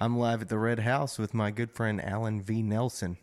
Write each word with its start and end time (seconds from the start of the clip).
I'm 0.00 0.16
live 0.18 0.40
at 0.42 0.48
the 0.48 0.58
Red 0.58 0.80
House 0.80 1.18
with 1.18 1.34
my 1.34 1.50
good 1.50 1.70
friend 1.70 2.02
Alan 2.02 2.40
V. 2.40 2.62
Nelson, 2.62 3.18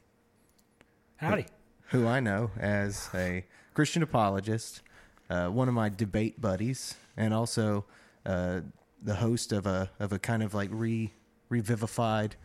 Howdy. 1.17 1.46
who 1.90 2.06
I 2.08 2.19
know 2.19 2.51
as 2.59 3.09
a 3.16 3.46
Christian 3.74 4.03
apologist, 4.03 4.82
uh, 5.29 5.48
one 5.48 5.67
of 5.67 5.74
my 5.74 5.90
debate 5.90 6.40
buddies, 6.40 6.95
and 7.16 7.33
also 7.33 7.85
uh, 8.25 8.61
the 9.02 9.16
host 9.16 9.52
of 9.52 9.66
a 9.66 9.89
of 10.00 10.13
a 10.13 10.20
kind 10.20 10.43
of 10.43 10.54
like 10.54 10.70
re 10.71 11.11
revivified 11.50 12.36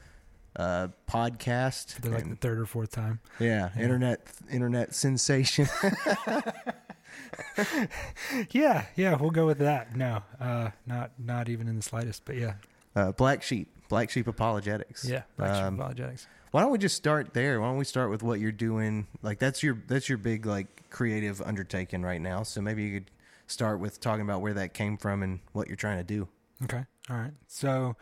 uh, 0.56 0.88
podcast. 1.06 2.00
For 2.00 2.08
like 2.08 2.22
And- 2.22 2.32
the 2.32 2.36
third 2.36 2.58
or 2.58 2.66
fourth 2.66 2.90
time. 2.92 3.20
yeah, 3.38 3.70
internet 3.78 4.26
internet 4.50 4.94
sensation. 4.94 5.68
Yeah, 8.50 8.86
yeah, 8.96 9.16
we'll 9.16 9.30
go 9.30 9.46
with 9.46 9.58
that. 9.58 9.94
No, 9.94 10.22
uh, 10.40 10.70
not 10.86 11.10
not 11.18 11.48
even 11.50 11.68
in 11.68 11.76
the 11.76 11.82
slightest. 11.82 12.24
But 12.24 12.36
yeah, 12.36 12.54
uh, 12.96 13.12
Black 13.12 13.42
Sheep, 13.42 13.68
Black 13.92 14.08
Sheep 14.08 14.26
Apologetics. 14.26 15.04
yeah. 15.04 15.22
Black 15.36 15.54
Sheep 15.54 15.64
Um, 15.64 15.74
apologetics. 15.78 16.26
Why 16.50 16.62
don't 16.62 16.70
we 16.72 16.78
just 16.78 16.96
start 16.96 17.34
there? 17.34 17.60
Why 17.60 17.68
don't 17.68 17.76
we 17.76 17.84
start 17.84 18.08
with 18.10 18.22
what 18.22 18.40
you're 18.40 18.50
doing? 18.50 19.06
Like 19.22 19.38
that's 19.38 19.62
your 19.62 19.76
that's 19.86 20.08
your 20.08 20.16
big 20.16 20.46
like 20.46 20.88
creative 20.88 21.42
undertaking 21.42 22.00
right 22.02 22.20
now. 22.20 22.42
So 22.42 22.62
maybe 22.62 22.84
you 22.84 23.00
could 23.00 23.10
start 23.46 23.80
with 23.80 24.00
talking 24.00 24.22
about 24.22 24.40
where 24.40 24.54
that 24.54 24.72
came 24.72 24.96
from 24.96 25.22
and 25.22 25.40
what 25.52 25.68
you're 25.68 25.76
trying 25.76 25.98
to 25.98 26.04
do. 26.04 26.28
Okay. 26.64 26.84
All 27.10 27.16
right. 27.18 27.32
So, 27.48 27.96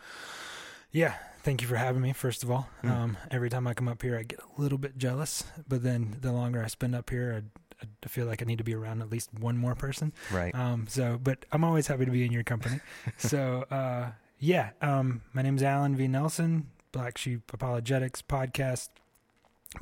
yeah, 0.91 1.15
thank 1.43 1.61
you 1.61 1.67
for 1.67 1.75
having 1.75 2.01
me. 2.01 2.13
First 2.13 2.41
of 2.43 2.49
all, 2.51 2.69
Mm. 2.83 2.89
um, 2.91 3.17
every 3.29 3.49
time 3.49 3.67
I 3.67 3.73
come 3.73 3.87
up 3.89 4.01
here, 4.01 4.17
I 4.17 4.23
get 4.23 4.39
a 4.39 4.61
little 4.61 4.77
bit 4.77 4.97
jealous. 4.97 5.43
But 5.67 5.83
then 5.83 6.17
the 6.21 6.31
longer 6.31 6.63
I 6.63 6.67
spend 6.67 6.95
up 6.95 7.09
here, 7.09 7.43
I, 7.83 7.85
I 8.03 8.07
feel 8.07 8.27
like 8.27 8.41
I 8.41 8.45
need 8.45 8.59
to 8.59 8.63
be 8.63 8.75
around 8.75 9.01
at 9.01 9.09
least 9.09 9.29
one 9.33 9.57
more 9.57 9.75
person. 9.75 10.13
Right. 10.31 10.53
Um, 10.55 10.85
so, 10.87 11.19
but 11.21 11.45
I'm 11.51 11.63
always 11.65 11.87
happy 11.87 12.05
to 12.05 12.11
be 12.11 12.23
in 12.25 12.31
your 12.31 12.43
company. 12.43 12.79
so, 13.17 13.63
uh, 13.71 14.11
yeah, 14.41 14.71
um, 14.81 15.21
my 15.33 15.43
name's 15.43 15.61
Alan 15.61 15.95
V. 15.95 16.07
Nelson, 16.07 16.67
Black 16.91 17.17
Sheep 17.17 17.53
Apologetics 17.53 18.23
podcast, 18.23 18.89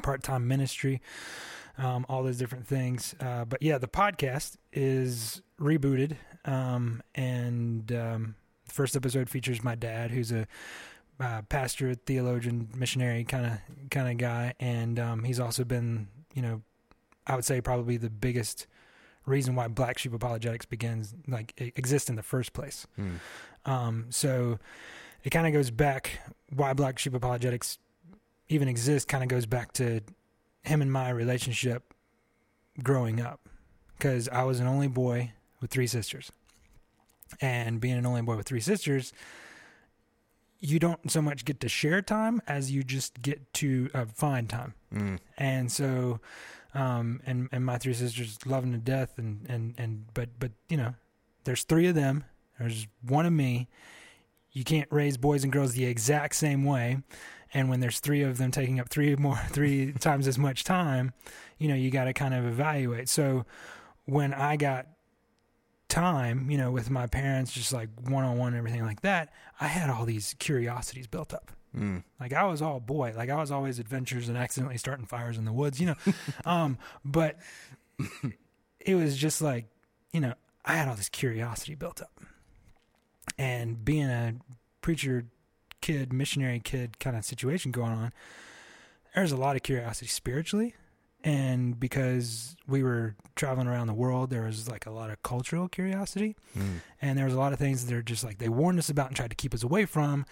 part 0.03 0.21
time 0.21 0.49
ministry, 0.49 1.01
um, 1.77 2.05
all 2.09 2.23
those 2.23 2.37
different 2.37 2.67
things. 2.67 3.15
Uh, 3.21 3.45
but 3.45 3.61
yeah, 3.61 3.77
the 3.77 3.87
podcast 3.87 4.57
is 4.73 5.41
rebooted. 5.59 6.17
Um, 6.43 7.01
and 7.15 7.89
um, 7.93 8.35
the 8.65 8.73
first 8.73 8.97
episode 8.97 9.29
features 9.29 9.63
my 9.63 9.75
dad, 9.75 10.11
who's 10.11 10.33
a 10.33 10.45
uh, 11.21 11.41
pastor, 11.43 11.95
theologian, 11.95 12.67
missionary 12.75 13.23
kind 13.23 13.45
of 13.45 13.89
kind 13.89 14.09
of 14.09 14.17
guy, 14.17 14.53
and 14.59 14.99
um, 14.99 15.23
he's 15.23 15.39
also 15.39 15.63
been, 15.63 16.09
you 16.33 16.41
know, 16.41 16.61
I 17.25 17.35
would 17.35 17.45
say 17.45 17.61
probably 17.61 17.95
the 17.95 18.09
biggest 18.09 18.67
reason 19.25 19.55
why 19.55 19.67
Black 19.67 19.97
Sheep 19.97 20.13
Apologetics 20.13 20.65
begins 20.65 21.13
like 21.27 21.53
exists 21.57 22.09
in 22.09 22.15
the 22.15 22.23
first 22.23 22.51
place. 22.51 22.87
Hmm. 22.95 23.15
Um, 23.69 24.05
so 24.09 24.59
it 25.23 25.29
kind 25.29 25.45
of 25.47 25.53
goes 25.53 25.69
back 25.71 26.19
why 26.53 26.73
Black 26.73 26.97
Sheep 26.99 27.13
Apologetics 27.13 27.77
even 28.47 28.67
exists. 28.67 29.05
Kind 29.05 29.23
of 29.23 29.29
goes 29.29 29.45
back 29.45 29.73
to 29.73 30.01
him 30.63 30.81
and 30.81 30.91
my 30.91 31.09
relationship 31.09 31.93
growing 32.81 33.21
up, 33.21 33.47
because 33.97 34.27
I 34.29 34.43
was 34.43 34.59
an 34.59 34.67
only 34.67 34.87
boy 34.87 35.33
with 35.61 35.69
three 35.71 35.87
sisters, 35.87 36.31
and 37.41 37.79
being 37.79 37.97
an 37.97 38.05
only 38.05 38.21
boy 38.21 38.37
with 38.37 38.47
three 38.47 38.59
sisters. 38.61 39.13
You 40.61 40.77
don't 40.79 41.09
so 41.09 41.21
much 41.21 41.45
get 41.45 41.59
to 41.61 41.69
share 41.69 42.01
time 42.01 42.41
as 42.47 42.69
you 42.71 42.83
just 42.83 43.21
get 43.21 43.53
to 43.55 43.89
uh, 43.93 44.05
find 44.13 44.49
time 44.49 44.73
Mm. 44.93 45.19
and 45.37 45.71
so 45.71 46.19
um 46.73 47.21
and 47.27 47.47
and 47.51 47.63
my 47.63 47.77
three 47.77 47.93
sisters 47.93 48.39
love 48.45 48.63
him 48.63 48.71
to 48.71 48.79
death 48.79 49.19
and 49.19 49.45
and 49.47 49.75
and 49.77 50.05
but 50.15 50.29
but 50.39 50.51
you 50.67 50.77
know 50.77 50.95
there's 51.43 51.63
three 51.63 51.85
of 51.85 51.93
them 51.93 52.25
there's 52.59 52.87
one 53.07 53.25
of 53.25 53.33
me 53.33 53.67
you 54.51 54.63
can't 54.63 54.87
raise 54.91 55.17
boys 55.17 55.43
and 55.43 55.53
girls 55.53 55.73
the 55.73 55.85
exact 55.85 56.35
same 56.35 56.63
way 56.65 56.97
and 57.53 57.69
when 57.69 57.79
there's 57.79 57.99
three 57.99 58.21
of 58.21 58.37
them 58.37 58.51
taking 58.51 58.79
up 58.79 58.89
three 58.89 59.15
more 59.15 59.37
three 59.49 59.91
times 59.93 60.27
as 60.27 60.37
much 60.37 60.63
time 60.63 61.13
you 61.57 61.67
know 61.67 61.75
you 61.75 61.89
got 61.91 62.05
to 62.05 62.13
kind 62.13 62.33
of 62.33 62.45
evaluate 62.45 63.07
so 63.09 63.45
when 64.05 64.33
i 64.33 64.55
got 64.55 64.87
time 65.87 66.49
you 66.51 66.57
know 66.57 66.71
with 66.71 66.89
my 66.91 67.07
parents 67.07 67.51
just 67.51 67.73
like 67.73 67.89
one-on-one 68.07 68.49
and 68.49 68.57
everything 68.57 68.83
like 68.85 69.01
that 69.01 69.33
i 69.59 69.65
had 69.67 69.89
all 69.89 70.05
these 70.05 70.35
curiosities 70.39 71.07
built 71.07 71.33
up 71.33 71.51
Mm. 71.77 72.03
like 72.19 72.33
I 72.33 72.45
was 72.45 72.63
all 72.63 72.79
boy, 72.79 73.13
like 73.15 73.29
I 73.29 73.35
was 73.35 73.51
always 73.51 73.77
adventures 73.77 74.27
and 74.27 74.35
accidentally 74.35 74.79
starting 74.79 75.05
fires 75.05 75.37
in 75.37 75.45
the 75.45 75.53
woods, 75.53 75.79
you 75.79 75.85
know. 75.85 75.95
um, 76.43 76.79
but 77.05 77.37
it 78.79 78.95
was 78.95 79.15
just 79.15 79.39
like, 79.39 79.67
you 80.11 80.19
know, 80.19 80.33
I 80.65 80.73
had 80.77 80.87
all 80.87 80.95
this 80.95 81.09
curiosity 81.09 81.75
built 81.75 82.01
up. 82.01 82.11
And 83.39 83.83
being 83.85 84.05
a 84.09 84.33
preacher 84.81 85.25
kid, 85.81 86.11
missionary 86.13 86.59
kid 86.59 86.99
kind 86.99 87.15
of 87.15 87.23
situation 87.25 87.71
going 87.71 87.91
on, 87.93 88.13
there's 89.15 89.31
a 89.31 89.37
lot 89.37 89.55
of 89.55 89.63
curiosity 89.63 90.07
spiritually. 90.07 90.75
And 91.23 91.79
because 91.79 92.55
we 92.67 92.81
were 92.83 93.15
traveling 93.35 93.67
around 93.67 93.87
the 93.87 93.93
world, 93.93 94.29
there 94.29 94.43
was 94.43 94.69
like 94.69 94.85
a 94.85 94.91
lot 94.91 95.09
of 95.09 95.21
cultural 95.23 95.67
curiosity 95.67 96.35
Mm. 96.57 96.79
and 97.01 97.17
there 97.17 97.25
was 97.25 97.33
a 97.33 97.37
lot 97.39 97.51
of 97.53 97.59
things 97.59 97.85
that 97.85 97.95
are 97.95 98.01
just 98.01 98.23
like 98.23 98.37
they 98.39 98.47
warned 98.49 98.79
us 98.79 98.89
about 98.89 99.07
and 99.07 99.15
tried 99.15 99.29
to 99.29 99.35
keep 99.35 99.53
us 99.53 99.63
away 99.63 99.85
from 99.85 100.25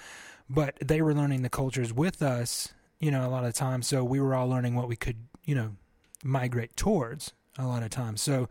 but 0.49 0.75
they 0.83 1.01
were 1.01 1.13
learning 1.13 1.41
the 1.43 1.49
cultures 1.49 1.91
with 1.93 2.21
us 2.21 2.73
you 2.99 3.11
know 3.11 3.25
a 3.27 3.29
lot 3.29 3.43
of 3.45 3.53
the 3.53 3.57
time 3.59 3.81
so 3.81 4.03
we 4.03 4.19
were 4.19 4.33
all 4.33 4.47
learning 4.47 4.75
what 4.75 4.87
we 4.87 4.95
could 4.95 5.17
you 5.45 5.53
know 5.53 5.75
migrate 6.23 6.75
towards 6.77 7.33
a 7.57 7.67
lot 7.67 7.83
of 7.83 7.89
times 7.89 8.21
so 8.21 8.47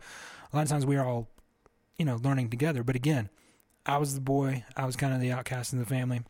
a 0.53 0.55
lot 0.55 0.61
of 0.63 0.69
times 0.69 0.85
we 0.85 0.95
were 0.95 1.03
all 1.03 1.27
you 1.97 2.05
know 2.05 2.15
learning 2.23 2.49
together 2.49 2.83
but 2.83 2.95
again 2.95 3.29
i 3.87 3.97
was 3.97 4.13
the 4.13 4.21
boy 4.21 4.63
i 4.75 4.85
was 4.85 4.95
kind 4.95 5.13
of 5.13 5.19
the 5.19 5.31
outcast 5.31 5.73
in 5.73 5.79
the 5.79 5.85
family 5.85 6.21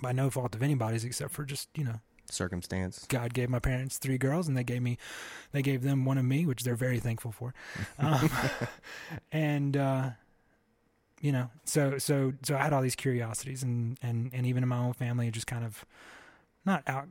by 0.00 0.12
no 0.12 0.30
fault 0.30 0.54
of 0.54 0.62
anybody's 0.62 1.04
except 1.04 1.32
for 1.32 1.44
just 1.44 1.68
you 1.74 1.84
know 1.84 2.00
Circumstance. 2.30 3.06
God 3.08 3.32
gave 3.32 3.48
my 3.48 3.58
parents 3.58 3.98
three 3.98 4.18
girls, 4.18 4.48
and 4.48 4.56
they 4.56 4.64
gave 4.64 4.82
me, 4.82 4.98
they 5.52 5.62
gave 5.62 5.82
them 5.82 6.04
one 6.04 6.18
of 6.18 6.24
me, 6.24 6.44
which 6.44 6.62
they're 6.62 6.74
very 6.74 6.98
thankful 6.98 7.32
for. 7.32 7.54
Um, 7.98 8.30
and 9.32 9.76
uh, 9.76 10.10
you 11.20 11.32
know, 11.32 11.50
so 11.64 11.98
so 11.98 12.32
so 12.42 12.54
I 12.54 12.58
had 12.58 12.72
all 12.72 12.82
these 12.82 12.94
curiosities, 12.96 13.62
and 13.62 13.98
and 14.02 14.30
and 14.32 14.46
even 14.46 14.62
in 14.62 14.68
my 14.68 14.78
own 14.78 14.92
family, 14.92 15.30
just 15.30 15.46
kind 15.46 15.64
of 15.64 15.84
not 16.64 16.82
out 16.86 17.08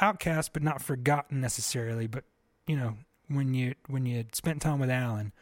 outcast, 0.00 0.52
but 0.52 0.62
not 0.62 0.82
forgotten 0.82 1.40
necessarily. 1.40 2.06
But 2.06 2.24
you 2.66 2.76
know, 2.76 2.96
when 3.28 3.54
you 3.54 3.74
when 3.88 4.04
you 4.04 4.18
had 4.18 4.34
spent 4.34 4.60
time 4.60 4.78
with 4.78 4.90
Alan, 4.90 5.32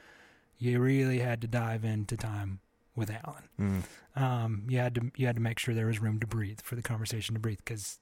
you 0.59 0.81
really 0.81 1.19
had 1.19 1.41
to 1.41 1.49
dive 1.49 1.85
into 1.85 2.17
time 2.17 2.61
with 2.97 3.11
Alan 3.11 3.49
Mm. 3.61 3.83
um, 4.21 4.65
you 4.69 4.79
had 4.79 4.95
to 4.97 5.11
you 5.17 5.27
had 5.27 5.37
to 5.37 5.43
make 5.43 5.59
sure 5.59 5.75
there 5.75 5.87
was 5.87 6.01
room 6.01 6.19
to 6.21 6.27
breathe 6.27 6.61
for 6.63 6.75
the 6.77 6.83
conversation 6.83 7.35
to 7.35 7.41
breathe 7.41 7.59
because 7.65 7.99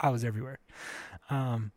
I 0.00 0.10
was 0.10 0.24
everywhere, 0.24 0.58
um, 1.30 1.72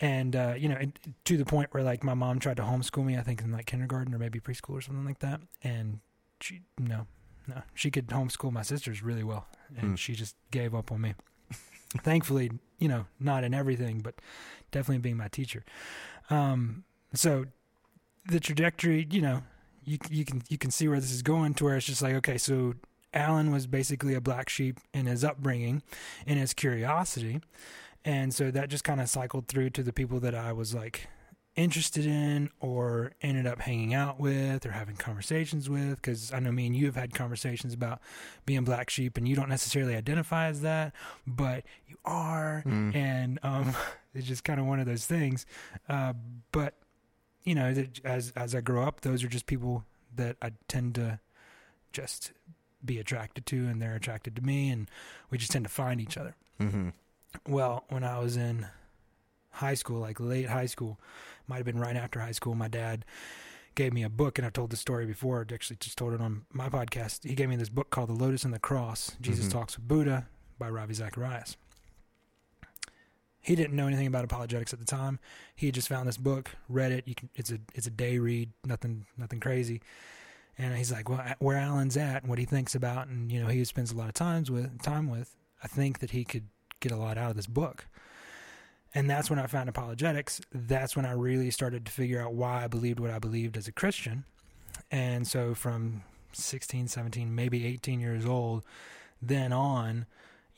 and 0.00 0.34
uh, 0.34 0.54
you 0.56 0.68
know 0.68 0.76
and 0.76 0.98
to 1.24 1.36
the 1.36 1.44
point 1.44 1.72
where 1.72 1.82
like 1.82 2.02
my 2.02 2.14
mom 2.14 2.38
tried 2.38 2.56
to 2.56 2.62
homeschool 2.62 3.04
me 3.04 3.16
I 3.16 3.22
think 3.22 3.42
in 3.42 3.52
like 3.52 3.66
kindergarten 3.66 4.14
or 4.14 4.18
maybe 4.18 4.40
preschool 4.40 4.70
or 4.74 4.80
something 4.80 5.04
like 5.04 5.18
that 5.20 5.40
and 5.62 6.00
she 6.40 6.62
no 6.78 7.06
no 7.46 7.62
she 7.74 7.90
could 7.90 8.06
homeschool 8.08 8.52
my 8.52 8.62
sisters 8.62 9.02
really 9.02 9.24
well 9.24 9.46
and 9.76 9.90
Hmm. 9.90 9.94
she 9.96 10.14
just 10.14 10.34
gave 10.50 10.74
up 10.74 10.90
on 10.90 11.00
me. 11.02 11.14
Thankfully, 12.02 12.50
you 12.78 12.88
know, 12.88 13.06
not 13.20 13.44
in 13.44 13.52
everything, 13.54 14.00
but 14.00 14.14
definitely 14.72 14.98
being 14.98 15.16
my 15.16 15.28
teacher. 15.28 15.64
Um, 16.28 16.84
so 17.14 17.46
the 18.26 18.40
trajectory, 18.40 19.06
you 19.10 19.20
know, 19.20 19.42
you 19.84 19.98
you 20.10 20.24
can 20.24 20.42
you 20.48 20.58
can 20.58 20.70
see 20.70 20.88
where 20.88 21.00
this 21.00 21.12
is 21.12 21.22
going 21.22 21.54
to 21.54 21.64
where 21.64 21.76
it's 21.76 21.86
just 21.86 22.02
like 22.02 22.14
okay, 22.16 22.38
so 22.38 22.74
Alan 23.12 23.50
was 23.50 23.66
basically 23.66 24.14
a 24.14 24.20
black 24.20 24.48
sheep 24.48 24.78
in 24.94 25.06
his 25.06 25.24
upbringing, 25.24 25.82
in 26.26 26.38
his 26.38 26.54
curiosity, 26.54 27.40
and 28.04 28.32
so 28.34 28.50
that 28.50 28.68
just 28.68 28.84
kind 28.84 29.00
of 29.00 29.08
cycled 29.08 29.48
through 29.48 29.70
to 29.70 29.82
the 29.82 29.92
people 29.92 30.20
that 30.20 30.34
I 30.34 30.52
was 30.52 30.74
like 30.74 31.08
interested 31.56 32.06
in 32.06 32.48
or 32.60 33.12
ended 33.22 33.46
up 33.46 33.60
hanging 33.60 33.92
out 33.92 34.20
with 34.20 34.64
or 34.64 34.70
having 34.70 34.96
conversations 34.96 35.68
with 35.68 35.96
because 35.96 36.32
I 36.32 36.38
know 36.38 36.52
me 36.52 36.66
and 36.66 36.76
you 36.76 36.86
have 36.86 36.94
had 36.94 37.12
conversations 37.12 37.74
about 37.74 38.00
being 38.46 38.62
black 38.62 38.88
sheep 38.88 39.16
and 39.16 39.28
you 39.28 39.34
don't 39.34 39.48
necessarily 39.48 39.96
identify 39.96 40.46
as 40.46 40.62
that 40.62 40.94
but 41.26 41.64
you 41.88 41.96
are. 42.04 42.62
Mm. 42.66 42.94
and 42.94 43.38
um, 43.42 43.74
it's 44.14 44.26
just 44.26 44.44
kind 44.44 44.60
of 44.60 44.66
one 44.66 44.80
of 44.80 44.86
those 44.86 45.06
things. 45.06 45.44
Uh, 45.88 46.12
but 46.52 46.74
you 47.44 47.54
know 47.54 47.74
as 48.04 48.32
as 48.36 48.54
I 48.54 48.60
grow 48.60 48.84
up 48.84 49.00
those 49.02 49.22
are 49.24 49.28
just 49.28 49.46
people 49.46 49.84
that 50.16 50.36
I 50.42 50.52
tend 50.68 50.94
to 50.96 51.20
just 51.92 52.32
be 52.84 52.98
attracted 52.98 53.46
to 53.46 53.66
and 53.66 53.80
they're 53.80 53.94
attracted 53.96 54.36
to 54.36 54.42
me 54.42 54.70
and 54.70 54.88
we 55.30 55.38
just 55.38 55.52
tend 55.52 55.64
to 55.64 55.70
find 55.70 56.00
each 56.00 56.16
other 56.16 56.34
Mm-hmm. 56.60 56.88
well, 57.48 57.84
when 57.88 58.04
I 58.04 58.18
was 58.18 58.36
in 58.36 58.66
high 59.50 59.72
school, 59.74 60.00
like 60.00 60.20
late 60.20 60.48
high 60.48 60.66
school, 60.66 60.98
might 61.48 61.56
have 61.56 61.64
been 61.64 61.78
right 61.78 61.96
after 61.96 62.20
high 62.20 62.32
school, 62.32 62.54
my 62.54 62.68
dad 62.68 63.04
gave 63.74 63.92
me 63.94 64.02
a 64.02 64.10
book, 64.10 64.36
and 64.38 64.44
I've 64.46 64.52
told 64.52 64.68
the 64.70 64.76
story 64.76 65.06
before. 65.06 65.46
I 65.48 65.54
actually 65.54 65.78
just 65.80 65.96
told 65.96 66.12
it 66.12 66.20
on 66.20 66.44
my 66.52 66.68
podcast. 66.68 67.26
He 67.26 67.34
gave 67.34 67.48
me 67.48 67.56
this 67.56 67.70
book 67.70 67.88
called 67.90 68.10
The 68.10 68.14
Lotus 68.14 68.44
and 68.44 68.52
the 68.52 68.58
Cross 68.58 69.16
Jesus 69.22 69.46
Mhm. 69.46 69.52
Talks 69.52 69.76
with 69.78 69.88
Buddha 69.88 70.26
by 70.58 70.68
Ravi 70.68 70.92
Zacharias. 70.92 71.56
He 73.40 73.54
didn't 73.54 73.74
know 73.74 73.86
anything 73.86 74.06
about 74.06 74.24
apologetics 74.24 74.72
at 74.72 74.78
the 74.78 74.84
time. 74.84 75.18
He 75.54 75.66
had 75.66 75.74
just 75.74 75.88
found 75.88 76.06
this 76.06 76.18
book, 76.18 76.50
read 76.68 76.92
it. 76.92 77.04
Can, 77.16 77.30
it's 77.34 77.50
a 77.50 77.58
it's 77.74 77.86
a 77.86 77.90
day 77.90 78.18
read, 78.18 78.50
nothing 78.64 79.06
nothing 79.16 79.40
crazy. 79.40 79.80
And 80.58 80.76
he's 80.76 80.92
like, 80.92 81.08
well, 81.08 81.24
where 81.38 81.56
Alan's 81.56 81.96
at 81.96 82.22
and 82.22 82.28
what 82.28 82.38
he 82.38 82.44
thinks 82.44 82.74
about, 82.74 83.08
and 83.08 83.32
you 83.32 83.40
know, 83.40 83.46
he 83.46 83.64
spends 83.64 83.92
a 83.92 83.96
lot 83.96 84.08
of 84.08 84.14
times 84.14 84.50
with 84.50 84.82
time 84.82 85.08
with. 85.08 85.34
I 85.62 85.68
think 85.68 86.00
that 86.00 86.10
he 86.10 86.24
could 86.24 86.48
get 86.80 86.92
a 86.92 86.96
lot 86.96 87.16
out 87.16 87.30
of 87.30 87.36
this 87.36 87.46
book. 87.46 87.86
And 88.94 89.08
that's 89.08 89.30
when 89.30 89.38
I 89.38 89.46
found 89.46 89.68
apologetics. 89.68 90.40
That's 90.52 90.96
when 90.96 91.06
I 91.06 91.12
really 91.12 91.50
started 91.50 91.86
to 91.86 91.92
figure 91.92 92.20
out 92.20 92.34
why 92.34 92.64
I 92.64 92.66
believed 92.66 92.98
what 92.98 93.10
I 93.10 93.18
believed 93.18 93.56
as 93.56 93.68
a 93.68 93.72
Christian. 93.72 94.24
And 94.90 95.26
so 95.26 95.54
from 95.54 96.02
16, 96.32 96.88
17, 96.88 97.34
maybe 97.34 97.66
18 97.66 98.00
years 98.00 98.26
old, 98.26 98.64
then 99.22 99.52
on, 99.52 100.06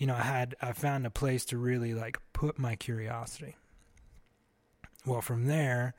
you 0.02 0.08
know, 0.08 0.16
I 0.16 0.22
had 0.22 0.56
I 0.60 0.72
found 0.72 1.06
a 1.06 1.10
place 1.10 1.44
to 1.44 1.56
really 1.56 1.94
like 1.94 2.18
put 2.32 2.58
my 2.58 2.74
curiosity. 2.74 3.54
Well, 5.06 5.20
from 5.20 5.46
there, 5.46 5.94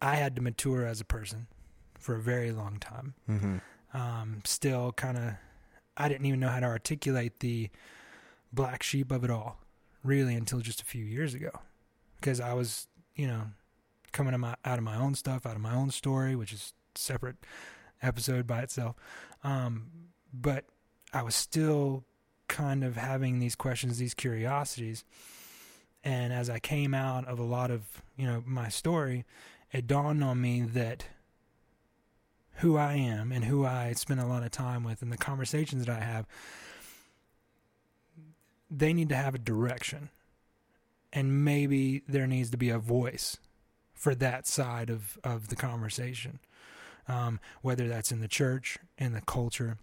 I 0.00 0.14
had 0.14 0.34
to 0.36 0.40
mature 0.40 0.86
as 0.86 1.02
a 1.02 1.04
person 1.04 1.46
for 1.98 2.14
a 2.14 2.22
very 2.22 2.52
long 2.52 2.78
time. 2.78 3.12
Mm-hmm. 3.28 3.56
Um, 3.92 4.40
still 4.46 4.92
kind 4.92 5.18
of, 5.18 5.32
I 5.94 6.08
didn't 6.08 6.24
even 6.24 6.40
know 6.40 6.48
how 6.48 6.60
to 6.60 6.66
articulate 6.66 7.40
the 7.40 7.68
black 8.50 8.82
sheep 8.82 9.12
of 9.12 9.24
it 9.24 9.30
all, 9.30 9.58
really, 10.02 10.34
until 10.34 10.60
just 10.60 10.80
a 10.80 10.86
few 10.86 11.04
years 11.04 11.34
ago, 11.34 11.50
because 12.18 12.40
I 12.40 12.54
was, 12.54 12.86
you 13.14 13.26
know, 13.26 13.42
coming 14.10 14.32
of 14.32 14.40
my, 14.40 14.54
out 14.64 14.78
of 14.78 14.84
my 14.84 14.96
own 14.96 15.14
stuff, 15.14 15.44
out 15.44 15.54
of 15.54 15.60
my 15.60 15.74
own 15.74 15.90
story, 15.90 16.34
which 16.34 16.54
is 16.54 16.72
separate 16.94 17.36
episode 18.00 18.46
by 18.46 18.62
itself. 18.62 18.96
Um, 19.44 19.88
but 20.32 20.64
I 21.12 21.22
was 21.22 21.34
still 21.34 22.04
kind 22.48 22.82
of 22.82 22.96
having 22.96 23.38
these 23.38 23.54
questions, 23.54 23.98
these 23.98 24.14
curiosities. 24.14 25.04
And 26.02 26.32
as 26.32 26.48
I 26.48 26.58
came 26.58 26.94
out 26.94 27.26
of 27.26 27.38
a 27.38 27.44
lot 27.44 27.70
of, 27.70 28.02
you 28.16 28.26
know, 28.26 28.42
my 28.46 28.68
story, 28.68 29.24
it 29.72 29.86
dawned 29.86 30.24
on 30.24 30.40
me 30.40 30.62
that 30.62 31.06
who 32.56 32.76
I 32.76 32.94
am 32.94 33.30
and 33.30 33.44
who 33.44 33.64
I 33.64 33.92
spend 33.92 34.20
a 34.20 34.26
lot 34.26 34.42
of 34.42 34.50
time 34.50 34.82
with 34.82 35.02
and 35.02 35.12
the 35.12 35.16
conversations 35.16 35.84
that 35.84 35.94
I 35.94 36.00
have, 36.00 36.26
they 38.70 38.92
need 38.92 39.08
to 39.10 39.16
have 39.16 39.34
a 39.34 39.38
direction. 39.38 40.10
And 41.12 41.44
maybe 41.44 42.02
there 42.08 42.26
needs 42.26 42.50
to 42.50 42.56
be 42.56 42.70
a 42.70 42.78
voice 42.78 43.36
for 43.94 44.14
that 44.14 44.46
side 44.46 44.90
of, 44.90 45.18
of 45.24 45.48
the 45.48 45.56
conversation. 45.56 46.40
Um, 47.06 47.40
whether 47.62 47.88
that's 47.88 48.12
in 48.12 48.20
the 48.20 48.28
church, 48.28 48.78
in 48.98 49.14
the 49.14 49.22
culture, 49.22 49.78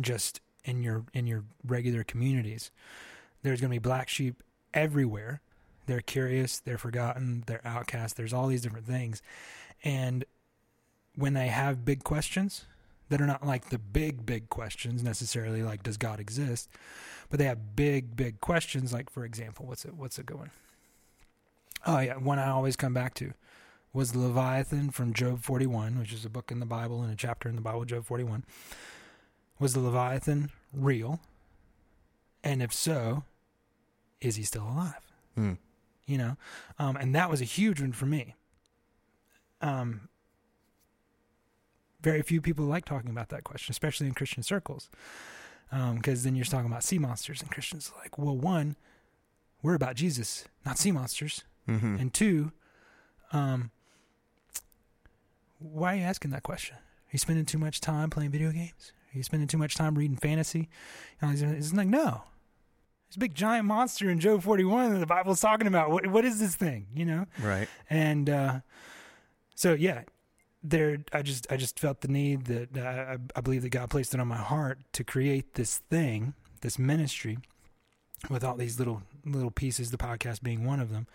just 0.00 0.40
in 0.64 0.82
your 0.82 1.04
in 1.12 1.26
your 1.26 1.44
regular 1.66 2.04
communities. 2.04 2.70
There's 3.42 3.60
going 3.60 3.70
to 3.70 3.74
be 3.74 3.78
black 3.78 4.08
sheep 4.08 4.42
everywhere. 4.72 5.40
They're 5.86 6.00
curious, 6.00 6.58
they're 6.60 6.78
forgotten, 6.78 7.44
they're 7.46 7.66
outcast. 7.66 8.16
There's 8.16 8.32
all 8.32 8.46
these 8.46 8.62
different 8.62 8.86
things. 8.86 9.20
And 9.82 10.24
when 11.14 11.34
they 11.34 11.48
have 11.48 11.84
big 11.84 12.04
questions 12.04 12.64
that 13.10 13.20
are 13.20 13.26
not 13.26 13.46
like 13.46 13.68
the 13.68 13.78
big 13.78 14.24
big 14.24 14.48
questions 14.48 15.02
necessarily 15.02 15.62
like 15.62 15.82
does 15.82 15.96
God 15.96 16.20
exist, 16.20 16.70
but 17.28 17.38
they 17.38 17.44
have 17.44 17.76
big 17.76 18.16
big 18.16 18.40
questions 18.40 18.92
like 18.92 19.10
for 19.10 19.24
example, 19.24 19.66
what's 19.66 19.84
it 19.84 19.94
what's 19.94 20.18
it 20.18 20.26
going? 20.26 20.50
Oh 21.86 21.98
yeah, 21.98 22.16
one 22.16 22.38
I 22.38 22.48
always 22.48 22.76
come 22.76 22.94
back 22.94 23.14
to 23.14 23.34
was 23.92 24.16
Leviathan 24.16 24.90
from 24.90 25.14
Job 25.14 25.42
41, 25.42 25.98
which 25.98 26.12
is 26.12 26.24
a 26.24 26.30
book 26.30 26.50
in 26.50 26.58
the 26.58 26.66
Bible 26.66 27.02
and 27.02 27.12
a 27.12 27.16
chapter 27.16 27.48
in 27.48 27.54
the 27.54 27.62
Bible, 27.62 27.84
Job 27.84 28.04
41. 28.04 28.44
Was 29.64 29.72
the 29.72 29.80
Leviathan 29.80 30.50
real? 30.74 31.20
And 32.42 32.62
if 32.62 32.70
so, 32.70 33.24
is 34.20 34.36
he 34.36 34.42
still 34.42 34.64
alive? 34.64 35.00
Mm. 35.38 35.56
You 36.04 36.18
know, 36.18 36.36
um, 36.78 36.96
and 36.96 37.14
that 37.14 37.30
was 37.30 37.40
a 37.40 37.44
huge 37.46 37.80
one 37.80 37.92
for 37.92 38.04
me. 38.04 38.34
Um, 39.62 40.10
very 42.02 42.20
few 42.20 42.42
people 42.42 42.66
like 42.66 42.84
talking 42.84 43.10
about 43.10 43.30
that 43.30 43.44
question, 43.44 43.70
especially 43.72 44.06
in 44.06 44.12
Christian 44.12 44.42
circles, 44.42 44.90
because 45.70 46.18
um, 46.18 46.24
then 46.24 46.34
you're 46.34 46.44
talking 46.44 46.66
about 46.70 46.84
sea 46.84 46.98
monsters, 46.98 47.40
and 47.40 47.50
Christians 47.50 47.90
are 47.90 48.02
like, 48.02 48.18
well, 48.18 48.36
one, 48.36 48.76
we're 49.62 49.76
about 49.76 49.94
Jesus, 49.96 50.44
not 50.66 50.76
sea 50.76 50.92
monsters, 50.92 51.42
Mm-hmm. 51.66 51.96
and 51.96 52.12
two, 52.12 52.52
um, 53.32 53.70
why 55.58 55.94
are 55.94 55.96
you 55.96 56.02
asking 56.02 56.32
that 56.32 56.42
question? 56.42 56.76
Are 56.76 57.10
you 57.12 57.18
spending 57.18 57.46
too 57.46 57.56
much 57.56 57.80
time 57.80 58.10
playing 58.10 58.30
video 58.30 58.52
games? 58.52 58.92
You 59.14 59.22
spending 59.22 59.48
too 59.48 59.58
much 59.58 59.74
time 59.74 59.94
reading 59.94 60.16
fantasy? 60.16 60.68
You 61.20 61.28
know, 61.28 61.32
it's, 61.32 61.42
it's 61.42 61.72
like, 61.72 61.88
no. 61.88 62.22
There's 63.08 63.16
a 63.16 63.20
big 63.20 63.34
giant 63.34 63.66
monster 63.66 64.10
in 64.10 64.18
Job 64.18 64.42
41 64.42 64.92
that 64.92 64.98
the 64.98 65.06
Bible's 65.06 65.40
talking 65.40 65.66
about. 65.66 65.90
What, 65.90 66.06
what 66.08 66.24
is 66.24 66.40
this 66.40 66.54
thing, 66.54 66.86
you 66.94 67.04
know? 67.04 67.26
Right. 67.40 67.68
And 67.88 68.28
uh, 68.28 68.60
so, 69.54 69.74
yeah, 69.74 70.02
there, 70.62 70.98
I 71.12 71.22
just, 71.22 71.50
I 71.50 71.56
just 71.56 71.78
felt 71.78 72.00
the 72.00 72.08
need 72.08 72.46
that 72.46 72.76
uh, 72.76 73.12
I, 73.12 73.16
I 73.36 73.40
believe 73.40 73.62
that 73.62 73.70
God 73.70 73.90
placed 73.90 74.14
it 74.14 74.20
on 74.20 74.28
my 74.28 74.36
heart 74.36 74.78
to 74.94 75.04
create 75.04 75.54
this 75.54 75.78
thing, 75.78 76.34
this 76.62 76.78
ministry, 76.78 77.38
with 78.28 78.42
all 78.42 78.56
these 78.56 78.78
little, 78.78 79.02
little 79.24 79.50
pieces. 79.50 79.90
The 79.90 79.98
podcast 79.98 80.42
being 80.42 80.64
one 80.64 80.80
of 80.80 80.90
them, 80.90 81.06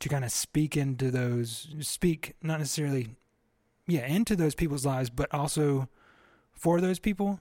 to 0.00 0.08
kind 0.08 0.24
of 0.24 0.32
speak 0.32 0.76
into 0.76 1.10
those, 1.10 1.68
speak 1.80 2.36
not 2.42 2.58
necessarily 2.58 3.16
yeah, 3.86 4.06
into 4.06 4.36
those 4.36 4.54
people's 4.54 4.86
lives, 4.86 5.10
but 5.10 5.32
also 5.34 5.88
for 6.62 6.80
those 6.80 7.00
people 7.00 7.40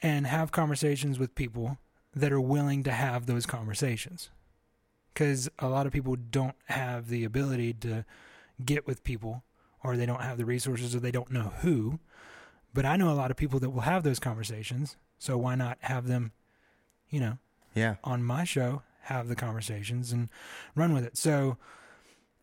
and 0.00 0.24
have 0.24 0.52
conversations 0.52 1.18
with 1.18 1.34
people 1.34 1.78
that 2.14 2.30
are 2.30 2.40
willing 2.40 2.84
to 2.84 2.92
have 2.92 3.26
those 3.26 3.44
conversations. 3.44 4.30
Because 5.12 5.48
a 5.58 5.68
lot 5.68 5.84
of 5.84 5.92
people 5.92 6.14
don't 6.14 6.54
have 6.66 7.08
the 7.08 7.24
ability 7.24 7.72
to 7.72 8.04
get 8.64 8.86
with 8.86 9.02
people, 9.02 9.42
or 9.82 9.96
they 9.96 10.06
don't 10.06 10.22
have 10.22 10.38
the 10.38 10.44
resources, 10.44 10.94
or 10.94 11.00
they 11.00 11.10
don't 11.10 11.32
know 11.32 11.54
who. 11.62 11.98
But 12.72 12.86
I 12.86 12.96
know 12.96 13.10
a 13.10 13.18
lot 13.18 13.32
of 13.32 13.36
people 13.36 13.58
that 13.58 13.70
will 13.70 13.80
have 13.80 14.04
those 14.04 14.20
conversations. 14.20 14.96
So 15.18 15.36
why 15.36 15.56
not 15.56 15.78
have 15.80 16.06
them, 16.06 16.30
you 17.10 17.18
know, 17.18 17.38
Yeah. 17.74 17.96
on 18.04 18.22
my 18.22 18.44
show, 18.44 18.82
have 19.02 19.26
the 19.26 19.34
conversations 19.34 20.12
and 20.12 20.28
run 20.76 20.92
with 20.92 21.04
it. 21.04 21.16
So, 21.16 21.58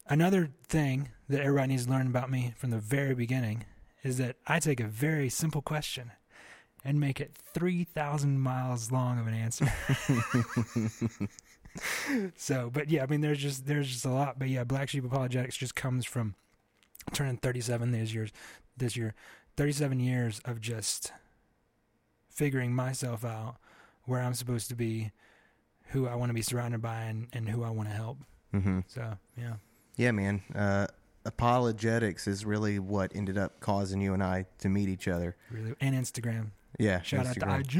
another 0.08 0.50
thing 0.68 1.12
that 1.30 1.40
everybody 1.40 1.70
needs 1.70 1.86
to 1.86 1.92
learn 1.92 2.08
about 2.08 2.30
me 2.30 2.54
from 2.58 2.72
the 2.72 2.80
very 2.80 3.16
beginning 3.16 3.64
is 4.04 4.18
that 4.18 4.36
I 4.46 4.60
take 4.60 4.80
a 4.80 4.88
very 4.88 5.30
simple 5.30 5.62
question 5.62 6.12
and 6.84 7.00
make 7.00 7.22
it 7.22 7.32
3,000 7.54 8.40
miles 8.40 8.92
long 8.92 9.20
of 9.20 9.28
an 9.28 9.34
answer. 9.34 9.72
so, 12.36 12.70
but 12.72 12.90
yeah, 12.90 13.04
I 13.04 13.06
mean, 13.06 13.22
there's 13.22 13.40
just, 13.40 13.66
there's 13.66 13.90
just 13.90 14.06
a 14.06 14.10
lot. 14.10 14.38
But 14.38 14.50
yeah, 14.50 14.64
Black 14.64 14.90
Sheep 14.90 15.06
Apologetics 15.06 15.58
just 15.58 15.76
comes 15.76 16.06
from 16.06 16.36
turning 17.14 17.38
37 17.38 17.92
this 17.92 18.14
year, 18.14 18.28
this 18.78 18.98
year, 18.98 19.14
37 19.58 20.00
years 20.00 20.42
of 20.46 20.62
just 20.62 21.14
figuring 22.30 22.74
myself 22.74 23.24
out 23.24 23.56
where 24.06 24.22
I'm 24.22 24.34
supposed 24.34 24.68
to 24.70 24.76
be, 24.76 25.12
who 25.90 26.08
I 26.08 26.16
want 26.16 26.30
to 26.30 26.34
be 26.34 26.42
surrounded 26.42 26.82
by, 26.82 27.04
and, 27.04 27.28
and 27.32 27.48
who 27.48 27.64
I 27.64 27.70
want 27.70 27.90
to 27.90 27.96
help. 27.96 28.18
Mm-hmm. 28.54 28.80
So, 28.88 29.18
yeah. 29.38 29.54
Yeah, 29.96 30.12
man. 30.12 30.42
Uh, 30.54 30.88
apologetics 31.26 32.28
is 32.28 32.46
really 32.46 32.80
what 32.80 33.12
ended 33.16 33.38
up 33.38 33.60
causing 33.60 34.02
you 34.02 34.14
and 34.14 34.24
I 34.24 34.46
to 34.60 34.70
meet 34.70 34.90
each 34.90 35.08
other. 35.08 35.36
Really, 35.52 35.74
and 35.82 35.96
Instagram. 35.96 36.48
Yeah. 36.80 37.02
Shout 37.02 37.26
Instagram. 37.26 37.50
out 37.60 37.68
to 37.70 37.80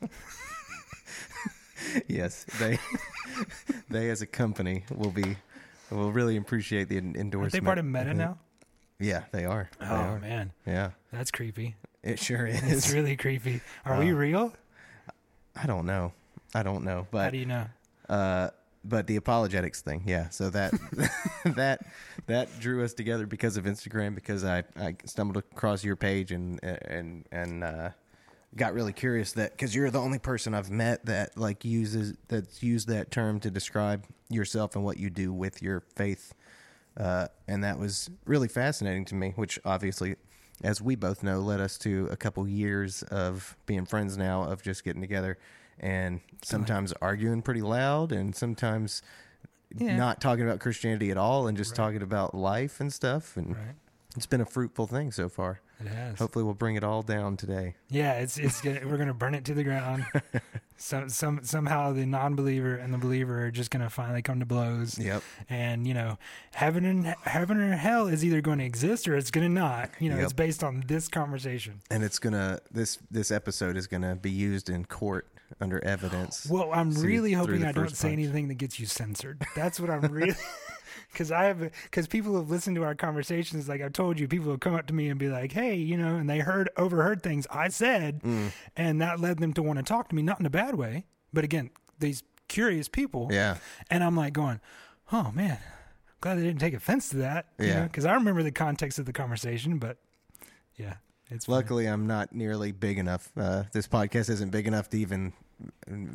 IG. 0.00 0.08
yes, 2.08 2.44
they 2.58 2.78
they 3.90 4.10
as 4.10 4.22
a 4.22 4.26
company 4.26 4.84
will 4.94 5.10
be 5.10 5.36
will 5.90 6.12
really 6.12 6.36
appreciate 6.36 6.88
the 6.88 6.96
en- 6.98 7.14
endorsement. 7.16 7.42
Aren't 7.44 7.52
they 7.52 7.60
part 7.66 7.78
of 7.78 7.84
Meta 7.84 8.14
now? 8.14 8.38
Yeah, 9.00 9.24
they 9.32 9.44
are. 9.44 9.70
They 9.80 9.86
Oh 9.86 9.94
are. 9.94 10.18
man, 10.18 10.52
Yeah, 10.66 10.90
that's 11.12 11.30
creepy. 11.30 11.76
it 12.02 12.18
sure 12.18 12.46
is. 12.46 12.62
It's 12.64 12.92
really 12.94 13.16
creepy. 13.16 13.60
Are 13.84 13.98
we 13.98 14.10
Uh, 14.12 14.16
real? 14.16 14.52
I 15.56 15.66
don't 15.66 15.86
know. 15.86 16.12
I 16.54 16.62
don't 16.62 16.84
know, 16.84 17.06
But 17.10 17.24
How 17.24 17.30
do 17.30 17.38
you 17.38 17.46
know? 17.46 17.66
uh, 18.08 18.50
but 18.84 19.06
the 19.06 19.16
apologetics 19.16 19.80
thing, 19.80 20.02
yeah. 20.06 20.28
So 20.30 20.50
that 20.50 20.72
that 21.44 21.86
that 22.26 22.60
drew 22.60 22.84
us 22.84 22.94
together 22.94 23.26
because 23.26 23.56
of 23.56 23.64
Instagram. 23.64 24.14
Because 24.14 24.44
I, 24.44 24.64
I 24.76 24.96
stumbled 25.04 25.36
across 25.36 25.84
your 25.84 25.96
page 25.96 26.32
and 26.32 26.62
and 26.62 27.26
and 27.32 27.64
uh, 27.64 27.90
got 28.56 28.74
really 28.74 28.92
curious 28.92 29.32
that 29.32 29.52
because 29.52 29.74
you're 29.74 29.90
the 29.90 30.00
only 30.00 30.18
person 30.18 30.54
I've 30.54 30.70
met 30.70 31.04
that 31.06 31.36
like 31.36 31.64
uses 31.64 32.14
that's 32.28 32.62
used 32.62 32.88
that 32.88 33.10
term 33.10 33.40
to 33.40 33.50
describe 33.50 34.04
yourself 34.30 34.74
and 34.74 34.84
what 34.84 34.98
you 34.98 35.10
do 35.10 35.32
with 35.32 35.62
your 35.62 35.82
faith. 35.96 36.34
Uh, 36.96 37.28
and 37.46 37.62
that 37.62 37.78
was 37.78 38.10
really 38.24 38.48
fascinating 38.48 39.04
to 39.06 39.14
me, 39.14 39.32
which 39.36 39.58
obviously, 39.64 40.16
as 40.64 40.82
we 40.82 40.96
both 40.96 41.22
know, 41.22 41.38
led 41.38 41.60
us 41.60 41.78
to 41.78 42.08
a 42.10 42.16
couple 42.16 42.46
years 42.48 43.04
of 43.04 43.56
being 43.66 43.86
friends 43.86 44.16
now, 44.16 44.42
of 44.42 44.62
just 44.62 44.82
getting 44.82 45.00
together 45.00 45.38
and 45.80 46.20
sometimes 46.42 46.92
arguing 47.00 47.42
pretty 47.42 47.62
loud 47.62 48.12
and 48.12 48.34
sometimes 48.34 49.02
Yeah. 49.74 49.96
not 49.96 50.20
talking 50.20 50.44
about 50.44 50.60
Christianity 50.60 51.10
at 51.10 51.16
all 51.18 51.46
and 51.46 51.56
just 51.56 51.72
Right. 51.72 51.76
talking 51.84 52.02
about 52.02 52.34
life 52.34 52.80
and 52.80 52.92
stuff. 52.92 53.36
And 53.36 53.56
Right. 53.56 53.74
it's 54.16 54.26
been 54.26 54.40
a 54.40 54.46
fruitful 54.46 54.86
thing 54.86 55.12
so 55.12 55.28
far. 55.28 55.60
It 55.80 55.86
has. 55.86 56.18
Hopefully, 56.18 56.44
we'll 56.44 56.54
bring 56.54 56.74
it 56.74 56.82
all 56.82 57.02
down 57.02 57.36
today. 57.36 57.76
Yeah, 57.88 58.14
it's 58.14 58.36
it's 58.36 58.60
gonna, 58.60 58.80
we're 58.84 58.96
gonna 58.96 59.14
burn 59.14 59.34
it 59.36 59.44
to 59.44 59.54
the 59.54 59.62
ground. 59.62 60.06
so 60.76 61.06
some 61.06 61.44
somehow 61.44 61.92
the 61.92 62.04
non-believer 62.04 62.74
and 62.74 62.92
the 62.92 62.98
believer 62.98 63.44
are 63.46 63.52
just 63.52 63.70
gonna 63.70 63.88
finally 63.88 64.20
come 64.20 64.40
to 64.40 64.46
blows. 64.46 64.98
Yep. 64.98 65.22
And 65.48 65.86
you 65.86 65.94
know, 65.94 66.18
heaven 66.54 66.84
and 66.84 67.06
heaven 67.22 67.58
or 67.58 67.76
hell 67.76 68.08
is 68.08 68.24
either 68.24 68.40
going 68.40 68.58
to 68.58 68.64
exist 68.64 69.06
or 69.06 69.14
it's 69.16 69.30
going 69.30 69.46
to 69.46 69.52
not. 69.52 69.90
You 70.00 70.08
know, 70.10 70.16
Yep. 70.16 70.24
it's 70.24 70.32
based 70.32 70.64
on 70.64 70.82
this 70.88 71.06
conversation. 71.06 71.80
And 71.92 72.02
it's 72.02 72.18
gonna 72.18 72.58
this 72.72 72.98
this 73.08 73.30
episode 73.30 73.76
is 73.76 73.86
gonna 73.86 74.16
be 74.16 74.32
used 74.32 74.68
in 74.68 74.84
court 74.84 75.28
under 75.60 75.82
evidence. 75.84 76.46
Well, 76.50 76.70
I'm 76.72 76.90
really 76.94 77.32
hoping 77.32 77.64
I 77.64 77.72
don't 77.72 77.84
first 77.86 77.96
say 77.96 78.12
anything 78.12 78.48
that 78.48 78.54
gets 78.54 78.78
you 78.78 78.86
censored. 78.86 79.44
That's 79.56 79.80
what 79.80 79.90
I'm 79.90 80.00
really. 80.12 80.34
Because 81.12 81.32
I 81.32 81.44
have, 81.44 81.58
because 81.84 82.06
people 82.06 82.36
have 82.36 82.50
listened 82.50 82.76
to 82.76 82.82
our 82.84 82.94
conversations. 82.94 83.66
Like 83.66 83.80
I've 83.80 83.94
told 83.94 84.20
you, 84.20 84.28
people 84.28 84.50
have 84.50 84.60
come 84.60 84.74
up 84.74 84.86
to 84.88 84.94
me 84.94 85.08
and 85.08 85.18
be 85.18 85.28
like, 85.28 85.52
"Hey, 85.52 85.74
you 85.74 85.96
know," 85.96 86.16
and 86.16 86.28
they 86.28 86.40
heard, 86.40 86.68
overheard 86.76 87.22
things 87.22 87.46
I 87.50 87.68
said, 87.68 88.20
Mm. 88.22 88.52
and 88.76 89.00
that 89.00 89.18
led 89.18 89.38
them 89.38 89.54
to 89.54 89.62
want 89.62 89.78
to 89.78 89.82
talk 89.82 90.10
to 90.10 90.14
me, 90.14 90.20
not 90.20 90.38
in 90.38 90.44
a 90.44 90.50
bad 90.50 90.74
way, 90.74 91.06
but 91.32 91.44
again, 91.44 91.70
these 91.98 92.22
curious 92.46 92.88
people. 92.90 93.28
Yeah. 93.30 93.56
And 93.90 94.04
I'm 94.04 94.16
like 94.16 94.34
going, 94.34 94.60
"Oh 95.10 95.32
man, 95.32 95.58
glad 96.20 96.36
they 96.36 96.42
didn't 96.42 96.60
take 96.60 96.74
offense 96.74 97.08
to 97.10 97.16
that." 97.18 97.46
Yeah. 97.58 97.84
Because 97.84 98.04
I 98.04 98.12
remember 98.12 98.42
the 98.42 98.52
context 98.52 98.98
of 98.98 99.06
the 99.06 99.12
conversation, 99.14 99.78
but 99.78 99.96
yeah, 100.76 100.96
it's. 101.30 101.48
Luckily, 101.48 101.86
I'm 101.86 102.06
not 102.06 102.34
nearly 102.34 102.72
big 102.72 102.98
enough. 102.98 103.30
Uh, 103.36 103.64
this 103.72 103.86
podcast 103.86 104.30
isn't 104.30 104.50
big 104.50 104.66
enough 104.66 104.88
to 104.90 104.98
even, 104.98 105.32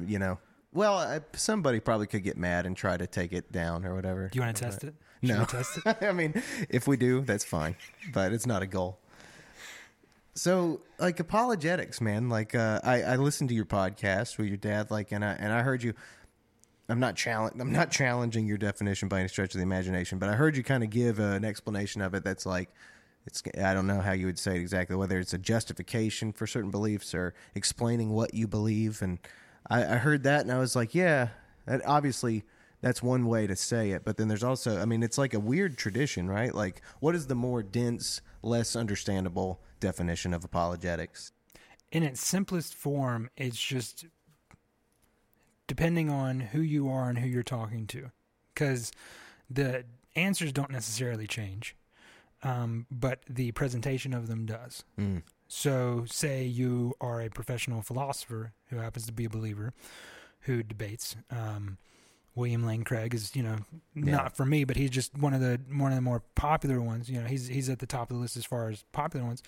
you 0.05 0.19
know. 0.19 0.39
Well, 0.73 0.97
I, 0.97 1.19
somebody 1.33 1.79
probably 1.79 2.07
could 2.07 2.23
get 2.23 2.35
mad 2.37 2.65
and 2.65 2.75
try 2.75 2.97
to 2.97 3.05
take 3.05 3.31
it 3.31 3.51
down 3.51 3.85
or 3.85 3.93
whatever. 3.93 4.29
Do 4.29 4.37
you 4.37 4.41
want 4.43 4.55
to 4.57 4.63
test 4.63 4.83
it? 4.83 4.95
Should 5.23 5.29
No. 5.37 5.45
test 5.45 5.79
it? 5.85 5.97
I 6.01 6.11
mean, 6.11 6.41
if 6.69 6.87
we 6.87 6.97
do, 6.97 7.21
that's 7.21 7.45
fine, 7.45 7.75
but 8.11 8.33
it's 8.33 8.47
not 8.47 8.61
a 8.63 8.67
goal. 8.67 8.97
So, 10.35 10.81
like 10.97 11.19
apologetics, 11.19 12.01
man. 12.01 12.27
Like, 12.29 12.55
uh, 12.55 12.79
I 12.83 13.03
I 13.03 13.15
listened 13.17 13.49
to 13.49 13.55
your 13.55 13.65
podcast 13.65 14.37
with 14.39 14.47
your 14.47 14.57
dad, 14.57 14.89
like, 14.89 15.11
and 15.11 15.23
I 15.23 15.33
and 15.33 15.53
I 15.53 15.61
heard 15.61 15.83
you. 15.83 15.93
I'm 16.89 16.99
not 16.99 17.15
challenge. 17.15 17.55
I'm 17.61 17.71
not 17.71 17.91
challenging 17.91 18.45
your 18.47 18.57
definition 18.57 19.07
by 19.07 19.19
any 19.19 19.29
stretch 19.29 19.53
of 19.53 19.59
the 19.59 19.63
imagination, 19.63 20.17
but 20.17 20.29
I 20.29 20.33
heard 20.33 20.57
you 20.57 20.63
kind 20.63 20.83
of 20.83 20.89
give 20.89 21.19
uh, 21.19 21.23
an 21.23 21.45
explanation 21.45 22.01
of 22.01 22.13
it. 22.15 22.23
That's 22.23 22.45
like, 22.45 22.69
it's. 23.25 23.43
I 23.61 23.73
don't 23.73 23.87
know 23.87 24.01
how 24.01 24.13
you 24.13 24.25
would 24.25 24.39
say 24.39 24.55
it 24.55 24.61
exactly. 24.61 24.95
Whether 24.95 25.19
it's 25.19 25.33
a 25.33 25.37
justification 25.37 26.33
for 26.33 26.47
certain 26.47 26.71
beliefs 26.71 27.13
or 27.13 27.33
explaining 27.55 28.11
what 28.11 28.33
you 28.33 28.47
believe, 28.47 29.01
and 29.01 29.19
I, 29.69 29.83
I 29.83 29.97
heard 29.97 30.23
that, 30.23 30.41
and 30.41 30.51
I 30.51 30.59
was 30.59 30.75
like, 30.75 30.93
yeah, 30.93 31.29
that 31.65 31.81
obviously 31.85 32.43
that's 32.81 33.01
one 33.01 33.27
way 33.27 33.47
to 33.47 33.55
say 33.55 33.91
it. 33.91 34.03
But 34.03 34.17
then 34.17 34.27
there's 34.27 34.43
also, 34.43 34.81
I 34.81 34.85
mean, 34.85 35.03
it's 35.03 35.17
like 35.17 35.33
a 35.33 35.39
weird 35.39 35.77
tradition, 35.77 36.29
right? 36.29 36.53
Like, 36.53 36.81
what 36.99 37.15
is 37.15 37.27
the 37.27 37.35
more 37.35 37.63
dense, 37.63 38.21
less 38.41 38.75
understandable 38.75 39.61
definition 39.79 40.33
of 40.33 40.43
apologetics? 40.43 41.31
in 41.93 42.01
its 42.01 42.25
simplest 42.25 42.73
form, 42.73 43.29
it's 43.37 43.63
just 43.63 44.07
depending 45.67 46.09
on 46.09 46.39
who 46.39 46.59
you 46.59 46.89
are 46.89 47.07
and 47.07 47.19
who 47.19 47.27
you're 47.27 47.43
talking 47.43 47.85
to, 47.85 48.09
because 48.53 48.91
the 49.47 49.85
answers 50.15 50.51
don't 50.51 50.71
necessarily 50.71 51.27
change, 51.27 51.75
um, 52.43 52.85
but 52.91 53.19
the 53.29 53.51
presentation 53.53 54.13
of 54.13 54.27
them 54.27 54.45
does. 54.45 54.83
Mm. 54.99 55.23
So, 55.47 56.05
say 56.07 56.43
you 56.45 56.93
are 56.99 57.21
a 57.21 57.29
professional 57.29 57.81
philosopher 57.81 58.53
who 58.69 58.77
happens 58.77 59.05
to 59.05 59.11
be 59.13 59.25
a 59.25 59.29
believer 59.29 59.73
who 60.41 60.63
debates. 60.63 61.15
Um, 61.29 61.77
William 62.35 62.65
Lane 62.65 62.83
Craig 62.83 63.13
is, 63.13 63.35
you 63.35 63.43
know, 63.43 63.57
Yeah. 63.93 64.11
not 64.11 64.35
for 64.35 64.43
me, 64.45 64.63
but 64.63 64.75
he's 64.75 64.89
just 64.89 65.15
one 65.15 65.35
of 65.35 65.41
the 65.41 65.61
one 65.71 65.91
of 65.91 65.95
the 65.95 66.01
more 66.01 66.23
popular 66.33 66.81
ones. 66.81 67.07
You 67.07 67.21
know, 67.21 67.27
he's 67.27 67.45
he's 67.47 67.69
at 67.69 67.77
the 67.77 67.85
top 67.85 68.09
of 68.09 68.17
the 68.17 68.21
list 68.21 68.35
as 68.37 68.43
far 68.45 68.69
as 68.69 68.83
popular 68.91 69.23
ones. 69.25 69.43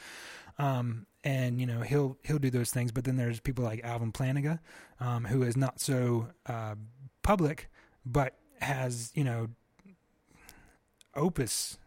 Um, 0.60 1.08
and 1.24 1.60
you 1.60 1.66
know, 1.66 1.82
he'll 1.82 2.18
he'll 2.24 2.38
do 2.38 2.52
those 2.52 2.70
things. 2.70 2.92
But 2.92 3.04
then 3.06 3.16
there's 3.18 3.40
people 3.40 3.64
like 3.64 3.84
Alvin 3.84 4.12
Plantinga, 4.12 4.60
um, 5.00 5.26
who 5.26 5.42
is 5.42 5.58
not 5.58 5.80
so 5.80 6.28
uh, 6.46 6.76
public, 7.24 7.72
but 8.06 8.36
has 8.62 9.12
you 9.16 9.24
know, 9.24 9.48
opus 11.16 11.78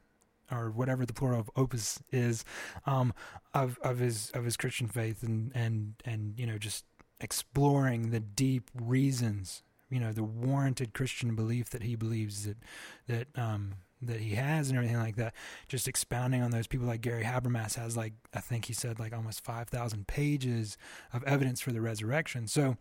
or 0.51 0.71
whatever 0.71 1.05
the 1.05 1.13
plural 1.13 1.41
of 1.41 1.51
opus 1.57 2.01
is, 2.11 2.45
um, 2.87 3.13
of 3.55 3.79
of 3.83 3.99
his 3.99 4.31
of 4.35 4.45
his 4.45 4.57
Christian 4.57 4.89
faith 4.89 5.23
and 5.23 5.53
and 5.55 5.95
and 6.05 6.39
you 6.39 6.47
know 6.47 6.59
just 6.59 6.85
exploring 7.21 8.11
the 8.11 8.21
deep 8.21 8.71
reasons, 8.75 9.63
you 9.91 9.99
know, 10.01 10.13
the 10.13 10.23
warranted 10.23 10.95
Christian 10.95 11.35
belief 11.35 11.71
that 11.71 11.83
he 11.83 11.97
believes 11.97 12.45
that 12.47 12.59
that 13.07 13.29
um 13.37 13.75
that 14.01 14.21
he 14.21 14.37
has 14.37 14.69
and 14.69 14.77
everything 14.79 14.99
like 14.99 15.17
that. 15.17 15.35
Just 15.67 15.89
expounding 15.89 16.43
on 16.43 16.51
those 16.51 16.67
people 16.67 16.87
like 16.87 17.01
Gary 17.01 17.25
Habermas 17.25 17.75
has 17.75 17.97
like 17.97 18.13
I 18.33 18.41
think 18.41 18.67
he 18.67 18.73
said 18.73 18.99
like 18.99 19.13
almost 19.13 19.45
five 19.45 19.69
thousand 19.69 20.07
pages 20.07 20.77
of 21.13 21.25
evidence 21.25 21.61
for 21.61 21.73
the 21.73 21.81
resurrection. 21.81 22.47
So 22.47 22.77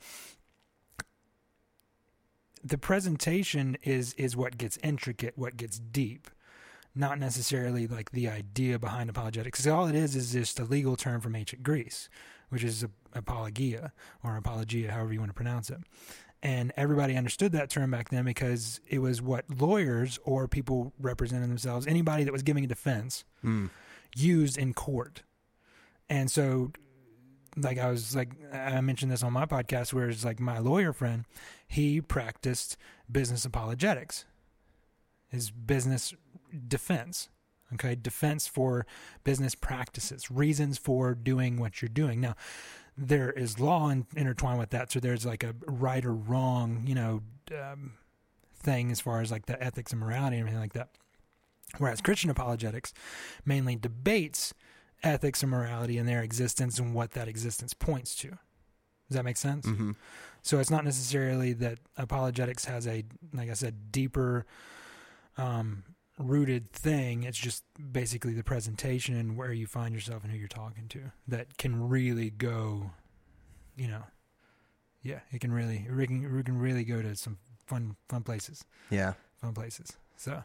the 2.64 2.78
presentation 2.78 3.78
is 3.84 4.14
is 4.14 4.36
what 4.36 4.58
gets 4.58 4.78
intricate, 4.84 5.38
what 5.38 5.58
gets 5.58 5.80
deep 5.80 6.30
not 6.98 7.20
necessarily 7.20 7.88
like 7.88 8.12
the 8.12 8.27
idea 8.30 8.80
behind 8.80 9.10
apologetics. 9.10 9.60
'Cause 9.60 9.68
all 9.68 9.88
it 9.88 9.96
is 9.96 10.16
is 10.16 10.32
just 10.34 10.60
a 10.60 10.63
legal 10.63 10.96
term 10.96 11.22
from 11.22 11.36
ancient 11.36 11.63
Greece, 11.63 12.10
which 12.50 12.63
is 12.63 12.84
a, 12.84 12.89
apologia 13.13 13.92
or 14.24 14.36
apologia, 14.38 14.92
however 14.92 15.13
you 15.13 15.20
want 15.20 15.30
to 15.30 15.34
pronounce 15.36 15.70
it. 15.70 15.80
And 16.44 16.72
everybody 16.77 17.16
understood 17.18 17.51
that 17.54 17.70
term 17.70 17.89
back 17.89 18.10
then 18.10 18.24
because 18.25 18.80
it 18.88 19.00
was 19.00 19.22
what 19.22 19.46
lawyers 19.50 20.20
or 20.24 20.48
people 20.48 20.94
representing 21.00 21.50
themselves, 21.50 21.88
anybody 21.88 22.24
that 22.25 22.32
was 22.32 22.44
giving 22.44 22.63
a 22.63 22.68
defense, 22.68 23.24
Mm. 23.44 23.70
used 24.16 24.58
in 24.58 24.74
court. 24.74 25.24
And 26.10 26.30
so, 26.30 26.72
like 27.56 27.80
I 27.80 27.89
was 27.89 28.16
like 28.16 28.34
I 28.54 28.80
mentioned 28.82 29.12
this 29.12 29.24
on 29.24 29.34
my 29.34 29.46
podcast, 29.48 29.94
where 29.94 30.10
it's 30.10 30.24
like 30.24 30.39
my 30.39 30.60
lawyer 30.60 30.94
friend, 30.94 31.25
he 31.68 32.01
practiced 32.01 32.77
business 33.12 33.44
apologetics, 33.44 34.25
his 35.30 35.50
business 35.50 36.13
defense. 36.68 37.30
Okay, 37.74 37.96
defense 37.96 38.48
for 38.48 38.86
business 39.25 39.54
practices, 39.54 40.32
reasons 40.32 40.77
for 40.77 41.13
doing 41.13 41.60
what 41.60 41.82
you're 41.82 41.89
doing. 41.89 42.22
Now, 42.22 42.36
there 42.98 43.30
is 43.30 43.60
law 43.60 43.89
in, 43.89 44.08
intertwined 44.16 44.58
with 44.58 44.70
that, 44.70 44.92
so 44.92 45.01
there's 45.01 45.25
like 45.25 45.44
a 45.44 45.54
right 45.66 46.06
or 46.06 46.13
wrong, 46.13 46.84
you 46.88 46.96
know, 46.96 47.22
um, 47.51 47.94
thing 48.56 48.89
as 48.89 49.01
far 49.01 49.20
as 49.22 49.32
like 49.32 49.48
the 49.48 49.62
ethics 49.62 49.92
and 49.92 50.00
morality 50.00 50.38
and 50.38 50.42
everything 50.42 50.62
like 50.62 50.74
that. 50.74 50.89
Whereas 51.77 52.00
Christian 52.00 52.30
apologetics 52.30 52.94
mainly 53.46 53.75
debates 53.75 54.54
ethics 55.04 55.44
and 55.44 55.51
morality 55.51 55.98
and 55.98 56.08
their 56.08 56.24
existence 56.24 56.80
and 56.80 56.94
what 56.94 57.12
that 57.12 57.27
existence 57.27 57.74
points 57.74 58.16
to. 58.16 58.30
Does 58.30 59.16
that 59.16 59.25
make 59.25 59.38
sense? 59.38 59.66
hmm 59.66 59.92
So 60.42 60.60
it's 60.60 60.72
not 60.72 60.86
necessarily 60.86 61.54
that 61.54 61.80
apologetics 61.98 62.66
has 62.66 62.88
a, 62.88 63.04
like 63.34 63.50
I 63.50 63.54
said, 63.54 63.92
deeper 63.92 64.46
um, 65.38 65.84
rooted 66.18 66.72
thing. 66.72 67.24
It's 67.24 67.38
just 67.38 67.64
basically 67.92 68.34
the 68.34 68.44
presentation 68.44 69.16
and 69.16 69.38
where 69.38 69.54
you 69.54 69.68
find 69.68 69.94
yourself 69.94 70.24
and 70.24 70.32
who 70.32 70.38
you're 70.38 70.48
talking 70.48 70.88
to 70.90 71.12
that 71.28 71.58
can 71.58 71.88
really 71.90 72.30
go, 72.30 72.92
you 73.76 73.88
know, 73.88 74.04
yeah, 75.04 75.20
it 75.32 75.42
can 75.42 75.52
really, 75.52 75.86
it 75.88 76.08
can, 76.08 76.40
it 76.40 76.46
can 76.46 76.58
really 76.58 76.84
go 76.84 77.02
to 77.02 77.16
some 77.16 77.38
fun, 77.66 77.96
fun 78.10 78.24
places, 78.24 78.64
Yeah. 78.90 79.14
fun 79.42 79.54
places. 79.54 79.94
So 80.18 80.44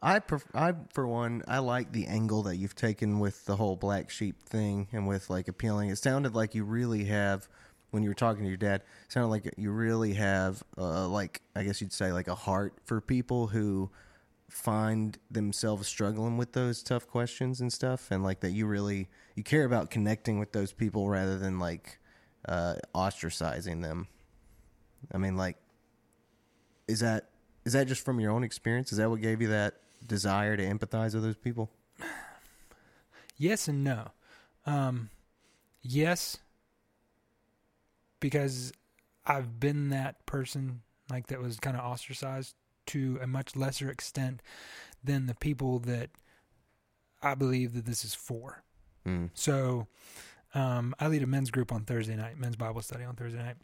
I, 0.00 0.20
pref- 0.20 0.46
I 0.54 0.74
for 0.92 1.06
one, 1.06 1.42
I 1.48 1.58
like 1.58 1.92
the 1.92 2.06
angle 2.06 2.42
that 2.44 2.56
you've 2.56 2.74
taken 2.76 3.18
with 3.18 3.44
the 3.44 3.56
whole 3.56 3.76
black 3.76 4.08
sheep 4.10 4.40
thing 4.44 4.88
and 4.92 5.06
with 5.08 5.28
like 5.30 5.48
appealing. 5.48 5.90
It 5.90 5.96
sounded 5.96 6.34
like 6.34 6.54
you 6.54 6.64
really 6.64 7.04
have, 7.04 7.48
when 7.90 8.02
you 8.02 8.08
were 8.08 8.14
talking 8.14 8.44
to 8.44 8.48
your 8.48 8.56
dad, 8.56 8.82
sounded 9.08 9.28
like 9.28 9.52
you 9.56 9.70
really 9.72 10.14
have, 10.14 10.62
uh, 10.78 11.08
like 11.08 11.42
I 11.56 11.64
guess 11.64 11.80
you'd 11.80 11.92
say, 11.92 12.12
like 12.12 12.28
a 12.28 12.34
heart 12.34 12.74
for 12.84 13.00
people 13.00 13.48
who 13.48 13.90
find 14.52 15.18
themselves 15.30 15.88
struggling 15.88 16.36
with 16.36 16.52
those 16.52 16.82
tough 16.82 17.08
questions 17.08 17.60
and 17.60 17.72
stuff, 17.72 18.10
and 18.10 18.22
like 18.22 18.40
that 18.40 18.50
you 18.50 18.66
really 18.66 19.08
you 19.34 19.42
care 19.42 19.64
about 19.64 19.90
connecting 19.90 20.38
with 20.38 20.52
those 20.52 20.72
people 20.72 21.08
rather 21.08 21.38
than 21.38 21.58
like 21.58 21.98
uh, 22.46 22.74
ostracizing 22.94 23.82
them. 23.82 24.08
I 25.12 25.18
mean, 25.18 25.36
like, 25.36 25.56
is 26.86 27.00
that 27.00 27.30
is 27.64 27.72
that 27.72 27.86
just 27.88 28.04
from 28.04 28.20
your 28.20 28.30
own 28.30 28.44
experience? 28.44 28.92
Is 28.92 28.98
that 28.98 29.08
what 29.08 29.20
gave 29.20 29.40
you 29.40 29.48
that 29.48 29.74
desire 30.06 30.56
to 30.56 30.62
empathize 30.62 31.14
with 31.14 31.22
those 31.22 31.36
people? 31.36 31.70
Yes 33.38 33.66
and 33.66 33.82
no. 33.82 34.10
Um, 34.66 35.08
yes, 35.80 36.36
because 38.20 38.72
I've 39.26 39.58
been 39.58 39.88
that 39.88 40.24
person 40.26 40.82
like 41.10 41.28
that 41.28 41.40
was 41.40 41.58
kind 41.58 41.76
of 41.76 41.84
ostracized 41.84 42.54
to 42.86 43.18
a 43.22 43.26
much 43.26 43.56
lesser 43.56 43.90
extent 43.90 44.42
than 45.02 45.26
the 45.26 45.34
people 45.34 45.78
that 45.80 46.10
I 47.22 47.34
believe 47.34 47.74
that 47.74 47.86
this 47.86 48.04
is 48.04 48.14
for. 48.14 48.62
Mm. 49.06 49.30
So, 49.34 49.86
um, 50.54 50.94
I 51.00 51.08
lead 51.08 51.22
a 51.22 51.26
men's 51.26 51.50
group 51.50 51.72
on 51.72 51.84
Thursday 51.84 52.16
night, 52.16 52.38
men's 52.38 52.56
Bible 52.56 52.82
study 52.82 53.04
on 53.04 53.14
Thursday 53.16 53.38
night, 53.38 53.56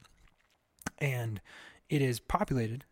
and 0.99 1.41
it 1.89 2.03
is 2.03 2.19
populated, 2.19 2.85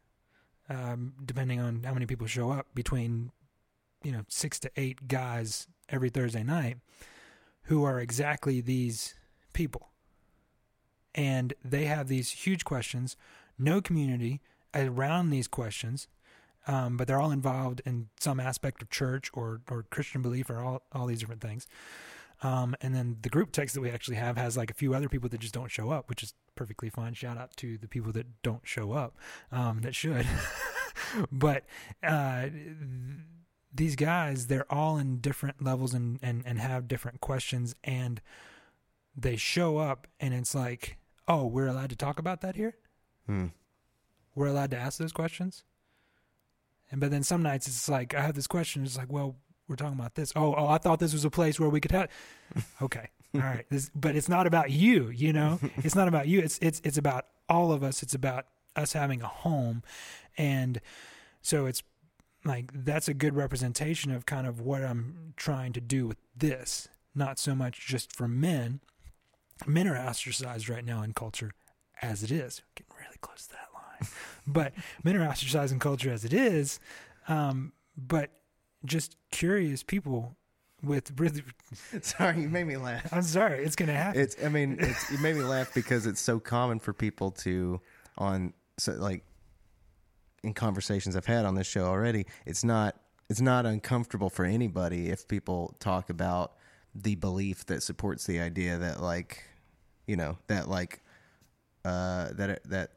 um, 0.68 1.14
depending 1.24 1.60
on 1.60 1.82
how 1.82 1.94
many 1.94 2.06
people 2.06 2.26
show 2.26 2.50
up, 2.50 2.66
between 2.74 3.32
you 4.04 4.12
know 4.12 4.22
six 4.28 4.60
to 4.60 4.70
eight 4.76 5.08
guys 5.08 5.66
every 5.88 6.10
Thursday 6.10 6.42
night 6.42 6.78
who 7.64 7.84
are 7.84 7.98
exactly 7.98 8.60
these 8.60 9.14
people, 9.52 9.90
and 11.14 11.54
they 11.64 11.86
have 11.86 12.08
these 12.08 12.30
huge 12.30 12.64
questions, 12.64 13.16
no 13.58 13.80
community 13.80 14.40
around 14.74 15.30
these 15.30 15.48
questions. 15.48 16.06
Um, 16.66 16.96
but 16.96 17.06
they're 17.06 17.20
all 17.20 17.30
involved 17.30 17.80
in 17.84 18.08
some 18.18 18.40
aspect 18.40 18.82
of 18.82 18.90
church 18.90 19.30
or, 19.34 19.60
or 19.70 19.84
Christian 19.84 20.20
belief 20.20 20.50
or 20.50 20.60
all, 20.60 20.82
all 20.92 21.06
these 21.06 21.20
different 21.20 21.40
things. 21.40 21.66
Um, 22.42 22.74
and 22.80 22.94
then 22.94 23.16
the 23.22 23.28
group 23.28 23.52
text 23.52 23.74
that 23.74 23.80
we 23.80 23.90
actually 23.90 24.16
have 24.16 24.36
has 24.36 24.56
like 24.56 24.70
a 24.70 24.74
few 24.74 24.94
other 24.94 25.08
people 25.08 25.28
that 25.30 25.40
just 25.40 25.54
don't 25.54 25.70
show 25.70 25.90
up, 25.90 26.08
which 26.08 26.22
is 26.22 26.34
perfectly 26.54 26.90
fine. 26.90 27.14
Shout 27.14 27.38
out 27.38 27.56
to 27.58 27.78
the 27.78 27.88
people 27.88 28.12
that 28.12 28.42
don't 28.42 28.66
show 28.66 28.92
up, 28.92 29.16
um, 29.50 29.80
that 29.82 29.94
should. 29.94 30.26
but 31.32 31.64
uh, 32.02 32.48
these 33.72 33.96
guys, 33.96 34.48
they're 34.48 34.70
all 34.70 34.98
in 34.98 35.18
different 35.18 35.62
levels 35.62 35.94
and, 35.94 36.18
and, 36.22 36.42
and 36.44 36.58
have 36.58 36.88
different 36.88 37.20
questions. 37.20 37.74
And 37.84 38.20
they 39.16 39.36
show 39.36 39.78
up, 39.78 40.06
and 40.20 40.34
it's 40.34 40.54
like, 40.54 40.98
oh, 41.26 41.46
we're 41.46 41.68
allowed 41.68 41.90
to 41.90 41.96
talk 41.96 42.18
about 42.18 42.42
that 42.42 42.56
here? 42.56 42.74
Hmm. 43.26 43.46
We're 44.34 44.48
allowed 44.48 44.70
to 44.72 44.76
ask 44.76 44.98
those 44.98 45.12
questions? 45.12 45.64
And 46.90 47.00
but 47.00 47.10
then 47.10 47.22
some 47.22 47.42
nights 47.42 47.66
it's 47.66 47.88
like 47.88 48.14
I 48.14 48.22
have 48.22 48.34
this 48.34 48.46
question. 48.46 48.84
It's 48.84 48.96
like, 48.96 49.12
well, 49.12 49.36
we're 49.68 49.76
talking 49.76 49.98
about 49.98 50.14
this. 50.14 50.32
Oh, 50.36 50.54
oh, 50.56 50.68
I 50.68 50.78
thought 50.78 51.00
this 51.00 51.12
was 51.12 51.24
a 51.24 51.30
place 51.30 51.58
where 51.58 51.68
we 51.68 51.80
could 51.80 51.92
have. 51.92 52.10
Okay, 52.80 53.08
all 53.34 53.40
right. 53.40 53.66
This, 53.70 53.90
but 53.94 54.14
it's 54.14 54.28
not 54.28 54.46
about 54.46 54.70
you. 54.70 55.08
You 55.08 55.32
know, 55.32 55.58
it's 55.78 55.96
not 55.96 56.08
about 56.08 56.28
you. 56.28 56.40
It's 56.40 56.58
it's 56.62 56.80
it's 56.84 56.96
about 56.96 57.26
all 57.48 57.72
of 57.72 57.82
us. 57.82 58.02
It's 58.02 58.14
about 58.14 58.46
us 58.76 58.92
having 58.92 59.20
a 59.20 59.26
home, 59.26 59.82
and 60.38 60.80
so 61.42 61.66
it's 61.66 61.82
like 62.44 62.70
that's 62.72 63.08
a 63.08 63.14
good 63.14 63.34
representation 63.34 64.12
of 64.12 64.26
kind 64.26 64.46
of 64.46 64.60
what 64.60 64.84
I'm 64.84 65.34
trying 65.36 65.72
to 65.72 65.80
do 65.80 66.06
with 66.06 66.18
this. 66.36 66.88
Not 67.14 67.38
so 67.38 67.54
much 67.54 67.86
just 67.86 68.14
for 68.14 68.28
men. 68.28 68.80
Men 69.66 69.88
are 69.88 69.96
ostracized 69.96 70.68
right 70.68 70.84
now 70.84 71.02
in 71.02 71.12
culture 71.12 71.50
as 72.02 72.22
it 72.22 72.30
is. 72.30 72.62
Getting 72.74 72.94
really 72.96 73.16
close 73.20 73.46
to 73.46 73.52
that 73.54 73.75
line. 74.00 74.10
but 74.46 74.72
men 75.04 75.16
are 75.16 75.28
ostracized 75.28 75.72
in 75.72 75.78
culture 75.78 76.10
as 76.10 76.24
it 76.24 76.32
is. 76.32 76.80
Um, 77.28 77.72
but 77.96 78.30
just 78.84 79.16
curious 79.30 79.82
people 79.82 80.36
with 80.82 81.18
really. 81.18 81.42
Sorry, 82.02 82.42
you 82.42 82.48
made 82.48 82.66
me 82.66 82.76
laugh. 82.76 83.12
I'm 83.12 83.22
sorry, 83.22 83.64
it's 83.64 83.76
gonna 83.76 83.94
happen. 83.94 84.20
It's. 84.20 84.36
I 84.42 84.48
mean, 84.48 84.76
it's, 84.78 85.10
it 85.10 85.20
made 85.20 85.36
me 85.36 85.42
laugh 85.56 85.72
because 85.74 86.06
it's 86.06 86.20
so 86.20 86.38
common 86.38 86.78
for 86.78 86.92
people 86.92 87.30
to 87.32 87.80
on 88.18 88.52
so 88.78 88.92
like 88.92 89.24
in 90.42 90.54
conversations 90.54 91.16
I've 91.16 91.26
had 91.26 91.44
on 91.44 91.54
this 91.54 91.66
show 91.66 91.84
already. 91.86 92.26
It's 92.44 92.64
not. 92.64 92.96
It's 93.28 93.40
not 93.40 93.66
uncomfortable 93.66 94.30
for 94.30 94.44
anybody 94.44 95.08
if 95.08 95.26
people 95.26 95.74
talk 95.80 96.10
about 96.10 96.52
the 96.94 97.16
belief 97.16 97.66
that 97.66 97.82
supports 97.82 98.24
the 98.24 98.38
idea 98.38 98.78
that 98.78 99.02
like, 99.02 99.42
you 100.06 100.16
know, 100.16 100.38
that 100.46 100.68
like, 100.68 101.02
uh, 101.84 102.28
that 102.34 102.62
that 102.66 102.90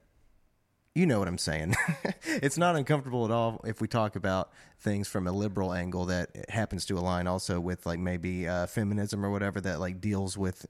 you 0.96 1.05
know 1.05 1.19
what 1.19 1.27
I'm 1.27 1.38
saying. 1.38 1.75
it's 2.24 2.58
not 2.58 2.75
uncomfortable 2.75 3.25
at 3.25 3.31
all 3.31 3.62
if 3.65 3.79
we 3.81 3.88
talk 3.88 4.15
about 4.15 4.51
things 4.79 5.08
from 5.08 5.27
a 5.27 5.31
liberal 5.31 5.74
angle 5.74 6.05
that 6.05 6.29
happens 6.50 6.86
to 6.86 6.98
align 6.98 7.27
also 7.27 7.60
with 7.60 7.86
like 7.86 8.00
maybe 8.00 8.48
uh, 8.48 8.65
feminism 8.65 9.25
or 9.25 9.29
whatever 9.31 9.62
that 9.62 9.79
like 9.79 10.01
deals 10.01 10.38
with 10.38 10.65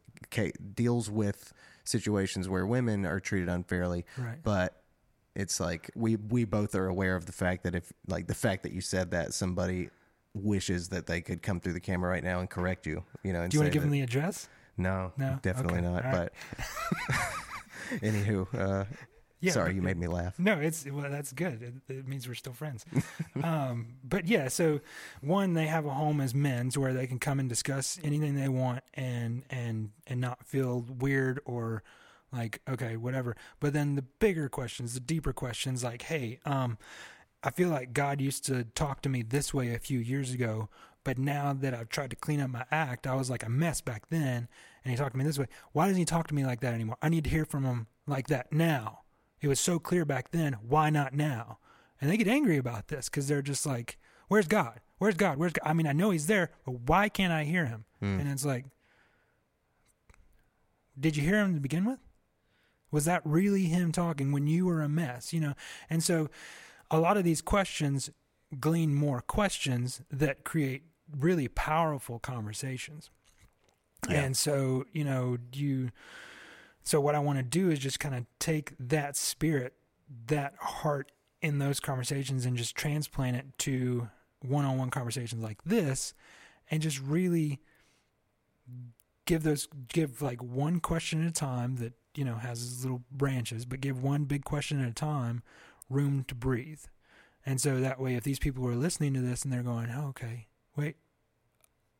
deals 0.75 1.09
with 1.09 1.53
situations 1.83 2.47
where 2.49 2.65
women 2.65 3.05
are 3.05 3.19
treated 3.19 3.49
unfairly. 3.49 4.05
Right. 4.17 4.37
But 4.43 4.81
it's 5.35 5.59
like 5.59 5.89
we 5.95 6.15
we 6.17 6.43
both 6.43 6.75
are 6.75 6.87
aware 6.87 7.15
of 7.15 7.25
the 7.25 7.31
fact 7.31 7.63
that 7.63 7.75
if 7.75 7.91
like 8.07 8.27
the 8.27 8.35
fact 8.35 8.63
that 8.63 8.71
you 8.73 8.81
said 8.81 9.11
that 9.11 9.33
somebody 9.33 9.89
wishes 10.33 10.89
that 10.89 11.07
they 11.07 11.21
could 11.21 11.41
come 11.41 11.59
through 11.59 11.73
the 11.73 11.79
camera 11.79 12.09
right 12.09 12.23
now 12.23 12.39
and 12.39 12.49
correct 12.49 12.85
you. 12.85 13.03
You 13.23 13.33
know. 13.33 13.47
Do 13.47 13.55
you 13.55 13.61
want 13.61 13.71
to 13.71 13.73
give 13.73 13.81
that, 13.81 13.87
them 13.87 13.91
the 13.91 14.01
address? 14.01 14.47
No, 14.77 15.11
No? 15.17 15.39
definitely 15.41 15.79
Okay. 15.79 15.87
not. 15.87 16.03
Right. 16.05 16.13
But 16.13 16.33
anywho, 18.01 18.47
uh, 18.57 18.85
Yeah, 19.41 19.53
sorry, 19.53 19.73
you 19.73 19.81
made 19.81 19.97
me 19.97 20.07
laugh. 20.07 20.37
No, 20.37 20.59
it's 20.59 20.85
well, 20.85 21.09
that's 21.09 21.31
good. 21.31 21.81
It, 21.87 21.93
it 21.93 22.07
means 22.07 22.27
we're 22.27 22.33
still 22.33 22.53
friends. 22.53 22.85
um, 23.43 23.95
but 24.03 24.27
yeah, 24.27 24.49
so 24.49 24.81
one, 25.21 25.53
they 25.53 25.67
have 25.67 25.85
a 25.85 25.91
home 25.91 26.19
as 26.19 26.35
men's 26.35 26.77
where 26.77 26.93
they 26.93 27.07
can 27.07 27.19
come 27.19 27.39
and 27.39 27.47
discuss 27.47 27.99
anything 28.03 28.35
they 28.35 28.49
want 28.49 28.83
and 28.93 29.43
and 29.49 29.91
and 30.07 30.19
not 30.19 30.45
feel 30.45 30.81
weird 30.81 31.39
or 31.45 31.83
like 32.33 32.61
okay, 32.69 32.97
whatever. 32.97 33.37
But 33.59 33.73
then 33.73 33.95
the 33.95 34.01
bigger 34.01 34.49
questions, 34.49 34.93
the 34.93 34.99
deeper 34.99 35.31
questions, 35.31 35.83
like 35.83 36.03
hey, 36.03 36.39
um, 36.45 36.77
I 37.41 37.51
feel 37.51 37.69
like 37.69 37.93
God 37.93 38.19
used 38.19 38.45
to 38.45 38.65
talk 38.65 39.01
to 39.03 39.09
me 39.09 39.21
this 39.21 39.53
way 39.53 39.73
a 39.73 39.79
few 39.79 39.99
years 39.99 40.33
ago, 40.33 40.67
but 41.05 41.17
now 41.17 41.53
that 41.53 41.73
I've 41.73 41.89
tried 41.89 42.09
to 42.09 42.15
clean 42.17 42.41
up 42.41 42.49
my 42.49 42.65
act, 42.71 43.07
I 43.07 43.15
was 43.15 43.29
like 43.29 43.43
a 43.43 43.49
mess 43.49 43.79
back 43.79 44.09
then, 44.09 44.49
and 44.83 44.91
he 44.91 44.97
talked 44.97 45.13
to 45.13 45.17
me 45.17 45.23
this 45.23 45.39
way. 45.39 45.47
Why 45.71 45.85
doesn't 45.87 45.99
he 45.99 46.05
talk 46.05 46.27
to 46.27 46.35
me 46.35 46.45
like 46.45 46.59
that 46.59 46.73
anymore? 46.73 46.97
I 47.01 47.07
need 47.07 47.23
to 47.23 47.29
hear 47.29 47.45
from 47.45 47.63
him 47.63 47.87
like 48.05 48.27
that 48.27 48.51
now. 48.51 48.99
It 49.41 49.47
was 49.47 49.59
so 49.59 49.79
clear 49.79 50.05
back 50.05 50.31
then. 50.31 50.53
Why 50.67 50.89
not 50.89 51.13
now? 51.13 51.59
And 52.01 52.09
they 52.09 52.17
get 52.17 52.27
angry 52.27 52.57
about 52.57 52.87
this 52.87 53.09
because 53.09 53.27
they're 53.27 53.41
just 53.41 53.65
like, 53.65 53.97
"Where's 54.27 54.47
God? 54.47 54.79
Where's 54.97 55.15
God? 55.15 55.37
Where's 55.37 55.53
God? 55.53 55.67
I 55.67 55.73
mean, 55.73 55.87
I 55.87 55.93
know 55.93 56.11
He's 56.11 56.27
there, 56.27 56.51
but 56.65 56.81
why 56.81 57.09
can't 57.09 57.33
I 57.33 57.43
hear 57.43 57.65
Him?" 57.65 57.85
Hmm. 57.99 58.19
And 58.19 58.29
it's 58.29 58.45
like, 58.45 58.65
did 60.99 61.15
you 61.15 61.23
hear 61.23 61.39
Him 61.39 61.53
to 61.53 61.59
begin 61.59 61.85
with? 61.85 61.99
Was 62.91 63.05
that 63.05 63.21
really 63.23 63.65
Him 63.65 63.91
talking 63.91 64.31
when 64.31 64.47
you 64.47 64.65
were 64.65 64.81
a 64.81 64.89
mess? 64.89 65.33
You 65.33 65.41
know, 65.41 65.53
and 65.89 66.03
so 66.03 66.29
a 66.91 66.99
lot 66.99 67.17
of 67.17 67.23
these 67.23 67.41
questions 67.41 68.09
glean 68.59 68.95
more 68.95 69.21
questions 69.21 70.01
that 70.09 70.43
create 70.43 70.83
really 71.17 71.47
powerful 71.47 72.19
conversations. 72.19 73.09
Yeah. 74.09 74.21
And 74.21 74.37
so, 74.37 74.85
you 74.91 75.03
know, 75.03 75.37
you 75.53 75.91
so 76.89 76.99
what 76.99 77.13
I 77.13 77.19
want 77.19 77.37
to 77.37 77.43
do 77.43 77.69
is 77.69 77.77
just 77.77 77.99
kind 77.99 78.15
of 78.15 78.25
take 78.39 78.73
that 78.79 79.15
spirit, 79.15 79.75
that 80.25 80.55
heart 80.59 81.11
in 81.39 81.59
those 81.59 81.79
conversations 81.79 82.47
and 82.47 82.57
just 82.57 82.75
transplant 82.75 83.37
it 83.37 83.45
to 83.59 84.09
one-on-one 84.41 84.89
conversations 84.89 85.43
like 85.43 85.63
this 85.63 86.15
and 86.71 86.81
just 86.81 86.99
really 86.99 87.59
give 89.27 89.43
those 89.43 89.67
give 89.93 90.23
like 90.23 90.41
one 90.41 90.79
question 90.79 91.23
at 91.23 91.29
a 91.29 91.31
time 91.31 91.75
that, 91.75 91.93
you 92.15 92.25
know, 92.25 92.37
has 92.37 92.83
little 92.83 93.03
branches, 93.11 93.65
but 93.65 93.81
give 93.81 94.01
one 94.01 94.23
big 94.23 94.43
question 94.43 94.81
at 94.81 94.89
a 94.89 94.91
time 94.91 95.43
room 95.91 96.25
to 96.27 96.33
breathe. 96.33 96.81
And 97.45 97.61
so 97.61 97.79
that 97.79 97.99
way 97.99 98.15
if 98.15 98.23
these 98.23 98.39
people 98.39 98.65
are 98.65 98.73
listening 98.73 99.13
to 99.13 99.21
this 99.21 99.43
and 99.43 99.53
they're 99.53 99.61
going, 99.61 99.91
oh, 99.95 100.07
"Okay, 100.07 100.47
wait, 100.75 100.95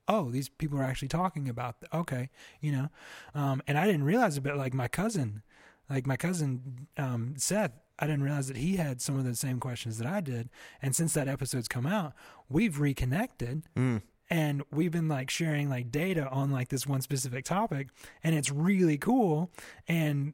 oh, 0.09 0.29
these 0.31 0.49
people 0.49 0.77
are 0.79 0.83
actually 0.83 1.07
talking 1.07 1.47
about, 1.47 1.79
th- 1.79 1.93
okay, 1.93 2.29
you 2.59 2.71
know. 2.71 2.89
Um, 3.35 3.61
and 3.67 3.77
I 3.77 3.85
didn't 3.85 4.03
realize 4.03 4.35
it, 4.37 4.41
but 4.41 4.57
like 4.57 4.73
my 4.73 4.87
cousin, 4.89 5.43
like 5.89 6.05
my 6.07 6.17
cousin 6.17 6.87
um, 6.97 7.35
Seth, 7.37 7.71
I 7.99 8.07
didn't 8.07 8.23
realize 8.23 8.47
that 8.47 8.57
he 8.57 8.77
had 8.77 9.01
some 9.01 9.17
of 9.17 9.23
the 9.25 9.35
same 9.35 9.59
questions 9.59 9.97
that 9.99 10.07
I 10.07 10.19
did. 10.21 10.49
And 10.81 10.95
since 10.95 11.13
that 11.13 11.27
episode's 11.27 11.67
come 11.67 11.85
out, 11.85 12.13
we've 12.49 12.79
reconnected 12.79 13.63
Mm. 13.75 14.01
and 14.29 14.63
we've 14.71 14.91
been 14.91 15.07
like 15.07 15.29
sharing 15.29 15.69
like 15.69 15.91
data 15.91 16.27
on 16.29 16.49
like 16.51 16.69
this 16.69 16.87
one 16.87 17.01
specific 17.01 17.45
topic 17.45 17.89
and 18.23 18.35
it's 18.35 18.51
really 18.51 18.97
cool 18.97 19.51
and 19.87 20.33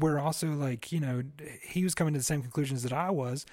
we're 0.00 0.18
also 0.18 0.48
like 0.52 0.90
you 0.92 1.00
know 1.00 1.22
he 1.62 1.84
was 1.84 1.94
coming 1.94 2.14
to 2.14 2.18
the 2.18 2.24
same 2.24 2.40
conclusions 2.42 2.82
that 2.84 2.92
i 2.92 3.10
was 3.10 3.44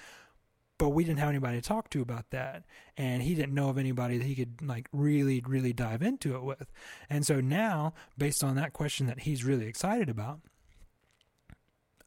but 0.82 0.88
we 0.88 1.04
didn't 1.04 1.20
have 1.20 1.28
anybody 1.28 1.60
to 1.60 1.62
talk 1.62 1.90
to 1.90 2.02
about 2.02 2.30
that. 2.30 2.64
And 2.96 3.22
he 3.22 3.36
didn't 3.36 3.54
know 3.54 3.68
of 3.68 3.78
anybody 3.78 4.18
that 4.18 4.24
he 4.24 4.34
could 4.34 4.60
like 4.60 4.88
really 4.92 5.40
really 5.46 5.72
dive 5.72 6.02
into 6.02 6.34
it 6.34 6.42
with. 6.42 6.72
And 7.08 7.24
so 7.24 7.40
now 7.40 7.94
based 8.18 8.42
on 8.42 8.56
that 8.56 8.72
question 8.72 9.06
that 9.06 9.20
he's 9.20 9.44
really 9.44 9.66
excited 9.66 10.08
about 10.10 10.40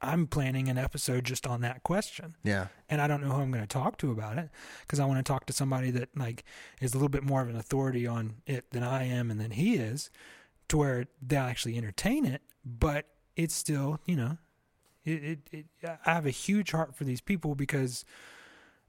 i'm 0.02 0.28
planning 0.28 0.68
an 0.68 0.78
episode 0.78 1.24
just 1.24 1.48
on 1.48 1.62
that 1.62 1.84
question. 1.84 2.36
Yeah. 2.44 2.68
and 2.90 3.00
I 3.00 3.08
don't 3.08 3.22
know 3.22 3.30
who 3.30 3.42
I'm 3.42 3.50
going 3.50 3.64
to 3.64 3.68
talk 3.68 3.98
to 4.00 4.12
about 4.12 4.38
it 4.38 4.50
because 4.82 5.00
I 5.00 5.06
want 5.06 5.26
to 5.26 5.32
talk 5.32 5.46
to 5.46 5.54
somebody 5.54 5.90
that 5.92 6.10
like 6.18 6.44
is 6.82 6.94
a 6.94 6.98
little 6.98 7.08
bit 7.08 7.24
more 7.24 7.42
of 7.42 7.48
an 7.48 7.56
authority 7.56 8.06
on 8.06 8.42
it 8.46 8.72
than 8.72 8.84
I 8.84 9.06
am 9.06 9.32
and 9.32 9.40
than 9.40 9.52
he 9.52 9.76
is, 9.76 10.10
to 10.68 10.76
where 10.76 11.06
they'll 11.22 11.44
actually 11.44 11.78
entertain 11.78 12.26
it, 12.26 12.42
but 12.66 13.06
it's 13.38 13.56
still 13.56 14.02
you 14.06 14.18
know, 14.18 14.38
it, 15.06 15.24
it, 15.24 15.40
it 15.54 15.66
I 16.06 16.14
have 16.14 16.26
a 16.26 16.32
huge 16.32 16.72
heart 16.72 16.94
for 16.94 17.06
these 17.06 17.22
people 17.22 17.56
because 17.56 18.04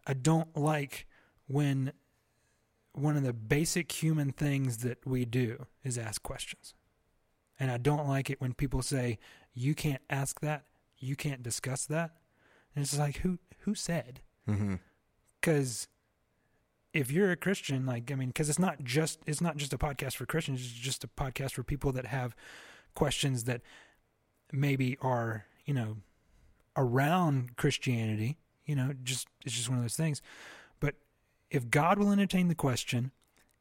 I 0.07 0.15
don't 0.15 0.57
like 0.57 1.07
when 1.47 1.93
one 2.93 3.17
of 3.17 3.23
the 3.23 3.33
basic 3.33 3.93
human 3.93 4.33
things 4.33 4.79
that 4.79 5.07
we 5.07 5.25
do 5.25 5.67
is 5.85 5.99
ask 5.99 6.23
questions. 6.23 6.75
And 7.59 7.71
I 7.71 7.79
don't 7.79 8.09
like 8.09 8.31
it 8.31 8.41
when 8.41 8.55
people 8.55 8.83
say, 8.83 9.19
you 9.55 9.75
can't 9.75 10.03
ask 10.09 10.41
that, 10.41 10.65
you 10.99 11.17
can't 11.17 11.43
discuss 11.43 11.87
that. 11.87 12.13
And 12.75 12.83
it's 12.83 12.99
like, 12.99 13.19
who 13.19 13.39
who 13.61 13.75
said? 13.75 14.21
Mm-hmm. 14.49 14.75
Because 15.41 15.89
if 16.93 17.11
you're 17.11 17.31
a 17.31 17.37
Christian, 17.37 17.87
like 17.87 18.11
I 18.11 18.15
mean, 18.15 18.29
because 18.29 18.49
it's 18.49 18.59
not 18.59 18.83
just 18.85 19.21
it's 19.27 19.41
not 19.41 19.57
just 19.57 19.73
a 19.73 19.79
podcast 19.79 20.15
for 20.15 20.27
Christians. 20.27 20.61
It's 20.61 20.71
just 20.71 21.05
a 21.05 21.09
podcast 21.09 21.53
for 21.53 21.63
people 21.63 21.93
that 21.93 22.07
have 22.07 22.37
questions 22.95 23.45
that 23.45 23.63
maybe 24.53 24.97
are 25.01 25.47
you 25.65 25.75
know 25.75 25.97
around 26.77 27.57
Christianity. 27.57 28.39
You 28.67 28.77
know, 28.77 28.93
just 29.03 29.29
it's 29.45 29.55
just 29.55 29.69
one 29.69 29.79
of 29.79 29.85
those 29.85 29.97
things. 29.97 30.21
But 30.81 30.97
if 31.51 31.71
God 31.71 31.99
will 31.99 32.13
entertain 32.13 32.49
the 32.49 32.55
question 32.55 33.13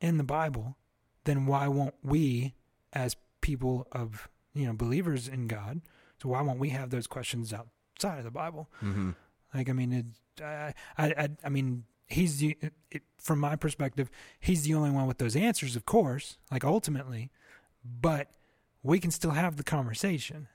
in 0.02 0.18
the 0.18 0.24
Bible, 0.24 0.76
then 1.24 1.46
why 1.46 1.68
won't 1.68 1.96
we, 2.04 2.56
as 2.94 3.15
people 3.41 3.88
of 3.91 4.28
you 4.54 4.65
know 4.65 4.74
believers 4.74 5.28
in 5.28 5.48
God, 5.48 5.82
so 6.22 6.30
why 6.30 6.41
won't 6.41 6.60
we 6.60 6.70
have 6.70 6.89
those 6.89 7.08
questions 7.08 7.54
outside 7.54 8.20
of 8.20 8.24
the 8.24 8.32
Bible? 8.32 8.70
Mm-hmm. 8.84 9.12
Like, 9.54 9.70
I 9.70 9.74
mean, 9.74 9.94
it, 9.94 10.06
I, 10.44 10.74
I, 10.98 11.06
I, 11.06 11.30
I 11.46 11.50
mean, 11.50 11.86
he's 12.08 12.39
the, 12.39 12.58
it, 12.91 13.04
from 13.18 13.39
my 13.39 13.56
perspective, 13.56 14.10
he's 14.39 14.63
the 14.63 14.74
only 14.74 14.91
one 14.91 15.08
with 15.08 15.18
those 15.18 15.36
answers, 15.36 15.76
of 15.76 15.86
course. 15.86 16.38
Like, 16.52 16.63
ultimately, 16.63 17.32
but 17.84 18.32
we 18.84 19.00
can 19.00 19.12
still 19.12 19.32
have 19.32 19.56
the 19.56 19.63
conversation. 19.63 20.48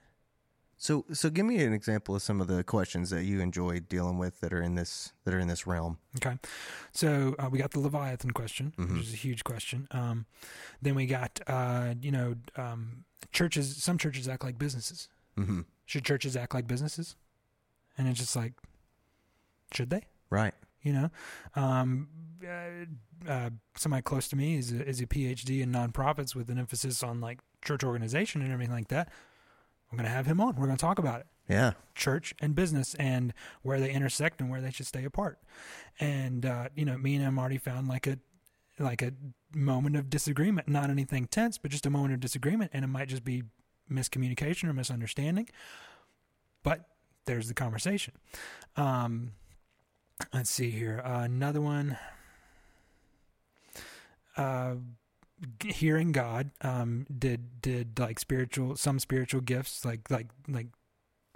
So, 0.81 1.05
so 1.13 1.29
give 1.29 1.45
me 1.45 1.63
an 1.63 1.73
example 1.73 2.15
of 2.15 2.23
some 2.23 2.41
of 2.41 2.47
the 2.47 2.63
questions 2.63 3.11
that 3.11 3.23
you 3.23 3.39
enjoy 3.39 3.81
dealing 3.81 4.17
with 4.17 4.39
that 4.39 4.51
are 4.51 4.63
in 4.63 4.73
this 4.73 5.13
that 5.25 5.33
are 5.35 5.37
in 5.37 5.47
this 5.47 5.67
realm. 5.67 5.99
Okay, 6.17 6.39
so 6.91 7.35
uh, 7.37 7.49
we 7.51 7.59
got 7.59 7.69
the 7.69 7.79
Leviathan 7.79 8.31
question, 8.31 8.73
Mhm. 8.79 8.93
which 8.95 9.03
is 9.03 9.13
a 9.13 9.15
huge 9.15 9.43
question. 9.43 9.87
Um, 9.91 10.25
then 10.81 10.95
we 10.95 11.05
got, 11.05 11.39
uh, 11.45 11.93
you 12.01 12.09
know, 12.11 12.33
um, 12.55 13.05
churches. 13.31 13.77
Some 13.83 13.99
churches 13.99 14.27
act 14.27 14.43
like 14.43 14.57
businesses. 14.57 15.07
Mm-hmm. 15.37 15.61
Should 15.85 16.03
churches 16.03 16.35
act 16.35 16.55
like 16.55 16.65
businesses? 16.65 17.15
And 17.95 18.07
it's 18.07 18.19
just 18.19 18.35
like, 18.35 18.53
should 19.75 19.91
they? 19.91 20.01
Right. 20.31 20.55
You 20.81 20.93
know, 20.93 21.09
um, 21.55 22.07
uh, 22.43 23.29
uh, 23.31 23.49
somebody 23.77 24.01
close 24.01 24.27
to 24.29 24.35
me 24.35 24.55
is 24.57 24.71
a, 24.71 24.83
is 24.83 24.99
a 24.99 25.05
PhD 25.05 25.61
in 25.61 25.71
nonprofits 25.71 26.33
with 26.33 26.49
an 26.49 26.57
emphasis 26.57 27.03
on 27.03 27.21
like 27.21 27.39
church 27.63 27.83
organization 27.83 28.41
and 28.41 28.51
everything 28.51 28.73
like 28.73 28.87
that. 28.87 29.09
I'm 29.91 29.97
going 29.97 30.07
to 30.07 30.13
have 30.15 30.25
him 30.25 30.39
on. 30.39 30.55
We're 30.55 30.67
going 30.67 30.77
to 30.77 30.81
talk 30.81 30.99
about 30.99 31.19
it 31.19 31.27
Yeah. 31.49 31.73
church 31.95 32.33
and 32.39 32.55
business 32.55 32.93
and 32.95 33.33
where 33.61 33.79
they 33.79 33.91
intersect 33.91 34.39
and 34.39 34.49
where 34.49 34.61
they 34.61 34.71
should 34.71 34.87
stay 34.87 35.03
apart. 35.03 35.39
And 35.99 36.45
uh, 36.45 36.69
you 36.75 36.85
know, 36.85 36.97
me 36.97 37.15
and 37.15 37.23
him 37.23 37.37
already 37.37 37.57
found 37.57 37.87
like 37.87 38.07
a 38.07 38.17
like 38.79 39.01
a 39.01 39.11
moment 39.53 39.95
of 39.97 40.09
disagreement, 40.09 40.67
not 40.67 40.89
anything 40.89 41.27
tense, 41.27 41.57
but 41.57 41.69
just 41.71 41.85
a 41.85 41.89
moment 41.89 42.13
of 42.13 42.19
disagreement, 42.19 42.71
and 42.73 42.83
it 42.83 42.87
might 42.87 43.09
just 43.09 43.23
be 43.23 43.43
miscommunication 43.91 44.69
or 44.69 44.73
misunderstanding. 44.73 45.47
But 46.63 46.85
there's 47.25 47.47
the 47.49 47.53
conversation. 47.53 48.13
Um, 48.77 49.33
let's 50.33 50.49
see 50.49 50.71
here, 50.71 51.01
uh, 51.03 51.19
another 51.23 51.61
one. 51.61 51.97
Uh, 54.37 54.75
hearing 55.63 56.11
God 56.11 56.51
um, 56.61 57.05
did 57.15 57.61
did 57.61 57.99
like 57.99 58.19
spiritual 58.19 58.75
some 58.75 58.99
spiritual 58.99 59.41
gifts 59.41 59.83
like 59.85 60.09
like 60.11 60.27
like 60.47 60.67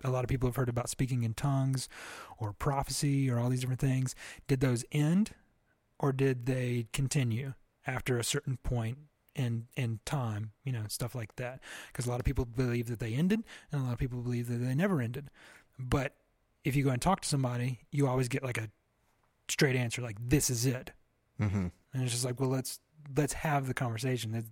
a 0.04 0.10
lot 0.10 0.24
of 0.24 0.30
people 0.30 0.48
have 0.48 0.56
heard 0.56 0.70
about 0.70 0.90
speaking 0.90 1.24
in 1.24 1.34
tongues 1.34 1.90
or 2.38 2.54
prophecy 2.54 3.30
or 3.30 3.40
all 3.40 3.50
these 3.50 3.62
different 3.62 3.80
things. 3.80 4.16
Did 4.48 4.60
those 4.60 4.86
end 4.92 5.32
or 6.00 6.12
did 6.12 6.46
they 6.46 6.88
continue 6.94 7.54
after 7.88 8.18
a 8.18 8.24
certain 8.24 8.58
point 8.58 8.98
in 9.36 9.68
in 9.76 10.00
time, 10.06 10.52
you 10.64 10.72
know, 10.72 10.84
stuff 10.88 11.16
like 11.16 11.36
that? 11.38 11.60
Because 11.88 12.06
a 12.06 12.10
lot 12.10 12.20
of 12.20 12.26
people 12.26 12.46
believe 12.46 12.88
that 12.88 13.00
they 13.00 13.14
ended 13.14 13.44
and 13.72 13.82
a 13.82 13.84
lot 13.84 13.94
of 13.94 14.00
people 14.00 14.22
believe 14.22 14.48
that 14.48 14.58
they 14.58 14.76
never 14.76 15.02
ended. 15.02 15.30
But 15.80 16.16
if 16.64 16.76
you 16.76 16.84
go 16.84 16.92
and 16.92 17.02
talk 17.02 17.22
to 17.22 17.28
somebody, 17.28 17.80
you 17.92 18.08
always 18.08 18.28
get 18.28 18.44
like 18.44 18.58
a 18.58 18.70
straight 19.48 19.76
answer 19.76 20.02
like 20.02 20.18
this 20.20 20.50
is 20.50 20.66
it. 20.66 20.92
Mm-hmm. 21.40 21.68
And 21.94 22.04
it's 22.04 22.12
just 22.12 22.26
like, 22.26 22.40
well, 22.40 22.50
let's 22.50 22.80
let's 23.16 23.34
have 23.34 23.68
the 23.68 23.74
conversation. 23.74 24.46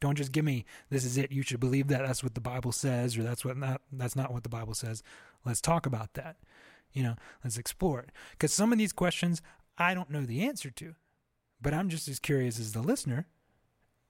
Don't 0.00 0.16
just 0.16 0.32
give 0.32 0.44
me 0.44 0.64
this 0.88 1.04
is 1.04 1.16
it. 1.16 1.32
You 1.32 1.42
should 1.42 1.60
believe 1.60 1.88
that. 1.88 2.06
That's 2.06 2.22
what 2.22 2.34
the 2.34 2.40
Bible 2.40 2.72
says, 2.72 3.16
or 3.16 3.22
that's 3.22 3.44
what 3.44 3.56
not. 3.56 3.82
That's 3.92 4.16
not 4.16 4.32
what 4.32 4.42
the 4.42 4.48
Bible 4.48 4.74
says. 4.74 5.02
Let's 5.44 5.60
talk 5.60 5.86
about 5.86 6.14
that. 6.14 6.36
You 6.92 7.02
know, 7.02 7.14
let's 7.44 7.58
explore 7.58 8.00
it. 8.00 8.10
Because 8.32 8.52
some 8.52 8.72
of 8.72 8.78
these 8.78 8.92
questions 8.92 9.42
I 9.78 9.94
don't 9.94 10.10
know 10.10 10.22
the 10.22 10.42
answer 10.42 10.70
to, 10.70 10.94
but 11.60 11.72
I'm 11.72 11.88
just 11.88 12.08
as 12.08 12.18
curious 12.18 12.60
as 12.60 12.72
the 12.72 12.82
listener. 12.82 13.26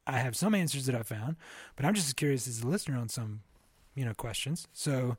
I 0.07 0.19
have 0.19 0.37
some 0.37 0.55
answers 0.55 0.87
that 0.87 0.95
I 0.95 1.03
found, 1.03 1.37
but 1.77 1.85
I'm 1.85 1.95
just 1.95 2.09
as 2.09 2.15
curious 2.15 2.49
as 2.49 2.61
the 2.61 2.67
listener 2.67 2.97
on 2.97 3.09
some, 3.09 3.43
you 3.95 4.05
know, 4.05 4.15
questions. 4.15 4.67
So 4.73 5.17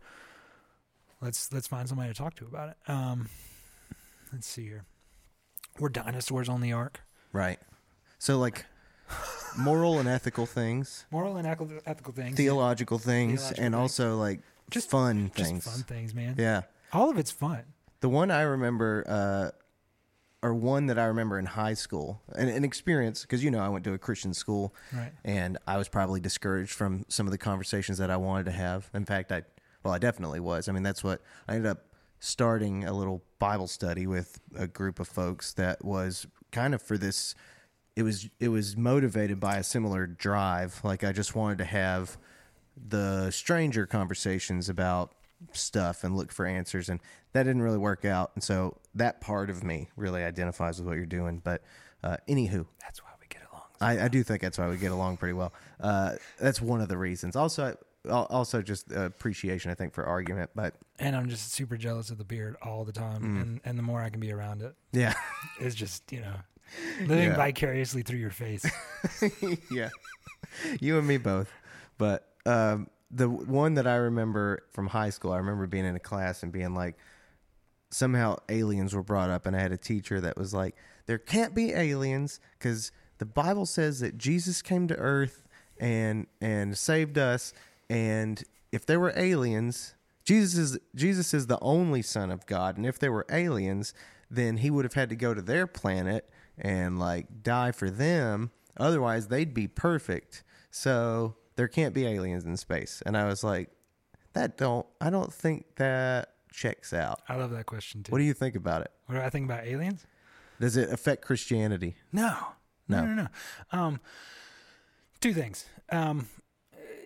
let's 1.21 1.53
let's 1.53 1.67
find 1.67 1.87
somebody 1.87 2.11
to 2.11 2.17
talk 2.17 2.35
to 2.35 2.45
about 2.45 2.69
it. 2.69 2.77
Um, 2.89 3.29
let's 4.33 4.47
see 4.47 4.65
here. 4.65 4.83
Were 5.79 5.89
dinosaurs 5.89 6.49
on 6.49 6.59
the 6.61 6.73
ark? 6.73 7.01
Right. 7.31 7.59
So, 8.21 8.37
like, 8.37 8.65
moral 9.57 9.97
and 9.97 10.07
ethical 10.07 10.45
things, 10.45 11.07
moral 11.11 11.37
and 11.37 11.47
ethical, 11.47 11.71
ethical 11.87 12.13
things, 12.13 12.37
theological 12.37 12.99
things, 12.99 13.39
Theological 13.41 13.63
and 13.65 13.73
things. 13.73 13.81
also 13.81 14.17
like 14.17 14.41
Just- 14.69 14.91
fun 14.91 15.31
just 15.35 15.49
things. 15.49 15.63
fun 15.63 15.81
things, 15.83 16.13
man. 16.13 16.35
Yeah. 16.37 16.61
All 16.93 17.09
of 17.09 17.17
it's 17.17 17.31
fun. 17.31 17.63
The 18.01 18.09
one 18.09 18.29
I 18.29 18.41
remember, 18.41 19.03
uh, 19.07 19.49
or 20.43 20.53
one 20.53 20.85
that 20.85 20.99
I 20.99 21.05
remember 21.05 21.39
in 21.39 21.47
high 21.47 21.73
school, 21.73 22.21
an, 22.33 22.47
an 22.47 22.63
experience, 22.63 23.23
because 23.23 23.43
you 23.43 23.49
know 23.49 23.59
I 23.59 23.69
went 23.69 23.85
to 23.85 23.93
a 23.93 23.97
Christian 23.97 24.35
school, 24.35 24.71
Right. 24.93 25.11
and 25.25 25.57
I 25.65 25.77
was 25.77 25.87
probably 25.89 26.19
discouraged 26.19 26.73
from 26.73 27.05
some 27.07 27.25
of 27.25 27.31
the 27.31 27.39
conversations 27.39 27.97
that 27.97 28.11
I 28.11 28.17
wanted 28.17 28.43
to 28.45 28.51
have. 28.51 28.87
In 28.93 29.03
fact, 29.05 29.31
I, 29.31 29.41
well, 29.83 29.95
I 29.95 29.97
definitely 29.97 30.41
was. 30.41 30.69
I 30.69 30.73
mean, 30.73 30.83
that's 30.83 31.03
what 31.03 31.21
I 31.47 31.55
ended 31.55 31.71
up 31.71 31.85
starting 32.19 32.83
a 32.85 32.93
little 32.93 33.23
Bible 33.39 33.65
study 33.67 34.05
with 34.05 34.39
a 34.55 34.67
group 34.67 34.99
of 34.99 35.07
folks 35.07 35.53
that 35.53 35.83
was 35.83 36.27
kind 36.51 36.75
of 36.75 36.83
for 36.83 36.99
this. 36.99 37.33
It 37.95 38.03
was 38.03 38.29
it 38.39 38.47
was 38.49 38.77
motivated 38.77 39.39
by 39.39 39.57
a 39.57 39.63
similar 39.63 40.07
drive. 40.07 40.79
Like 40.83 41.03
I 41.03 41.11
just 41.11 41.35
wanted 41.35 41.57
to 41.59 41.65
have 41.65 42.17
the 42.75 43.29
stranger 43.31 43.85
conversations 43.85 44.69
about 44.69 45.13
stuff 45.51 46.03
and 46.03 46.15
look 46.15 46.31
for 46.31 46.45
answers 46.45 46.87
and 46.89 46.99
that 47.33 47.43
didn't 47.43 47.61
really 47.61 47.77
work 47.77 48.05
out 48.05 48.31
and 48.35 48.43
so 48.43 48.77
that 48.93 49.19
part 49.21 49.49
of 49.49 49.63
me 49.63 49.89
really 49.95 50.23
identifies 50.23 50.77
with 50.77 50.87
what 50.87 50.95
you're 50.95 51.05
doing 51.05 51.41
but 51.43 51.63
uh, 52.03 52.15
anywho 52.29 52.65
That's 52.79 53.03
why 53.03 53.09
we 53.19 53.25
get 53.27 53.41
along. 53.51 53.63
I, 53.81 54.05
I 54.05 54.07
do 54.07 54.21
think 54.23 54.41
that's 54.41 54.59
why 54.59 54.69
we 54.69 54.77
get 54.77 54.91
along 54.91 55.17
pretty 55.17 55.33
well 55.33 55.51
uh, 55.79 56.13
that's 56.39 56.61
one 56.61 56.79
of 56.79 56.89
the 56.89 56.97
reasons 56.97 57.35
also 57.35 57.75
al- 58.07 58.27
also 58.29 58.61
just 58.61 58.91
appreciation 58.91 59.71
i 59.71 59.73
think 59.73 59.93
for 59.93 60.05
argument 60.05 60.51
but 60.55 60.75
And 60.99 61.15
I'm 61.15 61.27
just 61.27 61.53
super 61.53 61.75
jealous 61.77 62.11
of 62.11 62.19
the 62.19 62.23
beard 62.23 62.55
all 62.61 62.85
the 62.85 62.91
time. 62.93 63.21
Mm. 63.21 63.41
And 63.41 63.61
and 63.65 63.79
the 63.79 63.83
more 63.83 64.01
I 64.01 64.09
can 64.11 64.19
be 64.19 64.31
around 64.31 64.61
it, 64.61 64.75
yeah 64.91 65.13
it's 65.59 65.73
just 65.75 66.11
you 66.11 66.21
know 66.21 66.35
living 66.99 67.29
Yeah. 67.29 67.35
vicariously 67.35 68.01
through 68.03 68.19
your 68.19 68.29
face. 68.31 68.65
yeah, 69.71 69.89
you 70.79 70.97
and 70.97 71.07
me 71.07 71.17
both. 71.17 71.51
But 71.97 72.27
um, 72.45 72.89
the 73.11 73.29
one 73.29 73.75
that 73.75 73.87
I 73.87 73.95
remember 73.95 74.63
from 74.71 74.87
high 74.87 75.09
school, 75.11 75.31
I 75.31 75.37
remember 75.37 75.67
being 75.67 75.85
in 75.85 75.95
a 75.95 75.99
class 75.99 76.43
and 76.43 76.51
being 76.51 76.73
like, 76.73 76.97
somehow 77.89 78.37
aliens 78.49 78.95
were 78.95 79.03
brought 79.03 79.29
up, 79.29 79.45
and 79.45 79.55
I 79.55 79.59
had 79.59 79.71
a 79.71 79.77
teacher 79.77 80.21
that 80.21 80.37
was 80.37 80.53
like, 80.53 80.75
"There 81.07 81.17
can't 81.17 81.53
be 81.53 81.71
aliens 81.73 82.39
because 82.57 82.91
the 83.17 83.25
Bible 83.25 83.65
says 83.65 83.99
that 83.99 84.17
Jesus 84.17 84.61
came 84.61 84.87
to 84.87 84.95
Earth 84.95 85.47
and 85.79 86.27
and 86.39 86.77
saved 86.77 87.17
us, 87.17 87.53
and 87.89 88.43
if 88.71 88.85
there 88.85 88.99
were 88.99 89.13
aliens." 89.15 89.95
Jesus 90.23 90.57
is 90.73 90.79
Jesus 90.93 91.33
is 91.33 91.47
the 91.47 91.57
only 91.61 92.03
son 92.03 92.29
of 92.29 92.45
God, 92.45 92.77
and 92.77 92.85
if 92.85 92.99
there 92.99 93.11
were 93.11 93.25
aliens, 93.31 93.91
then 94.29 94.57
he 94.57 94.69
would 94.69 94.85
have 94.85 94.93
had 94.93 95.09
to 95.09 95.15
go 95.15 95.33
to 95.33 95.41
their 95.41 95.65
planet 95.65 96.29
and 96.61 96.99
like 96.99 97.43
die 97.43 97.71
for 97.71 97.89
them. 97.89 98.51
Otherwise, 98.77 99.27
they'd 99.27 99.53
be 99.53 99.67
perfect. 99.67 100.43
So 100.69 101.35
there 101.55 101.67
can't 101.67 101.93
be 101.93 102.05
aliens 102.05 102.45
in 102.45 102.55
space. 102.57 103.03
And 103.05 103.17
I 103.17 103.25
was 103.25 103.43
like, 103.43 103.69
that 104.33 104.57
don't. 104.57 104.85
I 105.01 105.09
don't 105.09 105.33
think 105.33 105.65
that 105.75 106.33
checks 106.53 106.93
out. 106.93 107.21
I 107.27 107.35
love 107.35 107.51
that 107.51 107.65
question 107.65 108.03
too. 108.03 108.11
What 108.11 108.19
do 108.19 108.23
you 108.23 108.33
think 108.33 108.55
about 108.55 108.81
it? 108.83 108.91
What 109.07 109.15
do 109.15 109.21
I 109.21 109.29
think 109.29 109.45
about 109.45 109.65
aliens? 109.65 110.05
Does 110.59 110.77
it 110.77 110.89
affect 110.91 111.23
Christianity? 111.25 111.95
No, 112.13 112.37
no, 112.87 113.03
No. 113.03 113.13
no, 113.13 113.13
no. 113.23 113.27
Um, 113.77 113.99
two 115.19 115.33
things. 115.33 115.65
Um, 115.91 116.27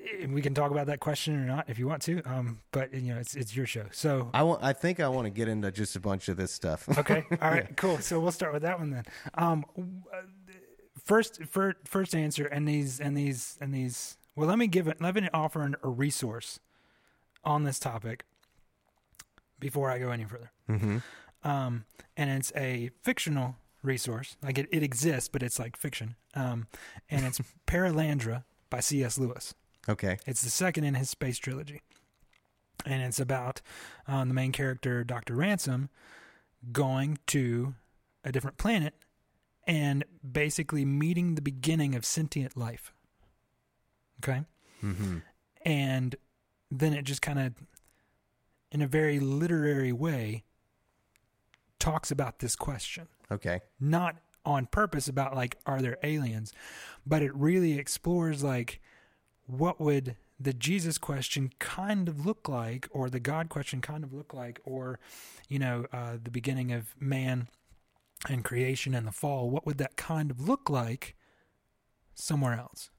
eh, 0.05 0.27
we 0.29 0.41
can 0.41 0.53
talk 0.53 0.71
about 0.71 0.87
that 0.87 0.99
question 0.99 1.35
or 1.35 1.45
not 1.45 1.69
if 1.69 1.77
you 1.79 1.87
want 1.87 2.01
to. 2.03 2.21
Um, 2.25 2.59
but 2.71 2.93
you 2.93 3.13
know, 3.13 3.19
it's 3.19 3.35
it's 3.35 3.55
your 3.55 3.65
show. 3.65 3.85
So 3.91 4.29
I 4.33 4.43
want. 4.43 4.63
I 4.63 4.73
think 4.73 4.99
I 4.99 5.07
want 5.07 5.25
to 5.25 5.29
get 5.29 5.47
into 5.47 5.71
just 5.71 5.95
a 5.95 5.99
bunch 5.99 6.29
of 6.29 6.37
this 6.37 6.51
stuff. 6.51 6.87
okay, 6.97 7.25
all 7.41 7.49
right, 7.49 7.75
cool. 7.77 7.97
So 7.99 8.19
we'll 8.19 8.31
start 8.31 8.53
with 8.53 8.61
that 8.63 8.79
one 8.79 8.91
then. 8.91 9.05
Um, 9.35 9.65
uh, 9.77 10.21
first, 11.03 11.43
fir- 11.43 11.77
first 11.85 12.15
answer, 12.15 12.45
and 12.45 12.67
these 12.67 12.99
and 12.99 13.17
these 13.17 13.57
and 13.61 13.73
these. 13.73 14.17
Well, 14.35 14.47
let 14.47 14.57
me 14.57 14.67
give 14.67 14.87
it. 14.87 15.01
Let 15.01 15.15
me 15.15 15.29
offer 15.33 15.61
an, 15.63 15.75
a 15.83 15.89
resource 15.89 16.59
on 17.43 17.63
this 17.63 17.79
topic 17.79 18.25
before 19.59 19.89
I 19.89 19.99
go 19.99 20.11
any 20.11 20.25
further. 20.25 20.51
hmm 20.67 20.97
um, 21.43 21.85
and 22.17 22.29
it's 22.31 22.51
a 22.55 22.89
fictional 23.03 23.55
resource. 23.83 24.35
Like 24.41 24.57
it, 24.57 24.67
it 24.71 24.81
exists, 24.81 25.29
but 25.29 25.43
it's 25.43 25.59
like 25.59 25.77
fiction. 25.77 26.15
Um, 26.33 26.65
and 27.09 27.23
it's 27.23 27.39
Perelandra 27.67 28.43
by 28.71 28.79
C.S. 28.79 29.19
Lewis. 29.19 29.53
Okay. 29.87 30.17
It's 30.25 30.41
the 30.41 30.49
second 30.49 30.83
in 30.83 30.95
his 30.95 31.09
space 31.09 31.37
trilogy, 31.37 31.81
and 32.85 33.01
it's 33.03 33.19
about 33.19 33.61
um, 34.07 34.27
the 34.29 34.33
main 34.33 34.51
character, 34.51 35.03
Doctor 35.03 35.35
Ransom, 35.35 35.89
going 36.71 37.19
to 37.27 37.75
a 38.23 38.31
different 38.31 38.57
planet 38.57 38.93
and 39.67 40.03
basically 40.29 40.85
meeting 40.85 41.35
the 41.35 41.41
beginning 41.41 41.93
of 41.95 42.05
sentient 42.05 42.55
life. 42.57 42.93
Okay 44.23 44.41
hmm 44.81 45.17
and 45.65 46.15
then 46.69 46.93
it 46.93 47.03
just 47.03 47.21
kind 47.21 47.39
of 47.39 47.53
in 48.71 48.81
a 48.81 48.87
very 48.87 49.19
literary 49.19 49.91
way 49.91 50.43
talks 51.79 52.11
about 52.11 52.39
this 52.39 52.55
question 52.55 53.07
Okay. 53.31 53.59
not 53.79 54.15
on 54.45 54.65
purpose 54.67 55.07
about 55.07 55.35
like 55.35 55.57
are 55.65 55.81
there 55.81 55.97
aliens 56.03 56.53
but 57.05 57.21
it 57.21 57.33
really 57.35 57.77
explores 57.79 58.43
like 58.43 58.79
what 59.47 59.79
would 59.79 60.15
the 60.39 60.53
jesus 60.53 60.97
question 60.97 61.51
kind 61.59 62.09
of 62.09 62.25
look 62.25 62.49
like 62.49 62.87
or 62.91 63.09
the 63.09 63.19
god 63.19 63.49
question 63.49 63.81
kind 63.81 64.03
of 64.03 64.13
look 64.13 64.33
like 64.33 64.59
or 64.65 64.99
you 65.47 65.59
know 65.59 65.85
uh, 65.93 66.17
the 66.21 66.31
beginning 66.31 66.71
of 66.71 66.95
man 66.99 67.47
and 68.29 68.43
creation 68.43 68.93
and 68.95 69.07
the 69.07 69.11
fall 69.11 69.49
what 69.49 69.65
would 69.65 69.77
that 69.77 69.95
kind 69.95 70.31
of 70.31 70.47
look 70.47 70.69
like 70.69 71.15
somewhere 72.13 72.53
else 72.53 72.89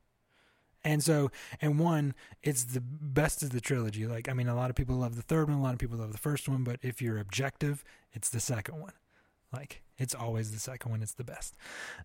And 0.85 1.03
so, 1.03 1.31
and 1.61 1.81
one, 1.81 2.15
it's 2.45 2.63
the 2.65 2.81
best 2.81 3.43
of 3.43 3.51
the 3.51 3.61
trilogy. 3.61 4.07
Like, 4.07 4.29
I 4.29 4.35
mean, 4.35 4.47
a 4.49 4.55
lot 4.55 4.71
of 4.71 4.77
people 4.77 4.95
love 4.95 5.17
the 5.17 5.23
third 5.23 5.49
one, 5.49 5.59
a 5.59 5.63
lot 5.63 5.73
of 5.73 5.81
people 5.81 5.99
love 5.99 6.13
the 6.13 6.19
first 6.19 6.49
one, 6.49 6.63
but 6.63 6.79
if 6.81 7.03
you're 7.03 7.19
objective, 7.19 7.83
it's 8.13 8.29
the 8.29 8.39
second 8.39 8.79
one. 8.81 8.93
Like, 9.53 9.83
it's 9.99 10.15
always 10.15 10.53
the 10.53 10.61
second 10.61 10.93
one, 10.93 11.03
it's 11.03 11.15
the 11.15 11.25
best. 11.25 11.57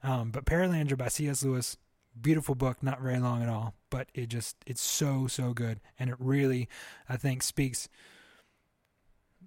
Um, 0.02 0.32
but 0.32 0.46
Perelandra 0.46 0.98
by 0.98 1.10
C.S. 1.10 1.44
Lewis, 1.44 1.78
beautiful 2.20 2.56
book, 2.56 2.82
not 2.82 3.02
very 3.02 3.20
long 3.20 3.42
at 3.42 3.50
all, 3.50 3.74
but 3.90 4.08
it 4.14 4.30
just, 4.30 4.58
it's 4.66 4.82
so, 4.82 5.28
so 5.28 5.54
good. 5.54 5.80
And 6.00 6.10
it 6.10 6.16
really, 6.20 6.68
I 7.08 7.18
think, 7.18 7.44
speaks 7.44 7.88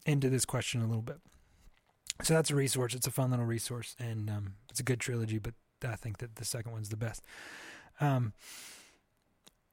into 0.06 0.30
this 0.30 0.44
question 0.44 0.82
a 0.82 0.86
little 0.86 1.02
bit. 1.02 1.18
So 2.22 2.34
that's 2.34 2.50
a 2.50 2.54
resource. 2.54 2.94
It's 2.94 3.06
a 3.06 3.10
fun 3.10 3.30
little 3.30 3.44
resource, 3.46 3.96
and 3.98 4.30
um, 4.30 4.54
it's 4.70 4.80
a 4.80 4.84
good 4.84 5.00
trilogy, 5.00 5.38
but 5.38 5.54
I 5.82 5.96
think 5.96 6.18
that 6.18 6.36
the 6.36 6.44
second 6.44 6.72
one's 6.72 6.90
the 6.90 6.96
best. 6.96 7.24
Um, 8.00 8.32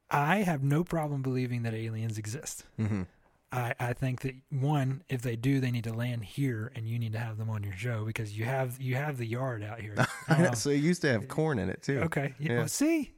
I 0.09 0.37
have 0.37 0.63
no 0.63 0.83
problem 0.83 1.21
believing 1.21 1.63
that 1.63 1.73
aliens 1.73 2.17
exist. 2.17 2.63
Mm-hmm. 2.79 3.03
I, 3.53 3.73
I 3.79 3.93
think 3.93 4.21
that 4.21 4.35
one, 4.49 5.03
if 5.09 5.21
they 5.21 5.35
do, 5.35 5.59
they 5.59 5.71
need 5.71 5.83
to 5.83 5.93
land 5.93 6.23
here, 6.23 6.71
and 6.75 6.87
you 6.87 6.97
need 6.97 7.11
to 7.13 7.19
have 7.19 7.37
them 7.37 7.49
on 7.49 7.63
your 7.63 7.73
show 7.73 8.05
because 8.05 8.37
you 8.37 8.45
have 8.45 8.79
you 8.81 8.95
have 8.95 9.17
the 9.17 9.25
yard 9.25 9.61
out 9.63 9.79
here. 9.81 9.95
Um, 10.29 10.55
so 10.55 10.69
it 10.69 10.75
used 10.77 11.01
to 11.01 11.11
have 11.11 11.27
corn 11.27 11.59
in 11.59 11.67
it 11.69 11.81
too. 11.81 11.99
okay, 12.03 12.33
you 12.39 12.49
Yeah. 12.49 12.59
know, 12.61 12.67
see, 12.67 13.11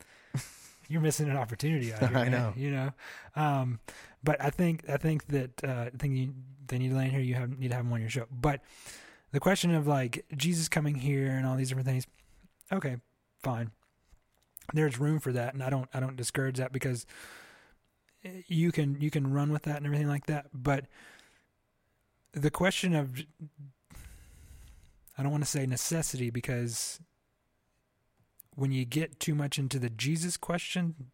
you're 0.88 1.00
missing 1.00 1.30
an 1.30 1.36
opportunity 1.36 1.92
out 1.92 2.00
here. 2.08 2.18
I 2.18 2.22
man, 2.24 2.32
know. 2.32 2.52
You 2.56 2.70
know, 2.70 2.90
um, 3.34 3.80
but 4.22 4.40
I 4.42 4.50
think 4.50 4.88
I 4.90 4.96
think 4.98 5.26
that 5.28 5.64
uh, 5.64 5.86
I 5.86 5.90
think 5.98 6.16
you, 6.16 6.34
they 6.68 6.78
need 6.78 6.90
to 6.90 6.96
land 6.96 7.12
here. 7.12 7.20
You 7.20 7.34
have 7.36 7.58
need 7.58 7.68
to 7.68 7.74
have 7.76 7.84
them 7.84 7.92
on 7.92 8.00
your 8.00 8.10
show. 8.10 8.26
But 8.30 8.60
the 9.32 9.40
question 9.40 9.74
of 9.74 9.86
like 9.86 10.24
Jesus 10.36 10.68
coming 10.68 10.96
here 10.96 11.30
and 11.30 11.46
all 11.46 11.56
these 11.56 11.68
different 11.68 11.88
things, 11.88 12.06
okay, 12.72 12.96
fine. 13.42 13.70
There's 14.74 14.98
room 14.98 15.20
for 15.20 15.32
that, 15.32 15.54
and 15.54 15.62
I 15.62 15.70
don't 15.70 15.88
I 15.94 16.00
don't 16.00 16.16
discourage 16.16 16.58
that 16.58 16.72
because 16.72 17.06
you 18.46 18.72
can 18.72 19.00
you 19.00 19.10
can 19.10 19.32
run 19.32 19.52
with 19.52 19.62
that 19.62 19.76
and 19.76 19.86
everything 19.86 20.08
like 20.08 20.26
that. 20.26 20.46
But 20.52 20.86
the 22.32 22.50
question 22.50 22.94
of 22.94 23.20
I 25.18 25.22
don't 25.22 25.32
want 25.32 25.44
to 25.44 25.50
say 25.50 25.66
necessity 25.66 26.30
because 26.30 27.00
when 28.54 28.72
you 28.72 28.84
get 28.84 29.20
too 29.20 29.34
much 29.34 29.58
into 29.58 29.78
the 29.78 29.90
Jesus 29.90 30.36
question, 30.36 31.10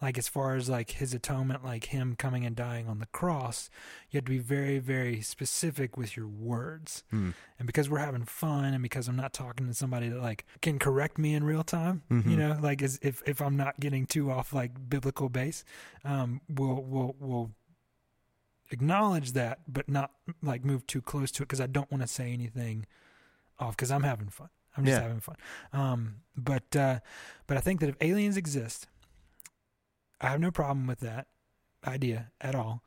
like 0.00 0.16
as 0.16 0.28
far 0.28 0.54
as 0.54 0.68
like 0.68 0.92
his 0.92 1.12
atonement, 1.12 1.64
like 1.64 1.86
him 1.86 2.14
coming 2.16 2.46
and 2.46 2.54
dying 2.54 2.86
on 2.88 3.00
the 3.00 3.06
cross, 3.06 3.68
you 4.10 4.18
have 4.18 4.24
to 4.26 4.30
be 4.30 4.38
very, 4.38 4.78
very 4.78 5.20
specific 5.22 5.96
with 5.96 6.16
your 6.16 6.28
words. 6.28 7.02
Hmm. 7.10 7.30
And 7.58 7.66
because 7.66 7.90
we're 7.90 7.98
having 7.98 8.24
fun 8.24 8.72
and 8.74 8.82
because 8.82 9.08
I'm 9.08 9.16
not 9.16 9.32
talking 9.32 9.66
to 9.66 9.74
somebody 9.74 10.08
that 10.08 10.22
like 10.22 10.44
can 10.62 10.78
correct 10.78 11.18
me 11.18 11.34
in 11.34 11.42
real 11.42 11.64
time, 11.64 12.02
you 12.10 12.16
Mhm. 12.22 12.36
know, 12.38 12.58
like 12.62 12.80
as 12.80 13.00
if, 13.02 13.22
if 13.26 13.42
I'm 13.42 13.56
not 13.56 13.80
getting 13.80 14.06
too 14.06 14.30
off 14.30 14.52
like 14.52 14.88
biblical 14.88 15.28
base, 15.28 15.64
um, 16.04 16.40
we'll, 16.48 16.80
we'll, 16.82 17.16
we'll 17.18 17.50
acknowledge 18.70 19.32
that, 19.32 19.60
but 19.66 19.88
not 19.88 20.12
like 20.42 20.64
move 20.64 20.86
too 20.86 21.00
close 21.02 21.30
to 21.32 21.42
it 21.42 21.46
because 21.46 21.60
I 21.60 21.66
don't 21.66 21.90
want 21.90 22.02
to 22.02 22.08
say 22.08 22.32
anything 22.32 22.86
off 23.58 23.76
because 23.76 23.90
I'm 23.90 24.02
having 24.02 24.28
fun. 24.28 24.48
I'm 24.76 24.84
just 24.84 24.96
Yeah. 24.96 25.02
having 25.02 25.20
fun. 25.20 25.36
Um, 25.72 26.16
but 26.36 26.76
uh, 26.76 27.00
but 27.48 27.56
I 27.56 27.60
think 27.60 27.80
that 27.80 27.88
if 27.88 27.96
aliens 28.00 28.36
exist, 28.36 28.86
I 30.20 30.28
have 30.28 30.40
no 30.40 30.50
problem 30.50 30.86
with 30.86 31.00
that 31.00 31.28
idea 31.86 32.32
at 32.40 32.54
all. 32.54 32.82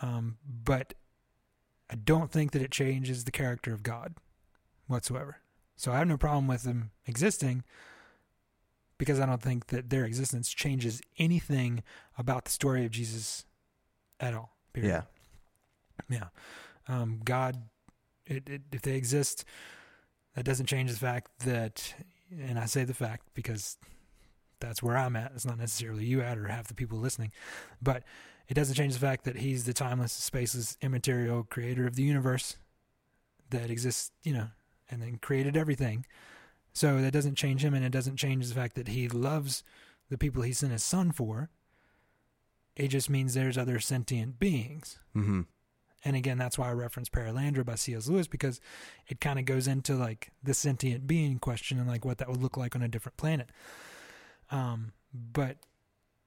Um, 0.00 0.38
but 0.46 0.94
I 1.90 1.94
don't 1.94 2.30
think 2.30 2.52
that 2.52 2.62
it 2.62 2.70
changes 2.70 3.24
the 3.24 3.30
character 3.30 3.72
of 3.72 3.82
God 3.82 4.14
whatsoever. 4.86 5.38
So 5.76 5.92
I 5.92 5.98
have 5.98 6.08
no 6.08 6.16
problem 6.16 6.46
with 6.46 6.62
them 6.62 6.90
existing 7.06 7.64
because 8.98 9.18
I 9.18 9.26
don't 9.26 9.42
think 9.42 9.66
that 9.68 9.90
their 9.90 10.04
existence 10.04 10.48
changes 10.50 11.00
anything 11.18 11.82
about 12.16 12.44
the 12.44 12.50
story 12.50 12.84
of 12.84 12.92
Jesus 12.92 13.44
at 14.20 14.34
all. 14.34 14.56
Period. 14.72 15.04
Yeah. 16.08 16.18
Yeah. 16.18 16.28
Um, 16.88 17.20
God, 17.24 17.56
it, 18.26 18.48
it, 18.48 18.62
if 18.72 18.82
they 18.82 18.94
exist, 18.94 19.44
that 20.34 20.44
doesn't 20.44 20.66
change 20.66 20.90
the 20.90 20.98
fact 20.98 21.30
that, 21.40 21.94
and 22.30 22.58
I 22.58 22.66
say 22.66 22.84
the 22.84 22.94
fact 22.94 23.26
because 23.34 23.76
that's 24.62 24.82
where 24.82 24.96
I'm 24.96 25.16
at. 25.16 25.32
It's 25.34 25.44
not 25.44 25.58
necessarily 25.58 26.04
you 26.04 26.22
at 26.22 26.38
or 26.38 26.46
half 26.46 26.68
the 26.68 26.74
people 26.74 26.98
listening, 26.98 27.32
but 27.82 28.02
it 28.48 28.54
doesn't 28.54 28.76
change 28.76 28.94
the 28.94 29.00
fact 29.00 29.24
that 29.24 29.36
He's 29.36 29.64
the 29.64 29.74
timeless, 29.74 30.30
spaceless, 30.30 30.80
immaterial 30.80 31.44
creator 31.44 31.86
of 31.86 31.96
the 31.96 32.02
universe 32.02 32.56
that 33.50 33.70
exists, 33.70 34.12
you 34.22 34.32
know, 34.32 34.48
and 34.90 35.02
then 35.02 35.18
created 35.18 35.56
everything. 35.56 36.06
So 36.72 37.02
that 37.02 37.12
doesn't 37.12 37.34
change 37.34 37.64
Him, 37.64 37.74
and 37.74 37.84
it 37.84 37.92
doesn't 37.92 38.16
change 38.16 38.48
the 38.48 38.54
fact 38.54 38.76
that 38.76 38.88
He 38.88 39.08
loves 39.08 39.62
the 40.08 40.18
people 40.18 40.42
He 40.42 40.52
sent 40.52 40.72
His 40.72 40.82
Son 40.82 41.12
for. 41.12 41.50
It 42.76 42.88
just 42.88 43.10
means 43.10 43.34
there's 43.34 43.58
other 43.58 43.80
sentient 43.80 44.38
beings. 44.38 44.98
Mm-hmm. 45.14 45.42
And 46.04 46.16
again, 46.16 46.38
that's 46.38 46.58
why 46.58 46.68
I 46.68 46.72
reference 46.72 47.08
Perelandra 47.08 47.64
by 47.64 47.76
C.S. 47.76 48.08
Lewis 48.08 48.26
because 48.26 48.60
it 49.06 49.20
kind 49.20 49.38
of 49.38 49.44
goes 49.44 49.68
into 49.68 49.94
like 49.94 50.32
the 50.42 50.54
sentient 50.54 51.06
being 51.06 51.38
question 51.38 51.78
and 51.78 51.88
like 51.88 52.04
what 52.04 52.18
that 52.18 52.28
would 52.28 52.42
look 52.42 52.56
like 52.56 52.74
on 52.74 52.82
a 52.82 52.88
different 52.88 53.16
planet. 53.16 53.50
Um, 54.52 54.92
but 55.12 55.56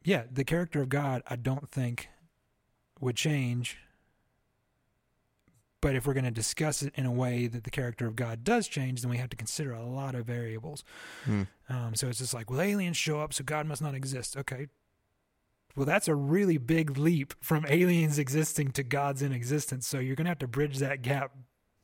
yeah, 0.04 0.24
the 0.30 0.44
character 0.44 0.82
of 0.82 0.90
God, 0.90 1.24
I 1.28 1.38
don't 1.38 1.70
think 1.72 2.10
would 3.00 3.16
change. 3.16 3.78
But 5.80 5.96
if 5.96 6.08
we're 6.08 6.14
going 6.14 6.26
to 6.26 6.32
discuss 6.32 6.82
it 6.82 6.94
in 6.96 7.06
a 7.06 7.12
way 7.12 7.46
that 7.46 7.64
the 7.64 7.70
character 7.70 8.08
of 8.08 8.16
God 8.16 8.44
does 8.44 8.68
change, 8.68 9.02
then 9.02 9.12
we 9.12 9.18
have 9.18 9.30
to 9.30 9.38
consider 9.38 9.72
a 9.72 9.86
lot 9.86 10.16
of 10.16 10.26
variables. 10.26 10.84
Hmm. 11.26 11.44
Um, 11.70 11.94
so 11.94 12.08
it's 12.08 12.18
just 12.18 12.34
like, 12.34 12.50
well, 12.50 12.60
aliens 12.60 12.98
show 12.98 13.22
up, 13.22 13.34
so 13.34 13.44
God 13.44 13.68
must 13.68 13.84
not 13.84 13.94
exist. 13.94 14.36
Okay. 14.36 14.68
Well, 15.76 15.86
that's 15.86 16.08
a 16.08 16.16
really 16.16 16.58
big 16.58 16.98
leap 16.98 17.36
from 17.40 17.66
aliens 17.70 18.18
existing 18.18 18.72
to 18.72 18.84
God's 18.84 19.22
in 19.22 19.32
existence. 19.32 19.86
So 19.86 20.00
you're 20.00 20.16
going 20.16 20.26
to 20.26 20.32
have 20.32 20.40
to 20.40 20.48
bridge 20.48 20.80
that 20.80 21.04
gap. 21.04 21.34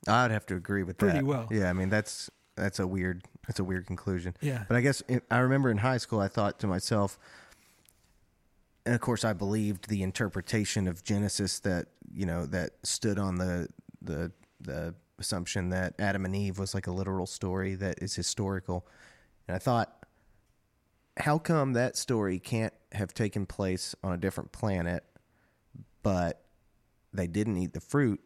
I'd 0.08 0.32
have 0.32 0.48
to 0.48 0.56
agree 0.56 0.82
with 0.82 0.98
Pretty 0.98 1.20
that. 1.20 1.26
Pretty 1.26 1.28
well. 1.28 1.48
Yeah, 1.52 1.70
I 1.70 1.74
mean 1.74 1.90
that's 1.90 2.32
that's 2.56 2.80
a 2.80 2.88
weird 2.88 3.24
that's 3.48 3.60
a 3.60 3.64
weird 3.64 3.88
conclusion. 3.88 4.36
Yeah. 4.42 4.64
But 4.68 4.78
I 4.78 4.82
guess 4.82 5.02
in, 5.02 5.22
I 5.30 5.40
remember 5.40 5.70
in 5.70 5.78
high 5.78 5.98
school, 5.98 6.20
I 6.20 6.28
thought 6.28 6.60
to 6.60 6.68
myself, 6.68 7.18
and 8.86 8.96
of 8.96 9.02
course, 9.02 9.24
I 9.24 9.34
believed 9.34 9.90
the 9.90 10.04
interpretation 10.04 10.88
of 10.88 11.04
Genesis 11.04 11.60
that 11.60 11.88
you 12.14 12.26
know 12.26 12.46
that 12.48 12.72
stood 12.84 13.18
on 13.20 13.36
the 13.36 13.68
the 14.02 14.32
the 14.60 14.96
assumption 15.20 15.70
that 15.70 15.94
Adam 16.00 16.26
and 16.26 16.36
Eve 16.36 16.60
was 16.60 16.74
like 16.74 16.88
a 16.88 16.92
literal 16.92 17.26
story 17.26 17.76
that 17.76 18.02
is 18.02 18.16
historical, 18.16 18.86
and 19.48 19.56
I 19.56 19.60
thought, 19.60 20.06
how 21.18 21.38
come 21.38 21.74
that 21.74 21.98
story 21.98 22.40
can't 22.40 22.74
have 22.92 23.14
taken 23.14 23.46
place 23.46 23.96
on 24.04 24.14
a 24.14 24.18
different 24.18 24.52
planet, 24.52 25.04
but 26.04 26.44
they 27.14 27.28
didn't 27.28 27.58
eat 27.58 27.74
the 27.74 27.82
fruit? 27.82 28.20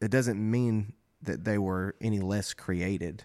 It 0.00 0.10
doesn't 0.10 0.38
mean 0.38 0.92
that 1.22 1.44
they 1.44 1.58
were 1.58 1.94
any 2.00 2.20
less 2.20 2.52
created 2.52 3.24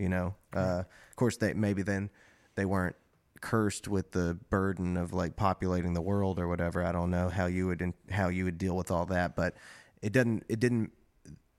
you 0.00 0.08
know? 0.08 0.34
Uh, 0.54 0.82
of 1.10 1.16
course 1.16 1.36
they 1.36 1.52
maybe 1.52 1.82
then 1.82 2.10
they 2.54 2.64
weren't 2.64 2.96
cursed 3.40 3.88
with 3.88 4.10
the 4.12 4.36
burden 4.50 4.96
of 4.96 5.12
like 5.12 5.36
populating 5.36 5.94
the 5.94 6.02
world 6.02 6.38
or 6.38 6.48
whatever. 6.48 6.84
I 6.84 6.92
don't 6.92 7.10
know 7.10 7.28
how 7.28 7.46
you 7.46 7.66
would 7.68 7.92
how 8.10 8.28
you 8.28 8.44
would 8.44 8.58
deal 8.58 8.76
with 8.76 8.90
all 8.90 9.06
that 9.06 9.36
but 9.36 9.54
it 10.02 10.12
doesn't 10.12 10.44
it 10.48 10.60
didn't 10.60 10.92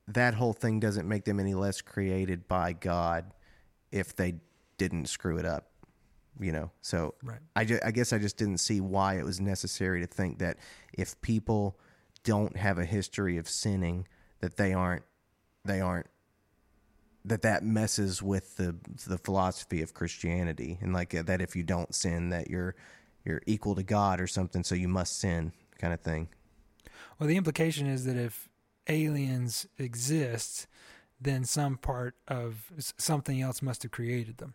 that 0.08 0.34
whole 0.34 0.52
thing 0.52 0.80
doesn't 0.80 1.08
make 1.08 1.24
them 1.24 1.38
any 1.40 1.54
less 1.54 1.80
created 1.80 2.48
by 2.48 2.72
god 2.72 3.32
if 3.92 4.14
they 4.16 4.34
didn't 4.76 5.06
screw 5.06 5.38
it 5.38 5.46
up 5.46 5.68
you 6.40 6.50
know? 6.50 6.70
So 6.80 7.14
Right. 7.22 7.38
I, 7.54 7.64
ju- 7.64 7.78
I 7.84 7.90
guess 7.90 8.12
i 8.12 8.18
just 8.18 8.36
didn't 8.36 8.58
see 8.58 8.80
why 8.80 9.18
it 9.18 9.24
was 9.24 9.40
necessary 9.40 10.00
to 10.00 10.06
think 10.06 10.38
that 10.38 10.56
if 10.92 11.20
people 11.20 11.78
don't 12.24 12.56
have 12.56 12.78
a 12.78 12.84
history 12.84 13.36
of 13.36 13.48
sinning 13.48 14.06
that 14.40 14.56
they 14.56 14.72
aren't 14.72 15.04
they 15.64 15.80
aren't 15.80 16.06
that 17.24 17.42
that 17.42 17.62
messes 17.62 18.22
with 18.22 18.56
the 18.56 18.74
the 19.06 19.18
philosophy 19.18 19.82
of 19.82 19.94
Christianity 19.94 20.78
and 20.80 20.92
like 20.92 21.10
that 21.10 21.40
if 21.40 21.54
you 21.54 21.62
don't 21.62 21.94
sin 21.94 22.30
that 22.30 22.50
you're 22.50 22.74
you're 23.24 23.42
equal 23.46 23.74
to 23.76 23.82
God 23.82 24.20
or 24.20 24.26
something 24.26 24.64
so 24.64 24.74
you 24.74 24.88
must 24.88 25.18
sin 25.18 25.52
kind 25.78 25.94
of 25.94 26.00
thing. 26.00 26.28
Well, 27.18 27.28
the 27.28 27.36
implication 27.36 27.86
is 27.86 28.04
that 28.04 28.16
if 28.16 28.48
aliens 28.88 29.66
exist, 29.78 30.66
then 31.20 31.44
some 31.44 31.76
part 31.76 32.16
of 32.26 32.72
something 32.98 33.40
else 33.40 33.62
must 33.62 33.82
have 33.84 33.92
created 33.92 34.38
them. 34.38 34.54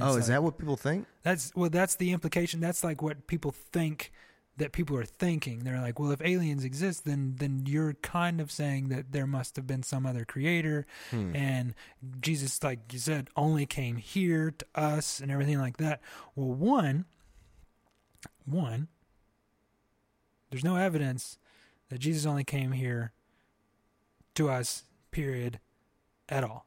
Oh, 0.00 0.10
is 0.10 0.16
like- 0.16 0.26
that 0.26 0.42
what 0.42 0.58
people 0.58 0.76
think? 0.76 1.06
That's 1.22 1.52
well. 1.54 1.70
That's 1.70 1.96
the 1.96 2.12
implication. 2.12 2.60
That's 2.60 2.84
like 2.84 3.02
what 3.02 3.26
people 3.26 3.50
think 3.50 4.12
that 4.56 4.72
people 4.72 4.96
are 4.96 5.04
thinking. 5.04 5.60
They're 5.64 5.80
like, 5.80 5.98
well, 5.98 6.12
if 6.12 6.20
aliens 6.22 6.64
exist, 6.64 7.04
then 7.04 7.34
then 7.38 7.64
you're 7.66 7.94
kind 7.94 8.40
of 8.40 8.50
saying 8.50 8.88
that 8.88 9.12
there 9.12 9.26
must 9.26 9.56
have 9.56 9.66
been 9.66 9.82
some 9.82 10.06
other 10.06 10.24
creator, 10.24 10.86
Hmm. 11.10 11.34
and 11.34 11.74
Jesus, 12.20 12.62
like 12.62 12.92
you 12.92 12.98
said, 12.98 13.28
only 13.36 13.66
came 13.66 13.96
here 13.96 14.52
to 14.52 14.66
us 14.74 15.20
and 15.20 15.30
everything 15.30 15.58
like 15.58 15.78
that. 15.78 16.00
Well, 16.36 16.52
one, 16.54 17.04
one, 18.44 18.88
there's 20.50 20.64
no 20.64 20.76
evidence 20.76 21.38
that 21.88 21.98
Jesus 21.98 22.24
only 22.26 22.44
came 22.44 22.72
here 22.72 23.12
to 24.34 24.48
us. 24.50 24.84
Period. 25.10 25.60
At 26.28 26.42
all. 26.42 26.66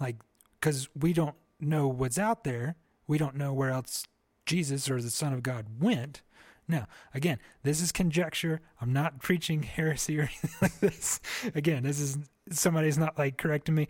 Like, 0.00 0.16
because 0.60 0.88
we 0.94 1.12
don't 1.12 1.34
know 1.60 1.88
what's 1.88 2.18
out 2.18 2.44
there. 2.44 2.76
We 3.06 3.18
don't 3.18 3.36
know 3.36 3.52
where 3.52 3.70
else 3.70 4.06
Jesus 4.46 4.88
or 4.90 5.02
the 5.02 5.10
Son 5.10 5.32
of 5.32 5.42
God 5.42 5.66
went. 5.80 6.22
Now, 6.66 6.86
again, 7.12 7.38
this 7.62 7.80
is 7.80 7.92
conjecture. 7.92 8.60
I'm 8.80 8.92
not 8.92 9.20
preaching 9.20 9.62
heresy 9.64 10.18
or 10.18 10.22
anything 10.22 10.50
like 10.62 10.80
this. 10.80 11.20
Again, 11.54 11.82
this 11.82 12.00
is 12.00 12.18
somebody's 12.50 12.98
not 12.98 13.18
like 13.18 13.36
correcting 13.36 13.74
me. 13.74 13.88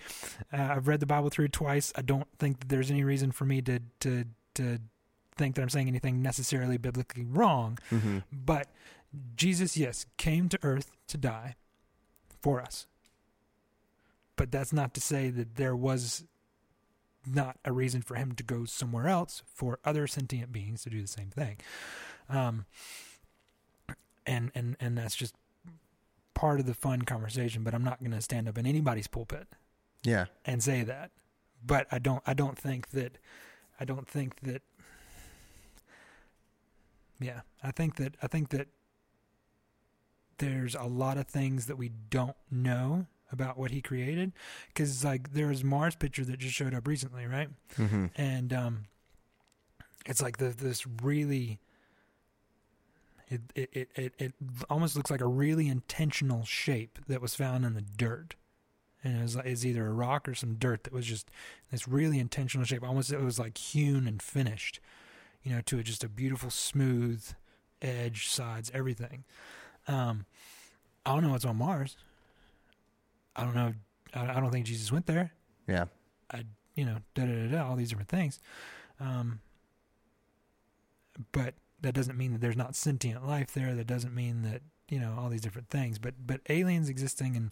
Uh, 0.52 0.68
I've 0.76 0.88
read 0.88 1.00
the 1.00 1.06
Bible 1.06 1.30
through 1.30 1.48
twice. 1.48 1.92
I 1.96 2.02
don't 2.02 2.28
think 2.38 2.60
that 2.60 2.68
there's 2.68 2.90
any 2.90 3.04
reason 3.04 3.32
for 3.32 3.44
me 3.44 3.62
to 3.62 3.80
to 4.00 4.24
to 4.54 4.78
think 5.36 5.56
that 5.56 5.62
I'm 5.62 5.68
saying 5.68 5.88
anything 5.88 6.22
necessarily 6.22 6.76
biblically 6.76 7.24
wrong. 7.24 7.78
Mm-hmm. 7.90 8.18
But 8.32 8.68
Jesus, 9.36 9.76
yes, 9.76 10.06
came 10.16 10.48
to 10.48 10.58
earth 10.62 10.92
to 11.08 11.16
die 11.16 11.56
for 12.40 12.60
us. 12.60 12.86
But 14.36 14.50
that's 14.50 14.72
not 14.72 14.94
to 14.94 15.00
say 15.00 15.30
that 15.30 15.56
there 15.56 15.76
was 15.76 16.24
not 17.26 17.56
a 17.64 17.72
reason 17.72 18.02
for 18.02 18.16
him 18.16 18.32
to 18.32 18.42
go 18.42 18.64
somewhere 18.64 19.08
else 19.08 19.42
for 19.46 19.78
other 19.84 20.06
sentient 20.06 20.52
beings 20.52 20.82
to 20.82 20.90
do 20.90 21.00
the 21.00 21.08
same 21.08 21.30
thing. 21.30 21.56
Um, 22.28 22.64
and 24.26 24.50
and 24.54 24.76
and 24.80 24.96
that's 24.98 25.14
just 25.16 25.34
part 26.34 26.58
of 26.60 26.66
the 26.66 26.74
fun 26.74 27.02
conversation. 27.02 27.62
But 27.62 27.74
I'm 27.74 27.84
not 27.84 28.00
going 28.00 28.12
to 28.12 28.20
stand 28.20 28.48
up 28.48 28.56
in 28.58 28.66
anybody's 28.66 29.06
pulpit 29.06 29.48
Yeah. 30.02 30.26
and 30.44 30.62
say 30.62 30.82
that. 30.82 31.10
But 31.66 31.86
I 31.92 31.98
don't. 31.98 32.22
I 32.26 32.34
don't 32.34 32.58
think 32.58 32.90
that. 32.90 33.18
I 33.80 33.84
don't 33.84 34.08
think 34.08 34.40
that. 34.40 34.62
Yeah, 37.20 37.40
I 37.62 37.70
think 37.70 37.96
that. 37.96 38.16
I 38.22 38.26
think 38.26 38.50
that. 38.50 38.68
There's 40.38 40.74
a 40.74 40.82
lot 40.82 41.16
of 41.16 41.28
things 41.28 41.66
that 41.66 41.76
we 41.76 41.90
don't 42.10 42.34
know 42.50 43.06
about 43.30 43.56
what 43.56 43.70
he 43.70 43.80
created, 43.80 44.32
because 44.66 45.04
like 45.04 45.32
there 45.32 45.46
was 45.46 45.62
Mars 45.62 45.94
picture 45.94 46.24
that 46.24 46.38
just 46.40 46.54
showed 46.54 46.74
up 46.74 46.88
recently, 46.88 47.24
right? 47.24 47.48
Mm-hmm. 47.78 48.06
and 48.16 48.52
um, 48.52 48.84
it's 50.06 50.20
like 50.20 50.38
the, 50.38 50.48
this 50.48 50.84
really 51.02 51.60
it, 53.34 53.40
it 53.54 53.70
it 53.74 53.88
it 53.96 54.14
it 54.18 54.32
almost 54.70 54.96
looks 54.96 55.10
like 55.10 55.20
a 55.20 55.26
really 55.26 55.68
intentional 55.68 56.44
shape 56.44 56.98
that 57.08 57.20
was 57.20 57.34
found 57.34 57.64
in 57.64 57.74
the 57.74 57.82
dirt. 57.82 58.34
And 59.02 59.18
it 59.18 59.22
was 59.22 59.36
like 59.36 59.46
it's 59.46 59.64
either 59.64 59.86
a 59.86 59.92
rock 59.92 60.28
or 60.28 60.34
some 60.34 60.54
dirt 60.54 60.84
that 60.84 60.92
was 60.92 61.06
just 61.06 61.30
this 61.70 61.86
really 61.86 62.18
intentional 62.18 62.64
shape. 62.64 62.82
Almost 62.82 63.12
it 63.12 63.20
was 63.20 63.38
like 63.38 63.58
hewn 63.58 64.06
and 64.06 64.20
finished 64.22 64.80
you 65.42 65.54
know 65.54 65.60
to 65.62 65.82
just 65.82 66.02
a 66.02 66.08
beautiful 66.08 66.50
smooth 66.50 67.22
edge 67.82 68.28
sides 68.28 68.70
everything. 68.74 69.24
Um 69.86 70.24
i 71.06 71.12
don't 71.12 71.22
know 71.22 71.30
what's 71.30 71.44
on 71.44 71.56
mars. 71.56 71.96
I 73.36 73.44
don't 73.44 73.54
know. 73.54 73.74
I, 74.14 74.36
I 74.36 74.40
don't 74.40 74.50
think 74.50 74.66
jesus 74.66 74.90
went 74.90 75.06
there. 75.06 75.32
Yeah. 75.68 75.86
I, 76.32 76.44
you 76.74 76.84
know, 76.84 76.96
da 77.14 77.24
da 77.26 77.32
da 77.32 77.48
da, 77.48 77.68
all 77.68 77.76
these 77.76 77.90
different 77.90 78.08
things. 78.08 78.40
Um, 79.00 79.40
but 81.32 81.54
that 81.84 81.94
doesn't 81.94 82.16
mean 82.16 82.32
that 82.32 82.40
there's 82.40 82.56
not 82.56 82.74
sentient 82.74 83.26
life 83.26 83.52
there. 83.52 83.74
That 83.74 83.86
doesn't 83.86 84.14
mean 84.14 84.42
that 84.42 84.62
you 84.88 84.98
know 84.98 85.14
all 85.18 85.28
these 85.28 85.42
different 85.42 85.68
things. 85.68 85.98
But 85.98 86.14
but 86.26 86.40
aliens 86.48 86.88
existing, 86.88 87.36
and 87.36 87.50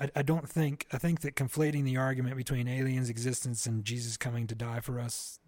I, 0.00 0.20
I 0.20 0.22
don't 0.22 0.48
think 0.48 0.86
I 0.92 0.98
think 0.98 1.20
that 1.20 1.34
conflating 1.34 1.84
the 1.84 1.96
argument 1.96 2.36
between 2.36 2.68
aliens' 2.68 3.10
existence 3.10 3.66
and 3.66 3.84
Jesus 3.84 4.16
coming 4.16 4.46
to 4.46 4.54
die 4.54 4.80
for 4.80 5.00
us, 5.00 5.40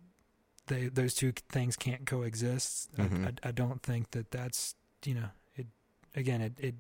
they 0.67 0.89
those 0.89 1.15
two 1.15 1.33
things 1.49 1.77
can't 1.77 2.05
coexist. 2.05 2.93
Mhm. 2.97 3.25
I, 3.25 3.29
I 3.29 3.49
I 3.49 3.53
don't 3.53 3.81
think 3.83 4.11
that 4.11 4.31
that's 4.33 4.75
you 5.05 5.15
know 5.15 5.29
it 5.55 5.69
again 6.17 6.41
it 6.41 6.55
it 6.59 6.75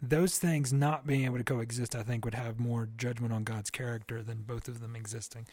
those 0.00 0.38
things 0.38 0.72
not 0.72 1.06
being 1.06 1.24
able 1.24 1.38
to 1.38 1.44
coexist, 1.44 1.96
I 1.96 2.02
think, 2.02 2.24
would 2.24 2.34
have 2.34 2.60
more 2.60 2.88
judgment 2.96 3.32
on 3.32 3.42
God's 3.42 3.70
character 3.70 4.22
than 4.22 4.42
both 4.42 4.68
of 4.68 4.80
them 4.80 4.94
existing. 4.94 5.46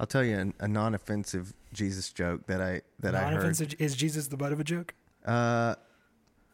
I'll 0.00 0.06
tell 0.06 0.24
you 0.24 0.36
an, 0.38 0.54
a 0.60 0.68
non-offensive 0.68 1.52
Jesus 1.72 2.12
joke 2.12 2.46
that 2.46 2.60
I 2.62 2.82
that 3.00 3.14
I 3.14 3.24
heard. 3.24 3.30
Non-offensive, 3.34 3.74
is 3.78 3.96
Jesus 3.96 4.28
the 4.28 4.36
butt 4.36 4.52
of 4.52 4.60
a 4.60 4.64
joke? 4.64 4.94
Uh, 5.26 5.74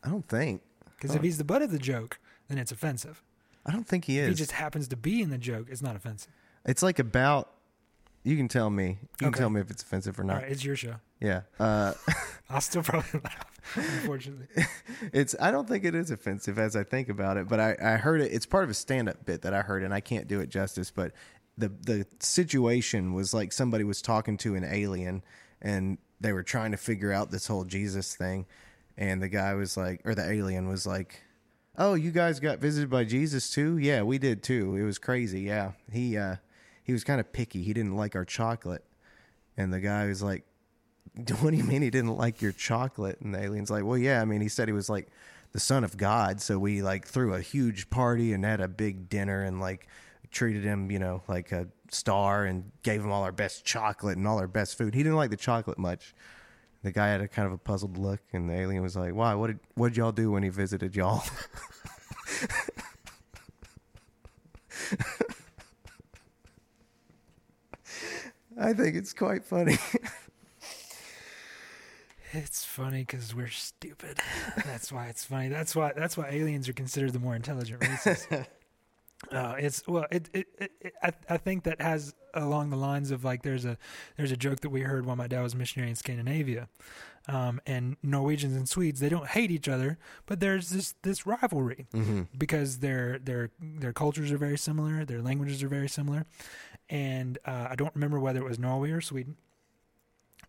I 0.03 0.09
don't 0.09 0.27
think. 0.29 0.63
Because 0.97 1.15
if 1.15 1.23
he's 1.23 1.39
the 1.39 1.45
butt 1.45 1.61
of 1.63 1.71
the 1.71 1.79
joke, 1.79 2.19
then 2.49 2.57
it's 2.59 2.73
offensive. 2.73 3.23
I 3.67 3.73
don't 3.73 3.87
think 3.87 4.07
he 4.07 4.19
If 4.19 4.25
is. 4.25 4.29
he 4.31 4.35
just 4.37 4.53
happens 4.53 4.89
to 4.89 4.97
be 4.97 5.21
in 5.23 5.31
the 5.31 5.39
joke, 5.39 5.67
it's 5.71 5.83
not 5.83 5.97
offensive. 5.97 6.33
it's 6.65 6.83
like 6.83 6.99
about. 6.99 7.51
You 8.27 8.39
can 8.39 8.49
tell 8.49 8.71
me. 8.71 8.87
You 8.87 8.97
can 9.19 9.29
Okay. 9.29 9.39
tell 9.41 9.51
me 9.51 9.61
if 9.61 9.71
it's 9.71 9.83
offensive 9.83 10.19
or 10.19 10.23
All 10.23 10.29
not. 10.29 10.43
right, 10.43 10.51
it's 10.51 10.65
your 10.65 10.77
show. 10.77 10.95
Yeah. 11.21 11.43
Uh, 11.61 11.93
I'll 12.49 12.63
still 12.63 12.83
probably 12.83 13.21
laugh, 13.25 13.47
unfortunately. 13.77 14.47
it's. 15.13 15.35
I 15.39 15.51
don't 15.51 15.69
think 15.69 15.85
it 15.85 15.95
is 15.95 16.11
offensive 16.11 16.59
as 16.59 16.75
I 16.75 16.85
think 16.85 17.11
about 17.11 17.37
it, 17.37 17.49
but 17.49 17.61
I, 17.61 17.77
I 17.83 17.97
heard 17.97 18.23
it. 18.23 18.33
It's 18.33 18.47
part 18.47 18.65
of 18.65 18.71
a 18.71 18.75
stand-up 18.75 19.27
bit 19.27 19.43
that 19.43 19.53
I 19.53 19.61
heard, 19.61 19.83
and 19.83 19.93
I 19.93 20.01
can't 20.01 20.27
do 20.27 20.41
it 20.41 20.49
justice. 20.49 20.91
But 20.91 21.13
the 21.57 21.69
the 21.69 22.07
situation 22.21 23.15
was 23.15 23.33
like 23.33 23.53
somebody 23.53 23.85
was 23.85 24.03
talking 24.03 24.37
to 24.39 24.55
an 24.55 24.65
alien, 24.65 25.23
and 25.61 25.99
they 26.21 26.33
were 26.33 26.43
trying 26.43 26.73
to 26.73 26.77
figure 26.77 27.13
out 27.13 27.31
this 27.31 27.47
whole 27.47 27.65
Jesus 27.65 28.15
thing, 28.15 28.47
and 28.97 29.23
the 29.23 29.29
guy 29.29 29.55
was 29.55 29.77
like, 29.77 30.01
or 30.05 30.15
the 30.15 30.29
alien 30.29 30.69
was 30.69 30.87
like, 30.87 31.23
"Oh, 31.77 31.95
you 31.95 32.11
guys 32.11 32.41
got 32.41 32.59
visited 32.59 32.91
by 32.91 33.05
Jesus 33.05 33.51
too? 33.51 33.79
Yeah, 33.79 34.03
we 34.03 34.19
did 34.19 34.43
too. 34.43 34.77
It 34.77 34.83
was 34.83 34.99
crazy. 34.99 35.43
Yeah, 35.43 35.73
he 35.93 36.17
uh, 36.17 36.37
he 36.83 36.93
was 36.93 37.05
kind 37.05 37.21
of 37.21 37.33
picky. 37.33 37.63
He 37.63 37.73
didn't 37.73 37.97
like 37.97 38.17
our 38.17 38.25
chocolate." 38.25 38.85
And 39.57 39.73
the 39.73 39.79
guy 39.79 40.07
was 40.07 40.21
like, 40.21 40.45
what 41.41 41.51
do 41.51 41.57
you 41.57 41.65
mean 41.65 41.83
he 41.83 41.91
didn't 41.91 42.17
like 42.17 42.43
your 42.43 42.53
chocolate? 42.53 43.21
And 43.21 43.35
the 43.35 43.43
alien's 43.43 43.71
like, 43.71 43.85
well, 43.85 43.99
yeah, 43.99 44.21
I 44.21 44.25
mean, 44.25 44.41
he 44.41 44.49
said 44.49 44.69
he 44.69 44.73
was 44.73 44.89
like 44.89 45.09
the 45.53 45.61
son 45.61 45.85
of 45.85 45.97
God. 45.97 46.41
So 46.41 46.59
we 46.59 46.83
like 46.83 47.07
threw 47.07 47.35
a 47.35 47.41
huge 47.41 47.91
party 47.91 48.33
and 48.33 48.45
had 48.45 48.61
a 48.61 48.69
big 48.69 49.09
dinner 49.09 49.43
and 49.43 49.61
like 49.61 49.87
treated 50.35 50.65
him, 50.65 50.91
you 50.91 50.99
know, 50.99 51.23
like 51.29 51.53
a 51.53 51.69
star 51.91 52.45
and 52.45 52.71
gave 52.83 53.01
him 53.03 53.11
all 53.11 53.23
our 53.23 53.33
best 53.33 53.65
chocolate 53.65 54.19
and 54.19 54.27
all 54.27 54.39
our 54.39 54.49
best 54.49 54.77
food. 54.77 54.95
He 54.95 55.03
didn't 55.03 55.17
like 55.17 55.31
the 55.31 55.37
chocolate 55.37 55.79
much. 55.79 56.15
The 56.83 56.93
guy 56.93 57.09
had 57.09 57.23
a 57.23 57.29
kind 57.29 57.47
of 57.47 57.53
a 57.53 57.59
puzzled 57.59 57.97
look 57.97 58.21
and 58.33 58.51
the 58.51 58.55
alien 58.55 58.83
was 58.83 58.97
like, 58.97 59.15
why? 59.15 59.35
What 59.35 59.47
did, 59.47 59.61
what 59.75 59.89
did 59.89 59.97
y'all 59.97 60.13
do 60.13 60.31
when 60.33 60.43
he 60.43 60.51
visited 60.51 60.95
y'all? 60.95 61.23
I 68.61 68.73
think 68.73 68.97
it's 68.97 69.13
quite 69.13 69.45
funny. 69.45 69.79
It's 72.37 72.65
funny 72.65 73.03
because 73.03 73.33
we're 73.33 73.47
stupid. 73.47 74.19
That's 74.65 74.91
why 74.91 75.07
it's 75.07 75.25
funny. 75.25 75.49
That's 75.49 75.77
why 75.77 75.93
that's 75.95 76.17
why 76.17 76.31
aliens 76.31 76.69
are 76.69 76.73
considered 76.73 77.13
the 77.13 77.21
more 77.21 77.37
intelligent 77.37 77.81
races. 77.81 78.27
uh, 79.33 79.55
it's 79.59 79.87
well, 79.87 80.07
it, 80.11 80.29
it, 80.33 80.47
it, 80.59 80.95
I, 81.03 81.13
I 81.29 81.37
think 81.37 81.65
that 81.65 81.81
has 81.81 82.15
along 82.35 82.71
the 82.71 82.77
lines 82.77 83.11
of 83.11 83.25
like 83.25 83.43
there's 83.43 83.65
a 83.65 83.77
there's 84.17 84.33
a 84.33 84.37
joke 84.37 84.61
that 84.61 84.71
we 84.71 84.83
heard 84.83 85.07
while 85.07 85.17
my 85.17 85.27
dad 85.27 85.43
was 85.43 85.55
a 85.55 85.57
missionary 85.57 85.91
in 85.91 85.97
Scandinavia, 85.97 86.69
um, 87.29 87.61
and 87.67 87.97
Norwegians 88.03 88.57
and 88.57 88.69
Swedes 88.69 89.01
they 89.01 89.09
don't 89.09 89.29
hate 89.29 89.51
each 89.51 89.69
other, 89.69 89.99
but 90.27 90.41
there's 90.41 90.71
this 90.71 90.95
this 91.03 91.27
rivalry 91.27 91.87
mm-hmm. 91.95 92.23
because 92.37 92.79
their 92.79 93.19
their 93.19 93.51
their 93.61 93.93
cultures 93.93 94.31
are 94.31 94.39
very 94.39 94.59
similar, 94.59 95.05
their 95.05 95.23
languages 95.23 95.63
are 95.63 95.69
very 95.69 95.89
similar, 95.89 96.27
and 96.89 97.39
uh, 97.45 97.69
I 97.71 97.77
don't 97.77 97.95
remember 97.95 98.21
whether 98.21 98.41
it 98.41 98.49
was 98.49 98.59
Norway 98.59 98.91
or 98.91 99.01
Sweden, 99.01 99.37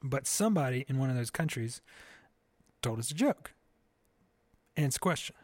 but 0.04 0.28
somebody 0.28 0.86
in 0.88 0.98
one 0.98 1.10
of 1.10 1.16
those 1.16 1.32
countries 1.32 1.82
told 2.82 3.00
us 3.00 3.12
a 3.12 3.16
joke, 3.16 3.54
and 4.76 4.86
it's 4.86 4.98
a 4.98 5.00
question: 5.00 5.36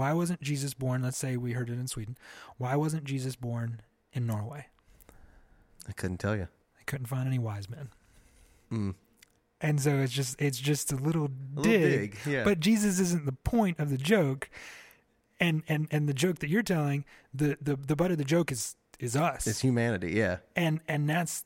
Why 0.00 0.14
wasn't 0.14 0.40
Jesus 0.40 0.72
born? 0.72 1.02
Let's 1.02 1.18
say 1.18 1.36
we 1.36 1.52
heard 1.52 1.68
it 1.68 1.74
in 1.78 1.86
Sweden. 1.86 2.16
Why 2.56 2.74
wasn't 2.74 3.04
Jesus 3.04 3.36
born 3.36 3.82
in 4.14 4.26
Norway? 4.26 4.66
I 5.86 5.92
couldn't 5.92 6.16
tell 6.16 6.34
you. 6.34 6.48
I 6.78 6.82
couldn't 6.86 7.04
find 7.04 7.26
any 7.28 7.38
wise 7.38 7.68
men, 7.68 7.90
Mm. 8.72 8.94
and 9.60 9.78
so 9.78 9.98
it's 9.98 10.12
just 10.14 10.40
it's 10.40 10.58
just 10.58 10.90
a 10.90 10.96
little 10.96 11.26
A 11.26 11.62
dig. 11.62 11.64
little 11.82 11.98
dig, 11.98 12.16
yeah. 12.26 12.44
But 12.44 12.60
Jesus 12.60 12.98
isn't 12.98 13.26
the 13.26 13.32
point 13.32 13.78
of 13.78 13.90
the 13.90 13.98
joke, 13.98 14.48
and 15.38 15.62
and 15.68 15.86
and 15.90 16.08
the 16.08 16.14
joke 16.14 16.38
that 16.38 16.48
you're 16.48 16.62
telling, 16.62 17.04
the 17.34 17.58
the 17.60 17.76
the 17.76 17.94
butt 17.94 18.10
of 18.10 18.16
the 18.16 18.24
joke 18.24 18.50
is 18.50 18.76
is 18.98 19.14
us, 19.16 19.46
it's 19.46 19.60
humanity, 19.60 20.12
yeah. 20.12 20.38
and 20.56 20.80
and 20.88 21.10
that's 21.10 21.44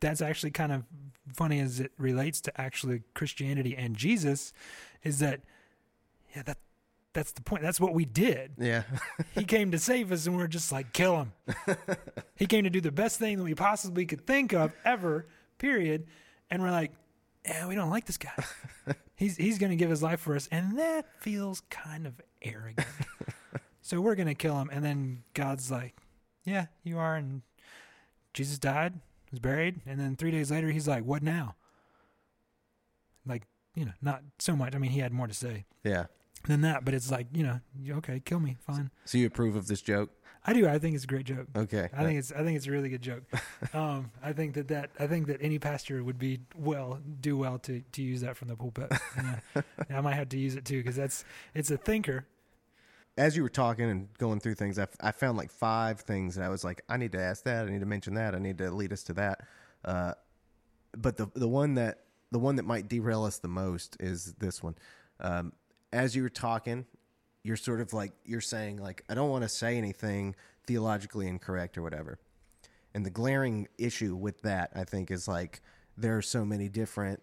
that's 0.00 0.20
actually 0.20 0.50
kind 0.50 0.72
of 0.72 0.82
funny 1.32 1.60
as 1.60 1.78
it 1.78 1.92
relates 1.96 2.40
to 2.40 2.60
actually 2.60 3.02
Christianity 3.14 3.76
and 3.76 3.94
Jesus, 3.96 4.52
is 5.04 5.20
that 5.20 5.42
yeah 6.34 6.42
that 6.42 6.58
that's 7.16 7.32
the 7.32 7.40
point. 7.40 7.62
That's 7.62 7.80
what 7.80 7.94
we 7.94 8.04
did. 8.04 8.52
Yeah. 8.58 8.82
He 9.34 9.44
came 9.44 9.70
to 9.70 9.78
save 9.78 10.12
us, 10.12 10.26
and 10.26 10.36
we're 10.36 10.46
just 10.46 10.70
like 10.70 10.92
kill 10.92 11.16
him. 11.16 11.32
he 12.36 12.44
came 12.44 12.64
to 12.64 12.70
do 12.70 12.82
the 12.82 12.92
best 12.92 13.18
thing 13.18 13.38
that 13.38 13.42
we 13.42 13.54
possibly 13.54 14.04
could 14.04 14.26
think 14.26 14.52
of 14.52 14.74
ever. 14.84 15.26
Period. 15.56 16.06
And 16.50 16.62
we're 16.62 16.70
like, 16.70 16.92
yeah, 17.46 17.66
we 17.66 17.74
don't 17.74 17.88
like 17.88 18.04
this 18.04 18.18
guy. 18.18 18.34
he's 19.16 19.34
he's 19.36 19.58
going 19.58 19.70
to 19.70 19.76
give 19.76 19.88
his 19.88 20.02
life 20.02 20.20
for 20.20 20.36
us, 20.36 20.46
and 20.52 20.78
that 20.78 21.06
feels 21.20 21.62
kind 21.70 22.06
of 22.06 22.20
arrogant. 22.42 22.86
so 23.80 23.98
we're 24.02 24.14
going 24.14 24.28
to 24.28 24.34
kill 24.34 24.60
him, 24.60 24.68
and 24.70 24.84
then 24.84 25.22
God's 25.32 25.70
like, 25.70 25.96
yeah, 26.44 26.66
you 26.84 26.98
are, 26.98 27.16
and 27.16 27.40
Jesus 28.34 28.58
died, 28.58 28.92
was 29.30 29.40
buried, 29.40 29.80
and 29.86 29.98
then 29.98 30.16
three 30.16 30.30
days 30.30 30.50
later, 30.50 30.70
he's 30.70 30.86
like, 30.86 31.04
what 31.04 31.22
now? 31.22 31.54
Like, 33.24 33.44
you 33.74 33.86
know, 33.86 33.94
not 34.02 34.22
so 34.38 34.54
much. 34.54 34.74
I 34.74 34.78
mean, 34.78 34.90
he 34.90 35.00
had 35.00 35.12
more 35.12 35.26
to 35.26 35.34
say 35.34 35.64
yeah. 35.82 36.06
Than 36.46 36.60
that, 36.62 36.84
but 36.84 36.94
it's 36.94 37.10
like, 37.10 37.26
you 37.32 37.42
know, 37.42 37.60
okay, 37.98 38.20
kill 38.24 38.40
me, 38.40 38.56
fine. 38.66 38.90
So 39.04 39.18
you 39.18 39.26
approve 39.26 39.56
of 39.56 39.66
this 39.66 39.80
joke? 39.82 40.10
I 40.48 40.52
do. 40.52 40.68
I 40.68 40.78
think 40.78 40.94
it's 40.94 41.02
a 41.04 41.08
great 41.08 41.26
joke. 41.26 41.48
Okay. 41.56 41.88
I 41.92 42.04
think 42.04 42.18
it's 42.20 42.30
I 42.30 42.44
think 42.44 42.56
it's 42.56 42.68
a 42.68 42.70
really 42.70 42.88
good 42.88 43.02
joke. 43.02 43.24
Um, 43.74 44.12
I 44.22 44.32
think 44.32 44.54
that, 44.54 44.68
that 44.68 44.90
I 44.98 45.06
think 45.08 45.26
that 45.26 45.38
any 45.42 45.58
pastor 45.58 46.02
would 46.04 46.18
be 46.18 46.38
well 46.56 47.00
do 47.20 47.36
well 47.36 47.58
to, 47.60 47.82
to 47.92 48.02
use 48.02 48.20
that 48.20 48.36
from 48.36 48.48
the 48.48 48.54
pulpit. 48.56 48.92
Yeah. 49.16 49.62
I 49.90 50.00
might 50.00 50.14
have 50.14 50.28
to 50.30 50.38
use 50.38 50.54
it 50.54 50.64
too 50.64 50.78
because 50.78 50.94
that's 50.96 51.24
it's 51.54 51.70
a 51.70 51.76
thinker. 51.76 52.26
as 53.18 53.36
you 53.36 53.42
were 53.42 53.48
talking 53.48 53.90
and 53.90 54.08
going 54.18 54.38
through 54.40 54.54
things, 54.54 54.78
I, 54.78 54.82
f- 54.82 54.96
I 55.00 55.10
found 55.10 55.36
like 55.36 55.50
five 55.50 56.00
things 56.00 56.36
that 56.36 56.44
I 56.44 56.48
was 56.48 56.62
like, 56.64 56.82
I 56.88 56.96
need 56.96 57.12
to 57.12 57.20
ask 57.20 57.42
that. 57.44 57.66
I 57.66 57.70
need 57.70 57.80
to 57.80 57.86
mention 57.86 58.14
that. 58.14 58.34
I 58.34 58.38
need 58.38 58.58
to 58.58 58.70
lead 58.70 58.92
us 58.92 59.02
to 59.04 59.14
that. 59.14 59.40
Uh, 59.84 60.12
but 60.96 61.16
the 61.16 61.26
the 61.34 61.48
one 61.48 61.74
that 61.74 62.04
the 62.30 62.38
one 62.38 62.56
that 62.56 62.64
might 62.64 62.88
derail 62.88 63.24
us 63.24 63.38
the 63.38 63.48
most 63.48 63.96
is 64.00 64.34
this 64.34 64.62
one. 64.62 64.76
Um, 65.18 65.52
as 65.96 66.14
you 66.14 66.22
were 66.22 66.28
talking, 66.28 66.86
you're 67.42 67.56
sort 67.56 67.80
of 67.80 67.92
like 67.92 68.12
you're 68.24 68.40
saying 68.40 68.78
like 68.78 69.02
I 69.08 69.14
don't 69.14 69.30
want 69.30 69.42
to 69.42 69.48
say 69.48 69.76
anything 69.78 70.34
theologically 70.66 71.26
incorrect 71.26 71.78
or 71.78 71.82
whatever. 71.82 72.18
And 72.94 73.04
the 73.04 73.10
glaring 73.10 73.68
issue 73.78 74.14
with 74.16 74.42
that, 74.42 74.70
I 74.74 74.84
think, 74.84 75.10
is 75.10 75.28
like 75.28 75.60
there 75.96 76.16
are 76.16 76.22
so 76.22 76.44
many 76.44 76.68
different 76.68 77.20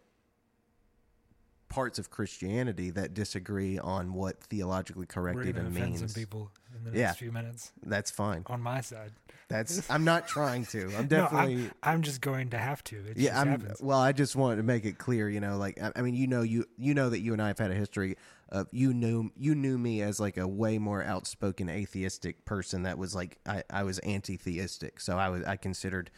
parts 1.70 1.98
of 1.98 2.12
Christianity 2.12 2.92
that 2.92 3.16
disagree 3.16 3.80
on 3.80 4.14
what 4.14 4.40
theologically 4.44 5.08
correct 5.08 5.36
We're 5.38 5.46
even 5.48 5.74
means. 5.74 6.00
some 6.00 6.10
people 6.10 6.52
in 6.78 6.84
the 6.84 6.92
next 6.92 7.00
Yeah. 7.00 7.14
few 7.14 7.32
minutes 7.32 7.72
That's 7.82 8.12
fine. 8.12 8.44
on 8.46 8.62
my 8.62 8.82
side. 8.82 9.12
That's 9.48 9.90
I'm 9.90 10.04
not 10.04 10.28
trying 10.28 10.68
to. 10.68 10.84
I'm 10.86 10.90
No, 10.92 10.98
I'm- 10.98 11.08
definitely 11.08 11.70
I'm, 11.82 12.04
just 12.04 12.22
going 12.22 12.52
to 12.52 12.60
have 12.60 12.84
to. 12.86 12.98
It 12.98 13.18
yeah. 13.18 13.32
just 13.32 13.42
I'm 13.42 13.48
happens. 13.48 13.82
well. 13.82 14.00
I 14.00 14.12
just 14.12 14.36
wanted 14.36 14.58
to 14.58 14.64
make 14.64 14.86
it 14.86 15.00
clear. 15.00 15.28
You 15.28 15.40
know, 15.40 15.58
like 15.58 15.82
I, 15.82 15.92
I 15.96 16.02
mean, 16.04 16.14
you 16.14 16.28
know, 16.28 16.44
you 16.44 16.66
you 16.78 16.94
know 16.94 17.10
that 17.10 17.22
you 17.22 17.34
and 17.34 17.42
I 17.42 17.48
have 17.48 17.58
had 17.58 17.72
a 17.72 17.76
history 17.76 18.18
of 18.54 18.68
you 18.72 18.94
knew 18.94 19.32
you 19.36 19.56
knew 19.56 19.78
me 19.78 20.02
as 20.02 20.20
like 20.20 20.38
a 20.38 20.48
way 20.48 20.78
more 20.78 21.04
outspoken 21.04 21.70
atheistic 21.70 22.46
person 22.46 22.84
that 22.84 22.98
was 22.98 23.16
like 23.16 23.40
I 23.46 23.64
I 23.70 23.84
was 23.84 24.00
anti-theistic. 24.00 25.02
So 25.02 25.18
I 25.18 25.30
was 25.30 25.44
I 25.44 25.58
considered 25.58 26.12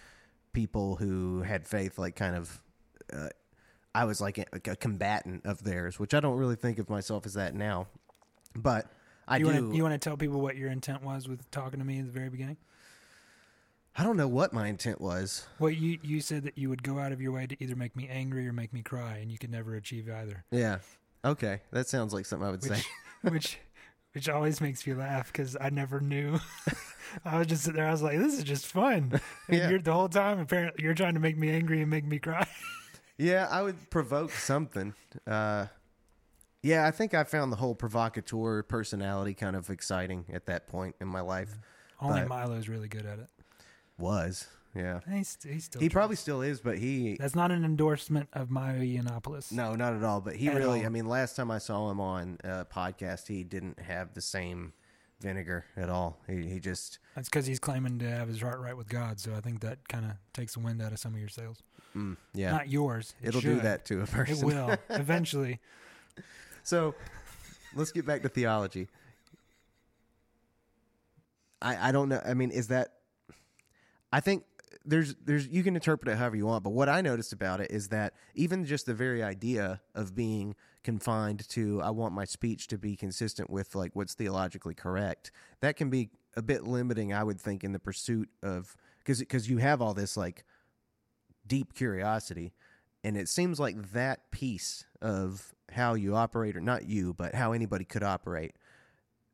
people 0.53 0.97
who 0.97 1.41
had 1.41 1.67
faith 1.67 1.97
like 1.97 2.15
kind 2.15 2.35
of. 2.35 2.61
Uh, 3.11 3.29
I 3.93 4.03
was 4.03 4.19
like 4.19 4.37
a, 4.37 4.45
a 4.53 4.75
combatant 4.75 5.45
of 5.45 5.63
theirs, 5.63 5.97
which 5.97 6.13
I 6.13 6.19
don't 6.19 6.37
really 6.37 6.57
think 6.57 6.79
of 6.79 6.89
myself 6.89 7.25
as 7.25 7.35
that 7.35 7.55
now, 7.55 7.87
but 8.53 8.87
I 9.25 9.37
you 9.37 9.45
do. 9.45 9.51
want 9.51 9.71
to 9.71 9.77
you 9.77 9.83
want 9.83 9.93
to 9.93 9.97
tell 9.97 10.17
people 10.17 10.41
what 10.41 10.57
your 10.57 10.69
intent 10.69 11.01
was 11.01 11.29
with 11.29 11.49
talking 11.49 11.79
to 11.79 11.85
me 11.85 11.99
at 11.99 12.05
the 12.05 12.11
very 12.11 12.29
beginning? 12.29 12.57
I 13.97 14.03
don't 14.03 14.17
know 14.17 14.27
what 14.27 14.51
my 14.51 14.67
intent 14.67 14.99
was. 14.99 15.47
Well, 15.57 15.71
you 15.71 15.97
you 16.03 16.19
said 16.19 16.43
that 16.43 16.57
you 16.57 16.67
would 16.67 16.83
go 16.83 16.99
out 16.99 17.13
of 17.13 17.21
your 17.21 17.31
way 17.31 17.47
to 17.47 17.63
either 17.63 17.77
make 17.77 17.95
me 17.95 18.09
angry 18.11 18.45
or 18.45 18.51
make 18.51 18.73
me 18.73 18.81
cry, 18.81 19.19
and 19.19 19.31
you 19.31 19.37
could 19.37 19.51
never 19.51 19.75
achieve 19.75 20.09
either. 20.09 20.43
Yeah. 20.51 20.79
Okay, 21.25 21.61
that 21.71 21.87
sounds 21.87 22.13
like 22.13 22.25
something 22.25 22.47
I 22.47 22.51
would 22.51 22.63
say. 22.63 22.75
Which 22.75 22.87
which 23.33 23.57
which 24.13 24.29
always 24.29 24.61
makes 24.61 24.85
me 24.87 24.93
laugh 24.93 25.31
because 25.31 25.57
I 25.59 25.69
never 25.69 25.99
knew. 25.99 26.39
I 27.25 27.37
was 27.37 27.47
just 27.47 27.63
sitting 27.63 27.77
there. 27.77 27.87
I 27.87 27.91
was 27.91 28.01
like, 28.01 28.17
"This 28.17 28.37
is 28.37 28.43
just 28.43 28.65
fun." 28.67 29.11
And 29.13 29.21
Yeah. 29.57 29.69
you're 29.69 29.79
the 29.79 29.93
whole 29.93 30.07
time. 30.09 30.39
Apparently, 30.39 30.83
you're 30.83 30.93
trying 30.93 31.15
to 31.15 31.19
make 31.19 31.37
me 31.37 31.49
angry 31.49 31.81
and 31.81 31.89
make 31.89 32.05
me 32.05 32.19
cry. 32.19 32.47
Yeah, 33.17 33.47
I 33.49 33.61
would 33.61 33.89
provoke 33.89 34.31
something. 34.31 34.93
Uh, 35.25 35.67
yeah, 36.61 36.85
I 36.85 36.91
think 36.91 37.13
I 37.13 37.23
found 37.23 37.51
the 37.51 37.55
whole 37.57 37.75
provocateur 37.75 38.63
personality 38.63 39.33
kind 39.33 39.55
of 39.55 39.69
exciting 39.69 40.25
at 40.33 40.45
that 40.47 40.67
point 40.67 40.95
in 40.99 41.07
my 41.07 41.21
life. 41.21 41.57
Only 42.01 42.25
Milo's 42.25 42.67
really 42.67 42.87
good 42.89 43.05
at 43.05 43.19
it. 43.19 43.27
Was 43.97 44.47
yeah, 44.75 44.99
He's, 45.09 45.37
he's 45.47 45.63
still. 45.65 45.81
he 45.81 45.87
tries. 45.87 45.93
probably 45.93 46.15
still 46.17 46.41
is, 46.41 46.59
but 46.59 46.77
he 46.77 47.15
That's 47.19 47.35
not 47.35 47.51
an 47.51 47.63
endorsement 47.63 48.27
of 48.33 48.49
Milo 48.51 48.79
Yiannopoulos. 48.79 49.51
no, 49.51 49.73
not 49.75 49.93
at 49.93 50.03
all. 50.03 50.19
But 50.21 50.35
he 50.35 50.49
At 50.49 50.55
really, 50.55 50.81
all. 50.81 50.85
I 50.85 50.89
mean, 50.89 51.07
last 51.07 51.35
time 51.35 51.49
I 51.49 51.59
saw 51.59 51.89
him 51.89 51.99
on 52.01 52.37
a 52.43 52.65
podcast, 52.65 53.27
he 53.27 53.43
didn't 53.43 53.79
have 53.79 54.13
the 54.13 54.21
same 54.21 54.73
vinegar 55.21 55.63
at 55.77 55.89
all. 55.89 56.19
He 56.27 56.43
he 56.47 56.59
just 56.59 56.99
That's 57.15 57.29
because 57.29 57.45
he's 57.45 57.59
claiming 57.59 57.99
to 57.99 58.09
have 58.09 58.27
his 58.27 58.41
heart 58.41 58.59
right 58.59 58.75
with 58.75 58.89
God. 58.89 59.19
So 59.19 59.33
I 59.33 59.39
think 59.39 59.61
that 59.61 59.87
kind 59.87 60.05
of 60.05 60.11
takes 60.33 60.53
the 60.55 60.59
wind 60.59 60.81
out 60.81 60.91
of 60.91 60.99
some 60.99 61.13
of 61.13 61.19
your 61.19 61.29
sails. 61.29 61.63
mm, 61.95 62.17
yeah, 62.33 62.51
Not 62.51 62.67
yours. 62.69 63.15
It 63.21 63.29
it'll 63.29 63.39
do 63.41 63.55
should. 63.55 63.63
that 63.63 63.85
to 63.85 64.01
a 64.01 64.05
person. 64.07 64.37
It 64.37 64.43
will 64.53 64.75
eventually. 64.89 65.59
So 66.63 66.95
let's 67.73 67.91
get 67.93 68.05
back 68.05 68.23
to 68.23 68.29
theology. 68.29 68.89
I 71.61 71.89
I 71.89 71.91
don't 71.91 72.09
know. 72.09 72.21
I 72.25 72.33
mean, 72.33 72.51
is 72.51 72.67
that? 72.67 72.89
I 74.11 74.19
think 74.19 74.43
there's 74.85 75.15
there's 75.23 75.47
you 75.47 75.63
can 75.63 75.75
interpret 75.75 76.13
it 76.13 76.17
however 76.17 76.35
you 76.35 76.45
want, 76.45 76.63
but 76.63 76.71
what 76.71 76.89
I 76.89 77.01
noticed 77.01 77.33
about 77.33 77.59
it 77.59 77.71
is 77.71 77.89
that 77.89 78.13
even 78.35 78.65
just 78.65 78.85
the 78.85 78.93
very 78.93 79.23
idea 79.23 79.81
of 79.93 80.15
being 80.15 80.55
confined 80.83 81.47
to 81.49 81.81
I 81.81 81.89
want 81.89 82.13
my 82.13 82.25
speech 82.25 82.67
to 82.67 82.77
be 82.77 82.95
consistent 82.95 83.49
with 83.49 83.75
like 83.75 83.91
what's 83.95 84.13
theologically 84.13 84.75
correct, 84.75 85.31
that 85.61 85.75
can 85.75 85.89
be 85.89 86.09
a 86.35 86.41
bit 86.41 86.63
limiting, 86.63 87.13
I 87.13 87.23
would 87.23 87.39
think, 87.39 87.63
in 87.63 87.71
the 87.71 87.79
pursuit 87.79 88.29
of 88.43 88.75
because 88.99 89.19
because 89.19 89.49
you 89.49 89.57
have 89.57 89.81
all 89.81 89.93
this 89.93 90.15
like 90.15 90.43
deep 91.47 91.73
curiosity, 91.73 92.53
and 93.03 93.17
it 93.17 93.27
seems 93.29 93.59
like 93.59 93.93
that 93.93 94.31
piece 94.31 94.85
of 95.01 95.53
how 95.71 95.93
you 95.93 96.15
operate, 96.15 96.55
or 96.55 96.61
not 96.61 96.85
you, 96.85 97.13
but 97.13 97.35
how 97.35 97.51
anybody 97.51 97.85
could 97.85 98.03
operate, 98.03 98.55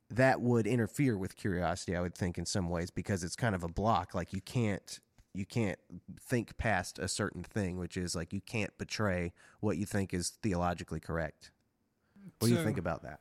that 0.10 0.42
would 0.42 0.68
interfere 0.68 1.18
with 1.18 1.36
curiosity. 1.36 1.96
I 1.96 2.02
would 2.02 2.16
think 2.16 2.38
in 2.38 2.46
some 2.46 2.70
ways 2.70 2.92
because 2.92 3.24
it's 3.24 3.36
kind 3.36 3.56
of 3.56 3.64
a 3.64 3.70
block. 3.70 4.14
Like 4.14 4.34
you 4.34 4.42
can't 4.42 5.00
you 5.34 5.46
can't 5.46 5.80
think 6.20 6.58
past 6.58 7.00
a 7.00 7.08
certain 7.08 7.44
thing, 7.44 7.78
which 7.78 7.96
is 7.96 8.16
like 8.16 8.34
you 8.34 8.42
can't 8.42 8.78
betray 8.78 9.34
what 9.60 9.78
you 9.78 9.86
think 9.86 10.14
is 10.14 10.30
theologically 10.42 11.00
correct. 11.00 11.52
What 12.40 12.50
do 12.50 12.54
you 12.54 12.64
think 12.64 12.78
about 12.78 13.04
that? 13.04 13.20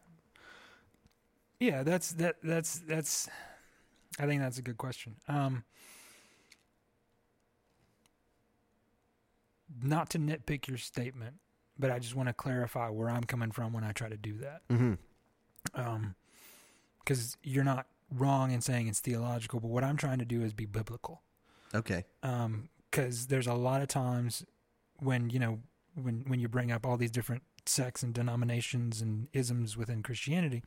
Yeah, 1.59 1.83
that's 1.83 2.13
that 2.15 2.37
that's 2.43 2.79
that's 2.81 3.29
I 4.19 4.27
think 4.27 4.43
that's 4.43 4.59
a 4.59 4.63
good 4.63 4.79
question. 4.79 5.17
Um 5.29 5.65
not 9.83 10.11
to 10.11 10.19
nitpick 10.19 10.67
your 10.67 10.79
statement, 10.79 11.37
but 11.79 11.91
I 11.91 12.01
just 12.01 12.17
want 12.17 12.29
to 12.29 12.33
clarify 12.33 12.89
where 12.89 13.09
I'm 13.09 13.23
coming 13.23 13.53
from 13.53 13.73
when 13.73 13.85
I 13.85 13.93
try 13.93 14.09
to 14.09 14.17
do 14.17 14.39
that. 14.39 14.63
Mm-hmm. 14.69 14.95
Um 15.81 16.15
cuz 17.05 17.37
you're 17.43 17.65
not 17.65 17.87
wrong 18.11 18.51
in 18.51 18.61
saying 18.61 18.89
it's 18.89 19.01
theological, 19.01 19.61
but 19.61 19.69
what 19.69 19.85
I'm 19.85 19.97
trying 19.97 20.19
to 20.19 20.25
do 20.25 20.43
is 20.43 20.53
be 20.53 20.67
biblical. 20.67 21.23
Okay. 21.75 22.05
um 22.23 22.69
because 22.91 23.29
there's 23.29 23.47
a 23.47 23.55
lot 23.55 23.83
of 23.83 23.89
times 23.89 24.45
when 24.99 25.31
you 25.31 25.39
know 25.39 25.61
when 25.95 26.25
when 26.27 26.41
you 26.41 26.49
bring 26.49 26.73
up 26.73 26.85
all 26.87 26.97
these 26.97 27.11
different 27.11 27.43
sects 27.67 28.03
and 28.03 28.13
denominations 28.15 29.01
and 29.01 29.29
isms 29.33 29.77
within 29.77 30.03
christianity 30.03 30.63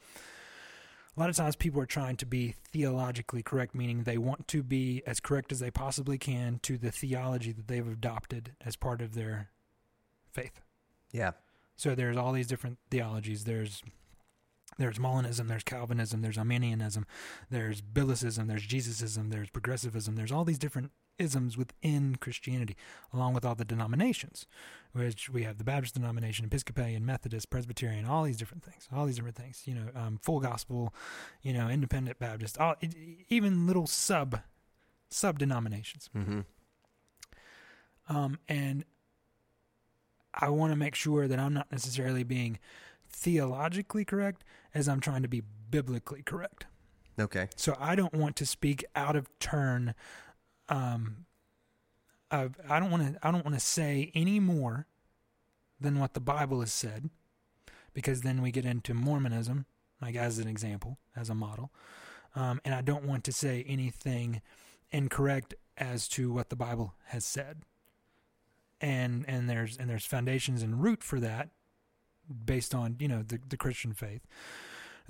a 1.15 1.19
lot 1.19 1.29
of 1.29 1.35
times 1.35 1.55
people 1.55 1.81
are 1.81 1.85
trying 1.85 2.15
to 2.15 2.25
be 2.25 2.55
theologically 2.71 3.43
correct 3.43 3.75
meaning 3.75 4.03
they 4.03 4.17
want 4.17 4.47
to 4.47 4.63
be 4.63 5.01
as 5.05 5.19
correct 5.19 5.51
as 5.51 5.59
they 5.59 5.69
possibly 5.71 6.17
can 6.17 6.59
to 6.63 6.77
the 6.77 6.91
theology 6.91 7.51
that 7.51 7.67
they've 7.67 7.87
adopted 7.87 8.53
as 8.61 8.75
part 8.75 9.01
of 9.01 9.13
their 9.15 9.49
faith 10.31 10.61
Yeah. 11.11 11.31
so 11.75 11.93
there's 11.95 12.15
all 12.17 12.31
these 12.31 12.47
different 12.47 12.77
theologies. 12.89 13.43
There's 13.43 13.81
there's 14.77 14.97
Molinism, 14.97 15.47
there's 15.47 15.63
Calvinism, 15.63 16.21
there's 16.21 16.37
Arminianism, 16.37 17.05
there's 17.49 17.81
Biblicism, 17.81 18.47
there's 18.47 18.65
Jesusism, 18.65 19.29
there's 19.29 19.49
progressivism. 19.49 20.15
There's 20.15 20.31
all 20.31 20.43
these 20.43 20.59
different 20.59 20.91
isms 21.19 21.57
within 21.57 22.15
Christianity, 22.15 22.75
along 23.13 23.33
with 23.33 23.45
all 23.45 23.55
the 23.55 23.65
denominations, 23.65 24.47
which 24.93 25.29
we 25.29 25.43
have 25.43 25.57
the 25.57 25.63
Baptist 25.63 25.95
denomination, 25.95 26.45
Episcopalian, 26.45 27.05
Methodist, 27.05 27.49
Presbyterian, 27.49 28.05
all 28.05 28.23
these 28.23 28.37
different 28.37 28.63
things, 28.63 28.87
all 28.93 29.05
these 29.05 29.15
different 29.15 29.35
things. 29.35 29.63
You 29.65 29.75
know, 29.75 29.89
um, 29.95 30.19
full 30.21 30.39
gospel, 30.39 30.93
you 31.41 31.53
know, 31.53 31.69
independent 31.69 32.19
Baptist, 32.19 32.57
all 32.57 32.75
even 33.29 33.67
little 33.67 33.87
sub 33.87 34.41
sub 35.09 35.37
denominations. 35.37 36.09
Mm-hmm. 36.15 36.41
Um, 38.09 38.39
and 38.49 38.83
I 40.33 40.49
want 40.49 40.71
to 40.71 40.75
make 40.75 40.95
sure 40.95 41.27
that 41.27 41.39
I'm 41.39 41.53
not 41.53 41.71
necessarily 41.71 42.23
being 42.23 42.59
theologically 43.07 44.03
correct 44.03 44.43
as 44.73 44.87
I'm 44.87 44.99
trying 44.99 45.21
to 45.21 45.27
be 45.27 45.43
biblically 45.69 46.21
correct. 46.23 46.65
Okay. 47.19 47.47
So 47.55 47.75
I 47.79 47.95
don't 47.95 48.13
want 48.13 48.35
to 48.37 48.45
speak 48.45 48.83
out 48.95 49.15
of 49.15 49.27
turn. 49.39 49.93
Um, 50.69 51.25
I 52.31 52.49
don't 52.79 52.89
want 52.89 53.13
to. 53.13 53.27
I 53.27 53.31
don't 53.31 53.45
want 53.45 53.55
to 53.55 53.63
say 53.63 54.11
any 54.15 54.39
more 54.39 54.87
than 55.79 55.99
what 55.99 56.13
the 56.15 56.19
Bible 56.19 56.61
has 56.61 56.73
said, 56.73 57.09
because 57.93 58.21
then 58.21 58.41
we 58.41 58.51
get 58.51 58.65
into 58.65 58.93
Mormonism, 58.95 59.65
like 60.01 60.15
as 60.15 60.39
an 60.39 60.47
example, 60.47 60.97
as 61.15 61.29
a 61.29 61.35
model. 61.35 61.71
Um, 62.35 62.59
and 62.65 62.73
I 62.73 62.81
don't 62.81 63.05
want 63.05 63.23
to 63.25 63.31
say 63.31 63.63
anything 63.67 64.41
incorrect 64.91 65.53
as 65.77 66.07
to 66.07 66.31
what 66.31 66.49
the 66.49 66.55
Bible 66.55 66.95
has 67.07 67.23
said. 67.23 67.61
And 68.81 69.25
and 69.27 69.47
there's 69.47 69.77
and 69.77 69.87
there's 69.87 70.05
foundations 70.05 70.63
and 70.63 70.81
root 70.81 71.03
for 71.03 71.19
that, 71.19 71.49
based 72.45 72.73
on 72.73 72.95
you 72.99 73.07
know 73.07 73.23
the 73.23 73.39
the 73.47 73.57
Christian 73.57 73.93
faith, 73.93 74.21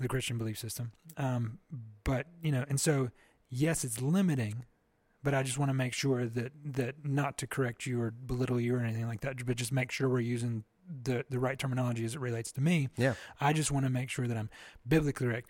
the 0.00 0.08
Christian 0.08 0.38
belief 0.38 0.58
system. 0.58 0.92
Um, 1.16 1.58
but 2.04 2.26
you 2.42 2.52
know, 2.52 2.64
and 2.68 2.80
so 2.80 3.10
yes, 3.48 3.84
it's 3.84 4.00
limiting, 4.00 4.64
but 5.22 5.34
I 5.34 5.42
just 5.42 5.58
want 5.58 5.70
to 5.70 5.74
make 5.74 5.92
sure 5.92 6.26
that 6.26 6.52
that 6.64 7.04
not 7.04 7.38
to 7.38 7.46
correct 7.46 7.86
you 7.86 8.00
or 8.00 8.10
belittle 8.10 8.60
you 8.60 8.76
or 8.76 8.80
anything 8.80 9.06
like 9.06 9.20
that, 9.22 9.44
but 9.44 9.56
just 9.56 9.72
make 9.72 9.90
sure 9.90 10.08
we're 10.08 10.20
using 10.20 10.64
the 11.02 11.24
the 11.30 11.38
right 11.38 11.58
terminology 11.58 12.04
as 12.04 12.14
it 12.14 12.20
relates 12.20 12.52
to 12.52 12.60
me. 12.60 12.88
Yeah. 12.96 13.14
I 13.40 13.52
just 13.52 13.70
want 13.70 13.86
to 13.86 13.90
make 13.90 14.10
sure 14.10 14.26
that 14.26 14.36
I'm 14.36 14.50
biblically 14.86 15.26
correct. 15.26 15.48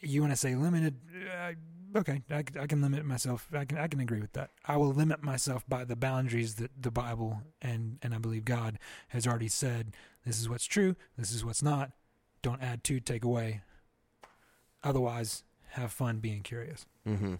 You 0.00 0.20
want 0.20 0.32
to 0.32 0.36
say 0.36 0.54
limited? 0.54 0.96
Uh, 1.14 1.52
okay, 1.96 2.22
I 2.30 2.42
can 2.42 2.82
limit 2.82 3.04
myself. 3.04 3.48
I 3.52 3.64
can 3.64 3.78
I 3.78 3.88
can 3.88 4.00
agree 4.00 4.20
with 4.20 4.32
that. 4.32 4.50
I 4.64 4.76
will 4.76 4.92
limit 4.92 5.22
myself 5.22 5.64
by 5.68 5.84
the 5.84 5.96
boundaries 5.96 6.56
that 6.56 6.70
the 6.80 6.90
Bible 6.90 7.42
and 7.60 7.98
and 8.02 8.14
I 8.14 8.18
believe 8.18 8.44
God 8.44 8.78
has 9.08 9.26
already 9.26 9.48
said. 9.48 9.92
This 10.24 10.38
is 10.38 10.48
what's 10.48 10.66
true. 10.66 10.96
This 11.16 11.32
is 11.32 11.44
what's 11.44 11.62
not. 11.62 11.92
Don't 12.42 12.62
add 12.62 12.84
to, 12.84 13.00
take 13.00 13.24
away. 13.24 13.62
Otherwise, 14.82 15.44
have 15.70 15.92
fun 15.92 16.18
being 16.18 16.42
curious. 16.42 16.86
Mm-hmm. 17.06 17.34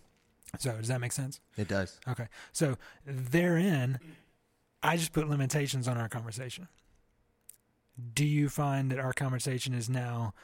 So 0.59 0.72
does 0.72 0.88
that 0.88 1.01
make 1.01 1.12
sense? 1.12 1.40
It 1.57 1.68
does. 1.68 2.01
Okay. 2.09 2.26
So 2.53 2.76
therein, 3.07 3.98
I 4.82 4.96
just 4.96 5.12
put 5.12 5.28
limitations 5.28 5.86
on 5.88 5.96
our 5.96 6.09
conversation. 6.09 6.68
Do 8.14 8.24
you 8.24 8.48
find 8.48 8.90
that 8.90 8.98
our 8.98 9.12
conversation 9.12 9.74
is 9.74 9.88
now 9.88 10.34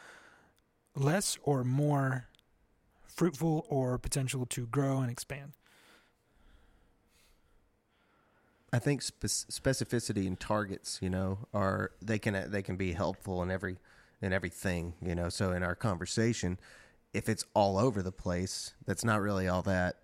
less 0.95 1.39
or 1.43 1.65
more 1.65 2.27
fruitful 3.17 3.67
or 3.69 3.99
potential 3.99 4.47
to 4.47 4.67
grow 4.67 4.99
and 4.99 5.11
expand? 5.11 5.53
I 8.73 8.79
think 8.79 9.01
spec- 9.01 9.31
specificity 9.31 10.27
and 10.27 10.39
targets, 10.39 10.99
you 11.01 11.09
know, 11.09 11.39
are 11.55 11.93
they 12.03 12.19
can 12.19 12.51
they 12.51 12.63
can 12.63 12.77
be 12.77 12.93
helpful 12.93 13.43
in 13.43 13.51
every 13.51 13.79
in 14.21 14.33
everything, 14.33 14.95
you 15.01 15.15
know. 15.15 15.29
So 15.29 15.53
in 15.53 15.63
our 15.63 15.75
conversation, 15.75 16.59
if 17.15 17.29
it's 17.29 17.45
all 17.55 17.79
over 17.79 18.03
the 18.03 18.13
place, 18.13 18.75
that's 18.85 19.05
not 19.05 19.21
really 19.21 19.49
all 19.49 19.63
that. 19.63 19.97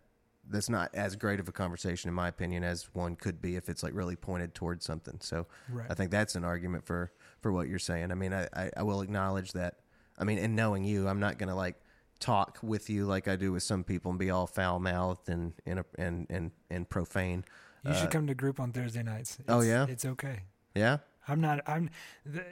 That's 0.48 0.68
not 0.68 0.90
as 0.94 1.16
great 1.16 1.38
of 1.38 1.48
a 1.48 1.52
conversation, 1.52 2.08
in 2.08 2.14
my 2.14 2.28
opinion, 2.28 2.64
as 2.64 2.88
one 2.94 3.14
could 3.14 3.40
be 3.40 3.56
if 3.56 3.68
it's 3.68 3.82
like 3.82 3.94
really 3.94 4.16
pointed 4.16 4.54
towards 4.54 4.84
something. 4.84 5.18
So 5.20 5.46
Right. 5.68 5.86
I 5.90 5.94
think 5.94 6.10
that's 6.10 6.34
an 6.34 6.44
argument 6.44 6.86
for 6.86 7.12
for 7.40 7.52
what 7.52 7.68
you're 7.68 7.78
saying. 7.78 8.10
I 8.10 8.14
mean, 8.14 8.32
I 8.32 8.48
I, 8.54 8.70
I 8.78 8.82
will 8.84 9.02
acknowledge 9.02 9.52
that. 9.52 9.80
I 10.18 10.24
mean, 10.24 10.38
in 10.38 10.54
knowing 10.54 10.84
you, 10.84 11.08
I'm 11.08 11.20
not 11.20 11.36
gonna 11.36 11.56
like 11.56 11.76
talk 12.22 12.58
with 12.62 12.88
you 12.88 13.04
like 13.04 13.28
I 13.28 13.36
do 13.36 13.52
with 13.52 13.62
some 13.62 13.84
people 13.84 14.10
and 14.10 14.18
be 14.18 14.30
all 14.30 14.46
foul 14.46 14.78
mouthed 14.78 15.28
and 15.28 15.52
and 15.66 15.84
and 15.98 16.26
and 16.30 16.50
and 16.70 16.88
profane. 16.88 17.44
You 17.84 17.92
should 17.94 18.06
Uh, 18.06 18.10
come 18.10 18.26
to 18.28 18.34
group 18.34 18.60
on 18.60 18.72
Thursday 18.72 19.02
nights. 19.02 19.38
Oh, 19.48 19.60
yeah? 19.60 19.86
it's 19.88 20.04
okay. 20.04 20.40
Yeah, 20.74 20.98
I'm 21.28 21.40
not. 21.40 21.60
I'm. 21.66 21.90
The, 22.24 22.44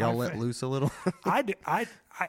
y'all 0.00 0.12
I- 0.20 0.26
let 0.26 0.38
loose 0.38 0.62
a 0.62 0.66
little. 0.66 0.90
I 1.24 1.42
do. 1.42 1.52
I. 1.66 1.86
I. 2.18 2.28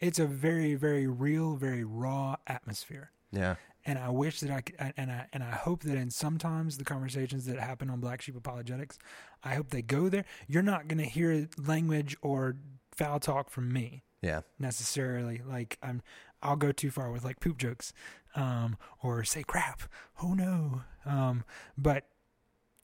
It's 0.00 0.18
a 0.18 0.26
very, 0.26 0.74
very 0.74 1.06
real, 1.06 1.54
very 1.56 1.84
raw 1.84 2.36
atmosphere. 2.46 3.10
yeah, 3.32 3.56
and 3.86 3.98
I 3.98 4.08
wish 4.10 4.40
that 4.40 4.50
I 4.50 4.60
could, 4.60 4.76
and 4.96 5.10
I 5.10 5.26
and 5.32 5.42
I 5.42 5.50
hope 5.52 5.82
that 5.84 5.96
in 5.96 6.10
sometimes 6.10 6.76
the 6.78 6.84
conversations 6.84 7.46
that 7.46 7.58
happen 7.58 7.88
on 7.90 8.00
Black 8.00 8.20
Sheep 8.22 8.36
Apologetics, 8.36 8.98
I 9.42 9.54
hope 9.54 9.70
they 9.70 9.82
go 9.82 10.08
there. 10.08 10.24
You're 10.46 10.62
not 10.62 10.88
going 10.88 10.98
to 10.98 11.04
hear 11.08 11.48
language 11.58 12.16
or 12.22 12.56
foul 12.96 13.20
talk 13.20 13.50
from 13.50 13.72
me 13.72 14.04
yeah, 14.24 14.40
necessarily. 14.58 15.42
Like 15.46 15.78
I'm, 15.82 16.02
I'll 16.42 16.56
go 16.56 16.72
too 16.72 16.90
far 16.90 17.10
with 17.10 17.24
like 17.24 17.40
poop 17.40 17.58
jokes, 17.58 17.92
um, 18.34 18.76
or 19.02 19.22
say 19.24 19.42
crap. 19.42 19.82
Oh 20.22 20.34
no. 20.34 20.82
Um, 21.04 21.44
but 21.76 22.06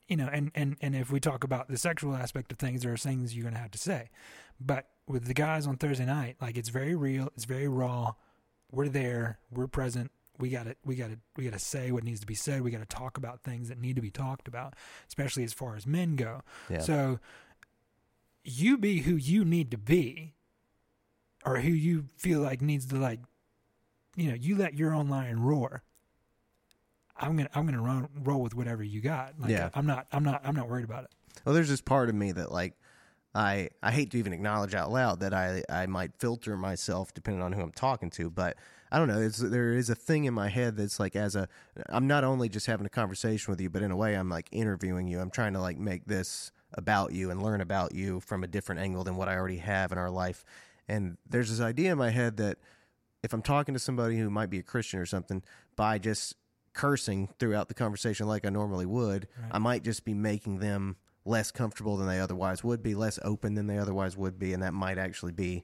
you 0.07 0.17
know, 0.17 0.29
and 0.31 0.51
and 0.53 0.77
and 0.81 0.95
if 0.95 1.11
we 1.11 1.19
talk 1.19 1.43
about 1.43 1.67
the 1.67 1.77
sexual 1.77 2.15
aspect 2.15 2.51
of 2.51 2.59
things, 2.59 2.83
there 2.83 2.93
are 2.93 2.97
things 2.97 3.35
you're 3.35 3.43
going 3.43 3.55
to 3.55 3.59
have 3.59 3.71
to 3.71 3.79
say. 3.79 4.09
But 4.59 4.87
with 5.07 5.25
the 5.25 5.33
guys 5.33 5.65
on 5.65 5.77
Thursday 5.77 6.05
night, 6.05 6.37
like 6.39 6.57
it's 6.57 6.69
very 6.69 6.95
real, 6.95 7.29
it's 7.35 7.45
very 7.45 7.67
raw. 7.67 8.13
We're 8.71 8.89
there, 8.89 9.39
we're 9.51 9.67
present. 9.67 10.11
We 10.37 10.49
got 10.49 10.65
to 10.65 10.75
we 10.85 10.95
got 10.95 11.09
to 11.09 11.17
we 11.35 11.43
got 11.43 11.53
to 11.53 11.59
say 11.59 11.91
what 11.91 12.03
needs 12.03 12.19
to 12.19 12.27
be 12.27 12.35
said. 12.35 12.61
We 12.61 12.71
got 12.71 12.87
to 12.87 12.95
talk 12.97 13.17
about 13.17 13.41
things 13.41 13.69
that 13.69 13.79
need 13.79 13.95
to 13.95 14.01
be 14.01 14.11
talked 14.11 14.47
about, 14.47 14.75
especially 15.07 15.43
as 15.43 15.53
far 15.53 15.75
as 15.75 15.87
men 15.87 16.15
go. 16.15 16.41
yeah. 16.69 16.79
So 16.79 17.19
you 18.43 18.77
be 18.77 18.99
who 18.99 19.15
you 19.15 19.45
need 19.45 19.71
to 19.71 19.77
be 19.77 20.33
or 21.45 21.57
who 21.59 21.71
you 21.71 22.05
feel 22.17 22.41
like 22.41 22.61
needs 22.61 22.85
to 22.87 22.95
like 22.95 23.19
you 24.15 24.29
know, 24.29 24.35
you 24.35 24.57
let 24.57 24.73
your 24.73 24.93
own 24.93 25.07
lion 25.07 25.41
roar. 25.41 25.83
I'm 27.17 27.37
gonna 27.37 27.49
I'm 27.53 27.65
gonna 27.65 27.81
run 27.81 28.09
roll 28.23 28.41
with 28.41 28.55
whatever 28.55 28.83
you 28.83 29.01
got. 29.01 29.39
Like 29.39 29.51
Yeah. 29.51 29.69
I'm 29.73 29.85
not 29.85 30.07
I'm 30.11 30.23
not 30.23 30.41
I'm 30.43 30.55
not 30.55 30.69
worried 30.69 30.85
about 30.85 31.05
it. 31.05 31.11
well, 31.45 31.55
there's 31.55 31.69
this 31.69 31.81
part 31.81 32.09
of 32.09 32.15
me 32.15 32.31
that 32.31 32.51
like 32.51 32.73
I 33.33 33.69
I 33.81 33.91
hate 33.91 34.11
to 34.11 34.17
even 34.17 34.33
acknowledge 34.33 34.73
out 34.73 34.91
loud 34.91 35.19
that 35.21 35.33
I 35.33 35.63
I 35.69 35.85
might 35.85 36.11
filter 36.17 36.57
myself 36.57 37.13
depending 37.13 37.41
on 37.43 37.53
who 37.53 37.61
I'm 37.61 37.71
talking 37.71 38.09
to, 38.11 38.29
but 38.29 38.57
I 38.91 38.97
don't 38.97 39.07
know. 39.07 39.21
It's, 39.21 39.37
there 39.37 39.73
is 39.73 39.89
a 39.89 39.95
thing 39.95 40.25
in 40.25 40.33
my 40.33 40.49
head 40.49 40.75
that's 40.75 40.99
like 40.99 41.15
as 41.15 41.35
a 41.35 41.47
I'm 41.89 42.07
not 42.07 42.23
only 42.23 42.49
just 42.49 42.65
having 42.65 42.85
a 42.85 42.89
conversation 42.89 43.51
with 43.51 43.61
you, 43.61 43.69
but 43.69 43.81
in 43.81 43.91
a 43.91 43.95
way 43.95 44.15
I'm 44.15 44.29
like 44.29 44.49
interviewing 44.51 45.07
you. 45.07 45.19
I'm 45.19 45.31
trying 45.31 45.53
to 45.53 45.61
like 45.61 45.77
make 45.77 46.05
this 46.05 46.51
about 46.73 47.11
you 47.13 47.31
and 47.31 47.41
learn 47.41 47.61
about 47.61 47.93
you 47.93 48.19
from 48.19 48.43
a 48.43 48.47
different 48.47 48.81
angle 48.81 49.03
than 49.03 49.15
what 49.15 49.27
I 49.27 49.35
already 49.35 49.57
have 49.57 49.91
in 49.91 49.97
our 49.97 50.09
life. 50.09 50.43
And 50.87 51.17
there's 51.29 51.49
this 51.49 51.59
idea 51.61 51.91
in 51.91 51.97
my 51.97 52.09
head 52.09 52.37
that 52.37 52.57
if 53.23 53.33
I'm 53.33 53.41
talking 53.41 53.73
to 53.73 53.79
somebody 53.79 54.17
who 54.17 54.29
might 54.29 54.49
be 54.49 54.59
a 54.59 54.63
Christian 54.63 54.99
or 54.99 55.05
something, 55.05 55.43
by 55.75 55.97
just 55.99 56.35
cursing 56.73 57.29
throughout 57.39 57.67
the 57.67 57.73
conversation 57.73 58.27
like 58.27 58.45
I 58.45 58.49
normally 58.49 58.85
would, 58.85 59.27
Right. 59.41 59.51
I 59.53 59.59
might 59.59 59.83
just 59.83 60.05
be 60.05 60.13
making 60.13 60.59
them 60.59 60.95
less 61.23 61.51
comfortable 61.51 61.97
than 61.97 62.07
they 62.07 62.19
otherwise 62.19 62.63
would 62.63 62.81
be, 62.81 62.95
less 62.95 63.19
open 63.23 63.53
than 63.53 63.67
they 63.67 63.77
otherwise 63.77 64.17
would 64.17 64.39
be, 64.39 64.53
and 64.53 64.63
that 64.63 64.73
might 64.73 64.97
actually 64.97 65.33
be, 65.33 65.63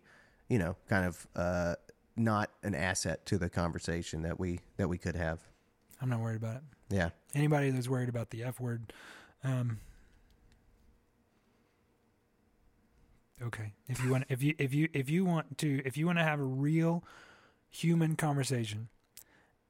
you 0.49 0.59
know, 0.59 0.75
kind 0.87 1.05
of 1.05 1.25
uh, 1.35 1.75
not 2.15 2.51
an 2.63 2.75
asset 2.75 3.25
to 3.25 3.37
the 3.37 3.49
conversation 3.49 4.21
that 4.21 4.39
we 4.39 4.59
that 4.77 4.87
we 4.87 4.97
could 4.97 5.15
have. 5.15 5.39
I'm 5.99 6.09
not 6.09 6.19
worried 6.19 6.37
about 6.37 6.57
it. 6.57 6.61
Yeah, 6.89 7.09
Anybody 7.33 7.71
that's 7.71 7.89
worried 7.89 8.07
about 8.09 8.29
the 8.29 8.43
F 8.43 8.59
word, 8.59 8.93
um 9.43 9.79
Okay. 13.41 13.73
If 13.87 14.03
you 14.03 14.11
want 14.11 14.25
if 14.29 14.41
you 14.41 14.55
if 14.57 14.73
you 14.73 14.89
if 14.93 15.09
you 15.09 15.25
want 15.25 15.57
to 15.59 15.81
if 15.85 15.97
you 15.97 16.05
want 16.05 16.17
to 16.17 16.23
have 16.23 16.39
a 16.39 16.43
real 16.43 17.03
human 17.69 18.15
conversation 18.15 18.89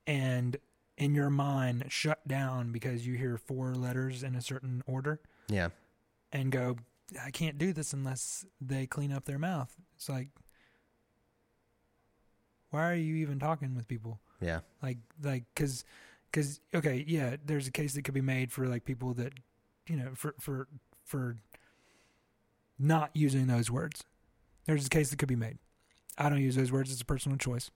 and 0.06 0.58
in 0.98 1.14
your 1.14 1.30
mind 1.30 1.86
shut 1.90 2.26
down 2.28 2.72
because 2.72 3.06
you 3.06 3.16
hear 3.16 3.38
four 3.38 3.76
letters 3.76 4.24
in 4.24 4.36
a 4.36 4.42
certain 4.42 4.84
order 4.88 5.20
yeah, 5.50 5.70
and 6.32 6.52
go 6.52 6.78
I 7.24 7.32
can't 7.32 7.58
do 7.58 7.72
this 7.74 7.94
unless 7.94 8.46
they 8.60 8.86
clean 8.86 9.12
up 9.14 9.26
their 9.26 9.40
mouth. 9.40 9.74
It's 9.96 10.10
like 10.10 10.30
why 12.70 12.90
are 12.90 12.96
you 12.96 13.16
even 13.16 13.40
talking 13.40 13.76
with 13.76 13.88
people? 13.88 14.20
yeah, 14.42 14.60
like 14.84 14.98
like 15.24 15.44
because 15.54 15.84
because 16.32 16.60
okay 16.74 17.04
yeah 17.08 17.38
there's 17.46 17.68
a 17.68 17.72
case 17.72 17.94
that 17.94 18.04
could 18.04 18.14
be 18.14 18.22
made 18.22 18.52
for 18.52 18.68
like 18.68 18.86
people 18.86 19.14
that 19.16 19.34
you 19.88 19.96
know 19.96 20.10
for 20.14 20.36
for 20.40 20.68
for 21.04 21.38
not 22.80 23.10
using 23.14 23.48
those 23.48 23.70
words 23.72 24.04
there's 24.66 24.86
a 24.86 24.90
case 24.90 25.10
that 25.10 25.18
could 25.18 25.28
be 25.30 25.36
made 25.36 25.58
i 26.18 26.30
don't 26.30 26.42
use 26.42 26.56
those 26.56 26.72
words 26.72 26.92
it's 26.92 27.02
a 27.02 27.06
personal 27.06 27.38
choice 27.38 27.72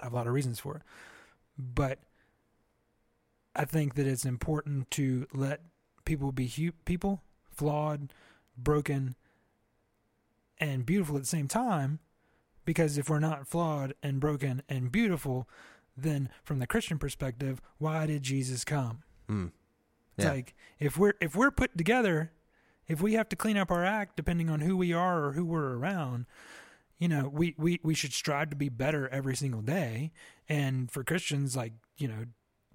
i 0.00 0.04
have 0.04 0.12
a 0.12 0.16
lot 0.16 0.26
of 0.26 0.32
reasons 0.32 0.58
for 0.60 0.76
it 0.76 0.82
but 1.58 1.98
i 3.56 3.64
think 3.64 3.94
that 3.94 4.06
it's 4.06 4.24
important 4.24 4.90
to 4.90 5.26
let 5.32 5.60
people 6.04 6.32
be 6.32 6.46
hu- 6.46 6.72
people 6.84 7.22
flawed 7.50 8.12
broken 8.56 9.14
and 10.58 10.84
beautiful 10.84 11.16
at 11.16 11.22
the 11.22 11.28
same 11.28 11.48
time 11.48 11.98
because 12.64 12.98
if 12.98 13.08
we're 13.08 13.18
not 13.20 13.46
flawed 13.46 13.94
and 14.02 14.20
broken 14.20 14.62
and 14.68 14.92
beautiful, 14.92 15.48
then 15.96 16.28
from 16.44 16.58
the 16.58 16.66
Christian 16.66 16.98
perspective, 16.98 17.60
why 17.78 18.06
did 18.06 18.22
Jesus 18.22 18.64
come? 18.64 19.02
mm. 19.28 19.50
It's 20.16 20.24
Yeah. 20.26 20.32
like 20.32 20.54
if 20.78 20.98
we're 20.98 21.14
if 21.20 21.34
we're 21.34 21.50
put 21.50 21.76
together, 21.78 22.32
if 22.90 23.00
we 23.00 23.14
have 23.14 23.28
to 23.28 23.36
clean 23.36 23.56
up 23.56 23.70
our 23.70 23.84
act 23.84 24.16
depending 24.16 24.50
on 24.50 24.60
who 24.60 24.76
we 24.76 24.92
are 24.92 25.24
or 25.24 25.32
who 25.32 25.44
we're 25.44 25.76
around, 25.76 26.26
you 26.98 27.06
know, 27.06 27.30
we, 27.32 27.54
we, 27.56 27.78
we 27.84 27.94
should 27.94 28.12
strive 28.12 28.50
to 28.50 28.56
be 28.56 28.68
better 28.68 29.08
every 29.10 29.36
single 29.36 29.62
day. 29.62 30.10
And 30.48 30.90
for 30.90 31.04
Christians, 31.04 31.56
like, 31.56 31.72
you 31.98 32.08
know, 32.08 32.24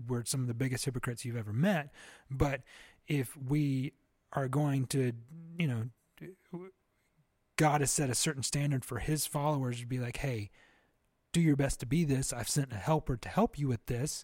we're 0.08 0.24
some 0.24 0.40
of 0.40 0.48
the 0.48 0.54
biggest 0.54 0.86
hypocrites 0.86 1.26
you've 1.26 1.36
ever 1.36 1.52
met. 1.52 1.92
But 2.32 2.62
if 3.08 3.36
we 3.38 3.92
are 4.32 4.48
going 4.48 4.88
to, 4.88 5.12
you 5.60 5.68
know, 5.68 5.84
God 7.58 7.82
has 7.82 7.92
set 7.92 8.10
a 8.10 8.16
certain 8.16 8.44
standard 8.44 8.86
for 8.86 9.00
his 9.00 9.26
followers 9.26 9.82
to 9.82 9.86
be 9.86 10.00
like, 10.00 10.18
hey, 10.18 10.50
do 11.34 11.42
your 11.42 11.58
best 11.58 11.82
to 11.82 11.86
be 11.86 12.06
this. 12.06 12.32
I've 12.32 12.48
sent 12.48 12.72
a 12.72 12.78
helper 12.78 13.18
to 13.18 13.28
help 13.28 13.60
you 13.60 13.68
with 13.68 13.86
this. 13.88 14.24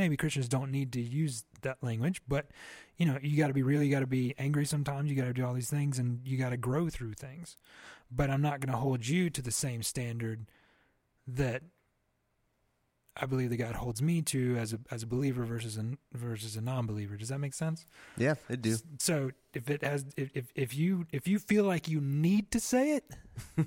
Maybe 0.00 0.16
Christians 0.16 0.48
don't 0.48 0.70
need 0.70 0.92
to 0.94 1.00
use 1.00 1.44
that 1.62 1.76
language, 1.82 2.22
but 2.26 2.46
you 2.96 3.06
know, 3.06 3.18
you 3.22 3.36
got 3.36 3.48
to 3.48 3.54
be 3.54 3.62
real. 3.62 3.82
You 3.82 3.90
got 3.90 4.00
to 4.00 4.06
be 4.06 4.34
angry 4.38 4.64
sometimes. 4.66 5.10
You 5.10 5.16
got 5.16 5.26
to 5.26 5.32
do 5.32 5.44
all 5.44 5.54
these 5.54 5.70
things 5.70 5.98
and 5.98 6.20
you 6.24 6.36
got 6.38 6.50
to 6.50 6.56
grow 6.56 6.88
through 6.88 7.14
things. 7.14 7.56
But 8.10 8.30
I'm 8.30 8.42
not 8.42 8.60
going 8.60 8.72
to 8.72 8.78
hold 8.78 9.06
you 9.06 9.30
to 9.30 9.40
the 9.42 9.50
same 9.52 9.82
standard 9.82 10.46
that 11.26 11.62
I 13.16 13.26
believe 13.26 13.50
that 13.50 13.56
God 13.58 13.74
holds 13.76 14.00
me 14.00 14.22
to 14.22 14.56
as 14.56 14.72
a 14.72 14.78
as 14.90 15.02
a 15.02 15.06
believer 15.06 15.44
versus 15.44 15.76
a 15.76 15.84
versus 16.16 16.56
a 16.56 16.60
non-believer. 16.60 17.16
Does 17.16 17.28
that 17.28 17.38
make 17.38 17.54
sense? 17.54 17.84
Yeah, 18.16 18.34
it 18.48 18.62
do. 18.62 18.76
So 18.98 19.30
if 19.52 19.68
it 19.68 19.82
has 19.84 20.06
if 20.16 20.30
if, 20.34 20.46
if 20.54 20.74
you 20.76 21.06
if 21.12 21.28
you 21.28 21.38
feel 21.38 21.64
like 21.64 21.88
you 21.88 22.00
need 22.00 22.50
to 22.52 22.60
say 22.60 22.92
it, 22.96 23.04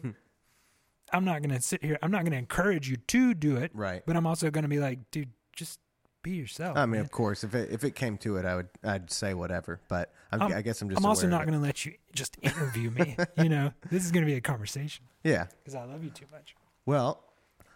I'm 1.11 1.25
not 1.25 1.41
going 1.43 1.55
to 1.55 1.61
sit 1.61 1.83
here. 1.83 1.99
I'm 2.01 2.09
not 2.11 2.21
going 2.23 2.31
to 2.31 2.37
encourage 2.37 2.89
you 2.89 2.97
to 2.97 3.33
do 3.33 3.57
it, 3.57 3.71
Right. 3.73 4.01
but 4.05 4.15
I'm 4.15 4.25
also 4.25 4.49
going 4.49 4.63
to 4.63 4.69
be 4.69 4.79
like, 4.79 5.11
dude, 5.11 5.29
just 5.55 5.79
be 6.23 6.31
yourself. 6.31 6.75
I 6.77 6.85
mean, 6.85 6.91
man. 6.93 7.01
of 7.01 7.11
course, 7.11 7.43
if 7.43 7.53
it 7.53 7.69
if 7.71 7.83
it 7.83 7.91
came 7.95 8.17
to 8.19 8.37
it, 8.37 8.45
I 8.45 8.55
would 8.55 8.69
I'd 8.83 9.11
say 9.11 9.33
whatever. 9.35 9.79
But 9.87 10.11
I'm, 10.31 10.41
I'm- 10.41 10.53
I 10.53 10.61
guess 10.63 10.81
I'm 10.81 10.89
just. 10.89 10.99
I'm 10.99 11.05
also 11.05 11.27
not 11.27 11.45
going 11.45 11.53
to 11.53 11.63
let 11.63 11.85
you 11.85 11.93
just 12.13 12.37
interview 12.41 12.89
me. 12.89 13.15
you 13.37 13.49
know, 13.49 13.71
this 13.91 14.03
is 14.05 14.11
going 14.11 14.25
to 14.25 14.31
be 14.31 14.35
a 14.37 14.41
conversation 14.41 15.05
Yeah. 15.23 15.45
because 15.63 15.75
I 15.75 15.83
love 15.83 16.03
you 16.03 16.09
too 16.09 16.25
much. 16.31 16.55
Well, 16.85 17.23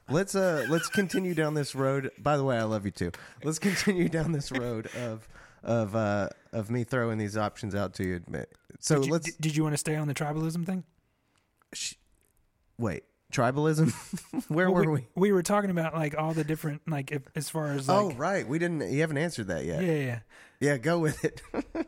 let's 0.09 0.33
uh 0.35 0.65
let's 0.69 0.87
continue 0.89 1.35
down 1.35 1.53
this 1.53 1.75
road. 1.75 2.09
By 2.17 2.37
the 2.37 2.43
way, 2.43 2.57
I 2.57 2.63
love 2.63 2.85
you 2.85 2.91
too. 2.91 3.11
Let's 3.43 3.59
continue 3.59 4.09
down 4.09 4.31
this 4.31 4.51
road 4.51 4.89
of 4.97 5.27
of 5.63 5.95
uh 5.95 6.29
of 6.53 6.69
me 6.71 6.83
throwing 6.83 7.17
these 7.17 7.37
options 7.37 7.75
out 7.75 7.93
to 7.95 8.07
you. 8.07 8.21
So 8.79 8.95
did 8.95 9.05
you, 9.05 9.11
let's 9.11 9.25
did, 9.25 9.35
did 9.41 9.55
you 9.55 9.63
want 9.63 9.73
to 9.73 9.77
stay 9.77 9.95
on 9.95 10.07
the 10.07 10.13
tribalism 10.13 10.65
thing? 10.65 10.83
sh- 11.73 11.95
wait. 12.77 13.03
Tribalism. 13.31 13.91
Where 14.47 14.71
Well, 14.71 14.85
were 14.85 14.91
we? 14.91 15.07
We 15.15 15.31
were 15.31 15.43
talking 15.43 15.69
about 15.69 15.93
like 15.93 16.17
all 16.17 16.33
the 16.33 16.43
different 16.43 16.81
like 16.87 17.11
if, 17.11 17.23
as 17.35 17.49
far 17.49 17.67
as 17.73 17.87
like 17.87 17.97
oh, 17.97 18.11
right. 18.13 18.47
We 18.47 18.59
didn't. 18.59 18.89
You 18.91 19.01
haven't 19.01 19.17
answered 19.17 19.47
that 19.47 19.65
yet. 19.65 19.83
yeah, 19.83 19.91
yeah, 19.93 20.19
yeah. 20.59 20.77
Go 20.77 20.99
with 20.99 21.23
it. 21.25 21.41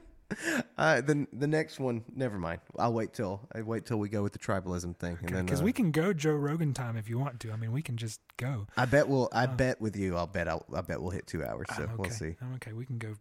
uh, 0.78 1.02
the 1.02 1.28
the 1.34 1.48
next 1.48 1.80
one, 1.80 2.04
never 2.14 2.38
mind. 2.38 2.60
I'll 2.78 2.94
wait 2.94 3.14
till 3.14 3.48
I 3.54 3.62
wait 3.62 3.86
till 3.86 3.98
we 3.98 4.10
go 4.10 4.22
with 4.22 4.34
the 4.34 4.40
tribalism 4.40 4.98
thing, 4.98 5.18
and 5.22 5.30
then 5.30 5.46
Because 5.46 5.62
uh, 5.62 5.66
we 5.66 5.74
can 5.74 5.92
go 5.92 6.14
Joe 6.14 6.34
Rogan 6.34 6.74
time 6.74 6.98
if 6.98 7.10
you 7.10 7.18
want 7.18 7.40
to. 7.42 7.52
I 7.52 7.56
mean, 7.56 7.72
we 7.72 7.82
can 7.82 7.98
just 7.98 8.20
go. 8.38 8.68
I 8.78 8.86
bet 8.86 9.08
we'll. 9.08 9.30
I 9.32 9.46
bet 9.46 9.80
with 9.80 9.96
you. 9.96 10.18
I'll 10.18 10.28
bet. 10.28 10.48
I'll, 10.48 10.66
I 10.74 10.82
bet 10.82 11.02
we'll 11.02 11.12
hit 11.12 11.26
two 11.26 11.44
hours. 11.44 11.68
So 11.76 11.84
I'm 11.84 11.90
okay. 11.92 11.96
we'll 11.98 12.10
see. 12.12 12.36
I'm 12.42 12.54
okay. 12.56 12.74
We 12.74 12.86
can 12.86 12.98
go. 12.98 13.16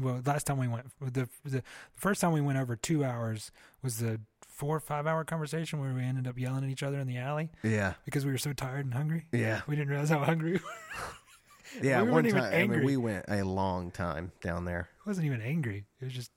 Well, 0.00 0.22
last 0.24 0.46
time 0.46 0.58
we 0.58 0.68
went, 0.68 0.86
the 1.00 1.28
the 1.44 1.62
first 1.94 2.20
time 2.20 2.32
we 2.32 2.40
went 2.40 2.58
over 2.58 2.76
two 2.76 3.04
hours 3.04 3.52
was 3.82 3.98
the 3.98 4.20
four 4.62 4.76
or 4.76 4.80
five 4.80 5.08
hour 5.08 5.24
conversation 5.24 5.80
where 5.80 5.92
we 5.92 6.04
ended 6.04 6.28
up 6.28 6.38
yelling 6.38 6.62
at 6.62 6.70
each 6.70 6.84
other 6.84 7.00
in 7.00 7.08
the 7.08 7.18
alley 7.18 7.50
Yeah, 7.64 7.94
because 8.04 8.24
we 8.24 8.30
were 8.30 8.38
so 8.38 8.52
tired 8.52 8.84
and 8.84 8.94
hungry. 8.94 9.26
yeah, 9.32 9.62
We 9.66 9.74
didn't 9.74 9.88
realize 9.90 10.08
how 10.10 10.20
hungry. 10.22 10.52
we 10.52 10.58
were. 10.58 11.82
yeah. 11.82 11.98
We 12.00 12.04
one 12.04 12.14
weren't 12.14 12.26
even 12.28 12.42
time, 12.42 12.52
I 12.52 12.56
mean, 12.58 12.60
angry. 12.70 12.84
we 12.84 12.96
went 12.96 13.24
a 13.26 13.42
long 13.42 13.90
time 13.90 14.30
down 14.40 14.64
there. 14.64 14.88
I 15.04 15.10
wasn't 15.10 15.26
even 15.26 15.42
angry. 15.42 15.86
It 16.00 16.04
was 16.04 16.14
just 16.14 16.30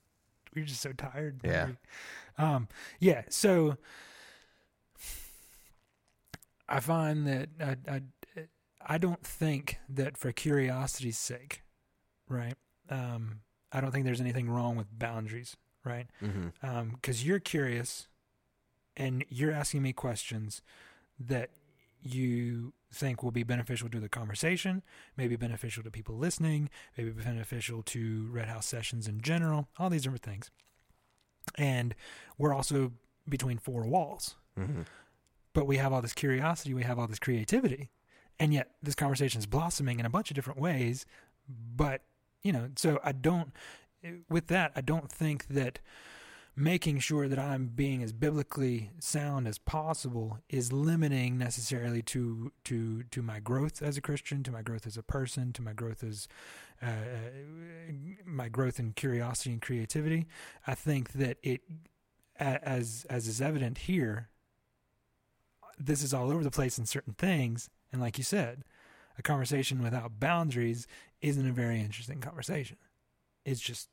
we 0.55 0.63
were 0.63 0.65
just 0.65 0.81
so 0.81 0.91
tired. 0.93 1.39
Yeah. 1.43 1.67
Um. 2.39 2.67
Yeah. 2.99 3.21
So 3.29 3.77
I 6.67 6.79
find 6.79 7.27
that 7.27 7.49
I 7.61 7.75
I 7.87 8.01
I 8.87 8.97
don't 8.97 9.23
think 9.23 9.77
that 9.87 10.17
for 10.17 10.31
curiosity's 10.31 11.19
sake, 11.19 11.61
right? 12.27 12.55
Um. 12.89 13.41
I 13.71 13.81
don't 13.81 13.91
think 13.91 14.05
there's 14.05 14.21
anything 14.21 14.49
wrong 14.49 14.77
with 14.77 14.87
boundaries, 14.97 15.55
right? 15.83 16.07
Mm-hmm. 16.23 16.65
Um. 16.67 16.89
Because 16.95 17.23
you're 17.25 17.39
curious, 17.39 18.07
and 18.97 19.25
you're 19.29 19.51
asking 19.51 19.81
me 19.81 19.93
questions 19.93 20.61
that 21.19 21.49
you 22.01 22.73
think 22.93 23.23
will 23.23 23.31
be 23.31 23.43
beneficial 23.43 23.89
to 23.89 23.99
the 23.99 24.07
conversation, 24.09 24.83
maybe 25.17 25.35
beneficial 25.35 25.83
to 25.83 25.91
people 25.91 26.15
listening, 26.17 26.69
maybe 26.97 27.09
beneficial 27.09 27.81
to 27.83 28.27
Red 28.31 28.47
House 28.47 28.65
sessions 28.67 29.07
in 29.07 29.21
general, 29.21 29.67
all 29.77 29.89
these 29.89 30.03
different 30.03 30.23
things. 30.23 30.51
And 31.57 31.95
we're 32.37 32.53
also 32.53 32.93
between 33.27 33.57
four 33.57 33.85
walls, 33.87 34.35
Mm-hmm. 34.57 34.83
but 35.53 35.67
we 35.67 35.75
have 35.77 35.91
all 35.91 36.01
this 36.01 36.13
curiosity, 36.13 36.73
we 36.73 36.83
have 36.83 36.97
all 36.97 37.07
this 37.07 37.19
creativity, 37.19 37.89
and 38.39 38.53
yet 38.53 38.71
this 38.81 38.95
conversation 38.95 39.39
is 39.39 39.45
blossoming 39.45 39.99
in 39.99 40.05
a 40.05 40.09
bunch 40.09 40.31
of 40.31 40.35
different 40.35 40.59
ways. 40.59 41.05
But, 41.75 42.03
you 42.41 42.53
know, 42.53 42.69
so 42.77 42.99
I 43.03 43.11
don't, 43.11 43.51
with 44.29 44.47
that, 44.47 44.71
I 44.75 44.81
don't 44.81 45.11
think 45.11 45.47
that 45.47 45.79
making 46.55 46.99
sure 46.99 47.27
that 47.27 47.37
I'm 47.37 47.67
being 47.67 48.01
as 48.01 48.13
biblically 48.13 48.91
sound 48.99 49.47
as 49.47 49.57
possible 49.57 50.39
is 50.49 50.71
limiting 50.71 51.37
necessarily 51.37 52.01
to 52.03 52.51
to 52.65 53.03
to 53.03 53.21
my 53.21 53.39
growth 53.39 53.81
as 53.81 53.97
a 53.97 54.01
Christian, 54.01 54.43
to 54.43 54.51
my 54.51 54.61
growth 54.61 54.87
as 54.87 54.95
a 54.95 55.03
person, 55.03 55.51
to 55.53 55.61
my 55.61 55.73
growth 55.73 56.03
as 56.03 56.27
uh, 56.81 56.85
uh, 56.87 57.91
my 58.25 58.47
growth 58.47 58.79
in 58.79 58.93
curiosity 58.93 59.51
and 59.51 59.61
creativity. 59.61 60.27
I 60.65 60.75
think 60.75 61.13
that 61.13 61.37
it, 61.43 61.61
as 62.39 63.05
as 63.09 63.27
is 63.27 63.41
evident 63.41 63.79
here, 63.79 64.29
this 65.77 66.03
is 66.03 66.13
all 66.13 66.31
over 66.31 66.43
the 66.43 66.51
place 66.51 66.77
in 66.77 66.85
certain 66.85 67.13
things, 67.13 67.69
and 67.91 68.01
like 68.01 68.17
you 68.17 68.23
said, 68.23 68.63
a 69.17 69.21
conversation 69.21 69.83
without 69.83 70.21
boundaries 70.21 70.87
isn't 71.21 71.49
a 71.49 71.53
very 71.53 71.81
interesting 71.81 72.21
conversation. 72.21 72.77
It's 73.43 73.59
just 73.59 73.89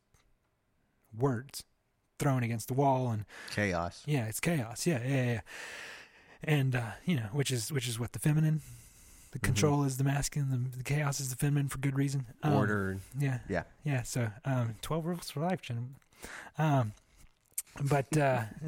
words 1.17 1.65
thrown 2.23 2.43
against 2.43 2.68
the 2.68 2.75
wall 2.75 3.11
and 3.11 3.25
Chaos. 3.51 4.03
yeah, 4.07 4.27
it's 4.27 4.41
chaos. 4.41 4.87
Yeah, 4.87 5.01
yeah, 5.05 5.25
yeah. 5.25 5.41
And 6.45 6.75
uh, 6.75 6.93
you 7.05 7.16
know, 7.16 7.29
which 7.33 7.51
is 7.51 7.70
which 7.73 7.89
is 7.89 7.99
what 8.01 8.12
the 8.12 8.18
feminine, 8.18 8.61
the 9.33 9.39
Mhm. 9.39 9.43
control 9.43 9.85
is 9.85 9.97
the 9.97 10.05
masculine, 10.05 10.51
the, 10.70 10.79
the 10.79 10.85
chaos 10.85 11.20
is 11.20 11.31
the 11.31 11.37
feminine 11.37 11.68
for 11.68 11.79
good 11.79 11.97
reason. 11.97 12.27
Um, 12.43 12.53
Order. 12.55 12.99
Yeah, 13.18 13.39
Yeah. 13.49 13.62
yeah. 13.85 14.03
So, 14.03 14.31
um, 14.45 14.75
twelve 14.83 15.05
rules 15.07 15.31
for 15.31 15.41
life, 15.41 15.62
gentlemen. 15.62 15.97
Um, 16.59 16.93
but 17.83 18.16
uh, 18.16 18.43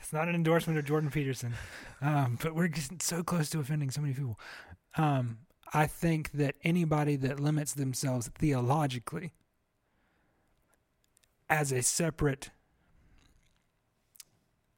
it's 0.00 0.12
not 0.12 0.28
an 0.28 0.34
endorsement 0.34 0.78
of 0.78 0.84
Jordan 0.84 1.10
Peterson. 1.10 1.54
Um, 2.00 2.38
but 2.42 2.54
we're 2.54 2.68
getting 2.68 3.00
so 3.00 3.22
close 3.22 3.50
to 3.50 3.60
offending 3.60 3.90
so 3.90 4.00
many 4.00 4.14
people. 4.14 4.38
Um, 4.96 5.38
I 5.72 5.86
think 5.86 6.32
that 6.32 6.56
anybody 6.64 7.16
that 7.16 7.38
limits 7.38 7.74
themselves 7.74 8.28
theologically 8.38 9.32
as 11.50 11.72
a 11.72 11.82
separate 11.82 12.50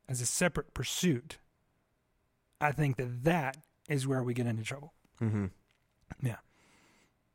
as 0.09 0.21
a 0.21 0.27
separate 0.27 0.75
pursuit, 0.75 1.39
I 2.61 2.73
think 2.73 2.97
that 2.97 3.25
that 3.25 3.57
is 3.89 4.07
where 4.07 4.23
we 4.23 4.35
get 4.35 4.47
into 4.47 4.63
trouble. 4.63 4.93
Mm-hmm. 5.21 5.47
Yeah. 6.23 6.37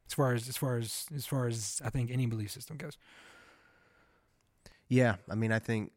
As 0.07 0.13
far 0.13 0.33
as 0.33 0.49
as 0.49 0.57
far 0.57 0.77
as 0.77 1.05
as 1.15 1.25
far 1.25 1.47
as 1.47 1.81
I 1.85 1.89
think 1.89 2.11
any 2.11 2.25
belief 2.25 2.51
system 2.51 2.77
goes. 2.77 2.97
Yeah, 4.89 5.15
I 5.29 5.35
mean, 5.35 5.51
I 5.51 5.59
think 5.59 5.91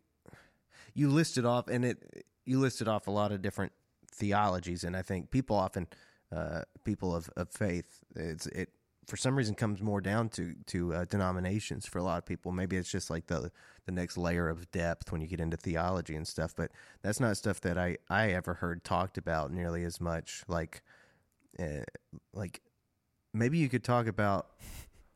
you 0.94 1.08
listed 1.10 1.44
off, 1.44 1.68
and 1.68 1.84
it 1.84 2.26
you 2.44 2.58
listed 2.58 2.88
off 2.88 3.06
a 3.06 3.10
lot 3.10 3.32
of 3.32 3.40
different 3.40 3.72
theologies, 4.10 4.84
and 4.84 4.96
I 4.96 5.02
think 5.02 5.30
people 5.30 5.56
often, 5.56 5.86
uh, 6.34 6.62
people 6.84 7.14
of, 7.14 7.30
of 7.36 7.50
faith, 7.50 8.02
it's 8.16 8.46
it 8.46 8.70
for 9.10 9.16
some 9.16 9.36
reason 9.36 9.56
comes 9.56 9.82
more 9.82 10.00
down 10.00 10.28
to 10.30 10.54
to 10.66 10.94
uh, 10.94 11.04
denominations 11.04 11.84
for 11.84 11.98
a 11.98 12.02
lot 12.02 12.18
of 12.18 12.24
people. 12.24 12.52
Maybe 12.52 12.76
it's 12.76 12.90
just 12.90 13.10
like 13.10 13.26
the 13.26 13.50
the 13.84 13.92
next 13.92 14.16
layer 14.16 14.48
of 14.48 14.70
depth 14.70 15.10
when 15.10 15.20
you 15.20 15.26
get 15.26 15.40
into 15.40 15.56
theology 15.56 16.14
and 16.14 16.26
stuff, 16.26 16.54
but 16.56 16.70
that's 17.02 17.18
not 17.18 17.36
stuff 17.36 17.60
that 17.62 17.76
I 17.76 17.96
I 18.08 18.30
ever 18.30 18.54
heard 18.54 18.84
talked 18.84 19.18
about 19.18 19.52
nearly 19.52 19.82
as 19.82 20.00
much. 20.00 20.44
Like, 20.46 20.82
uh, 21.58 21.82
like 22.32 22.60
maybe 23.34 23.58
you 23.58 23.68
could 23.68 23.82
talk 23.82 24.06
about 24.06 24.46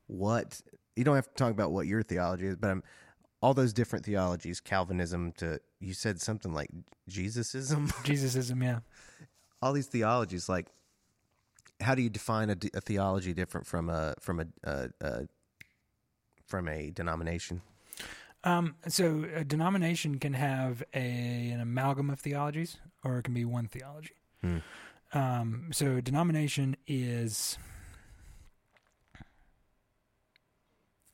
what 0.09 0.61
you 0.97 1.05
don't 1.05 1.15
have 1.15 1.29
to 1.29 1.35
talk 1.35 1.53
about 1.53 1.71
what 1.71 1.87
your 1.87 2.03
theology 2.03 2.49
is, 2.49 2.57
but 2.57 2.71
I'm 2.71 2.83
all 3.41 3.55
those 3.55 3.73
different 3.73 4.05
theologies, 4.05 4.59
Calvinism 4.59 5.31
to 5.33 5.61
you 5.79 5.95
said 5.95 6.21
something 6.21 6.53
like 6.53 6.71
Jesusism, 7.09 7.93
Jesusism, 8.03 8.61
yeah. 8.61 8.81
all 9.63 9.73
these 9.73 9.87
theologies. 9.87 10.49
Like, 10.49 10.67
how 11.81 11.95
do 11.95 12.03
you 12.03 12.11
define 12.11 12.51
a, 12.51 12.57
a 12.75 12.81
theology 12.81 13.35
different 13.35 13.67
from 13.67 13.89
a 13.89 14.15
from 14.21 14.41
a, 14.41 14.47
a, 14.65 14.89
a 15.01 15.29
from 16.47 16.69
a 16.69 16.91
denomination? 16.91 17.63
Um, 18.45 18.77
so 18.89 19.25
a 19.35 19.45
denomination 19.45 20.19
can 20.19 20.35
have 20.35 20.83
a 20.95 21.51
an 21.51 21.61
amalgam 21.61 22.11
of 22.11 22.21
theologies, 22.21 22.77
or 23.03 23.19
it 23.19 23.23
can 23.23 23.35
be 23.35 23.45
one 23.45 23.69
theology. 23.69 24.15
Hmm. 24.43 24.59
Um, 25.15 25.69
so 25.73 26.01
denomination 26.01 26.77
is, 26.89 27.57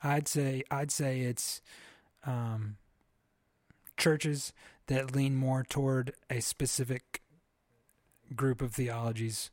I'd 0.02 0.26
say, 0.26 0.62
I'd 0.70 0.90
say 0.90 1.20
it's 1.20 1.60
um, 2.24 2.76
churches 3.98 4.54
that 4.86 5.14
lean 5.14 5.36
more 5.36 5.62
toward 5.62 6.14
a 6.30 6.40
specific 6.40 7.20
group 8.34 8.62
of 8.62 8.72
theologies 8.72 9.50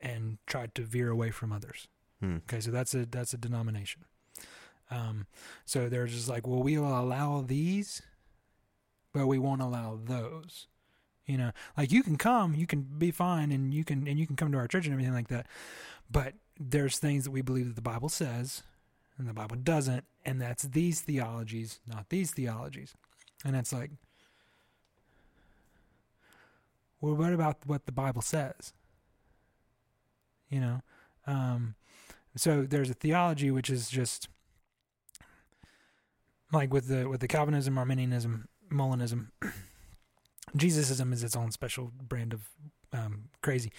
and 0.00 0.38
try 0.46 0.66
to 0.66 0.82
veer 0.82 1.10
away 1.10 1.30
from 1.30 1.52
others. 1.52 1.88
Hmm. 2.20 2.36
Okay, 2.48 2.60
so 2.60 2.70
that's 2.70 2.94
a 2.94 3.06
that's 3.06 3.32
a 3.32 3.38
denomination. 3.38 4.04
Um, 4.90 5.26
so 5.64 5.88
they're 5.88 6.06
just 6.06 6.28
like, 6.28 6.46
well, 6.46 6.62
we 6.62 6.78
will 6.78 6.98
allow 6.98 7.42
these, 7.42 8.02
but 9.12 9.26
we 9.26 9.38
won't 9.38 9.60
allow 9.60 9.98
those. 10.02 10.66
You 11.26 11.36
know, 11.36 11.50
like 11.76 11.92
you 11.92 12.02
can 12.02 12.16
come, 12.16 12.54
you 12.54 12.66
can 12.66 12.82
be 12.82 13.10
fine, 13.10 13.52
and 13.52 13.74
you 13.74 13.84
can 13.84 14.08
and 14.08 14.18
you 14.18 14.26
can 14.26 14.36
come 14.36 14.50
to 14.52 14.58
our 14.58 14.68
church 14.68 14.86
and 14.86 14.92
everything 14.92 15.14
like 15.14 15.28
that. 15.28 15.46
But 16.10 16.34
there's 16.58 16.98
things 16.98 17.24
that 17.24 17.30
we 17.30 17.42
believe 17.42 17.66
that 17.66 17.76
the 17.76 17.82
Bible 17.82 18.08
says, 18.08 18.62
and 19.18 19.28
the 19.28 19.34
Bible 19.34 19.56
doesn't, 19.56 20.04
and 20.24 20.40
that's 20.40 20.62
these 20.62 21.02
theologies, 21.02 21.80
not 21.86 22.08
these 22.08 22.30
theologies. 22.30 22.94
And 23.44 23.54
it's 23.54 23.72
like, 23.72 23.90
well, 27.00 27.14
what 27.14 27.32
about 27.32 27.58
what 27.66 27.86
the 27.86 27.92
Bible 27.92 28.22
says? 28.22 28.72
You 30.48 30.60
know, 30.60 30.80
um, 31.26 31.74
so 32.36 32.62
there's 32.62 32.90
a 32.90 32.94
theology 32.94 33.50
which 33.50 33.70
is 33.70 33.88
just 33.88 34.28
like 36.52 36.72
with 36.72 36.88
the 36.88 37.08
with 37.08 37.20
the 37.20 37.28
Calvinism, 37.28 37.78
Arminianism, 37.78 38.48
Molinism. 38.70 39.28
Jesusism 40.56 41.12
is 41.12 41.22
its 41.22 41.36
own 41.36 41.50
special 41.50 41.92
brand 42.00 42.32
of 42.32 42.48
um, 42.92 43.24
crazy. 43.42 43.72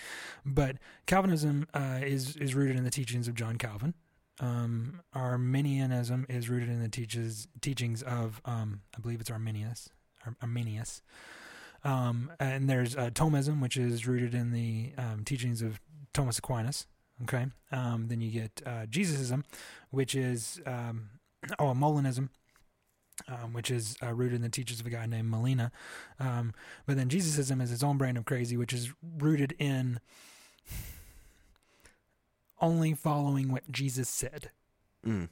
But 0.45 0.77
Calvinism 1.07 1.67
uh, 1.73 1.99
is 2.03 2.35
is 2.37 2.55
rooted 2.55 2.75
in 2.75 2.83
the 2.83 2.91
teachings 2.91 3.27
of 3.27 3.35
John 3.35 3.57
Calvin. 3.57 3.93
Um, 4.39 5.01
Arminianism 5.13 6.25
is 6.29 6.49
rooted 6.49 6.69
in 6.69 6.81
the 6.81 6.89
teaches 6.89 7.47
teachings 7.61 8.01
of 8.03 8.41
um, 8.45 8.81
I 8.95 8.99
believe 9.01 9.19
it's 9.19 9.31
Arminius. 9.31 9.89
Ar- 10.25 10.35
Arminius. 10.41 11.01
Um, 11.83 12.31
and 12.39 12.69
there's 12.69 12.95
uh, 12.95 13.09
Thomism, 13.09 13.61
which 13.61 13.77
is 13.77 14.05
rooted 14.05 14.33
in 14.33 14.51
the 14.51 14.91
um, 14.97 15.23
teachings 15.23 15.61
of 15.61 15.79
Thomas 16.13 16.39
Aquinas. 16.39 16.87
Okay. 17.23 17.47
Um, 17.71 18.07
then 18.07 18.21
you 18.21 18.31
get 18.31 18.61
uh, 18.65 18.85
Jesusism, 18.85 19.43
which 19.91 20.15
is 20.15 20.61
um, 20.65 21.09
oh, 21.59 21.73
Molinism, 21.73 22.29
um, 23.27 23.53
which 23.53 23.69
is 23.69 23.97
uh, 24.01 24.13
rooted 24.13 24.37
in 24.37 24.41
the 24.41 24.49
teachings 24.49 24.79
of 24.79 24.85
a 24.85 24.89
guy 24.89 25.05
named 25.05 25.29
Molina. 25.29 25.71
Um, 26.19 26.53
but 26.85 26.95
then 26.95 27.09
Jesusism 27.09 27.59
is 27.61 27.71
its 27.71 27.83
own 27.83 27.97
brand 27.97 28.17
of 28.17 28.25
crazy, 28.25 28.55
which 28.57 28.73
is 28.73 28.93
rooted 29.17 29.53
in 29.59 29.99
only 32.61 32.93
following 32.93 33.51
what 33.51 33.69
Jesus 33.71 34.09
said. 34.09 34.51
Mm. 35.05 35.29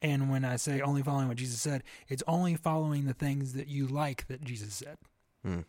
And 0.00 0.30
when 0.30 0.44
I 0.44 0.56
say 0.56 0.80
only 0.80 1.02
following 1.02 1.28
what 1.28 1.36
Jesus 1.36 1.60
said, 1.60 1.84
it's 2.08 2.24
only 2.26 2.56
following 2.56 3.06
the 3.06 3.14
things 3.14 3.52
that 3.52 3.68
you 3.68 3.86
like 3.86 4.26
that 4.26 4.42
Jesus 4.42 4.74
said. 4.74 4.98
Mm. 5.46 5.64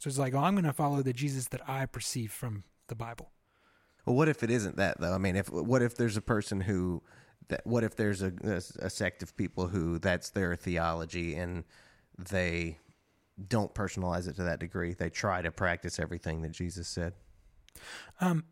So 0.00 0.08
it's 0.08 0.18
like, 0.18 0.34
oh, 0.34 0.38
I'm 0.38 0.54
going 0.54 0.64
to 0.64 0.72
follow 0.72 1.02
the 1.02 1.12
Jesus 1.12 1.48
that 1.48 1.68
I 1.68 1.86
perceive 1.86 2.32
from 2.32 2.64
the 2.88 2.94
Bible. 2.94 3.30
Well, 4.06 4.16
what 4.16 4.28
if 4.28 4.42
it 4.42 4.50
isn't 4.50 4.76
that 4.76 5.00
though? 5.00 5.12
I 5.12 5.18
mean, 5.18 5.36
if 5.36 5.50
what 5.50 5.82
if 5.82 5.96
there's 5.96 6.16
a 6.16 6.22
person 6.22 6.60
who, 6.60 7.02
that, 7.48 7.66
what 7.66 7.84
if 7.84 7.96
there's 7.96 8.22
a, 8.22 8.32
a, 8.44 8.86
a 8.86 8.90
sect 8.90 9.22
of 9.22 9.36
people 9.36 9.68
who 9.68 9.98
that's 9.98 10.30
their 10.30 10.56
theology 10.56 11.34
and 11.34 11.64
they 12.18 12.78
don't 13.48 13.74
personalize 13.74 14.28
it 14.28 14.36
to 14.36 14.42
that 14.44 14.60
degree? 14.60 14.92
They 14.94 15.10
try 15.10 15.42
to 15.42 15.50
practice 15.50 15.98
everything 15.98 16.42
that 16.42 16.52
Jesus 16.52 16.88
said. 16.88 17.14
Um, 18.20 18.44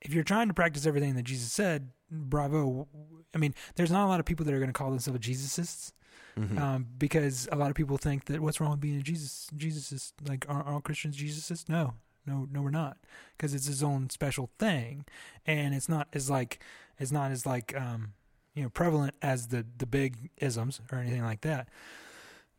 if 0.00 0.12
you're 0.12 0.24
trying 0.24 0.48
to 0.48 0.54
practice 0.54 0.86
everything 0.86 1.14
that 1.16 1.24
Jesus 1.24 1.52
said, 1.52 1.90
bravo. 2.10 2.86
I 3.34 3.38
mean, 3.38 3.54
there's 3.76 3.90
not 3.90 4.04
a 4.06 4.08
lot 4.08 4.20
of 4.20 4.26
people 4.26 4.44
that 4.46 4.54
are 4.54 4.58
going 4.58 4.68
to 4.68 4.72
call 4.72 4.90
themselves 4.90 5.20
Jesusists. 5.20 5.92
Mhm. 6.36 6.58
um, 6.60 6.86
because 6.96 7.48
a 7.50 7.56
lot 7.56 7.68
of 7.68 7.74
people 7.74 7.96
think 7.96 8.26
that 8.26 8.40
what's 8.40 8.60
wrong 8.60 8.70
with 8.70 8.80
being 8.80 8.96
a 8.98 9.02
Jesus? 9.02 9.48
Jesus 9.56 9.90
is 9.90 10.12
like 10.24 10.46
are 10.48 10.62
all 10.62 10.80
Christians 10.80 11.16
Jesusists? 11.16 11.68
No, 11.68 11.94
no, 12.28 12.48
no, 12.52 12.62
we're 12.62 12.70
not, 12.70 12.98
because 13.36 13.54
it's 13.54 13.66
his 13.66 13.82
own 13.82 14.10
special 14.10 14.50
thing, 14.58 15.04
and 15.46 15.74
it's 15.74 15.88
not 15.88 16.08
as 16.12 16.28
like 16.28 16.60
it's 16.98 17.12
not 17.12 17.30
as 17.30 17.46
like 17.46 17.74
um, 17.76 18.12
you 18.54 18.62
know 18.62 18.68
prevalent 18.68 19.14
as 19.22 19.48
the 19.48 19.64
the 19.78 19.86
big 19.86 20.30
isms 20.36 20.80
or 20.92 20.98
anything 20.98 21.24
like 21.24 21.40
that. 21.40 21.68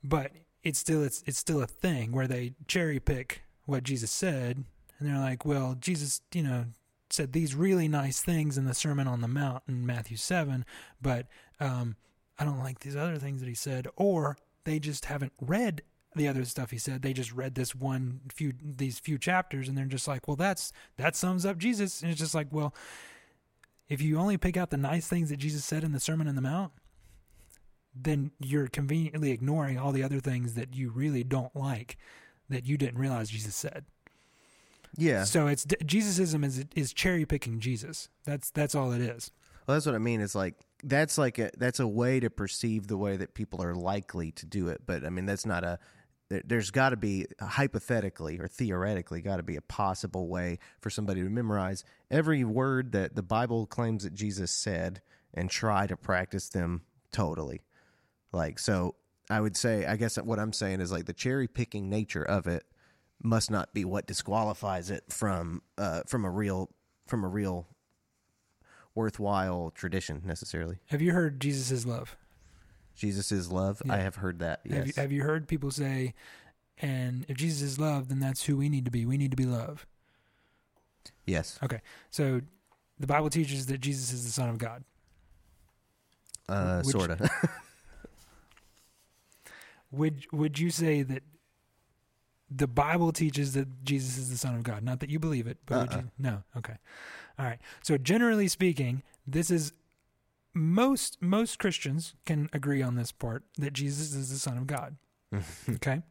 But 0.04 0.32
it's 0.64 0.80
still 0.80 1.04
it's 1.04 1.24
it's 1.26 1.38
still 1.38 1.62
a 1.62 1.68
thing 1.68 2.12
where 2.12 2.28
they 2.28 2.54
cherry 2.68 3.00
pick 3.00 3.44
what 3.66 3.84
Jesus 3.84 4.12
said, 4.12 4.64
and 4.98 5.10
they're 5.10 5.20
like, 5.20 5.46
well, 5.46 5.76
Jesus, 5.80 6.22
you 6.34 6.44
know, 6.44 6.66
said 7.10 7.34
these 7.34 7.56
really 7.56 7.88
nice 7.88 8.22
things 8.22 8.58
in 8.58 8.66
the 8.66 8.74
Sermon 8.74 9.08
on 9.08 9.22
the 9.22 9.28
Mount 9.28 9.64
in 9.68 9.86
Matthew 9.86 10.18
seven, 10.18 10.66
but 11.02 11.28
um, 11.60 11.96
I 12.38 12.46
don't 12.46 12.60
like 12.60 12.80
these 12.80 12.96
other 12.96 13.18
things 13.18 13.42
that 13.42 13.50
he 13.50 13.56
said, 13.56 13.88
or 13.96 14.38
they 14.64 14.80
just 14.80 15.06
haven't 15.06 15.34
read 15.40 15.82
the 16.16 16.28
other 16.28 16.46
stuff 16.46 16.72
he 16.72 16.78
said. 16.78 17.02
They 17.02 17.14
just 17.14 17.34
read 17.34 17.56
this 17.56 17.76
one 17.76 18.22
few 18.34 18.54
these 18.62 19.00
few 19.00 19.18
chapters 19.18 19.68
and 19.68 19.78
they're 19.78 19.86
just 19.86 20.08
like, 20.08 20.28
well, 20.28 20.38
that's 20.38 20.72
that 20.98 21.16
sums 21.16 21.46
up 21.46 21.58
Jesus. 21.58 22.02
And 22.02 22.12
it's 22.12 22.20
just 22.20 22.36
like, 22.36 22.48
well, 22.52 22.74
if 23.88 24.02
you 24.02 24.18
only 24.18 24.38
pick 24.38 24.58
out 24.58 24.70
the 24.70 24.78
nice 24.78 25.08
things 25.08 25.30
that 25.30 25.38
Jesus 25.38 25.66
said 25.66 25.84
in 25.84 25.92
the 25.92 26.00
Sermon 26.00 26.28
on 26.28 26.36
the 26.36 26.42
Mount, 26.42 26.72
then 27.96 28.32
you're 28.40 28.68
conveniently 28.68 29.32
ignoring 29.32 29.78
all 29.78 29.92
the 29.92 30.04
other 30.04 30.20
things 30.20 30.54
that 30.54 30.76
you 30.76 30.92
really 30.92 31.24
don't 31.24 31.56
like 31.56 31.98
that 32.50 32.66
you 32.66 32.78
didn't 32.78 33.00
realize 33.00 33.30
Jesus 33.30 33.56
said. 33.56 33.86
Yeah. 34.96 35.24
So 35.24 35.48
it's 35.48 35.66
Jesusism 35.86 36.44
is 36.44 36.66
is 36.76 36.94
cherry 36.94 37.26
picking 37.26 37.60
Jesus. 37.60 38.10
That's 38.26 38.50
that's 38.52 38.76
all 38.76 38.92
it 38.92 39.02
is. 39.02 39.32
Well, 39.68 39.76
that's 39.76 39.86
what 39.86 39.96
I 39.96 40.00
mean. 40.00 40.22
It's 40.22 40.36
like 40.36 40.56
that's 40.84 41.18
like 41.18 41.38
a 41.38 41.52
that's 41.58 41.80
a 41.80 41.88
way 41.88 42.20
to 42.20 42.30
perceive 42.30 42.88
the 42.88 42.98
way 42.98 43.18
that 43.18 43.34
people 43.34 43.64
are 43.64 43.76
likely 43.76 44.32
to 44.32 44.46
do 44.46 44.68
it. 44.68 44.82
But 44.86 45.06
I 45.06 45.10
mean, 45.10 45.26
that's 45.26 45.46
not 45.46 45.64
a. 45.64 45.80
there- 46.30 46.44
There's 46.46 46.72
got 46.72 46.90
to 46.90 46.98
be 46.98 47.26
hypothetically 47.42 48.40
or 48.40 48.48
theoretically 48.48 49.22
got 49.22 49.38
to 49.38 49.44
be 49.44 49.56
a 49.56 49.62
possible 49.62 50.28
way 50.28 50.60
for 50.80 50.90
somebody 50.90 51.22
to 51.24 51.30
memorize 51.30 51.84
every 52.10 52.44
word 52.44 52.92
that 52.94 53.16
the 53.16 53.24
Bible 53.24 53.66
claims 53.66 54.04
that 54.04 54.14
Jesus 54.14 54.52
said 54.52 55.02
and 55.34 55.50
try 55.50 55.88
to 55.88 55.98
practice 55.98 56.50
them 56.50 56.82
totally. 57.12 57.62
Like 58.32 58.60
so, 58.60 58.96
I 59.30 59.42
would 59.42 59.58
say. 59.58 59.86
I 59.86 59.96
guess 59.96 60.18
what 60.18 60.40
I'm 60.40 60.54
saying 60.54 60.82
is 60.82 60.92
like 60.92 61.06
the 61.06 61.14
cherry 61.14 61.48
picking 61.48 61.90
nature 61.90 62.24
of 62.24 62.46
it 62.48 62.64
must 63.22 63.50
not 63.52 63.74
be 63.74 63.84
what 63.84 64.08
disqualifies 64.08 64.90
it 64.90 65.04
from 65.10 65.62
uh, 65.78 66.02
from 66.08 66.26
a 66.26 66.30
real 66.30 66.70
from 67.08 67.24
a 67.24 67.28
real 67.28 67.68
worthwhile 68.96 69.72
tradition 69.72 70.22
necessarily. 70.26 70.78
Have 70.88 71.02
you 71.02 71.12
heard 71.14 71.40
Jesus 71.40 71.86
love? 71.86 72.16
Jesus 73.00 73.32
is 73.32 73.52
love. 73.52 73.82
Yeah. 73.86 73.94
I 73.94 73.98
have 73.98 74.16
heard 74.18 74.40
that. 74.40 74.62
Yes. 74.66 74.76
Have 74.78 74.88
you 74.88 74.94
have 74.98 75.12
you 75.12 75.24
heard 75.24 75.48
people 75.48 75.72
say, 75.72 76.14
and 76.78 77.26
if 77.28 77.38
Jesus 77.38 77.62
is 77.62 77.80
love, 77.80 78.10
then 78.10 78.20
that's 78.20 78.44
who 78.44 78.58
we 78.58 78.70
need 78.70 78.86
to 78.86 78.92
be. 78.92 79.06
We 79.06 79.18
need 79.18 79.32
to 79.32 79.38
be 79.38 79.46
love. 79.46 79.88
yes. 81.26 81.58
Okay. 81.64 81.82
So 82.12 82.42
the 83.00 83.08
Bible 83.08 83.30
teaches 83.30 83.66
that 83.68 83.80
Jesus 83.80 84.12
is 84.14 84.26
the 84.26 84.32
Son 84.32 84.50
of 84.50 84.58
God. 84.58 84.84
Uh, 86.48 86.82
Which- 86.84 86.92
sort 86.96 87.12
of. 87.12 87.22
Would 89.92 90.28
would 90.32 90.60
you 90.60 90.70
say 90.70 91.02
that 91.02 91.24
the 92.52 92.68
Bible 92.68 93.12
teaches 93.12 93.54
that 93.54 93.84
Jesus 93.84 94.18
is 94.18 94.30
the 94.30 94.38
Son 94.38 94.56
of 94.56 94.64
God? 94.64 94.84
Not 94.84 95.00
that 95.00 95.10
you 95.10 95.18
believe 95.20 95.48
it, 95.48 95.58
but 95.66 95.80
would 95.80 95.90
Uh-uh. 95.94 95.98
you? 96.02 96.12
No. 96.20 96.44
Okay. 96.58 96.76
All 97.40 97.46
right. 97.46 97.58
So 97.82 97.98
generally 97.98 98.48
speaking, 98.48 99.02
this 99.26 99.50
is 99.50 99.74
most 100.54 101.22
most 101.22 101.60
Christians 101.60 102.16
can 102.26 102.50
agree 102.54 102.82
on 102.82 102.96
this 102.96 103.12
part 103.12 103.44
that 103.58 103.74
Jesus 103.74 104.14
is 104.14 104.30
the 104.30 104.40
Son 104.40 104.58
of 104.58 104.68
God. 104.68 104.98
Okay. 105.70 106.02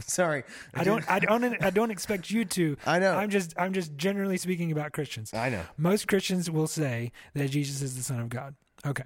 Sorry. 0.00 0.42
I 0.74 0.84
don't 0.84 1.08
I 1.08 1.18
don't 1.18 1.62
I 1.62 1.70
don't 1.70 1.90
expect 1.90 2.30
you 2.30 2.44
to. 2.46 2.76
I 2.86 2.98
know. 2.98 3.14
I'm 3.14 3.30
just 3.30 3.54
I'm 3.58 3.72
just 3.72 3.96
generally 3.96 4.36
speaking 4.36 4.72
about 4.72 4.92
Christians. 4.92 5.32
I 5.34 5.48
know. 5.50 5.62
Most 5.76 6.08
Christians 6.08 6.50
will 6.50 6.66
say 6.66 7.12
that 7.34 7.50
Jesus 7.50 7.82
is 7.82 7.94
the 7.96 8.02
Son 8.02 8.18
of 8.18 8.28
God. 8.28 8.54
Okay. 8.86 9.04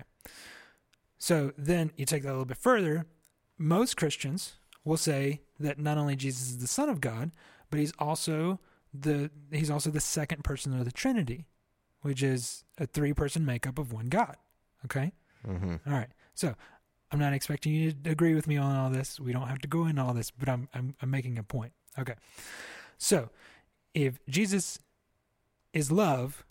So 1.19 1.53
then 1.59 1.93
you 1.97 2.07
take 2.07 2.23
that 2.23 2.29
a 2.29 2.33
little 2.33 2.45
bit 2.45 2.57
further. 2.57 3.07
Most 3.59 3.97
Christians 3.97 4.55
will 4.85 4.97
say 4.97 5.43
that 5.59 5.79
not 5.79 5.99
only 5.99 6.17
Jesus 6.17 6.51
is 6.51 6.59
the 6.59 6.67
Son 6.67 6.89
of 6.89 7.01
God, 7.01 7.33
but 7.71 7.81
he's 7.81 7.93
also 7.99 8.61
the 8.95 9.31
he's 9.51 9.71
also 9.71 9.91
the 9.91 10.01
second 10.01 10.45
person 10.45 10.79
of 10.79 10.85
the 10.85 10.93
Trinity, 10.93 11.47
which 12.07 12.23
is 12.23 12.65
a 12.79 12.87
three 12.87 13.13
person 13.13 13.45
makeup 13.45 13.79
of 13.79 13.93
one 13.93 14.07
God. 14.07 14.37
Okay? 14.85 15.13
hmm 15.45 15.75
All 15.87 15.93
right. 15.93 16.09
So 16.35 16.55
I'm 17.11 17.19
not 17.19 17.33
expecting 17.33 17.73
you 17.73 17.93
to 17.93 18.11
agree 18.11 18.35
with 18.35 18.47
me 18.47 18.57
on 18.57 18.77
all 18.77 18.91
this. 18.91 19.19
We 19.19 19.33
don't 19.33 19.49
have 19.49 19.61
to 19.61 19.69
go 19.69 19.87
into 19.87 20.03
all 20.03 20.15
this, 20.15 20.31
but 20.31 20.49
I'm 20.49 20.69
I'm, 20.73 20.95
I'm 21.03 21.11
making 21.11 21.37
a 21.39 21.43
point. 21.43 21.73
Okay. 21.99 22.15
So 22.97 23.31
if 23.93 24.21
Jesus 24.29 24.79
is 25.73 25.91
love, 25.91 26.45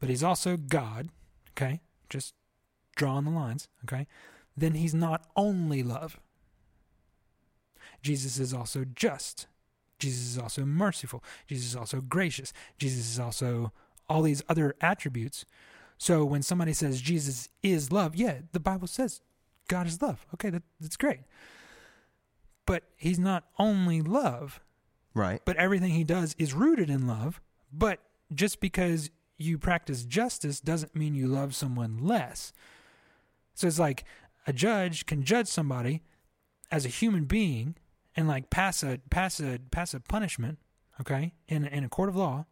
but 0.00 0.08
he's 0.08 0.22
also 0.22 0.56
God, 0.56 1.08
okay, 1.52 1.80
just 2.10 2.34
drawing 2.94 3.24
the 3.24 3.30
lines, 3.30 3.68
okay, 3.84 4.06
then 4.56 4.74
he's 4.74 4.94
not 4.94 5.26
only 5.34 5.82
love. 5.82 6.20
Jesus 8.02 8.38
is 8.38 8.52
also 8.52 8.84
just. 8.94 9.46
Jesus 9.98 10.32
is 10.32 10.38
also 10.38 10.64
merciful. 10.64 11.22
Jesus 11.46 11.68
is 11.68 11.76
also 11.76 12.00
gracious. 12.00 12.52
Jesus 12.78 13.08
is 13.12 13.18
also 13.18 13.72
all 14.08 14.22
these 14.22 14.42
other 14.48 14.74
attributes. 14.80 15.44
So 15.98 16.24
when 16.24 16.42
somebody 16.42 16.72
says 16.72 17.00
Jesus 17.00 17.48
is 17.62 17.92
love, 17.92 18.14
yeah, 18.16 18.38
the 18.52 18.60
Bible 18.60 18.86
says 18.86 19.20
God 19.68 19.86
is 19.86 20.02
love. 20.02 20.26
Okay, 20.34 20.50
that, 20.50 20.62
that's 20.80 20.96
great. 20.96 21.20
But 22.66 22.84
he's 22.96 23.18
not 23.18 23.44
only 23.58 24.00
love, 24.02 24.60
Right. 25.14 25.40
but 25.44 25.56
everything 25.56 25.90
he 25.90 26.04
does 26.04 26.34
is 26.38 26.54
rooted 26.54 26.90
in 26.90 27.06
love. 27.06 27.40
But 27.72 28.00
just 28.34 28.60
because 28.60 29.10
you 29.36 29.58
practice 29.58 30.04
justice 30.04 30.60
doesn't 30.60 30.94
mean 30.96 31.14
you 31.14 31.26
love 31.26 31.54
someone 31.54 31.98
less. 31.98 32.52
So 33.54 33.66
it's 33.66 33.78
like 33.78 34.04
a 34.46 34.52
judge 34.52 35.06
can 35.06 35.22
judge 35.22 35.46
somebody 35.46 36.02
as 36.70 36.84
a 36.84 36.88
human 36.88 37.24
being 37.24 37.76
and 38.16 38.26
like 38.28 38.50
pass 38.50 38.82
a 38.82 38.98
pass 39.10 39.40
a 39.40 39.58
pass 39.70 39.94
a 39.94 40.00
punishment, 40.00 40.58
okay, 41.00 41.32
in 41.48 41.64
in 41.66 41.84
a 41.84 41.88
court 41.88 42.08
of 42.08 42.16
law. 42.16 42.46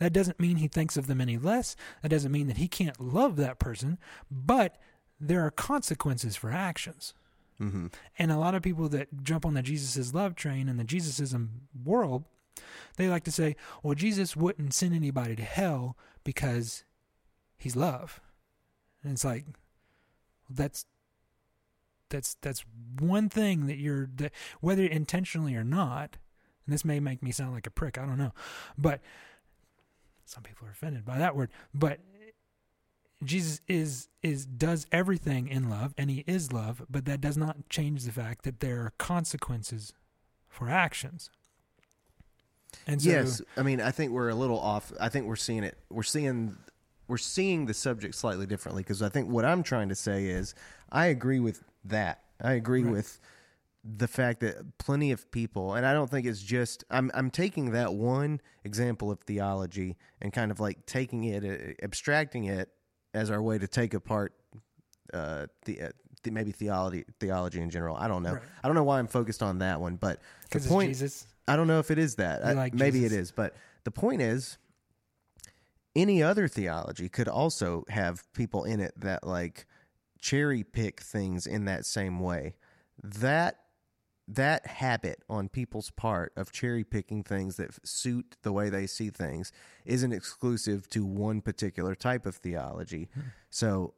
That 0.00 0.12
doesn't 0.12 0.40
mean 0.40 0.56
he 0.56 0.66
thinks 0.66 0.96
of 0.96 1.06
them 1.06 1.20
any 1.20 1.38
less. 1.38 1.76
That 2.02 2.08
doesn't 2.08 2.32
mean 2.32 2.48
that 2.48 2.56
he 2.56 2.66
can't 2.68 3.00
love 3.00 3.36
that 3.36 3.60
person, 3.60 3.98
but 4.30 4.76
there 5.20 5.44
are 5.46 5.50
consequences 5.50 6.34
for 6.34 6.50
actions. 6.50 7.14
hmm 7.58 7.86
And 8.18 8.32
a 8.32 8.38
lot 8.38 8.54
of 8.54 8.62
people 8.62 8.88
that 8.88 9.22
jump 9.22 9.46
on 9.46 9.54
the 9.54 9.62
Jesus 9.62 9.96
is 9.96 10.14
love 10.14 10.34
train 10.34 10.68
in 10.68 10.78
the 10.78 10.84
Jesusism 10.84 11.68
world, 11.84 12.24
they 12.96 13.08
like 13.08 13.24
to 13.24 13.30
say, 13.32 13.56
well, 13.82 13.94
Jesus 13.94 14.34
wouldn't 14.34 14.74
send 14.74 14.94
anybody 14.94 15.36
to 15.36 15.42
hell 15.42 15.96
because 16.24 16.84
he's 17.58 17.76
love. 17.76 18.20
And 19.02 19.12
it's 19.12 19.24
like, 19.24 19.44
that's 20.48 20.86
that's 22.08 22.36
that's 22.40 22.64
one 22.98 23.28
thing 23.28 23.66
that 23.66 23.78
you're 23.78 24.08
that 24.16 24.32
whether 24.60 24.84
intentionally 24.84 25.54
or 25.54 25.64
not, 25.64 26.16
And 26.66 26.72
this 26.74 26.84
may 26.84 27.00
make 27.00 27.22
me 27.22 27.30
sound 27.32 27.52
like 27.52 27.66
a 27.66 27.70
prick. 27.70 27.98
I 27.98 28.06
don't 28.06 28.18
know, 28.18 28.32
but 28.76 29.00
some 30.30 30.42
people 30.42 30.66
are 30.66 30.70
offended 30.70 31.04
by 31.04 31.18
that 31.18 31.34
word. 31.34 31.50
But 31.74 31.98
Jesus 33.22 33.60
is 33.68 34.08
is 34.22 34.46
does 34.46 34.86
everything 34.92 35.48
in 35.48 35.68
love, 35.68 35.94
and 35.98 36.10
He 36.10 36.24
is 36.26 36.52
love. 36.52 36.82
But 36.88 37.04
that 37.06 37.20
does 37.20 37.36
not 37.36 37.68
change 37.68 38.04
the 38.04 38.12
fact 38.12 38.44
that 38.44 38.60
there 38.60 38.80
are 38.80 38.92
consequences 38.98 39.92
for 40.48 40.68
actions. 40.68 41.30
And 42.86 43.02
so, 43.02 43.10
yes, 43.10 43.42
I 43.56 43.62
mean, 43.62 43.80
I 43.80 43.90
think 43.90 44.12
we're 44.12 44.28
a 44.28 44.34
little 44.34 44.58
off. 44.58 44.92
I 45.00 45.08
think 45.08 45.26
we're 45.26 45.36
seeing 45.36 45.64
it. 45.64 45.76
We're 45.90 46.02
seeing 46.02 46.56
we're 47.08 47.18
seeing 47.18 47.66
the 47.66 47.74
subject 47.74 48.14
slightly 48.14 48.46
differently 48.46 48.82
because 48.82 49.02
I 49.02 49.08
think 49.08 49.28
what 49.28 49.44
I'm 49.44 49.62
trying 49.62 49.88
to 49.88 49.96
say 49.96 50.26
is 50.26 50.54
I 50.92 51.06
agree 51.06 51.40
with 51.40 51.64
that. 51.84 52.22
I 52.40 52.52
agree 52.52 52.84
right. 52.84 52.92
with 52.92 53.20
the 53.82 54.08
fact 54.08 54.40
that 54.40 54.78
plenty 54.78 55.10
of 55.10 55.30
people, 55.30 55.74
and 55.74 55.86
I 55.86 55.92
don't 55.92 56.10
think 56.10 56.26
it's 56.26 56.42
just 56.42 56.84
I'm 56.90 57.10
I'm 57.14 57.30
taking 57.30 57.72
that 57.72 57.94
one 57.94 58.40
example 58.64 59.10
of 59.10 59.20
theology 59.20 59.96
and 60.20 60.32
kind 60.32 60.50
of 60.50 60.60
like 60.60 60.84
taking 60.86 61.24
it, 61.24 61.44
uh, 61.44 61.84
abstracting 61.84 62.44
it 62.44 62.68
as 63.14 63.30
our 63.30 63.42
way 63.42 63.58
to 63.58 63.66
take 63.66 63.94
apart 63.94 64.34
uh, 65.14 65.46
the, 65.64 65.82
uh, 65.82 65.88
the 66.22 66.30
maybe 66.30 66.52
theology 66.52 67.04
theology 67.18 67.60
in 67.60 67.70
general. 67.70 67.96
I 67.96 68.08
don't 68.08 68.22
know. 68.22 68.34
Right. 68.34 68.42
I 68.62 68.68
don't 68.68 68.74
know 68.74 68.84
why 68.84 68.98
I'm 68.98 69.08
focused 69.08 69.42
on 69.42 69.58
that 69.58 69.80
one, 69.80 69.96
but 69.96 70.20
the 70.50 70.60
point. 70.60 70.90
Jesus. 70.90 71.26
I 71.48 71.56
don't 71.56 71.66
know 71.66 71.80
if 71.80 71.90
it 71.90 71.98
is 71.98 72.16
that. 72.16 72.44
I, 72.44 72.52
like 72.52 72.74
maybe 72.74 73.00
Jesus. 73.00 73.12
it 73.12 73.20
is, 73.20 73.32
but 73.32 73.56
the 73.84 73.90
point 73.90 74.22
is, 74.22 74.58
any 75.96 76.22
other 76.22 76.46
theology 76.46 77.08
could 77.08 77.28
also 77.28 77.84
have 77.88 78.30
people 78.34 78.64
in 78.64 78.78
it 78.78 78.92
that 79.00 79.26
like 79.26 79.66
cherry 80.20 80.62
pick 80.62 81.00
things 81.00 81.46
in 81.46 81.64
that 81.64 81.86
same 81.86 82.20
way. 82.20 82.54
That 83.02 83.59
that 84.34 84.66
habit 84.66 85.22
on 85.28 85.48
people's 85.48 85.90
part 85.90 86.32
of 86.36 86.52
cherry 86.52 86.84
picking 86.84 87.22
things 87.22 87.56
that 87.56 87.86
suit 87.86 88.36
the 88.42 88.52
way 88.52 88.70
they 88.70 88.86
see 88.86 89.10
things 89.10 89.52
isn't 89.84 90.12
exclusive 90.12 90.88
to 90.90 91.04
one 91.04 91.40
particular 91.40 91.94
type 91.94 92.26
of 92.26 92.36
theology. 92.36 93.08
Hmm. 93.14 93.20
So 93.50 93.94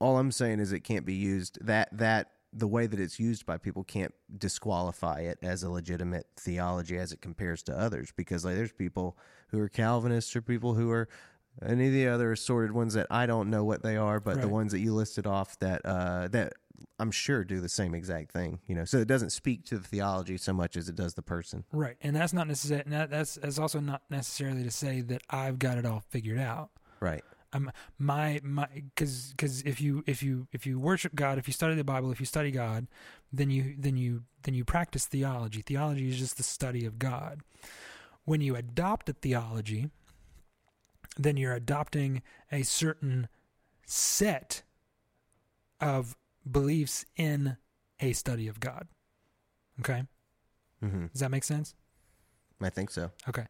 all 0.00 0.18
I'm 0.18 0.32
saying 0.32 0.58
is 0.60 0.72
it 0.72 0.80
can't 0.80 1.06
be 1.06 1.14
used 1.14 1.64
that 1.64 1.88
that 1.92 2.32
the 2.52 2.66
way 2.66 2.86
that 2.86 3.00
it's 3.00 3.18
used 3.18 3.46
by 3.46 3.56
people 3.56 3.82
can't 3.82 4.12
disqualify 4.36 5.20
it 5.20 5.38
as 5.42 5.62
a 5.62 5.70
legitimate 5.70 6.26
theology 6.36 6.98
as 6.98 7.10
it 7.10 7.22
compares 7.22 7.62
to 7.62 7.78
others 7.78 8.12
because 8.14 8.44
like 8.44 8.56
there's 8.56 8.72
people 8.72 9.16
who 9.48 9.58
are 9.58 9.70
Calvinists 9.70 10.36
or 10.36 10.42
people 10.42 10.74
who 10.74 10.90
are 10.90 11.08
any 11.66 11.86
of 11.86 11.92
the 11.92 12.08
other 12.08 12.32
assorted 12.32 12.72
ones 12.72 12.94
that 12.94 13.06
I 13.10 13.26
don't 13.26 13.50
know 13.50 13.64
what 13.64 13.82
they 13.82 13.96
are, 13.96 14.20
but 14.20 14.36
right. 14.36 14.42
the 14.42 14.48
ones 14.48 14.72
that 14.72 14.80
you 14.80 14.94
listed 14.94 15.26
off 15.26 15.58
that 15.58 15.84
uh, 15.84 16.28
that 16.28 16.54
I'm 16.98 17.10
sure 17.10 17.44
do 17.44 17.60
the 17.60 17.68
same 17.68 17.94
exact 17.94 18.32
thing. 18.32 18.60
You 18.66 18.74
know, 18.74 18.84
so 18.84 18.98
it 18.98 19.08
doesn't 19.08 19.30
speak 19.30 19.64
to 19.66 19.78
the 19.78 19.86
theology 19.86 20.36
so 20.36 20.52
much 20.52 20.76
as 20.76 20.88
it 20.88 20.94
does 20.94 21.14
the 21.14 21.22
person. 21.22 21.64
Right, 21.72 21.96
and 22.00 22.14
that's 22.14 22.32
not 22.32 22.48
necessarily 22.48 22.90
that, 22.90 23.10
that's 23.10 23.36
that's 23.36 23.58
also 23.58 23.80
not 23.80 24.02
necessarily 24.10 24.62
to 24.64 24.70
say 24.70 25.00
that 25.02 25.22
I've 25.30 25.58
got 25.58 25.78
it 25.78 25.86
all 25.86 26.02
figured 26.08 26.38
out. 26.38 26.70
Right. 27.00 27.22
I'm 27.52 27.70
my 27.98 28.40
my 28.42 28.66
because 28.72 29.32
because 29.32 29.62
if 29.62 29.80
you 29.80 30.02
if 30.06 30.22
you 30.22 30.46
if 30.52 30.66
you 30.66 30.78
worship 30.78 31.14
God, 31.14 31.38
if 31.38 31.46
you 31.46 31.52
study 31.52 31.74
the 31.74 31.84
Bible, 31.84 32.10
if 32.10 32.20
you 32.20 32.26
study 32.26 32.50
God, 32.50 32.86
then 33.32 33.50
you 33.50 33.74
then 33.78 33.96
you 33.96 34.22
then 34.42 34.54
you 34.54 34.64
practice 34.64 35.06
theology. 35.06 35.62
Theology 35.62 36.08
is 36.08 36.18
just 36.18 36.36
the 36.36 36.42
study 36.42 36.86
of 36.86 36.98
God. 36.98 37.40
When 38.24 38.40
you 38.40 38.56
adopt 38.56 39.08
a 39.08 39.12
theology, 39.12 39.90
then 41.18 41.36
you're 41.36 41.54
adopting 41.54 42.22
a 42.50 42.62
certain 42.62 43.28
set 43.86 44.62
of 45.80 46.16
beliefs 46.50 47.04
in 47.16 47.56
a 48.00 48.12
study 48.12 48.48
of 48.48 48.60
God. 48.60 48.88
Okay? 49.80 50.04
Mm-hmm. 50.82 51.06
Does 51.06 51.20
that 51.20 51.30
make 51.30 51.44
sense? 51.44 51.74
I 52.60 52.70
think 52.70 52.90
so. 52.90 53.10
Okay. 53.28 53.46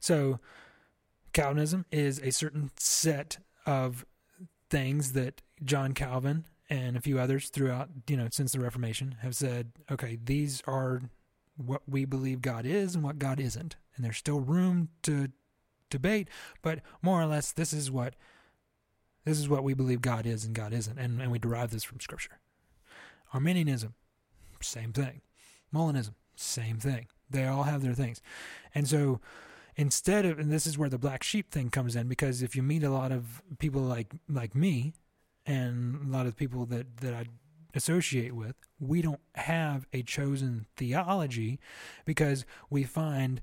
So, 0.00 0.38
Calvinism 1.32 1.84
is 1.92 2.20
a 2.20 2.30
certain 2.30 2.70
set 2.76 3.38
of 3.66 4.06
things 4.70 5.12
that 5.12 5.42
John 5.62 5.92
Calvin 5.92 6.44
and 6.70 6.96
a 6.96 7.00
few 7.00 7.18
others 7.18 7.48
throughout, 7.48 7.88
you 8.08 8.16
know, 8.16 8.28
since 8.30 8.52
the 8.52 8.60
Reformation 8.60 9.16
have 9.20 9.34
said, 9.34 9.72
okay, 9.90 10.18
these 10.22 10.62
are 10.66 11.02
what 11.56 11.82
we 11.88 12.04
believe 12.04 12.40
God 12.40 12.66
is 12.66 12.94
and 12.94 13.02
what 13.02 13.18
God 13.18 13.40
isn't. 13.40 13.76
And 13.96 14.04
there's 14.04 14.16
still 14.18 14.40
room 14.40 14.88
to 15.02 15.28
debate, 15.90 16.28
but 16.62 16.80
more 17.02 17.20
or 17.20 17.26
less 17.26 17.52
this 17.52 17.72
is 17.72 17.90
what 17.90 18.14
this 19.28 19.38
is 19.38 19.48
what 19.48 19.64
we 19.64 19.74
believe 19.74 20.00
God 20.00 20.26
is 20.26 20.44
and 20.44 20.54
God 20.54 20.72
isn't, 20.72 20.98
and, 20.98 21.20
and 21.20 21.30
we 21.30 21.38
derive 21.38 21.70
this 21.70 21.84
from 21.84 22.00
Scripture. 22.00 22.38
Arminianism, 23.32 23.94
same 24.60 24.92
thing. 24.92 25.20
Molinism, 25.74 26.14
same 26.34 26.78
thing. 26.78 27.06
They 27.30 27.46
all 27.46 27.64
have 27.64 27.82
their 27.82 27.94
things. 27.94 28.22
And 28.74 28.88
so 28.88 29.20
instead 29.76 30.24
of 30.24 30.38
and 30.38 30.50
this 30.50 30.66
is 30.66 30.78
where 30.78 30.88
the 30.88 30.98
black 30.98 31.22
sheep 31.22 31.50
thing 31.50 31.70
comes 31.70 31.94
in 31.94 32.08
because 32.08 32.42
if 32.42 32.56
you 32.56 32.62
meet 32.62 32.82
a 32.82 32.90
lot 32.90 33.12
of 33.12 33.42
people 33.58 33.80
like 33.80 34.12
like 34.28 34.54
me 34.54 34.92
and 35.46 36.06
a 36.06 36.10
lot 36.10 36.26
of 36.26 36.36
people 36.36 36.66
that 36.66 36.98
that 36.98 37.14
I 37.14 37.24
associate 37.74 38.34
with, 38.34 38.56
we 38.80 39.02
don't 39.02 39.20
have 39.34 39.86
a 39.92 40.02
chosen 40.02 40.66
theology 40.76 41.60
because 42.04 42.44
we 42.70 42.82
find 42.82 43.40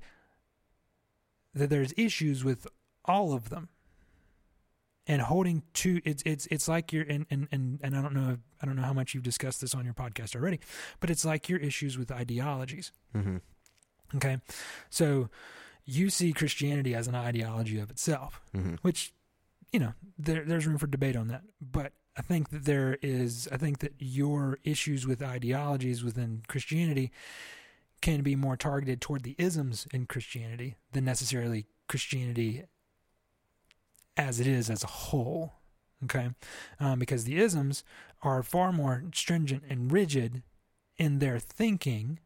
that 1.54 1.70
there's 1.70 1.94
issues 1.96 2.44
with 2.44 2.66
all 3.04 3.32
of 3.32 3.48
them 3.48 3.68
and 5.06 5.22
holding 5.22 5.62
to 5.74 6.00
it's 6.04 6.22
it's 6.26 6.46
it's 6.46 6.68
like 6.68 6.92
you're 6.92 7.04
and 7.04 7.26
and 7.30 7.48
and, 7.52 7.80
and 7.82 7.96
I 7.96 8.02
don't 8.02 8.14
know 8.14 8.38
I 8.60 8.66
don't 8.66 8.76
know 8.76 8.82
how 8.82 8.92
much 8.92 9.14
you've 9.14 9.22
discussed 9.22 9.60
this 9.60 9.74
on 9.74 9.84
your 9.84 9.94
podcast 9.94 10.34
already, 10.34 10.60
but 11.00 11.10
it's 11.10 11.24
like 11.24 11.48
your 11.48 11.58
issues 11.58 11.96
with 11.98 12.10
ideologies. 12.10 12.92
Mm-hmm. 13.14 13.36
Okay, 14.16 14.38
so 14.90 15.28
you 15.84 16.10
see 16.10 16.32
Christianity 16.32 16.94
as 16.94 17.06
an 17.08 17.14
ideology 17.14 17.78
of 17.78 17.90
itself, 17.90 18.40
mm-hmm. 18.54 18.74
which 18.82 19.12
you 19.72 19.80
know 19.80 19.94
there 20.18 20.44
there's 20.44 20.66
room 20.66 20.78
for 20.78 20.86
debate 20.86 21.16
on 21.16 21.28
that, 21.28 21.42
but 21.60 21.92
I 22.16 22.22
think 22.22 22.50
that 22.50 22.64
there 22.64 22.98
is 23.02 23.48
I 23.52 23.56
think 23.56 23.78
that 23.80 23.92
your 23.98 24.58
issues 24.64 25.06
with 25.06 25.22
ideologies 25.22 26.02
within 26.02 26.42
Christianity 26.48 27.12
can 28.00 28.22
be 28.22 28.36
more 28.36 28.56
targeted 28.56 29.00
toward 29.00 29.22
the 29.22 29.34
isms 29.38 29.86
in 29.92 30.06
Christianity 30.06 30.76
than 30.92 31.04
necessarily 31.04 31.66
Christianity 31.88 32.64
as 34.16 34.40
it 34.40 34.46
is 34.46 34.70
as 34.70 34.82
a 34.82 34.88
whole. 34.88 35.54
Okay, 36.04 36.30
um, 36.78 36.98
because 36.98 37.24
the 37.24 37.38
isms 37.38 37.82
are 38.22 38.42
far 38.42 38.70
more 38.70 39.04
stringent 39.14 39.62
and 39.68 39.90
rigid 39.90 40.42
in 40.98 41.18
their 41.18 41.38
thinking, 41.38 42.18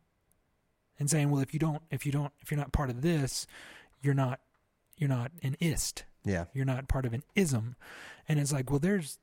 and 0.99 1.09
saying, 1.09 1.31
well, 1.31 1.41
if 1.41 1.55
you 1.55 1.61
don't, 1.61 1.83
if 1.91 2.05
you 2.05 2.13
don't, 2.13 2.33
if 2.41 2.51
you're 2.51 2.59
not 2.59 2.73
part 2.73 2.91
of 2.91 3.03
this, 3.03 3.47
you're 4.03 4.15
not, 4.15 4.41
you're 4.97 5.09
not 5.09 5.31
an 5.43 5.57
ist. 5.61 6.05
Yeah, 6.25 6.47
you're 6.53 6.65
not 6.65 6.89
part 6.89 7.07
of 7.07 7.15
an 7.15 7.23
ism, 7.35 7.77
and 8.29 8.41
it's 8.41 8.53
like, 8.53 8.71
well, 8.71 8.81
there's, 8.81 9.19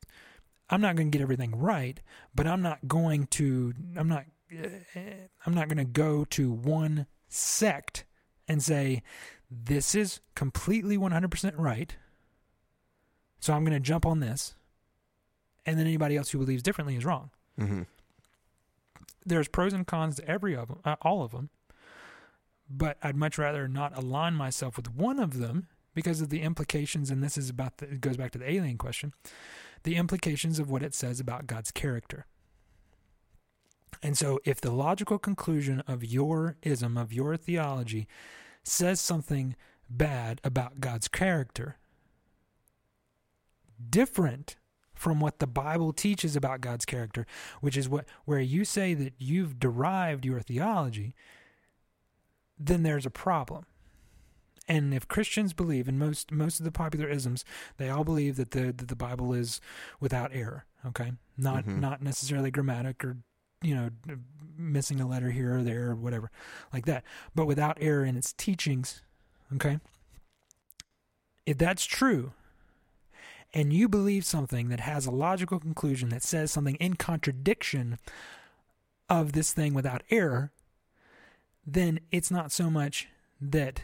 I'm 0.69 0.81
not 0.81 0.95
going 0.95 1.11
to 1.11 1.17
get 1.17 1.21
everything 1.21 1.57
right, 1.57 1.99
but 2.33 2.47
I'm 2.47 2.61
not 2.61 2.87
going 2.87 3.27
to, 3.27 3.73
I'm 3.97 4.07
not, 4.07 4.25
uh, 4.51 4.99
I'm 5.45 5.53
not 5.53 5.67
going 5.67 5.77
to 5.77 5.85
go 5.85 6.23
to 6.25 6.51
one 6.51 7.05
sect 7.27 8.05
and 8.47 8.63
say 8.63 9.03
this 9.51 9.93
is 9.93 10.21
completely 10.35 10.97
100% 10.97 11.53
right 11.57 11.95
so 13.47 13.53
I'm 13.53 13.63
going 13.63 13.71
to 13.71 13.79
jump 13.79 14.05
on 14.05 14.19
this, 14.19 14.55
and 15.65 15.79
then 15.79 15.87
anybody 15.87 16.17
else 16.17 16.31
who 16.31 16.37
believes 16.37 16.61
differently 16.61 16.97
is 16.97 17.05
wrong. 17.05 17.29
Mm-hmm. 17.57 17.83
There's 19.25 19.47
pros 19.47 19.71
and 19.71 19.87
cons 19.87 20.17
to 20.17 20.29
every 20.29 20.53
of 20.53 20.67
them, 20.67 20.79
uh, 20.83 20.97
all 21.01 21.23
of 21.23 21.31
them, 21.31 21.49
but 22.69 22.97
I'd 23.01 23.15
much 23.15 23.37
rather 23.37 23.69
not 23.69 23.97
align 23.97 24.33
myself 24.33 24.75
with 24.75 24.93
one 24.93 25.17
of 25.17 25.39
them 25.39 25.67
because 25.93 26.19
of 26.19 26.27
the 26.27 26.41
implications. 26.41 27.09
And 27.09 27.23
this 27.23 27.37
is 27.37 27.49
about 27.49 27.77
the, 27.77 27.85
it 27.85 28.01
goes 28.01 28.17
back 28.17 28.31
to 28.31 28.37
the 28.37 28.51
alien 28.51 28.77
question, 28.77 29.13
the 29.83 29.95
implications 29.95 30.59
of 30.59 30.69
what 30.69 30.83
it 30.83 30.93
says 30.93 31.21
about 31.21 31.47
God's 31.47 31.71
character. 31.71 32.25
And 34.03 34.17
so, 34.17 34.41
if 34.43 34.59
the 34.59 34.71
logical 34.71 35.19
conclusion 35.19 35.81
of 35.87 36.03
your 36.03 36.57
ism, 36.63 36.97
of 36.97 37.13
your 37.13 37.37
theology, 37.37 38.09
says 38.61 38.99
something 38.99 39.55
bad 39.89 40.41
about 40.43 40.81
God's 40.81 41.07
character, 41.07 41.77
different 43.89 44.55
from 44.93 45.19
what 45.19 45.39
the 45.39 45.47
Bible 45.47 45.93
teaches 45.93 46.35
about 46.35 46.61
God's 46.61 46.85
character, 46.85 47.25
which 47.61 47.77
is 47.77 47.87
what 47.87 48.05
where 48.25 48.39
you 48.39 48.65
say 48.65 48.93
that 48.93 49.13
you've 49.17 49.59
derived 49.59 50.25
your 50.25 50.41
theology, 50.41 51.13
then 52.59 52.83
there's 52.83 53.05
a 53.05 53.11
problem. 53.11 53.65
And 54.67 54.93
if 54.93 55.07
Christians 55.07 55.53
believe, 55.53 55.87
and 55.87 55.97
most 55.97 56.31
most 56.31 56.59
of 56.59 56.65
the 56.65 56.71
popular 56.71 57.07
isms, 57.07 57.45
they 57.77 57.89
all 57.89 58.03
believe 58.03 58.35
that 58.35 58.51
the 58.51 58.73
that 58.73 58.87
the 58.87 58.95
Bible 58.95 59.33
is 59.33 59.61
without 59.99 60.31
error. 60.33 60.65
Okay, 60.85 61.13
not 61.37 61.63
mm-hmm. 61.65 61.79
not 61.79 62.01
necessarily 62.01 62.51
grammatic 62.51 63.03
or 63.03 63.17
you 63.61 63.75
know 63.75 63.89
missing 64.57 64.99
a 64.99 65.07
letter 65.07 65.31
here 65.31 65.57
or 65.57 65.63
there 65.63 65.91
or 65.91 65.95
whatever 65.95 66.31
like 66.73 66.85
that, 66.85 67.03
but 67.33 67.45
without 67.45 67.77
error 67.79 68.03
in 68.03 68.17
its 68.17 68.33
teachings. 68.33 69.01
Okay, 69.53 69.79
if 71.45 71.57
that's 71.57 71.85
true, 71.85 72.33
and 73.53 73.71
you 73.73 73.87
believe 73.87 74.25
something 74.25 74.69
that 74.69 74.81
has 74.81 75.05
a 75.05 75.11
logical 75.11 75.59
conclusion 75.59 76.09
that 76.09 76.23
says 76.23 76.51
something 76.51 76.75
in 76.75 76.95
contradiction 76.95 77.97
of 79.09 79.33
this 79.33 79.53
thing 79.53 79.73
without 79.73 80.03
error, 80.09 80.51
then 81.65 81.99
it's 82.11 82.31
not 82.31 82.51
so 82.51 82.69
much 82.69 83.07
that, 83.39 83.83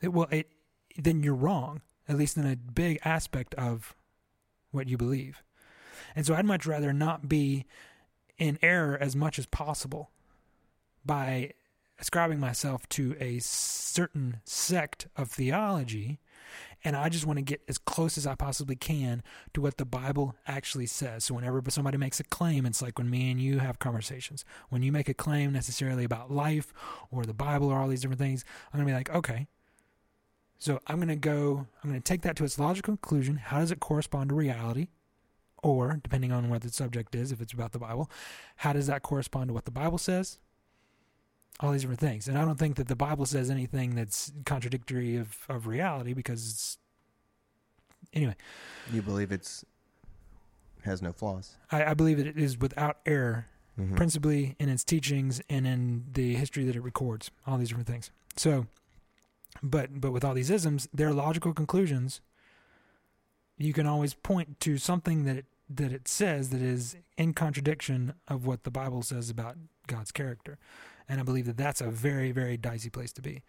it, 0.00 0.12
well, 0.12 0.28
it, 0.30 0.50
then 0.96 1.22
you're 1.22 1.34
wrong, 1.34 1.80
at 2.08 2.16
least 2.16 2.36
in 2.36 2.46
a 2.46 2.56
big 2.56 2.98
aspect 3.04 3.54
of 3.54 3.94
what 4.70 4.88
you 4.88 4.96
believe. 4.96 5.42
And 6.14 6.24
so 6.24 6.34
I'd 6.34 6.44
much 6.44 6.66
rather 6.66 6.92
not 6.92 7.28
be 7.28 7.66
in 8.38 8.58
error 8.62 8.96
as 9.00 9.16
much 9.16 9.38
as 9.38 9.46
possible 9.46 10.10
by 11.04 11.52
ascribing 11.98 12.38
myself 12.38 12.88
to 12.90 13.16
a 13.18 13.40
certain 13.40 14.40
sect 14.44 15.08
of 15.16 15.30
theology 15.30 16.20
and 16.84 16.96
I 16.96 17.08
just 17.08 17.26
want 17.26 17.38
to 17.38 17.42
get 17.42 17.62
as 17.68 17.78
close 17.78 18.18
as 18.18 18.26
I 18.26 18.34
possibly 18.34 18.76
can 18.76 19.22
to 19.54 19.60
what 19.60 19.78
the 19.78 19.84
Bible 19.84 20.34
actually 20.46 20.86
says. 20.86 21.24
So 21.24 21.34
whenever 21.34 21.62
somebody 21.68 21.96
makes 21.96 22.20
a 22.20 22.24
claim, 22.24 22.66
it's 22.66 22.82
like 22.82 22.98
when 22.98 23.10
me 23.10 23.30
and 23.30 23.40
you 23.40 23.58
have 23.58 23.78
conversations. 23.78 24.44
When 24.68 24.82
you 24.82 24.92
make 24.92 25.08
a 25.08 25.14
claim 25.14 25.52
necessarily 25.52 26.04
about 26.04 26.30
life 26.30 26.72
or 27.10 27.24
the 27.24 27.34
Bible 27.34 27.70
or 27.70 27.78
all 27.78 27.88
these 27.88 28.00
different 28.00 28.20
things, 28.20 28.44
I'm 28.72 28.78
going 28.78 28.86
to 28.86 28.92
be 28.92 28.96
like, 28.96 29.14
okay. 29.14 29.48
So 30.58 30.80
I'm 30.86 30.96
going 30.96 31.08
to 31.08 31.16
go, 31.16 31.66
I'm 31.82 31.90
going 31.90 32.00
to 32.00 32.04
take 32.04 32.22
that 32.22 32.36
to 32.36 32.44
its 32.44 32.58
logical 32.58 32.96
conclusion. 32.96 33.36
How 33.36 33.60
does 33.60 33.70
it 33.70 33.80
correspond 33.80 34.30
to 34.30 34.34
reality? 34.34 34.88
Or, 35.62 35.98
depending 36.02 36.30
on 36.30 36.50
what 36.50 36.62
the 36.62 36.68
subject 36.68 37.16
is, 37.16 37.32
if 37.32 37.40
it's 37.40 37.52
about 37.52 37.72
the 37.72 37.80
Bible, 37.80 38.08
how 38.56 38.72
does 38.72 38.86
that 38.86 39.02
correspond 39.02 39.48
to 39.48 39.54
what 39.54 39.64
the 39.64 39.72
Bible 39.72 39.98
says? 39.98 40.38
All 41.60 41.72
these 41.72 41.80
different 41.82 42.00
things. 42.00 42.28
And 42.28 42.38
I 42.38 42.44
don't 42.44 42.58
think 42.58 42.76
that 42.76 42.86
the 42.88 42.94
Bible 42.96 43.26
says 43.26 43.50
anything 43.50 43.94
that's 43.96 44.32
contradictory 44.46 45.16
of, 45.16 45.36
of 45.48 45.66
reality 45.66 46.12
because 46.12 46.48
it's. 46.50 46.78
Anyway. 48.14 48.36
You 48.92 49.02
believe 49.02 49.32
it's 49.32 49.64
has 50.84 51.02
no 51.02 51.12
flaws. 51.12 51.56
I, 51.72 51.86
I 51.86 51.94
believe 51.94 52.18
it 52.18 52.38
is 52.38 52.58
without 52.58 52.98
error, 53.04 53.46
Mhm. 53.78 53.96
principally 53.96 54.56
in 54.58 54.68
its 54.68 54.82
teachings 54.84 55.40
and 55.48 55.66
in 55.66 56.06
the 56.12 56.34
history 56.34 56.64
that 56.64 56.74
it 56.76 56.80
records, 56.82 57.30
all 57.46 57.58
these 57.58 57.68
different 57.68 57.86
things. 57.88 58.10
So, 58.36 58.66
but 59.62 60.00
but 60.00 60.12
with 60.12 60.24
all 60.24 60.34
these 60.34 60.50
isms, 60.50 60.88
their 60.92 61.12
logical 61.12 61.52
conclusions, 61.52 62.20
you 63.56 63.72
can 63.72 63.86
always 63.86 64.14
point 64.14 64.58
to 64.60 64.78
something 64.78 65.24
that 65.24 65.36
it, 65.36 65.46
that 65.68 65.92
it 65.92 66.08
says 66.08 66.50
that 66.50 66.62
is 66.62 66.96
in 67.16 67.34
contradiction 67.34 68.14
of 68.28 68.46
what 68.46 68.62
the 68.64 68.70
Bible 68.70 69.02
says 69.02 69.28
about 69.30 69.56
God's 69.86 70.12
character, 70.12 70.58
and 71.08 71.20
I 71.20 71.22
believe 71.22 71.46
that 71.46 71.56
that's 71.56 71.80
a 71.80 71.90
very 71.90 72.32
very 72.32 72.56
dicey 72.56 72.90
place 72.90 73.12
to 73.12 73.22
be. 73.22 73.42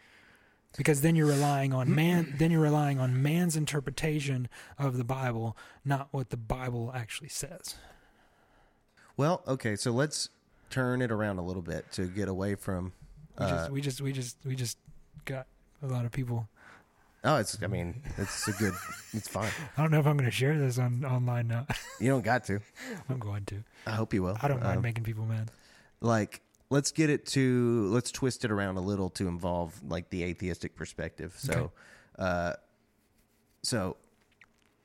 Because 0.77 1.01
then 1.01 1.15
you're 1.15 1.25
relying 1.27 1.73
on 1.73 1.93
man. 1.93 2.35
Then 2.37 2.51
you're 2.51 2.61
relying 2.61 2.99
on 2.99 3.23
man's 3.23 3.55
interpretation 3.55 4.47
of 4.77 4.97
the 4.97 5.03
Bible, 5.03 5.57
not 5.83 6.09
what 6.11 6.29
the 6.29 6.37
Bible 6.37 6.91
actually 6.95 7.29
says. 7.29 7.75
Well, 9.17 9.41
okay, 9.47 9.75
so 9.75 9.91
let's 9.91 10.29
turn 10.69 11.01
it 11.01 11.11
around 11.11 11.39
a 11.39 11.41
little 11.41 11.61
bit 11.63 11.91
to 11.93 12.05
get 12.05 12.27
away 12.29 12.55
from. 12.55 12.93
We 13.39 13.45
Uh, 13.45 13.49
just 13.49 13.71
we 13.71 13.81
just 13.81 14.01
we 14.01 14.11
just 14.11 14.37
we 14.45 14.55
just 14.55 14.77
got 15.25 15.47
a 15.81 15.87
lot 15.87 16.05
of 16.05 16.11
people. 16.11 16.47
oh, 17.23 17.37
it's. 17.37 17.57
I 17.63 17.67
mean, 17.67 18.01
it's 18.17 18.47
a 18.47 18.51
good. 18.53 18.73
It's 19.13 19.27
fine. 19.27 19.49
I 19.77 19.81
don't 19.81 19.91
know 19.91 19.99
if 19.99 20.05
I'm 20.05 20.17
going 20.17 20.29
to 20.29 20.35
share 20.35 20.57
this 20.57 20.77
on 20.77 21.03
online 21.03 21.47
now. 21.47 21.65
You 21.99 22.09
don't 22.09 22.23
got 22.23 22.45
to. 22.45 22.59
I'm 23.09 23.17
going 23.19 23.43
to. 23.45 23.63
I 23.87 23.91
hope 23.91 24.13
you 24.13 24.21
will. 24.23 24.37
I 24.41 24.47
don't 24.47 24.61
mind 24.61 24.77
Um, 24.77 24.83
making 24.83 25.03
people 25.03 25.25
mad. 25.25 25.49
like 25.99 26.41
let's 26.69 26.91
get 26.91 27.09
it 27.09 27.25
to 27.25 27.87
let's 27.89 28.11
twist 28.11 28.45
it 28.45 28.51
around 28.51 28.77
a 28.77 28.81
little 28.81 29.09
to 29.09 29.27
involve 29.27 29.79
like 29.87 30.09
the 30.09 30.23
atheistic 30.23 30.75
perspective 30.75 31.33
so 31.37 31.53
Okay. 31.53 31.69
uh 32.19 32.53
so 33.63 33.97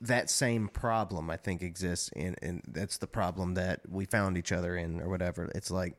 that 0.00 0.28
same 0.30 0.68
problem 0.68 1.30
i 1.30 1.36
think 1.36 1.62
exists 1.62 2.08
in 2.16 2.34
and 2.42 2.62
that's 2.68 2.98
the 2.98 3.06
problem 3.06 3.54
that 3.54 3.80
we 3.88 4.04
found 4.04 4.36
each 4.36 4.52
other 4.52 4.76
in 4.76 5.00
or 5.00 5.08
whatever 5.08 5.50
it's 5.54 5.70
like 5.70 5.94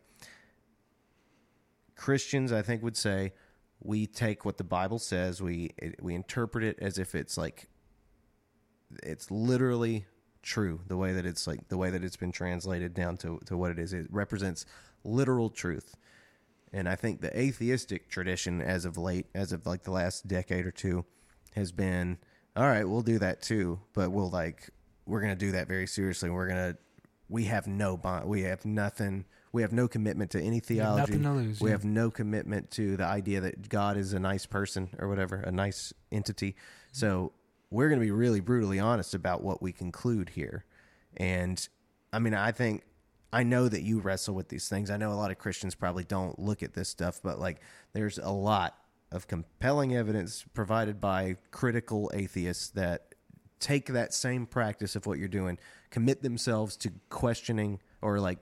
christians 1.95 2.51
i 2.51 2.61
think 2.61 2.83
would 2.83 2.97
say 2.97 3.31
we 3.81 4.05
take 4.07 4.43
what 4.45 4.57
the 4.57 4.63
bible 4.63 4.99
says 4.99 5.41
we 5.41 5.71
it, 5.77 5.95
we 6.01 6.13
interpret 6.13 6.63
it 6.63 6.77
as 6.81 6.97
if 6.97 7.15
it's 7.15 7.37
like 7.37 7.67
it's 9.03 9.31
literally 9.31 10.05
true 10.45 10.79
the 10.87 10.95
way 10.95 11.11
that 11.11 11.25
it's 11.25 11.47
like 11.47 11.67
the 11.67 11.77
way 11.77 11.89
that 11.89 12.03
it's 12.03 12.15
been 12.15 12.31
translated 12.31 12.93
down 12.93 13.17
to 13.17 13.39
to 13.45 13.57
what 13.57 13.71
it 13.71 13.79
is. 13.79 13.91
It 13.93 14.07
represents 14.09 14.65
literal 15.03 15.49
truth. 15.49 15.95
And 16.73 16.89
i 16.89 16.95
think 16.95 17.21
the 17.21 17.37
atheistic 17.39 18.09
tradition 18.09 18.61
as 18.61 18.83
of 18.83 18.97
late 18.97 19.27
as 19.33 19.53
of 19.53 19.65
like 19.65 19.83
the 19.83 19.91
last 19.91 20.27
decade 20.27 20.65
or 20.65 20.71
two 20.71 21.05
has 21.55 21.71
been 21.71 22.17
all 22.55 22.65
right 22.65 22.83
we'll 22.83 23.01
do 23.01 23.17
that 23.19 23.41
too 23.41 23.79
but 23.93 24.11
we'll 24.11 24.29
like 24.29 24.71
we're 25.05 25.21
to 25.21 25.35
do 25.35 25.51
that 25.51 25.67
very 25.67 25.87
seriously. 25.87 26.29
We're 26.29 26.47
to 26.49 26.77
we 27.29 27.45
have 27.45 27.65
no 27.65 27.97
bond 27.97 28.27
we 28.27 28.43
have 28.43 28.65
nothing 28.65 29.25
we 29.51 29.61
have 29.61 29.71
no 29.71 29.87
commitment 29.87 30.31
to 30.31 30.41
any 30.41 30.59
theology 30.59 31.13
nothing 31.13 31.23
to 31.23 31.31
lose, 31.31 31.61
we 31.61 31.69
yeah. 31.69 31.75
have 31.75 31.85
no 31.85 32.11
commitment 32.11 32.69
to 32.71 32.97
the 32.97 33.05
idea 33.05 33.41
that 33.41 33.67
god 33.67 33.97
is 33.97 34.13
a 34.13 34.19
nice 34.19 34.45
person 34.45 34.89
or 34.99 35.07
whatever 35.07 35.37
a 35.37 35.51
nice 35.51 35.93
entity. 36.11 36.55
So 36.91 37.31
we're 37.69 37.89
going 37.89 37.99
to 37.99 38.05
be 38.05 38.11
really 38.11 38.39
brutally 38.39 38.79
honest 38.79 39.13
about 39.13 39.43
what 39.43 39.61
we 39.61 39.71
conclude 39.71 40.29
here 40.29 40.65
and 41.17 41.67
i 42.13 42.19
mean 42.19 42.33
i 42.33 42.51
think 42.51 42.83
i 43.33 43.43
know 43.43 43.67
that 43.67 43.81
you 43.81 43.99
wrestle 43.99 44.35
with 44.35 44.49
these 44.49 44.69
things 44.69 44.89
i 44.89 44.97
know 44.97 45.11
a 45.11 45.13
lot 45.13 45.31
of 45.31 45.37
christians 45.37 45.75
probably 45.75 46.03
don't 46.03 46.39
look 46.39 46.63
at 46.63 46.73
this 46.73 46.89
stuff 46.89 47.19
but 47.23 47.39
like 47.39 47.59
there's 47.93 48.17
a 48.17 48.29
lot 48.31 48.77
of 49.11 49.27
compelling 49.27 49.95
evidence 49.95 50.45
provided 50.53 50.99
by 50.99 51.37
critical 51.51 52.11
atheists 52.13 52.69
that 52.69 53.15
take 53.59 53.87
that 53.87 54.13
same 54.13 54.45
practice 54.45 54.95
of 54.95 55.05
what 55.05 55.17
you're 55.17 55.27
doing, 55.27 55.57
commit 55.89 56.21
themselves 56.21 56.75
to 56.77 56.91
questioning 57.09 57.79
or 58.01 58.19
like 58.19 58.39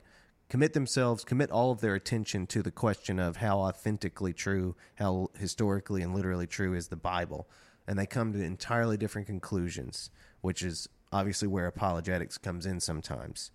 commit 0.50 0.74
themselves, 0.74 1.24
commit 1.24 1.52
all 1.52 1.72
of 1.72 1.82
their 1.82 1.96
attention 1.96 2.48
to 2.48 2.62
the 2.62 2.72
question 2.72 3.20
of 3.20 3.38
how 3.38 3.60
authentically 3.60 4.34
true, 4.34 4.76
how 4.96 5.30
historically 5.38 6.02
and 6.02 6.14
literally 6.16 6.48
true 6.48 6.74
is 6.74 6.88
the 6.88 6.96
Bible. 6.96 7.48
And 7.88 8.00
they 8.00 8.06
come 8.06 8.34
to 8.34 8.42
entirely 8.42 8.98
different 8.98 9.28
conclusions, 9.28 10.10
which 10.42 10.62
is 10.64 10.88
obviously 11.12 11.48
where 11.48 11.68
apologetics 11.68 12.38
comes 12.38 12.66
in 12.66 12.80
sometimes. 12.80 13.52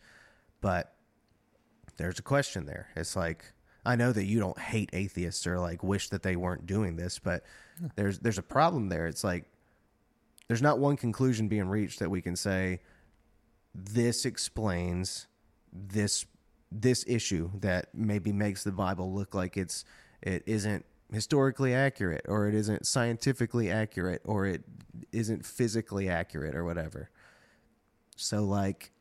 But 0.60 0.94
there's 1.96 2.18
a 2.18 2.22
question 2.22 2.66
there. 2.66 2.88
It's 2.96 3.16
like 3.16 3.52
I 3.84 3.96
know 3.96 4.12
that 4.12 4.24
you 4.24 4.38
don't 4.38 4.58
hate 4.58 4.90
atheists 4.92 5.46
or 5.46 5.58
like 5.58 5.82
wish 5.82 6.10
that 6.10 6.22
they 6.22 6.36
weren't 6.36 6.66
doing 6.66 6.96
this, 6.96 7.18
but 7.18 7.44
there's 7.96 8.18
there's 8.18 8.38
a 8.38 8.42
problem 8.42 8.88
there. 8.88 9.06
It's 9.06 9.24
like 9.24 9.46
there's 10.46 10.62
not 10.62 10.78
one 10.78 10.96
conclusion 10.96 11.48
being 11.48 11.68
reached 11.68 11.98
that 11.98 12.10
we 12.10 12.22
can 12.22 12.36
say 12.36 12.80
this 13.74 14.24
explains 14.24 15.26
this 15.72 16.26
this 16.70 17.04
issue 17.06 17.50
that 17.60 17.94
maybe 17.94 18.32
makes 18.32 18.64
the 18.64 18.72
Bible 18.72 19.12
look 19.12 19.34
like 19.34 19.56
it's 19.56 19.84
it 20.22 20.42
isn't 20.46 20.84
historically 21.12 21.74
accurate 21.74 22.24
or 22.28 22.48
it 22.48 22.54
isn't 22.54 22.86
scientifically 22.86 23.70
accurate 23.70 24.22
or 24.24 24.46
it 24.46 24.62
isn't 25.12 25.44
physically 25.44 26.08
accurate 26.08 26.54
or 26.54 26.64
whatever. 26.64 27.10
So 28.16 28.44
like 28.44 28.92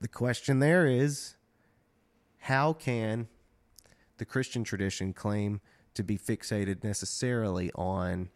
the 0.00 0.08
question 0.08 0.58
there 0.58 0.86
is 0.86 1.36
how 2.38 2.72
can 2.72 3.28
the 4.18 4.24
Christian 4.24 4.64
tradition 4.64 5.12
claim 5.12 5.60
to 5.94 6.02
be 6.02 6.18
fixated 6.18 6.82
necessarily 6.82 7.70
on 7.74 8.30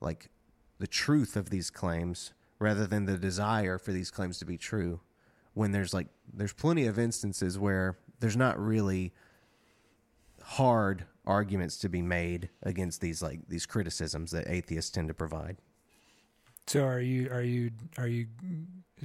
like 0.00 0.30
the 0.78 0.86
truth 0.86 1.36
of 1.36 1.50
these 1.50 1.70
claims 1.70 2.32
rather 2.58 2.86
than 2.86 3.04
the 3.04 3.18
desire 3.18 3.78
for 3.78 3.92
these 3.92 4.10
claims 4.10 4.38
to 4.38 4.44
be 4.44 4.56
true 4.56 5.00
when 5.52 5.72
there's 5.72 5.94
like 5.94 6.08
there's 6.32 6.52
plenty 6.52 6.86
of 6.86 6.98
instances 6.98 7.58
where 7.58 7.96
there's 8.20 8.36
not 8.36 8.58
really 8.58 9.12
hard 10.42 11.04
arguments 11.26 11.78
to 11.78 11.88
be 11.88 12.02
made 12.02 12.50
against 12.62 13.00
these 13.00 13.22
like 13.22 13.40
these 13.48 13.66
criticisms 13.66 14.30
that 14.30 14.46
atheists 14.48 14.90
tend 14.90 15.08
to 15.08 15.14
provide 15.14 15.56
So 16.66 16.84
are 16.84 17.00
you 17.00 17.30
are 17.30 17.42
you 17.42 17.70
are 17.98 18.06
you? 18.06 18.26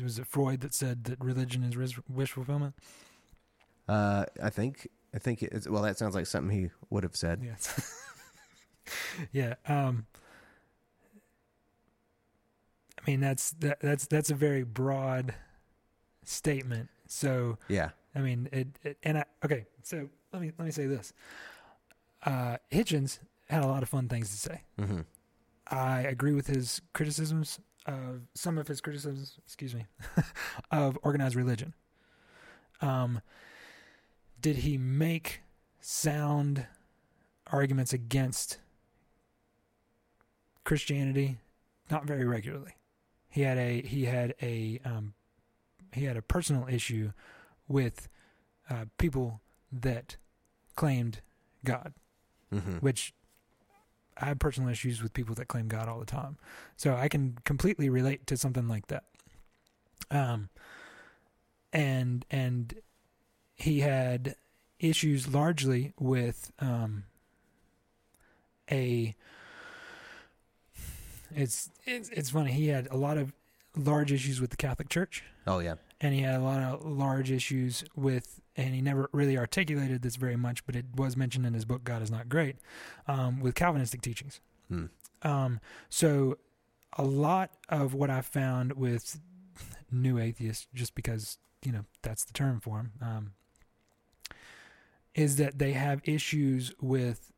Was 0.01 0.19
it 0.19 0.27
Freud 0.27 0.61
that 0.61 0.73
said 0.73 1.05
that 1.05 1.23
religion 1.23 1.63
is 1.63 1.97
wish 2.09 2.31
fulfillment? 2.31 2.75
uh 3.87 4.25
i 4.43 4.49
think 4.49 4.87
i 5.15 5.17
think 5.17 5.41
it's 5.41 5.67
well 5.67 5.81
that 5.81 5.97
sounds 5.97 6.13
like 6.15 6.27
something 6.27 6.55
he 6.55 6.69
would 6.89 7.03
have 7.03 7.15
said 7.15 7.41
Yes. 7.43 7.95
yeah. 9.31 9.55
Um. 9.67 10.05
I 12.99 13.11
mean 13.11 13.19
that's 13.21 13.51
that, 13.59 13.79
that's 13.79 14.05
that's 14.07 14.29
a 14.29 14.35
very 14.35 14.63
broad 14.63 15.33
statement. 16.23 16.89
So 17.07 17.57
yeah 17.67 17.89
I 18.13 18.19
mean 18.19 18.49
it, 18.51 18.67
it 18.83 18.97
and 19.03 19.19
I 19.19 19.25
okay. 19.43 19.65
So 19.83 20.09
let 20.33 20.41
me 20.41 20.51
let 20.57 20.65
me 20.65 20.71
say 20.71 20.85
this. 20.85 21.13
Uh, 22.25 22.57
Hitchens 22.71 23.19
had 23.49 23.63
a 23.63 23.67
lot 23.67 23.83
of 23.83 23.89
fun 23.89 24.07
things 24.07 24.29
to 24.29 24.37
say. 24.37 24.61
mm-hmm. 24.79 25.01
I 25.71 26.01
agree 26.01 26.33
with 26.33 26.47
his 26.47 26.81
criticisms 26.93 27.59
of 27.85 28.21
some 28.33 28.57
of 28.57 28.67
his 28.67 28.81
criticisms, 28.81 29.37
excuse 29.45 29.75
me, 29.75 29.85
of 30.71 30.97
organized 31.03 31.35
religion. 31.35 31.73
Um, 32.81 33.21
did 34.41 34.57
he 34.57 34.77
make 34.77 35.41
sound 35.79 36.65
arguments 37.51 37.93
against 37.93 38.57
Christianity? 40.63 41.37
Not 41.91 42.05
very 42.05 42.25
regularly. 42.25 42.75
He 43.29 43.41
had 43.41 43.57
a 43.57 43.81
he 43.81 44.05
had 44.05 44.33
a 44.41 44.79
um, 44.83 45.13
he 45.93 46.05
had 46.05 46.17
a 46.17 46.21
personal 46.21 46.67
issue 46.69 47.11
with 47.67 48.09
uh, 48.69 48.85
people 48.97 49.41
that 49.71 50.17
claimed 50.75 51.21
God, 51.63 51.93
Mm-hmm. 52.53 52.77
which 52.77 53.13
I 54.17 54.25
have 54.25 54.39
personal 54.39 54.69
issues 54.69 55.01
with 55.01 55.13
people 55.13 55.35
that 55.35 55.47
claim 55.47 55.67
God 55.67 55.87
all 55.87 55.99
the 55.99 56.05
time. 56.05 56.37
So 56.75 56.95
I 56.95 57.07
can 57.07 57.37
completely 57.45 57.89
relate 57.89 58.27
to 58.27 58.37
something 58.37 58.67
like 58.67 58.87
that. 58.87 59.03
Um, 60.11 60.49
and 61.71 62.25
and 62.31 62.73
he 63.55 63.81
had 63.81 64.35
issues 64.79 65.27
largely 65.27 65.93
with 65.99 66.51
um, 66.59 67.03
a. 68.71 69.15
It's 71.35 71.69
it's 71.85 72.09
it's 72.09 72.31
funny. 72.31 72.51
He 72.51 72.67
had 72.69 72.87
a 72.89 72.97
lot 72.97 73.17
of 73.17 73.33
large 73.75 74.11
issues 74.11 74.41
with 74.41 74.49
the 74.49 74.57
Catholic 74.57 74.89
Church 74.89 75.23
Oh 75.45 75.59
yeah. 75.59 75.75
And 76.01 76.13
he 76.13 76.21
had 76.21 76.39
a 76.39 76.43
lot 76.43 76.61
of 76.61 76.85
large 76.85 77.29
issues 77.31 77.83
with 77.95 78.39
and 78.55 78.73
he 78.73 78.81
never 78.81 79.09
really 79.11 79.37
articulated 79.37 80.01
this 80.01 80.15
very 80.15 80.35
much 80.35 80.65
but 80.65 80.75
it 80.75 80.85
was 80.95 81.15
mentioned 81.17 81.45
in 81.45 81.53
his 81.53 81.65
book 81.65 81.83
god 81.83 82.01
is 82.01 82.11
not 82.11 82.29
great 82.29 82.55
um, 83.07 83.39
with 83.39 83.55
calvinistic 83.55 84.01
teachings 84.01 84.39
Hmm. 84.69 84.85
um, 85.23 85.59
so 85.89 86.37
a 86.97 87.03
lot 87.03 87.51
of 87.69 87.93
what 87.93 88.09
i 88.09 88.21
found 88.21 88.73
with 88.73 89.19
new 89.91 90.19
atheists 90.19 90.67
just 90.73 90.93
because 90.95 91.37
you 91.63 91.71
know 91.71 91.85
that's 92.01 92.23
the 92.23 92.33
term 92.33 92.59
for 92.59 92.77
them 92.77 92.91
um, 93.01 93.31
is 95.15 95.35
that 95.37 95.57
they 95.59 95.73
have 95.73 96.01
issues 96.03 96.71
with 96.79 97.31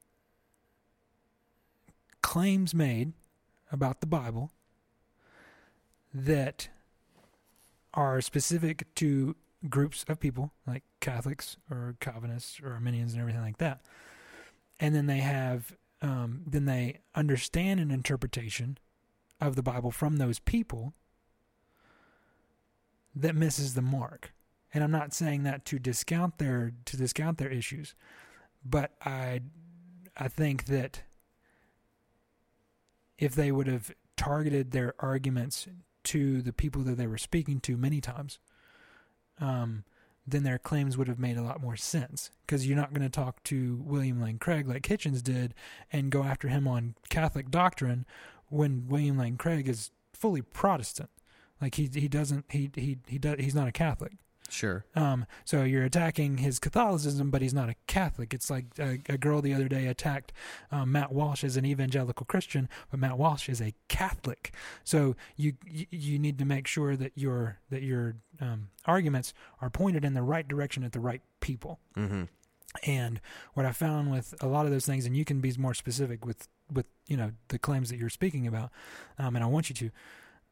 claims 2.22 2.74
made 2.74 3.14
about 3.72 4.02
the 4.02 4.08
bible 4.08 4.52
that 6.14 6.70
are 7.94 8.22
specific 8.22 8.94
to 8.96 9.36
groups 9.70 10.04
of 10.08 10.20
people 10.20 10.54
like 10.66 10.84
Catholics 11.00 11.58
or 11.70 11.96
Calvinists 12.00 12.60
or 12.62 12.74
Arminians 12.74 13.14
and 13.14 13.22
everything 13.22 13.42
like 13.42 13.58
that. 13.58 13.82
And 14.80 14.96
then 14.96 15.06
they 15.06 15.20
have, 15.20 15.76
um, 16.02 16.44
then 16.48 16.66
they 16.66 17.00
understand 17.14 17.80
an 17.80 17.92
interpretation 17.92 18.78
of 19.40 19.56
the 19.56 19.64
Bible 19.64 19.92
from 19.92 20.18
those 20.18 20.40
people 20.40 20.94
that 23.16 23.36
misses 23.36 23.74
the 23.74 23.82
mark. 23.82 24.34
And 24.74 24.84
I'm 24.84 24.92
not 24.92 25.14
saying 25.14 25.44
that 25.44 25.66
to 25.66 25.80
discount 25.80 26.38
their 26.38 26.72
to 26.86 26.96
discount 26.98 27.38
their 27.38 27.50
issues, 27.50 27.94
but 28.64 28.92
I 29.04 29.42
I 30.16 30.30
think 30.30 30.66
that 30.66 31.04
if 33.18 33.36
they 33.36 33.52
would 33.52 33.68
have 33.68 33.92
targeted 34.16 34.72
their 34.72 34.94
arguments 35.00 35.68
to 36.06 36.42
the 36.42 36.54
people 36.54 36.82
that 36.84 36.98
they 36.98 37.08
were 37.08 37.18
speaking 37.18 37.60
to 37.62 37.78
many 37.78 38.02
times, 38.02 38.40
um, 39.40 39.84
then 40.28 40.44
their 40.44 40.60
claims 40.60 40.98
would 40.98 41.08
have 41.08 41.20
made 41.20 41.38
a 41.38 41.44
lot 41.44 41.62
more 41.62 41.76
sense. 41.76 42.32
Because 42.46 42.68
you're 42.68 42.78
not 42.78 42.94
going 42.94 43.04
to 43.04 43.10
talk 43.10 43.44
to 43.46 43.82
William 43.84 44.22
Lane 44.22 44.38
Craig 44.38 44.68
like 44.68 44.84
Hitchens 44.84 45.22
did 45.22 45.54
and 45.92 46.12
go 46.12 46.24
after 46.24 46.48
him 46.48 46.68
on 46.68 46.96
Catholic 47.10 47.50
doctrine 47.50 48.06
when 48.50 48.88
William 48.88 49.18
Lane 49.18 49.38
Craig 49.38 49.68
is 49.68 49.92
fully 50.14 50.42
Protestant. 50.42 51.10
Like 51.62 51.76
he 51.76 51.90
he 51.94 52.08
doesn't 52.08 52.46
he 52.50 52.72
he 52.76 52.98
he 53.08 53.18
does 53.18 53.38
he's 53.40 53.56
not 53.56 53.68
a 53.68 53.72
Catholic. 53.72 54.14
Sure. 54.52 54.84
Um, 54.98 55.26
so 55.46 55.64
you're 55.64 55.86
attacking 55.86 56.38
his 56.40 56.60
Catholicism, 56.60 57.32
but 57.32 57.42
he's 57.42 57.54
not 57.54 57.70
a 57.70 57.76
Catholic. 57.88 58.34
It's 58.34 58.50
like 58.50 58.66
a, 58.78 59.00
a 59.08 59.18
girl 59.18 59.42
the 59.42 59.54
other 59.54 59.70
day 59.70 59.88
attacked 59.88 60.34
um, 60.72 60.92
Matt 60.92 61.14
Walsh 61.14 61.46
as 61.46 61.56
an 61.56 61.66
evangelical 61.66 62.26
Christian, 62.26 62.68
but 62.90 63.00
Matt 63.00 63.18
Walsh 63.18 63.48
is 63.48 63.62
a 63.62 63.74
Catholic. 63.88 64.54
So 64.84 65.16
you 65.38 65.54
you, 65.66 66.20
need 66.20 66.38
to 66.40 66.46
make 66.46 66.68
sure 66.68 66.98
that 66.98 67.14
your 67.16 67.60
that 67.70 67.82
your 67.82 68.16
um, 68.42 68.68
arguments 68.86 69.34
are 69.62 69.70
pointed 69.70 70.04
in 70.04 70.16
the 70.16 70.22
right 70.22 70.46
direction 70.46 70.84
at 70.84 70.92
the 70.92 71.00
right 71.00 71.22
people. 71.40 71.80
Mm-hmm. 71.96 72.24
And 72.84 73.22
what 73.54 73.66
I 73.66 73.72
found 73.72 74.12
with 74.12 74.36
a 74.42 74.48
lot 74.48 74.66
of 74.66 74.72
those 74.72 74.86
things, 74.86 75.06
and 75.06 75.16
you 75.16 75.24
can 75.24 75.40
be 75.40 75.54
more 75.58 75.74
specific 75.74 76.26
with 76.26 76.50
with 76.70 76.88
you 77.08 77.16
know 77.16 77.32
the 77.48 77.58
claims 77.58 77.90
that 77.90 77.98
you're 77.98 78.10
speaking 78.10 78.48
about, 78.48 78.70
um, 79.18 79.38
and 79.38 79.46
I 79.46 79.48
want 79.48 79.70
you 79.70 79.76
to. 79.76 79.92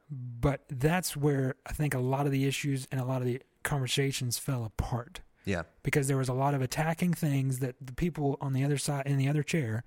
But 0.09 0.61
that's 0.69 1.15
where 1.17 1.55
I 1.67 1.73
think 1.73 1.93
a 1.93 1.99
lot 1.99 2.25
of 2.25 2.31
the 2.31 2.47
issues 2.47 2.87
and 2.91 2.99
a 2.99 3.05
lot 3.05 3.21
of 3.21 3.27
the 3.27 3.41
conversations 3.63 4.37
fell 4.37 4.63
apart 4.65 5.21
Yeah. 5.45 5.63
because 5.83 6.07
there 6.07 6.17
was 6.17 6.29
a 6.29 6.33
lot 6.33 6.53
of 6.53 6.61
attacking 6.61 7.13
things 7.13 7.59
that 7.59 7.75
the 7.81 7.93
people 7.93 8.37
on 8.41 8.53
the 8.53 8.63
other 8.63 8.77
side 8.77 9.05
in 9.07 9.17
the 9.17 9.27
other 9.27 9.43
chair 9.43 9.83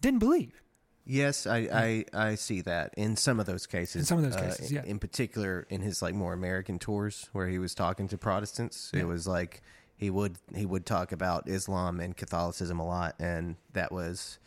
didn't 0.00 0.18
believe. 0.20 0.62
Yes, 1.04 1.46
I, 1.46 1.58
I, 1.72 2.04
I 2.30 2.34
see 2.36 2.60
that 2.62 2.94
in 2.96 3.16
some 3.16 3.40
of 3.40 3.46
those 3.46 3.66
cases. 3.66 3.96
In 3.96 4.04
some 4.04 4.18
of 4.18 4.24
those 4.24 4.36
Uh, 4.36 4.42
cases, 4.42 4.70
yeah. 4.70 4.84
In 4.84 4.98
particular, 4.98 5.66
in 5.68 5.80
his 5.80 6.02
like 6.02 6.14
more 6.14 6.32
American 6.32 6.78
tours 6.78 7.28
where 7.32 7.48
he 7.48 7.58
was 7.58 7.74
talking 7.74 8.06
to 8.08 8.18
Protestants, 8.18 8.90
Yeah. 8.94 9.00
it 9.00 9.06
was 9.06 9.26
like 9.26 9.62
he 9.96 10.08
would 10.10 10.36
he 10.54 10.64
would 10.66 10.86
talk 10.86 11.10
about 11.12 11.48
Islam 11.48 12.00
and 12.00 12.16
Catholicism 12.16 12.78
a 12.78 12.86
lot, 12.86 13.16
and 13.18 13.56
that 13.72 13.90
was, 13.92 14.38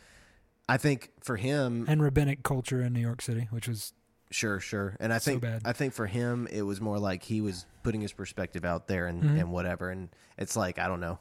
I 0.68 0.76
think, 0.78 1.10
for 1.20 1.36
him, 1.36 1.84
And 1.86 2.02
rabbinic 2.02 2.42
culture 2.44 2.80
in 2.80 2.92
New 2.92 3.00
York 3.00 3.20
City, 3.20 3.48
which 3.50 3.68
was 3.68 3.92
sure, 4.34 4.60
sure. 4.60 4.96
And 5.00 5.12
I 5.12 5.18
So 5.18 5.30
think 5.32 5.42
bad. 5.42 5.62
I 5.64 5.72
think 5.72 5.94
for 5.94 6.06
him, 6.06 6.46
it 6.50 6.62
was 6.62 6.80
more 6.80 6.98
like 6.98 7.22
he 7.22 7.40
was 7.40 7.66
putting 7.82 8.00
his 8.00 8.12
perspective 8.12 8.64
out 8.64 8.88
there 8.88 9.06
and 9.06 9.22
Mhm. 9.22 9.40
and 9.40 9.52
whatever. 9.52 9.90
And 9.90 10.08
it's 10.36 10.56
like 10.56 10.78
I 10.78 10.88
don't 10.88 11.00
know, 11.00 11.18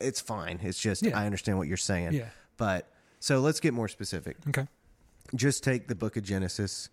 it's 0.00 0.20
fine. 0.20 0.60
It's 0.62 0.78
just 0.78 1.02
Yeah. 1.02 1.18
I 1.18 1.26
understand 1.26 1.58
what 1.58 1.68
you're 1.68 1.76
saying, 1.76 2.12
yeah 2.12 2.28
but 2.58 2.86
so 3.18 3.40
let's 3.40 3.58
get 3.60 3.72
more 3.74 3.88
specific. 3.88 4.36
okay 4.48 4.66
just 5.34 5.64
take 5.64 5.88
the 5.88 5.94
book 5.94 6.16
of 6.16 6.22
Genesis. 6.22 6.90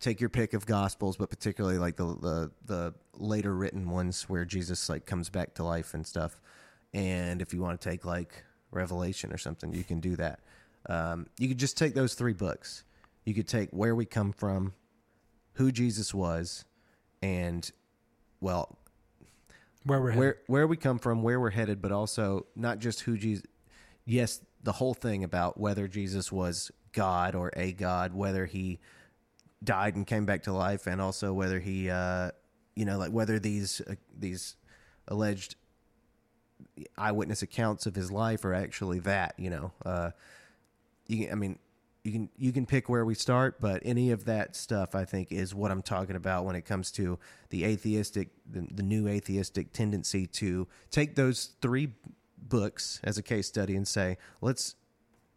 Take 0.00 0.20
your 0.20 0.28
pick 0.28 0.52
of 0.52 0.66
gospels, 0.66 1.16
but 1.16 1.30
particularly 1.30 1.78
like 1.78 1.96
the 1.96 2.04
the 2.04 2.50
the 2.66 2.94
later 3.14 3.54
written 3.54 3.88
ones 3.88 4.28
where 4.28 4.44
Jesus 4.44 4.88
like 4.90 5.06
comes 5.06 5.30
back 5.30 5.54
to 5.54 5.64
life 5.64 5.94
and 5.94 6.06
stuff. 6.06 6.40
And 6.92 7.40
if 7.40 7.54
you 7.54 7.60
want 7.62 7.80
to 7.80 7.88
take 7.90 8.04
like 8.04 8.44
Revelation 8.70 9.32
or 9.32 9.38
something, 9.38 9.72
you 9.72 9.84
can 9.84 10.00
do 10.00 10.16
that. 10.16 10.40
Um, 10.86 11.28
you 11.38 11.48
could 11.48 11.58
just 11.58 11.78
take 11.78 11.94
those 11.94 12.14
three 12.14 12.34
books. 12.34 12.84
You 13.24 13.34
could 13.34 13.48
take 13.48 13.70
where 13.70 13.94
we 13.94 14.04
come 14.04 14.32
from, 14.32 14.74
who 15.54 15.72
Jesus 15.72 16.12
was, 16.12 16.64
and 17.22 17.70
well, 18.40 18.78
where 19.84 20.00
we're 20.00 20.12
where 20.12 20.26
headed. 20.26 20.40
where 20.46 20.66
we 20.66 20.76
come 20.76 20.98
from, 20.98 21.22
where 21.22 21.40
we're 21.40 21.50
headed, 21.50 21.80
but 21.80 21.92
also 21.92 22.46
not 22.54 22.78
just 22.78 23.00
who 23.00 23.16
Jesus. 23.16 23.46
Yes, 24.04 24.40
the 24.62 24.72
whole 24.72 24.92
thing 24.92 25.24
about 25.24 25.58
whether 25.58 25.88
Jesus 25.88 26.30
was 26.30 26.70
God 26.92 27.34
or 27.34 27.50
a 27.56 27.72
God, 27.72 28.12
whether 28.14 28.44
he 28.44 28.78
died 29.62 29.96
and 29.96 30.06
came 30.06 30.26
back 30.26 30.42
to 30.42 30.52
life, 30.52 30.86
and 30.86 31.00
also 31.00 31.32
whether 31.32 31.60
he, 31.60 31.88
uh, 31.88 32.30
you 32.76 32.84
know, 32.84 32.98
like 32.98 33.10
whether 33.12 33.38
these 33.38 33.80
uh, 33.80 33.94
these 34.18 34.56
alleged 35.08 35.56
eyewitness 36.98 37.40
accounts 37.40 37.86
of 37.86 37.94
his 37.94 38.10
life 38.10 38.44
are 38.44 38.54
actually 38.54 38.98
that. 39.00 39.34
You 39.38 39.48
know, 39.48 39.72
uh, 39.86 40.10
you. 41.06 41.30
I 41.30 41.36
mean. 41.36 41.58
You 42.04 42.12
can 42.12 42.28
you 42.36 42.52
can 42.52 42.66
pick 42.66 42.90
where 42.90 43.04
we 43.06 43.14
start, 43.14 43.62
but 43.62 43.80
any 43.82 44.10
of 44.10 44.26
that 44.26 44.54
stuff 44.54 44.94
I 44.94 45.06
think 45.06 45.32
is 45.32 45.54
what 45.54 45.70
I'm 45.70 45.80
talking 45.80 46.16
about 46.16 46.44
when 46.44 46.54
it 46.54 46.66
comes 46.66 46.90
to 46.92 47.18
the 47.48 47.64
atheistic, 47.64 48.28
the, 48.48 48.66
the 48.70 48.82
new 48.82 49.08
atheistic 49.08 49.72
tendency 49.72 50.26
to 50.26 50.68
take 50.90 51.14
those 51.14 51.52
three 51.62 51.94
books 52.36 53.00
as 53.04 53.16
a 53.16 53.22
case 53.22 53.46
study 53.46 53.74
and 53.74 53.88
say, 53.88 54.18
let's 54.42 54.74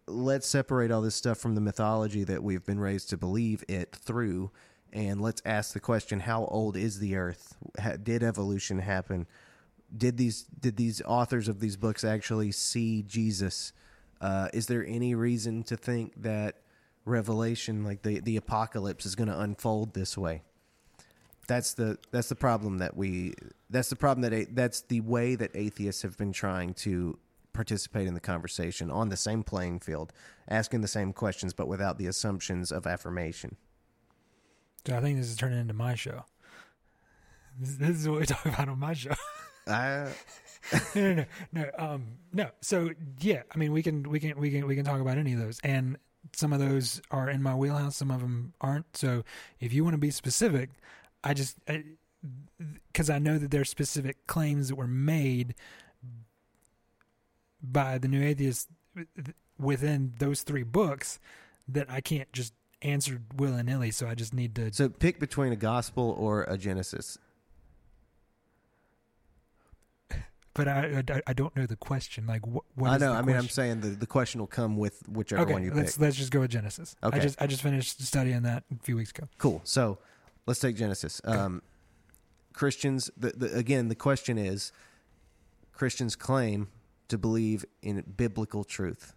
let's 0.08 0.48
separate 0.48 0.92
all 0.92 1.02
this 1.02 1.16
stuff 1.16 1.38
from 1.38 1.56
the 1.56 1.62
mythology 1.62 2.24
that 2.24 2.44
we've 2.44 2.66
been 2.66 2.80
raised 2.80 3.10
to 3.10 3.18
believe 3.18 3.64
it 3.68 3.96
through, 3.96 4.52
and 4.92 5.22
let's 5.22 5.42
ask 5.46 5.74
the 5.74 5.80
question: 5.80 6.22
How 6.22 6.46
old 6.46 6.76
is 6.76 7.00
the 7.00 7.16
Earth? 7.16 7.56
Did 8.04 8.24
evolution 8.24 8.80
happen? 8.80 9.28
Did 9.96 10.18
these 10.18 10.44
did 10.44 10.76
these 10.78 11.02
authors 11.04 11.48
of 11.48 11.60
these 11.60 11.78
books 11.78 12.04
actually 12.04 12.52
see 12.52 13.04
Jesus? 13.04 13.74
Uh, 14.20 14.50
is 14.54 14.68
there 14.68 14.86
any 14.86 15.14
reason 15.14 15.64
to 15.64 15.78
think 15.78 16.22
that 16.22 16.56
Revelation, 17.08 17.84
like 17.84 18.02
the 18.02 18.20
the 18.20 18.38
apocalypse, 18.38 19.06
is 19.06 19.16
going 19.16 19.30
to 19.30 19.40
unfold 19.40 19.94
this 19.94 20.18
way? 20.18 20.44
That's 21.48 21.74
the 21.74 21.98
that's 22.12 22.30
the 22.30 22.36
problem 22.36 22.80
that 22.80 22.96
we 22.98 23.34
that's 23.70 23.90
the 23.90 23.96
problem 23.96 24.22
that 24.30 24.34
a, 24.34 24.46
that's 24.46 24.82
the 24.82 25.02
way 25.02 25.36
that 25.36 25.52
atheists 25.56 26.02
have 26.02 26.18
been 26.18 26.34
trying 26.34 26.74
to 26.76 27.18
participate 27.54 28.08
in 28.08 28.14
the 28.14 28.20
conversation 28.20 28.92
on 28.92 29.10
the 29.10 29.18
same 29.18 29.44
playing 29.44 29.80
field, 29.80 30.14
asking 30.48 30.82
the 30.82 30.88
same 30.88 31.14
questions 31.14 31.54
but 31.54 31.68
without 31.68 31.98
the 31.98 32.06
assumptions 32.08 32.72
of 32.72 32.86
affirmation. 32.86 33.56
So 34.86 34.96
I 34.96 35.02
think 35.02 35.18
this 35.18 35.30
is 35.30 35.36
turning 35.36 35.60
into 35.60 35.74
my 35.74 35.96
show. 35.96 36.24
This, 37.60 37.76
this 37.76 37.90
is 37.90 38.08
what 38.08 38.20
we 38.20 38.26
talk 38.28 38.46
about 38.46 38.70
on 38.70 38.80
my 38.80 38.94
show. 38.94 39.14
I, 39.68 40.14
no, 40.96 41.02
no, 41.02 41.14
no, 41.14 41.26
no. 41.52 41.70
Um, 41.78 42.06
no. 42.32 42.50
So 42.62 42.92
yeah, 43.20 43.44
I 43.54 43.58
mean, 43.58 43.72
we 43.72 43.82
can, 43.84 44.10
we 44.10 44.20
can, 44.20 44.38
we 44.40 44.52
can, 44.52 44.68
we 44.68 44.76
can 44.76 44.86
talk 44.86 45.02
about 45.02 45.18
any 45.18 45.34
of 45.34 45.40
those, 45.40 45.60
and 45.64 45.98
some 46.34 46.54
of 46.54 46.60
those 46.60 47.02
are 47.12 47.30
in 47.30 47.42
my 47.42 47.56
wheelhouse. 47.56 47.96
Some 47.96 48.12
of 48.12 48.22
them 48.22 48.54
aren't. 48.62 48.96
So 48.96 49.24
if 49.60 49.74
you 49.74 49.84
want 49.84 49.94
to 49.94 50.00
be 50.00 50.12
specific, 50.12 50.70
I 51.24 51.34
just 51.34 51.58
because 52.92 53.10
I 53.10 53.20
know 53.20 53.38
that 53.38 53.52
there's 53.52 53.70
specific 53.70 54.28
claims 54.28 54.70
that 54.70 54.76
were 54.76 54.88
made 54.88 55.56
by 57.62 57.98
the 57.98 58.08
new 58.08 58.24
atheists 58.24 58.68
within 59.60 60.14
those 60.20 60.42
three 60.44 60.64
books 60.64 61.20
that 61.68 61.90
I 61.90 62.02
can't 62.02 62.32
just 62.32 62.54
answer 62.82 63.22
willy 63.36 63.64
nilly. 63.64 63.92
So 63.92 64.08
I 64.08 64.16
just 64.16 64.34
need 64.34 64.56
to. 64.56 64.72
so 64.72 64.90
pick 64.90 65.20
between 65.20 65.52
a 65.52 65.58
gospel 65.58 66.16
or 66.18 66.44
a 66.44 66.58
Genesis. 66.58 67.18
But 70.58 70.68
I, 70.68 71.04
I, 71.08 71.22
I 71.28 71.34
don't 71.34 71.56
know 71.56 71.68
the 71.68 71.76
question. 71.76 72.26
Like 72.26 72.46
what? 72.46 72.64
what 72.76 72.90
I 72.90 72.98
know. 72.98 73.14
I 73.14 73.22
mean, 73.22 73.38
I'm 73.38 73.48
saying 73.48 73.82
the, 73.82 73.90
the 73.90 74.08
question 74.08 74.40
will 74.42 74.48
come 74.48 74.76
with 74.76 75.08
whichever 75.08 75.44
okay. 75.44 75.54
one 75.54 75.64
you 75.64 75.72
let's 75.72 75.94
pick. 75.94 76.02
let's 76.02 76.18
just 76.18 76.32
go 76.32 76.42
with 76.42 76.50
Genesis. 76.50 76.96
Okay. 77.04 77.18
I 77.18 77.22
just 77.22 77.42
I 77.42 77.48
just 77.48 77.62
finished 77.62 78.02
studying 78.02 78.42
that 78.42 78.64
a 78.74 78.84
few 78.84 78.98
weeks 78.98 79.12
ago. 79.12 79.30
Cool. 79.38 79.62
So 79.64 80.00
let's 80.48 80.60
take 80.60 80.76
Genesis. 80.76 81.22
Um, 81.24 81.62
Christians, 82.54 83.12
the, 83.16 83.30
the, 83.30 83.56
again, 83.56 83.88
the 83.88 83.96
question 83.96 84.40
is 84.40 84.72
Christians 85.74 86.16
claim 86.16 86.70
to 87.08 87.18
believe 87.18 87.64
in 87.84 88.04
biblical 88.18 88.64
truth, 88.64 89.14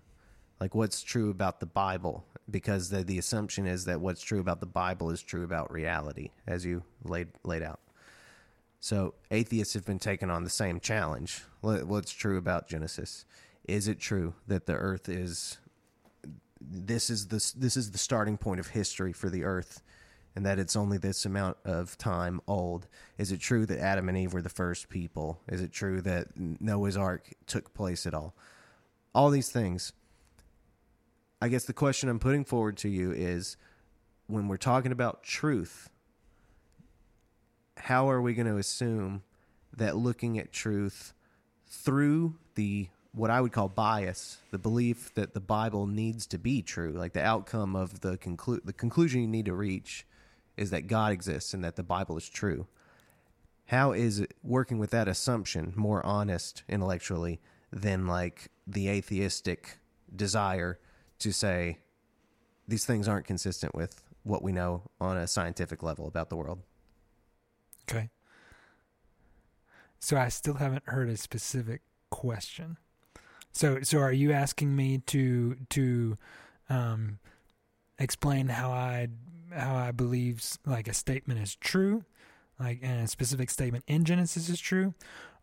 like 0.61 0.75
what's 0.75 1.03
true 1.03 1.31
about 1.31 1.59
the 1.59 1.67
Bible, 1.67 2.27
because 2.51 2.91
the, 2.91 3.03
the 3.03 3.19
assumption 3.19 3.67
is 3.67 3.87
that 3.87 3.99
what's 3.99 4.21
true 4.21 4.41
about 4.41 4.61
the 4.61 4.67
Bible 4.67 5.11
is 5.11 5.23
true 5.23 5.43
about 5.43 5.73
reality, 5.73 6.33
as 6.47 6.67
you 6.67 6.83
laid, 7.03 7.29
laid 7.43 7.63
out. 7.63 7.81
So 8.81 9.15
atheists 9.31 9.75
have 9.75 9.85
been 9.85 9.99
taking 9.99 10.31
on 10.31 10.43
the 10.43 10.51
same 10.51 10.81
challenge. 10.81 11.43
What's 11.61 12.13
true 12.13 12.39
about 12.39 12.67
Genesis? 12.67 13.27
Is 13.69 13.87
it 13.87 14.01
true 14.01 14.35
that 14.49 14.65
the 14.65 14.75
earth 14.75 15.09
is 15.09 15.59
this 16.61 17.11
is 17.11 17.29
the 17.29 17.53
this 17.57 17.77
is 17.77 17.91
the 17.91 17.99
starting 17.99 18.37
point 18.37 18.61
of 18.61 18.69
history 18.69 19.13
for 19.13 19.31
the 19.31 19.45
earth 19.45 19.83
and 20.37 20.47
that 20.47 20.59
it's 20.59 20.77
only 20.77 20.99
this 20.99 21.25
amount 21.25 21.57
of 21.65 21.97
time 21.97 22.41
old 22.47 22.87
is 23.17 23.33
it 23.33 23.41
true 23.41 23.65
that 23.65 23.79
adam 23.79 24.09
and 24.09 24.19
eve 24.19 24.35
were 24.35 24.43
the 24.43 24.49
first 24.51 24.91
people 24.91 25.41
is 25.49 25.63
it 25.63 25.73
true 25.73 26.03
that 26.03 26.29
noah's 26.37 26.97
ark 26.97 27.31
took 27.47 27.73
place 27.73 28.07
at 28.07 28.13
all 28.13 28.35
all 29.15 29.31
these 29.31 29.49
things 29.49 29.93
i 31.41 31.49
guess 31.49 31.65
the 31.65 31.73
question 31.73 32.09
i'm 32.11 32.19
putting 32.19 32.45
forward 32.45 32.77
to 32.77 32.89
you 32.89 33.11
is 33.11 33.57
when 34.27 34.47
we're 34.47 34.59
talking 34.59 34.93
about 34.93 35.23
truth 35.23 35.90
how 37.81 38.11
are 38.11 38.21
we 38.21 38.35
going 38.35 38.47
to 38.47 38.57
assume 38.57 39.23
that 39.77 39.97
looking 39.97 40.39
at 40.39 40.53
truth 40.53 41.15
through 41.67 42.37
the 42.55 42.89
what 43.13 43.31
I 43.31 43.41
would 43.41 43.53
call 43.53 43.69
bias, 43.69 44.39
the 44.53 44.59
belief 44.59 45.13
that 45.15 45.35
the 45.35 45.41
Bible 45.41 45.87
needs 45.87 46.27
to 46.29 46.39
be 46.39 46.63
true, 46.63 46.93
like 46.93 47.13
the 47.13 47.25
outcome 47.25 47.75
of 47.75 48.01
the 48.01 48.17
conclu- 48.17 48.65
the 48.65 48.73
conclusion 48.73 49.21
you 49.21 49.27
need 49.27 49.47
to 49.47 49.55
reach 49.55 50.07
is 50.57 50.71
that 50.71 50.87
God 50.87 51.13
exists 51.13 51.53
and 51.55 51.65
that 51.65 51.77
the 51.77 51.83
Bible 51.83 52.17
is 52.17 52.29
true. 52.29 52.67
How 53.67 53.93
is 53.93 54.21
it 54.21 54.35
working 54.43 54.79
with 54.79 54.91
that 54.91 55.09
assumption 55.09 55.73
more 55.77 56.05
honest 56.05 56.63
intellectually 56.69 57.41
than 57.73 58.07
like 58.07 58.51
the 58.67 58.89
atheistic 58.89 59.79
desire 60.15 60.79
to 61.21 61.33
say 61.33 61.79
these 62.69 62.85
things 62.85 63.09
aren't 63.09 63.27
consistent 63.27 63.75
with 63.75 64.03
what 64.23 64.43
we 64.43 64.53
know 64.53 64.83
on 65.01 65.17
a 65.17 65.27
scientific 65.27 65.83
level 65.83 66.07
about 66.07 66.31
the 66.31 66.37
world? 66.37 66.61
Okay. 67.91 68.11
So 69.99 70.17
I 70.17 70.29
still 70.29 70.55
haven't 70.55 70.85
heard 70.87 71.09
a 71.09 71.17
specific 71.17 71.83
question. 72.11 72.79
So 73.53 73.81
so 73.83 73.99
are 73.99 74.13
you 74.13 74.33
asking 74.33 74.75
me 74.75 74.99
to 75.07 75.57
to 75.71 76.17
um 76.69 77.19
explain 77.99 78.49
how 78.49 78.71
I 78.71 79.09
how 79.53 79.75
I 79.75 79.91
believe 79.91 80.43
like 80.65 80.89
a 80.89 80.95
statement 80.95 81.41
is 81.41 81.57
true, 81.57 82.05
like 82.59 82.79
and 82.83 83.05
a 83.05 83.09
specific 83.09 83.51
statement 83.51 83.85
in 83.87 84.05
Genesis 84.05 84.49
is 84.49 84.61
true, 84.61 84.95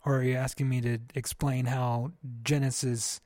or 0.06 0.18
are 0.18 0.24
you 0.24 0.36
asking 0.36 0.70
me 0.70 0.82
to 0.82 1.00
explain 1.14 1.66
how 1.66 2.12
Genesis 2.44 3.20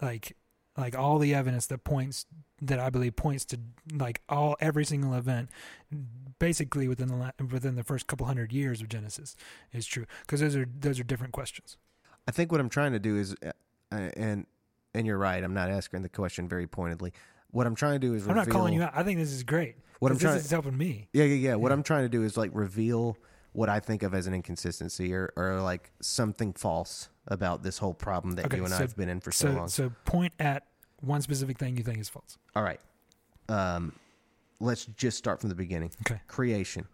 like 0.00 0.36
like 0.76 0.96
all 0.96 1.18
the 1.18 1.34
evidence 1.34 1.66
that 1.66 1.84
points 1.84 2.26
that 2.60 2.78
I 2.78 2.90
believe 2.90 3.16
points 3.16 3.44
to 3.46 3.58
like 3.94 4.20
all 4.28 4.56
every 4.60 4.84
single 4.84 5.14
event 5.14 5.50
basically 6.38 6.88
within 6.88 7.08
the 7.08 7.32
within 7.44 7.76
the 7.76 7.84
first 7.84 8.06
couple 8.06 8.26
hundred 8.26 8.52
years 8.52 8.80
of 8.80 8.88
Genesis 8.88 9.36
is 9.72 9.86
true 9.86 10.06
because 10.22 10.40
those 10.40 10.56
are 10.56 10.66
those 10.78 10.98
are 10.98 11.04
different 11.04 11.32
questions. 11.32 11.76
I 12.26 12.30
think 12.30 12.52
what 12.52 12.60
I'm 12.60 12.68
trying 12.68 12.92
to 12.92 12.98
do 13.00 13.16
is, 13.16 13.34
uh, 13.44 13.50
and 13.90 14.46
and 14.94 15.06
you're 15.06 15.18
right. 15.18 15.42
I'm 15.42 15.54
not 15.54 15.70
asking 15.70 16.02
the 16.02 16.08
question 16.08 16.48
very 16.48 16.66
pointedly. 16.66 17.12
What 17.50 17.66
I'm 17.66 17.74
trying 17.74 18.00
to 18.00 18.06
do 18.06 18.14
is 18.14 18.26
I'm 18.26 18.34
not 18.36 18.48
calling 18.48 18.72
you 18.74 18.82
out. 18.82 18.92
I 18.94 19.02
think 19.02 19.18
this 19.18 19.32
is 19.32 19.42
great. 19.42 19.76
What 19.98 20.10
I'm 20.10 20.18
trying, 20.18 20.34
this 20.34 20.46
is 20.46 20.50
helping 20.50 20.76
me. 20.76 21.08
yeah, 21.12 21.24
yeah, 21.24 21.34
yeah. 21.50 21.54
What 21.54 21.68
Yeah. 21.68 21.74
I'm 21.74 21.82
trying 21.82 22.04
to 22.04 22.08
do 22.08 22.22
is 22.24 22.36
like 22.36 22.50
reveal 22.54 23.16
what 23.52 23.68
I 23.68 23.80
think 23.80 24.02
of 24.02 24.14
as 24.14 24.26
an 24.26 24.34
inconsistency 24.34 25.12
or, 25.14 25.32
or 25.36 25.60
like 25.60 25.90
something 26.00 26.52
false 26.54 27.08
about 27.28 27.62
this 27.62 27.78
whole 27.78 27.94
problem 27.94 28.34
that 28.36 28.46
Okay, 28.46 28.56
you 28.56 28.64
and 28.64 28.72
I 28.72 28.78
have 28.78 28.96
been 28.96 29.08
in 29.08 29.20
for 29.20 29.30
so, 29.32 29.48
So 29.48 29.52
long. 29.54 29.68
so 29.68 29.92
point 30.04 30.32
at 30.38 30.66
one 31.00 31.20
specific 31.22 31.58
thing 31.58 31.76
you 31.76 31.82
think 31.82 31.98
is 31.98 32.08
false. 32.08 32.38
All 32.56 32.62
right. 32.62 32.80
Um, 33.48 33.92
let's 34.60 34.86
just 34.86 35.18
start 35.18 35.40
from 35.40 35.48
the 35.50 35.54
beginning. 35.54 35.90
Okay. 36.06 36.20
Creation. 36.28 36.86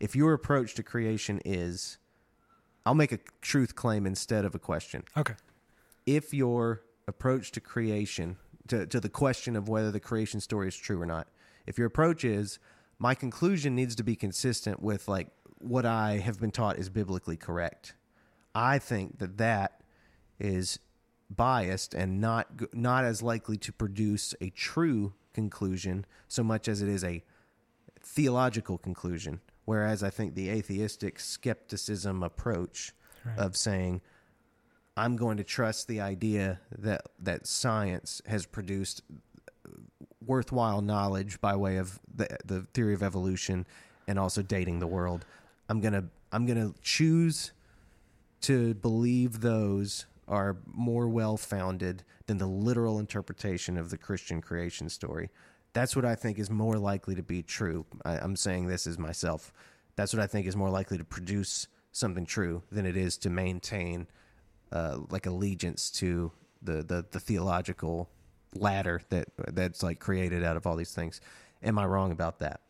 If 0.00 0.14
your 0.14 0.32
approach 0.34 0.74
to 0.74 0.82
creation 0.82 1.40
is, 1.44 1.98
I'll 2.86 2.94
make 2.94 3.12
a 3.12 3.18
truth 3.40 3.74
claim 3.74 4.06
instead 4.06 4.44
of 4.44 4.54
a 4.54 4.58
question. 4.58 5.04
Okay. 5.16 5.34
if 6.06 6.34
your 6.34 6.82
approach 7.08 7.50
to 7.52 7.60
creation, 7.60 8.36
to, 8.68 8.86
to 8.86 9.00
the 9.00 9.08
question 9.08 9.56
of 9.56 9.68
whether 9.68 9.90
the 9.90 10.00
creation 10.00 10.40
story 10.40 10.68
is 10.68 10.76
true 10.76 11.00
or 11.00 11.06
not, 11.06 11.28
if 11.66 11.78
your 11.78 11.86
approach 11.86 12.24
is, 12.24 12.58
my 12.98 13.14
conclusion 13.14 13.74
needs 13.74 13.94
to 13.96 14.02
be 14.04 14.14
consistent 14.16 14.80
with 14.82 15.08
like 15.08 15.28
what 15.58 15.86
I 15.86 16.18
have 16.18 16.40
been 16.40 16.50
taught 16.50 16.78
is 16.78 16.88
biblically 16.88 17.36
correct, 17.36 17.94
I 18.54 18.78
think 18.78 19.18
that 19.18 19.38
that 19.38 19.80
is 20.38 20.78
biased 21.30 21.94
and 21.94 22.20
not 22.20 22.74
not 22.74 23.04
as 23.04 23.22
likely 23.22 23.56
to 23.58 23.72
produce 23.72 24.34
a 24.40 24.50
true 24.50 25.14
conclusion 25.32 26.04
so 26.28 26.42
much 26.44 26.68
as 26.68 26.82
it 26.82 26.88
is 26.88 27.02
a 27.02 27.22
theological 28.00 28.78
conclusion. 28.78 29.40
Whereas 29.64 30.02
I 30.02 30.10
think 30.10 30.34
the 30.34 30.50
atheistic 30.50 31.18
skepticism 31.18 32.22
approach 32.22 32.92
Right. 33.24 33.38
of 33.38 33.56
saying, 33.56 34.02
I'm 34.98 35.16
going 35.16 35.38
to 35.38 35.44
trust 35.44 35.88
the 35.88 36.02
idea 36.02 36.60
that 36.78 37.06
that 37.18 37.46
science 37.46 38.20
has 38.26 38.44
produced 38.44 39.00
worthwhile 40.24 40.82
knowledge 40.82 41.40
by 41.40 41.56
way 41.56 41.78
of 41.78 41.98
the 42.14 42.28
the 42.44 42.62
theory 42.74 42.92
of 42.92 43.02
evolution 43.02 43.66
and 44.06 44.18
also 44.18 44.42
dating 44.42 44.80
the 44.80 44.86
world. 44.86 45.24
I'm 45.68 45.80
gonna 45.80 46.04
I'm 46.32 46.46
gonna 46.46 46.72
choose 46.82 47.52
to 48.42 48.74
believe 48.74 49.40
those 49.40 50.06
are 50.28 50.56
more 50.66 51.08
well 51.08 51.36
founded 51.36 52.02
than 52.26 52.38
the 52.38 52.46
literal 52.46 52.98
interpretation 52.98 53.76
of 53.76 53.90
the 53.90 53.98
Christian 53.98 54.40
creation 54.40 54.88
story. 54.88 55.30
That's 55.72 55.96
what 55.96 56.04
I 56.04 56.14
think 56.14 56.38
is 56.38 56.50
more 56.50 56.76
likely 56.78 57.14
to 57.14 57.22
be 57.22 57.42
true. 57.42 57.84
I, 58.04 58.18
I'm 58.18 58.36
saying 58.36 58.66
this 58.66 58.86
as 58.86 58.98
myself. 58.98 59.52
That's 59.96 60.12
what 60.12 60.22
I 60.22 60.26
think 60.26 60.46
is 60.46 60.56
more 60.56 60.70
likely 60.70 60.98
to 60.98 61.04
produce 61.04 61.68
something 61.92 62.26
true 62.26 62.62
than 62.70 62.86
it 62.86 62.96
is 62.96 63.16
to 63.18 63.30
maintain 63.30 64.06
uh, 64.72 64.98
like 65.10 65.26
allegiance 65.26 65.90
to 65.90 66.32
the, 66.62 66.82
the, 66.82 67.04
the 67.10 67.20
theological 67.20 68.08
ladder 68.54 69.00
that 69.10 69.28
that's 69.52 69.82
like 69.82 69.98
created 69.98 70.44
out 70.44 70.56
of 70.56 70.66
all 70.66 70.76
these 70.76 70.92
things. 70.92 71.20
Am 71.62 71.78
I 71.78 71.86
wrong 71.86 72.12
about 72.12 72.38
that? 72.40 72.60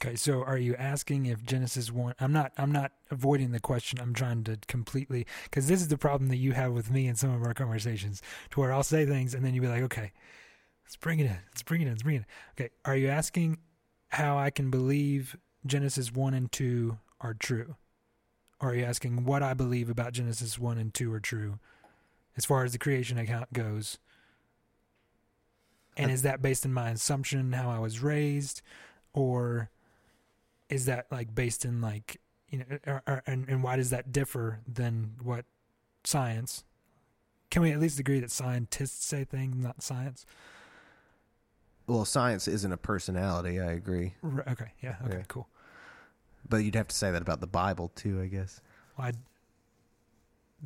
Okay, 0.00 0.16
so 0.16 0.42
are 0.42 0.58
you 0.58 0.74
asking 0.76 1.26
if 1.26 1.44
Genesis 1.44 1.90
one? 1.90 2.14
I'm 2.20 2.32
not. 2.32 2.52
I'm 2.58 2.72
not 2.72 2.92
avoiding 3.10 3.52
the 3.52 3.60
question. 3.60 4.00
I'm 4.00 4.12
trying 4.12 4.44
to 4.44 4.58
completely 4.66 5.26
because 5.44 5.66
this 5.66 5.80
is 5.80 5.88
the 5.88 5.96
problem 5.96 6.28
that 6.28 6.36
you 6.36 6.52
have 6.52 6.72
with 6.72 6.90
me 6.90 7.06
in 7.06 7.14
some 7.14 7.30
of 7.30 7.42
our 7.42 7.54
conversations, 7.54 8.20
to 8.50 8.60
where 8.60 8.72
I'll 8.72 8.82
say 8.82 9.06
things 9.06 9.34
and 9.34 9.44
then 9.44 9.54
you'll 9.54 9.62
be 9.62 9.68
like, 9.68 9.82
okay, 9.82 10.12
let's 10.84 10.96
bring 10.96 11.20
it 11.20 11.26
in. 11.26 11.38
Let's 11.48 11.62
bring 11.62 11.80
it 11.80 11.84
in. 11.84 11.90
Let's 11.90 12.02
bring 12.02 12.16
it. 12.16 12.18
In. 12.18 12.26
Okay, 12.64 12.74
are 12.84 12.96
you 12.96 13.08
asking 13.08 13.58
how 14.08 14.36
I 14.36 14.50
can 14.50 14.70
believe 14.70 15.36
Genesis 15.64 16.12
one 16.12 16.34
and 16.34 16.50
two 16.52 16.98
are 17.20 17.34
true, 17.34 17.76
or 18.60 18.70
are 18.70 18.74
you 18.74 18.84
asking 18.84 19.24
what 19.24 19.42
I 19.42 19.54
believe 19.54 19.88
about 19.88 20.12
Genesis 20.12 20.58
one 20.58 20.76
and 20.76 20.92
two 20.92 21.12
are 21.12 21.20
true, 21.20 21.58
as 22.36 22.44
far 22.44 22.64
as 22.64 22.72
the 22.72 22.78
creation 22.78 23.16
account 23.16 23.52
goes? 23.52 23.98
And 25.96 26.10
is 26.10 26.22
that 26.22 26.42
based 26.42 26.66
on 26.66 26.72
my 26.72 26.90
assumption, 26.90 27.52
how 27.52 27.70
I 27.70 27.78
was 27.78 28.02
raised, 28.02 28.60
or 29.12 29.70
is 30.74 30.84
that 30.86 31.06
like 31.10 31.34
based 31.34 31.64
in 31.64 31.80
like 31.80 32.20
you 32.50 32.58
know 32.58 32.64
or, 32.86 33.02
or, 33.06 33.22
and, 33.26 33.48
and 33.48 33.62
why 33.62 33.76
does 33.76 33.90
that 33.90 34.10
differ 34.12 34.60
than 34.66 35.12
what 35.22 35.44
science 36.04 36.64
can 37.50 37.62
we 37.62 37.70
at 37.70 37.78
least 37.80 37.98
agree 38.00 38.18
that 38.20 38.30
scientists 38.30 39.04
say 39.06 39.24
things 39.24 39.56
not 39.56 39.82
science 39.82 40.26
Well, 41.86 42.04
science 42.06 42.48
isn't 42.48 42.72
a 42.72 42.76
personality. 42.78 43.60
I 43.60 43.72
agree, 43.72 44.14
R- 44.22 44.44
okay 44.48 44.72
yeah 44.82 44.96
okay 45.06 45.18
Yeah. 45.18 45.22
cool 45.28 45.48
but 46.48 46.58
you'd 46.58 46.74
have 46.74 46.88
to 46.88 46.96
say 46.96 47.10
that 47.10 47.22
about 47.22 47.40
the 47.40 47.46
Bible 47.46 47.90
too. 47.94 48.20
I 48.20 48.26
guess. 48.26 48.60
well, 48.98 49.08
I, 49.08 49.12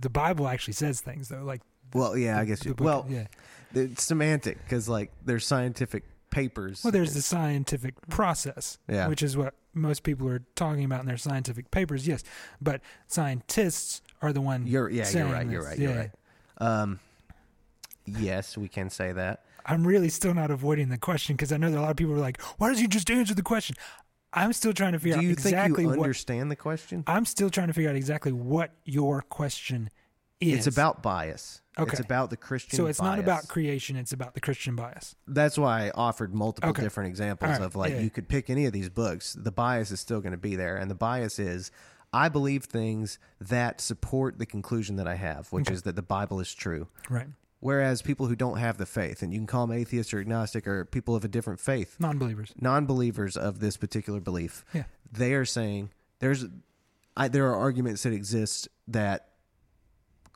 the 0.01 0.11
bible 0.11 0.47
actually 0.49 0.75
says 0.75 1.01
things 1.01 1.29
though 1.29 1.43
like 1.45 1.61
Well, 1.93 2.17
yeah, 2.17 2.35
the- 2.35 2.41
I 2.41 2.45
guess. 2.47 2.65
You, 2.65 2.75
book- 2.75 2.85
well, 2.85 3.07
yeah 3.09 3.27
it's 3.75 4.03
semantic 4.05 4.57
because 4.65 4.89
like 4.89 5.11
there's 5.25 5.47
scientific 5.47 6.05
papers. 6.31 6.83
well 6.85 6.91
there's 6.93 7.15
the 7.15 7.23
scientific 7.23 7.95
process 8.09 8.79
Yeah. 8.89 9.09
which 9.09 9.23
is 9.23 9.37
what 9.37 9.55
most 9.75 10.03
people 10.03 10.29
are 10.29 10.43
talking 10.57 10.85
about 10.85 11.01
in 11.01 11.07
their 11.07 11.17
scientific 11.17 11.71
papers 11.71 12.07
yes 12.07 12.23
but 12.61 12.81
scientists 13.07 14.03
are 14.23 14.33
the 14.33 14.41
one 14.41 14.67
You're 14.67 14.89
yeah, 14.91 15.09
you're 15.11 15.27
right. 15.27 15.47
You're 15.47 15.61
this. 15.63 15.69
right. 15.71 15.79
You're 15.79 15.95
right. 15.97 16.11
Um, 16.59 17.01
yes, 18.07 18.57
we 18.59 18.69
can 18.69 18.91
say 18.91 19.13
that. 19.13 19.45
I'm 19.65 19.87
really 19.87 20.09
still 20.09 20.35
not 20.35 20.51
avoiding 20.51 20.89
the 20.89 20.99
question 20.99 21.37
because 21.37 21.53
I 21.53 21.57
know 21.57 21.71
that 21.71 21.79
a 21.79 21.83
lot 21.83 21.91
of 21.91 21.97
people 21.97 22.15
are 22.15 22.19
like, 22.19 22.41
"Why 22.57 22.69
does 22.71 22.81
you 22.81 22.89
just 22.89 23.11
answer 23.11 23.35
the 23.35 23.43
question?" 23.43 23.77
I'm 24.33 24.53
still 24.53 24.73
trying 24.73 24.93
to 24.93 24.99
figure 24.99 25.15
Do 25.15 25.19
out 25.21 25.25
you 25.25 25.31
exactly 25.31 25.85
think 25.85 25.95
you 25.95 25.99
what 26.01 26.05
understand 26.05 26.51
the 26.51 26.57
question? 26.57 27.05
I'm 27.07 27.25
still 27.25 27.49
trying 27.51 27.69
to 27.69 27.73
figure 27.75 27.91
out 27.91 27.97
exactly 27.97 28.33
what 28.33 28.73
your 28.85 29.23
question 29.23 29.89
is. 30.41 30.67
It's 30.67 30.77
about 30.77 31.03
bias. 31.03 31.61
Okay. 31.79 31.91
It's 31.93 32.01
about 32.01 32.31
the 32.31 32.37
Christian. 32.37 32.77
So 32.77 32.87
it's 32.87 33.01
not 33.01 33.19
about 33.19 33.49
creation. 33.49 33.97
It's 33.97 34.13
about 34.13 34.35
the 34.35 34.41
Christian 34.41 34.75
bias. 34.77 35.15
That's 35.27 35.57
why 35.59 35.87
I 35.87 35.91
offered 35.95 36.35
multiple 36.35 36.71
Okay. 36.71 36.83
different 36.83 37.09
examples 37.09 37.51
right. 37.53 37.61
of 37.63 37.77
like 37.77 37.93
Yeah. 37.93 38.01
you 38.01 38.11
could 38.11 38.29
pick 38.29 38.51
any 38.51 38.67
of 38.67 38.73
these 38.73 38.89
books. 38.89 39.35
The 39.39 39.53
bias 39.53 39.91
is 39.91 40.01
still 40.01 40.21
going 40.21 40.33
to 40.33 40.39
be 40.39 40.57
there, 40.57 40.77
and 40.77 40.91
the 40.91 40.95
bias 40.95 41.39
is 41.39 41.71
I 42.13 42.29
believe 42.31 42.65
things 42.65 43.19
that 43.41 43.81
support 43.83 44.39
the 44.39 44.47
conclusion 44.47 44.97
that 44.97 45.07
I 45.07 45.17
have, 45.17 45.53
which 45.53 45.67
Okay. 45.69 45.75
is 45.75 45.83
that 45.83 45.95
the 45.95 46.03
Bible 46.03 46.41
is 46.41 46.55
true. 46.55 46.89
Right. 47.11 47.27
Whereas 47.61 48.03
people 48.03 48.27
who 48.29 48.37
don't 48.37 48.57
have 48.59 48.79
the 48.79 48.87
faith, 48.87 49.21
and 49.23 49.33
you 49.33 49.41
can 49.41 49.47
call 49.47 49.67
them 49.67 49.77
atheist 49.77 50.15
or 50.15 50.21
agnostic 50.21 50.67
or 50.67 50.85
people 50.85 51.15
of 51.17 51.25
a 51.25 51.29
different 51.29 51.59
faith, 51.61 51.97
Non-believers. 52.01 52.55
non-believers 52.59 53.37
of 53.37 53.59
this 53.61 53.77
particular 53.77 54.21
belief, 54.21 54.65
Yeah. 54.73 54.85
they 55.13 55.35
are 55.35 55.45
saying 55.45 55.91
there's 56.21 56.47
I, 57.17 57.27
there 57.27 57.49
are 57.49 57.57
arguments 57.57 58.05
that 58.05 58.13
exist 58.13 58.69
that 58.87 59.28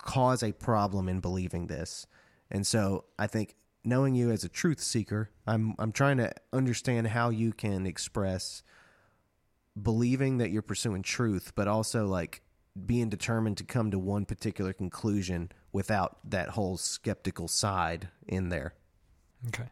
cause 0.02 0.42
a 0.42 0.52
problem 0.52 1.08
in 1.08 1.20
believing 1.20 1.66
this, 1.68 2.06
and 2.50 2.66
so 2.66 3.04
I 3.18 3.26
think 3.26 3.56
knowing 3.84 4.14
you 4.14 4.30
as 4.30 4.44
a 4.44 4.48
truth 4.48 4.80
seeker, 4.80 5.30
I'm 5.46 5.74
I'm 5.78 5.92
trying 5.92 6.18
to 6.18 6.32
understand 6.52 7.08
how 7.08 7.30
you 7.30 7.52
can 7.52 7.86
express 7.86 8.62
believing 9.80 10.38
that 10.38 10.50
you're 10.50 10.62
pursuing 10.62 11.02
truth, 11.02 11.52
but 11.54 11.66
also 11.66 12.06
like 12.06 12.42
being 12.86 13.08
determined 13.08 13.58
to 13.58 13.64
come 13.64 13.90
to 13.90 13.98
one 13.98 14.24
particular 14.24 14.72
conclusion 14.72 15.50
without 15.72 16.18
that 16.28 16.50
whole 16.50 16.76
skeptical 16.76 17.48
side 17.48 18.08
in 18.26 18.48
there. 18.48 18.74
Okay. 19.48 19.70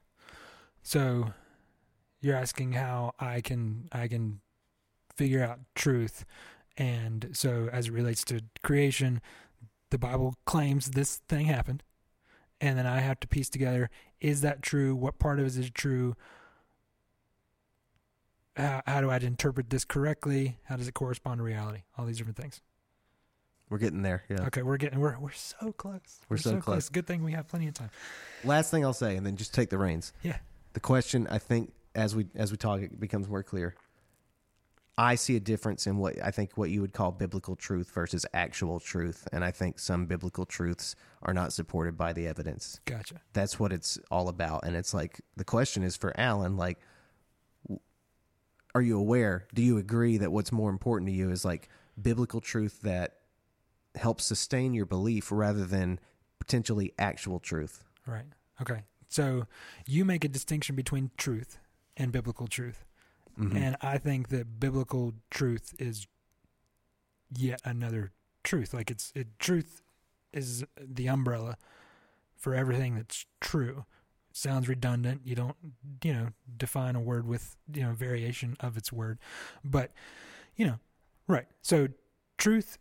So 0.83 1.33
you're 2.21 2.37
asking 2.37 2.73
how 2.73 3.15
I 3.19 3.41
can 3.41 3.89
I 3.93 4.09
can 4.09 4.41
figure 5.17 5.43
out 5.43 5.61
truth 5.75 6.25
and 6.77 7.31
so 7.33 7.69
as 7.73 7.89
it 7.89 7.93
relates 7.93 8.25
to 8.25 8.41
creation, 8.63 9.21
the 9.91 9.99
Bible 9.99 10.35
claims 10.45 10.91
this 10.91 11.17
thing 11.29 11.47
happened. 11.47 11.83
And 12.61 12.77
then 12.77 12.87
I 12.87 13.01
have 13.01 13.21
to 13.21 13.29
piece 13.29 13.49
together 13.49 13.91
is 14.21 14.43
that 14.43 14.63
true? 14.63 14.95
What 14.95 15.19
part 15.19 15.41
of 15.41 15.47
it 15.47 15.57
is 15.57 15.71
true? 15.71 16.15
How, 18.57 18.83
how 18.87 19.01
do 19.01 19.11
I 19.11 19.17
interpret 19.17 19.71
this 19.71 19.85
correctly? 19.85 20.59
How 20.65 20.77
does 20.77 20.87
it 20.87 20.93
correspond 20.93 21.39
to 21.39 21.43
reality? 21.43 21.83
All 21.97 22.05
these 22.05 22.19
different 22.19 22.37
things. 22.37 22.61
We're 23.71 23.79
getting 23.79 24.03
there. 24.03 24.25
Yeah. 24.29 24.43
Okay, 24.47 24.63
we're 24.63 24.77
getting 24.77 24.99
we're 24.99 25.17
we're 25.19 25.31
so 25.31 25.73
close. 25.73 26.19
We're 26.29 26.39
so 26.39 26.61
close. 26.61 26.89
Good 26.89 27.07
thing 27.07 27.23
we 27.23 27.33
have 27.33 27.47
plenty 27.47 27.69
of 27.69 27.75
time. 27.75 27.91
Last 28.43 28.71
thing 28.71 28.85
I'll 28.85 28.93
say, 28.93 29.17
and 29.17 29.25
then 29.25 29.37
just 29.37 29.55
take 29.55 29.71
the 29.71 29.79
reins. 29.79 30.13
Yeah. 30.23 30.39
The 30.73 30.81
question, 30.81 31.29
I 31.31 31.39
think, 31.39 31.73
as 31.95 32.17
we 32.17 32.27
as 32.35 32.51
we 32.51 32.57
talk, 32.57 32.81
it 32.81 32.99
becomes 32.99 33.29
more 33.29 33.45
clear. 33.45 33.77
I 35.01 35.15
see 35.15 35.35
a 35.35 35.41
difference 35.41 35.87
in 35.87 35.97
what 35.97 36.23
I 36.23 36.31
think 36.31 36.59
what 36.59 36.69
you 36.69 36.83
would 36.83 36.93
call 36.93 37.11
biblical 37.11 37.57
truth 37.57 37.91
versus 37.91 38.27
actual 38.35 38.79
truth, 38.79 39.27
and 39.33 39.43
I 39.43 39.51
think 39.51 39.79
some 39.79 40.05
biblical 40.05 40.45
truths 40.45 40.95
are 41.23 41.33
not 41.33 41.55
supported 41.55 41.97
by 41.97 42.13
the 42.13 42.27
evidence. 42.27 42.81
Gotcha. 42.85 43.23
That's 43.33 43.59
what 43.59 43.73
it's 43.73 43.99
all 44.11 44.29
about, 44.29 44.65
and 44.65 44.77
it's 44.77 44.93
like 44.93 45.23
the 45.37 45.45
question 45.45 45.83
is 45.83 45.97
for 45.97 46.13
Alan, 46.21 46.59
like, 46.59 46.81
are 48.75 48.83
you 48.83 48.99
aware? 48.99 49.47
Do 49.55 49.63
you 49.63 49.79
agree 49.79 50.19
that 50.19 50.33
what's 50.33 50.53
more 50.53 50.69
important 50.69 51.09
to 51.09 51.15
you 51.15 51.31
is 51.31 51.47
like 51.47 51.71
biblical 52.01 52.43
truth 52.43 52.83
that 52.83 53.21
helps 53.95 54.27
sustain 54.27 54.75
your 54.75 54.85
belief 54.87 55.33
rather 55.33 55.65
than 55.65 55.99
potentially 56.39 56.93
actual 56.99 57.41
truth? 57.41 57.85
Right. 58.07 58.27
Okay. 58.61 58.83
So 59.09 59.47
you 59.87 60.05
make 60.05 60.25
a 60.25 60.29
distinction 60.29 60.77
between 60.77 61.11
truth 61.17 61.59
and 61.97 62.13
biblical 62.13 62.47
truth. 62.47 62.85
Mhm. 63.39 63.55
And 63.55 63.77
I 63.81 63.99
think 63.99 64.29
that 64.29 64.61
biblical 64.61 65.15
truth 65.31 65.75
is 65.79 66.07
yet 67.37 67.61
another 67.65 68.13
truth. 68.43 68.73
Like 68.75 68.91
it's 68.91 69.13
it 69.15 69.39
truth 69.39 69.83
is 70.33 70.65
the 70.79 71.09
umbrella 71.09 71.57
for 72.37 72.55
everything 72.55 72.95
that's 72.97 73.27
true. 73.41 73.85
It 74.31 74.37
sounds 74.37 74.69
redundant. 74.69 75.23
You 75.25 75.35
don't, 75.35 75.57
you 76.03 76.13
know, 76.13 76.29
define 76.57 76.95
a 76.97 77.01
word 77.01 77.27
with, 77.27 77.57
you 77.73 77.83
know, 77.83 77.93
variation 77.93 78.57
of 78.61 78.77
its 78.77 78.93
word. 78.93 79.19
But, 79.65 79.93
you 80.57 80.67
know, 80.67 80.79
right. 81.27 81.47
So 81.63 81.89
truth 82.39 82.79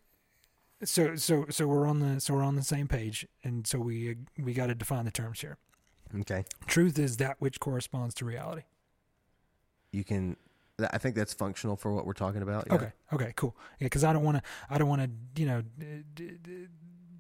so 0.84 1.16
so 1.18 1.46
so 1.50 1.68
we're 1.68 1.86
on 1.86 2.00
the 2.00 2.22
so 2.22 2.34
we're 2.34 2.44
on 2.44 2.56
the 2.56 2.64
same 2.64 2.88
page 2.88 3.28
and 3.44 3.68
so 3.68 3.78
we 3.80 4.16
we 4.38 4.54
got 4.54 4.68
to 4.68 4.76
define 4.76 5.04
the 5.04 5.12
terms 5.12 5.42
here. 5.42 5.58
okay. 6.22 6.46
Truth 6.68 6.98
is 6.98 7.18
that 7.18 7.36
which 7.40 7.60
corresponds 7.60 8.16
to 8.16 8.26
reality. 8.26 8.62
You 9.92 10.04
can 10.04 10.36
i 10.92 10.98
think 10.98 11.16
that's 11.16 11.34
functional 11.34 11.76
for 11.76 11.94
what 11.94 12.06
we're 12.06 12.14
talking 12.14 12.42
about 12.42 12.66
yeah. 12.68 12.74
Okay. 12.76 12.92
Okay. 13.14 13.34
Cool. 13.36 13.56
Yeah, 13.80 13.86
because 13.88 14.04
I 14.04 14.14
don't 14.14 14.24
want 14.24 14.38
to. 14.38 14.44
I 14.70 14.78
don't 14.78 14.88
want 14.88 15.02
to. 15.02 15.42
You 15.42 15.48
know. 15.48 15.62
d- 15.78 16.04
d- 16.14 16.38
d- 16.42 16.68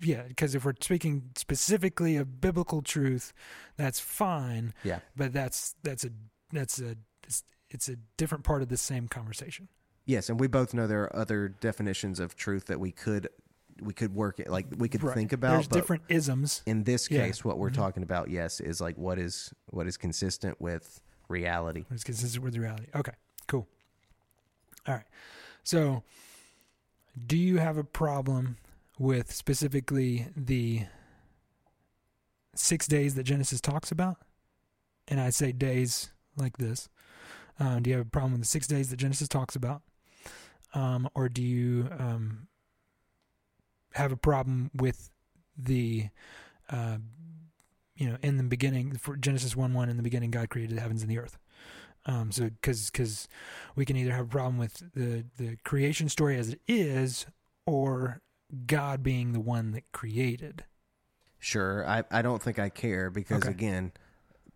yeah, 0.02 0.22
because 0.30 0.56
if 0.56 0.64
we're 0.64 0.76
speaking 0.80 1.32
specifically 1.36 2.16
of 2.16 2.40
biblical 2.40 2.82
truth, 2.82 3.34
that's 3.76 4.00
fine. 4.00 4.74
Yeah. 4.84 5.00
But 5.18 5.34
that's 5.34 5.76
that's 5.84 6.06
a 6.06 6.12
that's 6.54 6.80
a 6.80 6.96
it's, 7.26 7.44
it's 7.70 7.90
a 7.90 7.98
different 8.16 8.46
part 8.46 8.62
of 8.62 8.70
the 8.70 8.78
same 8.78 9.08
conversation. 9.10 9.68
yes 10.06 10.30
and 10.30 10.40
we 10.40 10.48
both 10.48 10.74
know 10.74 10.88
there 10.88 11.04
are 11.04 11.16
other 11.16 11.50
definitions 11.50 12.20
of 12.22 12.36
truth 12.38 12.66
that 12.68 12.80
we 12.80 12.91
could 12.94 13.28
we 13.82 13.94
could 13.94 14.14
work 14.16 14.40
it 14.40 14.50
like 14.50 14.68
we 14.78 14.88
could 14.90 15.04
Right. 15.04 15.14
think 15.16 15.34
about 15.34 15.52
There's 15.52 15.68
different 15.68 16.04
isms. 16.08 16.62
in 16.66 16.84
this 16.86 17.12
Yeah. 17.12 17.26
case 17.26 17.44
what 17.44 17.58
we're 17.58 17.70
Mhm. 17.72 17.76
talking 17.84 18.04
about 18.04 18.30
yes 18.30 18.60
is 18.62 18.80
like 18.80 18.98
what 18.98 19.20
is 19.20 19.54
what 19.70 19.86
is 19.86 19.98
consistent 19.98 20.60
with 20.62 21.02
reality 21.30 21.85
It's 21.91 22.03
consistent 22.03 22.43
with 22.43 22.56
reality. 22.57 22.88
Okay. 22.93 23.14
Cool. 23.47 23.68
All 24.88 24.95
right. 24.95 25.06
So, 25.64 26.03
do 27.27 27.38
you 27.38 27.57
have 27.57 27.77
a 27.77 27.84
problem 27.84 28.57
with 28.97 29.31
specifically 29.31 30.27
the 30.35 30.84
six 32.56 32.88
days 32.88 33.15
that 33.15 33.23
Genesis 33.23 33.61
talks 33.61 33.91
about? 33.91 34.18
And 35.07 35.19
I 35.19 35.30
say 35.30 35.51
days 35.51 36.11
like 36.35 36.57
this. 36.57 36.89
Um, 37.60 37.84
do 37.84 37.89
you 37.89 37.97
have 37.97 38.06
a 38.06 38.10
problem 38.10 38.34
with 38.34 38.41
the 38.41 38.47
six 38.47 38.68
days 38.68 38.89
that 38.89 38.97
Genesis 38.97 39.27
talks 39.27 39.56
about? 39.56 39.81
Um, 40.73 41.10
or 41.15 41.30
do 41.30 41.41
you 41.41 41.89
um, 41.97 42.47
have 43.93 44.11
a 44.11 44.18
problem 44.18 44.69
with 44.73 45.10
the, 45.57 46.10
uh, 46.69 46.97
you 47.99 48.09
know, 48.09 48.17
in 48.23 48.38
the 48.38 48.43
beginning, 48.43 48.97
for 48.97 49.15
Genesis 49.15 49.55
1 49.55 49.73
1, 49.73 49.89
in 49.89 49.97
the 49.97 50.03
beginning, 50.03 50.31
God 50.31 50.49
created 50.49 50.76
the 50.77 50.81
heavens 50.81 51.03
and 51.03 51.11
the 51.11 51.19
earth? 51.19 51.38
Um, 52.07 52.31
so, 52.31 52.45
because 52.49 52.89
because 52.89 53.27
we 53.76 53.85
can 53.85 53.95
either 53.95 54.13
have 54.13 54.26
a 54.26 54.30
problem 54.30 54.57
with 54.57 54.81
the, 54.95 55.26
the 55.38 55.57
creation 55.63 56.09
story 56.09 56.38
as 56.38 56.49
it 56.49 56.61
is, 56.67 57.27
or 57.67 58.21
God 58.65 59.03
being 59.03 59.34
the 59.34 59.39
one 59.39 59.71
that 59.73 59.84
created. 59.91 60.63
sure 61.41 61.88
i 61.88 62.03
i 62.11 62.21
don't 62.21 62.41
think 62.41 62.59
i 62.59 62.67
care 62.67 63.09
because 63.09 63.43
Okay. 63.43 63.51
again 63.51 63.91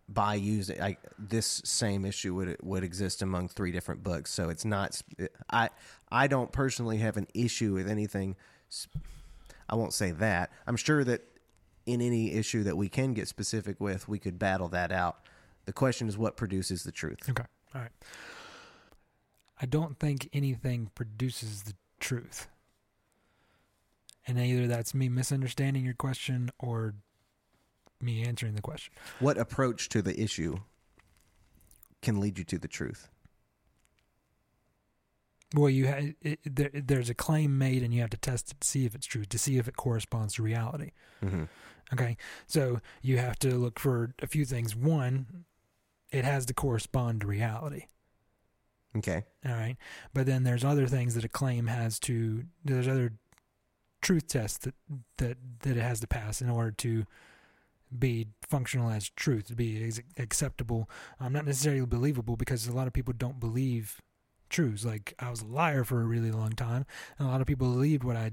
by 0.09 0.35
using 0.35 0.81
I, 0.81 0.97
this 1.17 1.61
same 1.63 2.03
issue 2.03 2.33
would 2.35 2.57
would 2.61 2.83
exist 2.83 3.21
among 3.21 3.47
three 3.47 3.71
different 3.71 4.03
books 4.03 4.31
so 4.31 4.49
it's 4.49 4.65
not 4.65 5.01
i 5.49 5.69
i 6.11 6.27
don't 6.27 6.51
personally 6.51 6.97
have 6.97 7.15
an 7.15 7.27
issue 7.33 7.73
with 7.73 7.87
anything 7.89 8.35
I 9.69 9.75
won't 9.75 9.93
say 9.93 10.11
that 10.11 10.51
i'm 10.67 10.75
sure 10.75 11.03
that 11.05 11.21
in 11.85 12.01
any 12.01 12.33
issue 12.33 12.63
that 12.63 12.77
we 12.77 12.87
can 12.89 13.13
get 13.13 13.27
specific 13.27 13.79
with 13.81 14.07
we 14.07 14.19
could 14.19 14.37
battle 14.39 14.67
that 14.69 14.91
out 14.91 15.17
the 15.65 15.73
question 15.73 16.07
is 16.07 16.17
what 16.17 16.35
produces 16.37 16.83
the 16.83 16.91
truth 16.91 17.29
Okay. 17.29 17.43
All 17.75 17.81
right. 17.81 17.91
I 19.61 19.65
don't 19.65 19.97
think 19.99 20.29
anything 20.33 20.91
produces 20.93 21.63
the 21.63 21.73
truth. 21.99 22.47
And 24.27 24.37
either 24.39 24.67
that's 24.67 24.93
me 24.93 25.09
misunderstanding 25.09 25.83
your 25.85 25.93
question 25.93 26.49
or 26.59 26.95
me 28.01 28.23
answering 28.23 28.55
the 28.55 28.61
question. 28.61 28.93
what 29.19 29.37
approach 29.37 29.89
to 29.89 30.01
the 30.01 30.19
issue 30.19 30.57
can 32.01 32.19
lead 32.19 32.37
you 32.37 32.43
to 32.43 32.57
the 32.57 32.67
truth 32.67 33.09
Well, 35.55 35.69
you 35.69 35.87
ha- 35.87 36.13
it, 36.21 36.39
there, 36.45 36.69
there's 36.73 37.09
a 37.09 37.13
claim 37.13 37.57
made, 37.57 37.83
and 37.83 37.93
you 37.93 38.01
have 38.01 38.09
to 38.09 38.17
test 38.17 38.51
it 38.51 38.61
to 38.61 38.67
see 38.67 38.85
if 38.85 38.95
it's 38.95 39.05
true, 39.05 39.23
to 39.25 39.37
see 39.37 39.57
if 39.57 39.67
it 39.67 39.75
corresponds 39.77 40.33
to 40.35 40.43
reality. 40.43 40.91
mm-hmm. 41.23 41.43
Okay, 41.93 42.17
so 42.47 42.81
you 43.01 43.17
have 43.17 43.37
to 43.39 43.55
look 43.55 43.79
for 43.79 44.13
a 44.21 44.27
few 44.27 44.45
things. 44.45 44.75
One, 44.75 45.45
it 46.11 46.25
has 46.25 46.45
to 46.47 46.53
correspond 46.53 47.21
to 47.21 47.27
reality. 47.27 47.85
okay 48.97 49.23
All 49.45 49.53
right, 49.53 49.77
but 50.13 50.25
then 50.25 50.43
there's 50.43 50.63
other 50.63 50.87
things 50.87 51.15
that 51.15 51.23
a 51.23 51.29
claim 51.29 51.67
has 51.67 51.99
to. 52.01 52.45
There's 52.65 52.87
other 52.87 53.13
truth 54.01 54.27
tests 54.27 54.57
that 54.59 54.75
that 55.17 55.37
that 55.61 55.77
it 55.77 55.81
has 55.81 55.99
to 56.01 56.07
pass 56.07 56.41
in 56.41 56.49
order 56.49 56.71
to 56.71 57.05
be 57.97 58.27
functional 58.41 58.89
as 58.89 59.09
truth, 59.09 59.47
to 59.47 59.55
be 59.55 59.91
acceptable. 60.17 60.89
Um, 61.19 61.33
not 61.33 61.45
necessarily 61.45 61.85
believable, 61.85 62.35
because 62.35 62.67
a 62.67 62.73
lot 62.73 62.87
of 62.87 62.93
people 62.93 63.13
don't 63.15 63.39
believe 63.39 64.01
truths. 64.49 64.85
Like 64.85 65.13
I 65.19 65.29
was 65.29 65.41
a 65.41 65.47
liar 65.47 65.83
for 65.83 66.01
a 66.01 66.05
really 66.05 66.31
long 66.31 66.51
time, 66.51 66.85
and 67.17 67.27
a 67.27 67.31
lot 67.31 67.41
of 67.41 67.47
people 67.47 67.71
believed 67.71 68.03
what 68.03 68.15
I 68.15 68.31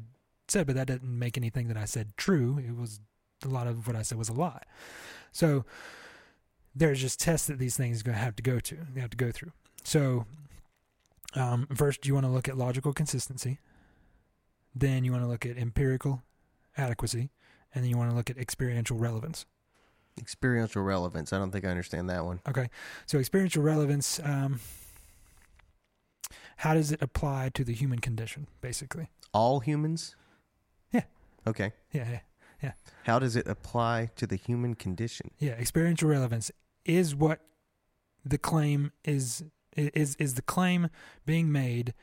said, 0.49 0.67
but 0.67 0.77
that 0.77 0.87
didn't 0.87 1.19
make 1.19 1.37
anything 1.37 1.69
that 1.69 1.77
I 1.77 1.85
said 1.85 2.17
true. 2.17 2.59
It 2.59 2.77
was 2.77 3.01
a 3.45 3.49
lot 3.49 3.67
of 3.67 3.87
what 3.87 3.97
I 3.97 4.03
said 4.03 4.19
was 4.19 4.29
a 4.29 4.33
lie. 4.33 4.63
So 5.33 5.65
there's 6.75 7.01
just 7.01 7.21
tests 7.21 7.47
that 7.49 7.59
these 7.59 7.77
things 7.77 8.01
are 8.01 8.05
going 8.05 8.17
to 8.17 8.23
have 8.23 8.37
to 8.37 8.43
go 8.43 8.61
to. 8.61 8.77
They 8.95 9.01
have 9.01 9.11
to 9.11 9.17
go 9.17 9.31
through. 9.31 9.53
So 9.85 10.27
um, 11.35 11.67
first, 11.75 12.07
you 12.07 12.15
want 12.15 12.27
to 12.27 12.33
look 12.33 12.49
at 12.49 12.57
logical 12.57 12.93
consistency. 12.93 13.59
Then 14.75 15.05
you 15.05 15.13
want 15.13 15.25
to 15.25 15.29
look 15.29 15.47
at 15.47 15.57
empirical 15.57 16.23
adequacy, 16.77 17.31
and 17.75 17.83
then 17.83 17.91
you 17.91 17.97
want 17.97 18.11
to 18.11 18.17
look 18.17 18.31
at 18.31 18.39
experiential 18.39 18.97
relevance. 18.97 19.47
Experiential 20.19 20.83
relevance. 20.83 21.33
I 21.33 21.39
don't 21.39 21.51
think 21.51 21.65
I 21.65 21.69
understand 21.69 22.09
that 22.11 22.25
one. 22.25 22.41
Okay, 22.49 22.69
so 23.07 23.19
experiential 23.19 23.63
relevance. 23.63 24.21
Um, 24.23 24.61
how 26.59 26.75
does 26.75 26.93
it 26.93 27.01
apply 27.01 27.51
to 27.55 27.65
the 27.65 27.73
human 27.73 28.01
condition, 28.01 28.47
basically? 28.61 29.09
All 29.33 29.61
humans? 29.61 30.15
Yeah. 30.93 31.05
Okay. 31.47 31.73
Yeah, 31.91 32.07
yeah, 32.11 32.21
How 33.05 33.19
does 33.19 33.35
it 33.37 33.47
apply 33.49 34.11
to 34.17 34.27
the 34.27 34.37
human 34.37 34.75
condition? 34.75 35.31
yeah. 35.39 35.53
Experiential 35.53 36.09
relevance 36.09 36.51
is 36.85 37.15
what 37.15 37.41
the 38.25 38.39
claim 38.39 38.93
is. 39.05 39.43
Is 39.77 40.17
is 40.17 40.35
the 40.35 40.43
claim 40.43 40.89
being 41.25 41.51
made? 41.53 41.95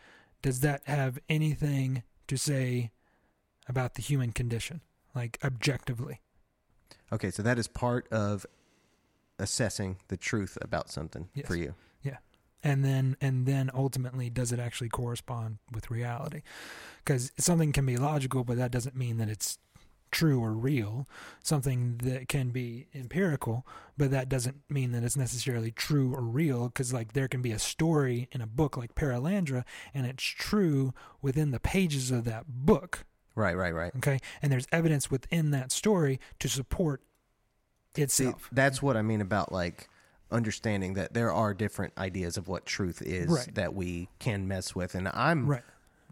Does 0.41 0.61
that 0.61 0.81
have 0.85 1.19
anything 1.29 2.03
to 2.27 2.37
say 2.37 2.91
about 3.67 3.95
the 3.95 4.01
human 4.01 4.31
condition, 4.31 4.81
like 5.13 5.37
objectively? 5.43 6.21
Okay, 7.11 7.29
so 7.31 7.43
that 7.43 7.57
is 7.59 7.67
part 7.67 8.07
of 8.11 8.45
assessing 9.39 9.97
the 10.07 10.17
truth 10.17 10.57
about 10.61 10.89
something 10.89 11.29
Yes. 11.33 11.45
for 11.47 11.55
you. 11.55 11.75
Yeah. 12.01 12.17
And 12.63 12.83
then 12.83 13.15
and 13.21 13.45
then 13.45 13.69
ultimately 13.73 14.29
does 14.29 14.51
it 14.51 14.59
actually 14.59 14.89
correspond 14.89 15.57
with 15.71 15.91
reality 15.91 16.41
because 17.03 17.31
something 17.37 17.71
can 17.71 17.85
be 17.85 17.97
logical 17.97 18.43
but 18.43 18.57
that 18.57 18.71
doesn't 18.71 18.95
mean 18.95 19.17
that 19.17 19.29
it's 19.29 19.57
true 20.11 20.41
or 20.41 20.53
real 20.53 21.07
something 21.43 21.97
that 22.03 22.27
can 22.27 22.49
be 22.49 22.87
empirical 22.93 23.65
but 23.97 24.11
that 24.11 24.29
doesn't 24.29 24.61
mean 24.69 24.91
that 24.91 25.03
it's 25.03 25.17
necessarily 25.17 25.71
true 25.71 26.13
or 26.13 26.21
real 26.21 26.67
because 26.67 26.93
like 26.93 27.13
there 27.13 27.27
can 27.27 27.41
be 27.41 27.51
a 27.51 27.59
story 27.59 28.27
in 28.31 28.41
a 28.41 28.47
book 28.47 28.77
like 28.77 28.95
Perelandra 28.95 29.63
and 29.93 30.05
it's 30.05 30.23
true 30.23 30.93
within 31.21 31.51
the 31.51 31.59
pages 31.59 32.11
of 32.11 32.23
that 32.25 32.45
book 32.47 33.05
Right, 33.35 33.55
right, 33.55 33.73
right. 33.73 33.91
okay 33.97 34.19
and 34.41 34.51
there's 34.51 34.67
evidence 34.71 35.11
within 35.11 35.51
that 35.51 35.71
story 35.71 36.19
to 36.39 36.47
support 36.47 37.01
See, 37.95 38.03
itself 38.03 38.49
that's 38.51 38.81
what 38.81 38.95
I 38.95 39.01
mean 39.01 39.21
about 39.21 39.51
like 39.51 39.89
understanding 40.31 40.93
that 40.95 41.13
there 41.13 41.31
are 41.31 41.53
different 41.53 41.93
ideas 41.97 42.37
of 42.37 42.47
what 42.47 42.65
truth 42.65 43.01
is 43.01 43.29
Right. 43.29 43.55
that 43.55 43.73
we 43.73 44.09
can 44.19 44.47
mess 44.47 44.75
with 44.75 44.93
and 44.95 45.07
I'm 45.09 45.47
right 45.47 45.63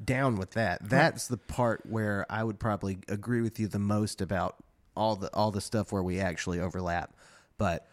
down 0.04 0.36
with 0.36 0.52
that. 0.52 0.88
That's 0.88 1.28
the 1.28 1.38
part 1.38 1.86
where 1.86 2.26
I 2.30 2.44
would 2.44 2.60
probably 2.60 3.00
agree 3.08 3.42
with 3.42 3.60
you 3.60 3.68
the 3.68 3.80
most 3.80 4.22
about 4.22 4.58
all 4.96 5.16
the 5.16 5.34
all 5.34 5.52
the 5.52 5.62
stuff 5.62 5.92
where 5.92 6.04
we 6.04 6.20
actually 6.20 6.60
overlap. 6.60 7.16
But 7.58 7.88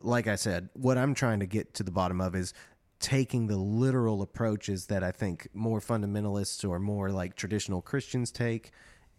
like 0.00 0.26
I 0.26 0.36
said, 0.36 0.68
what 0.74 0.98
I'm 0.98 1.14
trying 1.14 1.40
to 1.40 1.46
get 1.46 1.74
to 1.74 1.82
the 1.82 1.90
bottom 1.90 2.20
of 2.20 2.34
is 2.34 2.54
taking 3.00 3.46
the 3.46 3.56
literal 3.56 4.22
approaches 4.22 4.86
that 4.86 5.04
I 5.04 5.12
think 5.12 5.48
more 5.54 5.80
fundamentalists 5.80 6.68
or 6.68 6.78
more 6.78 7.10
like 7.10 7.36
traditional 7.36 7.80
Christians 7.80 8.30
take 8.30 8.72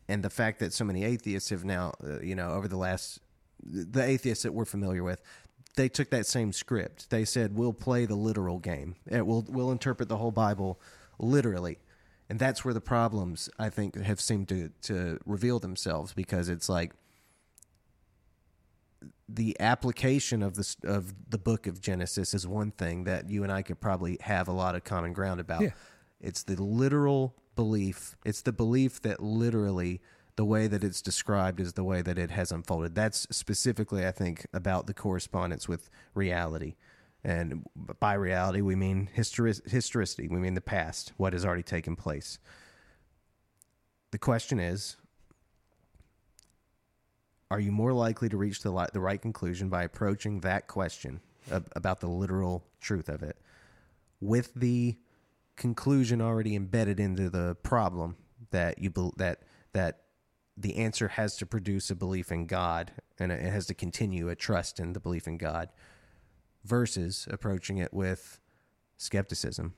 and 0.07 0.23
the 0.23 0.30
fact 0.30 0.60
that 0.60 0.73
so 0.73 0.84
many 0.84 1.03
atheists 1.03 1.49
have 1.49 1.64
now 1.64 1.93
uh, 2.03 2.19
you 2.19 2.35
know 2.35 2.51
over 2.51 2.68
the 2.68 2.77
last 2.77 3.19
the 3.64 4.03
atheists 4.03 4.43
that 4.43 4.53
we're 4.53 4.65
familiar 4.65 5.03
with 5.03 5.22
they 5.76 5.88
took 5.88 6.10
that 6.10 6.26
same 6.26 6.51
script. 6.51 7.10
They 7.10 7.23
said 7.23 7.56
we'll 7.56 7.73
play 7.73 8.06
the 8.06 8.15
literal 8.15 8.60
game. 8.60 8.95
Eh, 9.10 9.22
We'll 9.22 9.45
we'll 9.47 9.72
interpret 9.72 10.10
the 10.10 10.18
whole 10.18 10.31
Bible 10.31 10.80
literally, 11.19 11.77
and 12.30 12.38
that's 12.38 12.64
where 12.64 12.73
the 12.73 12.81
problems 12.81 13.49
I 13.57 13.69
think 13.69 13.99
have 13.99 14.22
seemed 14.22 14.49
to 14.49 14.69
to 14.84 15.19
reveal 15.26 15.60
themselves 15.60 16.14
because 16.14 16.47
it's 16.47 16.69
like 16.69 16.93
the 19.27 19.56
application 19.60 20.43
of 20.43 20.56
this 20.56 20.77
of 20.84 21.14
the 21.30 21.38
book 21.38 21.68
of 21.68 21.81
Genesis 21.81 22.34
is 22.34 22.47
one 22.47 22.72
thing 22.72 23.03
that 23.06 23.30
you 23.30 23.43
and 23.43 23.51
I 23.51 23.61
could 23.61 23.80
probably 23.80 24.18
have 24.22 24.47
a 24.47 24.51
lot 24.51 24.76
of 24.76 24.84
common 24.84 25.14
ground 25.14 25.39
about. 25.39 25.61
Yeah. 25.61 25.72
It's 26.22 26.43
the 26.43 26.61
literal 26.61 27.35
belief. 27.56 28.15
It's 28.26 28.41
the 28.41 28.51
belief 28.51 29.01
that 29.01 29.22
literally 29.22 30.01
the 30.35 30.45
way 30.45 30.68
that 30.68 30.84
it's 30.84 31.01
described 31.01 31.60
is 31.60 31.73
the 31.73 31.84
way 31.84 32.01
that 32.01 32.18
it 32.18 32.31
has 32.31 32.51
unfolded. 32.51 32.95
That's 32.95 33.27
specifically, 33.30 34.07
I 34.07 34.11
think, 34.11 34.45
about 34.53 34.88
the 34.88 34.93
correspondence 34.93 35.68
with 35.68 35.89
reality. 36.14 36.76
And 37.24 37.66
by 38.00 38.14
reality, 38.14 38.62
we 38.62 38.76
mean 38.76 39.10
histori- 39.16 39.70
historicity. 39.70 40.28
We 40.28 40.40
mean 40.40 40.54
the 40.54 40.62
past, 40.62 41.12
what 41.18 41.34
has 41.34 41.46
already 41.46 41.64
taken 41.64 41.96
place. 41.96 42.40
The 44.12 44.18
question 44.18 44.60
is 44.60 44.96
Are 47.52 47.60
you 47.60 47.72
more 47.72 47.94
likely 47.94 48.30
to 48.30 48.38
reach 48.38 48.62
the, 48.62 48.90
the 48.94 49.00
right 49.02 49.22
conclusion 49.22 49.70
by 49.70 49.84
approaching 49.84 50.40
that 50.41 50.68
question 50.68 51.20
ab- 51.52 51.72
about 51.76 52.00
the 52.00 52.08
literal 52.08 52.64
truth 52.80 53.10
of 53.10 53.22
it 53.22 53.38
with 54.22 54.54
the 54.54 54.98
conclusion 55.56 56.22
already 56.22 56.56
embedded 56.56 57.00
into 57.00 57.30
the 57.30 57.56
problem 57.64 58.16
that 58.52 58.80
you 58.80 58.90
bel 58.90 59.14
that 59.18 59.44
that 59.74 60.02
the 60.56 60.78
answer 60.78 61.10
has 61.10 61.38
to 61.38 61.46
produce 61.46 61.90
a 61.90 61.96
belief 61.96 62.32
in 62.32 62.46
God 62.46 62.91
and 63.20 63.32
it 63.32 63.41
has 63.41 63.66
to 63.68 63.74
continue 63.74 64.30
a 64.30 64.36
trust 64.36 64.80
in 64.80 64.94
the 64.94 65.00
belief 65.00 65.28
in 65.28 65.38
God 65.38 65.70
versus 66.64 67.27
approaching 67.30 67.77
it 67.77 67.94
with 67.94 68.40
skepticism, 68.98 69.73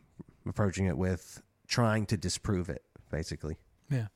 approaching 0.47 0.85
it 0.85 0.97
with 0.97 1.41
trying 1.67 2.05
to 2.07 2.17
disprove 2.17 2.69
it, 2.69 2.83
basically. 3.09 3.57
Yeah. 3.89 4.07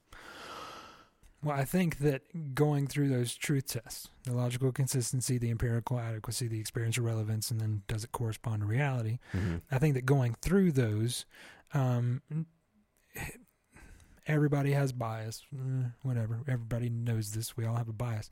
Well, 1.43 1.55
I 1.55 1.63
think 1.63 1.99
that 1.99 2.55
going 2.55 2.87
through 2.87 3.09
those 3.09 3.35
truth 3.35 3.67
tests, 3.67 4.09
the 4.23 4.33
logical 4.33 4.71
consistency, 4.71 5.37
the 5.37 5.51
empirical 5.51 5.99
adequacy, 5.99 6.47
the 6.47 6.59
experiential 6.59 7.05
relevance, 7.05 7.51
and 7.51 7.61
then 7.61 7.83
does 7.87 8.03
it 8.03 8.11
correspond 8.11 8.61
to 8.61 8.65
reality? 8.65 9.19
I 9.71 9.77
think 9.77 9.93
that 9.93 10.07
going 10.07 10.35
through 10.41 10.71
those, 10.71 11.25
um, 11.73 12.23
everybody 14.27 14.71
has 14.71 14.91
bias. 14.91 15.43
Eh, 15.53 15.89
whatever. 16.01 16.39
Everybody 16.47 16.89
knows 16.89 17.31
this. 17.33 17.55
We 17.55 17.65
all 17.65 17.75
have 17.75 17.89
a 17.89 17.93
bias. 17.93 18.29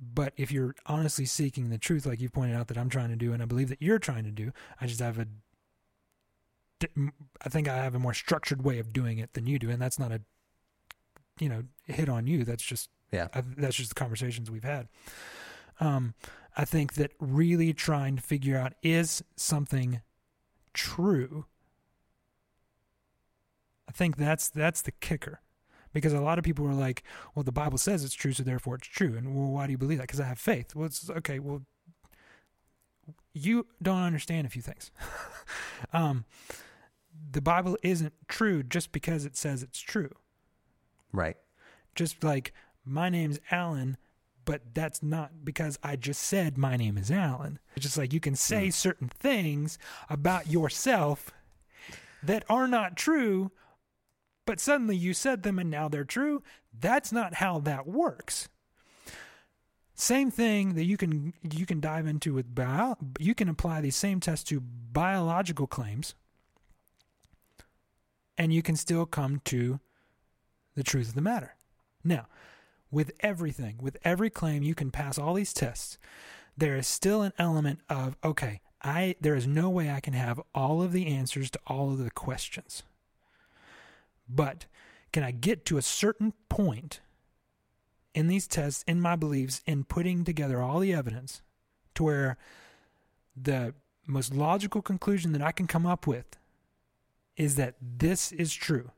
But 0.00 0.32
if 0.36 0.52
you're 0.52 0.74
honestly 0.86 1.24
seeking 1.24 1.70
the 1.70 1.78
truth, 1.78 2.06
like 2.06 2.20
you 2.20 2.28
pointed 2.28 2.56
out 2.56 2.68
that 2.68 2.78
I'm 2.78 2.88
trying 2.88 3.08
to 3.10 3.16
do, 3.16 3.32
and 3.32 3.42
I 3.42 3.46
believe 3.46 3.68
that 3.68 3.82
you're 3.82 3.98
trying 3.98 4.24
to 4.24 4.30
do, 4.30 4.52
I 4.80 4.86
just 4.86 5.00
have 5.00 5.18
a, 5.18 5.26
I 7.42 7.48
think 7.48 7.68
I 7.68 7.76
have 7.76 7.94
a 7.94 7.98
more 7.98 8.14
structured 8.14 8.62
way 8.62 8.78
of 8.78 8.92
doing 8.92 9.18
it 9.18 9.34
than 9.34 9.46
you 9.46 9.58
do, 9.58 9.70
and 9.70 9.82
that's 9.82 9.98
not 9.98 10.12
a 10.12 10.20
you 11.40 11.48
know 11.48 11.64
hit 11.84 12.08
on 12.08 12.26
you. 12.26 12.44
That's 12.44 12.62
just 12.62 12.90
Yeah. 13.12 13.28
I, 13.34 13.42
that's 13.56 13.76
just 13.76 13.90
the 13.90 13.94
conversations 13.94 14.50
we've 14.50 14.64
had. 14.64 14.88
Um, 15.80 16.14
I 16.56 16.64
think 16.64 16.94
that 16.94 17.12
really 17.20 17.72
trying 17.72 18.16
to 18.16 18.22
figure 18.22 18.58
out 18.58 18.74
is 18.82 19.22
something 19.36 20.00
true. 20.74 21.46
I 23.88 23.92
think 23.92 24.16
that's 24.16 24.48
that's 24.48 24.82
the 24.82 24.92
kicker, 24.92 25.40
because 25.92 26.12
a 26.12 26.20
lot 26.20 26.38
of 26.38 26.44
people 26.44 26.66
are 26.66 26.74
like, 26.74 27.02
"Well, 27.34 27.42
the 27.42 27.52
Bible 27.52 27.78
says 27.78 28.04
it's 28.04 28.14
true, 28.14 28.32
so 28.32 28.42
therefore 28.42 28.76
it's 28.76 28.88
true." 28.88 29.16
And 29.16 29.34
well, 29.34 29.50
why 29.50 29.66
do 29.66 29.72
you 29.72 29.78
believe 29.78 29.98
that? 29.98 30.08
Because 30.08 30.20
I 30.20 30.26
have 30.26 30.38
faith. 30.38 30.74
Well, 30.74 30.86
it's 30.86 31.08
okay. 31.10 31.38
Well, 31.38 31.62
you 33.32 33.66
don't 33.82 34.02
understand 34.02 34.46
a 34.46 34.50
few 34.50 34.62
things. 34.62 34.90
um, 35.92 36.24
the 37.30 37.40
Bible 37.40 37.76
isn't 37.82 38.12
true 38.28 38.62
just 38.62 38.92
because 38.92 39.24
it 39.24 39.36
says 39.36 39.62
it's 39.62 39.80
true. 39.80 40.10
Right. 41.12 41.36
Just 41.94 42.22
like 42.22 42.52
my 42.84 43.08
name's 43.08 43.40
Alan, 43.50 43.96
but 44.44 44.74
that's 44.74 45.02
not 45.02 45.44
because 45.44 45.78
I 45.82 45.96
just 45.96 46.22
said 46.22 46.56
my 46.56 46.76
name 46.76 46.96
is 46.96 47.10
Alan. 47.10 47.58
It's 47.76 47.84
just 47.84 47.98
like 47.98 48.12
you 48.12 48.20
can 48.20 48.34
say 48.34 48.70
certain 48.70 49.08
things 49.08 49.78
about 50.08 50.50
yourself 50.50 51.32
that 52.22 52.44
are 52.48 52.66
not 52.66 52.96
true, 52.96 53.50
but 54.48 54.60
suddenly 54.60 54.96
you 54.96 55.12
said 55.12 55.42
them 55.42 55.58
and 55.58 55.70
now 55.70 55.90
they're 55.90 56.04
true. 56.04 56.42
That's 56.72 57.12
not 57.12 57.34
how 57.34 57.58
that 57.58 57.86
works. 57.86 58.48
Same 59.94 60.30
thing 60.30 60.72
that 60.72 60.84
you 60.84 60.96
can 60.96 61.34
you 61.42 61.66
can 61.66 61.80
dive 61.80 62.06
into 62.06 62.32
with 62.32 62.54
bio, 62.54 62.96
you 63.18 63.34
can 63.34 63.50
apply 63.50 63.82
these 63.82 63.94
same 63.94 64.20
tests 64.20 64.48
to 64.48 64.58
biological 64.58 65.66
claims 65.66 66.14
and 68.38 68.50
you 68.50 68.62
can 68.62 68.74
still 68.74 69.04
come 69.04 69.42
to 69.44 69.80
the 70.76 70.82
truth 70.82 71.10
of 71.10 71.14
the 71.14 71.20
matter. 71.20 71.54
Now, 72.02 72.26
with 72.90 73.12
everything, 73.20 73.76
with 73.82 73.98
every 74.02 74.30
claim, 74.30 74.62
you 74.62 74.74
can 74.74 74.90
pass 74.90 75.18
all 75.18 75.34
these 75.34 75.52
tests. 75.52 75.98
There 76.56 76.74
is 76.74 76.86
still 76.86 77.20
an 77.20 77.34
element 77.38 77.80
of 77.90 78.16
okay, 78.24 78.62
I 78.82 79.14
there 79.20 79.34
is 79.34 79.46
no 79.46 79.68
way 79.68 79.90
I 79.90 80.00
can 80.00 80.14
have 80.14 80.40
all 80.54 80.80
of 80.80 80.92
the 80.92 81.06
answers 81.06 81.50
to 81.50 81.60
all 81.66 81.90
of 81.90 81.98
the 81.98 82.10
questions. 82.10 82.82
But 84.28 84.66
can 85.12 85.22
I 85.22 85.30
get 85.30 85.64
to 85.66 85.78
a 85.78 85.82
certain 85.82 86.32
point 86.48 87.00
in 88.14 88.28
these 88.28 88.46
tests, 88.46 88.84
in 88.86 89.00
my 89.00 89.16
beliefs, 89.16 89.62
in 89.66 89.84
putting 89.84 90.24
together 90.24 90.60
all 90.60 90.80
the 90.80 90.92
evidence 90.92 91.42
to 91.94 92.04
where 92.04 92.36
the 93.36 93.74
most 94.06 94.34
logical 94.34 94.82
conclusion 94.82 95.32
that 95.32 95.42
I 95.42 95.52
can 95.52 95.66
come 95.66 95.86
up 95.86 96.06
with 96.06 96.36
is 97.36 97.54
that 97.56 97.76
this 97.80 98.32
is 98.32 98.52
true. 98.52 98.90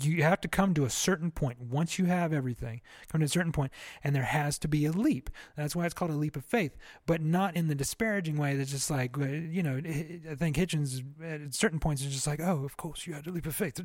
You 0.00 0.22
have 0.22 0.40
to 0.40 0.48
come 0.48 0.74
to 0.74 0.84
a 0.84 0.90
certain 0.90 1.30
point. 1.30 1.60
Once 1.60 1.98
you 1.98 2.06
have 2.06 2.32
everything, 2.32 2.80
come 3.08 3.20
to 3.20 3.26
a 3.26 3.28
certain 3.28 3.52
point, 3.52 3.72
and 4.02 4.14
there 4.14 4.24
has 4.24 4.58
to 4.60 4.68
be 4.68 4.86
a 4.86 4.92
leap. 4.92 5.30
That's 5.56 5.76
why 5.76 5.84
it's 5.84 5.94
called 5.94 6.10
a 6.10 6.14
leap 6.14 6.36
of 6.36 6.44
faith, 6.44 6.76
but 7.06 7.20
not 7.20 7.56
in 7.56 7.68
the 7.68 7.74
disparaging 7.74 8.36
way. 8.36 8.56
That's 8.56 8.70
just 8.70 8.90
like 8.90 9.16
uh, 9.18 9.24
you 9.24 9.62
know. 9.62 9.76
I 9.76 10.34
think 10.34 10.56
Hitchens 10.56 11.02
at 11.22 11.54
certain 11.54 11.78
points 11.78 12.02
is 12.02 12.12
just 12.12 12.26
like, 12.26 12.40
oh, 12.40 12.64
of 12.64 12.76
course 12.76 13.06
you 13.06 13.14
had 13.14 13.26
a 13.26 13.30
leap 13.30 13.46
of 13.46 13.54
faith. 13.54 13.80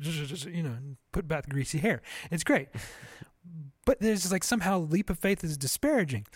You 0.50 0.62
know, 0.62 0.76
put 1.12 1.28
back 1.28 1.44
the 1.44 1.50
greasy 1.50 1.78
hair. 1.78 2.02
It's 2.30 2.44
great, 2.44 2.68
but 3.86 4.00
there's 4.00 4.30
like 4.32 4.44
somehow 4.44 4.80
leap 4.80 5.10
of 5.10 5.18
faith 5.18 5.44
is 5.44 5.56
disparaging. 5.56 6.26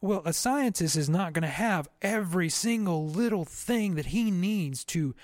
Well, 0.00 0.22
a 0.24 0.32
scientist 0.32 0.96
is 0.96 1.10
not 1.10 1.34
going 1.34 1.42
to 1.42 1.48
have 1.48 1.88
every 2.00 2.48
single 2.48 3.06
little 3.06 3.44
thing 3.44 3.96
that 3.96 4.06
he 4.06 4.30
needs 4.30 4.82
to 4.86 5.14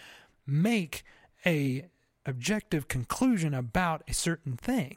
make 0.47 1.03
a 1.47 1.87
objective 2.27 2.89
conclusion 2.89 3.55
about 3.55 4.03
a 4.09 4.15
certain 4.15 4.57
thing. 4.57 4.97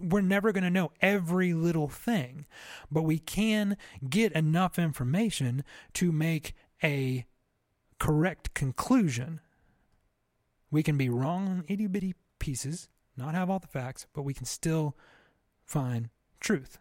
We're 0.00 0.20
never 0.20 0.52
going 0.52 0.64
to 0.64 0.70
know 0.70 0.92
every 1.00 1.54
little 1.54 1.88
thing, 1.88 2.46
but 2.90 3.02
we 3.02 3.18
can 3.18 3.76
get 4.08 4.32
enough 4.32 4.78
information 4.78 5.64
to 5.94 6.12
make 6.12 6.54
a 6.82 7.26
correct 7.98 8.54
conclusion. 8.54 9.40
We 10.70 10.82
can 10.82 10.96
be 10.96 11.08
wrong 11.08 11.48
on 11.48 11.64
itty 11.68 11.86
bitty 11.86 12.14
pieces, 12.38 12.88
not 13.16 13.34
have 13.34 13.50
all 13.50 13.58
the 13.58 13.66
facts, 13.66 14.06
but 14.12 14.22
we 14.22 14.34
can 14.34 14.46
still 14.46 14.96
find 15.64 16.10
truth. 16.40 16.78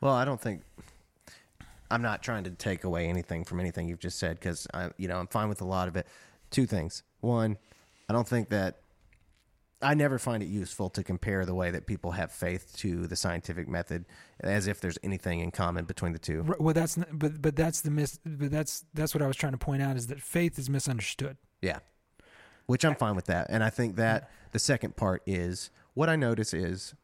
Well, 0.00 0.14
I 0.14 0.24
don't 0.24 0.40
think 0.40 0.62
I'm 1.90 2.02
not 2.02 2.22
trying 2.22 2.44
to 2.44 2.50
take 2.50 2.84
away 2.84 3.06
anything 3.06 3.44
from 3.44 3.60
anything 3.60 3.88
you've 3.88 3.98
just 3.98 4.18
said 4.18 4.38
because 4.38 4.66
I, 4.74 4.90
you 4.96 5.08
know, 5.08 5.18
I'm 5.18 5.28
fine 5.28 5.48
with 5.48 5.60
a 5.60 5.66
lot 5.66 5.88
of 5.88 5.96
it. 5.96 6.06
Two 6.50 6.66
things. 6.66 7.02
One, 7.20 7.58
I 8.08 8.12
don't 8.12 8.26
think 8.26 8.50
that 8.50 8.80
I 9.82 9.94
never 9.94 10.18
find 10.18 10.42
it 10.42 10.46
useful 10.46 10.88
to 10.90 11.02
compare 11.02 11.44
the 11.44 11.54
way 11.54 11.70
that 11.70 11.86
people 11.86 12.12
have 12.12 12.32
faith 12.32 12.74
to 12.78 13.06
the 13.06 13.16
scientific 13.16 13.68
method 13.68 14.06
as 14.40 14.66
if 14.66 14.80
there's 14.80 14.98
anything 15.02 15.40
in 15.40 15.50
common 15.50 15.84
between 15.84 16.12
the 16.12 16.18
two. 16.18 16.44
Well, 16.58 16.72
that's 16.72 16.96
but 17.12 17.42
but 17.42 17.56
that's 17.56 17.82
the 17.82 17.90
mis 17.90 18.18
but 18.24 18.50
that's 18.50 18.84
that's 18.94 19.14
what 19.14 19.22
I 19.22 19.26
was 19.26 19.36
trying 19.36 19.52
to 19.52 19.58
point 19.58 19.82
out 19.82 19.96
is 19.96 20.06
that 20.06 20.20
faith 20.20 20.58
is 20.58 20.70
misunderstood. 20.70 21.36
Yeah. 21.60 21.80
Which 22.64 22.84
I'm 22.84 22.96
fine 22.96 23.16
with 23.16 23.26
that. 23.26 23.48
And 23.50 23.62
I 23.62 23.70
think 23.70 23.96
that 23.96 24.30
the 24.52 24.58
second 24.58 24.96
part 24.96 25.22
is 25.26 25.70
what 25.94 26.08
I 26.08 26.16
notice 26.16 26.54
is 26.54 26.94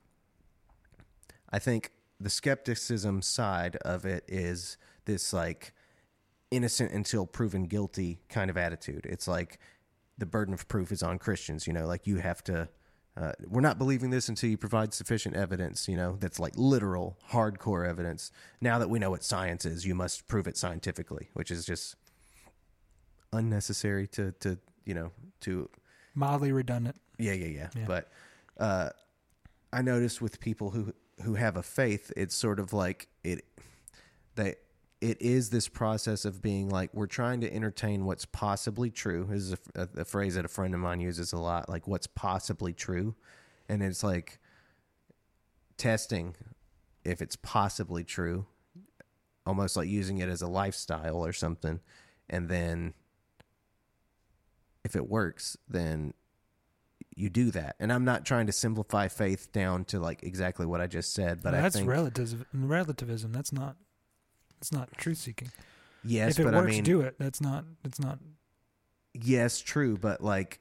I 1.51 1.59
think 1.59 1.93
the 2.19 2.31
skepticism 2.31 3.20
side 3.20 3.77
of 3.77 4.07
it 4.07 4.24
is 4.29 4.79
this 5.05 5.33
like 5.33 5.74
innocent 6.51 6.93
until 6.93 7.27
proven 7.27 7.65
guilty 7.65 8.20
kind 8.29 8.49
of 8.51 8.57
attitude. 8.57 9.07
It's 9.09 9.29
like 9.29 9.59
the 10.23 10.27
burden 10.27 10.55
of 10.55 10.69
proof 10.69 10.93
is 10.93 11.03
on 11.03 11.19
Christians. 11.19 11.66
You 11.66 11.73
know, 11.73 11.86
like 11.86 12.07
you 12.07 12.19
have 12.19 12.44
to. 12.44 12.69
Uh, 13.15 13.32
we're 13.47 13.61
not 13.61 13.77
believing 13.77 14.09
this 14.09 14.31
until 14.31 14.49
you 14.49 14.57
provide 14.57 14.94
sufficient 14.94 15.35
evidence. 15.35 15.89
You 15.89 15.97
know, 15.97 16.16
that's 16.19 16.39
like 16.39 16.53
literal, 16.57 17.19
hardcore 17.31 17.86
evidence. 17.86 18.31
Now 18.61 18.78
that 18.78 18.89
we 18.89 19.01
know 19.01 19.11
what 19.11 19.24
science 19.24 19.66
is, 19.66 19.85
you 19.85 19.97
must 19.97 20.28
prove 20.28 20.47
it 20.47 20.57
scientifically, 20.57 21.28
which 21.35 21.51
is 21.51 21.66
just 21.66 21.97
unnecessary 23.32 24.07
to 24.07 24.31
to 24.40 24.59
you 24.85 24.94
know 24.94 25.11
to 25.40 25.69
mildly 26.15 26.53
redundant. 26.53 26.97
Yeah, 27.19 27.32
yeah, 27.32 27.49
yeah. 27.49 27.69
yeah. 27.77 27.85
But 27.86 28.12
uh, 28.59 28.90
I 29.73 29.82
noticed 29.82 30.23
with 30.23 30.39
people 30.39 30.70
who 30.70 30.94
who 31.24 31.35
have 31.35 31.57
a 31.57 31.65
faith, 31.65 32.12
it's 32.16 32.36
sort 32.36 32.61
of 32.61 32.73
like 32.73 33.09
it 33.24 33.44
they 34.36 34.55
it 35.03 35.20
is 35.20 35.51
this 35.51 35.66
process 35.66 36.24
of 36.24 36.41
being 36.41 36.69
like 36.69 36.95
we're 36.95 37.09
trying 37.09 37.41
to 37.41 37.53
entertain 37.53 38.05
what's 38.05 38.24
possibly 38.24 38.89
true. 38.89 39.27
This 39.29 39.43
is 39.43 39.53
a, 39.53 39.59
a, 39.74 39.89
a, 40.03 40.05
phrase 40.05 40.37
that 40.37 40.45
a 40.45 40.49
friend 40.49 40.73
of 40.74 40.81
mine 40.81 41.01
uses 41.01 41.33
a 41.33 41.39
lot, 41.39 41.69
like 41.69 41.89
what's 41.89 42.07
possibly 42.07 42.73
true, 42.73 43.16
and 43.69 43.83
it's 43.83 44.05
like 44.05 44.39
testing 45.77 46.37
if 47.05 47.20
it's 47.20 47.35
possibly 47.35 48.05
true, 48.05 48.47
almost 49.45 49.77
like 49.77 49.89
using 49.89 50.19
it 50.19 50.29
as 50.29 50.41
a 50.41 50.47
lifestyle 50.47 51.27
or 51.27 51.33
something, 51.33 51.81
and 52.31 52.49
then 52.49 52.95
if 54.85 54.95
it 54.95 55.09
works, 55.09 55.57
then 55.69 56.15
you 57.16 57.29
do 57.29 57.51
that. 57.51 57.74
And 57.81 57.93
I'm 57.93 58.05
not 58.05 58.24
trying 58.24 58.47
to 58.47 58.53
simplify 58.53 59.09
faith 59.09 59.51
down 59.51 59.85
to 59.87 59.99
like 59.99 60.23
exactly 60.23 60.65
what 60.65 60.81
I 60.81 60.87
just 60.87 61.12
said, 61.12 61.43
but 61.43 61.55
well, 61.55 61.62
that's 61.62 61.81
relativism. 61.81 62.47
Relativism. 62.53 63.33
That's 63.33 63.53
not 63.53 63.74
it's 64.62 64.70
not 64.70 64.97
truth 64.97 65.18
seeking. 65.18 65.51
Yes, 66.05 66.32
if 66.32 66.39
it 66.39 66.44
but 66.44 66.55
works, 66.55 66.68
I 66.68 66.70
mean, 66.70 66.84
do 66.84 67.01
it. 67.01 67.16
That's 67.18 67.40
not. 67.40 67.64
It's 67.84 67.98
not. 67.98 68.20
Yes, 69.12 69.60
true, 69.60 69.98
but 69.98 70.22
like, 70.22 70.60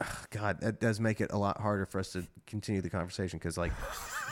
God, 0.30 0.60
that 0.60 0.80
does 0.80 1.00
make 1.00 1.20
it 1.20 1.32
a 1.32 1.36
lot 1.36 1.60
harder 1.60 1.84
for 1.84 1.98
us 1.98 2.12
to 2.12 2.24
continue 2.46 2.80
the 2.80 2.88
conversation 2.88 3.40
because, 3.40 3.58
like, 3.58 3.72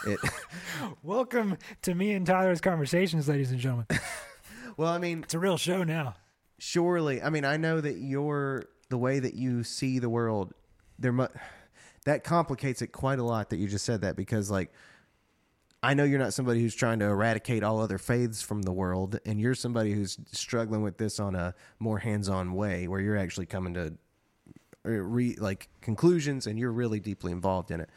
it. 0.07 0.21
Welcome 1.03 1.59
to 1.83 1.93
me 1.93 2.13
and 2.13 2.25
Tyler's 2.25 2.61
conversations, 2.61 3.29
ladies 3.29 3.51
and 3.51 3.59
gentlemen. 3.59 3.87
well, 4.77 4.93
I 4.93 4.99
mean, 4.99 5.25
it's 5.25 5.35
a 5.35 5.41
real 5.41 5.57
show 5.57 5.83
now. 5.83 6.15
Surely, 6.59 7.21
I 7.21 7.31
mean, 7.31 7.45
I 7.45 7.57
know 7.57 7.81
that 7.81 7.97
your 7.97 8.67
the 8.91 8.99
way 8.99 9.19
that 9.19 9.35
you 9.35 9.65
see 9.65 9.99
the 9.99 10.09
world, 10.09 10.55
there 11.01 11.13
mu- 11.13 11.27
that 12.05 12.23
complicates 12.23 12.81
it 12.81 12.93
quite 12.93 13.19
a 13.19 13.25
lot 13.25 13.51
that 13.51 13.57
you 13.57 13.67
just 13.67 13.85
said 13.85 14.03
that 14.03 14.15
because, 14.15 14.53
like, 14.53 14.73
I 15.83 15.95
know 15.95 16.05
you're 16.05 16.19
not 16.19 16.35
somebody 16.35 16.61
who's 16.61 16.75
trying 16.75 16.99
to 16.99 17.07
eradicate 17.07 17.63
all 17.63 17.81
other 17.81 17.97
faiths 17.97 18.43
from 18.43 18.63
the 18.63 18.73
world, 18.73 19.19
and 19.25 19.41
you're 19.41 19.55
somebody 19.55 19.93
who's 19.93 20.19
struggling 20.31 20.83
with 20.83 20.99
this 20.99 21.19
on 21.19 21.35
a 21.35 21.55
more 21.79 21.99
hands-on 21.99 22.53
way, 22.53 22.87
where 22.87 23.01
you're 23.01 23.17
actually 23.17 23.47
coming 23.47 23.75
to 23.75 23.95
uh, 24.85 24.91
re, 24.91 25.37
like 25.39 25.69
conclusions, 25.81 26.47
and 26.47 26.59
you're 26.59 26.73
really 26.73 27.01
deeply 27.01 27.33
involved 27.33 27.71
in 27.71 27.81
it. 27.81 27.89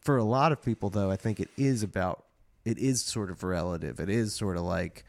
For 0.00 0.18
a 0.18 0.24
lot 0.24 0.52
of 0.52 0.62
people, 0.62 0.90
though, 0.90 1.10
I 1.10 1.16
think 1.16 1.40
it 1.40 1.48
is 1.56 1.82
about 1.82 2.24
it 2.64 2.78
is 2.78 3.02
sort 3.02 3.30
of 3.30 3.42
relative. 3.42 4.00
It 4.00 4.10
is 4.10 4.34
sort 4.34 4.56
of 4.56 4.62
like 4.62 5.04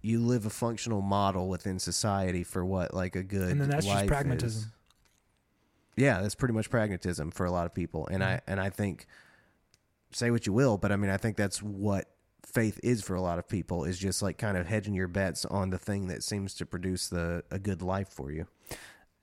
you 0.00 0.20
live 0.20 0.46
a 0.46 0.50
functional 0.50 1.02
model 1.02 1.48
within 1.48 1.78
society 1.78 2.44
for 2.44 2.64
what 2.64 2.92
like 2.94 3.16
a 3.16 3.22
good 3.22 3.50
and 3.50 3.60
then 3.60 3.68
that's 3.68 3.86
just 3.86 4.06
pragmatism. 4.06 4.62
Is. 4.62 4.66
Yeah, 5.96 6.20
that's 6.20 6.34
pretty 6.34 6.54
much 6.54 6.70
pragmatism 6.70 7.30
for 7.30 7.46
a 7.46 7.50
lot 7.50 7.66
of 7.66 7.74
people, 7.74 8.06
and 8.06 8.22
mm-hmm. 8.22 8.32
I 8.32 8.40
and 8.46 8.60
I 8.60 8.70
think 8.70 9.06
say 10.14 10.30
what 10.30 10.46
you 10.46 10.52
will, 10.52 10.78
but 10.78 10.92
I 10.92 10.96
mean, 10.96 11.10
I 11.10 11.16
think 11.16 11.36
that's 11.36 11.62
what 11.62 12.08
faith 12.44 12.78
is 12.82 13.02
for 13.02 13.14
a 13.14 13.20
lot 13.20 13.38
of 13.38 13.48
people 13.48 13.84
is 13.84 13.98
just 13.98 14.22
like 14.22 14.38
kind 14.38 14.56
of 14.56 14.66
hedging 14.66 14.94
your 14.94 15.08
bets 15.08 15.44
on 15.46 15.70
the 15.70 15.78
thing 15.78 16.06
that 16.08 16.22
seems 16.22 16.54
to 16.54 16.66
produce 16.66 17.08
the 17.08 17.42
a 17.50 17.58
good 17.58 17.82
life 17.82 18.08
for 18.08 18.30
you. 18.30 18.46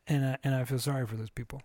And 0.07 0.25
I, 0.25 0.37
and 0.43 0.55
I 0.55 0.65
feel 0.65 0.79
sorry 0.79 1.05
for 1.05 1.15
those 1.15 1.29
people. 1.29 1.61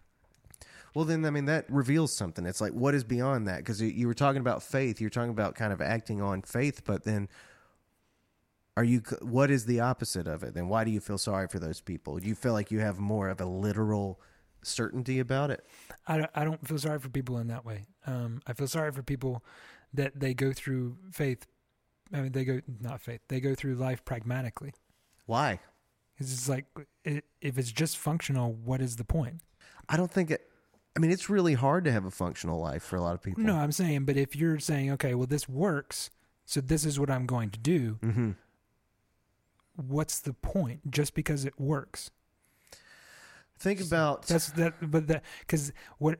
Well, 0.95 1.05
then 1.05 1.25
I 1.25 1.31
mean 1.31 1.47
that 1.47 1.67
reveals 1.69 2.15
something. 2.15 2.47
It's 2.47 2.61
like 2.61 2.73
what 2.73 2.95
is 2.95 3.05
beyond 3.05 3.49
that? 3.49 3.59
Because 3.59 3.83
you 3.83 4.07
were 4.07 4.15
talking 4.15 4.41
about 4.41 4.63
faith, 4.63 5.01
you're 5.01 5.11
talking 5.11 5.31
about 5.31 5.55
kind 5.55 5.73
of 5.73 5.81
acting 5.81 6.23
on 6.23 6.43
faith, 6.43 6.83
but 6.85 7.05
then 7.05 7.29
are 8.77 8.85
you? 8.85 9.03
What 9.23 9.51
is 9.51 9.65
the 9.65 9.81
opposite 9.81 10.27
of 10.27 10.43
it? 10.43 10.55
Then 10.55 10.69
why 10.69 10.85
do 10.85 10.91
you 10.91 11.01
feel 11.01 11.19
sorry 11.19 11.49
for 11.49 11.59
those 11.59 11.81
people? 11.81 12.19
Do 12.19 12.29
you 12.29 12.35
feel 12.35 12.53
like 12.53 12.71
you 12.71 12.81
have 12.81 12.99
more 12.99 13.29
of 13.29 13.41
a 13.41 13.47
literal 13.47 14.21
certainty 14.67 15.19
about 15.19 15.51
it? 15.51 15.65
I 16.07 16.19
don't, 16.19 16.31
I 16.35 16.45
don't 16.45 16.67
feel 16.67 16.79
sorry 16.79 16.99
for 16.99 17.09
people 17.09 17.39
in 17.39 17.49
that 17.49 17.65
way. 17.65 17.87
Um, 18.07 18.41
I 18.47 18.53
feel 18.53 18.69
sorry 18.69 18.93
for 18.93 19.03
people 19.03 19.45
that 19.95 20.21
they 20.21 20.35
go 20.35 20.53
through 20.53 20.97
faith. 21.13 21.47
I 22.13 22.21
mean, 22.21 22.33
they 22.33 22.45
go 22.45 22.61
not 22.81 23.01
faith. 23.01 23.21
They 23.29 23.41
go 23.41 23.55
through 23.55 23.75
life 23.75 24.05
pragmatically. 24.05 24.75
Why? 25.27 25.61
Because 26.15 26.33
it's 26.33 26.41
just 26.41 26.49
like 26.49 26.67
it, 27.05 27.25
if 27.41 27.59
it's 27.59 27.73
just 27.73 27.97
functional, 27.97 28.53
what 28.53 28.81
is 28.81 28.97
the 28.97 29.05
point? 29.05 29.41
I 29.89 29.97
don't 29.97 30.11
think 30.11 30.31
it. 30.31 30.49
I 30.97 30.99
mean, 30.99 31.11
it's 31.11 31.29
really 31.29 31.55
hard 31.55 31.85
to 31.85 31.93
have 31.93 32.07
a 32.07 32.11
functional 32.11 32.59
life 32.59 32.83
for 32.83 32.97
a 32.97 33.03
lot 33.03 33.15
of 33.15 33.23
people. 33.23 33.43
No, 33.43 33.57
I'm 33.57 33.73
saying, 33.73 34.07
but 34.07 34.17
if 34.17 34.35
you're 34.35 34.59
saying, 34.59 34.91
okay, 34.93 35.15
well, 35.15 35.27
this 35.27 35.47
works, 35.47 36.11
so 36.47 36.61
this 36.63 36.87
is 36.87 36.99
what 36.99 37.11
I'm 37.11 37.27
going 37.27 37.51
to 37.51 37.59
do. 37.59 37.99
Mm-hmm. 38.03 38.31
What's 39.77 40.21
the 40.21 40.33
point? 40.33 40.91
Just 40.91 41.15
because 41.15 41.45
it 41.45 41.61
works. 41.61 42.11
Think 43.59 43.81
about 43.81 44.27
that's 44.27 44.51
that, 44.53 44.91
but 44.91 45.07
that 45.09 45.23
because 45.41 45.73
what 45.99 46.19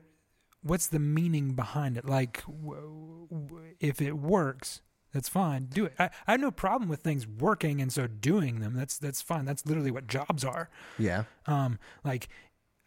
what's 0.61 0.87
the 0.87 0.99
meaning 0.99 1.53
behind 1.53 1.97
it? 1.97 2.05
Like, 2.05 2.43
w- 2.45 3.27
w- 3.29 3.75
if 3.79 4.01
it 4.01 4.13
works, 4.17 4.81
that's 5.13 5.29
fine. 5.29 5.65
Do 5.65 5.85
it. 5.85 5.93
I, 5.99 6.09
I 6.27 6.31
have 6.31 6.39
no 6.41 6.51
problem 6.51 6.89
with 6.89 7.01
things 7.01 7.27
working, 7.27 7.81
and 7.81 7.91
so 7.91 8.07
doing 8.07 8.59
them. 8.59 8.73
That's 8.75 8.97
that's 8.97 9.21
fine. 9.21 9.45
That's 9.45 9.65
literally 9.65 9.91
what 9.91 10.07
jobs 10.07 10.43
are. 10.43 10.69
Yeah. 10.97 11.23
Um, 11.45 11.79
like 12.03 12.27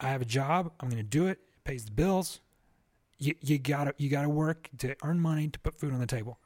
I 0.01 0.09
have 0.09 0.23
a 0.23 0.27
job. 0.27 0.73
I'm 0.81 0.89
going 0.89 1.03
to 1.03 1.09
do 1.09 1.27
it. 1.27 1.33
it. 1.33 1.39
Pays 1.65 1.85
the 1.85 1.93
bills. 1.93 2.41
You 3.19 3.35
you 3.41 3.59
gotta 3.59 3.95
you 3.99 4.09
gotta 4.09 4.29
work 4.29 4.69
to 4.79 4.97
earn 5.03 5.21
money 5.21 5.49
to 5.49 5.59
put 5.59 5.79
food 5.79 5.93
on 5.93 6.01
the 6.01 6.07
table. 6.07 6.39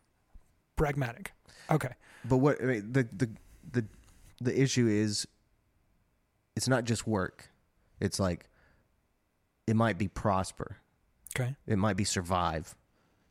Pragmatic. 0.77 1.33
Okay. 1.71 1.91
But 2.25 2.39
what 2.39 2.61
I 2.61 2.67
mean, 2.67 2.93
the 2.93 3.09
the 3.13 3.31
the 3.71 3.85
the 4.41 4.61
issue 4.61 4.89
is, 4.89 5.27
it's 6.57 6.69
not 6.69 6.85
just 6.85 7.07
work. 7.07 7.51
It's 8.01 8.19
like 8.19 8.49
it 9.67 9.77
might 9.77 9.99
be 9.99 10.09
prosper. 10.09 10.77
Okay. 11.37 11.55
It 11.67 11.79
might 11.79 11.97
be 11.97 12.05
survive. 12.05 12.75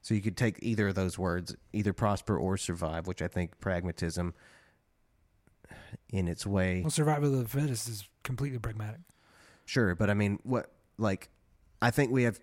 So 0.01 0.13
you 0.13 0.21
could 0.21 0.35
take 0.35 0.59
either 0.61 0.89
of 0.89 0.95
those 0.95 1.17
words, 1.17 1.55
either 1.71 1.93
prosper 1.93 2.37
or 2.37 2.57
survive, 2.57 3.07
which 3.07 3.21
I 3.21 3.27
think 3.27 3.59
pragmatism 3.61 4.33
in 6.11 6.27
its 6.27 6.45
way. 6.45 6.81
Well, 6.81 6.91
survival 6.91 7.33
of 7.33 7.39
the 7.39 7.59
fittest 7.59 7.87
is 7.87 8.07
completely 8.23 8.59
pragmatic. 8.59 8.99
Sure, 9.65 9.95
but 9.95 10.09
I 10.09 10.13
mean, 10.13 10.39
what 10.43 10.71
like 10.97 11.29
I 11.81 11.91
think 11.91 12.11
we 12.11 12.23
have 12.23 12.39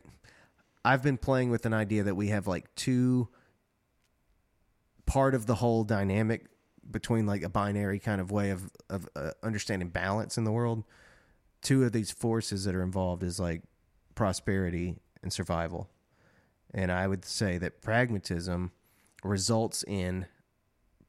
I've 0.85 1.03
been 1.03 1.19
playing 1.19 1.51
with 1.51 1.67
an 1.67 1.75
idea 1.75 2.05
that 2.05 2.15
we 2.15 2.29
have 2.29 2.47
like 2.47 2.75
two 2.75 3.29
part 5.07 5.35
of 5.35 5.47
the 5.47 5.57
whole 5.57 5.85
dynamic 5.85 6.47
between 6.91 7.27
like 7.27 7.43
a 7.43 7.49
binary 7.49 7.99
kind 7.99 8.21
of 8.21 8.31
way 8.31 8.51
of 8.51 8.71
of 8.89 9.09
uh, 9.15 9.33
understanding 9.43 9.89
balance 9.89 10.39
in 10.39 10.45
the 10.45 10.53
world. 10.53 10.85
Two 11.63 11.85
of 11.85 11.93
these 11.93 12.11
forces 12.11 12.65
that 12.65 12.75
are 12.75 12.83
involved 12.83 13.23
is 13.23 13.39
like 13.39 13.63
prosperity 14.15 14.97
and 15.23 15.33
survival. 15.33 15.91
And 16.73 16.91
I 16.91 17.07
would 17.07 17.25
say 17.25 17.59
that 17.59 17.83
pragmatism 17.83 18.73
results 19.23 19.85
in 19.87 20.27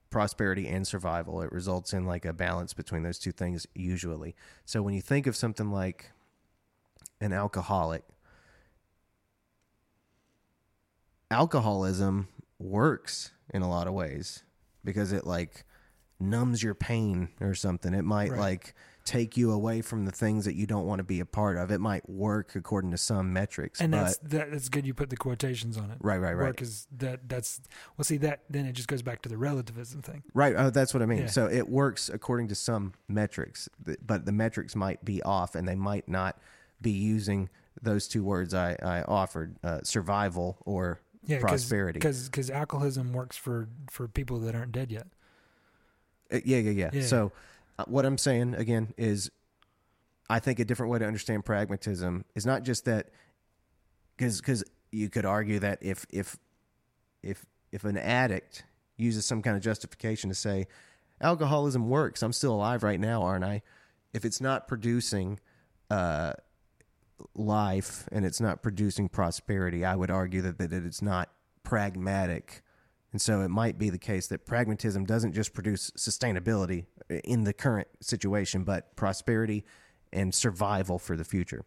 prosperity 0.10 0.68
and 0.68 0.86
survival. 0.86 1.42
It 1.42 1.52
results 1.52 1.94
in 1.94 2.06
like 2.06 2.26
a 2.26 2.34
balance 2.34 2.74
between 2.74 3.04
those 3.04 3.18
two 3.20 3.32
things 3.32 3.66
usually. 3.74 4.36
So 4.66 4.82
when 4.82 4.94
you 4.94 5.02
think 5.02 5.26
of 5.28 5.36
something 5.36 5.72
like 5.72 6.12
an 7.22 7.32
alcoholic, 7.32 8.04
alcoholism 11.30 12.28
works 12.60 13.32
in 13.54 13.62
a 13.62 13.70
lot 13.70 13.88
of 13.88 13.94
ways 13.94 14.44
because 14.84 15.12
it 15.14 15.26
like 15.26 15.64
numbs 16.20 16.62
your 16.62 16.76
pain 16.76 17.30
or 17.40 17.56
something. 17.56 17.94
It 17.94 18.04
might 18.04 18.32
Right. 18.32 18.40
like 18.40 18.76
take 19.12 19.36
you 19.36 19.52
away 19.52 19.82
from 19.82 20.06
the 20.06 20.12
things 20.12 20.46
that 20.46 20.56
you 20.56 20.66
don't 20.66 20.86
want 20.86 21.00
to 21.00 21.04
be 21.04 21.20
a 21.20 21.26
part 21.26 21.58
of. 21.58 21.70
It 21.70 21.80
might 21.80 22.10
work 22.10 22.56
according 22.56 22.92
to 22.92 22.98
some 22.98 23.34
metrics, 23.34 23.82
and 23.82 23.92
but 23.92 24.04
that's 24.04 24.18
that, 24.20 24.52
that's 24.52 24.70
good. 24.70 24.86
You 24.86 24.94
put 24.94 25.10
the 25.10 25.18
quotations 25.18 25.78
on 25.78 25.92
it. 25.92 25.98
right, 26.00 26.18
right, 26.18 26.34
right. 26.34 26.48
Work 26.48 26.62
is 26.62 26.88
that. 26.98 27.28
That's 27.28 27.60
well. 27.98 28.06
See 28.06 28.16
that. 28.18 28.44
Then 28.50 28.66
it 28.66 28.72
just 28.72 28.88
goes 28.88 29.02
back 29.02 29.22
to 29.24 29.30
the 29.30 29.38
relativism 29.38 30.02
thing. 30.02 30.24
Right. 30.34 30.56
Oh, 30.58 30.70
that's 30.70 30.94
what 30.94 31.04
I 31.04 31.06
mean. 31.06 31.24
Yeah. 31.24 31.28
So 31.28 31.48
it 31.48 31.68
works 31.68 32.08
according 32.08 32.48
to 32.50 32.56
some 32.56 32.94
metrics, 33.10 33.68
but 34.06 34.26
the 34.26 34.32
metrics 34.32 34.78
might 34.78 35.04
be 35.04 35.22
off, 35.24 35.56
and 35.56 35.68
they 35.68 35.76
might 35.76 36.08
not 36.08 36.40
be 36.82 36.92
using 36.92 37.50
those 37.82 38.08
two 38.08 38.24
words 38.24 38.54
I, 38.54 38.78
I 38.82 39.02
offered: 39.04 39.58
uh, 39.62 39.80
survival 39.84 40.58
or 40.66 41.02
Yeah, 41.26 41.42
prosperity. 41.42 42.00
Because 42.00 42.30
because 42.30 42.50
alcoholism 42.50 43.12
works 43.12 43.36
for 43.36 43.68
for 43.90 44.08
people 44.08 44.40
that 44.40 44.56
aren't 44.56 44.72
dead 44.72 44.90
yet. 44.90 45.08
Uh, 46.32 46.40
yeah, 46.46 46.60
yeah, 46.60 46.72
yeah. 46.72 46.90
Yeah. 46.94 47.02
So 47.04 47.34
what 47.90 48.06
I'm 48.06 48.18
saying 48.18 48.56
again 48.56 48.94
is, 48.98 49.32
I 50.30 50.40
think 50.40 50.60
a 50.60 50.66
different 50.66 50.92
way 50.92 51.00
to 51.00 51.06
understand 51.06 51.46
pragmatism 51.46 52.26
is 52.36 52.46
not 52.46 52.64
just 52.64 52.86
that, 52.86 53.10
because 54.16 54.40
because 54.40 54.64
you 54.92 55.10
could 55.10 55.26
argue 55.26 55.60
that 55.60 55.80
if 55.82 56.06
if 56.10 56.38
if 57.24 57.46
if 57.72 57.84
an 57.84 57.98
addict 57.98 58.64
uses 58.98 59.26
some 59.26 59.42
kind 59.42 59.58
of 59.58 59.64
justification 59.64 60.30
to 60.30 60.36
say 60.36 60.68
alcoholism 61.20 61.90
works, 61.90 62.22
I'm 62.22 62.34
still 62.34 62.54
alive 62.54 62.84
right 62.84 63.00
now, 63.00 63.24
aren't 63.24 63.44
I? 63.44 63.62
If 64.14 64.26
it's 64.26 64.42
not 64.42 64.68
producing 64.68 65.40
uh, 65.90 66.34
life 67.36 68.08
and 68.12 68.26
it's 68.26 68.42
not 68.42 68.62
producing 68.62 69.10
prosperity, 69.10 69.86
I 69.86 69.96
would 69.96 70.12
argue 70.12 70.42
that, 70.42 70.58
that 70.58 70.74
it's 70.74 71.02
not 71.02 71.30
pragmatic. 71.64 72.62
And 73.12 73.22
so 73.22 73.42
it 73.42 73.50
might 73.50 73.78
be 73.78 73.90
the 73.90 73.98
case 73.98 74.28
that 74.28 74.46
pragmatism 74.46 75.06
doesn't 75.06 75.34
just 75.34 75.54
produce 75.54 75.92
sustainability 75.92 76.86
in 77.10 77.44
the 77.44 77.54
current 77.54 77.88
situation, 78.00 78.64
but 78.64 78.96
prosperity 78.96 79.66
and 80.14 80.34
survival 80.34 80.98
for 80.98 81.18
the 81.18 81.24
future. 81.24 81.66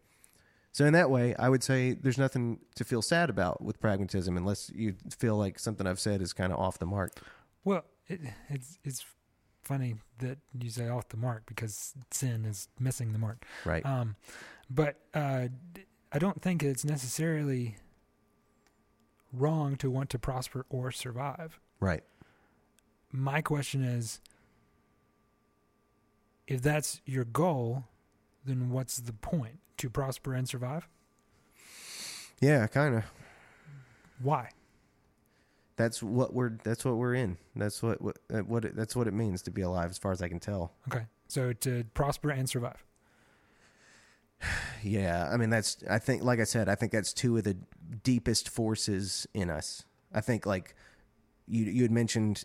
So 0.73 0.85
in 0.85 0.93
that 0.95 1.09
way, 1.09 1.37
I 1.37 1.49
would 1.49 1.63
say 1.63 1.93
there's 1.93 2.19
nothing 2.19 2.59
to 2.75 2.85
feel 2.85 3.01
sad 3.01 3.31
about 3.31 3.63
with 3.63 3.79
pragmatism 3.79 4.37
unless 4.37 4.71
you 4.75 4.97
feel 5.17 5.37
like 5.37 5.59
something 5.59 5.87
I've 5.87 6.01
said 6.01 6.21
is 6.21 6.33
kind 6.33 6.53
of 6.53 6.59
off 6.59 6.79
the 6.79 6.87
mark. 6.87 7.13
Well, 7.63 7.85
it, 8.09 8.21
it's 8.49 8.79
it's 8.83 9.05
funny 9.63 9.95
that 10.19 10.39
you 10.59 10.71
say 10.71 10.89
off 10.89 11.09
the 11.09 11.17
mark 11.17 11.45
because 11.47 11.95
sin 12.11 12.45
is 12.45 12.69
missing 12.81 13.13
the 13.13 13.19
mark. 13.19 13.45
Right. 13.65 13.87
Um, 13.87 14.17
but 14.69 14.97
uh, 15.15 15.49
I 16.13 16.19
don't 16.19 16.43
think 16.43 16.63
it's 16.63 16.85
necessarily 16.85 17.77
wrong 19.37 19.77
to 19.77 19.91
want 19.91 20.11
to 20.11 20.19
prosper 20.19 20.67
or 20.69 20.91
survive. 20.91 21.59
right. 21.81 22.03
My 23.13 23.41
question 23.43 23.85
is 23.85 24.21
if 26.49 26.61
that's 26.61 27.01
your 27.05 27.25
goal, 27.25 27.85
then 28.45 28.71
what's 28.71 28.99
the 28.99 29.13
point? 29.13 29.61
To 29.79 29.89
prosper 29.91 30.35
and 30.35 30.49
survive? 30.49 30.89
Yeah, 32.41 32.67
kind 32.67 32.97
of. 32.97 33.05
Why? 34.23 34.51
That's 35.77 36.03
what 36.03 36.33
we're 36.35 36.59
that's 36.63 36.85
what 36.85 36.97
we're 36.97 37.15
in. 37.15 37.37
That's 37.57 37.83
what 37.83 38.01
what, 38.01 38.19
uh, 38.33 38.39
what 38.39 38.65
it, 38.65 38.77
that's 38.77 38.95
what 38.95 39.07
it 39.09 39.15
means 39.15 39.43
to 39.43 39.51
be 39.51 39.63
alive 39.63 39.91
as 39.91 39.99
far 39.99 40.13
as 40.13 40.23
I 40.23 40.29
can 40.29 40.39
tell. 40.39 40.73
Okay. 40.89 41.07
So 41.27 41.53
to 41.53 41.85
prosper 41.95 42.31
and 42.31 42.49
survive. 42.49 42.85
Yeah, 44.83 45.29
I 45.33 45.37
mean 45.37 45.51
that's 45.51 45.79
I 45.89 45.99
think 45.99 46.23
like 46.23 46.41
I 46.41 46.45
said, 46.45 46.69
I 46.69 46.75
think 46.75 46.93
that's 46.93 47.13
two 47.13 47.37
of 47.37 47.45
the 47.45 47.57
deepest 48.03 48.49
forces 48.49 49.27
in 49.35 49.51
us. 49.51 49.85
I 50.13 50.21
think 50.21 50.47
like 50.47 50.75
you 51.47 51.65
you 51.65 51.83
had 51.83 51.91
mentioned 51.91 52.45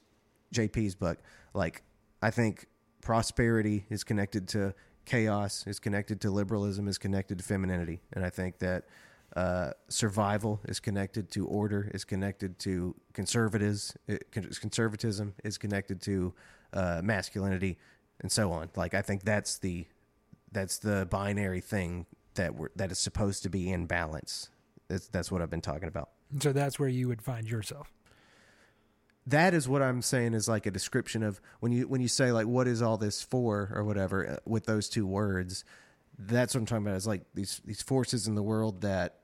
JP's 0.54 0.96
book, 0.96 1.20
like 1.54 1.84
I 2.22 2.32
think 2.32 2.68
prosperity 3.02 3.86
is 3.90 4.04
connected 4.04 4.48
to 4.50 4.74
chaos, 5.06 5.66
is 5.68 5.80
connected 5.80 6.22
to 6.22 6.32
liberalism, 6.32 6.88
is 6.88 6.98
connected 6.98 7.40
to 7.40 7.44
femininity, 7.44 8.02
and 8.14 8.24
I 8.26 8.30
think 8.30 8.60
that 8.60 8.86
uh, 9.36 9.72
survival 9.90 10.60
is 10.66 10.80
connected 10.80 11.30
to 11.32 11.46
order, 11.46 11.92
is 11.94 12.04
connected 12.04 12.58
to 12.60 12.96
conservatives, 13.14 13.96
it, 14.08 14.32
conservatism 14.32 15.36
is 15.44 15.58
connected 15.58 16.02
to 16.02 16.34
uh, 16.74 17.02
masculinity, 17.04 17.78
and 18.22 18.32
so 18.32 18.52
on. 18.52 18.70
Like 18.76 18.94
I 18.94 19.02
think 19.02 19.24
that's 19.24 19.58
the 19.58 19.86
that's 20.52 20.80
the 20.80 21.08
binary 21.10 21.62
thing 21.62 22.06
that 22.36 22.56
we're, 22.56 22.70
that 22.76 22.92
is 22.92 23.00
supposed 23.00 23.44
to 23.44 23.50
be 23.50 23.72
in 23.72 23.86
balance. 23.86 24.50
That's 24.88 25.08
that's 25.08 25.32
what 25.32 25.42
I've 25.42 25.50
been 25.50 25.62
talking 25.62 25.88
about. 25.88 26.10
So 26.40 26.52
that's 26.52 26.80
where 26.80 26.90
you 26.90 27.08
would 27.08 27.22
find 27.22 27.50
yourself. 27.50 27.92
That 29.28 29.54
is 29.54 29.68
what 29.68 29.82
I'm 29.82 30.02
saying 30.02 30.34
is 30.34 30.48
like 30.48 30.66
a 30.66 30.72
description 30.72 31.22
of 31.22 31.40
when 31.60 31.72
you 31.72 31.88
when 31.88 32.02
you 32.02 32.08
say 32.08 32.32
like 32.32 32.48
what 32.48 32.68
is 32.68 32.82
all 32.82 32.98
this 32.98 33.22
for 33.22 33.72
or 33.74 33.84
whatever 33.84 34.28
uh, 34.28 34.38
with 34.46 34.66
those 34.66 34.90
two 34.90 35.06
words. 35.06 35.64
That's 36.18 36.54
what 36.54 36.62
I'm 36.62 36.66
talking 36.66 36.86
about. 36.86 36.98
Is 36.98 37.08
like 37.08 37.24
these 37.34 37.62
these 37.66 37.82
forces 37.82 38.28
in 38.28 38.36
the 38.36 38.44
world 38.44 38.82
that 38.82 39.20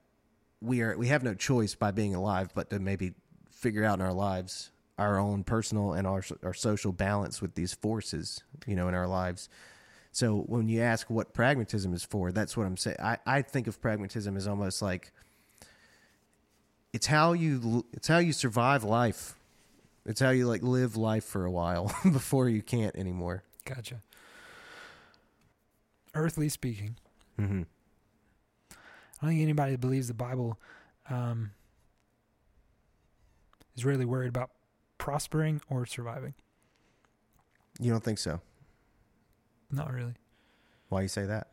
we 0.62 0.82
are 0.82 0.98
we 0.98 1.08
have 1.08 1.24
no 1.24 1.34
choice 1.34 1.76
by 1.76 1.92
being 1.92 2.16
alive, 2.16 2.52
but 2.54 2.70
to 2.70 2.80
maybe 2.80 3.14
figure 3.50 3.84
out 3.84 4.00
in 4.00 4.06
our 4.06 4.14
lives 4.14 4.72
our 4.98 5.20
own 5.20 5.44
personal 5.44 5.94
and 5.94 6.08
our 6.08 6.24
our 6.44 6.54
social 6.54 6.92
balance 6.92 7.42
with 7.42 7.56
these 7.56 7.74
forces, 7.74 8.44
you 8.66 8.76
know, 8.76 8.88
in 8.88 8.94
our 8.94 9.08
lives. 9.08 9.50
So 10.16 10.38
when 10.48 10.70
you 10.70 10.80
ask 10.82 11.10
what 11.10 11.34
pragmatism 11.34 11.94
is 11.94 12.02
for, 12.02 12.32
that's 12.32 12.56
what 12.56 12.66
I'm 12.66 12.78
saying. 12.78 12.96
I, 13.04 13.18
I 13.26 13.42
think 13.42 13.68
of 13.68 13.82
pragmatism 13.82 14.38
as 14.38 14.48
almost 14.48 14.82
like 14.82 15.12
it's 16.94 17.08
how 17.08 17.34
you 17.34 17.86
it's 17.92 18.08
how 18.08 18.20
you 18.20 18.32
survive 18.32 18.86
life. 18.86 19.36
It's 20.06 20.22
how 20.22 20.30
you 20.30 20.48
like 20.48 20.64
live 20.64 20.96
life 20.96 21.26
for 21.26 21.44
a 21.44 21.52
while 21.52 21.94
before 22.04 22.48
you 22.48 22.62
can't 22.62 22.96
anymore. 22.96 23.44
Gotcha. 23.66 24.04
Earthly 26.14 26.48
speaking, 26.48 26.96
Mm-hmm. 27.38 27.64
I 28.72 28.76
don't 29.22 29.30
think 29.32 29.42
anybody 29.42 29.74
that 29.74 29.82
believes 29.82 30.08
the 30.08 30.14
Bible 30.14 30.58
um, 31.10 31.52
is 33.76 33.84
really 33.84 34.06
worried 34.06 34.30
about 34.30 34.52
prospering 34.98 35.60
or 35.70 35.86
surviving. 35.86 36.36
You 37.82 37.92
don't 37.92 38.02
think 38.02 38.20
so? 38.20 38.40
Not 39.72 39.94
really. 39.94 40.14
Why 40.90 41.02
you 41.02 41.08
say 41.08 41.26
that? 41.26 41.48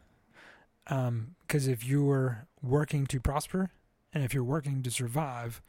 Um, 0.88 1.36
because 1.46 1.68
if 1.68 1.84
you're 1.84 2.46
working 2.62 3.06
to 3.06 3.20
prosper 3.20 3.70
and 4.12 4.24
if 4.24 4.34
you're 4.34 4.44
working 4.44 4.82
to 4.82 4.90
survive, 4.90 5.62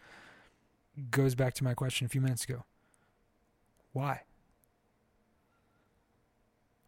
goes 1.10 1.36
back 1.36 1.54
to 1.56 1.64
my 1.64 1.74
question 1.74 2.06
a 2.06 2.10
few 2.10 2.22
minutes 2.22 2.44
ago. 2.44 2.66
Why? 3.94 4.22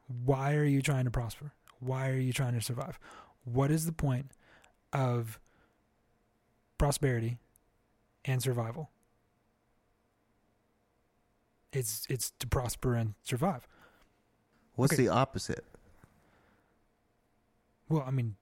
Why 0.08 0.56
are 0.56 0.66
you 0.66 0.82
trying 0.82 1.06
to 1.06 1.12
prosper? 1.12 1.54
Why 1.80 2.10
are 2.10 2.18
you 2.18 2.34
trying 2.34 2.54
to 2.54 2.62
survive? 2.62 3.00
What 3.44 3.72
is 3.72 3.86
the 3.86 3.92
point 3.92 4.32
of 4.94 5.40
prosperity 6.78 7.38
and 8.24 8.42
survival? 8.42 8.90
It's 11.72 12.06
it's 12.10 12.32
to 12.40 12.48
prosper 12.48 12.96
and 12.96 13.16
survive. 13.24 13.68
What's 14.76 14.94
Okay. 14.94 15.04
the 15.04 15.10
opposite? 15.10 15.66
Well, 17.90 18.04
I 18.06 18.12
mean, 18.12 18.36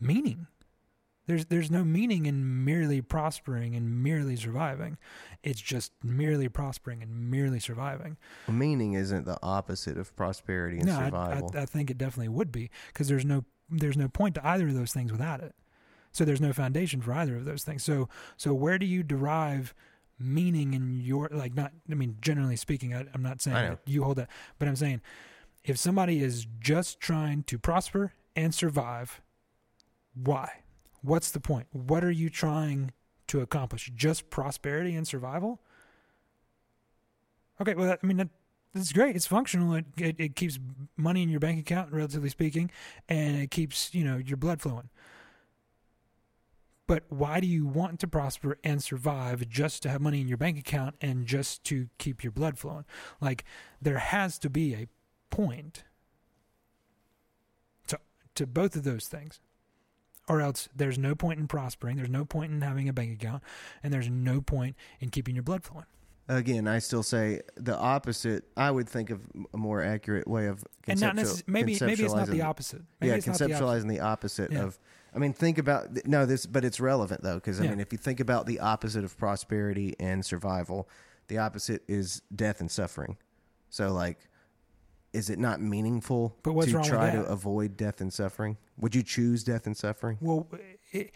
meaning. 0.00 0.46
There's 1.26 1.44
there's 1.44 1.70
no 1.70 1.84
meaning 1.84 2.24
in 2.24 2.64
merely 2.64 3.02
prospering 3.02 3.76
and 3.76 4.02
merely 4.02 4.34
surviving. 4.34 4.96
It's 5.42 5.60
just 5.60 5.92
merely 6.02 6.48
prospering 6.48 7.02
and 7.02 7.30
merely 7.30 7.60
surviving. 7.60 8.16
Meaning 8.48 8.94
isn't 8.94 9.26
the 9.26 9.38
opposite 9.42 9.98
of 9.98 10.16
prosperity 10.16 10.78
and 10.78 10.86
no, 10.86 10.98
I, 10.98 11.04
survival. 11.04 11.52
I, 11.54 11.62
I 11.62 11.66
think 11.66 11.90
it 11.90 11.98
definitely 11.98 12.30
would 12.30 12.50
be 12.50 12.70
because 12.86 13.08
there's 13.08 13.26
no 13.26 13.44
there's 13.68 13.98
no 13.98 14.08
point 14.08 14.36
to 14.36 14.46
either 14.46 14.68
of 14.68 14.74
those 14.74 14.94
things 14.94 15.12
without 15.12 15.42
it. 15.42 15.54
So 16.12 16.24
there's 16.24 16.40
no 16.40 16.54
foundation 16.54 17.02
for 17.02 17.12
either 17.12 17.36
of 17.36 17.44
those 17.44 17.62
things. 17.62 17.84
So 17.84 18.08
so 18.38 18.54
where 18.54 18.78
do 18.78 18.86
you 18.86 19.02
derive 19.02 19.74
meaning 20.18 20.74
in 20.74 21.00
your 21.00 21.28
like 21.30 21.54
not? 21.54 21.72
I 21.90 21.94
mean, 21.94 22.16
generally 22.20 22.56
speaking, 22.56 22.94
I, 22.94 23.06
I'm 23.14 23.22
not 23.22 23.40
saying 23.40 23.56
that 23.56 23.80
you 23.86 24.04
hold 24.04 24.16
that, 24.16 24.28
but 24.58 24.68
I'm 24.68 24.76
saying 24.76 25.00
if 25.64 25.76
somebody 25.76 26.22
is 26.22 26.46
just 26.60 27.00
trying 27.00 27.42
to 27.44 27.58
prosper 27.58 28.12
and 28.34 28.54
survive, 28.54 29.20
why? 30.14 30.62
What's 31.02 31.30
the 31.30 31.40
point? 31.40 31.66
What 31.72 32.04
are 32.04 32.10
you 32.10 32.30
trying 32.30 32.92
to 33.28 33.40
accomplish? 33.40 33.90
Just 33.94 34.30
prosperity 34.30 34.96
and 34.96 35.06
survival? 35.06 35.60
Okay, 37.60 37.74
well, 37.74 37.86
that, 37.86 38.00
I 38.02 38.06
mean, 38.06 38.16
that, 38.18 38.28
that's 38.74 38.92
great. 38.92 39.16
It's 39.16 39.26
functional. 39.26 39.74
It, 39.74 39.86
it 39.96 40.16
it 40.18 40.36
keeps 40.36 40.58
money 40.96 41.22
in 41.22 41.28
your 41.28 41.40
bank 41.40 41.58
account, 41.58 41.92
relatively 41.92 42.28
speaking, 42.28 42.70
and 43.08 43.36
it 43.36 43.50
keeps 43.50 43.94
you 43.94 44.04
know 44.04 44.16
your 44.16 44.36
blood 44.36 44.60
flowing. 44.60 44.90
But 46.88 47.04
why 47.10 47.38
do 47.38 47.46
you 47.46 47.66
want 47.66 48.00
to 48.00 48.08
prosper 48.08 48.58
and 48.64 48.82
survive 48.82 49.48
just 49.48 49.82
to 49.84 49.88
have 49.90 50.00
money 50.00 50.20
in 50.22 50.26
your 50.26 50.38
bank 50.38 50.58
account 50.58 50.96
and 51.00 51.26
just 51.26 51.62
to 51.64 51.88
keep 51.98 52.24
your 52.24 52.32
blood 52.32 52.58
flowing? 52.58 52.86
Like 53.20 53.44
there 53.80 53.98
has 53.98 54.38
to 54.40 54.50
be 54.50 54.74
a 54.74 54.88
point 55.30 55.84
to 57.88 57.98
to 58.34 58.46
both 58.46 58.74
of 58.74 58.82
those 58.84 59.06
things. 59.06 59.40
Or 60.30 60.40
else 60.42 60.68
there's 60.76 60.98
no 60.98 61.14
point 61.14 61.38
in 61.40 61.46
prospering, 61.48 61.96
there's 61.96 62.10
no 62.10 62.24
point 62.26 62.52
in 62.52 62.60
having 62.60 62.86
a 62.88 62.92
bank 62.92 63.12
account, 63.14 63.42
and 63.82 63.92
there's 63.94 64.10
no 64.10 64.40
point 64.42 64.76
in 65.00 65.08
keeping 65.08 65.34
your 65.34 65.42
blood 65.42 65.64
flowing. 65.64 65.86
Again, 66.30 66.68
I 66.68 66.80
still 66.80 67.02
say 67.02 67.40
the 67.56 67.74
opposite. 67.74 68.44
I 68.54 68.70
would 68.70 68.86
think 68.86 69.08
of 69.08 69.22
a 69.54 69.56
more 69.56 69.82
accurate 69.82 70.28
way 70.28 70.46
of 70.48 70.62
And 70.86 71.00
not 71.00 71.14
conceptual- 71.14 71.14
necessarily 71.14 71.44
maybe 71.46 71.78
maybe 71.80 72.04
it's 72.04 72.14
not 72.14 72.28
the 72.28 72.42
opposite. 72.42 72.82
Maybe 73.00 73.10
yeah, 73.10 73.16
it's 73.16 73.26
not 73.26 73.38
the 73.38 73.44
opposite. 73.46 73.64
conceptualizing 73.64 73.88
the 73.88 74.00
opposite 74.00 74.52
Yeah. 74.52 74.64
of. 74.64 74.78
I 75.14 75.18
mean, 75.18 75.32
think 75.32 75.58
about 75.58 76.06
no 76.06 76.26
this, 76.26 76.46
but 76.46 76.64
it's 76.64 76.80
relevant 76.80 77.22
though 77.22 77.34
because 77.36 77.60
I 77.60 77.64
Yeah. 77.64 77.70
mean, 77.70 77.80
if 77.80 77.92
you 77.92 77.98
think 77.98 78.20
about 78.20 78.46
the 78.46 78.60
opposite 78.60 79.04
of 79.04 79.16
prosperity 79.16 79.94
and 79.98 80.24
survival, 80.24 80.88
the 81.28 81.38
opposite 81.38 81.82
is 81.88 82.22
death 82.34 82.60
and 82.60 82.70
suffering. 82.70 83.16
So, 83.70 83.92
like, 83.92 84.18
is 85.12 85.30
it 85.30 85.38
not 85.38 85.60
meaningful 85.60 86.36
But 86.42 86.52
what's 86.52 86.68
to 86.68 86.74
wrong 86.74 86.82
with 86.82 86.90
try 86.90 87.10
to 87.10 87.22
that? 87.22 87.30
avoid 87.30 87.76
death 87.76 88.00
and 88.00 88.12
suffering? 88.12 88.58
Would 88.76 88.94
you 88.94 89.02
choose 89.02 89.42
death 89.44 89.66
and 89.66 89.76
suffering? 89.76 90.18
Well, 90.20 90.46
i- 90.94 91.10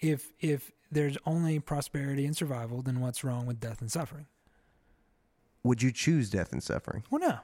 if 0.00 0.32
if 0.40 0.72
there's 0.90 1.16
only 1.24 1.58
prosperity 1.58 2.26
and 2.26 2.36
survival, 2.36 2.82
then 2.82 3.00
what's 3.00 3.24
wrong 3.24 3.46
with 3.46 3.58
death 3.60 3.80
and 3.80 3.90
suffering? 3.90 4.26
Would 5.62 5.82
you 5.82 5.90
choose 5.90 6.30
death 6.30 6.52
and 6.52 6.62
suffering? 6.62 7.04
Well, 7.10 7.20
no. 7.20 7.38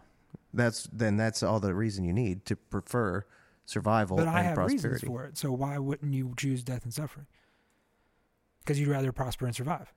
That's 0.54 0.88
then 0.92 1.16
that's 1.16 1.42
all 1.42 1.60
the 1.60 1.74
reason 1.74 2.04
you 2.04 2.12
need 2.12 2.44
to 2.46 2.56
prefer 2.56 3.24
survival 3.64 4.16
But 4.16 4.26
and 4.26 4.36
I 4.36 4.42
have 4.42 4.54
prosperity. 4.54 4.88
reasons 4.88 5.02
for 5.08 5.24
it. 5.24 5.36
So 5.38 5.52
why 5.52 5.78
wouldn't 5.78 6.12
you 6.14 6.34
choose 6.36 6.62
death 6.64 6.84
and 6.84 6.92
suffering? 6.92 7.26
Because 8.60 8.78
you'd 8.78 8.88
rather 8.88 9.12
prosper 9.12 9.46
and 9.46 9.54
survive. 9.54 9.92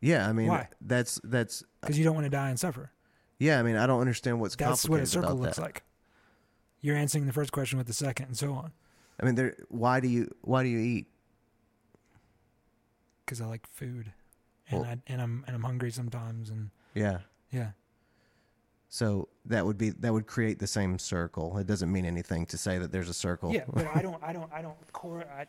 Yeah, 0.00 0.28
I 0.28 0.32
mean 0.32 0.48
Why? 0.48 0.68
that's 0.80 1.20
that's 1.24 1.62
Because 1.80 1.98
you 1.98 2.04
don't 2.04 2.14
want 2.14 2.26
to 2.26 2.30
die 2.30 2.50
and 2.50 2.60
suffer. 2.60 2.92
yeah. 3.38 3.58
I 3.58 3.62
mean 3.62 3.76
I 3.76 3.86
don't 3.86 4.00
understand 4.00 4.40
what's 4.40 4.54
That's 4.56 4.88
what 4.88 5.00
a 5.00 5.06
circle 5.06 5.34
looks 5.36 5.56
that. 5.56 5.62
like. 5.62 5.82
You're 6.80 6.96
answering 6.96 7.26
the 7.26 7.32
first 7.32 7.50
question 7.52 7.78
with 7.78 7.86
the 7.86 7.94
second, 7.94 8.26
and 8.26 8.36
so 8.36 8.52
on. 8.52 8.72
I 9.18 9.24
mean, 9.24 9.36
there. 9.36 9.56
Why 9.68 10.00
do 10.00 10.08
you 10.08 10.30
why 10.42 10.62
do 10.62 10.68
you 10.68 10.78
eat? 10.80 11.06
Because 13.24 13.40
I 13.40 13.46
like 13.46 13.66
food, 13.68 14.12
and 14.70 14.80
Well- 14.80 14.90
I 14.90 14.98
and 15.06 15.22
I'm 15.22 15.44
and 15.46 15.56
I'm 15.56 15.62
hungry 15.62 15.90
sometimes, 15.90 16.50
and 16.50 16.70
Yeah. 16.94 17.20
yeah. 17.50 17.70
So 18.94 19.26
that 19.46 19.66
would 19.66 19.76
be 19.76 19.90
that 19.90 20.12
would 20.12 20.28
create 20.28 20.60
the 20.60 20.68
same 20.68 21.00
circle. 21.00 21.58
It 21.58 21.66
doesn't 21.66 21.90
mean 21.90 22.04
anything 22.04 22.46
to 22.46 22.56
say 22.56 22.78
that 22.78 22.92
there's 22.92 23.08
a 23.08 23.14
circle. 23.14 23.52
Yeah, 23.52 23.64
but 23.66 23.88
I 23.92 24.00
don't, 24.00 24.22
I 24.22 24.32
don't, 24.32 24.52
I 24.52 24.62
don't 24.62 24.76
cor- 24.92 25.24
I, 25.26 25.46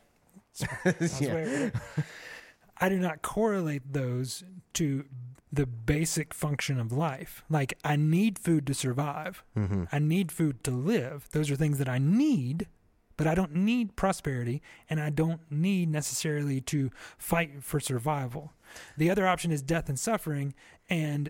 yeah. 1.19 1.69
I 2.81 2.89
do 2.89 2.97
not 2.97 3.21
correlate 3.21 3.93
those 3.93 4.43
to 4.73 5.05
the 5.53 5.67
basic 5.67 6.33
function 6.33 6.79
of 6.79 6.91
life. 6.91 7.43
Like 7.47 7.77
I 7.83 7.97
need 7.97 8.39
food 8.39 8.65
to 8.65 8.73
survive. 8.73 9.43
hmm 9.53 9.83
I 9.91 9.99
need 9.99 10.31
food 10.31 10.63
to 10.63 10.71
live. 10.71 11.29
Those 11.31 11.51
are 11.51 11.55
things 11.55 11.77
that 11.77 11.87
I 11.87 11.99
need, 11.99 12.65
but 13.15 13.27
I 13.27 13.35
don't 13.35 13.53
need 13.53 13.95
prosperity 13.95 14.63
and 14.89 14.99
I 14.99 15.11
don't 15.11 15.41
need 15.51 15.89
necessarily 15.89 16.61
to 16.61 16.89
fight 17.19 17.63
for 17.63 17.79
survival. 17.79 18.53
The 18.97 19.11
other 19.11 19.27
option 19.27 19.51
is 19.51 19.61
death 19.61 19.87
and 19.87 19.99
suffering. 19.99 20.55
And 20.89 21.29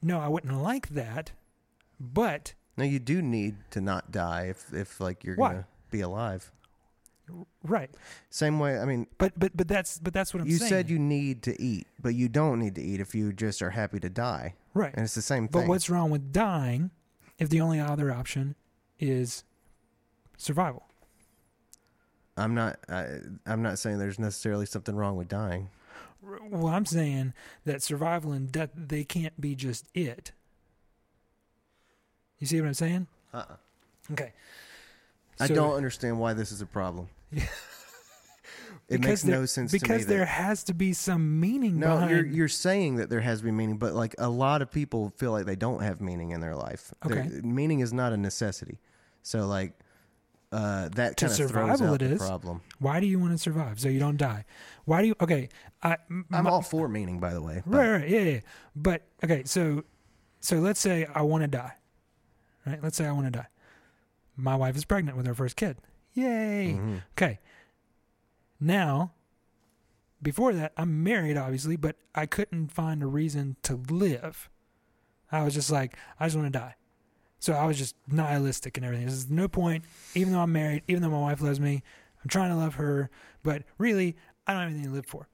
no, 0.00 0.20
I 0.20 0.28
wouldn't 0.28 0.62
like 0.62 0.90
that, 0.90 1.32
but 2.00 2.54
No, 2.76 2.84
you 2.84 2.98
do 2.98 3.22
need 3.22 3.56
to 3.70 3.80
not 3.80 4.10
die 4.12 4.46
if 4.50 4.72
if 4.72 5.00
like 5.00 5.24
you're 5.24 5.36
Why? 5.36 5.48
gonna 5.52 5.66
be 5.90 6.00
alive. 6.00 6.50
right. 7.64 7.90
Same 8.30 8.58
way. 8.60 8.78
I 8.78 8.84
mean, 8.84 9.06
But 9.18 9.38
but 9.38 9.56
but 9.56 9.66
that's 9.68 9.98
but 9.98 10.12
that's 10.14 10.32
what 10.34 10.42
I'm 10.42 10.48
you 10.48 10.56
saying. 10.58 10.68
said 10.68 10.90
you 10.90 10.98
need 10.98 11.42
to 11.44 11.60
eat, 11.60 11.86
but 12.00 12.14
you 12.14 12.28
don't 12.28 12.58
need 12.60 12.74
to 12.76 12.82
eat 12.82 13.00
if 13.00 13.14
you 13.14 13.32
just 13.32 13.62
are 13.62 13.70
happy 13.70 13.98
to 14.00 14.08
die, 14.08 14.54
right. 14.74 14.92
and 14.94 15.04
it's 15.04 15.14
the 15.14 15.22
same 15.22 15.48
thing. 15.48 15.62
But 15.62 15.68
what's 15.68 15.90
wrong 15.90 16.10
with 16.10 16.32
dying 16.32 16.90
if 17.38 17.48
the 17.48 17.60
only 17.60 17.80
other 17.80 18.12
option 18.12 18.54
is 19.00 19.44
survival? 20.36 20.84
I'm 22.36 22.54
not. 22.54 22.78
I, 22.88 23.06
I'm 23.46 23.62
not 23.62 23.78
saying 23.78 23.98
there's 23.98 24.18
necessarily 24.18 24.66
something 24.66 24.94
wrong 24.94 25.16
with 25.16 25.28
dying. 25.28 25.70
Well, 26.50 26.66
I'm 26.68 26.84
saying 26.86 27.34
that 27.64 27.82
survival 27.82 28.32
and 28.32 28.50
death 28.52 28.70
they 28.76 29.04
can't 29.04 29.40
be 29.40 29.54
just 29.54 29.86
it. 29.94 30.32
You 32.38 32.46
see 32.46 32.60
what 32.60 32.66
I'm 32.68 32.74
saying? 32.74 33.06
Uh-uh. 33.32 33.56
Okay. 34.12 34.32
I 35.40 35.46
So- 35.48 35.54
don't 35.54 35.74
understand 35.74 36.18
why 36.18 36.32
this 36.34 36.52
is 36.52 36.60
a 36.62 36.66
problem. 36.66 37.08
Yeah. 37.32 37.44
it 38.88 39.00
makes 39.00 39.22
there- 39.22 39.40
no 39.40 39.46
sense 39.46 39.72
to 39.72 39.74
me. 39.76 39.80
because 39.80 40.06
that- 40.06 40.12
there 40.12 40.24
has 40.26 40.62
to 40.64 40.74
be 40.74 40.92
some 40.92 41.40
meaning 41.40 41.78
No, 41.80 41.94
behind. 41.94 42.10
you're 42.10 42.24
you're 42.26 42.48
saying 42.48 42.96
that 42.96 43.10
there 43.10 43.20
has 43.20 43.40
to 43.40 43.44
be 43.44 43.50
meaning, 43.50 43.78
but 43.78 43.94
like 43.94 44.14
a 44.18 44.28
lot 44.28 44.62
of 44.62 44.70
people 44.70 45.12
feel 45.16 45.32
like 45.32 45.44
they 45.46 45.56
don't 45.56 45.82
have 45.82 46.00
meaning 46.00 46.30
in 46.30 46.40
their 46.40 46.54
life. 46.54 46.94
There- 47.04 47.18
Okay. 47.20 47.40
meaning 47.42 47.80
is 47.80 47.92
not 47.92 48.12
a 48.12 48.16
necessity. 48.16 48.78
So 49.22 49.46
like 49.46 49.72
uh, 50.52 50.88
that 50.90 51.16
To 51.16 51.24
kind 51.26 51.32
of 51.32 51.36
throws 51.36 51.48
survival 51.50 51.88
out 51.88 52.02
it 52.02 52.08
the 52.08 52.14
is. 52.14 52.18
problem. 52.22 52.60
Why 52.78 53.00
do 53.00 53.06
you 53.06 53.18
want 53.18 53.32
to 53.32 53.38
survive 53.38 53.80
so 53.80 53.88
you 53.88 53.98
don't 53.98 54.16
die? 54.16 54.44
Why 54.84 55.02
do 55.02 55.08
you? 55.08 55.16
Okay, 55.20 55.48
I, 55.82 55.96
m- 56.08 56.24
I'm 56.32 56.44
my- 56.44 56.50
all 56.50 56.62
for 56.62 56.88
meaning, 56.88 57.18
by 57.18 57.34
the 57.34 57.42
way. 57.42 57.62
but- 57.66 57.76
Right, 57.76 57.90
right, 57.90 58.08
yeah, 58.08 58.20
yeah. 58.20 58.40
But 58.76 59.02
okay, 59.24 59.42
so 59.44 59.82
so 60.40 60.58
let's 60.60 60.78
say 60.80 61.04
I 61.12 61.22
want 61.22 61.42
to 61.42 61.48
die. 61.48 61.72
Right? 62.66 62.82
Let's 62.82 62.96
say 62.96 63.06
I 63.06 63.12
want 63.12 63.26
to 63.26 63.30
die. 63.30 63.46
My 64.36 64.56
wife 64.56 64.76
is 64.76 64.84
pregnant 64.84 65.16
with 65.16 65.26
her 65.26 65.34
first 65.34 65.56
kid. 65.56 65.78
Yay. 66.14 66.74
Mhm. 66.78 67.02
Okay. 67.12 67.38
Now, 68.58 69.12
before 70.22 70.52
that, 70.54 70.72
I'm 70.76 71.02
married 71.02 71.36
obviously, 71.36 71.76
but 71.76 71.96
I 72.14 72.26
couldn't 72.26 72.68
find 72.68 73.02
a 73.02 73.06
reason 73.06 73.56
to 73.62 73.76
live. 73.76 74.48
I 75.30 75.42
was 75.42 75.54
just 75.54 75.70
like, 75.70 75.96
I 76.18 76.26
just 76.26 76.36
want 76.36 76.52
to 76.52 76.58
die. 76.58 76.74
So 77.38 77.52
I 77.52 77.66
was 77.66 77.76
just 77.78 77.94
nihilistic 78.08 78.76
and 78.76 78.84
everything. 78.86 79.06
There's 79.06 79.30
no 79.30 79.46
point, 79.48 79.84
even 80.14 80.32
though 80.32 80.40
I'm 80.40 80.52
married, 80.52 80.82
even 80.88 81.02
though 81.02 81.10
my 81.10 81.20
wife 81.20 81.40
loves 81.42 81.60
me, 81.60 81.82
I'm 82.22 82.28
trying 82.28 82.50
to 82.50 82.56
love 82.56 82.76
her, 82.76 83.10
but 83.42 83.62
really, 83.78 84.16
I 84.46 84.52
don't 84.52 84.62
have 84.62 84.70
anything 84.70 84.88
to 84.90 84.94
live 84.94 85.06
for. 85.06 85.28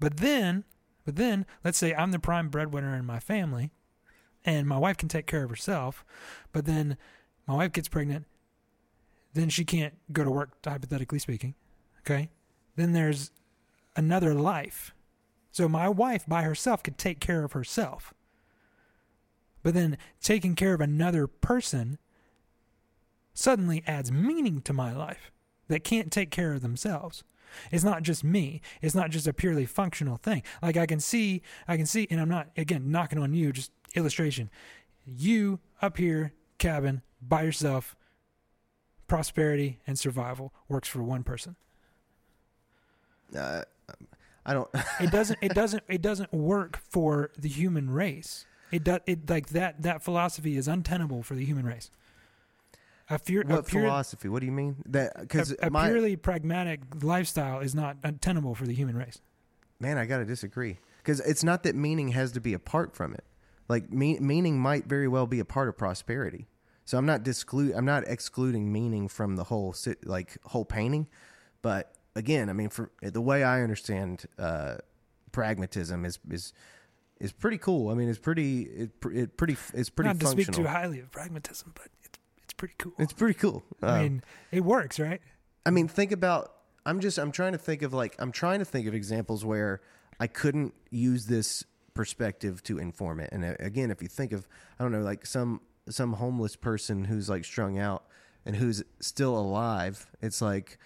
But 0.00 0.16
then, 0.18 0.64
but 1.04 1.16
then, 1.16 1.44
let's 1.64 1.78
say 1.78 1.94
I'm 1.94 2.12
the 2.12 2.18
prime 2.18 2.48
breadwinner 2.48 2.96
in 2.96 3.04
my 3.04 3.20
family, 3.20 3.72
and 4.44 4.66
my 4.66 4.78
wife 4.78 4.96
can 4.96 5.08
take 5.08 5.26
care 5.26 5.44
of 5.44 5.50
herself, 5.50 6.04
but 6.52 6.64
then 6.64 6.96
my 7.46 7.54
wife 7.54 7.72
gets 7.72 7.88
pregnant, 7.88 8.26
then 9.34 9.48
she 9.48 9.64
can't 9.64 9.94
go 10.12 10.24
to 10.24 10.30
work, 10.30 10.50
hypothetically 10.64 11.18
speaking. 11.18 11.54
Okay? 12.00 12.30
Then 12.76 12.92
there's 12.92 13.30
another 13.96 14.34
life. 14.34 14.94
So 15.50 15.68
my 15.68 15.88
wife 15.88 16.24
by 16.26 16.42
herself 16.42 16.82
could 16.82 16.98
take 16.98 17.20
care 17.20 17.44
of 17.44 17.52
herself. 17.52 18.14
But 19.62 19.74
then 19.74 19.98
taking 20.20 20.54
care 20.54 20.74
of 20.74 20.80
another 20.80 21.26
person 21.26 21.98
suddenly 23.34 23.82
adds 23.86 24.10
meaning 24.10 24.60
to 24.62 24.72
my 24.72 24.92
life 24.92 25.30
that 25.68 25.84
can't 25.84 26.10
take 26.10 26.30
care 26.30 26.52
of 26.52 26.62
themselves. 26.62 27.22
It's 27.70 27.84
not 27.84 28.02
just 28.02 28.24
me. 28.24 28.60
It's 28.80 28.94
not 28.94 29.10
just 29.10 29.26
a 29.26 29.32
purely 29.32 29.66
functional 29.66 30.16
thing. 30.16 30.42
Like 30.62 30.76
I 30.76 30.86
can 30.86 31.00
see, 31.00 31.42
I 31.68 31.76
can 31.76 31.86
see, 31.86 32.06
and 32.10 32.20
I'm 32.20 32.28
not 32.28 32.48
again 32.56 32.90
knocking 32.90 33.18
on 33.18 33.34
you. 33.34 33.52
Just 33.52 33.72
illustration. 33.94 34.50
You 35.04 35.60
up 35.80 35.96
here, 35.96 36.32
cabin 36.58 37.02
by 37.20 37.42
yourself. 37.42 37.96
Prosperity 39.08 39.78
and 39.86 39.98
survival 39.98 40.54
works 40.68 40.88
for 40.88 41.02
one 41.02 41.22
person. 41.22 41.56
Uh, 43.36 43.62
I 44.44 44.54
don't. 44.54 44.68
It 45.00 45.10
doesn't. 45.10 45.38
It 45.42 45.54
doesn't. 45.54 45.82
It 45.88 46.02
doesn't 46.02 46.32
work 46.32 46.80
for 46.88 47.30
the 47.38 47.48
human 47.48 47.90
race. 47.90 48.46
It 48.70 48.84
does. 48.84 49.00
It 49.06 49.28
like 49.28 49.48
that. 49.50 49.82
That 49.82 50.02
philosophy 50.02 50.56
is 50.56 50.66
untenable 50.68 51.22
for 51.22 51.34
the 51.34 51.44
human 51.44 51.66
race. 51.66 51.90
A, 53.10 53.18
pure, 53.18 53.42
a, 53.42 53.62
pure, 53.62 53.82
philosophy? 53.82 54.28
What 54.28 54.40
do 54.40 54.46
you 54.46 54.52
mean? 54.52 54.76
That 54.86 55.20
because 55.20 55.52
a, 55.52 55.66
a 55.66 55.70
my 55.70 55.88
purely 55.88 56.16
pragmatic 56.16 56.80
lifestyle 57.02 57.60
is 57.60 57.74
not 57.74 57.98
untenable 58.02 58.54
for 58.54 58.66
the 58.66 58.74
human 58.74 58.96
race. 58.96 59.20
man, 59.78 59.98
I 59.98 60.06
gotta 60.06 60.24
disagree. 60.24 60.78
Because 60.98 61.20
it's 61.20 61.44
not 61.44 61.64
that 61.64 61.74
meaning 61.74 62.08
has 62.08 62.32
to 62.32 62.40
be 62.40 62.54
apart 62.54 62.94
from 62.94 63.12
it. 63.12 63.24
Like 63.68 63.92
me- 63.92 64.18
meaning 64.20 64.58
might 64.58 64.86
very 64.86 65.08
well 65.08 65.26
be 65.26 65.38
a 65.40 65.44
part 65.44 65.68
of 65.68 65.76
prosperity. 65.78 66.46
So 66.84 66.98
I'm 66.98 67.06
not 67.06 67.22
disclude. 67.22 67.74
I'm 67.74 67.84
not 67.84 68.04
excluding 68.06 68.72
meaning 68.72 69.08
from 69.08 69.36
the 69.36 69.44
whole 69.44 69.74
like 70.04 70.36
whole 70.44 70.64
painting. 70.64 71.06
But 71.62 71.94
again, 72.16 72.50
I 72.50 72.52
mean, 72.52 72.68
for 72.70 72.90
the 73.00 73.20
way 73.20 73.44
I 73.44 73.62
understand 73.62 74.24
uh, 74.38 74.76
pragmatism 75.30 76.04
is 76.04 76.18
is 76.30 76.52
is 77.20 77.32
pretty 77.32 77.58
cool. 77.58 77.88
I 77.90 77.94
mean, 77.94 78.08
it's 78.08 78.18
pretty 78.18 78.62
it, 78.62 78.90
it 79.12 79.36
pretty 79.36 79.56
it's 79.74 79.90
pretty 79.90 80.08
not 80.08 80.20
to 80.20 80.26
functional. 80.26 80.54
speak 80.54 80.64
too 80.64 80.68
highly 80.68 81.00
of 81.00 81.10
pragmatism, 81.12 81.72
but 81.74 81.86
it's 82.02 82.18
it's 82.42 82.52
pretty 82.54 82.74
cool. 82.78 82.92
it's 82.98 83.12
pretty 83.12 83.38
cool. 83.38 83.62
I 83.80 83.86
Um, 83.98 84.02
mean, 84.02 84.22
it 84.50 84.64
works, 84.64 84.98
right? 84.98 85.20
I 85.64 85.70
mean, 85.70 85.86
think 85.88 86.10
about 86.12 86.52
I'm 86.84 86.98
just 87.00 87.16
I'm 87.18 87.30
trying 87.32 87.52
to 87.52 87.58
think 87.58 87.82
of 87.82 87.92
like 87.94 88.16
I'm 88.18 88.32
trying 88.32 88.58
to 88.58 88.64
think 88.64 88.88
of 88.88 88.94
examples 88.94 89.44
where 89.44 89.80
I 90.18 90.26
couldn't 90.26 90.74
use 90.90 91.26
this 91.26 91.64
perspective 91.94 92.62
to 92.64 92.78
inform 92.78 93.20
it. 93.20 93.30
And 93.32 93.44
uh, 93.44 93.54
again, 93.60 93.90
if 93.90 94.02
you 94.02 94.08
think 94.08 94.32
of 94.32 94.46
I 94.78 94.82
don't 94.82 94.92
know 94.92 95.02
like 95.02 95.26
some 95.26 95.60
some 95.88 96.14
homeless 96.14 96.56
person 96.56 97.04
who's 97.04 97.28
like 97.28 97.44
strung 97.44 97.78
out 97.78 98.04
and 98.46 98.56
who's 98.56 98.82
still 99.00 99.36
alive, 99.38 100.06
it's 100.20 100.40
like 100.42 100.78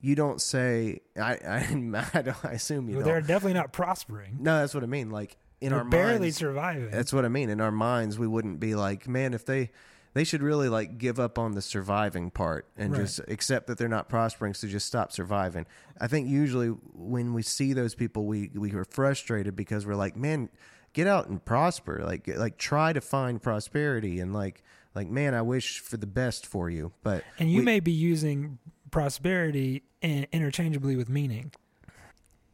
you 0.00 0.14
don't 0.14 0.40
say 0.40 1.00
I 1.18 1.32
I, 1.32 2.08
I, 2.14 2.22
don't, 2.22 2.44
I 2.44 2.52
assume 2.52 2.88
you 2.88 2.96
Well, 2.96 3.04
don't. 3.04 3.12
they're 3.14 3.20
definitely 3.22 3.54
not 3.54 3.72
prospering. 3.72 4.36
No, 4.40 4.60
that's 4.60 4.74
what 4.74 4.82
I 4.82 4.86
mean. 4.86 5.10
Like 5.10 5.36
in 5.60 5.70
They're 5.70 5.78
our 5.78 5.84
barely 5.84 6.18
minds, 6.20 6.36
surviving. 6.36 6.90
that's 6.90 7.12
what 7.12 7.24
I 7.24 7.28
mean. 7.28 7.48
In 7.48 7.60
our 7.60 7.72
minds, 7.72 8.18
we 8.18 8.26
wouldn't 8.26 8.60
be 8.60 8.74
like, 8.74 9.08
man, 9.08 9.32
if 9.34 9.46
they 9.46 9.70
they 10.16 10.24
should 10.24 10.42
really 10.42 10.68
like 10.70 10.96
give 10.98 11.20
up 11.20 11.38
on 11.38 11.52
the 11.52 11.60
surviving 11.62 12.30
part 12.30 12.66
and 12.76 12.92
Right. 12.92 13.02
just 13.02 13.20
accept 13.28 13.66
that 13.66 13.76
they're 13.76 13.86
not 13.88 14.08
prospering, 14.08 14.54
so 14.54 14.66
just 14.66 14.86
stop 14.86 15.12
surviving. 15.12 15.66
I 16.00 16.06
think 16.06 16.26
usually 16.28 16.68
when 16.68 17.34
we 17.34 17.42
see 17.42 17.72
those 17.74 17.94
people, 17.94 18.24
we 18.24 18.50
we 18.54 18.72
are 18.72 18.84
frustrated 18.84 19.54
because 19.54 19.84
we're 19.86 19.94
like, 19.94 20.16
man, 20.16 20.48
get 20.94 21.06
out 21.06 21.28
and 21.28 21.44
prosper. 21.44 22.02
Like 22.04 22.26
like 22.28 22.56
try 22.56 22.92
to 22.94 23.00
find 23.00 23.42
prosperity 23.42 24.18
and 24.20 24.32
like 24.32 24.62
like 24.94 25.08
man, 25.08 25.34
I 25.34 25.42
wish 25.42 25.80
for 25.80 25.98
the 25.98 26.06
best 26.06 26.46
for 26.46 26.70
you, 26.70 26.92
but 27.02 27.22
and 27.38 27.50
you 27.50 27.58
we- 27.58 27.64
may 27.64 27.80
be 27.80 27.92
using 27.92 28.58
prosperity 28.90 29.82
in, 30.00 30.26
interchangeably 30.32 30.96
with 30.96 31.08
meaning. 31.10 31.52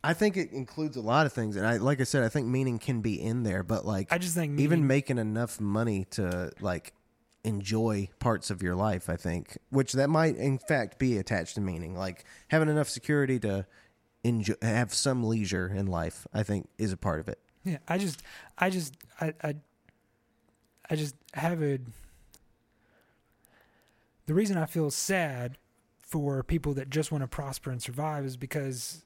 I 0.04 0.14
think 0.14 0.36
it 0.36 0.50
includes 0.50 0.96
a 0.96 1.00
lot 1.00 1.26
of 1.26 1.32
things, 1.32 1.54
and 1.54 1.64
I 1.64 1.76
like 1.76 2.00
I 2.00 2.04
said, 2.04 2.24
I 2.24 2.28
think 2.28 2.48
meaning 2.48 2.80
can 2.80 3.00
be 3.02 3.20
in 3.22 3.44
there, 3.44 3.62
but 3.62 3.86
like 3.86 4.12
I 4.12 4.18
just 4.18 4.34
think 4.34 4.58
even 4.58 4.88
making 4.88 5.18
enough 5.18 5.60
money 5.60 6.06
to 6.10 6.50
like 6.60 6.92
enjoy 7.44 8.08
parts 8.20 8.50
of 8.50 8.62
your 8.62 8.74
life 8.74 9.08
i 9.10 9.16
think 9.16 9.58
which 9.70 9.92
that 9.94 10.08
might 10.08 10.36
in 10.36 10.58
fact 10.58 10.98
be 10.98 11.18
attached 11.18 11.56
to 11.56 11.60
meaning 11.60 11.94
like 11.96 12.24
having 12.48 12.68
enough 12.68 12.88
security 12.88 13.38
to 13.38 13.66
enjoy 14.22 14.54
have 14.62 14.94
some 14.94 15.24
leisure 15.24 15.66
in 15.74 15.86
life 15.86 16.26
i 16.32 16.42
think 16.42 16.68
is 16.78 16.92
a 16.92 16.96
part 16.96 17.18
of 17.18 17.28
it 17.28 17.38
Yeah, 17.64 17.78
I 17.88 17.98
just, 17.98 18.22
I 18.58 18.70
just, 18.70 18.94
I, 19.20 19.34
I, 19.42 19.54
I 20.90 20.96
just 20.96 21.14
have 21.34 21.62
a. 21.62 21.78
The 24.26 24.34
reason 24.34 24.56
I 24.56 24.66
feel 24.66 24.90
sad 24.90 25.58
for 26.00 26.42
people 26.42 26.74
that 26.74 26.90
just 26.90 27.12
want 27.12 27.22
to 27.22 27.28
prosper 27.28 27.70
and 27.70 27.80
survive 27.82 28.24
is 28.24 28.36
because 28.36 29.04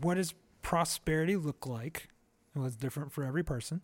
what 0.00 0.14
does 0.14 0.34
prosperity 0.62 1.36
look 1.36 1.66
like? 1.66 2.08
Well, 2.54 2.66
it's 2.66 2.76
different 2.76 3.12
for 3.12 3.24
every 3.24 3.42
person. 3.42 3.80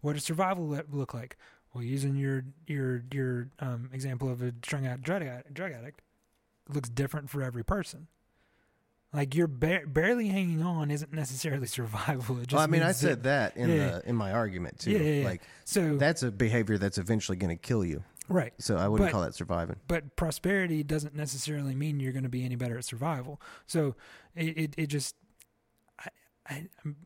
What 0.00 0.14
does 0.14 0.24
survival 0.24 0.66
look 0.90 1.14
like? 1.14 1.36
Well, 1.74 1.84
using 1.84 2.16
your 2.16 2.44
your 2.66 3.04
your 3.12 3.48
um, 3.60 3.90
example 3.92 4.28
of 4.30 4.42
a 4.42 4.52
strung 4.64 4.86
out 4.86 5.02
drug 5.02 5.22
addict, 5.22 5.54
drug 5.54 5.72
addict, 5.72 6.02
it 6.68 6.74
looks 6.74 6.88
different 6.88 7.30
for 7.30 7.42
every 7.42 7.64
person. 7.64 8.08
Like 9.12 9.34
you're 9.34 9.48
ba- 9.48 9.82
barely 9.86 10.28
hanging 10.28 10.62
on 10.62 10.90
isn't 10.90 11.12
necessarily 11.12 11.66
survival. 11.78 12.38
It 12.38 12.46
just 12.48 12.52
well, 12.54 12.62
i 12.62 12.66
mean 12.66 12.82
i 12.82 12.92
said 12.92 13.24
that 13.24 13.56
in 13.56 13.68
yeah. 13.70 13.76
the 13.98 14.08
in 14.08 14.14
my 14.16 14.32
argument 14.32 14.78
too 14.78 14.92
Yeah, 14.92 14.98
yeah, 14.98 15.24
like 15.24 15.42
so 15.64 15.96
that's 15.96 16.22
a 16.22 16.30
behavior 16.30 16.78
that's 16.78 16.96
eventually 16.98 17.36
going 17.36 17.50
to 17.50 17.60
kill 17.60 17.84
you 17.84 18.04
right. 18.28 18.52
so 18.58 18.76
i 18.76 18.86
wouldn't 18.86 19.08
But- 19.08 19.12
call 19.12 19.22
that 19.22 19.34
surviving 19.34 19.76
But 19.88 20.14
prosperity 20.14 20.84
doesn't 20.84 21.16
necessarily 21.16 21.74
mean 21.74 21.98
you're 21.98 22.12
going 22.12 22.22
to 22.22 22.28
be 22.28 22.44
any 22.44 22.54
better 22.56 22.78
at 22.78 22.84
survival. 22.84 23.40
So 23.66 23.96
it 24.36 24.56
it, 24.56 24.74
it 24.76 24.86
just 24.86 25.16
I 25.98 26.08
I 26.48 26.54
I'm- 26.84 26.96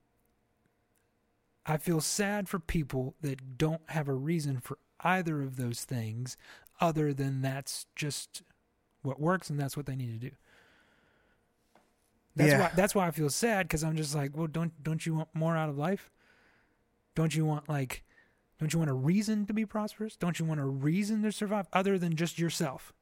I 1.67 1.77
feel 1.79 2.01
sad 2.01 2.49
for 2.49 2.59
people 2.59 3.15
that 3.23 3.57
don't 3.59 3.83
have 3.91 4.09
a 4.09 4.15
reason 4.15 4.61
for 4.61 4.79
either 5.01 5.43
of 5.43 5.57
those 5.57 5.85
things 5.85 6.37
other 6.81 7.13
than 7.15 7.41
that's 7.43 7.87
just 7.97 8.43
what 9.03 9.21
works 9.21 9.49
and 9.51 9.59
that's 9.59 9.77
what 9.77 9.87
they 9.87 9.97
need 9.97 10.21
to 10.21 10.29
do. 10.31 10.35
That's 12.37 12.51
Yeah. 12.51 12.61
why 12.61 12.71
that's 12.75 12.95
why 12.95 13.07
I 13.07 13.11
feel 13.11 13.31
sad 13.31 13.69
cuz 13.69 13.85
I'm 13.85 13.97
just 13.97 14.15
like, 14.15 14.37
well 14.37 14.47
don't 14.47 14.83
don't 14.83 15.07
you 15.07 15.15
want 15.15 15.29
more 15.35 15.57
out 15.57 15.69
of 15.69 15.79
life? 15.79 16.11
Don't 17.15 17.35
you 17.35 17.45
want 17.45 17.69
like 17.69 18.03
don't 18.59 18.73
you 18.73 18.79
want 18.79 18.91
a 18.91 18.95
reason 18.95 19.47
to 19.47 19.55
be 19.55 19.65
prosperous? 19.67 20.17
Don't 20.17 20.39
you 20.39 20.45
want 20.45 20.61
a 20.61 20.65
reason 20.65 21.23
to 21.23 21.33
survive 21.33 21.67
other 21.73 21.99
than 21.99 22.17
just 22.17 22.39
yourself? 22.39 22.93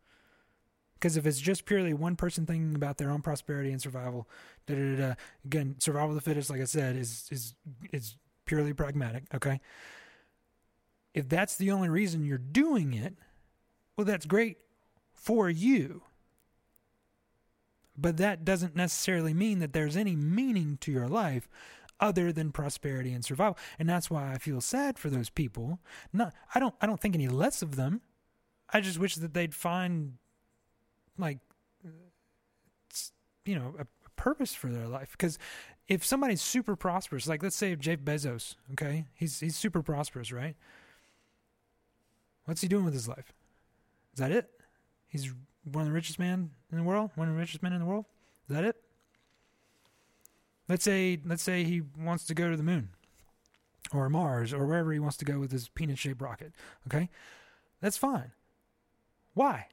Because 0.94 1.16
if 1.16 1.26
it's 1.26 1.40
just 1.40 1.64
purely 1.64 1.92
one 1.94 2.14
person 2.14 2.46
thinking 2.46 2.74
about 2.76 2.98
their 2.98 3.10
own 3.10 3.22
prosperity 3.22 3.72
and 3.72 3.82
survival, 3.82 4.28
da 4.66 4.74
da 4.74 4.96
da. 4.96 5.08
da 5.08 5.14
again, 5.44 5.76
survival 5.78 6.10
of 6.10 6.14
the 6.14 6.20
fittest, 6.20 6.48
like 6.48 6.60
I 6.60 6.64
said, 6.64 6.94
is 6.96 7.28
is 7.30 7.54
is 7.92 8.16
purely 8.52 8.74
pragmatic. 8.74 9.24
Okay. 9.34 9.62
If 11.14 11.26
that's 11.26 11.56
the 11.56 11.70
only 11.70 11.88
reason 11.88 12.26
you're 12.26 12.36
doing 12.36 12.92
it, 12.92 13.14
well, 13.96 14.04
that's 14.04 14.26
great 14.26 14.58
for 15.14 15.48
you. 15.48 16.02
But 17.96 18.18
that 18.18 18.44
doesn't 18.44 18.76
necessarily 18.76 19.32
mean 19.32 19.60
that 19.60 19.72
there's 19.72 19.96
any 19.96 20.14
meaning 20.14 20.76
to 20.82 20.92
your 20.92 21.08
life 21.08 21.48
other 21.98 22.30
than 22.30 22.52
prosperity 22.52 23.14
and 23.14 23.24
survival. 23.24 23.56
And 23.78 23.88
that's 23.88 24.10
why 24.10 24.34
I 24.34 24.36
feel 24.36 24.60
sad 24.60 24.98
for 24.98 25.08
those 25.08 25.30
people. 25.30 25.78
Not 26.12 26.34
I 26.54 26.60
don't 26.60 26.74
I 26.82 26.84
don't 26.84 27.00
think 27.00 27.14
any 27.14 27.28
less 27.28 27.62
of 27.62 27.76
them. 27.76 28.02
I 28.70 28.82
just 28.82 28.98
wish 28.98 29.14
that 29.14 29.32
they'd 29.32 29.54
find 29.54 30.18
like 31.16 31.38
you 33.46 33.54
know, 33.54 33.74
a, 33.78 33.82
a 33.82 34.10
purpose 34.16 34.54
for 34.54 34.68
their 34.68 34.88
life 34.88 35.12
because 35.12 35.38
if 35.92 36.06
somebody's 36.06 36.40
super 36.40 36.74
prosperous, 36.74 37.28
like 37.28 37.42
let's 37.42 37.54
say 37.54 37.76
Jeff 37.76 37.98
Bezos, 37.98 38.54
okay? 38.72 39.04
He's 39.14 39.40
he's 39.40 39.56
super 39.56 39.82
prosperous, 39.82 40.32
right? 40.32 40.56
What's 42.46 42.62
he 42.62 42.68
doing 42.68 42.86
with 42.86 42.94
his 42.94 43.06
life? 43.06 43.34
Is 44.14 44.20
that 44.20 44.32
it? 44.32 44.48
He's 45.06 45.34
one 45.64 45.82
of 45.82 45.88
the 45.88 45.92
richest 45.92 46.18
man 46.18 46.50
in 46.70 46.78
the 46.78 46.82
world, 46.82 47.10
one 47.14 47.28
of 47.28 47.34
the 47.34 47.38
richest 47.38 47.62
men 47.62 47.74
in 47.74 47.80
the 47.80 47.84
world. 47.84 48.06
Is 48.48 48.54
that 48.54 48.64
it? 48.64 48.76
Let's 50.66 50.82
say 50.82 51.20
let's 51.26 51.42
say 51.42 51.64
he 51.64 51.82
wants 51.98 52.24
to 52.24 52.34
go 52.34 52.48
to 52.48 52.56
the 52.56 52.62
moon 52.62 52.88
or 53.92 54.08
Mars 54.08 54.54
or 54.54 54.64
wherever 54.64 54.92
he 54.92 54.98
wants 54.98 55.18
to 55.18 55.26
go 55.26 55.38
with 55.38 55.52
his 55.52 55.68
peanut-shaped 55.68 56.22
rocket. 56.22 56.52
Okay, 56.86 57.10
that's 57.82 57.98
fine. 57.98 58.32
Why? 59.34 59.66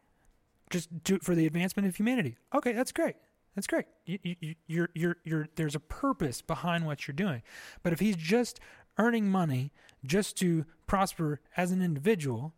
Just 0.69 0.89
to, 1.05 1.19
for 1.19 1.33
the 1.33 1.47
advancement 1.47 1.87
of 1.87 1.95
humanity. 1.95 2.37
Okay, 2.53 2.73
that's 2.73 2.91
great. 2.91 3.15
That's 3.55 3.67
great. 3.67 3.85
You, 4.05 4.19
you, 4.23 4.35
you- 4.39 4.55
you're, 4.67 4.89
you're, 4.93 5.17
you're, 5.23 5.47
there's 5.55 5.75
a 5.75 5.79
purpose 5.79 6.41
behind 6.41 6.85
what 6.85 7.07
you're 7.07 7.15
doing. 7.15 7.41
But 7.83 7.93
if 7.93 7.99
he's 7.99 8.15
just 8.15 8.59
earning 8.97 9.29
money 9.29 9.71
just 10.05 10.37
to 10.39 10.65
prosper 10.87 11.39
as 11.57 11.71
an 11.71 11.81
individual 11.81 12.53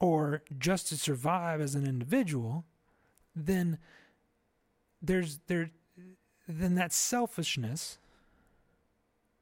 or 0.00 0.42
just 0.58 0.88
to 0.88 0.96
survive 0.96 1.60
as 1.60 1.74
an 1.74 1.86
individual, 1.86 2.64
then 3.34 3.78
there's 5.02 5.40
there 5.46 5.70
then 6.48 6.74
that's 6.74 6.96
selfishness. 6.96 7.98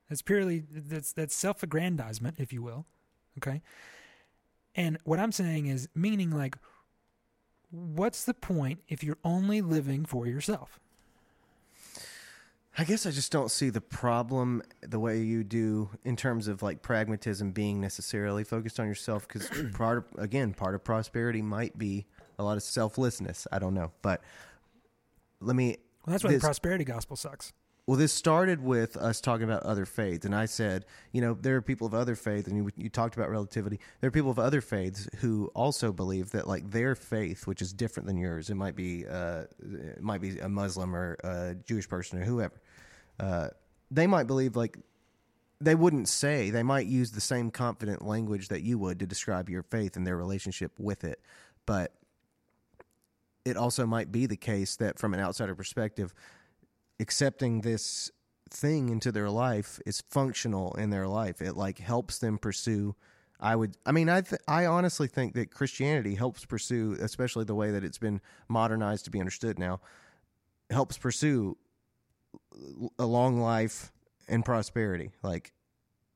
That's 0.08 0.22
purely 0.22 0.62
that's 0.70 1.12
that's 1.12 1.34
self-aggrandizement, 1.34 2.36
if 2.38 2.52
you 2.52 2.62
will. 2.62 2.86
Okay. 3.38 3.62
And 4.74 4.98
what 5.04 5.18
I'm 5.18 5.32
saying 5.32 5.66
is 5.66 5.88
meaning 5.94 6.30
like 6.30 6.56
what's 7.72 8.24
the 8.24 8.34
point 8.34 8.80
if 8.88 9.02
you're 9.02 9.18
only 9.24 9.60
living 9.60 10.04
for 10.04 10.26
yourself? 10.26 10.78
I 12.78 12.84
guess 12.84 13.04
I 13.04 13.10
just 13.10 13.30
don't 13.30 13.50
see 13.50 13.68
the 13.68 13.82
problem 13.82 14.62
the 14.80 14.98
way 14.98 15.20
you 15.20 15.44
do 15.44 15.90
in 16.04 16.16
terms 16.16 16.48
of 16.48 16.62
like 16.62 16.80
pragmatism 16.80 17.50
being 17.52 17.80
necessarily 17.80 18.44
focused 18.44 18.80
on 18.80 18.86
yourself 18.86 19.28
because 19.28 19.50
part 19.74 19.98
of, 19.98 20.04
again 20.22 20.54
part 20.54 20.74
of 20.74 20.82
prosperity 20.82 21.42
might 21.42 21.76
be 21.76 22.06
a 22.38 22.44
lot 22.44 22.56
of 22.56 22.62
selflessness. 22.62 23.46
I 23.52 23.58
don't 23.58 23.74
know, 23.74 23.90
but 24.00 24.22
let 25.40 25.54
me. 25.56 25.78
Well, 26.06 26.12
that's 26.12 26.24
why 26.24 26.30
this- 26.30 26.40
the 26.40 26.46
prosperity 26.46 26.84
gospel 26.84 27.16
sucks. 27.16 27.52
Well, 27.84 27.96
this 27.96 28.12
started 28.12 28.62
with 28.62 28.96
us 28.96 29.20
talking 29.20 29.42
about 29.42 29.64
other 29.64 29.84
faiths, 29.84 30.24
and 30.24 30.36
I 30.36 30.46
said, 30.46 30.86
you 31.10 31.20
know, 31.20 31.34
there 31.34 31.56
are 31.56 31.62
people 31.62 31.84
of 31.84 31.94
other 31.94 32.14
faiths, 32.14 32.46
and 32.46 32.56
you, 32.56 32.70
you 32.76 32.88
talked 32.88 33.16
about 33.16 33.28
relativity. 33.28 33.80
There 34.00 34.06
are 34.06 34.12
people 34.12 34.30
of 34.30 34.38
other 34.38 34.60
faiths 34.60 35.08
who 35.16 35.50
also 35.52 35.92
believe 35.92 36.30
that, 36.30 36.46
like, 36.46 36.70
their 36.70 36.94
faith, 36.94 37.48
which 37.48 37.60
is 37.60 37.72
different 37.72 38.06
than 38.06 38.16
yours, 38.16 38.50
it 38.50 38.54
might 38.54 38.76
be, 38.76 39.04
uh, 39.04 39.44
it 39.60 40.00
might 40.00 40.20
be 40.20 40.38
a 40.38 40.48
Muslim 40.48 40.94
or 40.94 41.16
a 41.24 41.56
Jewish 41.66 41.88
person 41.88 42.20
or 42.20 42.24
whoever. 42.24 42.60
Uh, 43.18 43.48
they 43.90 44.06
might 44.06 44.28
believe, 44.28 44.54
like, 44.54 44.78
they 45.60 45.74
wouldn't 45.74 46.08
say 46.08 46.50
they 46.50 46.62
might 46.62 46.86
use 46.86 47.10
the 47.10 47.20
same 47.20 47.50
confident 47.50 48.04
language 48.06 48.46
that 48.48 48.62
you 48.62 48.78
would 48.78 49.00
to 49.00 49.06
describe 49.06 49.48
your 49.48 49.64
faith 49.64 49.96
and 49.96 50.06
their 50.06 50.16
relationship 50.16 50.70
with 50.78 51.02
it, 51.02 51.20
but 51.66 51.92
it 53.44 53.56
also 53.56 53.86
might 53.86 54.12
be 54.12 54.26
the 54.26 54.36
case 54.36 54.76
that, 54.76 55.00
from 55.00 55.14
an 55.14 55.20
outsider 55.20 55.56
perspective, 55.56 56.14
accepting 57.02 57.60
this 57.60 58.10
thing 58.48 58.88
into 58.88 59.10
their 59.10 59.28
life 59.28 59.80
is 59.84 60.02
functional 60.08 60.72
in 60.74 60.90
their 60.90 61.08
life. 61.08 61.42
It 61.42 61.56
like 61.56 61.78
helps 61.78 62.18
them 62.18 62.38
pursue. 62.38 62.94
I 63.40 63.56
would. 63.56 63.76
I 63.84 63.92
mean, 63.92 64.08
I 64.08 64.20
th- 64.20 64.40
I 64.46 64.66
honestly 64.66 65.08
think 65.08 65.34
that 65.34 65.50
Christianity 65.50 66.14
helps 66.14 66.44
pursue, 66.44 66.96
especially 67.00 67.44
the 67.44 67.56
way 67.56 67.72
that 67.72 67.82
it's 67.82 67.98
been 67.98 68.20
modernized 68.48 69.04
to 69.06 69.10
be 69.10 69.18
understood 69.18 69.58
now, 69.58 69.80
helps 70.70 70.96
pursue 70.96 71.58
a 72.98 73.04
long 73.04 73.40
life 73.40 73.90
and 74.28 74.44
prosperity. 74.44 75.10
Like 75.22 75.52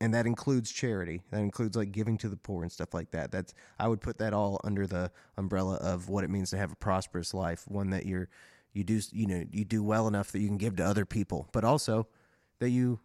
and 0.00 0.12
that 0.14 0.26
includes 0.26 0.70
charity. 0.70 1.22
That 1.30 1.40
includes 1.40 1.76
like 1.76 1.90
giving 1.90 2.18
to 2.18 2.28
the 2.28 2.36
poor 2.36 2.62
and 2.62 2.70
stuff 2.70 2.92
like 2.92 3.10
that. 3.12 3.32
That's 3.32 3.54
I 3.78 3.88
would 3.88 4.00
put 4.00 4.18
that 4.18 4.32
all 4.32 4.60
under 4.62 4.86
the 4.86 5.10
umbrella 5.36 5.76
of 5.76 6.08
what 6.08 6.22
it 6.22 6.30
means 6.30 6.50
to 6.50 6.58
have 6.58 6.72
a 6.72 6.76
prosperous 6.76 7.32
life, 7.32 7.64
one 7.66 7.90
that 7.90 8.06
you're 8.06 8.28
you 8.76 8.84
do 8.84 9.00
you 9.10 9.26
know 9.26 9.42
you 9.50 9.64
do 9.64 9.82
well 9.82 10.06
enough 10.06 10.30
that 10.32 10.40
you 10.40 10.48
can 10.48 10.58
give 10.58 10.76
to 10.76 10.84
other 10.84 11.06
people, 11.06 11.48
but 11.50 11.64
also 11.64 12.06
that 12.58 12.68
you 12.68 13.00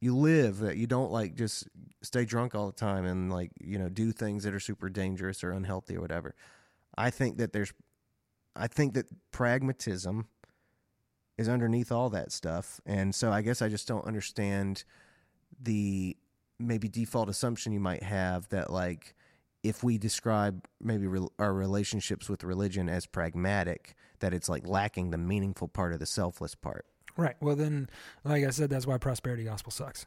you 0.00 0.16
live 0.16 0.58
that 0.58 0.78
you 0.78 0.86
don't 0.86 1.12
like 1.12 1.34
just 1.34 1.68
stay 2.00 2.24
drunk 2.24 2.54
all 2.54 2.66
the 2.66 2.72
time 2.72 3.04
and 3.04 3.30
like 3.30 3.50
you 3.60 3.78
know 3.78 3.90
do 3.90 4.12
things 4.12 4.44
that 4.44 4.54
are 4.54 4.60
super 4.60 4.88
dangerous 4.88 5.44
or 5.44 5.50
unhealthy 5.52 5.96
or 5.96 6.00
whatever. 6.00 6.34
I 6.96 7.10
think 7.10 7.36
that 7.36 7.52
there's 7.52 7.74
I 8.56 8.66
think 8.66 8.94
that 8.94 9.06
pragmatism 9.30 10.26
is 11.36 11.50
underneath 11.50 11.92
all 11.92 12.08
that 12.10 12.32
stuff, 12.32 12.80
and 12.86 13.14
so 13.14 13.30
I 13.30 13.42
guess 13.42 13.60
I 13.60 13.68
just 13.68 13.86
don't 13.86 14.06
understand 14.06 14.84
the 15.60 16.16
maybe 16.58 16.88
default 16.88 17.28
assumption 17.28 17.72
you 17.72 17.80
might 17.80 18.02
have 18.02 18.48
that 18.48 18.72
like 18.72 19.14
if 19.64 19.82
we 19.82 19.98
describe 19.98 20.64
maybe 20.80 21.06
re- 21.08 21.26
our 21.40 21.52
relationships 21.52 22.28
with 22.28 22.44
religion 22.44 22.88
as 22.88 23.06
pragmatic 23.06 23.94
that 24.20 24.32
it's 24.32 24.48
like 24.48 24.66
lacking 24.68 25.10
the 25.10 25.18
meaningful 25.18 25.66
part 25.66 25.92
of 25.92 25.98
the 25.98 26.06
selfless 26.06 26.54
part 26.54 26.86
Right. 27.16 27.36
Well, 27.40 27.54
then, 27.56 27.88
like 28.24 28.44
I 28.44 28.50
said, 28.50 28.70
that's 28.70 28.86
why 28.88 28.98
prosperity 28.98 29.44
gospel 29.44 29.70
sucks. 29.70 30.04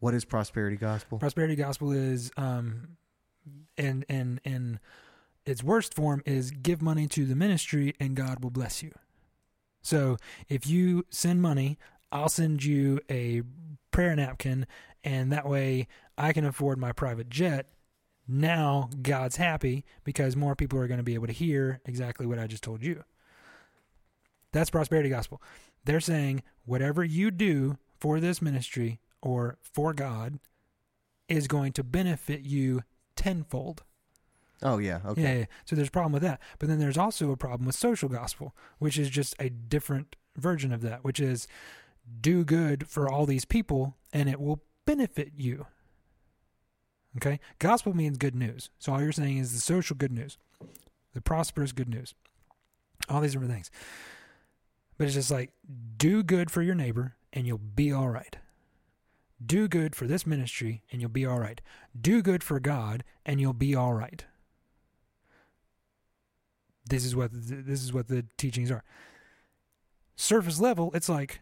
what 0.00 0.14
is 0.14 0.24
prosperity 0.24 0.76
gospel 0.76 1.18
Prosperity 1.18 1.54
gospel 1.54 1.92
is, 1.92 2.30
um, 2.36 2.96
and 3.76 4.04
and 4.08 4.40
and 4.44 4.80
its 5.44 5.62
worst 5.62 5.92
form 5.94 6.22
is 6.24 6.50
give 6.50 6.80
money 6.80 7.06
to 7.08 7.26
the 7.26 7.34
ministry 7.36 7.94
and 8.00 8.16
God 8.16 8.42
will 8.42 8.50
bless 8.50 8.82
you. 8.82 8.92
So 9.82 10.16
if 10.48 10.66
you 10.66 11.04
send 11.10 11.42
money, 11.42 11.76
I'll 12.10 12.30
send 12.30 12.64
you 12.64 13.00
a 13.10 13.42
prayer 13.90 14.16
napkin, 14.16 14.66
and 15.02 15.30
that 15.30 15.46
way 15.46 15.88
I 16.16 16.32
can 16.32 16.46
afford 16.46 16.78
my 16.78 16.92
private 16.92 17.28
jet. 17.28 17.66
Now 18.26 18.88
God's 19.02 19.36
happy 19.36 19.84
because 20.02 20.36
more 20.36 20.56
people 20.56 20.78
are 20.78 20.86
going 20.86 20.98
to 20.98 21.04
be 21.04 21.14
able 21.14 21.26
to 21.26 21.32
hear 21.32 21.80
exactly 21.84 22.26
what 22.26 22.38
I 22.38 22.46
just 22.46 22.62
told 22.62 22.82
you. 22.82 23.04
That's 24.52 24.70
prosperity 24.70 25.08
gospel. 25.08 25.42
They're 25.84 26.00
saying 26.00 26.42
whatever 26.64 27.04
you 27.04 27.30
do 27.30 27.76
for 27.98 28.20
this 28.20 28.40
ministry 28.40 29.00
or 29.20 29.58
for 29.60 29.92
God 29.92 30.38
is 31.28 31.48
going 31.48 31.72
to 31.72 31.84
benefit 31.84 32.42
you 32.42 32.82
tenfold. 33.16 33.82
oh 34.62 34.78
yeah 34.78 35.00
okay 35.06 35.22
Yeah, 35.22 35.34
yeah. 35.34 35.44
So 35.64 35.76
there's 35.76 35.88
a 35.88 35.92
problem 35.92 36.12
with 36.12 36.22
that. 36.22 36.40
But 36.58 36.68
then 36.68 36.78
there's 36.78 36.98
also 36.98 37.30
a 37.30 37.36
problem 37.36 37.66
with 37.66 37.74
social 37.74 38.08
gospel, 38.08 38.54
which 38.78 38.98
is 38.98 39.10
just 39.10 39.34
a 39.38 39.50
different 39.50 40.16
version 40.36 40.72
of 40.72 40.82
that, 40.82 41.04
which 41.04 41.20
is 41.20 41.46
do 42.20 42.44
good 42.44 42.86
for 42.88 43.10
all 43.10 43.26
these 43.26 43.44
people 43.44 43.96
and 44.12 44.28
it 44.28 44.40
will 44.40 44.62
benefit 44.86 45.32
you. 45.36 45.66
Okay? 47.16 47.40
Gospel 47.58 47.94
means 47.94 48.18
good 48.18 48.34
news. 48.34 48.70
So 48.78 48.92
all 48.92 49.02
you're 49.02 49.12
saying 49.12 49.38
is 49.38 49.52
the 49.52 49.60
social 49.60 49.96
good 49.96 50.12
news, 50.12 50.38
the 51.12 51.20
prosperous 51.20 51.72
good 51.72 51.88
news, 51.88 52.14
all 53.08 53.20
these 53.20 53.32
different 53.32 53.52
things. 53.52 53.70
But 54.98 55.06
it's 55.06 55.14
just 55.14 55.30
like 55.30 55.50
do 55.96 56.22
good 56.22 56.50
for 56.50 56.62
your 56.62 56.74
neighbor 56.74 57.16
and 57.32 57.46
you'll 57.46 57.58
be 57.58 57.92
all 57.92 58.08
right. 58.08 58.36
Do 59.44 59.68
good 59.68 59.94
for 59.94 60.06
this 60.06 60.26
ministry 60.26 60.82
and 60.90 61.00
you'll 61.00 61.10
be 61.10 61.26
all 61.26 61.40
right. 61.40 61.60
Do 62.00 62.22
good 62.22 62.42
for 62.42 62.60
God 62.60 63.04
and 63.26 63.40
you'll 63.40 63.52
be 63.52 63.74
all 63.74 63.94
right 63.94 64.24
this 66.88 67.04
is 67.04 67.16
what 67.16 67.32
the, 67.32 67.56
this 67.56 67.82
is 67.82 67.92
what 67.92 68.08
the 68.08 68.24
teachings 68.36 68.70
are. 68.70 68.84
Surface 70.16 70.60
level, 70.60 70.90
it's 70.94 71.08
like, 71.08 71.40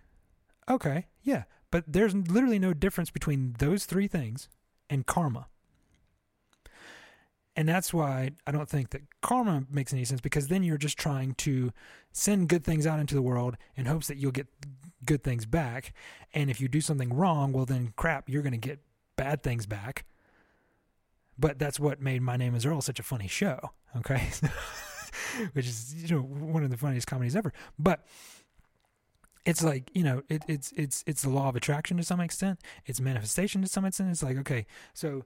okay, 0.69 1.07
yeah, 1.23 1.45
but 1.71 1.85
there's 1.87 2.15
literally 2.15 2.59
no 2.59 2.73
difference 2.73 3.11
between 3.11 3.55
those 3.59 3.85
three 3.85 4.07
things 4.07 4.49
and 4.89 5.07
karma. 5.07 5.47
And 7.55 7.69
that's 7.69 7.93
why 7.93 8.31
I 8.47 8.53
don't 8.53 8.69
think 8.69 8.91
that 8.91 9.03
karma 9.21 9.65
makes 9.71 9.93
any 9.93 10.05
sense 10.05 10.21
because 10.21 10.49
then 10.49 10.63
you're 10.63 10.79
just 10.79 10.97
trying 10.99 11.35
to 11.35 11.73
send 12.11 12.49
good 12.49 12.65
things 12.65 12.87
out 12.87 12.99
into 12.99 13.15
the 13.15 13.23
world 13.23 13.57
in 13.77 13.87
hopes 13.87 14.07
that 14.07 14.17
you'll 14.17 14.33
get 14.33 14.47
good 15.05 15.23
things 15.23 15.45
back. 15.45 15.93
And 16.33 16.51
if 16.51 16.61
you 16.61 16.69
do 16.69 16.81
something 16.81 17.13
wrong, 17.13 17.53
well, 17.53 17.67
then 17.67 17.93
crap, 17.97 18.29
you're 18.29 18.43
going 18.43 18.53
to 18.53 18.59
get 18.59 18.79
bad 19.17 19.43
things 19.43 19.67
back. 19.67 20.07
But 21.39 21.59
that's 21.59 21.79
what 21.79 22.01
made 22.01 22.23
My 22.23 22.37
Name 22.37 22.55
is 22.55 22.65
Earl 22.65 22.81
such 22.81 23.01
a 23.01 23.03
funny 23.03 23.29
show. 23.29 23.71
Okay. 23.97 24.31
which 25.53 25.67
is 25.67 25.95
you 25.95 26.17
know 26.17 26.23
one 26.23 26.63
of 26.63 26.71
the 26.71 26.77
funniest 26.77 27.07
comedies 27.07 27.37
ever. 27.37 27.53
But 27.79 28.07
it's 29.45 29.63
like 29.63 29.91
you 29.95 30.05
know 30.05 30.23
it, 30.29 30.43
it's 30.49 30.73
it's 30.77 31.05
it's 31.07 31.23
the 31.23 31.31
law 31.31 31.49
of 31.49 31.57
attraction 31.57 31.97
to 31.97 32.03
some 32.03 32.21
extent. 32.21 32.61
It's 32.87 33.01
manifestation 33.01 33.63
to 33.63 33.69
some 33.69 33.85
extent. 33.85 34.11
It's 34.11 34.23
like 34.23 34.39
okay, 34.39 34.67
so 34.95 35.25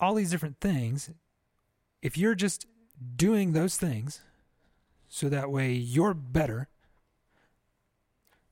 all 0.00 0.14
these 0.14 0.30
different 0.30 0.60
things. 0.60 1.10
If 2.02 2.16
you're 2.16 2.34
just 2.34 2.66
doing 3.16 3.52
those 3.52 3.76
things, 3.76 4.20
so 5.08 5.28
that 5.28 5.50
way 5.50 5.72
you're 5.72 6.14
better, 6.14 6.68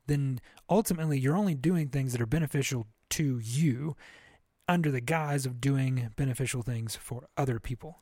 then 0.07 0.41
ultimately 0.71 1.19
you're 1.19 1.37
only 1.37 1.55
doing 1.55 1.89
things 1.89 2.13
that 2.13 2.21
are 2.21 2.27
beneficial 2.27 2.87
to 3.11 3.39
you 3.39 3.97
under 4.69 4.91
the 4.91 5.01
guise 5.01 5.47
of 5.47 5.61
doing 5.61 6.11
beneficial 6.17 6.63
things 6.63 6.97
for 6.97 7.29
other 7.37 7.61
people 7.61 8.01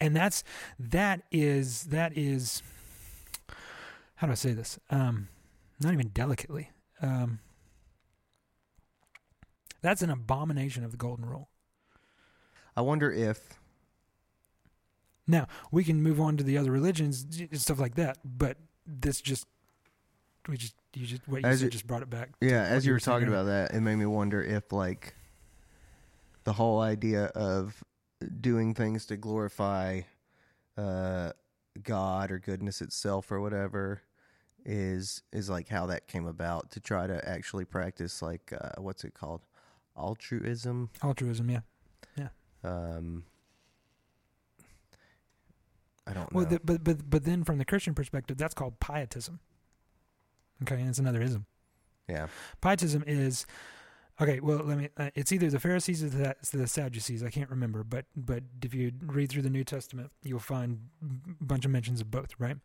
and 0.00 0.16
that's 0.16 0.42
that 0.78 1.22
is 1.30 1.84
that 1.84 2.16
is 2.16 2.62
how 4.16 4.26
do 4.26 4.32
I 4.32 4.36
say 4.36 4.52
this? 4.52 4.78
Um, 4.90 5.28
not 5.80 5.92
even 5.92 6.08
delicately. 6.08 6.70
Um, 7.00 7.38
that's 9.80 10.02
an 10.02 10.10
abomination 10.10 10.84
of 10.84 10.90
the 10.90 10.98
golden 10.98 11.24
rule. 11.24 11.48
I 12.80 12.82
wonder 12.82 13.12
if 13.12 13.38
Now 15.26 15.46
we 15.70 15.84
can 15.84 16.02
move 16.02 16.18
on 16.20 16.36
to 16.38 16.44
the 16.44 16.56
other 16.58 16.72
religions 16.72 17.26
and 17.38 17.60
stuff 17.60 17.78
like 17.78 17.94
that, 17.96 18.18
but 18.24 18.56
this 18.86 19.20
just 19.20 19.46
we 20.48 20.56
just 20.56 20.74
you 20.94 21.04
just 21.06 21.28
what 21.28 21.42
you 21.42 21.46
As 21.48 21.58
said 21.60 21.66
it- 21.68 21.70
just 21.72 21.86
brought 21.86 22.02
it 22.02 22.08
back. 22.10 22.30
Yeah, 22.40 22.62
as 22.64 22.84
you 22.86 22.92
were 22.92 22.98
talking 23.00 23.28
about 23.28 23.44
that, 23.44 23.72
it 23.74 23.80
made 23.82 23.96
me 23.96 24.06
wonder 24.06 24.42
if 24.42 24.72
like 24.72 25.14
the 26.44 26.54
whole 26.54 26.80
idea 26.80 27.26
of 27.26 27.84
doing 28.40 28.74
things 28.74 29.04
to 29.06 29.16
glorify 29.16 30.00
uh 30.78 31.32
God 31.82 32.30
or 32.32 32.38
goodness 32.38 32.80
itself 32.80 33.30
or 33.30 33.40
whatever 33.40 34.02
is 34.64 35.22
is 35.32 35.48
like 35.50 35.68
how 35.68 35.86
that 35.86 36.06
came 36.08 36.26
about 36.26 36.70
to 36.72 36.80
try 36.80 37.06
to 37.06 37.28
actually 37.28 37.66
practice 37.66 38.20
like 38.22 38.52
uh 38.58 38.80
what's 38.80 39.04
it 39.04 39.12
called? 39.14 39.42
Altruism. 39.96 40.88
Altruism, 41.02 41.50
yeah. 41.50 41.60
Um 42.64 43.24
I 46.06 46.12
don't 46.12 46.32
Well, 46.32 46.44
know. 46.44 46.50
the, 46.50 46.60
but 46.64 46.82
but 46.84 47.08
but 47.10 47.24
then 47.24 47.44
from 47.44 47.58
the 47.58 47.64
Christian 47.64 47.94
perspective, 47.94 48.36
that's 48.36 48.54
called 48.54 48.80
pietism. 48.80 49.40
Okay, 50.62 50.78
and 50.80 50.88
it's 50.88 50.98
another 50.98 51.22
ism. 51.22 51.46
yeah. 52.08 52.26
Pietism 52.60 53.04
is 53.06 53.46
okay. 54.20 54.40
Well, 54.40 54.58
let 54.58 54.78
me. 54.78 54.88
Uh, 54.96 55.10
it's 55.14 55.30
either 55.32 55.48
the 55.50 55.60
Pharisees 55.60 56.02
or 56.02 56.08
the, 56.08 56.34
the 56.52 56.66
Sadducees. 56.66 57.22
I 57.22 57.30
can't 57.30 57.48
remember, 57.50 57.84
but 57.84 58.06
but 58.16 58.42
if 58.62 58.74
you 58.74 58.92
read 59.06 59.30
through 59.30 59.42
the 59.42 59.50
New 59.50 59.64
Testament, 59.64 60.10
you'll 60.22 60.38
find 60.40 60.80
a 61.40 61.44
bunch 61.44 61.64
of 61.64 61.70
mentions 61.70 62.00
of 62.00 62.10
both. 62.10 62.30
Right? 62.38 62.56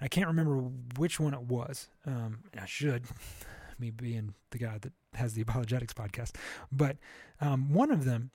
I 0.00 0.08
can't 0.08 0.26
remember 0.26 0.56
which 0.96 1.20
one 1.20 1.34
it 1.34 1.42
was. 1.42 1.88
Um, 2.06 2.40
I 2.60 2.66
should, 2.66 3.04
me 3.78 3.90
being 3.90 4.34
the 4.50 4.58
guy 4.58 4.78
that 4.78 4.92
has 5.14 5.34
the 5.34 5.42
apologetics 5.42 5.92
podcast, 5.92 6.32
but 6.72 6.96
um, 7.40 7.72
one 7.72 7.90
of 7.92 8.04
them, 8.04 8.30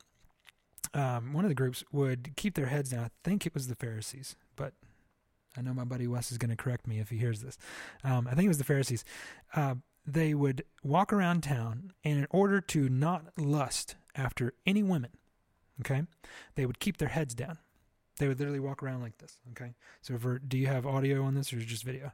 um, 0.93 1.33
one 1.33 1.45
of 1.45 1.49
the 1.49 1.55
groups 1.55 1.83
would 1.91 2.35
keep 2.35 2.55
their 2.55 2.67
heads 2.67 2.89
down. 2.89 3.05
I 3.05 3.09
think 3.23 3.45
it 3.45 3.53
was 3.53 3.67
the 3.67 3.75
Pharisees, 3.75 4.35
but 4.55 4.73
I 5.57 5.61
know 5.61 5.73
my 5.73 5.83
buddy 5.83 6.07
Wes 6.07 6.31
is 6.31 6.37
going 6.37 6.51
to 6.51 6.55
correct 6.55 6.87
me 6.87 6.99
if 6.99 7.09
he 7.09 7.17
hears 7.17 7.41
this. 7.41 7.57
Um, 8.03 8.27
I 8.29 8.35
think 8.35 8.45
it 8.45 8.49
was 8.49 8.59
the 8.59 8.63
Pharisees. 8.63 9.03
Uh, 9.55 9.75
they 10.05 10.33
would 10.33 10.63
walk 10.83 11.11
around 11.11 11.43
town, 11.43 11.91
and 12.03 12.19
in 12.19 12.27
order 12.29 12.61
to 12.61 12.87
not 12.87 13.25
lust 13.37 13.95
after 14.15 14.53
any 14.65 14.83
women, 14.83 15.11
okay, 15.81 16.03
they 16.55 16.65
would 16.65 16.79
keep 16.79 16.97
their 16.97 17.09
heads 17.09 17.33
down. 17.33 17.57
They 18.17 18.27
would 18.27 18.39
literally 18.39 18.59
walk 18.59 18.81
around 18.81 19.01
like 19.01 19.17
this. 19.17 19.37
Okay, 19.51 19.73
so 20.01 20.17
for 20.17 20.39
do 20.39 20.57
you 20.57 20.67
have 20.67 20.85
audio 20.85 21.23
on 21.23 21.35
this 21.35 21.51
or 21.51 21.59
just 21.59 21.83
video? 21.83 22.13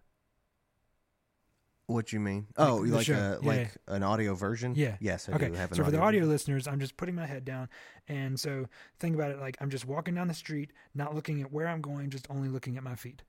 What 1.87 2.13
you 2.13 2.19
mean? 2.19 2.47
Oh, 2.57 2.85
the 2.85 2.95
like 2.95 3.09
a 3.09 3.39
Yeah, 3.41 3.49
like 3.49 3.77
an 3.87 4.03
audio 4.03 4.35
version? 4.35 4.73
Yeah. 4.75 4.95
Yes, 4.99 5.27
I 5.27 5.33
okay, 5.33 5.49
do 5.49 5.53
have 5.55 5.71
an 5.71 5.77
so 5.77 5.83
for 5.83 5.91
the 5.91 5.99
audio 5.99 6.21
version. 6.21 6.31
listeners, 6.31 6.67
I'm 6.67 6.79
just 6.79 6.95
putting 6.95 7.15
my 7.15 7.25
head 7.25 7.43
down, 7.43 7.69
and 8.07 8.39
so 8.39 8.67
think 8.99 9.15
about 9.15 9.31
it 9.31 9.39
like 9.39 9.57
I'm 9.59 9.69
just 9.69 9.85
walking 9.85 10.15
down 10.15 10.27
the 10.27 10.33
street, 10.33 10.71
not 10.95 11.13
looking 11.13 11.41
at 11.41 11.51
where 11.51 11.67
I'm 11.67 11.81
going, 11.81 12.09
just 12.09 12.27
only 12.29 12.47
looking 12.47 12.77
at 12.77 12.83
my 12.83 12.95
feet. 12.95 13.23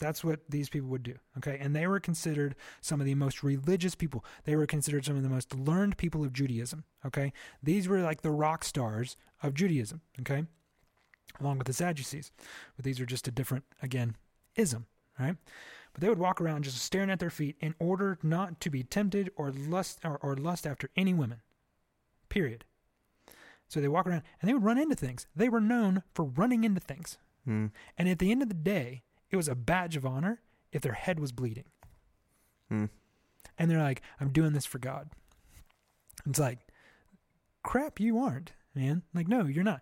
That's 0.00 0.24
what 0.24 0.40
these 0.48 0.68
people 0.68 0.88
would 0.88 1.02
do. 1.04 1.14
Okay. 1.38 1.56
And 1.60 1.74
they 1.74 1.86
were 1.86 2.00
considered 2.00 2.56
some 2.80 3.00
of 3.00 3.06
the 3.06 3.14
most 3.14 3.42
religious 3.42 3.94
people. 3.94 4.24
They 4.44 4.56
were 4.56 4.66
considered 4.66 5.04
some 5.04 5.16
of 5.16 5.22
the 5.22 5.28
most 5.28 5.54
learned 5.54 5.96
people 5.96 6.24
of 6.24 6.32
Judaism. 6.32 6.84
Okay. 7.06 7.32
These 7.62 7.86
were 7.86 8.00
like 8.00 8.22
the 8.22 8.32
rock 8.32 8.64
stars 8.64 9.16
of 9.42 9.54
Judaism. 9.54 10.00
Okay. 10.20 10.44
Along 11.40 11.58
with 11.58 11.68
the 11.68 11.72
Sadducees. 11.72 12.32
But 12.76 12.84
these 12.84 13.00
are 13.00 13.06
just 13.06 13.28
a 13.28 13.30
different, 13.30 13.64
again, 13.82 14.16
ism. 14.56 14.86
Right. 15.18 15.36
But 15.94 16.00
they 16.00 16.08
would 16.08 16.18
walk 16.18 16.40
around 16.40 16.64
just 16.64 16.78
staring 16.78 17.10
at 17.10 17.20
their 17.20 17.30
feet 17.30 17.56
in 17.60 17.74
order 17.78 18.18
not 18.22 18.60
to 18.60 18.70
be 18.70 18.82
tempted 18.82 19.30
or 19.36 19.50
lust 19.50 20.00
or, 20.04 20.18
or 20.18 20.36
lust 20.36 20.66
after 20.66 20.90
any 20.96 21.14
women. 21.14 21.40
Period. 22.28 22.64
So 23.68 23.80
they 23.80 23.88
walk 23.88 24.06
around 24.06 24.22
and 24.40 24.48
they 24.48 24.54
would 24.54 24.64
run 24.64 24.78
into 24.78 24.96
things. 24.96 25.26
They 25.34 25.48
were 25.48 25.60
known 25.60 26.02
for 26.12 26.24
running 26.24 26.64
into 26.64 26.80
things. 26.80 27.16
Hmm. 27.44 27.66
And 27.96 28.08
at 28.08 28.18
the 28.18 28.32
end 28.32 28.42
of 28.42 28.48
the 28.48 28.54
day, 28.54 29.02
it 29.30 29.36
was 29.36 29.48
a 29.48 29.54
badge 29.54 29.96
of 29.96 30.04
honor 30.04 30.40
if 30.72 30.82
their 30.82 30.92
head 30.92 31.20
was 31.20 31.32
bleeding. 31.32 31.64
Hmm. 32.68 32.86
And 33.56 33.70
they're 33.70 33.78
like, 33.78 34.02
I'm 34.20 34.32
doing 34.32 34.52
this 34.52 34.66
for 34.66 34.78
God. 34.78 35.10
It's 36.26 36.40
like, 36.40 36.58
crap, 37.62 38.00
you 38.00 38.18
aren't, 38.18 38.52
man. 38.74 39.02
Like, 39.14 39.28
no, 39.28 39.44
you're 39.44 39.62
not. 39.62 39.80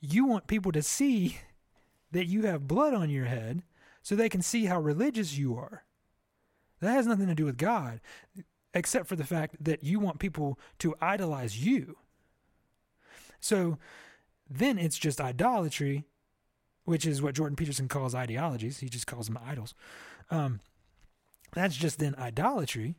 You 0.00 0.26
want 0.26 0.46
people 0.46 0.72
to 0.72 0.82
see 0.82 1.38
that 2.12 2.26
you 2.26 2.42
have 2.42 2.68
blood 2.68 2.92
on 2.92 3.08
your 3.08 3.24
head 3.24 3.62
so 4.04 4.14
they 4.14 4.28
can 4.28 4.42
see 4.42 4.66
how 4.66 4.78
religious 4.78 5.36
you 5.36 5.56
are. 5.56 5.82
That 6.80 6.92
has 6.92 7.06
nothing 7.06 7.26
to 7.26 7.34
do 7.34 7.46
with 7.46 7.56
God, 7.56 8.00
except 8.74 9.08
for 9.08 9.16
the 9.16 9.24
fact 9.24 9.56
that 9.64 9.82
you 9.82 9.98
want 9.98 10.18
people 10.18 10.58
to 10.80 10.94
idolize 11.00 11.64
you. 11.64 11.96
So 13.40 13.78
then 14.48 14.78
it's 14.78 14.98
just 14.98 15.22
idolatry, 15.22 16.04
which 16.84 17.06
is 17.06 17.22
what 17.22 17.34
Jordan 17.34 17.56
Peterson 17.56 17.88
calls 17.88 18.14
ideologies. 18.14 18.80
He 18.80 18.90
just 18.90 19.06
calls 19.06 19.26
them 19.26 19.38
idols. 19.42 19.74
Um, 20.30 20.60
that's 21.52 21.74
just 21.74 21.98
then 21.98 22.14
idolatry. 22.16 22.96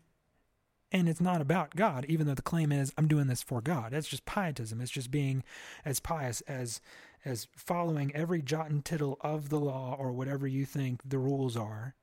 And 0.92 1.08
it's 1.08 1.22
not 1.22 1.40
about 1.40 1.76
God, 1.76 2.06
even 2.08 2.26
though 2.26 2.34
the 2.34 2.42
claim 2.42 2.72
is 2.72 2.92
I'm 2.98 3.08
doing 3.08 3.28
this 3.28 3.44
for 3.44 3.62
God. 3.62 3.92
That's 3.92 4.08
just 4.08 4.26
pietism. 4.26 4.82
It's 4.82 4.92
just 4.92 5.12
being 5.12 5.44
as 5.84 6.00
pious 6.00 6.42
as 6.42 6.82
as 7.26 7.48
following 7.56 8.16
every 8.16 8.42
jot 8.42 8.70
and 8.70 8.86
tittle 8.86 9.18
of 9.22 9.50
the 9.50 9.60
law 9.60 9.96
or 10.00 10.14
whatever 10.14 10.48
you 10.48 10.66
think 10.66 11.02
the 11.04 11.18
rules 11.18 11.58
are 11.58 11.96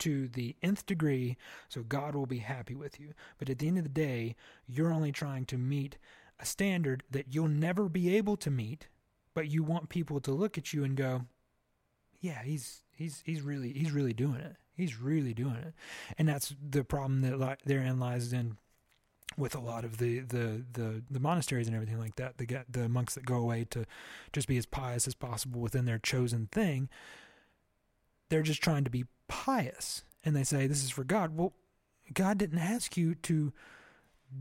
to 0.00 0.26
the 0.28 0.56
nth 0.60 0.84
degree 0.86 1.36
so 1.68 1.82
God 1.82 2.14
will 2.14 2.26
be 2.26 2.38
happy 2.38 2.74
with 2.74 2.98
you. 3.00 3.14
But 3.38 3.48
at 3.48 3.58
the 3.60 3.68
end 3.68 3.78
of 3.78 3.84
the 3.84 3.88
day, 3.88 4.34
you're 4.66 4.92
only 4.92 5.12
trying 5.12 5.44
to 5.46 5.56
meet 5.56 5.96
a 6.40 6.44
standard 6.44 7.04
that 7.10 7.32
you'll 7.32 7.48
never 7.48 7.88
be 7.88 8.16
able 8.16 8.36
to 8.38 8.50
meet, 8.50 8.88
but 9.34 9.48
you 9.48 9.62
want 9.62 9.88
people 9.88 10.20
to 10.20 10.32
look 10.32 10.58
at 10.58 10.72
you 10.72 10.82
and 10.82 10.96
go, 10.96 11.26
"Yeah, 12.20 12.42
he's 12.42 12.82
he's 12.90 13.22
he's 13.24 13.40
really 13.40 13.72
he's 13.72 13.92
really 13.92 14.12
doing 14.12 14.40
it. 14.40 14.56
He's 14.76 14.98
really 15.00 15.32
doing 15.32 15.56
it." 15.56 15.74
And 16.18 16.28
that's 16.28 16.54
the 16.60 16.82
problem 16.82 17.20
that 17.20 17.38
li- 17.38 17.56
therein 17.64 18.00
lies 18.00 18.32
in 18.32 18.58
with 19.36 19.54
a 19.54 19.60
lot 19.60 19.84
of 19.84 19.98
the, 19.98 20.20
the, 20.20 20.64
the, 20.72 21.02
the 21.10 21.20
monasteries 21.20 21.66
and 21.66 21.74
everything 21.74 21.98
like 21.98 22.16
that, 22.16 22.38
the 22.38 22.46
get 22.46 22.66
the 22.70 22.88
monks 22.88 23.14
that 23.14 23.24
go 23.24 23.36
away 23.36 23.64
to 23.70 23.84
just 24.32 24.46
be 24.48 24.56
as 24.56 24.66
pious 24.66 25.06
as 25.06 25.14
possible 25.14 25.60
within 25.60 25.84
their 25.84 25.98
chosen 25.98 26.48
thing, 26.52 26.88
they're 28.28 28.42
just 28.42 28.62
trying 28.62 28.84
to 28.84 28.90
be 28.90 29.04
pious. 29.28 30.04
And 30.24 30.34
they 30.34 30.44
say, 30.44 30.66
This 30.66 30.84
is 30.84 30.90
for 30.90 31.04
God. 31.04 31.36
Well, 31.36 31.52
God 32.12 32.38
didn't 32.38 32.58
ask 32.58 32.96
you 32.96 33.14
to 33.16 33.52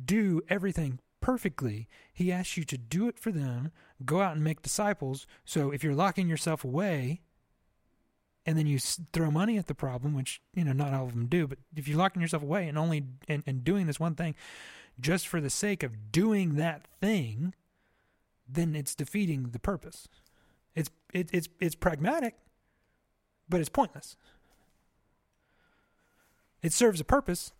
do 0.05 0.41
everything 0.49 0.99
perfectly. 1.21 1.87
He 2.13 2.31
asked 2.31 2.57
you 2.57 2.63
to 2.65 2.77
do 2.77 3.07
it 3.07 3.17
for 3.17 3.31
them, 3.31 3.71
go 4.05 4.21
out 4.21 4.35
and 4.35 4.43
make 4.43 4.61
disciples. 4.61 5.25
So 5.45 5.71
if 5.71 5.83
you're 5.83 5.95
locking 5.95 6.27
yourself 6.27 6.63
away, 6.63 7.21
and 8.45 8.57
then 8.57 8.67
you 8.67 8.79
throw 8.79 9.31
money 9.31 9.57
at 9.57 9.67
the 9.67 9.75
problem, 9.75 10.13
which 10.13 10.41
you 10.53 10.63
know 10.63 10.73
not 10.73 10.93
all 10.93 11.05
of 11.05 11.13
them 11.13 11.27
do, 11.27 11.47
but 11.47 11.59
if 11.75 11.87
you're 11.87 11.97
locking 11.97 12.21
yourself 12.21 12.43
away 12.43 12.67
and 12.67 12.77
only 12.77 13.03
and, 13.27 13.43
and 13.45 13.63
doing 13.63 13.87
this 13.87 13.99
one 13.99 14.15
thing 14.15 14.35
just 14.99 15.27
for 15.27 15.41
the 15.41 15.49
sake 15.49 15.83
of 15.83 16.11
doing 16.11 16.55
that 16.55 16.87
thing, 17.01 17.53
then 18.47 18.75
it's 18.75 18.95
defeating 18.95 19.49
the 19.51 19.59
purpose. 19.59 20.07
It's 20.75 20.89
it, 21.13 21.29
it's 21.31 21.47
it's 21.59 21.75
pragmatic, 21.75 22.35
but 23.47 23.59
it's 23.59 23.69
pointless. 23.69 24.15
It 26.61 26.73
serves 26.73 27.01
a 27.01 27.03
purpose, 27.03 27.53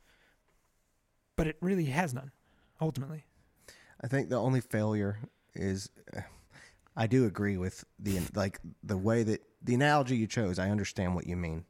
but 1.36 1.48
it 1.48 1.58
really 1.62 1.86
has 1.86 2.14
none. 2.14 2.32
Ultimately, 2.82 3.26
I 4.02 4.08
think 4.08 4.30
the 4.30 4.40
only 4.40 4.62
failure 4.62 5.20
is 5.56 5.90
I 6.96 7.08
do 7.08 7.26
agree 7.26 7.58
with 7.58 7.86
the 8.00 8.20
like 8.36 8.60
the 8.84 8.98
way 8.98 9.24
that 9.24 9.42
the 9.64 9.74
analogy 9.76 10.18
you 10.18 10.28
chose. 10.28 10.60
I 10.60 10.70
understand 10.70 11.16
what 11.16 11.26
you 11.28 11.36
mean. 11.38 11.66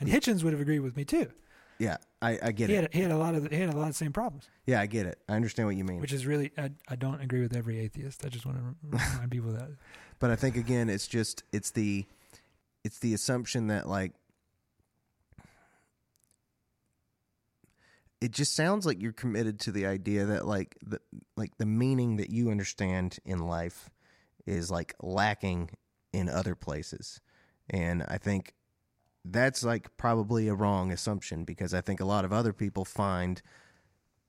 and 0.00 0.08
Hitchens 0.08 0.42
would 0.44 0.52
have 0.52 0.60
agreed 0.62 0.80
with 0.80 0.96
me 0.96 1.04
too. 1.04 1.30
Yeah, 1.78 1.96
I, 2.20 2.38
I 2.42 2.52
get 2.52 2.68
He 2.70 2.76
it. 2.76 2.82
had 2.82 2.94
he 2.94 3.00
had 3.00 3.10
a 3.10 3.16
lot 3.16 3.34
of 3.34 3.42
the, 3.48 3.54
he 3.54 3.60
had 3.60 3.70
a 3.72 3.76
lot 3.76 3.82
of 3.82 3.88
the 3.88 3.94
same 3.94 4.12
problems, 4.12 4.48
Yeah, 4.66 4.80
I 4.80 4.86
get 4.86 5.06
it. 5.06 5.18
I 5.28 5.34
understand 5.34 5.66
what 5.66 5.76
you 5.76 5.84
mean. 5.84 6.00
which 6.00 6.12
is 6.12 6.26
really 6.26 6.52
I, 6.56 6.70
I 6.88 6.94
don't 6.96 7.20
agree 7.20 7.40
with 7.40 7.56
every 7.56 7.80
atheist. 7.80 8.24
I 8.24 8.28
just 8.28 8.46
want 8.46 8.58
to 8.58 8.74
remind 9.16 9.30
people 9.30 9.50
of 9.50 9.58
that. 9.58 9.70
but 10.20 10.30
I 10.30 10.36
think 10.36 10.56
again, 10.56 10.88
it's 10.88 11.08
just 11.08 11.42
it's 11.52 11.70
the 11.72 12.04
it's 12.84 12.98
the 13.00 13.14
assumption 13.14 13.66
that 13.68 13.88
like 13.88 14.12
it 18.20 18.30
just 18.30 18.54
sounds 18.54 18.86
like 18.86 19.00
you're 19.02 19.12
committed 19.12 19.58
to 19.60 19.72
the 19.72 19.86
idea 19.86 20.24
that 20.26 20.46
like 20.46 20.76
the 20.86 21.00
like 21.36 21.56
the 21.58 21.66
meaning 21.66 22.16
that 22.18 22.30
you 22.30 22.50
understand 22.50 23.18
in 23.24 23.40
life 23.40 23.90
is 24.46 24.70
like 24.70 24.94
lacking 25.02 25.70
in 26.12 26.28
other 26.28 26.54
places. 26.54 27.20
And 27.70 28.02
I 28.08 28.18
think 28.18 28.54
that's 29.24 29.62
like 29.62 29.96
probably 29.96 30.48
a 30.48 30.54
wrong 30.54 30.90
assumption 30.90 31.44
because 31.44 31.72
I 31.72 31.80
think 31.80 32.00
a 32.00 32.04
lot 32.04 32.24
of 32.24 32.32
other 32.32 32.52
people 32.52 32.84
find 32.84 33.40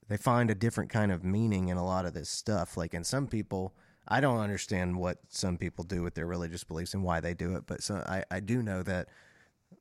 they 0.10 0.18
find 0.18 0.50
a 0.50 0.56
different 0.56 0.90
kind 0.90 1.12
of 1.12 1.24
meaning 1.24 1.70
in 1.70 1.78
a 1.78 1.86
lot 1.86 2.06
of 2.06 2.14
this 2.14 2.30
stuff. 2.30 2.76
Like 2.76 2.94
in 2.94 3.04
some 3.04 3.28
people, 3.28 3.74
I 4.08 4.20
don't 4.20 4.40
understand 4.40 4.98
what 4.98 5.20
some 5.30 5.58
people 5.58 5.86
do 5.86 6.04
with 6.04 6.14
their 6.14 6.26
religious 6.26 6.64
beliefs 6.64 6.94
and 6.94 7.04
why 7.04 7.22
they 7.22 7.34
do 7.34 7.56
it, 7.56 7.64
but 7.66 7.82
so 7.82 8.04
I, 8.06 8.24
I 8.30 8.40
do 8.42 8.62
know 8.62 8.84
that 8.84 9.08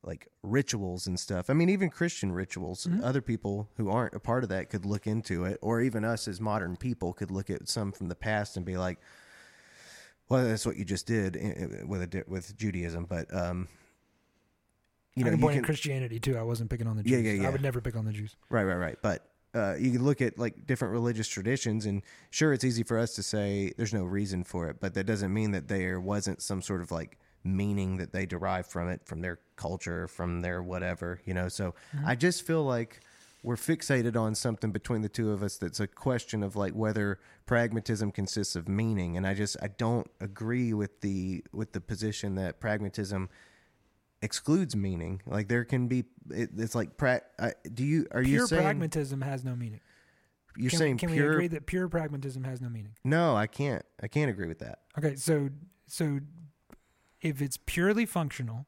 like 0.01 0.27
rituals 0.41 1.07
and 1.07 1.19
stuff. 1.19 1.49
I 1.49 1.53
mean, 1.53 1.69
even 1.69 1.89
Christian 1.89 2.31
rituals, 2.31 2.87
mm-hmm. 2.87 3.03
other 3.03 3.21
people 3.21 3.69
who 3.77 3.89
aren't 3.89 4.15
a 4.15 4.19
part 4.19 4.43
of 4.43 4.49
that 4.49 4.69
could 4.69 4.85
look 4.85 5.07
into 5.07 5.45
it, 5.45 5.59
or 5.61 5.81
even 5.81 6.03
us 6.03 6.27
as 6.27 6.41
modern 6.41 6.77
people 6.77 7.13
could 7.13 7.31
look 7.31 7.49
at 7.49 7.67
some 7.69 7.91
from 7.91 8.07
the 8.07 8.15
past 8.15 8.57
and 8.57 8.65
be 8.65 8.77
like, 8.77 8.99
well, 10.33 10.45
that's 10.45 10.65
what 10.65 10.77
you 10.77 10.85
just 10.85 11.05
did 11.05 11.37
i- 11.37 11.79
i- 11.81 11.85
with 11.85 12.01
a, 12.01 12.07
di- 12.07 12.23
with 12.27 12.55
Judaism, 12.57 13.05
but 13.05 13.33
um, 13.33 13.67
you 15.15 15.23
know, 15.23 15.29
I 15.31 15.35
can 15.35 15.41
you 15.43 15.49
can, 15.49 15.63
Christianity 15.63 16.19
too. 16.19 16.37
I 16.37 16.41
wasn't 16.41 16.69
picking 16.69 16.87
on 16.87 16.97
the 16.97 17.03
Jews. 17.03 17.11
yeah, 17.11 17.31
yeah. 17.31 17.41
yeah. 17.43 17.47
I 17.47 17.51
would 17.51 17.61
never 17.61 17.81
pick 17.81 17.95
on 17.95 18.05
the 18.05 18.11
Jews. 18.11 18.35
Right, 18.49 18.63
right, 18.63 18.75
right. 18.77 18.97
But 19.01 19.29
uh, 19.53 19.75
you 19.77 19.91
can 19.91 20.03
look 20.03 20.21
at 20.21 20.39
like 20.39 20.65
different 20.65 20.91
religious 20.91 21.27
traditions, 21.27 21.85
and 21.85 22.01
sure, 22.31 22.53
it's 22.53 22.63
easy 22.63 22.81
for 22.83 22.97
us 22.97 23.13
to 23.15 23.23
say 23.23 23.71
there's 23.77 23.93
no 23.93 24.03
reason 24.03 24.43
for 24.43 24.69
it, 24.69 24.77
but 24.79 24.95
that 24.95 25.03
doesn't 25.05 25.31
mean 25.31 25.51
that 25.51 25.67
there 25.67 25.99
wasn't 25.99 26.41
some 26.41 26.61
sort 26.61 26.81
of 26.81 26.91
like 26.91 27.19
meaning 27.43 27.97
that 27.97 28.11
they 28.11 28.25
derived 28.25 28.71
from 28.71 28.89
it, 28.89 29.01
from 29.05 29.21
their 29.21 29.39
culture, 29.55 30.07
from 30.07 30.41
their 30.41 30.63
whatever, 30.63 31.19
you 31.25 31.33
know. 31.35 31.47
So 31.49 31.75
I 32.05 32.15
just 32.15 32.47
feel 32.47 32.63
like 32.63 33.01
we're 33.43 33.57
fixated 33.57 34.15
on 34.15 34.33
something 34.35 34.71
between 34.71 35.01
the 35.01 35.09
two 35.09 35.31
of 35.31 35.43
us 35.43 35.57
that's 35.57 35.79
a 35.81 35.87
question 35.87 36.41
of 36.43 36.55
like 36.55 36.73
whether 36.73 37.19
pragmatism 37.45 38.11
consists 38.11 38.55
of 38.55 38.67
meaning, 38.69 39.17
and 39.17 39.27
I 39.27 39.33
just 39.33 39.57
I 39.61 39.67
don't 39.67 40.09
agree 40.21 40.73
with 40.73 41.01
the 41.01 41.43
with 41.51 41.73
the 41.73 41.81
position 41.81 42.35
that 42.35 42.59
pragmatism 42.61 43.29
excludes 44.21 44.75
meaning. 44.75 45.21
Like 45.25 45.49
there 45.49 45.65
can 45.65 45.87
be, 45.89 46.05
it, 46.29 46.51
it's 46.57 46.73
like 46.73 46.95
pra- 46.95 47.21
I, 47.37 47.51
Do 47.73 47.83
you 47.83 48.07
are 48.11 48.21
you 48.21 48.47
saying 48.47 48.61
pragmatism 48.61 49.21
has 49.21 49.43
no 49.43 49.55
meaning. 49.55 49.81
you're 50.55 50.69
can 50.69 50.79
saying 50.79 50.95
we, 50.95 50.99
can 50.99 51.09
pure? 51.11 51.29
we 51.29 51.33
agree 51.35 51.47
that 51.49 51.65
pure 51.65 51.89
pragmatism 51.89 52.45
has 52.45 52.61
no 52.61 52.69
meaning? 52.69 52.95
no, 53.03 53.35
I 53.35 53.47
can't. 53.47 53.83
I 54.01 54.07
can't 54.07 54.29
agree 54.31 54.47
with 54.47 54.59
that. 54.59 54.79
Okay, 54.97 55.15
so 55.15 55.49
so 55.85 56.21
if 57.21 57.41
it's 57.41 57.57
purely 57.65 58.05
functional, 58.05 58.65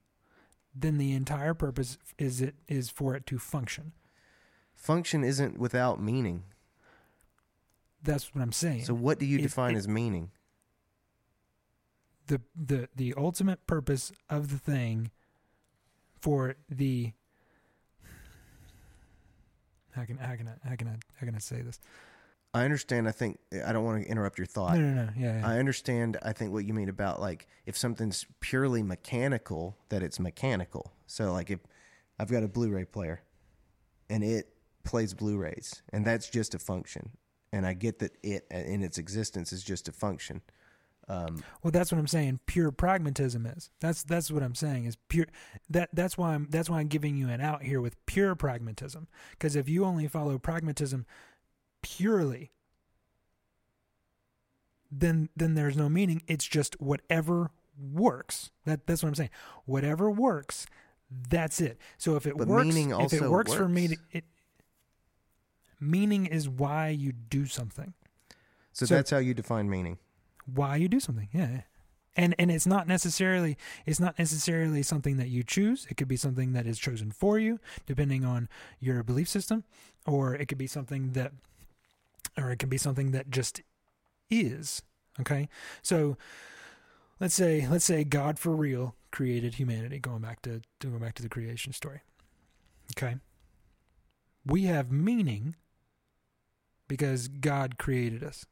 then 0.76 0.97
the 0.97 1.14
entire 1.14 1.53
purpose 1.53 1.97
is 2.19 2.41
it 2.41 2.56
is 2.68 2.89
for 2.89 3.15
it 3.15 3.26
to 3.27 3.39
function. 3.39 3.93
Function 4.76 5.23
isn't 5.23 5.57
without 5.57 5.99
meaning. 6.02 6.43
That's 8.03 8.35
what 8.35 8.41
I'm 8.41 8.52
saying. 8.52 8.84
So 8.85 8.93
what 8.93 9.18
do 9.18 9.26
you 9.26 9.38
If 9.38 9.43
define 9.43 9.73
it- 9.73 9.77
as 9.80 9.88
meaning? 9.88 10.31
the 12.27 12.41
the 12.56 12.89
the 12.95 13.14
ultimate 13.15 13.65
purpose 13.68 14.11
of 14.31 14.49
the 14.52 14.57
thing 14.57 15.11
for 16.19 16.56
the 16.69 17.14
how 19.95 20.06
can 20.06 20.18
how 20.18 20.35
can 20.35 20.47
I 20.47 20.68
how 20.69 20.76
can 20.76 20.88
I 20.88 20.95
how 21.19 21.26
can 21.26 21.35
I 21.35 21.39
say 21.39 21.61
this? 21.61 21.80
I 22.53 22.64
understand. 22.64 23.07
I 23.07 23.11
think 23.11 23.38
I 23.65 23.73
don't 23.73 23.84
want 23.84 24.02
to 24.03 24.10
interrupt 24.10 24.38
your 24.38 24.47
thought. 24.47 24.77
No, 24.77 24.81
no, 24.81 25.03
no. 25.06 25.10
Yeah, 25.18 25.39
yeah. 25.39 25.47
I 25.47 25.60
understand. 25.60 26.18
I 26.23 26.31
think 26.31 26.52
what 26.53 26.65
you 26.65 26.73
mean 26.73 26.89
about 26.89 27.19
like 27.19 27.47
if 27.65 27.77
something's 27.77 28.26
purely 28.39 28.81
mechanical, 28.81 29.77
that 29.89 30.02
it's 30.02 30.19
mechanical. 30.19 30.93
So 31.06 31.31
like 31.34 31.49
if 31.52 31.60
I've 32.18 32.31
got 32.31 32.43
a 32.43 32.47
Blu-ray 32.47 32.85
player, 32.85 33.22
and 34.10 34.23
it 34.23 34.47
plays 34.86 35.14
Blu-rays, 35.14 35.82
and 35.91 36.06
that's 36.06 36.30
just 36.30 36.56
a 36.56 36.60
function, 36.60 37.12
and 37.52 37.66
I 37.66 37.74
get 37.74 37.99
that 37.99 38.18
it 38.24 38.45
in 38.49 38.84
its 38.84 38.98
existence 38.98 39.52
is 39.52 39.64
just 39.64 39.88
a 39.88 39.91
function. 39.91 40.41
Um, 41.07 41.44
Well, 41.62 41.72
that's 41.72 41.91
what 41.91 41.99
I'm 41.99 42.07
saying. 42.07 42.40
Pure 42.48 42.72
pragmatism 42.72 43.45
is. 43.45 43.70
That's 43.80 44.03
that's 44.03 44.32
what 44.32 44.41
I'm 44.41 44.56
saying 44.56 44.86
is 44.86 44.98
pure. 45.07 45.28
That 45.70 45.90
that's 45.94 46.18
why 46.18 46.34
I'm 46.34 46.48
that's 46.49 46.70
why 46.70 46.80
I'm 46.80 46.88
giving 46.88 47.16
you 47.16 47.30
an 47.30 47.41
out 47.41 47.64
here 47.64 47.80
with 47.82 48.03
pure 48.06 48.36
pragmatism. 48.36 49.07
Because 49.32 49.56
if 49.56 49.70
you 49.70 49.86
only 49.86 50.07
follow 50.07 50.40
pragmatism 50.40 51.06
purely, 51.84 52.52
then 54.91 55.30
then 55.36 55.53
there's 55.53 55.78
no 55.78 55.90
meaning. 55.90 56.24
It's 56.28 56.45
just 56.45 56.82
whatever 56.82 57.52
works. 57.80 58.49
That 58.66 58.88
that's 58.88 59.03
what 59.03 59.10
I'm 59.10 59.16
saying. 59.16 59.32
Whatever 59.66 60.10
works, 60.10 60.66
that's 61.30 61.62
it. 61.62 61.78
So 61.99 62.16
if 62.16 62.26
it 62.26 62.36
But 62.36 62.48
works, 62.48 62.66
meaning 62.66 62.90
if 62.90 63.14
it 63.14 63.22
also 63.22 63.30
works, 63.30 63.53
for 63.53 63.68
me, 63.70 63.90
to, 63.90 63.98
it 64.12 64.26
meaning 65.80 66.26
is 66.26 66.47
why 66.49 66.89
you 66.89 67.11
do 67.11 67.45
something. 67.45 67.93
So, 68.73 68.85
So- 68.85 68.95
that's 68.95 69.11
how 69.11 69.18
you 69.18 69.34
define 69.34 69.69
meaning. 69.69 69.97
why 70.45 70.76
you 70.76 70.88
do 70.88 70.99
something. 70.99 71.30
Yeah. 71.34 71.61
And 72.18 72.34
and 72.39 72.49
it's 72.49 72.65
not 72.68 72.88
necessarily 72.88 73.57
it's 73.85 73.99
not 73.99 74.18
necessarily 74.18 74.84
something 74.84 75.18
that 75.18 75.27
you 75.27 75.43
choose. 75.43 75.85
It 75.89 75.97
could 75.97 76.07
be 76.07 76.15
something 76.15 76.53
that 76.53 76.65
is 76.65 76.80
chosen 76.80 77.11
for 77.11 77.38
you 77.39 77.60
depending 77.85 78.23
on 78.23 78.47
your 78.80 79.03
belief 79.03 79.27
system 79.27 79.64
or 80.06 80.34
it 80.34 80.47
could 80.47 80.57
be 80.57 80.68
something 80.68 81.11
that 81.11 81.34
or 82.38 82.52
it 82.52 82.57
could 82.60 82.69
be 82.69 82.77
something 82.77 83.11
that 83.11 83.30
just 83.30 83.61
is. 84.30 84.81
Okay? 85.19 85.49
So 85.81 86.15
let's 87.19 87.34
say 87.35 87.68
let's 87.68 87.85
say 87.85 88.03
God 88.06 88.39
for 88.39 88.56
real 88.56 88.95
created 89.11 89.56
humanity 89.56 89.99
going 89.99 90.22
back 90.22 90.41
to 90.43 90.61
going 90.80 90.99
back 90.99 91.15
to 91.15 91.23
the 91.23 91.30
creation 91.30 91.73
story. 91.73 92.02
Okay? 92.97 93.18
We 94.45 94.64
have 94.65 94.89
meaning 94.91 95.56
because 96.88 97.28
God 97.28 97.78
created 97.78 98.24
us. 98.24 98.45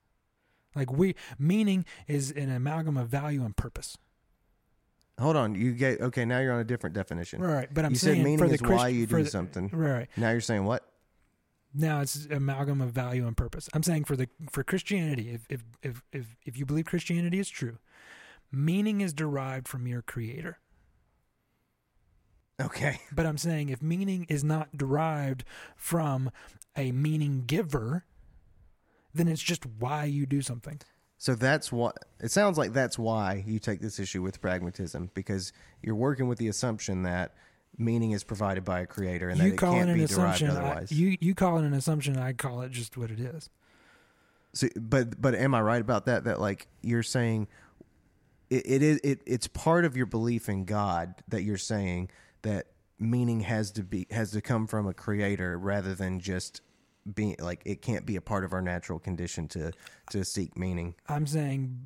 Like 0.76 0.92
we 0.92 1.16
meaning 1.38 1.86
is 2.08 2.32
an 2.32 2.50
amalgam 2.50 2.98
of 2.98 3.08
value 3.10 3.44
and 3.46 3.56
purpose. 3.56 3.98
Hold 5.20 5.36
on, 5.36 5.54
you 5.54 5.74
get 5.74 6.02
okay. 6.02 6.26
Now 6.26 6.40
you're 6.40 6.54
on 6.54 6.60
a 6.60 6.64
different 6.64 6.96
definition. 6.96 7.40
Right, 7.42 7.72
but 7.72 7.86
I'm 7.86 7.92
you 7.92 7.98
saying 7.98 8.18
said 8.18 8.24
meaning 8.24 8.40
for 8.40 8.48
the 8.48 8.56
is 8.56 8.62
Christ- 8.62 8.78
why 8.80 8.88
you 8.88 9.06
do 9.06 9.24
the- 9.24 9.30
something. 9.30 9.70
Right. 9.72 10.08
Now 10.18 10.32
you're 10.32 10.42
saying 10.42 10.66
what? 10.66 10.84
Now 11.76 12.02
it's 12.02 12.26
amalgam 12.28 12.82
of 12.82 12.92
value 12.92 13.28
and 13.28 13.36
purpose. 13.38 13.70
I'm 13.74 13.84
saying 13.84 14.06
for 14.06 14.16
the 14.16 14.28
for 14.52 14.64
Christianity, 14.64 15.30
if 15.30 15.46
if 15.50 15.64
if 15.84 16.02
if, 16.12 16.36
if 16.46 16.58
you 16.58 16.66
believe 16.66 16.86
Christianity 16.86 17.38
is 17.40 17.50
true, 17.50 17.78
meaning 18.52 19.02
is 19.02 19.14
derived 19.14 19.68
from 19.68 19.86
your 19.88 20.02
creator. 20.02 20.58
Okay. 22.62 23.00
But 23.12 23.26
I'm 23.26 23.38
saying 23.38 23.70
if 23.70 23.82
meaning 23.82 24.26
is 24.30 24.44
not 24.44 24.78
derived 24.78 25.44
from 25.76 26.32
a 26.76 26.92
meaning 26.92 27.44
giver, 27.46 28.06
then 29.14 29.28
it's 29.28 29.42
just 29.42 29.66
why 29.80 30.06
you 30.06 30.26
do 30.26 30.42
something. 30.42 30.80
So 31.18 31.36
that's 31.36 31.72
what 31.72 31.98
it 32.20 32.32
sounds 32.32 32.58
like. 32.58 32.74
That's 32.74 33.00
why 33.00 33.44
you 33.48 33.60
take 33.60 33.80
this 33.80 34.00
issue 34.00 34.22
with 34.22 34.42
pragmatism 34.42 35.12
because 35.14 35.54
you're 35.82 35.96
working 35.96 36.28
with 36.28 36.38
the 36.38 36.50
assumption 36.50 37.04
that 37.04 37.34
meaning 37.78 38.12
is 38.12 38.24
provided 38.24 38.64
by 38.64 38.82
a 38.82 38.86
creator 38.86 39.30
and 39.30 39.38
you 39.38 39.46
that 39.46 39.54
it 39.54 39.58
can't 39.58 39.90
it 39.90 39.94
be 39.94 40.06
derived 40.06 40.12
assumption. 40.12 40.50
I, 40.50 40.52
otherwise. 40.52 40.92
you 40.92 41.18
you 41.22 41.34
call 41.34 41.60
it 41.60 41.64
an 41.64 41.74
assumption. 41.74 42.18
I 42.18 42.34
call 42.34 42.62
it 42.62 42.72
just 42.72 42.98
what 42.98 43.10
it 43.10 43.20
is. 43.20 43.50
So, 44.54 44.68
but 44.76 45.22
but 45.22 45.34
am 45.34 45.56
I 45.56 45.62
right 45.62 45.82
about 45.82 46.06
that? 46.06 46.26
That 46.26 46.42
like 46.42 46.68
you're 46.82 47.04
saying 47.04 47.48
it, 48.50 48.64
it 48.66 48.82
is 48.84 49.00
it, 49.04 49.22
it's 49.26 49.48
part 49.48 49.86
of 49.86 49.96
your 49.96 50.06
belief 50.06 50.50
in 50.50 50.66
God 50.66 51.16
that 51.30 51.44
you're 51.44 51.58
saying 51.58 52.10
that 52.42 52.68
meaning 53.00 53.42
has 53.42 53.72
to 53.72 53.84
be 53.84 54.08
has 54.12 54.32
to 54.32 54.42
come 54.42 54.68
from 54.68 54.88
a 54.88 54.94
creator 54.94 55.58
rather 55.58 55.96
than 55.96 56.20
just 56.20 56.62
being 57.12 57.36
like 57.40 57.62
it 57.66 57.82
can't 57.82 58.06
be 58.06 58.16
a 58.16 58.22
part 58.22 58.44
of 58.44 58.54
our 58.54 58.62
natural 58.62 59.00
condition 59.00 59.48
to 59.50 59.72
to 60.12 60.24
seek 60.24 60.58
meaning. 60.58 60.96
I'm 61.08 61.28
saying 61.28 61.80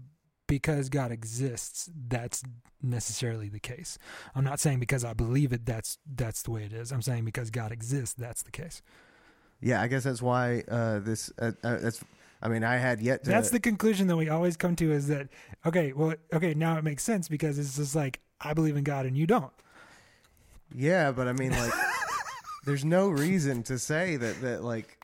because 0.48 0.90
God 0.90 1.12
exists, 1.12 1.90
that's 2.08 2.44
necessarily 2.82 3.50
the 3.50 3.60
case. 3.60 3.98
I'm 4.34 4.44
not 4.44 4.60
saying 4.60 4.80
because 4.80 5.04
I 5.04 5.14
believe 5.14 5.52
it, 5.54 5.66
that's 5.66 5.98
that's 6.16 6.42
the 6.42 6.52
way 6.52 6.64
it 6.64 6.74
is. 6.74 6.92
I'm 6.92 7.02
saying 7.02 7.26
because 7.26 7.50
God 7.50 7.72
exists, 7.72 8.16
that's 8.18 8.44
the 8.44 8.52
case. 8.52 8.82
Yeah, 9.62 9.82
I 9.82 9.88
guess 9.88 10.04
that's 10.04 10.22
why 10.22 10.64
uh, 10.70 11.00
this 11.00 11.32
uh, 11.40 11.52
uh, 11.64 11.78
that's. 11.78 12.04
I 12.40 12.50
mean, 12.50 12.64
I 12.64 12.78
had 12.78 13.02
yet 13.02 13.24
to. 13.24 13.32
That's 13.32 13.50
the 13.50 13.60
conclusion 13.60 14.08
that 14.08 14.16
we 14.16 14.30
always 14.30 14.56
come 14.58 14.76
to 14.76 14.92
is 14.92 15.08
that 15.08 15.30
okay, 15.66 15.94
well, 15.94 16.14
okay, 16.32 16.54
now 16.54 16.78
it 16.78 16.84
makes 16.84 17.04
sense 17.04 17.28
because 17.28 17.58
it's 17.58 17.78
just 17.78 17.96
like 17.96 18.20
I 18.40 18.54
believe 18.54 18.78
in 18.78 18.84
God 18.84 19.06
and 19.06 19.18
you 19.18 19.26
don't. 19.26 19.52
Yeah, 20.76 21.12
but 21.12 21.28
I 21.28 21.34
mean, 21.34 21.52
like, 21.52 21.74
there's 22.66 22.86
no 22.86 23.10
reason 23.10 23.64
to 23.64 23.80
say 23.80 24.18
that 24.18 24.42
that 24.42 24.64
like 24.64 24.97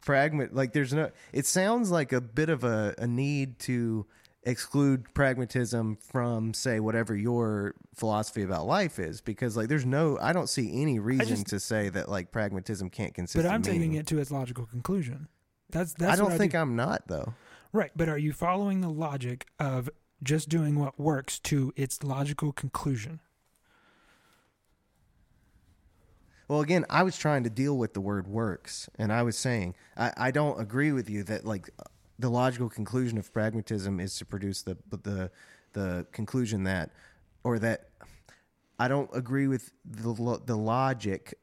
pragmat 0.00 0.50
like 0.52 0.72
there's 0.72 0.92
no. 0.92 1.10
It 1.32 1.46
sounds 1.46 1.90
like 1.90 2.12
a 2.12 2.20
bit 2.20 2.48
of 2.48 2.64
a, 2.64 2.94
a 2.98 3.06
need 3.06 3.58
to 3.60 4.06
exclude 4.44 5.12
pragmatism 5.14 5.96
from 5.96 6.54
say 6.54 6.80
whatever 6.80 7.14
your 7.14 7.74
philosophy 7.94 8.42
about 8.42 8.66
life 8.66 8.98
is 8.98 9.20
because 9.20 9.56
like 9.56 9.68
there's 9.68 9.84
no 9.84 10.16
I 10.20 10.32
don't 10.32 10.48
see 10.48 10.80
any 10.80 10.98
reason 10.98 11.26
just- 11.26 11.48
to 11.48 11.60
say 11.60 11.88
that 11.90 12.08
like 12.08 12.30
pragmatism 12.32 12.90
can't 12.90 13.14
consist. 13.14 13.36
But 13.42 13.50
I'm 13.50 13.60
of 13.60 13.66
taking 13.66 13.94
it 13.94 14.06
to 14.08 14.18
its 14.18 14.30
logical 14.30 14.66
conclusion. 14.66 15.28
That's 15.70 15.92
that's 15.92 16.12
I 16.12 16.16
don't 16.22 16.36
think 16.38 16.52
do. 16.52 16.58
I'm 16.58 16.76
not 16.76 17.08
though. 17.08 17.34
right. 17.72 17.90
But 17.94 18.08
are 18.08 18.16
you 18.18 18.32
following 18.32 18.80
the 18.80 18.88
logic 18.88 19.46
of 19.58 19.90
just 20.22 20.48
doing 20.48 20.78
what 20.78 20.98
works 20.98 21.38
to 21.40 21.72
its 21.76 22.02
logical 22.02 22.52
conclusion? 22.52 23.20
Well, 26.48 26.60
again, 26.62 26.86
I 26.88 27.02
was 27.02 27.16
trying 27.18 27.44
to 27.44 27.50
deal 27.50 27.76
with 27.76 27.92
the 27.92 28.00
word 28.00 28.26
works, 28.26 28.88
and 28.98 29.12
I 29.12 29.22
was 29.22 29.36
saying 29.36 29.74
I, 29.96 30.12
I 30.16 30.30
don't 30.30 30.58
agree 30.60 30.92
with 30.92 31.08
you 31.10 31.22
that 31.24 31.44
like 31.44 31.68
the 32.18 32.30
logical 32.30 32.68
conclusion 32.68 33.18
of 33.18 33.32
pragmatism 33.32 34.00
is 34.00 34.16
to 34.18 34.24
produce 34.24 34.62
the 34.62 34.76
the 34.90 35.30
the 35.74 36.06
conclusion 36.12 36.64
that 36.64 36.90
or 37.44 37.58
that 37.58 37.90
I 38.78 38.88
don't 38.88 39.10
agree 39.12 39.46
with 39.46 39.72
the 39.84 40.40
the 40.44 40.56
logic 40.56 41.34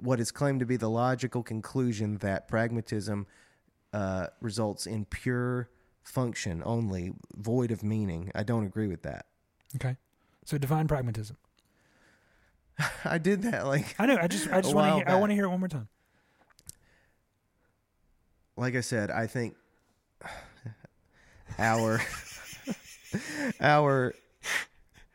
what 0.00 0.20
is 0.20 0.30
claimed 0.30 0.60
to 0.60 0.66
be 0.66 0.76
the 0.76 0.90
logical 0.90 1.42
conclusion 1.42 2.18
that 2.18 2.48
pragmatism 2.48 3.26
uh, 3.92 4.28
results 4.40 4.86
in 4.86 5.04
pure 5.04 5.68
function 6.02 6.62
only, 6.64 7.12
void 7.36 7.70
of 7.70 7.82
meaning. 7.82 8.30
I 8.34 8.42
don't 8.42 8.64
agree 8.64 8.88
with 8.88 9.02
that. 9.02 9.26
Okay. 9.76 9.96
So 10.44 10.58
define 10.58 10.88
pragmatism. 10.88 11.36
I 13.04 13.18
did 13.18 13.42
that 13.42 13.66
like 13.66 13.94
I 13.98 14.06
know. 14.06 14.18
I 14.20 14.26
just 14.26 14.48
I 14.48 14.60
just 14.60 14.74
want 14.74 14.88
to 14.88 14.94
hear, 14.96 15.04
I 15.06 15.12
back. 15.12 15.20
want 15.20 15.30
to 15.30 15.34
hear 15.34 15.44
it 15.44 15.48
one 15.48 15.60
more 15.60 15.68
time. 15.68 15.88
like 18.56 18.74
I 18.76 18.80
said, 18.80 19.10
I 19.10 19.26
think 19.26 19.56
our 21.58 22.00
our 23.60 24.14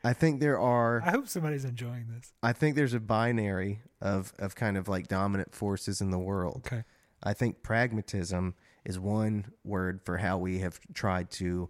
I 0.04 0.12
think 0.12 0.40
there 0.40 0.58
are 0.58 1.02
I 1.04 1.10
hope 1.10 1.28
somebody's 1.28 1.64
enjoying 1.64 2.06
this. 2.14 2.32
I 2.42 2.52
think 2.52 2.76
there's 2.76 2.94
a 2.94 3.00
binary 3.00 3.80
of 4.00 4.32
of 4.38 4.54
kind 4.54 4.76
of 4.76 4.88
like 4.88 5.08
dominant 5.08 5.54
forces 5.54 6.00
in 6.00 6.10
the 6.10 6.18
world. 6.18 6.62
Okay. 6.66 6.84
I 7.22 7.32
think 7.34 7.62
pragmatism 7.62 8.54
is 8.84 8.98
one 8.98 9.46
word 9.64 10.00
for 10.04 10.18
how 10.18 10.38
we 10.38 10.60
have 10.60 10.78
tried 10.94 11.30
to 11.32 11.68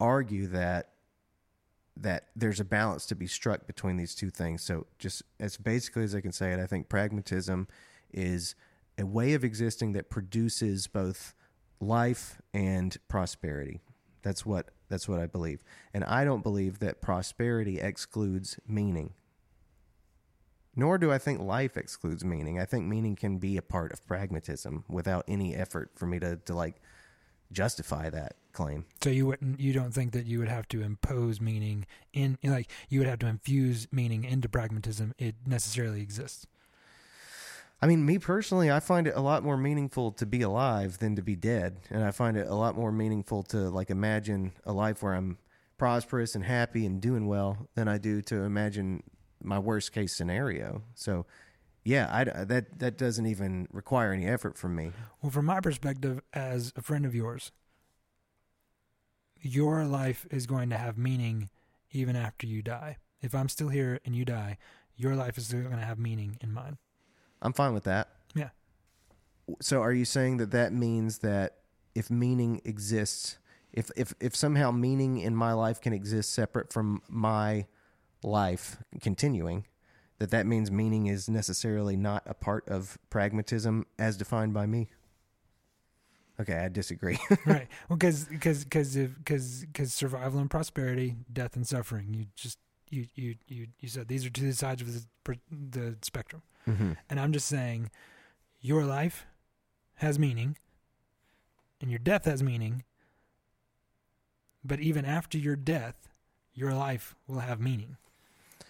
argue 0.00 0.48
that 0.48 0.91
that 1.96 2.28
there's 2.34 2.60
a 2.60 2.64
balance 2.64 3.06
to 3.06 3.14
be 3.14 3.26
struck 3.26 3.66
between 3.66 3.96
these 3.96 4.14
two 4.14 4.30
things. 4.30 4.62
So 4.62 4.86
just 4.98 5.22
as 5.38 5.56
basically 5.56 6.04
as 6.04 6.14
I 6.14 6.20
can 6.20 6.32
say 6.32 6.52
it, 6.52 6.58
I 6.58 6.66
think 6.66 6.88
pragmatism 6.88 7.68
is 8.12 8.54
a 8.98 9.06
way 9.06 9.34
of 9.34 9.44
existing 9.44 9.92
that 9.92 10.10
produces 10.10 10.86
both 10.86 11.34
life 11.80 12.40
and 12.54 12.96
prosperity. 13.08 13.80
That's 14.22 14.46
what 14.46 14.70
that's 14.88 15.08
what 15.08 15.20
I 15.20 15.26
believe. 15.26 15.64
And 15.94 16.04
I 16.04 16.24
don't 16.24 16.42
believe 16.42 16.78
that 16.80 17.00
prosperity 17.00 17.80
excludes 17.80 18.58
meaning. 18.66 19.14
Nor 20.76 20.98
do 20.98 21.10
I 21.10 21.18
think 21.18 21.40
life 21.40 21.76
excludes 21.76 22.24
meaning. 22.24 22.58
I 22.58 22.64
think 22.64 22.86
meaning 22.86 23.16
can 23.16 23.38
be 23.38 23.56
a 23.56 23.62
part 23.62 23.92
of 23.92 24.06
pragmatism 24.06 24.84
without 24.88 25.24
any 25.28 25.54
effort 25.54 25.90
for 25.94 26.06
me 26.06 26.18
to, 26.18 26.36
to 26.36 26.54
like 26.54 26.76
justify 27.50 28.10
that 28.10 28.36
claim. 28.52 28.84
So 29.02 29.10
you 29.10 29.26
wouldn't 29.26 29.60
you 29.60 29.72
don't 29.72 29.92
think 29.92 30.12
that 30.12 30.26
you 30.26 30.38
would 30.38 30.48
have 30.48 30.68
to 30.68 30.82
impose 30.82 31.40
meaning 31.40 31.86
in 32.12 32.38
like 32.42 32.68
you 32.88 33.00
would 33.00 33.08
have 33.08 33.18
to 33.20 33.26
infuse 33.26 33.88
meaning 33.90 34.24
into 34.24 34.48
pragmatism. 34.48 35.14
It 35.18 35.34
necessarily 35.46 36.02
exists. 36.02 36.46
I 37.82 37.86
mean, 37.88 38.06
me 38.06 38.18
personally, 38.20 38.70
I 38.70 38.78
find 38.78 39.08
it 39.08 39.16
a 39.16 39.20
lot 39.20 39.42
more 39.42 39.56
meaningful 39.56 40.12
to 40.12 40.24
be 40.24 40.42
alive 40.42 40.98
than 40.98 41.16
to 41.16 41.22
be 41.22 41.34
dead. 41.34 41.78
And 41.90 42.04
I 42.04 42.12
find 42.12 42.36
it 42.36 42.46
a 42.46 42.54
lot 42.54 42.76
more 42.76 42.92
meaningful 42.92 43.42
to 43.44 43.56
like 43.70 43.90
imagine 43.90 44.52
a 44.64 44.72
life 44.72 45.02
where 45.02 45.14
I'm 45.14 45.38
prosperous 45.78 46.36
and 46.36 46.44
happy 46.44 46.86
and 46.86 47.00
doing 47.00 47.26
well 47.26 47.66
than 47.74 47.88
I 47.88 47.98
do 47.98 48.22
to 48.22 48.42
imagine 48.42 49.02
my 49.42 49.58
worst 49.58 49.92
case 49.92 50.16
scenario. 50.16 50.82
So, 50.94 51.26
yeah, 51.84 52.08
I, 52.12 52.44
that 52.44 52.78
that 52.78 52.96
doesn't 52.96 53.26
even 53.26 53.66
require 53.72 54.12
any 54.12 54.26
effort 54.26 54.56
from 54.56 54.76
me. 54.76 54.92
Well, 55.20 55.30
from 55.30 55.46
my 55.46 55.58
perspective 55.58 56.20
as 56.32 56.72
a 56.76 56.82
friend 56.82 57.04
of 57.04 57.16
yours, 57.16 57.50
your 59.42 59.84
life 59.84 60.26
is 60.30 60.46
going 60.46 60.70
to 60.70 60.78
have 60.78 60.96
meaning 60.96 61.50
even 61.90 62.16
after 62.16 62.46
you 62.46 62.62
die. 62.62 62.96
If 63.20 63.34
I'm 63.34 63.48
still 63.48 63.68
here 63.68 64.00
and 64.04 64.16
you 64.16 64.24
die, 64.24 64.58
your 64.96 65.14
life 65.14 65.36
is 65.36 65.46
still 65.46 65.62
going 65.62 65.76
to 65.76 65.84
have 65.84 65.98
meaning 65.98 66.38
in 66.40 66.52
mine. 66.52 66.78
I'm 67.40 67.52
fine 67.52 67.74
with 67.74 67.84
that. 67.84 68.08
Yeah. 68.34 68.50
So 69.60 69.82
are 69.82 69.92
you 69.92 70.04
saying 70.04 70.36
that 70.38 70.52
that 70.52 70.72
means 70.72 71.18
that 71.18 71.58
if 71.94 72.10
meaning 72.10 72.60
exists, 72.64 73.38
if 73.72 73.90
if 73.96 74.14
if 74.20 74.36
somehow 74.36 74.70
meaning 74.70 75.18
in 75.18 75.34
my 75.34 75.52
life 75.52 75.80
can 75.80 75.92
exist 75.92 76.32
separate 76.32 76.72
from 76.72 77.02
my 77.08 77.66
life 78.22 78.76
continuing, 79.00 79.66
that 80.18 80.30
that 80.30 80.46
means 80.46 80.70
meaning 80.70 81.06
is 81.06 81.28
necessarily 81.28 81.96
not 81.96 82.22
a 82.26 82.34
part 82.34 82.68
of 82.68 82.96
pragmatism 83.10 83.86
as 83.98 84.16
defined 84.16 84.54
by 84.54 84.66
me? 84.66 84.88
Okay, 86.40 86.54
I 86.54 86.68
disagree. 86.68 87.18
right. 87.46 87.68
Well, 87.88 87.96
because 87.96 88.24
because 88.24 88.64
because 88.64 88.96
because 88.96 89.64
because 89.64 89.92
survival 89.92 90.40
and 90.40 90.50
prosperity, 90.50 91.16
death 91.32 91.56
and 91.56 91.66
suffering. 91.66 92.14
You 92.14 92.26
just 92.36 92.58
you 92.88 93.06
you 93.14 93.34
you 93.46 93.66
you 93.80 93.88
said 93.88 94.08
these 94.08 94.24
are 94.24 94.30
two 94.30 94.52
sides 94.52 94.82
of 94.82 94.88
the 94.92 95.38
the 95.50 95.96
spectrum, 96.02 96.42
mm-hmm. 96.68 96.92
and 97.10 97.20
I'm 97.20 97.32
just 97.32 97.46
saying, 97.46 97.90
your 98.60 98.84
life 98.84 99.26
has 99.96 100.18
meaning, 100.18 100.56
and 101.80 101.90
your 101.90 101.98
death 101.98 102.24
has 102.24 102.42
meaning, 102.42 102.84
but 104.64 104.80
even 104.80 105.04
after 105.04 105.36
your 105.38 105.56
death, 105.56 106.08
your 106.54 106.72
life 106.72 107.14
will 107.26 107.40
have 107.40 107.60
meaning. 107.60 107.96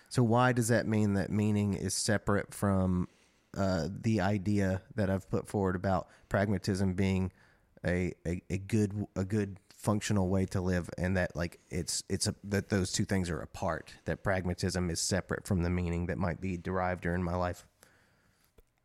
So 0.09 0.23
why 0.23 0.53
does 0.53 0.69
that 0.69 0.87
mean 0.87 1.15
that 1.15 1.31
meaning 1.31 1.75
is 1.75 1.95
separate 1.95 2.53
from 2.53 3.09
uh, 3.57 3.89
the 3.89 4.21
idea 4.21 4.83
that 4.95 5.09
I've 5.09 5.29
put 5.31 5.49
forward 5.49 5.77
about 5.77 6.09
pragmatism 6.29 6.95
being 6.95 7.33
a, 7.85 8.13
a, 8.27 8.43
a 8.51 8.59
good 8.59 9.07
a 9.17 9.25
good 9.25 9.59
functional 9.77 10.29
way 10.29 10.47
to 10.47 10.61
live, 10.61 10.89
and 10.97 11.17
that 11.17 11.35
like 11.35 11.59
it's 11.71 12.05
it's 12.09 12.27
a, 12.27 12.35
that 12.45 12.69
those 12.69 12.93
two 12.93 13.05
things 13.05 13.29
are 13.31 13.41
apart. 13.41 13.95
That 14.05 14.23
pragmatism 14.23 14.91
is 14.91 15.01
separate 15.01 15.47
from 15.47 15.63
the 15.63 15.71
meaning 15.71 16.07
that 16.07 16.19
might 16.19 16.41
be 16.41 16.57
derived 16.57 17.03
during 17.03 17.23
my 17.23 17.35
life. 17.35 17.67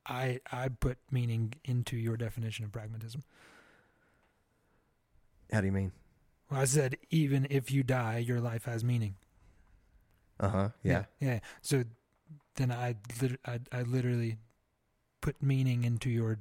I 0.05 0.39
I 0.51 0.69
put 0.69 0.97
meaning 1.11 1.53
into 1.63 1.97
your 1.97 2.17
definition 2.17 2.65
of 2.65 2.71
pragmatism. 2.71 3.23
How 5.51 5.61
do 5.61 5.67
you 5.67 5.71
mean? 5.71 5.91
Well, 6.49 6.61
I 6.61 6.65
said 6.65 6.97
even 7.09 7.47
if 7.49 7.71
you 7.71 7.83
die, 7.83 8.17
your 8.17 8.39
life 8.39 8.65
has 8.65 8.83
meaning. 8.83 9.15
Uh 10.39 10.49
huh. 10.49 10.69
Yeah. 10.83 11.05
yeah. 11.19 11.33
yeah. 11.33 11.39
So 11.61 11.83
then 12.55 12.71
I, 12.71 12.95
lit- 13.21 13.39
I 13.45 13.59
I 13.71 13.81
literally 13.83 14.37
put 15.21 15.41
meaning 15.41 15.83
into 15.83 16.09
your 16.09 16.39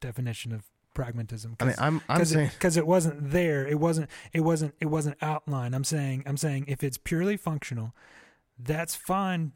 definition 0.00 0.52
of 0.52 0.64
pragmatism. 0.94 1.56
I 1.60 1.64
mean, 1.64 1.74
I'm 1.78 2.00
I'm 2.08 2.18
Cause 2.18 2.30
saying 2.30 2.46
it, 2.48 2.58
cause 2.60 2.76
it 2.76 2.86
wasn't 2.86 3.30
there. 3.30 3.66
It 3.66 3.78
wasn't. 3.78 4.10
It 4.32 4.40
wasn't. 4.40 4.74
It 4.80 4.86
wasn't 4.86 5.16
outlined. 5.22 5.74
I'm 5.74 5.84
saying. 5.84 6.24
I'm 6.26 6.36
saying 6.36 6.64
if 6.68 6.82
it's 6.82 6.98
purely 6.98 7.36
functional, 7.36 7.94
that's 8.58 8.94
fine. 8.94 9.52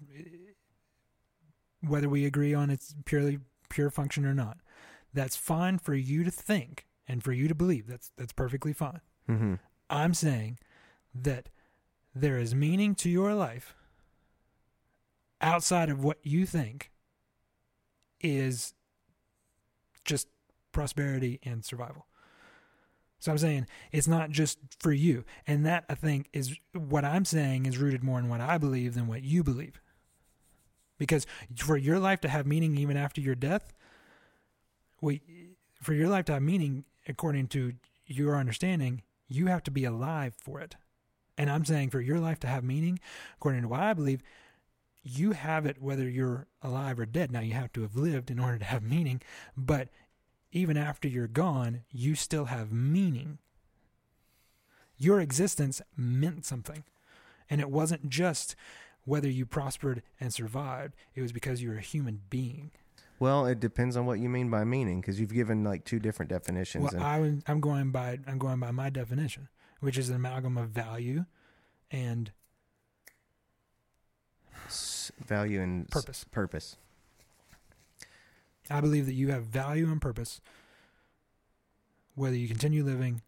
Whether 1.86 2.08
we 2.08 2.24
agree 2.24 2.54
on 2.54 2.70
it's 2.70 2.94
purely 3.04 3.38
pure 3.68 3.90
function 3.90 4.24
or 4.24 4.34
not, 4.34 4.58
that's 5.12 5.36
fine 5.36 5.78
for 5.78 5.94
you 5.94 6.24
to 6.24 6.30
think 6.30 6.86
and 7.06 7.22
for 7.22 7.32
you 7.32 7.48
to 7.48 7.54
believe. 7.54 7.86
That's 7.86 8.10
that's 8.16 8.32
perfectly 8.32 8.72
fine. 8.72 9.00
Mhm. 9.28 9.58
I'm 9.90 10.14
saying 10.14 10.58
that 11.14 11.50
there 12.14 12.38
is 12.38 12.54
meaning 12.54 12.94
to 12.96 13.10
your 13.10 13.34
life 13.34 13.74
outside 15.40 15.90
of 15.90 16.02
what 16.02 16.18
you 16.22 16.46
think 16.46 16.90
is 18.20 18.72
just 20.04 20.28
prosperity 20.74 21.40
and 21.42 21.64
survival. 21.64 22.06
So 23.18 23.32
I'm 23.32 23.38
saying 23.38 23.66
it's 23.90 24.06
not 24.06 24.28
just 24.28 24.58
for 24.80 24.92
you. 24.92 25.24
And 25.46 25.64
that 25.64 25.86
I 25.88 25.94
think 25.94 26.28
is 26.34 26.54
what 26.74 27.06
I'm 27.06 27.24
saying 27.24 27.64
is 27.64 27.78
rooted 27.78 28.04
more 28.04 28.18
in 28.18 28.28
what 28.28 28.42
I 28.42 28.58
believe 28.58 28.92
than 28.92 29.06
what 29.06 29.22
you 29.22 29.42
believe. 29.42 29.80
Because 30.98 31.26
for 31.56 31.78
your 31.78 31.98
life 31.98 32.20
to 32.20 32.28
have 32.28 32.46
meaning 32.46 32.76
even 32.76 32.98
after 32.98 33.22
your 33.22 33.34
death, 33.34 33.72
we 35.00 35.22
for 35.82 35.94
your 35.94 36.08
life 36.08 36.26
to 36.26 36.34
have 36.34 36.42
meaning 36.42 36.84
according 37.08 37.48
to 37.48 37.72
your 38.06 38.36
understanding, 38.36 39.02
you 39.26 39.46
have 39.46 39.62
to 39.64 39.70
be 39.70 39.84
alive 39.84 40.34
for 40.38 40.60
it. 40.60 40.76
And 41.36 41.50
I'm 41.50 41.64
saying 41.64 41.90
for 41.90 42.00
your 42.00 42.20
life 42.20 42.38
to 42.40 42.46
have 42.46 42.62
meaning, 42.62 43.00
according 43.36 43.62
to 43.62 43.68
what 43.68 43.80
I 43.80 43.94
believe, 43.94 44.22
you 45.02 45.32
have 45.32 45.66
it 45.66 45.80
whether 45.80 46.08
you're 46.08 46.46
alive 46.62 46.98
or 46.98 47.06
dead. 47.06 47.30
Now 47.30 47.40
you 47.40 47.54
have 47.54 47.72
to 47.72 47.82
have 47.82 47.96
lived 47.96 48.30
in 48.30 48.38
order 48.38 48.58
to 48.58 48.64
have 48.64 48.82
meaning, 48.82 49.20
but 49.56 49.88
even 50.54 50.76
after 50.76 51.08
you're 51.08 51.26
gone, 51.26 51.82
you 51.90 52.14
still 52.14 52.46
have 52.46 52.72
meaning. 52.72 53.38
Your 54.96 55.20
existence 55.20 55.82
meant 55.96 56.46
something. 56.46 56.84
And 57.50 57.60
it 57.60 57.70
wasn't 57.70 58.08
just 58.08 58.54
whether 59.04 59.28
you 59.28 59.44
prospered 59.44 60.02
and 60.18 60.32
survived, 60.32 60.94
it 61.14 61.20
was 61.20 61.32
because 61.32 61.62
you're 61.62 61.76
a 61.76 61.82
human 61.82 62.22
being. 62.30 62.70
Well, 63.18 63.46
it 63.46 63.60
depends 63.60 63.96
on 63.96 64.06
what 64.06 64.18
you 64.18 64.28
mean 64.28 64.48
by 64.48 64.64
meaning, 64.64 65.00
because 65.00 65.20
you've 65.20 65.32
given 65.32 65.62
like 65.62 65.84
two 65.84 65.98
different 65.98 66.30
definitions. 66.30 66.92
Well, 66.92 67.02
and 67.02 67.42
I, 67.46 67.50
I'm 67.52 67.60
going 67.60 67.90
by 67.90 68.18
I'm 68.26 68.38
going 68.38 68.60
by 68.60 68.70
my 68.70 68.90
definition, 68.90 69.48
which 69.80 69.98
is 69.98 70.08
an 70.08 70.16
amalgam 70.16 70.56
of 70.56 70.70
value 70.70 71.26
and 71.90 72.32
value 75.24 75.60
and 75.60 75.88
purpose. 75.90 76.24
Purpose. 76.30 76.76
I 78.70 78.80
believe 78.80 79.06
that 79.06 79.14
you 79.14 79.30
have 79.30 79.44
value 79.44 79.90
and 79.90 80.00
purpose, 80.00 80.40
whether 82.14 82.36
you 82.36 82.48
continue 82.48 82.84
living 82.84 83.22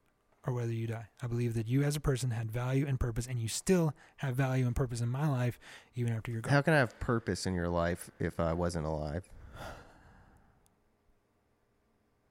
or 0.46 0.52
whether 0.52 0.72
you 0.72 0.86
die. 0.86 1.08
I 1.22 1.26
believe 1.26 1.54
that 1.54 1.66
you 1.66 1.82
as 1.82 1.96
a 1.96 2.00
person 2.00 2.30
had 2.30 2.50
value 2.50 2.86
and 2.86 3.00
purpose, 3.00 3.26
and 3.26 3.40
you 3.40 3.48
still 3.48 3.94
have 4.18 4.36
value 4.36 4.66
and 4.66 4.76
purpose 4.76 5.00
in 5.00 5.08
my 5.08 5.28
life, 5.28 5.58
even 5.94 6.12
after 6.12 6.30
you're 6.30 6.40
gone. 6.40 6.52
How 6.52 6.62
can 6.62 6.72
I 6.72 6.78
have 6.78 6.98
purpose 7.00 7.46
in 7.46 7.54
your 7.54 7.68
life 7.68 8.10
if 8.20 8.38
I 8.38 8.52
wasn't 8.52 8.86
alive? 8.86 9.28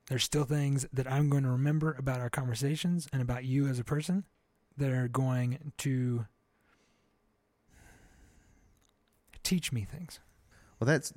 There's 0.08 0.24
still 0.24 0.46
things 0.46 0.86
that 0.94 1.12
I'm 1.12 1.30
going 1.30 1.44
to 1.44 1.50
remember 1.50 1.96
about 1.98 2.22
our 2.22 2.30
conversations 2.30 3.08
and 3.12 3.22
about 3.22 3.44
you 3.44 3.68
as 3.68 3.80
a 3.80 3.84
person 3.84 4.24
that 4.78 4.92
are 4.92 5.08
going 5.08 5.74
to 5.80 6.26
teach 9.44 9.72
me 9.72 9.84
things. 9.84 10.20
Well, 10.80 10.86
that's 10.86 11.12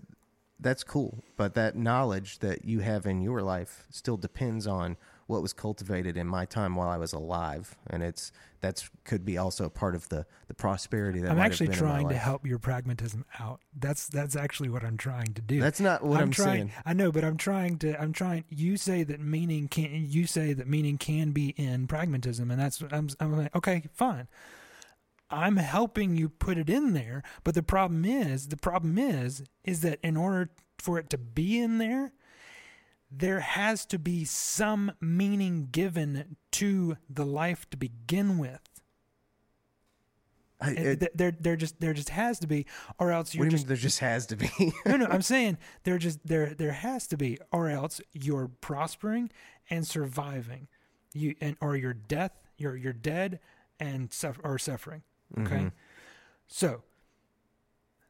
that's 0.60 0.84
cool, 0.84 1.22
but 1.36 1.54
that 1.54 1.76
knowledge 1.76 2.40
that 2.40 2.64
you 2.64 2.80
have 2.80 3.06
in 3.06 3.20
your 3.20 3.42
life 3.42 3.86
still 3.90 4.16
depends 4.16 4.66
on 4.66 4.96
what 5.28 5.42
was 5.42 5.52
cultivated 5.52 6.16
in 6.16 6.26
my 6.26 6.46
time 6.46 6.74
while 6.74 6.88
I 6.88 6.96
was 6.96 7.12
alive, 7.12 7.76
and 7.86 8.02
it's 8.02 8.32
that's 8.60 8.90
could 9.04 9.24
be 9.24 9.38
also 9.38 9.66
a 9.66 9.70
part 9.70 9.94
of 9.94 10.08
the 10.08 10.26
the 10.48 10.54
prosperity 10.54 11.20
that 11.20 11.30
I'm 11.30 11.38
actually 11.38 11.68
been 11.68 11.78
in 11.78 11.84
my 11.84 11.90
trying 11.90 12.08
to 12.08 12.16
help 12.16 12.46
your 12.46 12.58
pragmatism 12.58 13.24
out. 13.38 13.60
That's 13.78 14.08
that's 14.08 14.34
actually 14.34 14.70
what 14.70 14.82
I'm 14.82 14.96
trying 14.96 15.34
to 15.34 15.42
do. 15.42 15.60
That's 15.60 15.80
not 15.80 16.02
what 16.02 16.20
I'm, 16.20 16.30
trying. 16.30 16.68
saying. 16.68 16.72
I 16.84 16.94
know, 16.94 17.12
but 17.12 17.24
I'm 17.24 17.36
trying 17.36 17.78
to. 17.80 18.00
I'm 18.00 18.12
trying. 18.12 18.44
You 18.48 18.76
say 18.76 19.04
that 19.04 19.20
meaning 19.20 19.68
can. 19.68 20.06
You 20.08 20.26
say 20.26 20.54
that 20.54 20.66
meaning 20.66 20.98
can 20.98 21.32
be 21.32 21.50
in 21.50 21.86
pragmatism, 21.86 22.50
and 22.50 22.58
that's. 22.58 22.82
I'm. 22.90 23.08
I'm 23.20 23.36
like, 23.36 23.54
okay, 23.54 23.84
fine. 23.92 24.28
I'm 25.30 25.56
helping 25.56 26.16
you 26.16 26.28
put 26.28 26.56
it 26.56 26.70
in 26.70 26.94
there, 26.94 27.22
but 27.44 27.54
the 27.54 27.62
problem 27.62 28.04
is, 28.04 28.48
the 28.48 28.56
problem 28.56 28.98
is, 28.98 29.42
is 29.64 29.82
that 29.82 29.98
in 30.02 30.16
order 30.16 30.50
for 30.78 30.98
it 30.98 31.10
to 31.10 31.18
be 31.18 31.58
in 31.58 31.78
there, 31.78 32.12
there 33.10 33.40
has 33.40 33.84
to 33.86 33.98
be 33.98 34.24
some 34.24 34.92
meaning 35.00 35.68
given 35.70 36.36
to 36.52 36.96
the 37.08 37.24
life 37.24 37.68
to 37.70 37.76
begin 37.76 38.38
with. 38.38 38.60
I, 40.60 40.70
it, 40.70 41.16
there, 41.16 41.32
there 41.38 41.56
just, 41.56 41.80
there 41.80 41.94
just 41.94 42.08
has 42.10 42.38
to 42.40 42.46
be, 42.46 42.66
or 42.98 43.12
else 43.12 43.28
what 43.28 43.34
you're 43.34 43.44
do 43.44 43.46
you 43.46 43.50
just 43.50 43.64
mean? 43.64 43.68
There 43.68 43.76
just 43.76 43.98
has 44.00 44.26
to 44.26 44.36
be. 44.36 44.50
no, 44.86 44.96
no, 44.96 45.06
I'm 45.06 45.22
saying 45.22 45.58
there 45.84 45.98
just 45.98 46.26
there 46.26 46.52
there 46.52 46.72
has 46.72 47.06
to 47.08 47.16
be, 47.16 47.38
or 47.52 47.68
else 47.68 48.00
you're 48.12 48.50
prospering 48.60 49.30
and 49.70 49.86
surviving, 49.86 50.66
you 51.14 51.36
and 51.40 51.56
or 51.60 51.76
you're 51.76 51.94
death, 51.94 52.32
you're 52.56 52.76
you're 52.76 52.92
dead 52.92 53.38
and 53.78 54.12
suffer 54.12 54.40
or 54.42 54.58
suffering. 54.58 55.02
Okay, 55.36 55.64
Mhm. 55.64 55.72
so 56.46 56.84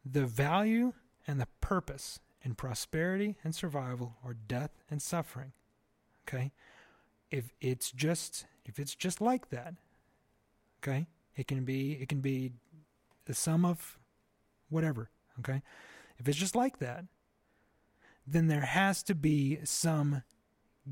the 0.04 0.26
value 0.26 0.92
and 1.26 1.40
the 1.40 1.48
purpose 1.60 2.20
in 2.42 2.54
prosperity 2.54 3.36
and 3.42 3.54
survival 3.54 4.16
or 4.22 4.34
death 4.34 4.70
and 4.90 5.02
suffering. 5.02 5.52
Okay, 6.26 6.52
if 7.30 7.52
it's 7.60 7.90
just 7.90 8.46
if 8.64 8.78
it's 8.78 8.94
just 8.94 9.20
like 9.20 9.48
that, 9.48 9.74
okay, 10.82 11.08
it 11.34 11.46
can 11.48 11.64
be 11.64 11.92
it 11.94 12.08
can 12.08 12.20
be 12.20 12.52
the 13.24 13.34
sum 13.34 13.64
of 13.64 13.98
whatever. 14.68 15.10
Okay. 15.40 15.62
If 16.18 16.28
it's 16.28 16.38
just 16.38 16.56
like 16.56 16.78
that, 16.78 17.04
then 18.26 18.48
there 18.48 18.62
has 18.66 19.02
to 19.04 19.14
be 19.14 19.64
some 19.64 20.22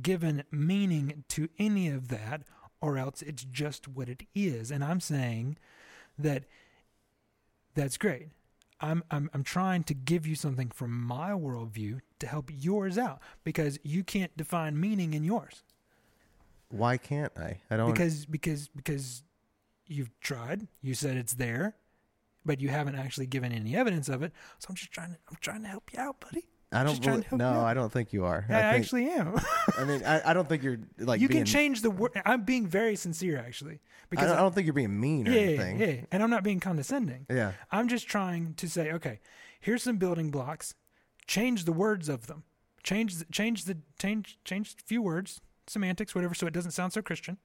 given 0.01 0.45
meaning 0.51 1.25
to 1.29 1.49
any 1.59 1.89
of 1.89 2.09
that, 2.09 2.43
or 2.81 2.97
else 2.99 3.23
it's 3.23 3.45
just 3.45 3.89
what 3.89 4.09
it 4.09 4.23
is. 4.35 4.71
And 4.71 4.85
I'm 4.85 5.01
saying 5.01 5.59
that 6.19 6.45
that's 7.75 7.97
great. 7.97 8.29
I'm, 8.81 9.03
I'm, 9.11 9.31
I'm 9.33 9.43
trying 9.43 9.85
to 9.85 9.95
give 9.95 10.27
you 10.27 10.35
something 10.35 10.71
from 10.71 10.93
my 11.01 11.31
worldview 11.31 12.01
to 12.19 12.27
help 12.27 12.51
yours 12.53 12.99
out 12.99 13.21
because 13.43 13.79
you 13.83 14.05
can't 14.05 14.37
define 14.37 14.79
meaning 14.79 15.15
in 15.15 15.25
yours 15.25 15.63
Why 16.69 16.99
can't 16.99 17.33
I? 17.39 17.61
I 17.71 17.77
don't. 17.79 17.91
because 17.93 18.27
because 18.27 18.69
because 18.69 19.23
you've 19.87 20.11
tried 20.21 20.69
you 20.83 20.93
said 20.95 21.17
it's 21.17 21.35
there 21.35 21.77
but 22.45 22.61
you 22.61 22.69
haven't 22.69 22.97
actually 22.97 23.27
given 23.27 23.51
any 23.53 23.75
evidence 23.75 24.09
of 24.09 24.23
it 24.23 24.33
so 24.59 24.67
i'm 24.69 24.75
just 24.75 24.91
trying 24.91 25.13
to 25.13 25.19
i'm 25.31 25.37
trying 25.41 25.63
to 25.63 25.69
help 25.69 25.91
you 25.93 26.01
out 26.01 26.21
buddy 26.21 26.49
I 26.73 26.79
don't. 26.83 26.89
just 26.91 27.03
trying 27.03 27.17
belie- 27.17 27.23
to 27.23 27.29
help 27.29 27.39
no, 27.39 27.53
you. 27.53 27.59
I 27.67 27.75
don't 27.75 27.93
think 27.93 28.13
you 28.13 28.25
are. 28.25 28.45
i, 28.49 28.53
I, 28.55 28.73
think, 28.73 28.85
actually 28.85 29.09
am 29.11 29.39
I 29.79 29.85
mean, 29.85 30.03
I, 30.05 30.31
I 30.31 30.35
don't 30.35 30.49
think 30.49 30.63
you're 30.63 30.79
like. 30.99 31.21
you 31.21 31.29
being, 31.29 31.41
can 31.41 31.47
change 31.47 31.81
the 31.83 31.91
word 31.91 32.11
i'm 32.27 32.43
being 32.43 32.67
very 32.67 32.97
sincere 32.97 33.39
actually 33.39 33.75
I 33.75 33.79
because 34.11 34.27
don't, 34.29 34.39
I 34.39 34.41
don't 34.41 34.55
think 34.55 34.67
you're 34.67 34.75
being 34.75 34.99
mean 35.01 35.29
or 35.29 35.33
yeah, 35.33 35.41
anything. 35.41 35.79
yeah, 35.81 35.87
yeah, 35.87 36.01
and 36.11 36.23
i'm 36.23 36.31
not 36.31 36.43
being 36.45 36.59
condescending 36.61 37.27
Yeah. 37.31 37.53
i'm 37.71 37.89
just 37.89 38.09
trying 38.09 38.55
to 38.55 38.69
say 38.69 38.91
okay 38.93 39.21
here's 39.61 39.83
some 39.85 39.97
building 39.97 40.31
blocks 40.31 40.75
change 41.27 41.65
the 41.65 41.73
words 41.73 42.09
of 42.09 42.27
them 42.27 42.43
change 42.83 43.17
the, 43.17 43.25
change 43.27 43.65
the 43.65 43.79
change 43.99 44.39
change 44.45 44.75
a 44.81 44.85
few 44.85 45.03
words 45.03 45.41
semantics 45.69 46.15
whatever 46.15 46.35
so 46.35 46.47
it 46.47 46.53
doesn't 46.53 46.73
sound 46.73 46.93
so 46.93 47.01
christian 47.03 47.39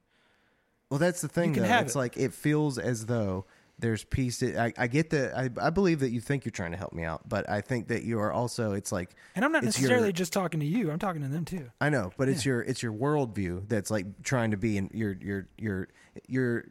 Well, 0.90 1.00
that's 1.00 1.22
the 1.22 1.28
thing, 1.30 1.54
can 1.54 1.64
though. 1.64 1.78
It's 1.78 1.96
it. 1.96 1.98
like 1.98 2.18
it 2.18 2.34
feels 2.34 2.78
as 2.78 3.06
though 3.06 3.46
there's 3.82 4.04
peace. 4.06 4.42
I, 4.42 4.72
I 4.78 4.88
get 4.88 5.10
that. 5.10 5.38
I, 5.38 5.50
I 5.68 5.70
believe 5.70 6.00
that 6.00 6.12
you 6.12 6.22
think 6.22 6.46
you're 6.46 6.52
trying 6.52 6.72
to 6.72 6.78
help 6.78 6.94
me 6.94 7.04
out, 7.04 7.28
but 7.28 7.50
I 7.50 7.60
think 7.62 7.90
that 7.90 8.04
you 8.04 8.20
are 8.20 8.32
also. 8.32 8.72
It's 8.72 8.92
like 8.92 9.16
and 9.36 9.44
i'm 9.44 9.52
not 9.52 9.64
necessarily 9.64 10.06
your- 10.08 10.12
just 10.14 10.32
talking 10.34 10.60
to 10.62 10.66
you 10.66 10.92
i'm 10.92 11.00
talking 11.00 11.22
to 11.22 11.28
them 11.28 11.44
too 11.46 11.70
I 11.82 11.90
know, 11.90 12.12
but 12.18 12.30
it's 12.30 12.46
your 12.46 12.62
it's 12.62 12.82
your 12.82 12.94
worldview 12.94 13.68
that's 13.68 13.92
like 13.92 14.24
trying 14.24 14.52
to 14.52 14.58
be 14.58 14.78
in 14.78 14.90
your 14.94 15.14
your 15.20 15.48
your 15.58 15.88
your 16.28 16.66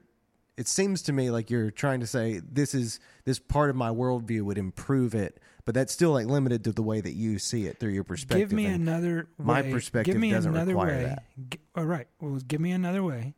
it 0.56 0.68
seems 0.68 1.02
to 1.02 1.12
me 1.12 1.30
like 1.30 1.50
you're 1.50 1.70
trying 1.70 2.00
to 2.00 2.06
say 2.06 2.40
this 2.50 2.74
is 2.74 3.00
this 3.24 3.38
part 3.38 3.70
of 3.70 3.76
my 3.76 3.88
worldview 3.88 4.42
would 4.42 4.58
improve 4.58 5.14
it, 5.14 5.40
but 5.64 5.74
that's 5.74 5.90
still 5.92 6.12
like 6.12 6.26
limited 6.26 6.64
to 6.64 6.72
the 6.72 6.82
way 6.82 7.00
that 7.00 7.12
you 7.12 7.38
see 7.38 7.66
it 7.66 7.78
through 7.80 7.92
your 7.92 8.04
perspective. 8.04 8.50
Give 8.50 8.56
me 8.56 8.66
and 8.66 8.86
another 8.86 9.28
my 9.38 9.62
way- 9.62 9.70
perspective 9.72 10.12
give 10.14 10.20
me 10.20 10.30
doesn't 10.32 10.54
another 10.54 10.72
require 10.74 10.96
way. 10.96 11.04
that. 11.04 11.22
G- 11.50 11.58
all 11.74 11.86
right. 11.86 12.06
Well, 12.20 12.38
give 12.46 12.60
me 12.60 12.72
another 12.72 13.02
way 13.02 13.34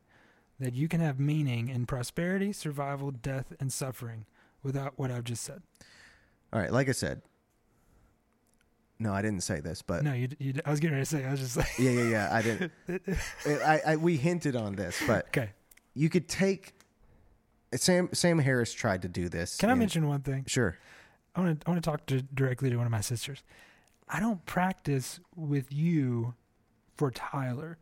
that 0.63 0.75
you 0.75 0.89
can 0.89 1.01
have 1.01 1.19
meaning 1.19 1.69
in 1.69 1.87
prosperity, 1.87 2.53
survival, 2.53 3.11
death, 3.11 3.53
and 3.61 3.73
suffering 3.73 4.27
without 4.63 4.95
what 4.97 5.11
I've 5.11 5.25
just 5.25 5.43
said. 5.43 5.63
All 6.53 6.61
right, 6.61 6.73
like 6.73 6.89
I 6.89 6.93
said. 6.93 7.23
No, 8.99 9.13
I 9.13 9.21
didn't 9.21 9.43
say 9.43 9.61
this, 9.61 9.83
but 9.83 10.05
no, 10.05 10.13
you, 10.13 10.29
you. 10.39 10.55
I 10.65 10.71
was 10.71 10.79
getting 10.79 10.95
ready 10.95 11.05
to 11.05 11.11
say. 11.11 11.25
I 11.25 11.31
was 11.33 11.41
just 11.41 11.57
like, 11.57 11.67
yeah, 11.77 11.91
yeah, 11.91 12.09
yeah. 12.09 12.29
I 12.31 12.43
didn't. 12.43 12.73
I, 13.47 13.81
I 13.87 13.97
we 13.97 14.17
hinted 14.17 14.55
on 14.55 14.77
this, 14.77 15.03
but 15.09 15.27
okay. 15.29 15.51
you 15.95 16.09
could 16.09 16.29
take 16.29 16.73
Sam 17.75 18.11
Sam 18.13 18.39
Harris 18.39 18.73
tried 18.73 19.03
to 19.03 19.09
do 19.09 19.29
this. 19.29 19.57
Can 19.57 19.71
I 19.71 19.75
mention 19.75 20.07
one 20.07 20.21
thing? 20.21 20.45
Sure. 20.47 20.77
I 21.35 21.41
want 21.41 21.61
to. 21.61 21.67
I 21.67 21.71
want 21.71 21.83
to 21.83 21.91
talk 21.91 22.07
to, 22.07 22.23
directly 22.23 22.71
to 22.71 22.77
one 22.77 22.87
of 22.87 22.93
my 22.93 23.01
sisters. 23.01 23.43
I 24.09 24.21
don't 24.21 24.45
practice 24.47 25.21
with 25.35 25.73
you 25.73 26.35
for 26.95 27.11
Tyler. 27.11 27.79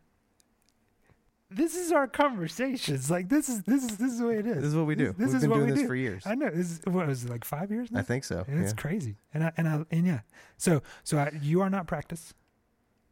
This 1.53 1.75
is 1.75 1.91
our 1.91 2.07
conversations. 2.07 3.11
Like 3.11 3.27
this 3.27 3.49
is 3.49 3.63
this 3.63 3.83
is 3.83 3.97
this 3.97 4.13
is 4.13 4.19
the 4.19 4.27
way 4.27 4.37
it 4.37 4.47
is. 4.47 4.55
This 4.55 4.65
is 4.65 4.75
what 4.75 4.85
we 4.85 4.95
do. 4.95 5.07
This, 5.17 5.17
this 5.17 5.27
We've 5.27 5.35
is 5.35 5.41
been 5.41 5.49
what 5.49 5.55
doing 5.57 5.65
we 5.67 5.71
this 5.73 5.81
do. 5.81 5.87
for 5.87 5.95
years. 5.95 6.23
I 6.25 6.35
know. 6.35 6.49
This 6.49 6.71
is, 6.71 6.81
what 6.85 7.07
was 7.07 7.25
it 7.25 7.29
like 7.29 7.43
five 7.43 7.69
years 7.71 7.91
now? 7.91 7.99
I 7.99 8.03
think 8.03 8.23
so. 8.23 8.45
And 8.47 8.61
It's 8.63 8.71
yeah. 8.71 8.81
crazy. 8.81 9.17
And 9.33 9.43
I 9.43 9.51
and 9.57 9.67
I 9.67 9.85
and 9.91 10.07
yeah. 10.07 10.21
So 10.57 10.81
so 11.03 11.17
I, 11.17 11.31
you 11.41 11.61
are 11.61 11.69
not 11.69 11.87
practice. 11.87 12.33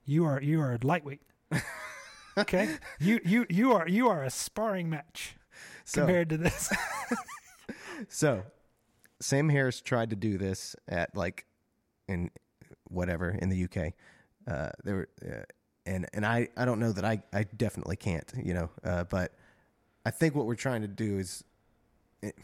You 0.05 0.25
are 0.25 0.41
you 0.41 0.61
are 0.61 0.77
lightweight. 0.81 1.21
okay. 2.37 2.77
You 2.99 3.19
you 3.25 3.45
you 3.49 3.73
are 3.73 3.87
you 3.87 4.07
are 4.07 4.23
a 4.23 4.29
sparring 4.29 4.89
match 4.89 5.35
So, 5.85 6.01
compared 6.01 6.29
to 6.29 6.37
this. 6.37 6.71
so 8.07 8.43
Sam 9.19 9.49
Harris 9.49 9.81
tried 9.81 10.09
to 10.11 10.15
do 10.15 10.37
this 10.37 10.75
at 10.87 11.15
like 11.15 11.45
in 12.07 12.31
whatever 12.85 13.29
in 13.29 13.49
the 13.49 13.63
UK. 13.65 13.93
Uh, 14.47 14.69
there 14.83 14.95
were, 14.95 15.09
uh, 15.23 15.43
and 15.89 16.07
and 16.13 16.25
I 16.25 16.47
I 16.55 16.65
don't 16.65 16.79
know 16.79 16.91
that 16.91 17.03
I 17.03 17.21
I 17.33 17.43
definitely 17.43 17.95
can't 17.97 18.31
you 18.41 18.53
know 18.53 18.69
uh, 18.83 19.03
but 19.05 19.33
I 20.05 20.11
think 20.11 20.35
what 20.35 20.45
we're 20.45 20.55
trying 20.55 20.81
to 20.81 20.87
do 20.87 21.19
is. 21.19 21.43
It, 22.21 22.35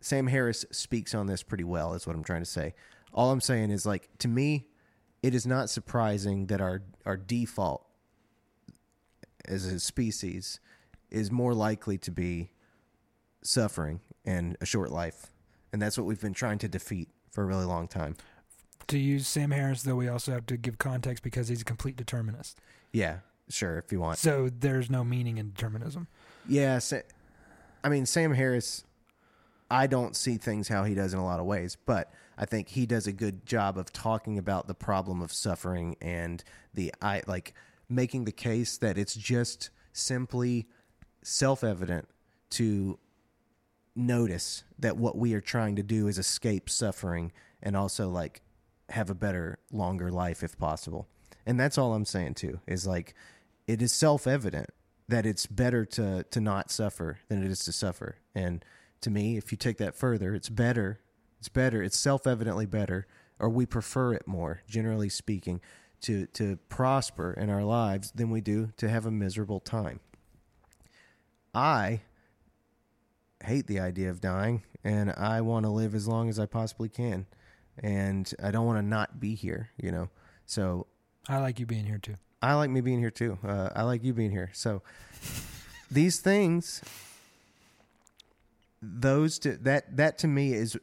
Sam 0.00 0.28
Harris 0.28 0.64
speaks 0.70 1.16
on 1.16 1.26
this 1.26 1.42
pretty 1.42 1.64
well, 1.64 1.94
is 1.94 2.06
what 2.06 2.14
I'm 2.14 2.22
trying 2.22 2.42
to 2.42 2.48
say. 2.48 2.74
All 3.12 3.32
I'm 3.32 3.40
saying 3.40 3.72
is, 3.72 3.84
like, 3.84 4.08
to 4.18 4.28
me, 4.28 4.68
it 5.20 5.34
is 5.34 5.48
not 5.48 5.68
surprising 5.68 6.46
that 6.46 6.60
our, 6.60 6.82
our 7.04 7.16
default 7.16 7.84
as 9.46 9.64
a 9.64 9.80
species 9.80 10.60
is 11.10 11.32
more 11.32 11.54
likely 11.54 11.98
to 11.98 12.12
be 12.12 12.52
suffering 13.42 14.00
and 14.24 14.56
a 14.60 14.66
short 14.66 14.92
life. 14.92 15.26
And 15.72 15.82
that's 15.82 15.98
what 15.98 16.06
we've 16.06 16.20
been 16.20 16.34
trying 16.34 16.58
to 16.58 16.68
defeat 16.68 17.08
for 17.32 17.42
a 17.42 17.46
really 17.46 17.64
long 17.64 17.88
time. 17.88 18.14
To 18.88 18.98
use 18.98 19.26
Sam 19.26 19.50
Harris, 19.50 19.82
though, 19.82 19.96
we 19.96 20.08
also 20.08 20.32
have 20.32 20.46
to 20.46 20.56
give 20.56 20.78
context 20.78 21.22
because 21.22 21.48
he's 21.48 21.62
a 21.62 21.64
complete 21.64 21.96
determinist. 21.96 22.60
Yeah, 22.92 23.18
sure, 23.48 23.78
if 23.78 23.92
you 23.92 24.00
want. 24.00 24.18
So 24.18 24.48
there's 24.48 24.90
no 24.90 25.04
meaning 25.04 25.38
in 25.38 25.50
determinism. 25.50 26.08
Yeah, 26.48 26.78
Sa- 26.78 27.00
I 27.82 27.88
mean 27.88 28.06
Sam 28.06 28.32
Harris. 28.32 28.84
I 29.68 29.88
don't 29.88 30.14
see 30.14 30.36
things 30.36 30.68
how 30.68 30.84
he 30.84 30.94
does 30.94 31.12
in 31.12 31.18
a 31.18 31.24
lot 31.24 31.40
of 31.40 31.46
ways, 31.46 31.76
but 31.86 32.12
I 32.38 32.44
think 32.44 32.68
he 32.68 32.86
does 32.86 33.08
a 33.08 33.12
good 33.12 33.44
job 33.44 33.76
of 33.76 33.92
talking 33.92 34.38
about 34.38 34.68
the 34.68 34.74
problem 34.74 35.20
of 35.20 35.32
suffering 35.32 35.96
and 36.00 36.44
the 36.72 36.94
I 37.02 37.22
like 37.26 37.52
making 37.88 38.24
the 38.26 38.32
case 38.32 38.78
that 38.78 38.96
it's 38.96 39.14
just 39.14 39.70
simply 39.92 40.68
self-evident 41.22 42.08
to 42.50 42.98
notice 43.96 44.62
that 44.78 44.96
what 44.96 45.16
we 45.16 45.34
are 45.34 45.40
trying 45.40 45.74
to 45.76 45.82
do 45.82 46.06
is 46.06 46.18
escape 46.18 46.70
suffering 46.70 47.32
and 47.62 47.76
also 47.76 48.08
like 48.08 48.42
have 48.90 49.10
a 49.10 49.14
better 49.14 49.58
longer 49.72 50.10
life 50.10 50.42
if 50.42 50.58
possible. 50.58 51.08
And 51.44 51.58
that's 51.58 51.78
all 51.78 51.94
I'm 51.94 52.04
saying 52.04 52.34
too 52.34 52.60
is 52.66 52.86
like 52.86 53.14
it 53.66 53.82
is 53.82 53.92
self-evident 53.92 54.70
that 55.08 55.26
it's 55.26 55.46
better 55.46 55.84
to 55.84 56.24
to 56.24 56.40
not 56.40 56.70
suffer 56.70 57.18
than 57.28 57.44
it 57.44 57.50
is 57.50 57.64
to 57.64 57.72
suffer. 57.72 58.16
And 58.34 58.64
to 59.00 59.10
me, 59.10 59.36
if 59.36 59.52
you 59.52 59.58
take 59.58 59.78
that 59.78 59.94
further, 59.94 60.34
it's 60.34 60.48
better. 60.48 61.00
It's 61.38 61.48
better. 61.48 61.82
It's 61.82 61.96
self-evidently 61.96 62.66
better 62.66 63.06
or 63.38 63.48
we 63.48 63.66
prefer 63.66 64.14
it 64.14 64.26
more, 64.26 64.62
generally 64.66 65.08
speaking, 65.08 65.60
to 66.02 66.26
to 66.26 66.58
prosper 66.68 67.32
in 67.32 67.50
our 67.50 67.64
lives 67.64 68.12
than 68.12 68.30
we 68.30 68.40
do 68.40 68.70
to 68.76 68.88
have 68.88 69.06
a 69.06 69.10
miserable 69.10 69.60
time. 69.60 70.00
I 71.54 72.02
hate 73.44 73.66
the 73.66 73.80
idea 73.80 74.10
of 74.10 74.20
dying 74.20 74.62
and 74.84 75.10
I 75.12 75.40
want 75.40 75.64
to 75.64 75.70
live 75.70 75.94
as 75.94 76.06
long 76.06 76.28
as 76.28 76.38
I 76.38 76.46
possibly 76.46 76.88
can. 76.88 77.26
And 77.82 78.32
I 78.42 78.50
don't 78.50 78.64
want 78.64 78.78
to 78.78 78.82
not 78.82 79.20
be 79.20 79.34
here, 79.34 79.68
you 79.76 79.92
know. 79.92 80.08
So 80.46 80.86
I 81.28 81.38
like 81.38 81.60
you 81.60 81.66
being 81.66 81.84
here 81.84 81.98
too. 81.98 82.14
I 82.40 82.54
like 82.54 82.70
me 82.70 82.80
being 82.80 83.00
here 83.00 83.10
too. 83.10 83.38
Uh, 83.46 83.68
I 83.76 83.82
like 83.82 84.02
you 84.02 84.14
being 84.14 84.30
here. 84.30 84.50
So 84.54 84.80
these 85.90 86.20
things, 86.20 86.82
those 88.80 89.38
to 89.40 89.56
that 89.58 89.96
that 89.96 90.16
to 90.18 90.26
me 90.28 90.54
is 90.54 90.78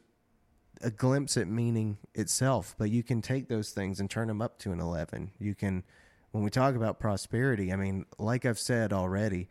a 0.82 0.90
glimpse 0.90 1.36
at 1.36 1.48
meaning 1.48 1.98
itself. 2.14 2.76
But 2.78 2.90
you 2.90 3.02
can 3.02 3.22
take 3.22 3.48
those 3.48 3.70
things 3.70 3.98
and 3.98 4.08
turn 4.08 4.28
them 4.28 4.40
up 4.40 4.58
to 4.60 4.70
an 4.70 4.80
eleven. 4.80 5.32
You 5.40 5.56
can, 5.56 5.82
when 6.30 6.44
we 6.44 6.50
talk 6.50 6.76
about 6.76 7.00
prosperity, 7.00 7.72
I 7.72 7.76
mean, 7.76 8.06
like 8.18 8.44
I've 8.44 8.58
said 8.58 8.92
already, 8.92 9.48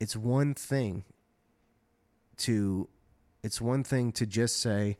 it's 0.00 0.16
one 0.16 0.54
thing 0.54 1.04
to, 2.38 2.88
it's 3.42 3.60
one 3.60 3.84
thing 3.84 4.12
to 4.12 4.24
just 4.24 4.56
say. 4.60 4.96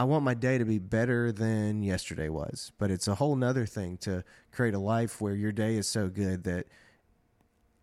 I 0.00 0.04
want 0.04 0.24
my 0.24 0.32
day 0.32 0.56
to 0.56 0.64
be 0.64 0.78
better 0.78 1.30
than 1.30 1.82
yesterday 1.82 2.30
was. 2.30 2.72
But 2.78 2.90
it's 2.90 3.06
a 3.06 3.16
whole 3.16 3.36
nother 3.36 3.66
thing 3.66 3.98
to 3.98 4.24
create 4.50 4.72
a 4.72 4.78
life 4.78 5.20
where 5.20 5.34
your 5.34 5.52
day 5.52 5.76
is 5.76 5.86
so 5.86 6.08
good 6.08 6.44
that 6.44 6.68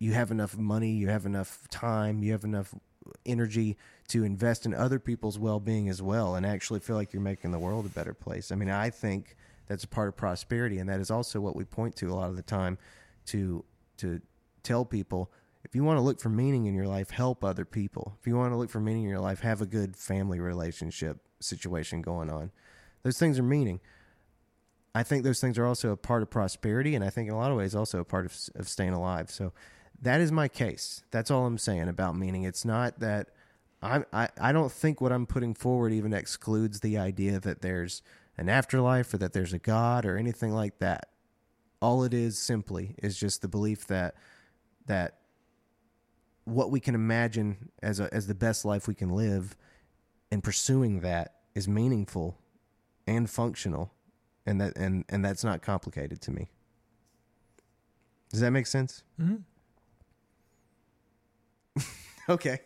you 0.00 0.14
have 0.14 0.32
enough 0.32 0.58
money, 0.58 0.90
you 0.90 1.10
have 1.10 1.26
enough 1.26 1.68
time, 1.70 2.24
you 2.24 2.32
have 2.32 2.42
enough 2.42 2.74
energy 3.24 3.76
to 4.08 4.24
invest 4.24 4.66
in 4.66 4.74
other 4.74 4.98
people's 4.98 5.38
well 5.38 5.60
being 5.60 5.88
as 5.88 6.02
well 6.02 6.34
and 6.34 6.44
actually 6.44 6.80
feel 6.80 6.96
like 6.96 7.12
you're 7.12 7.22
making 7.22 7.52
the 7.52 7.58
world 7.60 7.86
a 7.86 7.90
better 7.90 8.14
place. 8.14 8.50
I 8.50 8.56
mean, 8.56 8.68
I 8.68 8.90
think 8.90 9.36
that's 9.68 9.84
a 9.84 9.88
part 9.88 10.08
of 10.08 10.16
prosperity 10.16 10.78
and 10.80 10.88
that 10.88 10.98
is 10.98 11.12
also 11.12 11.38
what 11.38 11.54
we 11.54 11.62
point 11.62 11.94
to 11.98 12.10
a 12.10 12.14
lot 12.14 12.30
of 12.30 12.34
the 12.34 12.42
time 12.42 12.78
to 13.26 13.64
to 13.98 14.20
tell 14.64 14.84
people 14.84 15.30
if 15.62 15.76
you 15.76 15.84
want 15.84 15.98
to 15.98 16.02
look 16.02 16.18
for 16.18 16.30
meaning 16.30 16.66
in 16.66 16.74
your 16.74 16.88
life, 16.88 17.10
help 17.10 17.44
other 17.44 17.64
people. 17.64 18.16
If 18.20 18.26
you 18.26 18.36
want 18.36 18.52
to 18.52 18.56
look 18.56 18.70
for 18.70 18.80
meaning 18.80 19.04
in 19.04 19.08
your 19.08 19.20
life, 19.20 19.40
have 19.40 19.62
a 19.62 19.66
good 19.66 19.96
family 19.96 20.40
relationship 20.40 21.20
situation 21.40 22.02
going 22.02 22.30
on. 22.30 22.50
Those 23.02 23.18
things 23.18 23.38
are 23.38 23.44
meaning. 23.44 23.80
I 24.94 25.02
think 25.02 25.22
those 25.22 25.40
things 25.40 25.58
are 25.58 25.66
also 25.66 25.90
a 25.90 25.96
part 25.96 26.22
of 26.22 26.30
prosperity, 26.30 26.94
and 26.94 27.04
I 27.04 27.10
think 27.10 27.28
in 27.28 27.34
a 27.34 27.38
lot 27.38 27.50
of 27.50 27.56
ways 27.56 27.74
also 27.74 28.00
a 28.00 28.04
part 28.04 28.26
of, 28.26 28.36
of 28.56 28.68
staying 28.68 28.94
alive. 28.94 29.30
So 29.30 29.52
that 30.00 30.20
is 30.20 30.32
my 30.32 30.48
case. 30.48 31.02
That's 31.10 31.30
all 31.30 31.46
I'm 31.46 31.58
saying 31.58 31.88
about 31.88 32.16
meaning. 32.16 32.44
It's 32.44 32.64
not 32.64 33.00
that 33.00 33.28
I, 33.82 34.02
I 34.12 34.28
I 34.40 34.52
don't 34.52 34.72
think 34.72 35.00
what 35.00 35.12
I'm 35.12 35.26
putting 35.26 35.54
forward 35.54 35.92
even 35.92 36.12
excludes 36.12 36.80
the 36.80 36.98
idea 36.98 37.38
that 37.40 37.62
there's 37.62 38.02
an 38.36 38.48
afterlife 38.48 39.12
or 39.12 39.18
that 39.18 39.32
there's 39.32 39.52
a 39.52 39.58
God 39.58 40.04
or 40.06 40.16
anything 40.16 40.52
like 40.52 40.78
that. 40.78 41.08
All 41.80 42.02
it 42.04 42.14
is 42.14 42.38
simply 42.38 42.94
is 42.98 43.18
just 43.18 43.42
the 43.42 43.48
belief 43.48 43.86
that 43.86 44.14
that 44.86 45.18
what 46.44 46.70
we 46.70 46.80
can 46.80 46.94
imagine 46.94 47.70
as 47.82 48.00
a, 48.00 48.12
as 48.12 48.26
the 48.26 48.34
best 48.34 48.64
life 48.64 48.88
we 48.88 48.94
can 48.94 49.10
live 49.10 49.56
and 50.30 50.42
pursuing 50.42 51.00
that 51.00 51.34
is 51.54 51.66
meaningful 51.68 52.38
and 53.06 53.28
functional 53.28 53.92
and 54.46 54.60
that 54.60 54.76
and 54.76 55.04
and 55.08 55.24
that's 55.24 55.44
not 55.44 55.62
complicated 55.62 56.20
to 56.22 56.30
me. 56.30 56.50
Does 58.30 58.40
that 58.40 58.50
make 58.50 58.66
sense? 58.66 59.02
Hmm 59.18 59.36
okay. 62.28 62.60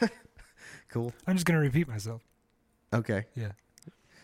Cool. 0.88 1.12
I'm 1.26 1.34
just 1.34 1.44
gonna 1.44 1.58
repeat 1.58 1.88
myself. 1.88 2.22
okay. 2.92 3.24
Yeah. 3.34 3.50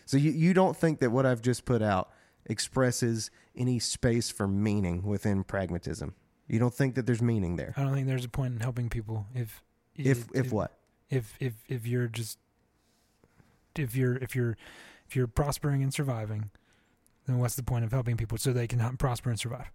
so 0.05 0.15
you, 0.15 0.31
you 0.31 0.53
don't 0.53 0.77
think 0.77 0.99
that 0.99 1.11
what 1.11 1.25
i've 1.25 1.41
just 1.41 1.65
put 1.65 1.81
out 1.81 2.11
expresses 2.45 3.29
any 3.57 3.77
space 3.77 4.29
for 4.29 4.47
meaning 4.47 5.03
within 5.03 5.43
pragmatism? 5.43 6.15
You 6.47 6.59
don't 6.59 6.73
think 6.73 6.95
that 6.95 7.05
there's 7.05 7.21
meaning 7.21 7.57
there? 7.57 7.73
I 7.75 7.83
don't 7.83 7.93
think 7.93 8.07
there's 8.07 8.23
a 8.23 8.29
point 8.29 8.53
in 8.53 8.61
helping 8.61 8.87
people 8.87 9.27
if 9.35 9.61
if 9.97 10.27
if 10.33 10.53
what? 10.53 10.77
if 11.09 11.35
if 11.41 11.55
if 11.67 11.85
you're 11.85 12.07
just 12.07 12.39
if 13.77 13.95
you're 13.95 14.15
if 14.17 14.35
you're 14.35 14.57
if 15.07 15.15
you're 15.15 15.27
prospering 15.27 15.83
and 15.83 15.93
surviving, 15.93 16.49
then 17.27 17.37
what's 17.39 17.55
the 17.55 17.63
point 17.63 17.83
of 17.85 17.91
helping 17.91 18.17
people 18.17 18.37
so 18.37 18.51
they 18.53 18.67
can 18.67 18.79
help 18.79 18.97
prosper 18.97 19.29
and 19.29 19.39
survive? 19.39 19.71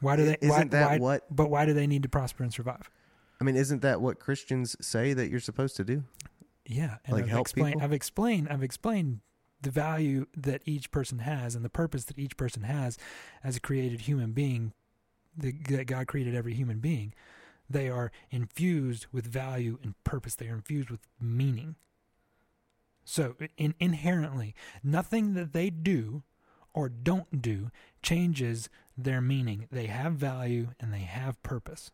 Why 0.00 0.16
do 0.16 0.24
they? 0.26 0.36
isn't 0.40 0.50
why, 0.50 0.64
that 0.64 0.90
why- 0.90 0.98
what 0.98 1.34
But 1.34 1.50
why 1.50 1.64
do 1.66 1.72
they 1.72 1.86
need 1.86 2.02
to 2.02 2.08
prosper 2.08 2.42
and 2.42 2.52
survive? 2.52 2.90
i 3.38 3.44
mean 3.44 3.54
isn't 3.56 3.82
that 3.82 4.00
what 4.00 4.18
christians 4.18 4.74
say 4.80 5.12
that 5.12 5.28
you're 5.28 5.40
supposed 5.40 5.76
to 5.76 5.84
do 5.84 6.02
Yeah, 6.64 6.96
and 7.04 7.12
Like 7.14 7.24
I've 7.24 7.30
help 7.30 7.42
explained. 7.42 7.74
people? 7.74 7.82
I've 7.84 7.92
explained. 7.92 8.48
I've 8.50 8.62
explained 8.62 9.20
the 9.60 9.70
value 9.70 10.26
that 10.36 10.62
each 10.64 10.90
person 10.90 11.18
has 11.20 11.54
and 11.54 11.64
the 11.64 11.68
purpose 11.70 12.04
that 12.04 12.18
each 12.18 12.36
person 12.36 12.62
has 12.62 12.98
as 13.44 13.56
a 13.56 13.60
created 13.60 14.02
human 14.02 14.32
being. 14.32 14.72
The, 15.36 15.52
that 15.70 15.86
God 15.86 16.06
created 16.06 16.34
every 16.34 16.54
human 16.54 16.78
being. 16.78 17.12
They 17.68 17.88
are 17.90 18.10
infused 18.30 19.06
with 19.12 19.26
value 19.26 19.78
and 19.82 19.94
purpose. 20.02 20.34
They 20.34 20.48
are 20.48 20.54
infused 20.54 20.88
with 20.90 21.00
meaning. 21.20 21.76
So, 23.08 23.36
in, 23.56 23.74
inherently, 23.78 24.54
nothing 24.82 25.34
that 25.34 25.52
they 25.52 25.70
do 25.70 26.24
or 26.74 26.88
don't 26.88 27.40
do 27.40 27.70
changes 28.02 28.68
their 28.98 29.20
meaning. 29.20 29.68
They 29.70 29.86
have 29.86 30.14
value 30.14 30.70
and 30.80 30.92
they 30.92 31.00
have 31.00 31.40
purpose. 31.44 31.92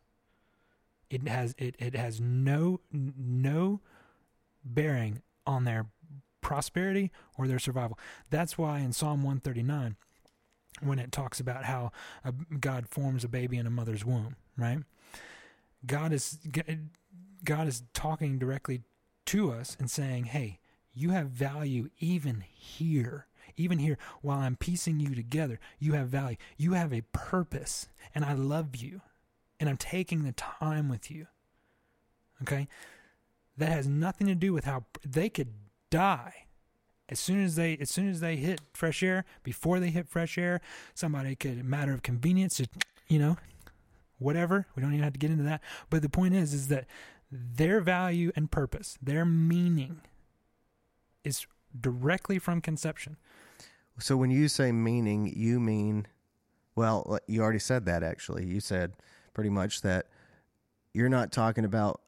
It 1.11 1.29
has 1.29 1.55
it, 1.59 1.77
it 1.79 1.95
has 1.95 2.19
no 2.19 2.81
no 2.91 3.83
bearing 4.65 5.21
on 5.47 5.65
their 5.65 5.87
prosperity 6.41 7.13
or 7.37 7.47
their 7.47 7.59
survival. 7.59 7.99
That's 8.31 8.57
why 8.57 8.79
in 8.79 8.95
Psalm 8.95 9.23
139 9.23 9.97
when 10.81 10.99
it 10.99 11.13
talks 11.13 11.39
about 11.39 11.65
how 11.67 11.93
a, 12.25 12.33
God 12.33 12.89
forms 12.89 13.23
a 13.23 13.29
baby 13.29 13.59
in 13.59 13.67
a 13.67 13.71
mother's 13.71 14.07
womb, 14.07 14.37
right? 14.57 14.79
God 15.85 16.15
is 16.15 16.39
God 17.45 17.69
is 17.69 17.83
talking 17.93 18.39
directly 18.39 18.81
to 19.27 19.53
us 19.53 19.77
and 19.79 19.91
saying, 19.91 20.25
"Hey, 20.25 20.61
you 20.95 21.11
have 21.11 21.29
value 21.29 21.91
even 21.99 22.45
here. 22.49 23.27
Even 23.57 23.79
here, 23.79 23.99
while 24.23 24.39
I'm 24.39 24.57
piecing 24.57 24.99
you 24.99 25.15
together, 25.15 25.61
you 25.79 25.93
have 25.93 26.09
value. 26.09 26.37
You 26.57 26.73
have 26.73 26.93
a 26.93 27.03
purpose, 27.13 27.89
and 28.15 28.25
I 28.25 28.33
love 28.33 28.77
you, 28.77 29.03
and 29.61 29.69
I'm 29.69 29.77
taking 29.77 30.25
the 30.25 30.33
time 30.33 30.89
with 30.89 31.11
you. 31.11 31.27
Okay? 32.43 32.67
That 33.59 33.69
has 33.69 33.87
nothing 33.87 34.27
to 34.29 34.35
do 34.35 34.55
with 34.55 34.65
how 34.65 34.85
they 35.05 35.29
could 35.29 35.53
die 35.91 36.47
as 37.13 37.21
soon 37.21 37.45
as 37.45 37.57
they 37.57 37.77
as 37.77 37.91
soon 37.91 38.09
as 38.09 38.21
they 38.21 38.37
hit 38.37 38.61
fresh 38.73 39.03
air 39.03 39.27
before 39.43 39.79
they 39.79 39.91
hit 39.91 40.09
fresh 40.09 40.39
air 40.39 40.63
somebody 40.95 41.37
could 41.37 41.63
matter 41.63 41.93
of 41.93 42.03
convenience 42.03 42.57
just 42.57 42.71
you 43.07 43.19
know 43.19 43.37
whatever 44.19 44.67
we 44.75 44.83
don't 44.83 44.93
even 44.93 45.05
have 45.05 45.13
to 45.13 45.19
get 45.19 45.31
into 45.31 45.43
that 45.43 45.61
but 45.91 46.01
the 46.01 46.09
point 46.09 46.35
is 46.35 46.55
is 46.55 46.69
that 46.69 46.87
their 47.31 47.81
value 47.81 48.33
and 48.35 48.51
purpose 48.51 48.97
their 49.03 49.27
meaning 49.27 50.01
is 51.25 51.47
directly 51.79 52.39
from 52.39 52.61
conception. 52.61 53.17
So 53.99 54.17
when 54.17 54.31
you 54.31 54.49
say 54.49 54.73
meaning, 54.73 55.33
you 55.35 55.61
mean, 55.61 56.07
well, 56.75 57.19
you 57.27 57.43
already 57.43 57.59
said 57.59 57.87
that 57.87 58.03
actually. 58.03 58.47
You 58.47 58.61
said 58.61 58.93
pretty 59.35 59.51
much 59.51 59.83
that 59.83 60.07
you're 60.95 61.09
not 61.09 61.33
talking 61.33 61.65
about 61.65 62.01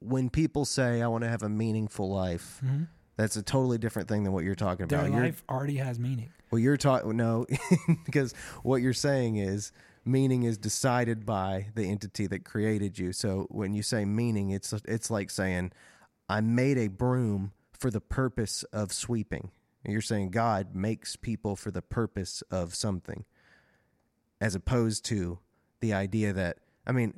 when 0.00 0.30
people 0.30 0.64
say, 0.64 1.02
I 1.02 1.08
want 1.08 1.24
to 1.24 1.30
have 1.30 1.42
a 1.42 1.48
meaningful 1.48 2.10
life. 2.10 2.60
Mm-hmm. 2.64 2.84
That's 3.16 3.36
a 3.36 3.42
totally 3.42 3.78
different 3.78 4.08
thing 4.08 4.24
than 4.24 4.32
what 4.32 4.44
you're 4.44 4.54
talking 4.54 4.86
Their 4.86 5.00
about. 5.00 5.12
Their 5.12 5.22
life 5.22 5.42
you're, 5.48 5.56
already 5.56 5.76
has 5.76 5.98
meaning. 5.98 6.30
Well, 6.50 6.58
you're 6.58 6.76
talking, 6.76 7.16
no, 7.16 7.46
because 8.04 8.34
what 8.62 8.82
you're 8.82 8.92
saying 8.92 9.36
is 9.36 9.72
meaning 10.04 10.42
is 10.44 10.58
decided 10.58 11.24
by 11.24 11.68
the 11.74 11.88
entity 11.90 12.26
that 12.26 12.44
created 12.44 12.98
you. 12.98 13.12
So 13.12 13.46
when 13.50 13.74
you 13.74 13.82
say 13.82 14.04
meaning, 14.04 14.50
it's, 14.50 14.72
it's 14.84 15.10
like 15.10 15.30
saying, 15.30 15.72
I 16.28 16.40
made 16.40 16.78
a 16.78 16.88
broom 16.88 17.52
for 17.78 17.90
the 17.90 18.00
purpose 18.00 18.62
of 18.72 18.92
sweeping. 18.92 19.50
You're 19.84 20.00
saying 20.00 20.30
God 20.30 20.74
makes 20.74 21.14
people 21.16 21.54
for 21.54 21.70
the 21.70 21.82
purpose 21.82 22.42
of 22.50 22.74
something, 22.74 23.24
as 24.40 24.54
opposed 24.54 25.04
to 25.06 25.38
the 25.80 25.92
idea 25.92 26.32
that, 26.32 26.58
I 26.86 26.92
mean, 26.92 27.14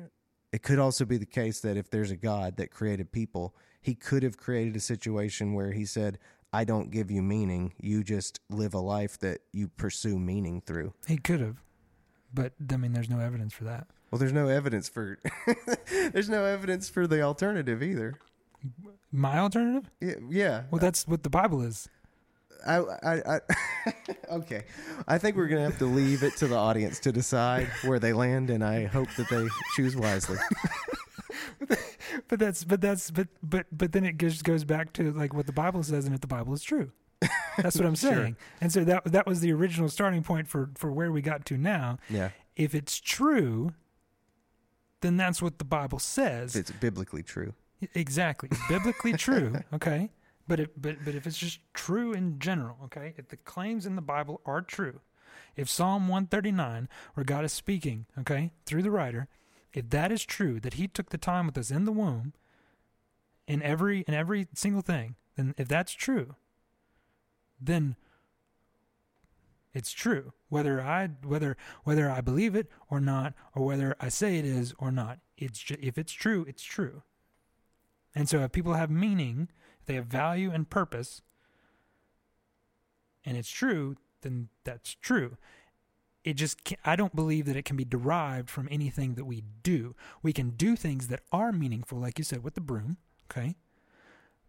it 0.52 0.62
could 0.62 0.78
also 0.78 1.04
be 1.04 1.16
the 1.16 1.26
case 1.26 1.60
that 1.60 1.76
if 1.76 1.90
there's 1.90 2.10
a 2.10 2.16
God 2.16 2.56
that 2.56 2.70
created 2.70 3.10
people, 3.10 3.54
he 3.80 3.94
could 3.94 4.22
have 4.22 4.36
created 4.36 4.76
a 4.76 4.80
situation 4.80 5.54
where 5.54 5.72
he 5.72 5.86
said, 5.86 6.18
I 6.52 6.64
don't 6.64 6.90
give 6.90 7.10
you 7.10 7.22
meaning. 7.22 7.72
You 7.80 8.02
just 8.02 8.40
live 8.48 8.74
a 8.74 8.80
life 8.80 9.18
that 9.20 9.40
you 9.52 9.68
pursue 9.68 10.18
meaning 10.18 10.60
through. 10.60 10.94
He 11.06 11.18
could 11.18 11.40
have. 11.40 11.62
But 12.32 12.52
I 12.70 12.76
mean 12.76 12.92
there's 12.92 13.10
no 13.10 13.20
evidence 13.20 13.52
for 13.52 13.64
that. 13.64 13.86
Well, 14.10 14.18
there's 14.18 14.32
no 14.32 14.48
evidence 14.48 14.88
for 14.88 15.18
there's 16.12 16.28
no 16.28 16.44
evidence 16.44 16.88
for 16.88 17.06
the 17.06 17.22
alternative 17.22 17.82
either. 17.82 18.18
My 19.12 19.38
alternative? 19.38 19.90
Yeah. 20.00 20.14
yeah. 20.28 20.62
Well, 20.70 20.80
that's 20.80 21.06
what 21.06 21.22
the 21.22 21.30
Bible 21.30 21.62
is. 21.62 21.88
I, 22.66 22.78
I, 22.78 23.36
I 23.36 23.40
okay. 24.32 24.64
I 25.06 25.18
think 25.18 25.36
we're 25.36 25.46
gonna 25.46 25.64
have 25.64 25.78
to 25.78 25.86
leave 25.86 26.22
it 26.22 26.36
to 26.38 26.48
the 26.48 26.56
audience 26.56 26.98
to 27.00 27.12
decide 27.12 27.68
where 27.84 27.98
they 27.98 28.12
land, 28.12 28.50
and 28.50 28.64
I 28.64 28.86
hope 28.86 29.08
that 29.16 29.28
they 29.28 29.46
choose 29.74 29.96
wisely. 29.96 30.38
but 32.28 32.38
that's 32.38 32.64
but 32.64 32.80
that's 32.80 33.10
but 33.10 33.28
but 33.42 33.66
but 33.72 33.92
then 33.92 34.04
it 34.04 34.18
just 34.18 34.44
goes 34.44 34.64
back 34.64 34.92
to 34.94 35.12
like 35.12 35.34
what 35.34 35.46
the 35.46 35.52
Bible 35.52 35.82
says, 35.82 36.06
and 36.06 36.14
if 36.14 36.20
the 36.20 36.26
Bible 36.26 36.52
is 36.52 36.62
true, 36.62 36.92
that's 37.56 37.76
what 37.76 37.86
I'm 37.86 37.96
saying. 37.96 38.36
Sure. 38.36 38.36
And 38.60 38.72
so 38.72 38.84
that 38.84 39.04
that 39.04 39.26
was 39.26 39.40
the 39.40 39.52
original 39.52 39.88
starting 39.88 40.22
point 40.22 40.48
for 40.48 40.70
for 40.74 40.92
where 40.92 41.12
we 41.12 41.22
got 41.22 41.44
to 41.46 41.56
now. 41.56 41.98
Yeah. 42.10 42.30
If 42.56 42.74
it's 42.74 42.98
true, 42.98 43.72
then 45.00 45.16
that's 45.16 45.40
what 45.40 45.58
the 45.58 45.64
Bible 45.64 46.00
says. 46.00 46.56
If 46.56 46.62
it's 46.62 46.72
biblically 46.72 47.22
true. 47.22 47.54
Exactly, 47.94 48.50
biblically 48.68 49.12
true. 49.16 49.54
Okay, 49.72 50.10
but 50.46 50.60
if, 50.60 50.68
but 50.76 50.96
but 51.04 51.14
if 51.14 51.26
it's 51.26 51.38
just 51.38 51.60
true 51.74 52.12
in 52.12 52.38
general, 52.38 52.76
okay, 52.84 53.14
if 53.16 53.28
the 53.28 53.36
claims 53.36 53.86
in 53.86 53.96
the 53.96 54.02
Bible 54.02 54.40
are 54.44 54.62
true, 54.62 55.00
if 55.56 55.68
Psalm 55.68 56.08
one 56.08 56.26
thirty 56.26 56.50
nine, 56.50 56.88
where 57.14 57.24
God 57.24 57.44
is 57.44 57.52
speaking, 57.52 58.06
okay, 58.18 58.52
through 58.66 58.82
the 58.82 58.90
writer, 58.90 59.28
if 59.72 59.90
that 59.90 60.10
is 60.10 60.24
true, 60.24 60.58
that 60.60 60.74
He 60.74 60.88
took 60.88 61.10
the 61.10 61.18
time 61.18 61.46
with 61.46 61.58
us 61.58 61.70
in 61.70 61.84
the 61.84 61.92
womb, 61.92 62.32
in 63.46 63.62
every 63.62 64.00
in 64.08 64.14
every 64.14 64.48
single 64.54 64.82
thing, 64.82 65.14
then 65.36 65.54
if 65.56 65.68
that's 65.68 65.92
true, 65.92 66.34
then 67.60 67.96
it's 69.74 69.92
true 69.92 70.32
whether 70.48 70.80
I 70.80 71.10
whether 71.22 71.56
whether 71.84 72.10
I 72.10 72.20
believe 72.20 72.56
it 72.56 72.68
or 72.90 73.00
not, 73.00 73.34
or 73.54 73.64
whether 73.64 73.94
I 74.00 74.08
say 74.08 74.38
it 74.38 74.44
is 74.44 74.74
or 74.78 74.90
not. 74.90 75.18
It's 75.36 75.60
just, 75.60 75.80
if 75.80 75.96
it's 75.98 76.12
true, 76.12 76.44
it's 76.48 76.64
true. 76.64 77.02
And 78.18 78.28
so 78.28 78.40
if 78.40 78.50
people 78.50 78.74
have 78.74 78.90
meaning, 78.90 79.48
if 79.78 79.86
they 79.86 79.94
have 79.94 80.06
value 80.06 80.50
and 80.50 80.68
purpose, 80.68 81.22
and 83.24 83.36
it's 83.36 83.48
true, 83.48 83.94
then 84.22 84.48
that's 84.64 84.96
true. 84.96 85.36
It 86.24 86.34
just 86.34 86.74
I 86.84 86.96
don't 86.96 87.14
believe 87.14 87.46
that 87.46 87.54
it 87.54 87.64
can 87.64 87.76
be 87.76 87.84
derived 87.84 88.50
from 88.50 88.66
anything 88.72 89.14
that 89.14 89.24
we 89.24 89.44
do. 89.62 89.94
We 90.20 90.32
can 90.32 90.50
do 90.50 90.74
things 90.74 91.06
that 91.06 91.20
are 91.30 91.52
meaningful, 91.52 92.00
like 92.00 92.18
you 92.18 92.24
said 92.24 92.42
with 92.42 92.54
the 92.54 92.60
broom, 92.60 92.96
okay? 93.30 93.54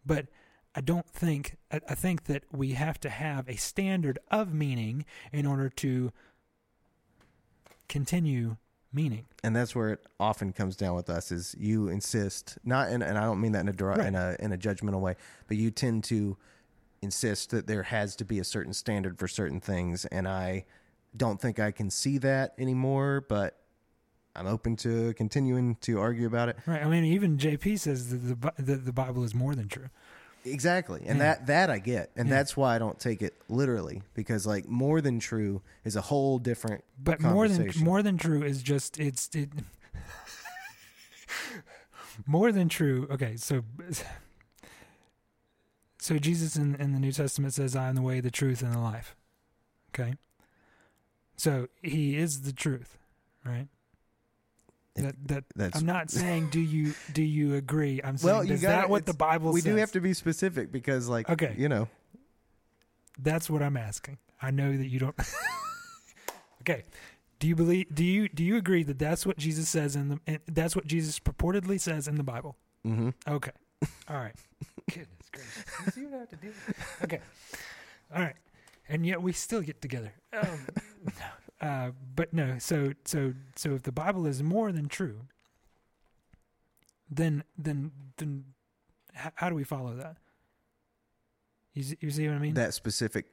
But 0.04 0.26
I 0.74 0.80
don't 0.80 1.08
think 1.08 1.56
I, 1.70 1.80
I 1.88 1.94
think 1.94 2.24
that 2.24 2.42
we 2.50 2.72
have 2.72 2.98
to 3.00 3.08
have 3.08 3.48
a 3.48 3.54
standard 3.54 4.18
of 4.32 4.52
meaning 4.52 5.04
in 5.32 5.46
order 5.46 5.68
to 5.68 6.10
continue 7.88 8.56
meaning. 8.92 9.26
And 9.42 9.54
that's 9.54 9.74
where 9.74 9.90
it 9.90 10.06
often 10.18 10.52
comes 10.52 10.76
down 10.76 10.94
with 10.94 11.08
us 11.10 11.30
is 11.32 11.54
you 11.58 11.88
insist 11.88 12.58
not 12.64 12.90
in, 12.90 13.02
and 13.02 13.16
I 13.16 13.22
don't 13.22 13.40
mean 13.40 13.52
that 13.52 13.60
in 13.60 13.68
a 13.68 13.84
right. 13.84 14.00
in 14.00 14.14
a 14.14 14.36
in 14.38 14.52
a 14.52 14.58
judgmental 14.58 15.00
way, 15.00 15.16
but 15.48 15.56
you 15.56 15.70
tend 15.70 16.04
to 16.04 16.36
insist 17.02 17.50
that 17.50 17.66
there 17.66 17.84
has 17.84 18.14
to 18.16 18.24
be 18.24 18.38
a 18.38 18.44
certain 18.44 18.72
standard 18.74 19.18
for 19.18 19.26
certain 19.26 19.58
things 19.58 20.04
and 20.06 20.28
I 20.28 20.66
don't 21.16 21.40
think 21.40 21.58
I 21.58 21.70
can 21.70 21.90
see 21.90 22.18
that 22.18 22.54
anymore, 22.58 23.24
but 23.28 23.56
I'm 24.36 24.46
open 24.46 24.76
to 24.76 25.12
continuing 25.14 25.76
to 25.82 25.98
argue 25.98 26.26
about 26.26 26.48
it. 26.48 26.56
Right. 26.66 26.82
I 26.82 26.88
mean, 26.88 27.04
even 27.04 27.36
JP 27.36 27.78
says 27.78 28.10
that 28.10 28.18
the 28.18 28.62
the, 28.62 28.76
the 28.76 28.92
Bible 28.92 29.24
is 29.24 29.34
more 29.34 29.54
than 29.54 29.68
true. 29.68 29.88
Exactly. 30.44 31.02
And 31.06 31.18
yeah. 31.18 31.34
that 31.34 31.46
that 31.46 31.70
I 31.70 31.78
get. 31.78 32.10
And 32.16 32.28
yeah. 32.28 32.36
that's 32.36 32.56
why 32.56 32.74
I 32.74 32.78
don't 32.78 32.98
take 32.98 33.22
it 33.22 33.34
literally 33.48 34.02
because 34.14 34.46
like 34.46 34.68
more 34.68 35.00
than 35.00 35.20
true 35.20 35.62
is 35.84 35.96
a 35.96 36.00
whole 36.00 36.38
different 36.38 36.84
But 37.02 37.20
more 37.20 37.48
than 37.48 37.70
more 37.80 38.02
than 38.02 38.16
true 38.16 38.42
is 38.42 38.62
just 38.62 38.98
it's 38.98 39.28
it 39.34 39.50
more 42.26 42.52
than 42.52 42.68
true. 42.68 43.06
Okay, 43.10 43.36
so 43.36 43.62
so 46.00 46.18
Jesus 46.18 46.56
in, 46.56 46.74
in 46.76 46.92
the 46.92 46.98
New 46.98 47.12
Testament 47.12 47.52
says, 47.52 47.76
I 47.76 47.88
am 47.88 47.94
the 47.94 48.02
way, 48.02 48.20
the 48.20 48.30
truth, 48.30 48.62
and 48.62 48.72
the 48.72 48.78
life. 48.78 49.14
Okay? 49.94 50.14
So 51.36 51.68
he 51.82 52.16
is 52.16 52.42
the 52.42 52.52
truth, 52.52 52.96
right? 53.44 53.68
That, 55.02 55.28
that 55.28 55.44
that's, 55.56 55.78
I'm 55.78 55.86
not 55.86 56.10
saying 56.10 56.50
do 56.50 56.60
you 56.60 56.94
do 57.12 57.22
you 57.22 57.54
agree? 57.54 58.00
I'm 58.02 58.16
saying 58.16 58.34
well, 58.34 58.42
is 58.42 58.60
gotta, 58.62 58.76
that 58.76 58.90
what 58.90 59.06
the 59.06 59.14
Bible 59.14 59.52
we 59.52 59.60
says? 59.60 59.66
We 59.66 59.72
do 59.72 59.76
have 59.78 59.92
to 59.92 60.00
be 60.00 60.14
specific 60.14 60.72
because 60.72 61.08
like 61.08 61.28
okay. 61.28 61.54
you 61.56 61.68
know. 61.68 61.88
That's 63.18 63.50
what 63.50 63.62
I'm 63.62 63.76
asking. 63.76 64.18
I 64.40 64.50
know 64.50 64.76
that 64.76 64.86
you 64.86 64.98
don't 64.98 65.14
Okay. 66.62 66.84
Do 67.38 67.48
you 67.48 67.56
believe 67.56 67.86
do 67.94 68.04
you 68.04 68.28
do 68.28 68.44
you 68.44 68.56
agree 68.56 68.82
that 68.82 68.98
that's 68.98 69.24
what 69.24 69.38
Jesus 69.38 69.68
says 69.68 69.96
in 69.96 70.08
the 70.08 70.40
that's 70.46 70.76
what 70.76 70.86
Jesus 70.86 71.18
purportedly 71.18 71.80
says 71.80 72.06
in 72.06 72.16
the 72.16 72.22
Bible? 72.22 72.56
Mm-hmm. 72.86 73.10
Okay. 73.26 73.52
All 74.08 74.16
right. 74.16 74.34
Goodness 74.88 75.08
gracious. 75.32 75.64
You 75.86 75.92
see 75.92 76.04
what 76.06 76.14
I 76.14 76.18
have 76.18 76.28
to 76.28 76.36
do? 76.36 76.52
Okay. 77.04 77.20
All 78.14 78.22
right. 78.22 78.36
And 78.88 79.06
yet 79.06 79.22
we 79.22 79.32
still 79.32 79.62
get 79.62 79.80
together. 79.80 80.12
Um, 80.32 80.66
uh, 81.60 81.90
but 82.14 82.32
no, 82.32 82.58
so 82.58 82.92
so 83.04 83.34
so 83.56 83.74
if 83.74 83.82
the 83.82 83.92
Bible 83.92 84.26
is 84.26 84.42
more 84.42 84.72
than 84.72 84.88
true, 84.88 85.20
then 87.10 87.44
then 87.58 87.92
then 88.16 88.44
how, 89.12 89.48
do 89.48 89.54
we 89.54 89.64
follow 89.64 89.94
that? 89.96 90.16
You 91.74 91.82
see, 91.82 91.96
you 92.00 92.10
see 92.10 92.28
what 92.28 92.36
I 92.36 92.38
mean? 92.38 92.54
That 92.54 92.72
specific 92.72 93.26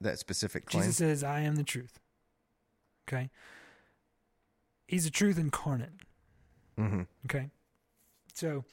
that 0.00 0.18
specific 0.18 0.66
claim. 0.66 0.82
Jesus 0.82 0.96
says, 0.96 1.22
"I 1.22 1.40
am 1.40 1.56
the 1.56 1.64
truth." 1.64 2.00
Okay. 3.06 3.30
He's 4.86 5.04
the 5.04 5.10
truth 5.10 5.38
incarnate. 5.38 5.92
Mm-hmm. 6.78 7.02
Okay. 7.26 7.50
So 8.32 8.64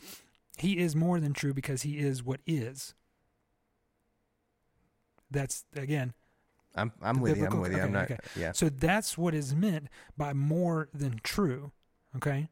he 0.57 0.77
is 0.79 0.95
more 0.95 1.19
than 1.19 1.33
true 1.33 1.53
because 1.53 1.81
he 1.81 1.99
is 1.99 2.23
what 2.23 2.39
is. 2.45 2.93
That's 5.29 5.65
again. 5.75 6.13
I'm 6.75 6.91
I'm 7.01 7.15
The 7.17 7.21
with 7.21 7.37
you. 7.37 7.45
I'm 7.47 7.59
with 7.59 7.71
you. 7.73 7.81
I'm 7.81 7.91
not. 7.91 8.03
okay. 8.11 8.17
Yeah. 8.37 8.51
So 8.53 8.69
that's 8.69 9.17
what 9.17 9.33
is 9.35 9.53
meant 9.55 9.87
by 10.17 10.33
more 10.33 10.89
than 10.93 11.19
true. 11.23 11.71
Okay. 12.15 12.49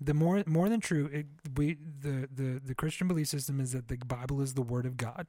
The 0.00 0.12
more 0.14 0.42
more 0.46 0.68
than 0.68 0.80
true, 0.80 1.06
it, 1.12 1.26
we 1.56 1.74
the, 2.00 2.28
the 2.34 2.60
the 2.62 2.74
Christian 2.74 3.08
belief 3.08 3.28
system 3.28 3.60
is 3.60 3.72
that 3.72 3.88
the 3.88 3.96
Bible 3.96 4.40
is 4.42 4.54
the 4.54 4.60
word 4.62 4.86
of 4.86 4.96
God, 4.96 5.26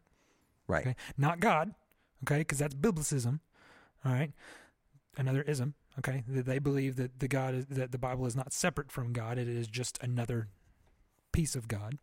Right. 0.67 0.85
okay, 0.85 0.95
not 1.17 1.39
God, 1.39 1.75
okay, 2.23 2.39
because 2.39 2.57
that's 2.57 2.73
biblicism, 2.75 3.39
all 4.03 4.11
right. 4.11 4.31
Another 5.17 5.43
ism, 5.43 5.75
okay. 5.99 6.23
That 6.27 6.45
they 6.45 6.59
believe 6.59 6.95
that 6.97 7.19
the 7.19 7.27
God 7.27 7.53
is 7.53 7.65
that 7.67 7.91
the 7.91 7.99
Bible 7.99 8.25
is 8.25 8.35
not 8.35 8.51
separate 8.51 8.91
from 8.91 9.13
God; 9.13 9.37
it 9.37 9.47
is 9.47 9.67
just 9.67 10.01
another 10.03 10.49
piece 11.31 11.55
of 11.55 11.67
God. 11.67 11.99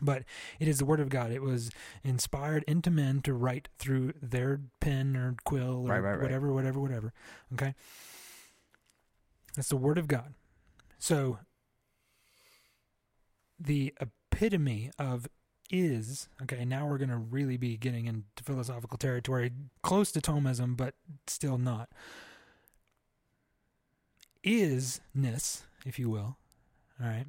But 0.00 0.22
it 0.60 0.68
is 0.68 0.78
the 0.78 0.84
word 0.84 1.00
of 1.00 1.08
God. 1.08 1.32
It 1.32 1.42
was 1.42 1.70
inspired 2.04 2.64
into 2.68 2.90
men 2.90 3.20
to 3.22 3.32
write 3.34 3.68
through 3.78 4.12
their 4.22 4.60
pen 4.80 5.16
or 5.16 5.34
quill 5.44 5.86
or 5.86 5.90
Right, 5.90 6.00
right, 6.00 6.12
right. 6.12 6.22
whatever, 6.22 6.52
whatever, 6.52 6.80
whatever. 6.80 7.12
Okay. 7.54 7.74
That's 9.56 9.68
the 9.68 9.76
word 9.76 9.98
of 9.98 10.06
God. 10.06 10.34
So 10.98 11.38
the 13.58 13.92
epitome 14.00 14.90
of 14.98 15.26
is, 15.70 16.28
okay, 16.42 16.64
now 16.64 16.86
we're 16.86 16.98
going 16.98 17.10
to 17.10 17.16
really 17.16 17.56
be 17.56 17.76
getting 17.76 18.06
into 18.06 18.24
philosophical 18.42 18.96
territory, 18.96 19.50
close 19.82 20.12
to 20.12 20.20
Thomism, 20.20 20.76
but 20.76 20.94
still 21.26 21.58
not. 21.58 21.88
Isness, 24.44 25.62
if 25.84 25.98
you 25.98 26.08
will, 26.08 26.38
all 27.00 27.06
right, 27.06 27.26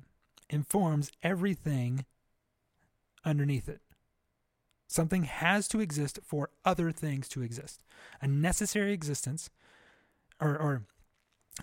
informs 0.49 1.11
everything 1.23 2.05
underneath 3.25 3.67
it. 3.69 3.81
Something 4.87 5.23
has 5.23 5.67
to 5.69 5.79
exist 5.79 6.19
for 6.23 6.49
other 6.65 6.91
things 6.91 7.27
to 7.29 7.41
exist. 7.43 7.83
A 8.21 8.27
necessary 8.27 8.91
existence, 8.91 9.49
or, 10.41 10.57
or 10.57 10.83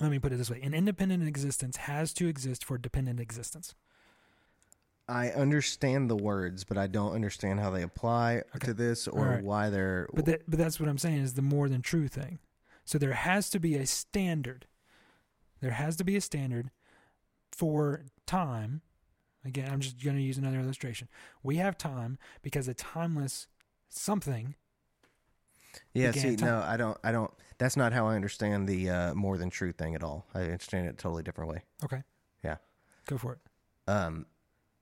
let 0.01 0.11
me 0.11 0.19
put 0.19 0.33
it 0.33 0.37
this 0.37 0.51
way 0.51 0.61
an 0.62 0.74
independent 0.74 1.27
existence 1.27 1.77
has 1.78 2.12
to 2.15 2.28
exist 2.28 2.65
for 2.65 2.78
dependent 2.78 3.19
existence. 3.20 3.74
I 5.09 5.31
understand 5.31 6.11
the 6.11 6.16
words, 6.16 6.65
but 6.65 6.77
I 6.77 6.89
don't 6.89 7.12
understand 7.12 7.61
how 7.61 7.70
they 7.70 7.83
apply 7.83 8.43
Okay. 8.57 8.66
to 8.69 8.74
this 8.74 9.07
or 9.07 9.20
Alright. 9.27 9.45
why 9.45 9.70
they're. 9.70 10.09
But 10.12 10.27
that, 10.27 10.43
but 10.51 10.59
that's 10.59 10.81
what 10.81 10.89
I'm 10.89 10.99
saying 10.99 11.19
is 11.19 11.35
the 11.35 11.43
more 11.43 11.69
than 11.69 11.81
true 11.81 12.09
thing. 12.09 12.41
So 12.85 12.99
there 12.99 13.12
has 13.12 13.49
to 13.51 13.61
be 13.61 13.77
a 13.77 13.87
standard. 13.87 14.66
There 15.61 15.70
has 15.73 15.97
to 15.97 16.05
be 16.05 16.16
a 16.16 16.20
standard 16.20 16.70
for 17.53 18.05
time. 18.27 18.83
Again, 19.47 19.70
I'm 19.73 19.81
just 19.81 20.02
going 20.02 20.16
to 20.16 20.23
use 20.23 20.39
another 20.39 20.59
illustration. 20.59 21.09
We 21.43 21.56
have 21.56 21.78
time 21.78 22.18
because 22.43 22.66
a 22.66 22.74
timeless 22.74 23.47
something. 23.89 24.55
yeah. 25.94 26.10
See, 26.10 26.36
no, 26.36 26.59
I 26.66 26.77
don't. 26.77 26.98
I 27.05 27.12
don't. 27.12 27.31
That's 27.59 27.77
not 27.77 27.93
how 27.93 28.06
I 28.09 28.16
understand 28.16 28.68
the 28.68 28.90
uh, 28.90 29.14
more 29.14 29.39
than 29.39 29.48
true 29.51 29.73
thing 29.73 29.94
at 29.94 30.02
all. 30.02 30.27
I 30.35 30.40
understand 30.40 30.86
it 30.89 30.90
a 30.90 30.97
totally 30.97 31.23
different 31.23 31.51
way. 31.51 31.62
Okay. 31.85 32.02
Yeah. 32.44 32.56
Go 33.06 33.18
for 33.18 33.35
it. 33.35 33.39
Um. 33.90 34.27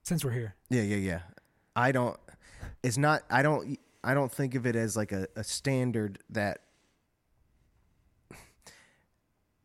Since 0.03 0.25
we're 0.25 0.31
here. 0.31 0.55
Yeah. 0.69 0.81
Yeah. 0.81 0.97
Yeah. 0.97 1.19
I 1.75 1.91
don't. 1.91 2.17
It's 2.81 2.97
not. 2.97 3.23
I 3.29 3.43
don't. 3.43 3.77
I 4.03 4.13
don't 4.13 4.31
think 4.31 4.55
of 4.55 4.65
it 4.65 4.75
as 4.75 4.97
like 4.97 5.11
a, 5.11 5.27
a 5.35 5.43
standard 5.43 6.19
that. 6.31 6.61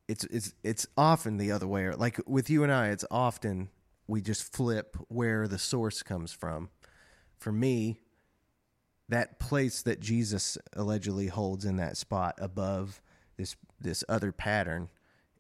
It's 0.09 0.25
it's 0.25 0.55
it's 0.65 0.87
often 0.97 1.37
the 1.37 1.53
other 1.53 1.67
way. 1.69 1.85
Or 1.85 1.95
Like 1.95 2.21
with 2.27 2.51
you 2.51 2.65
and 2.65 2.73
I, 2.73 2.89
it's 2.89 3.05
often 3.11 3.69
we 4.11 4.21
just 4.21 4.53
flip 4.53 4.97
where 5.09 5.47
the 5.47 5.59
source 5.59 6.03
comes 6.03 6.33
from. 6.33 6.69
For 7.39 7.53
me, 7.53 8.01
that 9.09 9.39
place 9.39 9.83
that 9.83 10.01
Jesus 10.01 10.59
allegedly 10.75 11.29
holds 11.29 11.65
in 11.65 11.77
that 11.77 11.97
spot 11.97 12.35
above 12.39 13.01
this 13.37 13.57
this 13.81 14.05
other 14.09 14.33
pattern 14.33 14.89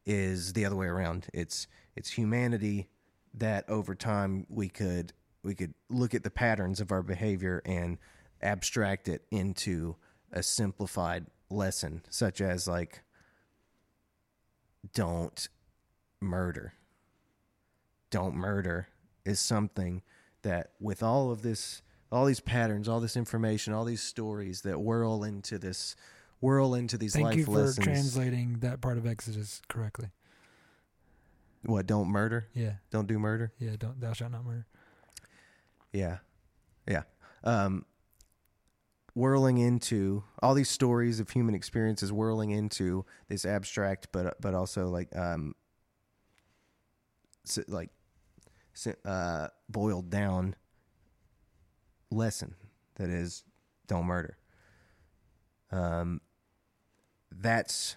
is 0.07 0.53
the 0.53 0.65
other 0.65 0.77
way 0.77 0.87
around. 0.87 1.27
It's 1.35 1.67
it's 1.97 2.13
humanity 2.13 2.89
that 3.35 3.69
over 3.69 3.95
time 3.95 4.47
we 4.49 4.69
could 4.69 5.13
we 5.43 5.55
could 5.55 5.75
look 5.89 6.15
at 6.15 6.23
the 6.23 6.31
patterns 6.31 6.81
of 6.81 6.93
our 6.93 7.03
behavior 7.03 7.63
and 7.67 7.99
abstract 8.41 9.09
it 9.09 9.25
into 9.31 9.97
a 10.33 10.43
simplified 10.43 11.27
lesson 11.51 12.03
such 12.09 12.41
as 12.41 12.69
like 12.69 13.03
don't 14.95 15.49
murder 16.20 16.73
don't 18.11 18.35
murder 18.35 18.89
is 19.25 19.39
something 19.41 20.03
that 20.43 20.73
with 20.81 21.03
all 21.03 21.31
of 21.31 21.43
this 21.43 21.83
all 22.11 22.25
these 22.25 22.41
patterns 22.41 22.89
all 22.89 23.01
this 23.01 23.17
information 23.17 23.73
all 23.73 23.85
these 23.85 24.03
stories 24.03 24.63
that 24.63 24.81
whirl 24.81 25.23
into 25.23 25.59
this 25.59 25.95
whirl 26.41 26.75
into 26.75 26.97
these 26.99 27.13
Thank 27.13 27.27
life 27.27 27.37
you 27.37 27.45
for 27.45 27.51
lessons 27.53 27.85
translating 27.87 28.59
that 28.61 28.81
part 28.81 28.97
of 28.99 29.07
Exodus 29.07 29.61
correctly. 29.69 30.09
what 31.63 31.87
don't 31.87 32.09
murder 32.09 32.49
Yeah. 32.55 32.75
don't 32.91 33.07
do 33.07 33.19
murder 33.19 33.53
Yeah. 33.59 33.77
Don't 33.79 34.01
thou 34.01 34.13
shalt 34.13 34.33
not 34.33 34.45
murder. 34.45 34.67
Yeah. 35.93 36.19
Yeah. 36.89 37.03
Um, 37.45 37.85
whirling 39.15 39.59
into 39.59 40.23
all 40.41 40.55
these 40.55 40.71
stories 40.71 41.19
of 41.21 41.31
human 41.31 41.55
experiences, 41.55 42.13
whirling 42.13 42.51
into 42.51 43.05
this 43.29 43.45
abstract, 43.45 44.09
but 44.13 44.41
but 44.41 44.55
also 44.55 44.89
like 44.89 45.15
um, 45.17 45.55
like 47.69 47.91
uh, 49.05 49.49
boiled 49.68 50.10
down 50.10 50.55
lesson 52.10 52.55
that 52.97 53.08
is 53.08 53.44
don't 53.86 54.07
murder. 54.07 54.36
Um, 55.73 56.20
that's 57.31 57.97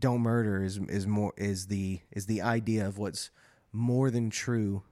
don't 0.00 0.20
murder 0.20 0.62
is 0.62 0.78
is 0.88 1.06
more 1.06 1.32
is 1.36 1.66
the 1.66 2.00
is 2.12 2.26
the 2.26 2.42
idea 2.42 2.86
of 2.86 2.98
what's 2.98 3.30
more 3.72 4.10
than 4.10 4.30
true 4.30 4.82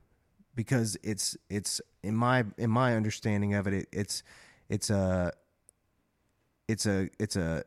because 0.54 0.96
it's 1.02 1.36
it's 1.48 1.80
in 2.02 2.14
my 2.14 2.44
in 2.56 2.70
my 2.70 2.94
understanding 2.96 3.54
of 3.54 3.66
it, 3.66 3.74
it 3.74 3.88
it's 3.92 4.22
it's 4.68 4.90
a 4.90 5.32
it's 6.68 6.86
a 6.86 7.08
it's 7.18 7.36
a 7.36 7.64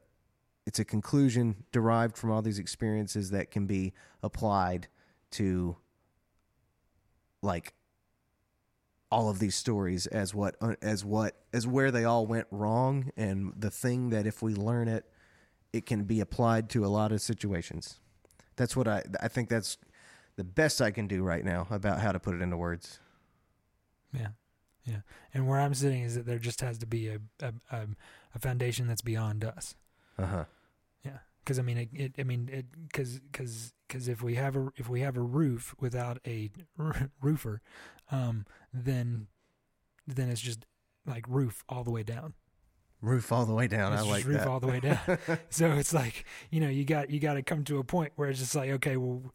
it's 0.66 0.80
a 0.80 0.86
conclusion 0.86 1.64
derived 1.72 2.18
from 2.18 2.32
all 2.32 2.42
these 2.42 2.60
experiences 2.60 3.32
that 3.32 3.52
can 3.52 3.66
be 3.66 3.94
applied 4.22 4.88
to 5.32 5.78
like 7.42 7.74
all 9.10 9.30
of 9.30 9.40
these 9.40 9.56
stories 9.56 10.06
as 10.08 10.34
what 10.34 10.56
as 10.82 11.06
what 11.06 11.36
as 11.54 11.66
where 11.66 11.92
they 11.92 12.04
all 12.04 12.26
went 12.26 12.48
wrong 12.52 13.10
and 13.16 13.54
the 13.58 13.72
thing 13.72 14.10
that 14.10 14.28
if 14.28 14.42
we 14.42 14.54
learn 14.54 14.88
it 14.88 15.06
it 15.72 15.86
can 15.86 16.04
be 16.04 16.20
applied 16.20 16.70
to 16.70 16.84
a 16.86 16.88
lot 16.88 17.12
of 17.12 17.22
situations 17.22 18.00
that's 18.58 18.76
what 18.76 18.88
i 18.88 19.02
i 19.22 19.28
think 19.28 19.48
that's 19.48 19.78
the 20.36 20.44
best 20.44 20.82
i 20.82 20.92
can 20.92 21.08
do 21.08 21.24
right 21.24 21.46
now 21.46 21.68
about 21.70 22.00
how 22.02 22.12
to 22.12 22.20
put 22.20 22.36
it 22.36 22.42
into 22.42 22.58
words 22.58 23.00
Yeah, 24.14 24.30
yeah. 24.84 25.02
And 25.34 25.48
where 25.48 25.60
I'm 25.60 25.74
sitting 25.74 26.04
is 26.04 26.16
that 26.16 26.26
there 26.26 26.40
just 26.40 26.62
has 26.62 26.78
to 26.80 26.86
be 26.88 27.08
a 27.10 27.20
a, 27.42 27.54
a, 27.72 27.88
a 28.36 28.40
foundation 28.40 28.88
that's 28.88 29.02
beyond 29.02 29.44
us. 29.44 29.76
uh-huh 30.18 30.46
because 31.48 31.60
I 31.60 31.62
mean, 31.62 31.78
it, 31.78 31.90
it. 31.94 32.16
I 32.20 32.24
mean, 32.24 32.50
it. 32.52 32.66
Because 32.90 33.20
because 33.22 33.74
because 33.88 34.10
if 34.10 34.22
we 34.22 34.36
have 34.36 34.58
a 34.58 34.68
if 34.76 34.90
we 34.90 35.00
have 35.00 35.16
a 35.16 35.22
roof 35.22 35.74
without 35.80 36.20
a 36.28 36.52
r- 36.78 37.10
roofer, 37.22 37.62
um, 38.12 38.46
then 38.74 39.28
then 40.06 40.28
it's 40.30 40.42
just 40.42 40.66
like 41.06 41.24
roof 41.30 41.64
all 41.70 41.86
the 41.86 41.92
way 41.92 42.04
down. 42.04 42.34
roof 43.02 43.32
all 43.32 43.46
the 43.46 43.54
way 43.54 43.68
down 43.68 43.94
It's 43.94 44.02
i 44.02 44.04
just 44.06 44.12
like 44.12 44.26
roof 44.26 44.38
that 44.40 44.48
all 44.48 44.60
the 44.60 44.68
way 44.68 44.80
down. 44.82 45.00
so 45.50 45.72
it's 45.72 45.94
like 45.94 46.26
you 46.52 46.60
know 46.60 46.68
you 46.70 46.84
got 46.84 47.10
you 47.10 47.22
got 47.22 47.36
to 47.36 47.44
come 47.44 47.64
to 47.66 47.78
a 47.80 47.84
point 47.86 48.12
where 48.18 48.30
it's 48.30 48.40
just 48.40 48.54
like 48.56 48.70
okay 48.72 48.98
well. 48.98 49.32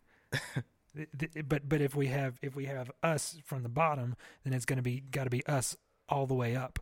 th- 0.95 1.09
th- 1.19 1.49
But 1.49 1.67
but 1.69 1.81
if 1.81 1.95
we 1.95 2.09
have 2.09 2.39
if 2.43 2.55
we 2.55 2.67
have 2.67 2.91
us 3.03 3.39
from 3.45 3.63
the 3.63 3.69
bottom, 3.71 4.17
then 4.45 4.53
it's 4.53 4.67
going 4.67 4.77
to 4.77 4.83
be 4.83 5.01
got 5.01 5.25
to 5.25 5.31
be 5.31 5.47
us 5.47 5.77
all 6.11 6.27
the 6.27 6.35
way 6.35 6.55
up. 6.57 6.79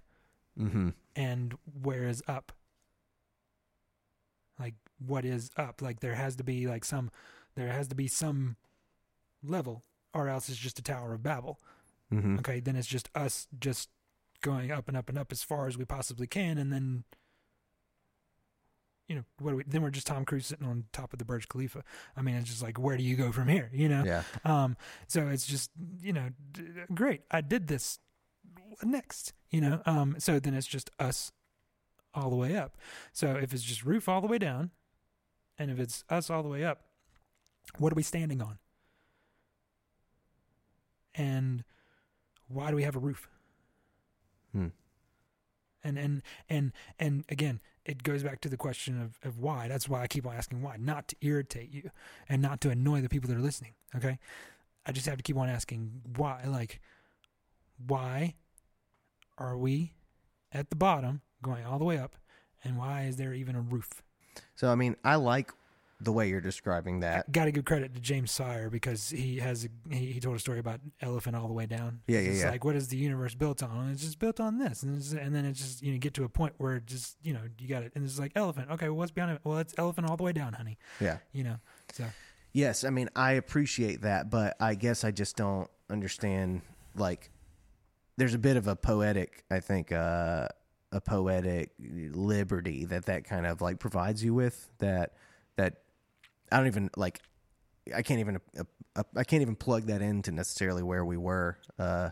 mm-hmm 0.59 0.89
and 1.17 1.55
where 1.83 2.05
is 2.09 2.23
up 2.29 2.53
like 4.61 4.75
what 5.05 5.25
is 5.25 5.51
up 5.57 5.81
like 5.83 6.01
there 6.01 6.15
has 6.15 6.37
to 6.37 6.45
be 6.45 6.67
like 6.67 6.85
some 6.85 7.11
there 7.57 7.69
has 7.69 7.89
to 7.89 7.95
be 7.95 8.07
some 8.07 8.57
level 9.43 9.83
or 10.15 10.29
else 10.29 10.49
it's 10.49 10.59
just 10.59 10.79
a 10.79 10.83
tower 10.83 11.15
of 11.15 11.23
babel 11.23 11.59
mm-hmm 12.13 12.39
okay 12.39 12.61
then 12.61 12.77
it's 12.77 12.87
just 12.87 13.09
us 13.15 13.49
just 13.59 13.89
going 14.43 14.71
up 14.71 14.87
and 14.89 14.97
up 14.97 15.09
and 15.09 15.19
up 15.19 15.33
as 15.33 15.43
far 15.43 15.67
as 15.67 15.77
we 15.79 15.85
possibly 15.85 16.27
can 16.27 16.59
and 16.59 16.73
then 16.73 17.05
you 19.09 19.17
know 19.17 19.25
what 19.39 19.51
do 19.51 19.57
we 19.57 19.65
then 19.67 19.83
we're 19.83 19.91
just 19.91 20.07
tom 20.07 20.25
cruise 20.25 20.47
sitting 20.47 20.67
on 20.67 20.85
top 20.93 21.13
of 21.13 21.19
the 21.19 21.25
burj 21.25 21.49
khalifa 21.49 21.83
i 22.17 22.23
mean 22.23 22.35
it's 22.37 22.49
just 22.49 22.63
like 22.63 22.79
where 22.79 22.97
do 22.97 23.03
you 23.03 23.17
go 23.17 23.33
from 23.33 23.49
here 23.49 23.71
you 23.73 23.89
know 23.89 24.05
yeah 24.05 24.23
um, 24.45 24.77
so 25.07 25.29
it's 25.29 25.47
just 25.47 25.71
you 26.03 26.13
know, 26.13 26.31
d- 26.53 26.63
great. 26.95 27.23
I 27.31 27.41
did 27.41 27.67
this. 27.67 27.99
What 28.69 28.87
next? 28.87 29.33
You 29.51 29.61
know. 29.61 29.83
Um, 29.87 30.17
so 30.19 30.39
then 30.39 30.55
it's 30.55 30.67
just 30.67 30.91
us 30.99 31.33
all 32.15 32.31
the 32.31 32.37
way 32.37 32.57
up. 32.57 32.77
So 33.13 33.37
if 33.37 33.53
it's 33.53 33.63
just 33.63 33.85
roof 33.85 34.09
all 34.09 34.21
the 34.21 34.27
way 34.27 34.39
down, 34.39 34.71
and 35.59 35.71
if 35.71 35.79
it's 35.79 36.05
us 36.09 36.31
all 36.31 36.43
the 36.43 36.49
way 36.49 36.65
up, 36.65 36.83
what 37.79 37.93
are 37.93 37.97
we 37.97 38.03
standing 38.03 38.41
on? 38.41 38.59
and 41.15 41.65
why 42.49 42.71
do 42.71 42.77
we 42.77 42.83
have 42.83 42.97
a 42.97 43.01
roof? 43.01 43.29
Hmm. 44.53 44.69
And 45.83 45.99
and 45.99 46.23
and 46.49 46.73
and 46.99 47.25
again, 47.29 47.61
it 47.85 48.03
goes 48.03 48.23
back 48.23 48.41
to 48.43 48.49
the 48.49 48.57
question 48.57 49.01
of, 49.01 49.19
of 49.27 49.39
why. 49.39 49.69
That's 49.69 49.89
why 49.89 50.03
I 50.03 50.07
keep 50.07 50.27
on 50.27 50.35
asking 50.35 50.63
why, 50.63 50.77
not 50.79 51.09
to 51.09 51.17
irritate 51.21 51.73
you 51.73 51.91
and 52.29 52.43
not 52.43 52.61
to 52.63 52.71
annoy 52.71 53.01
the 53.01 53.09
people 53.09 53.29
that 53.29 53.37
are 53.37 53.43
listening. 53.43 53.75
Okay, 53.97 54.19
I 54.85 54.93
just 54.93 55.07
have 55.07 55.17
to 55.17 55.23
keep 55.23 55.37
on 55.37 55.49
asking 55.49 56.03
why. 56.17 56.45
Like, 56.47 56.81
why 57.87 58.35
are 59.39 59.57
we 59.57 59.95
at 60.53 60.71
the 60.71 60.77
bottom 60.77 61.23
going 61.43 61.65
all 61.65 61.79
the 61.79 61.85
way 61.85 61.99
up, 61.99 62.17
and 62.65 62.79
why 62.79 63.05
is 63.05 63.17
there 63.17 63.35
even 63.35 63.57
a 63.57 63.61
roof? 63.61 64.03
So 64.55 64.69
I 64.71 64.75
mean, 64.75 64.97
I 65.05 65.17
like 65.17 65.53
the 66.03 66.13
way 66.13 66.29
you're 66.29 66.41
describing 66.41 67.01
that. 67.01 67.31
Got 67.31 67.45
to 67.45 67.53
give 67.53 67.67
credit 67.67 67.95
to 67.95 68.01
James 68.01 68.31
Sire 68.31 68.71
because 68.71 69.11
he 69.11 69.37
has 69.39 69.67
a, 69.67 69.95
he, 69.95 70.13
he 70.13 70.21
told 70.21 70.35
a 70.35 70.39
story 70.39 70.59
about 70.59 70.81
elephant 71.03 71.37
all 71.37 71.47
the 71.47 71.53
way 71.53 71.67
down. 71.67 72.01
Yeah, 72.07 72.21
yeah, 72.21 72.31
it's 72.31 72.41
yeah. 72.41 72.51
Like, 72.51 72.65
what 72.65 72.75
is 72.75 72.89
the 72.89 72.97
universe 72.97 73.35
built 73.35 73.63
on? 73.63 73.77
And 73.77 73.93
it's 73.93 74.03
just 74.03 74.19
built 74.19 74.41
on 74.41 74.59
this, 74.59 74.83
and, 74.83 74.97
it's, 74.97 75.13
and 75.13 75.35
then 75.35 75.45
it's 75.45 75.61
just 75.61 75.83
you 75.83 75.93
know 75.93 75.99
get 75.99 76.15
to 76.15 76.25
a 76.25 76.29
point 76.29 76.55
where 76.59 76.77
it 76.77 76.87
just 76.87 77.17
you 77.23 77.33
know 77.33 77.43
you 77.59 77.69
got 77.69 77.83
it, 77.83 77.93
and 77.95 78.05
it's 78.05 78.19
like 78.19 78.33
elephant. 78.35 78.71
Okay, 78.71 78.89
well, 78.89 78.97
what's 78.97 79.11
beyond 79.11 79.33
it? 79.33 79.41
Well, 79.45 79.59
it's 79.59 79.75
elephant 79.77 80.09
all 80.09 80.17
the 80.17 80.23
way 80.25 80.33
down, 80.33 80.55
honey. 80.55 80.79
Yeah. 81.01 81.19
You 81.33 81.45
know, 81.45 81.57
so 81.93 82.05
Yes, 82.53 82.85
I 82.85 82.91
mean 82.91 83.09
I 83.15 83.33
appreciate 83.33 84.03
that, 84.03 84.31
but 84.31 84.57
I 84.61 84.75
guess 84.75 85.05
I 85.05 85.11
just 85.11 85.37
don't 85.37 85.71
understand 85.89 86.63
like 86.97 87.31
there's 88.17 88.35
a 88.35 88.39
bit 88.39 88.57
of 88.57 88.67
a 88.67 88.77
poetic, 88.77 89.45
I 89.51 89.61
think 89.61 89.93
uh 89.93 90.49
a 90.93 91.01
poetic 91.01 91.71
liberty 91.79 92.85
that 92.87 93.07
that 93.07 93.25
kind 93.25 93.47
of 93.47 93.61
like 93.61 93.79
provides 93.79 94.23
you 94.25 94.35
with 94.35 94.71
that 94.79 95.15
that 95.57 95.83
I 96.51 96.57
don't 96.59 96.67
even 96.67 96.91
like 96.97 97.21
I 97.95 98.03
can't 98.03 98.21
even 98.21 98.41
uh, 98.59 98.65
uh, 98.97 99.03
I 99.17 99.25
can't 99.25 99.43
even 99.43 99.57
plug 99.57 99.85
that 99.87 100.03
into 100.03 100.33
necessarily 100.33 100.83
where 100.83 101.05
we 101.05 101.17
were 101.17 101.59
uh 101.79 102.11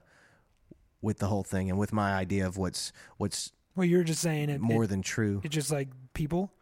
with 1.02 1.18
the 1.18 1.26
whole 1.26 1.42
thing 1.44 1.70
and 1.70 1.78
with 1.78 1.92
my 1.92 2.14
idea 2.14 2.46
of 2.46 2.56
what's 2.56 2.92
what's 3.16 3.52
well, 3.76 3.84
you're 3.86 4.04
just 4.04 4.20
saying 4.20 4.50
it 4.50 4.60
more 4.60 4.84
It, 4.84 4.88
than 4.88 5.02
true. 5.02 5.40
it's 5.44 5.54
just 5.54 5.70
like 5.70 5.88
people. 6.12 6.52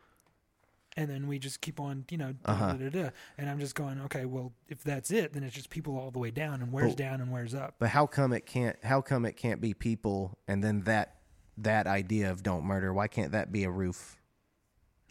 And 0.98 1.08
then 1.10 1.26
we 1.28 1.38
just 1.38 1.60
keep 1.62 1.78
on, 1.80 2.04
you 2.10 2.16
know, 2.18 2.32
da, 2.32 2.52
Uh-huh. 2.52 2.72
da, 2.72 2.88
da, 2.88 3.02
da. 3.04 3.10
and 3.38 3.48
I'm 3.50 3.58
just 3.58 3.74
going, 3.74 4.00
okay, 4.02 4.24
well, 4.26 4.52
if 4.68 4.82
that's 4.82 5.10
it, 5.10 5.32
then 5.34 5.42
it's 5.42 5.54
just 5.54 5.68
people 5.70 5.98
all 5.98 6.10
the 6.10 6.18
way 6.18 6.30
down, 6.30 6.62
and 6.62 6.72
where's 6.72 6.92
But- 6.92 6.98
down 6.98 7.20
and 7.22 7.30
where's 7.30 7.54
up? 7.54 7.74
But 7.78 7.90
how 7.90 8.06
come 8.06 8.32
it 8.34 8.44
can't? 8.46 8.76
How 8.84 9.00
come 9.02 9.24
it 9.26 9.36
can't 9.36 9.60
be 9.62 9.72
people? 9.74 10.38
And 10.48 10.62
then 10.64 10.82
that 10.82 11.15
that 11.58 11.86
idea 11.86 12.30
of 12.30 12.42
don't 12.42 12.64
murder. 12.64 12.92
Why 12.92 13.08
can't 13.08 13.32
that 13.32 13.50
be 13.52 13.64
a 13.64 13.70
roof? 13.70 14.16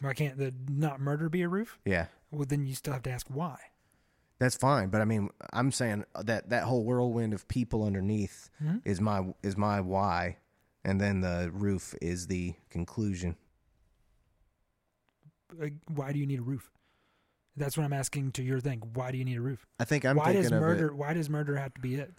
Why 0.01 0.13
can't 0.13 0.37
the 0.37 0.53
not 0.69 0.99
murder 0.99 1.29
be 1.29 1.41
a 1.41 1.47
roof? 1.47 1.79
Yeah, 1.85 2.07
Well, 2.31 2.45
then 2.45 2.65
you 2.65 2.75
still 2.75 2.93
have 2.93 3.03
to 3.03 3.11
ask 3.11 3.27
why. 3.29 3.57
that's 4.39 4.55
fine. 4.57 4.89
But 4.89 5.01
I 5.01 5.05
mean, 5.05 5.29
I'm 5.53 5.71
saying 5.71 6.03
that 6.21 6.49
that 6.49 6.63
whole 6.63 6.83
whirlwind 6.83 7.33
of 7.33 7.47
people 7.47 7.83
underneath 7.85 8.49
Mhm. 8.61 8.81
is 8.85 8.99
my 8.99 9.33
is 9.41 9.55
my 9.57 9.79
why, 9.81 10.37
and 10.83 10.99
then 10.99 11.21
the 11.21 11.49
roof 11.53 11.95
is 12.01 12.27
the 12.27 12.55
conclusion. 12.69 13.37
Like, 15.57 15.73
why 15.87 16.11
do 16.11 16.19
you 16.19 16.25
need 16.25 16.39
a 16.39 16.43
roof? 16.43 16.71
That's 17.55 17.77
what 17.77 17.85
I'm 17.85 17.93
asking 17.93 18.33
to 18.33 18.43
your 18.43 18.59
thing. 18.59 18.81
Why 18.93 19.11
do 19.11 19.17
you 19.17 19.23
need 19.23 19.37
a 19.37 19.41
roof? 19.41 19.65
I 19.79 19.85
think 19.85 20.05
I'm 20.05 20.17
why 20.17 20.33
does 20.33 20.51
murder? 20.51 20.93
Why 20.93 21.13
does 21.13 21.29
murder 21.29 21.55
have 21.55 21.73
to 21.75 21.81
be 21.81 21.95
it? 21.95 22.13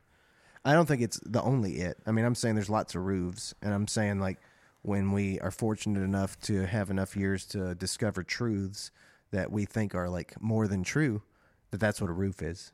I 0.66 0.72
don't 0.72 0.86
think 0.86 1.00
it's 1.00 1.20
the 1.24 1.40
only 1.42 1.76
it. 1.76 1.98
I 2.06 2.10
mean, 2.10 2.24
I'm 2.24 2.34
saying 2.34 2.56
there's 2.56 2.68
lots 2.68 2.96
of 2.96 3.04
roofs, 3.04 3.54
and 3.62 3.72
I'm 3.72 3.86
saying 3.86 4.18
like 4.18 4.38
when 4.82 5.12
we 5.12 5.38
are 5.38 5.52
fortunate 5.52 6.02
enough 6.02 6.38
to 6.40 6.66
have 6.66 6.90
enough 6.90 7.16
years 7.16 7.46
to 7.46 7.76
discover 7.76 8.24
truths 8.24 8.90
that 9.30 9.52
we 9.52 9.64
think 9.64 9.94
are 9.94 10.08
like 10.08 10.34
more 10.42 10.66
than 10.66 10.82
true, 10.82 11.22
that 11.70 11.78
that's 11.78 12.00
what 12.00 12.10
a 12.10 12.12
roof 12.12 12.42
is. 12.42 12.72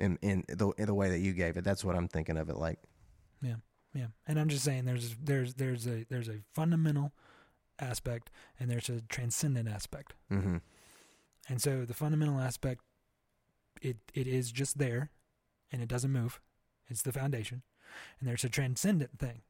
In 0.00 0.18
in 0.20 0.44
the 0.48 0.70
in 0.78 0.86
the 0.86 0.94
way 0.94 1.08
that 1.10 1.20
you 1.20 1.32
gave 1.32 1.56
it, 1.56 1.62
that's 1.62 1.84
what 1.84 1.94
I'm 1.94 2.08
thinking 2.08 2.36
of 2.36 2.50
it 2.50 2.56
like. 2.56 2.80
Yeah, 3.40 3.56
yeah, 3.94 4.06
and 4.26 4.40
I'm 4.40 4.48
just 4.48 4.64
saying 4.64 4.84
there's 4.84 5.14
there's 5.22 5.54
there's 5.54 5.86
a 5.86 6.04
there's 6.10 6.28
a 6.28 6.40
fundamental 6.54 7.12
aspect 7.78 8.30
and 8.58 8.68
there's 8.68 8.88
a 8.88 9.00
transcendent 9.02 9.68
aspect. 9.68 10.14
Mm-hmm. 10.30 10.56
And 11.48 11.62
so 11.62 11.84
the 11.84 11.94
fundamental 11.94 12.40
aspect, 12.40 12.82
it 13.80 13.98
it 14.12 14.26
is 14.26 14.50
just 14.50 14.78
there, 14.78 15.10
and 15.70 15.82
it 15.82 15.88
doesn't 15.88 16.10
move. 16.10 16.40
It's 16.90 17.02
the 17.02 17.12
foundation, 17.12 17.62
and 18.18 18.28
there's 18.28 18.44
a 18.44 18.48
transcendent 18.48 19.18
thing 19.18 19.42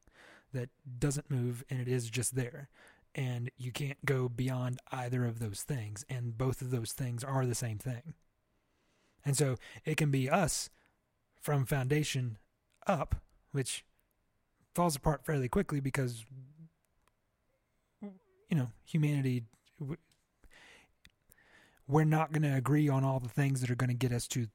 that 0.53 0.69
doesn't 0.99 1.31
move, 1.31 1.63
and 1.69 1.79
it 1.81 1.87
is 1.87 2.09
just 2.09 2.35
there, 2.35 2.69
and 3.15 3.49
you 3.57 3.71
can't 3.71 4.05
go 4.05 4.29
beyond 4.29 4.79
either 4.91 5.25
of 5.25 5.39
those 5.39 5.63
things, 5.63 6.05
and 6.09 6.37
both 6.37 6.61
of 6.61 6.71
those 6.71 6.91
things 6.91 7.23
are 7.23 7.45
the 7.45 7.55
same 7.55 7.77
thing. 7.77 8.13
And 9.25 9.35
so 9.37 9.57
it 9.85 9.97
can 9.97 10.11
be 10.11 10.29
us 10.29 10.69
from 11.39 11.65
foundation 11.65 12.37
up, 12.87 13.15
which 13.51 13.83
falls 14.73 14.95
apart 14.95 15.25
fairly 15.25 15.49
quickly 15.49 15.79
because 15.79 16.25
you 18.01 18.57
know 18.57 18.67
humanity, 18.85 19.43
we're 21.87 22.03
not 22.03 22.31
going 22.31 22.43
to 22.43 22.55
agree 22.55 22.89
on 22.89 23.03
all 23.03 23.19
the 23.19 23.29
things 23.29 23.61
that 23.61 23.69
are 23.69 23.75
going 23.75 23.89
to 23.89 23.95
get 23.95 24.11
us 24.11 24.27
to 24.27 24.47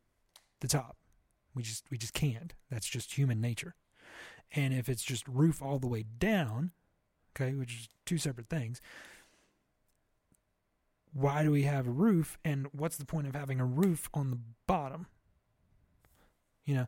the 0.60 0.68
top. 0.68 0.96
We 1.56 1.62
just 1.62 1.84
we 1.90 1.98
just 1.98 2.12
can't. 2.12 2.52
That's 2.70 2.86
just 2.86 3.14
human 3.14 3.40
nature. 3.40 3.74
And 4.52 4.72
if 4.72 4.88
it's 4.88 5.02
just 5.02 5.26
roof 5.26 5.60
all 5.62 5.78
the 5.78 5.88
way 5.88 6.04
down, 6.18 6.70
okay, 7.34 7.54
which 7.54 7.72
is 7.72 7.88
two 8.04 8.18
separate 8.18 8.48
things. 8.48 8.80
Why 11.12 11.42
do 11.42 11.50
we 11.50 11.62
have 11.62 11.86
a 11.86 11.90
roof 11.90 12.38
and 12.44 12.66
what's 12.72 12.98
the 12.98 13.06
point 13.06 13.26
of 13.26 13.34
having 13.34 13.58
a 13.58 13.64
roof 13.64 14.10
on 14.12 14.30
the 14.30 14.38
bottom? 14.66 15.06
You 16.66 16.74
know, 16.74 16.86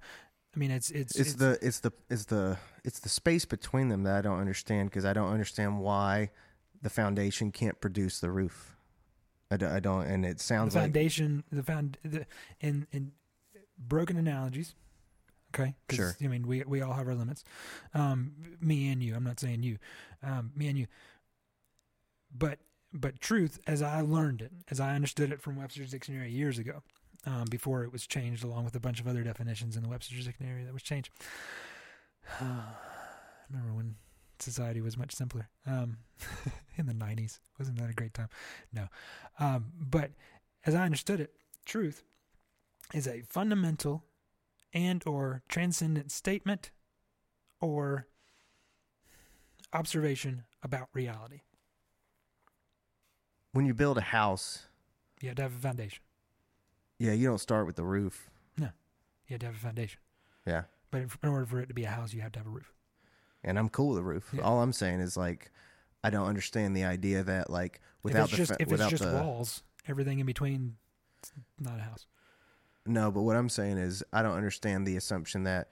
I 0.55 0.59
mean 0.59 0.71
it's 0.71 0.91
it's 0.91 1.17
It's, 1.17 1.35
the 1.35 1.59
it's 1.63 1.81
the 1.81 1.93
it's 2.11 2.27
the 2.27 2.59
it's 2.85 3.01
the 3.01 3.09
space 3.09 3.47
between 3.47 3.89
them 3.89 4.03
that 4.03 4.17
I 4.17 4.21
don't 4.21 4.39
understand 4.39 4.91
because 4.91 5.07
I 5.07 5.15
don't 5.15 5.33
understand 5.33 5.81
why 5.81 6.31
the 6.83 6.91
foundation 6.91 7.51
can't 7.53 7.81
produce 7.81 8.21
the 8.21 8.31
roof. 8.31 8.77
I 9.51 9.57
don't, 9.57 9.73
I 9.73 9.81
don't 9.81 10.03
and 10.03 10.27
it 10.27 10.39
the 10.39 10.45
sounds 10.45 10.75
like 10.75 10.85
foundation 10.85 11.43
the 11.51 11.63
found 11.63 11.97
the 12.05 12.27
in 12.61 12.87
in 12.93 13.13
broken 13.79 14.17
analogies 14.17 14.75
Okay. 15.55 15.75
Sure. 15.91 16.15
i 16.23 16.27
mean 16.27 16.47
we 16.47 16.63
we 16.67 16.83
all 16.83 16.93
have 16.93 17.09
our 17.09 17.15
limits. 17.15 17.43
Um 17.95 18.33
me 18.61 18.89
and 18.93 19.03
you 19.03 19.15
i'm 19.15 19.25
not 19.25 19.41
saying 19.41 19.63
you. 19.63 19.79
Um 20.23 20.53
me 20.55 20.69
and 20.69 20.79
you. 20.79 20.87
But 22.37 22.59
but 22.93 23.21
truth 23.21 23.59
as 23.67 23.81
i 23.83 24.01
learned 24.01 24.43
it 24.43 24.53
as 24.71 24.79
i 24.81 24.95
understood 24.95 25.33
it 25.33 25.41
from 25.41 25.57
webster's 25.57 25.91
dictionary 25.91 26.31
years 26.31 26.59
ago 26.59 26.83
um 27.27 27.45
before 27.51 27.83
it 27.85 27.93
was 27.93 28.07
changed 28.07 28.45
along 28.45 28.65
with 28.65 28.75
a 28.75 28.81
bunch 28.81 29.01
of 29.01 29.07
other 29.07 29.23
definitions 29.23 29.77
in 29.77 29.83
the 29.83 29.89
webster's 29.89 30.25
dictionary 30.27 30.65
that 30.65 30.73
was 30.73 30.83
changed. 30.83 31.11
I 32.41 32.63
remember 33.51 33.73
when 33.75 33.97
society 34.39 34.81
was 34.83 34.97
much 34.99 35.15
simpler? 35.15 35.49
Um 35.67 35.97
in 36.77 36.87
the 36.87 36.93
90s 36.95 37.39
wasn't 37.59 37.79
that 37.79 37.89
a 37.91 37.95
great 37.95 38.13
time? 38.15 38.29
No. 38.73 38.89
Um 39.39 39.73
but 39.81 40.11
as 40.67 40.75
i 40.75 40.85
understood 40.85 41.21
it 41.21 41.33
truth 41.65 42.03
is 42.95 43.07
a 43.07 43.23
fundamental 43.29 44.05
and 44.73 45.03
or 45.07 45.43
transcendent 45.49 46.11
statement 46.13 46.71
or 47.61 48.07
observation 49.73 50.45
about 50.63 50.89
reality 50.93 51.41
when 53.53 53.65
you 53.67 53.75
build 53.75 53.99
a 53.99 54.03
house, 54.03 54.67
you 55.21 55.29
have 55.29 55.37
to 55.37 55.43
have 55.43 55.55
a 55.55 55.59
foundation 55.59 56.03
yeah, 57.01 57.13
you 57.13 57.29
don't 57.29 57.39
start 57.39 57.65
with 57.65 57.77
the 57.77 57.85
roof. 57.85 58.29
No, 58.57 58.71
you 59.29 59.35
have 59.35 59.41
to 59.41 59.47
have 59.47 59.55
a 59.55 59.59
foundation 59.59 60.01
Yeah. 60.47 60.63
but 60.91 61.03
in 61.23 61.29
order 61.29 61.47
for 61.47 61.61
it 61.61 61.67
to 61.69 61.75
be 61.75 61.85
a 61.85 61.91
house 61.91 62.13
you 62.13 62.21
have 62.23 62.33
to 62.33 62.39
have 62.41 62.47
a 62.47 62.51
roof 62.51 62.73
and 63.45 63.59
I'm 63.59 63.69
cool 63.69 63.91
with 63.91 63.99
the 63.99 64.03
roof. 64.03 64.31
Yeah. 64.33 64.43
All 64.43 64.61
I'm 64.63 64.73
saying 64.73 65.01
is 65.01 65.17
like 65.17 65.53
I 66.03 66.11
don't 66.11 66.27
understand 66.27 66.77
the 66.77 66.85
idea 66.85 67.23
that 67.25 67.51
like 67.51 67.81
without 68.03 68.33
if 68.33 68.33
it's 68.33 68.33
the 68.33 68.37
just 68.39 68.53
fa- 68.53 68.57
if 68.63 68.73
it's 68.73 68.91
just 68.91 69.03
the 69.03 69.13
walls 69.13 69.63
everything 69.87 70.19
in 70.19 70.27
between 70.27 70.77
it's 71.21 71.33
not 71.61 71.79
a 71.79 71.83
house 71.83 72.07
no, 72.89 73.11
but 73.11 73.23
what 73.23 73.37
I'm 73.37 73.49
saying 73.49 73.79
is 73.79 74.03
I 74.13 74.23
don't 74.23 74.37
understand 74.37 74.87
the 74.87 74.97
assumption 74.97 75.45
that 75.45 75.69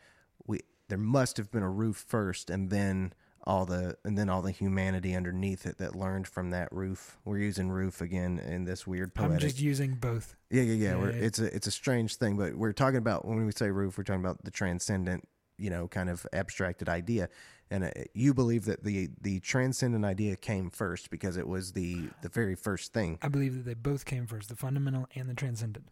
we 0.47 0.61
there 0.89 0.99
must 0.99 1.37
have 1.37 1.51
been 1.51 1.63
a 1.63 1.71
roof 1.71 1.97
first 1.97 2.51
and 2.51 2.71
then 2.71 3.13
all 3.45 3.65
the 3.65 3.97
and 4.05 4.19
then 4.19 4.29
all 4.29 4.43
the 4.43 4.51
humanity 4.51 5.15
underneath 5.15 5.67
it 5.67 5.79
that 5.79 5.95
learned 5.95 6.27
from 6.27 6.51
that 6.51 6.69
roof. 6.73 7.17
We're 7.25 7.39
using 7.39 7.71
roof 7.71 8.01
again 8.01 8.39
in 8.41 8.65
this 8.65 8.87
weird 8.87 9.15
poetic. 9.15 9.35
i'm 9.35 9.39
just 9.41 9.61
using 9.61 9.95
both 9.95 10.35
yeah, 10.51 10.63
yeah, 10.63 10.75
yeah. 10.75 10.99
Yeah, 10.99 11.11
yeah. 11.13 11.25
It's 11.25 11.39
a 11.39 11.55
it's 11.55 11.67
a 11.67 11.71
strange 11.73 12.17
thing, 12.17 12.37
but 12.37 12.55
we're 12.57 12.73
talking 12.73 12.99
about 12.99 13.25
when 13.25 13.45
we 13.45 13.53
say 13.53 13.71
roof, 13.71 13.99
we're 13.99 14.05
talking 14.05 14.21
about 14.21 14.45
the 14.45 14.51
transcendent, 14.51 15.29
you 15.59 15.71
know, 15.71 15.87
kind 15.89 16.11
of 16.11 16.27
abstracted 16.33 16.89
idea. 16.89 17.29
And 17.69 17.85
uh, 17.85 17.91
you 18.15 18.33
believe 18.35 18.65
that 18.67 18.85
the 18.85 19.11
the 19.21 19.41
transcendent 19.41 20.05
idea 20.05 20.37
came 20.37 20.71
first 20.71 21.11
because 21.11 21.37
it 21.37 21.49
was 21.49 21.73
the 21.73 22.09
the 22.23 22.29
very 22.29 22.55
first 22.55 22.93
thing. 22.93 23.19
i 23.23 23.29
believe 23.29 23.55
that 23.55 23.65
they 23.65 23.75
both 23.75 24.05
came 24.05 24.27
first 24.27 24.49
the 24.49 24.57
fundamental 24.57 25.09
and 25.15 25.29
the 25.29 25.35
transcendent 25.35 25.89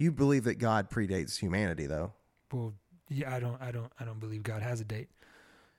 You 0.00 0.10
believe 0.12 0.44
that 0.44 0.58
God 0.58 0.88
predates 0.90 1.38
humanity, 1.38 1.86
though. 1.86 2.12
well 2.52 2.72
yeah 3.12 3.34
i 3.34 3.40
don't 3.40 3.60
i 3.60 3.72
don't 3.72 3.90
i 3.98 4.04
don't 4.04 4.20
believe 4.20 4.44
god 4.44 4.62
has 4.62 4.80
a 4.80 4.84
date 4.84 5.08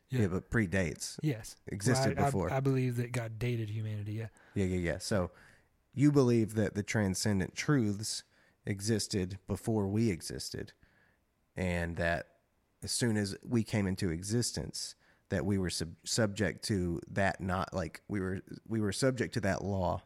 Yeah, 0.10 0.22
Yeah. 0.24 0.28
but 0.28 0.50
predates 0.52 1.18
yes 1.24 1.56
existed 1.68 2.18
Well, 2.18 2.26
I- 2.26 2.28
I- 2.28 2.30
before. 2.30 2.52
I, 2.52 2.60
believe 2.60 2.98
that 2.98 3.14
god 3.14 3.40
dated 3.40 3.70
humanity 3.70 4.14
yeah 4.14 4.28
yeah, 4.54 4.66
yeah, 4.66 4.80
yeah. 4.92 4.98
So 4.98 5.32
you 5.94 6.12
believe 6.12 6.56
that 6.56 6.76
the 6.76 6.84
transcendent 6.84 7.56
truths 7.56 8.24
existed 8.66 9.38
before 9.48 9.88
we 9.88 10.10
existed, 10.10 10.74
and 11.56 11.96
that 11.98 12.28
as 12.84 12.92
soon 12.92 13.16
as 13.18 13.36
we 13.48 13.64
came 13.64 13.88
into 13.88 14.10
existence, 14.12 14.96
that 15.30 15.46
we 15.46 15.58
were 15.58 15.70
sub- 15.70 15.96
subject 16.04 16.64
to 16.66 17.00
that 17.10 17.40
not 17.42 17.74
like 17.74 18.02
we 18.10 18.20
were 18.20 18.42
we 18.68 18.82
were 18.82 18.92
subject 18.94 19.34
to 19.36 19.42
that 19.42 19.64
law, 19.64 20.02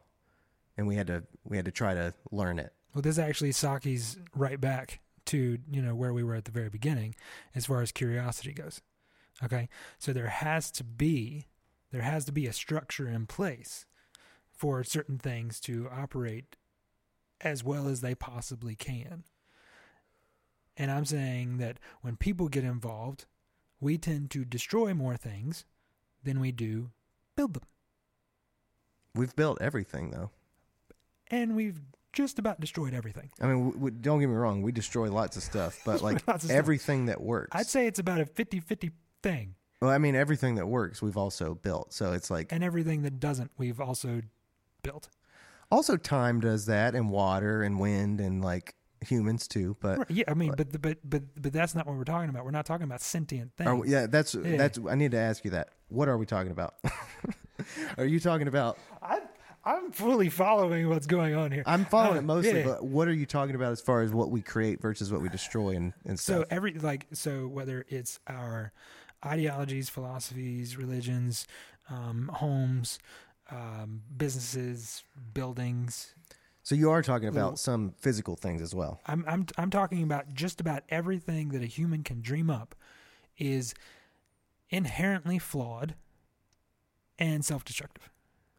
and 0.76 0.86
we 0.86 0.94
had 0.96 1.06
to 1.08 1.24
we 1.44 1.56
had 1.56 1.66
to 1.66 1.72
try 1.72 1.92
to 1.94 2.14
learn 2.30 2.58
it. 2.60 2.72
Well, 2.96 3.02
this 3.02 3.18
actually 3.18 3.52
Saki's 3.52 4.16
right 4.34 4.58
back 4.58 5.00
to 5.26 5.58
you 5.70 5.82
know 5.82 5.94
where 5.94 6.14
we 6.14 6.24
were 6.24 6.34
at 6.34 6.46
the 6.46 6.50
very 6.50 6.70
beginning, 6.70 7.14
as 7.54 7.66
far 7.66 7.82
as 7.82 7.92
curiosity 7.92 8.54
goes. 8.54 8.80
Okay, 9.44 9.68
so 9.98 10.14
there 10.14 10.28
has 10.28 10.70
to 10.70 10.82
be 10.82 11.44
there 11.92 12.00
has 12.00 12.24
to 12.24 12.32
be 12.32 12.46
a 12.46 12.54
structure 12.54 13.06
in 13.06 13.26
place 13.26 13.84
for 14.50 14.82
certain 14.82 15.18
things 15.18 15.60
to 15.60 15.90
operate 15.92 16.56
as 17.42 17.62
well 17.62 17.86
as 17.86 18.00
they 18.00 18.14
possibly 18.14 18.74
can. 18.74 19.24
And 20.74 20.90
I'm 20.90 21.04
saying 21.04 21.58
that 21.58 21.78
when 22.00 22.16
people 22.16 22.48
get 22.48 22.64
involved, 22.64 23.26
we 23.78 23.98
tend 23.98 24.30
to 24.30 24.42
destroy 24.46 24.94
more 24.94 25.18
things 25.18 25.66
than 26.24 26.40
we 26.40 26.50
do 26.50 26.92
build 27.36 27.52
them. 27.52 27.64
We've 29.14 29.36
built 29.36 29.60
everything 29.60 30.12
though. 30.12 30.30
And 31.28 31.54
we've 31.54 31.82
just 32.16 32.38
about 32.38 32.58
destroyed 32.58 32.94
everything. 32.94 33.30
I 33.40 33.46
mean, 33.46 33.98
don't 34.00 34.18
get 34.20 34.26
me 34.28 34.34
wrong, 34.34 34.62
we 34.62 34.72
destroy 34.72 35.12
lots 35.12 35.36
of 35.36 35.42
stuff, 35.42 35.78
but 35.86 36.02
like 36.02 36.16
of 36.26 36.40
stuff. 36.42 36.50
everything 36.50 37.06
that 37.06 37.20
works. 37.20 37.50
I'd 37.52 37.66
say 37.66 37.86
it's 37.86 37.98
about 38.00 38.20
a 38.20 38.26
50 38.26 38.58
50 38.60 38.90
thing. 39.22 39.54
well, 39.80 39.90
I 39.90 39.98
mean, 39.98 40.16
everything 40.16 40.54
that 40.56 40.66
works, 40.66 41.02
we've 41.02 41.16
also 41.18 41.54
built. 41.54 41.92
So 41.92 42.12
it's 42.14 42.30
like 42.30 42.50
And 42.52 42.64
everything 42.64 43.02
that 43.02 43.20
doesn't, 43.20 43.50
we've 43.58 43.80
also 43.80 44.22
built. 44.82 45.10
also 45.70 45.96
time 45.98 46.40
does 46.40 46.66
that, 46.66 46.94
and 46.94 47.10
water, 47.10 47.62
and 47.62 47.78
wind, 47.78 48.20
and 48.20 48.42
like 48.42 48.74
humans 49.06 49.46
too. 49.46 49.76
But 49.80 49.98
Right, 49.98 50.10
yeah, 50.10 50.24
I 50.28 50.34
mean, 50.34 50.54
but, 50.56 50.80
but 50.80 50.98
but 51.04 51.22
but 51.40 51.52
that's 51.52 51.74
not 51.74 51.86
what 51.86 51.96
we're 51.96 52.04
talking 52.04 52.30
about. 52.30 52.46
We're 52.46 52.50
not 52.50 52.64
talking 52.64 52.84
about 52.84 53.02
sentient 53.02 53.52
things. 53.58 53.68
Are 53.68 53.84
yeah, 53.86 54.06
that's 54.06 54.34
Yeah. 54.34 54.56
that's. 54.56 54.78
I 54.88 54.94
need 54.94 55.10
to 55.10 55.18
ask 55.18 55.44
you 55.44 55.50
that. 55.50 55.68
What 55.88 56.08
are 56.08 56.16
we 56.16 56.24
talking 56.24 56.50
about? 56.52 56.74
are 57.98 58.06
you 58.06 58.20
talking 58.20 58.48
about? 58.48 58.78
I'm, 59.02 59.20
I'm 59.66 59.90
fully 59.90 60.28
following 60.28 60.88
what's 60.88 61.06
going 61.08 61.34
on 61.34 61.50
here. 61.50 61.64
I'm 61.66 61.84
following 61.84 62.18
Uh, 62.18 62.20
it 62.20 62.24
mostly, 62.24 62.58
yeah. 62.60 62.64
but 62.66 62.84
what 62.84 63.08
are 63.08 63.12
you 63.12 63.26
talking 63.26 63.56
about 63.56 63.72
as 63.72 63.80
far 63.80 64.00
as 64.02 64.12
what 64.12 64.30
we 64.30 64.40
create 64.40 64.80
versus 64.80 65.10
what 65.10 65.20
we 65.20 65.28
destroy 65.28 65.70
and, 65.70 65.92
and 66.04 66.18
So 66.18 66.36
stuff? 66.40 66.46
every 66.50 66.74
like 66.74 67.06
so 67.12 67.48
whether 67.48 67.84
it's 67.88 68.20
our 68.28 68.72
ideologies, 69.24 69.88
philosophies, 69.88 70.76
religions, 70.76 71.48
um, 71.90 72.30
homes, 72.32 73.00
um, 73.50 74.02
businesses, 74.16 75.02
buildings. 75.34 76.14
So 76.62 76.74
you 76.76 76.90
are 76.90 77.02
talking 77.02 77.28
about 77.28 77.58
some 77.58 77.92
physical 77.98 78.36
things 78.36 78.62
as 78.62 78.72
well. 78.74 79.00
I'm 79.06 79.24
I'm 79.26 79.46
I'm 79.58 79.70
talking 79.70 80.02
about 80.04 80.32
just 80.32 80.60
about 80.60 80.84
everything 80.90 81.48
that 81.48 81.62
a 81.62 81.66
human 81.66 82.04
can 82.04 82.20
dream 82.20 82.50
up 82.50 82.74
is 83.36 83.74
inherently 84.70 85.38
flawed 85.38 85.94
and 87.18 87.44
self-destructive. 87.44 88.10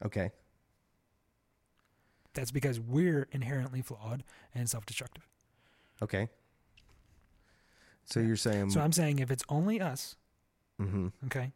Okay. 0.06 0.32
That's 2.38 2.52
because 2.52 2.80
we're 2.80 3.28
inherently 3.32 3.82
flawed 3.82 4.24
and 4.54 4.70
self-destructive. 4.70 5.28
Okay. 6.04 6.30
So 8.06 8.20
you're 8.20 8.36
saying, 8.36 8.70
So 8.70 8.80
I'm 8.80 8.92
saying 8.92 9.18
if 9.20 9.32
it's 9.32 9.44
only 9.50 9.82
us, 9.82 10.16
hmm 10.80 11.08
okay, 11.26 11.52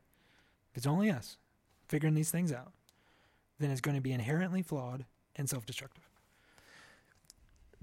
if 0.72 0.78
it's 0.78 0.88
only 0.88 1.12
us 1.12 1.38
figuring 1.88 2.16
these 2.16 2.32
things 2.32 2.52
out, 2.52 2.74
then 3.60 3.70
it's 3.70 3.80
going 3.82 3.96
to 3.96 4.02
be 4.02 4.12
inherently 4.12 4.64
flawed 4.64 5.06
and 5.36 5.48
self-destructive. 5.48 6.04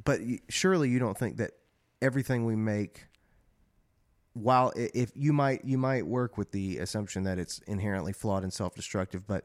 but 0.04 0.20
surely 0.48 0.88
you 0.88 0.98
don't 0.98 1.16
think 1.16 1.36
that 1.36 1.52
everything 2.02 2.44
we 2.44 2.56
make, 2.56 3.06
while 4.32 4.72
if 4.76 5.12
you 5.14 5.32
might 5.32 5.64
you 5.64 5.78
might 5.78 6.04
work 6.04 6.36
with 6.36 6.50
the 6.50 6.78
assumption 6.78 7.22
that 7.22 7.38
it's 7.38 7.60
inherently 7.68 8.12
flawed 8.12 8.42
and 8.42 8.52
self-destructive, 8.52 9.24
but 9.26 9.44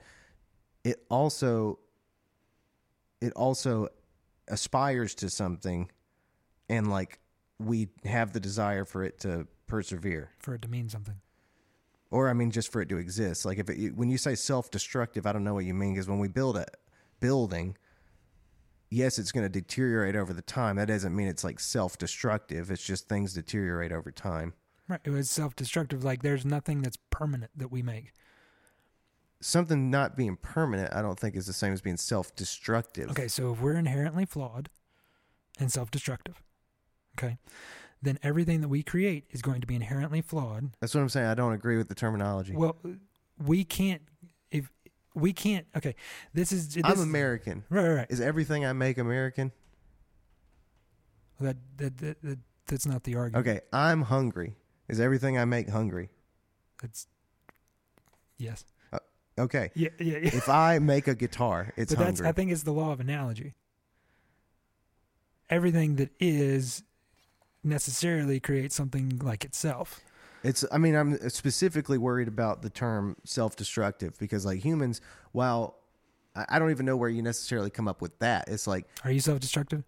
it 0.83 1.05
also 1.09 1.77
it 3.23 3.33
also 3.33 3.87
aspires 4.49 5.15
to 5.15 5.29
something, 5.29 5.89
and 6.67 6.89
like 6.89 7.19
we 7.57 7.87
have 8.03 8.33
the 8.33 8.39
desire 8.39 8.85
for 8.85 9.03
it 9.03 9.19
to 9.19 9.47
persevere. 9.67 10.31
for 10.39 10.53
it 10.55 10.61
to 10.61 10.67
mean 10.67 10.89
something. 10.89 11.15
or 12.11 12.29
I 12.29 12.33
mean, 12.33 12.51
just 12.51 12.71
for 12.71 12.81
it 12.81 12.89
to 12.89 12.97
exist. 12.97 13.45
Like 13.45 13.57
if 13.57 13.69
it, 13.69 13.95
when 13.95 14.09
you 14.09 14.17
say 14.17 14.35
self-destructive, 14.35 15.25
I 15.25 15.31
don't 15.31 15.43
know 15.43 15.53
what 15.55 15.65
you 15.65 15.73
mean 15.73 15.93
because 15.93 16.07
when 16.07 16.19
we 16.19 16.27
build 16.27 16.57
a 16.57 16.65
building, 17.19 17.75
yes, 18.91 19.17
it's 19.17 19.31
going 19.31 19.45
to 19.45 19.49
deteriorate 19.49 20.15
over 20.15 20.33
the 20.33 20.43
time. 20.43 20.75
That 20.75 20.89
doesn't 20.89 21.15
mean 21.15 21.27
it's 21.27 21.43
like 21.43 21.59
self-destructive. 21.59 22.69
It's 22.69 22.83
just 22.83 23.09
things 23.09 23.33
deteriorate 23.33 23.91
over 23.91 24.11
time. 24.11 24.53
Right. 24.87 24.99
It 25.03 25.09
was 25.09 25.29
self-destructive. 25.29 26.03
Like 26.03 26.21
there's 26.21 26.45
nothing 26.45 26.81
that's 26.81 26.97
permanent 27.09 27.51
that 27.57 27.71
we 27.71 27.81
make. 27.81 28.11
Something 29.43 29.91
not 29.91 30.15
being 30.15 30.37
permanent, 30.37 30.93
I 30.93 31.01
don't 31.01 31.19
think 31.19 31.35
is 31.35 31.45
the 31.47 31.53
same 31.53 31.73
as 31.73 31.81
being 31.81 31.97
self-destructive. 31.97 33.09
Okay, 33.11 33.27
so 33.27 33.51
if 33.51 33.61
we're 33.61 33.75
inherently 33.75 34.25
flawed 34.25 34.69
and 35.59 35.71
self-destructive, 35.71 36.41
okay, 37.17 37.37
then 38.01 38.17
everything 38.23 38.61
that 38.61 38.69
we 38.69 38.83
create 38.83 39.25
is 39.31 39.41
going 39.41 39.59
to 39.61 39.67
be 39.67 39.75
inherently 39.75 40.21
flawed. 40.21 40.71
That's 40.79 40.95
what 40.95 41.01
I'm 41.01 41.09
saying. 41.09 41.27
I 41.27 41.33
don't 41.33 41.53
agree 41.53 41.77
with 41.77 41.89
the 41.89 41.95
terminology. 41.95 42.55
Well, 42.55 42.77
we 43.37 43.65
can't 43.65 44.01
if 44.49 44.71
we 45.13 45.33
can't. 45.33 45.65
Okay, 45.75 45.95
this 46.33 46.51
is 46.51 46.75
this, 46.75 46.83
I'm 46.85 46.99
American. 46.99 47.65
Right, 47.69 47.87
right, 47.87 47.95
right. 47.95 48.07
Is 48.09 48.21
everything 48.21 48.65
I 48.65 48.73
make 48.73 48.97
American? 48.97 49.51
That, 51.39 51.57
that, 51.77 51.97
that, 51.97 52.21
that 52.21 52.39
that's 52.67 52.85
not 52.85 53.03
the 53.03 53.15
argument. 53.15 53.45
Okay, 53.45 53.61
I'm 53.73 54.03
hungry. 54.03 54.55
Is 54.87 54.99
everything 54.99 55.37
I 55.37 55.45
make 55.45 55.69
hungry? 55.69 56.09
That's 56.81 57.07
yes. 58.37 58.63
Okay. 59.37 59.71
Yeah, 59.73 59.89
yeah, 59.99 60.17
yeah. 60.17 60.35
If 60.35 60.47
I 60.49 60.79
make 60.79 61.07
a 61.07 61.15
guitar, 61.15 61.73
it's 61.75 61.93
but 61.93 62.03
that's. 62.03 62.21
I 62.21 62.31
think 62.31 62.51
it's 62.51 62.63
the 62.63 62.73
law 62.73 62.91
of 62.91 62.99
analogy. 62.99 63.55
Everything 65.49 65.95
that 65.95 66.11
is 66.19 66.83
necessarily 67.63 68.39
creates 68.39 68.75
something 68.75 69.19
like 69.23 69.43
itself. 69.43 70.01
It's. 70.43 70.63
I 70.71 70.77
mean, 70.77 70.95
I'm 70.95 71.29
specifically 71.29 71.97
worried 71.97 72.27
about 72.27 72.61
the 72.61 72.69
term 72.69 73.15
self-destructive 73.23 74.17
because, 74.19 74.45
like 74.45 74.59
humans, 74.59 75.01
while 75.31 75.77
I 76.35 76.45
I 76.49 76.59
don't 76.59 76.71
even 76.71 76.85
know 76.85 76.97
where 76.97 77.09
you 77.09 77.21
necessarily 77.21 77.69
come 77.69 77.87
up 77.87 78.01
with 78.01 78.17
that. 78.19 78.47
It's 78.47 78.67
like 78.67 78.85
Are 79.03 79.11
you 79.11 79.19
self-destructive? 79.19 79.83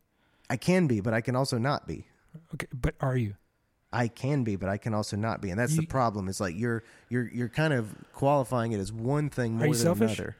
I 0.49 0.57
can 0.57 0.87
be, 0.87 1.01
but 1.01 1.13
I 1.13 1.21
can 1.21 1.35
also 1.35 1.57
not 1.57 1.87
be. 1.87 2.07
Okay, 2.53 2.67
but 2.73 2.95
are 2.99 3.17
you? 3.17 3.35
I 3.95 4.07
can 4.07 4.43
be, 4.43 4.55
but 4.55 4.69
I 4.69 4.77
can 4.77 4.93
also 4.93 5.15
not 5.15 5.41
be, 5.41 5.49
and 5.49 5.59
that's 5.59 5.75
the 5.75 5.85
problem. 5.85 6.27
It's 6.27 6.39
like 6.39 6.55
you're 6.55 6.83
you're 7.09 7.29
you're 7.33 7.49
kind 7.49 7.73
of 7.73 7.95
qualifying 8.13 8.71
it 8.71 8.79
as 8.79 8.91
one 8.91 9.29
thing 9.29 9.53
more 9.53 9.67
you 9.67 9.73
than 9.73 9.81
selfish? 9.81 10.19
another. 10.19 10.35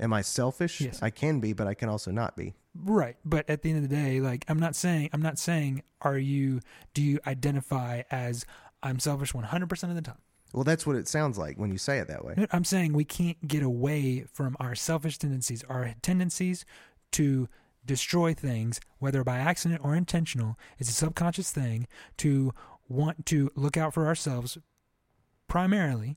Am 0.00 0.12
I 0.12 0.22
selfish? 0.22 0.80
Yes. 0.80 1.00
I 1.02 1.10
can 1.10 1.38
be, 1.38 1.52
but 1.52 1.68
I 1.68 1.74
can 1.74 1.88
also 1.88 2.10
not 2.10 2.36
be. 2.36 2.54
Right, 2.74 3.16
but 3.24 3.48
at 3.48 3.62
the 3.62 3.70
end 3.70 3.84
of 3.84 3.88
the 3.88 3.94
day, 3.94 4.20
like 4.20 4.44
I'm 4.48 4.58
not 4.58 4.74
saying 4.74 5.10
I'm 5.12 5.22
not 5.22 5.38
saying 5.38 5.82
are 6.00 6.18
you 6.18 6.60
do 6.94 7.02
you 7.02 7.20
identify 7.26 8.02
as 8.10 8.44
I'm 8.84 8.98
selfish 8.98 9.32
100% 9.32 9.82
of 9.84 9.94
the 9.94 10.02
time. 10.02 10.18
Well, 10.52 10.62
that's 10.62 10.86
what 10.86 10.94
it 10.94 11.08
sounds 11.08 11.36
like 11.36 11.56
when 11.56 11.72
you 11.72 11.78
say 11.78 11.98
it 11.98 12.06
that 12.08 12.24
way. 12.24 12.46
I'm 12.52 12.64
saying 12.64 12.92
we 12.92 13.04
can't 13.04 13.48
get 13.48 13.62
away 13.62 14.24
from 14.32 14.56
our 14.60 14.76
selfish 14.76 15.18
tendencies, 15.18 15.64
our 15.68 15.94
tendencies 16.02 16.64
to 17.12 17.48
destroy 17.86 18.34
things, 18.34 18.80
whether 18.98 19.22
by 19.24 19.38
accident 19.38 19.80
or 19.84 19.94
intentional. 19.94 20.58
It's 20.78 20.88
a 20.90 20.92
subconscious 20.92 21.50
thing 21.50 21.86
to 22.18 22.52
want 22.88 23.26
to 23.26 23.50
look 23.54 23.76
out 23.76 23.94
for 23.94 24.06
ourselves 24.06 24.58
primarily, 25.46 26.16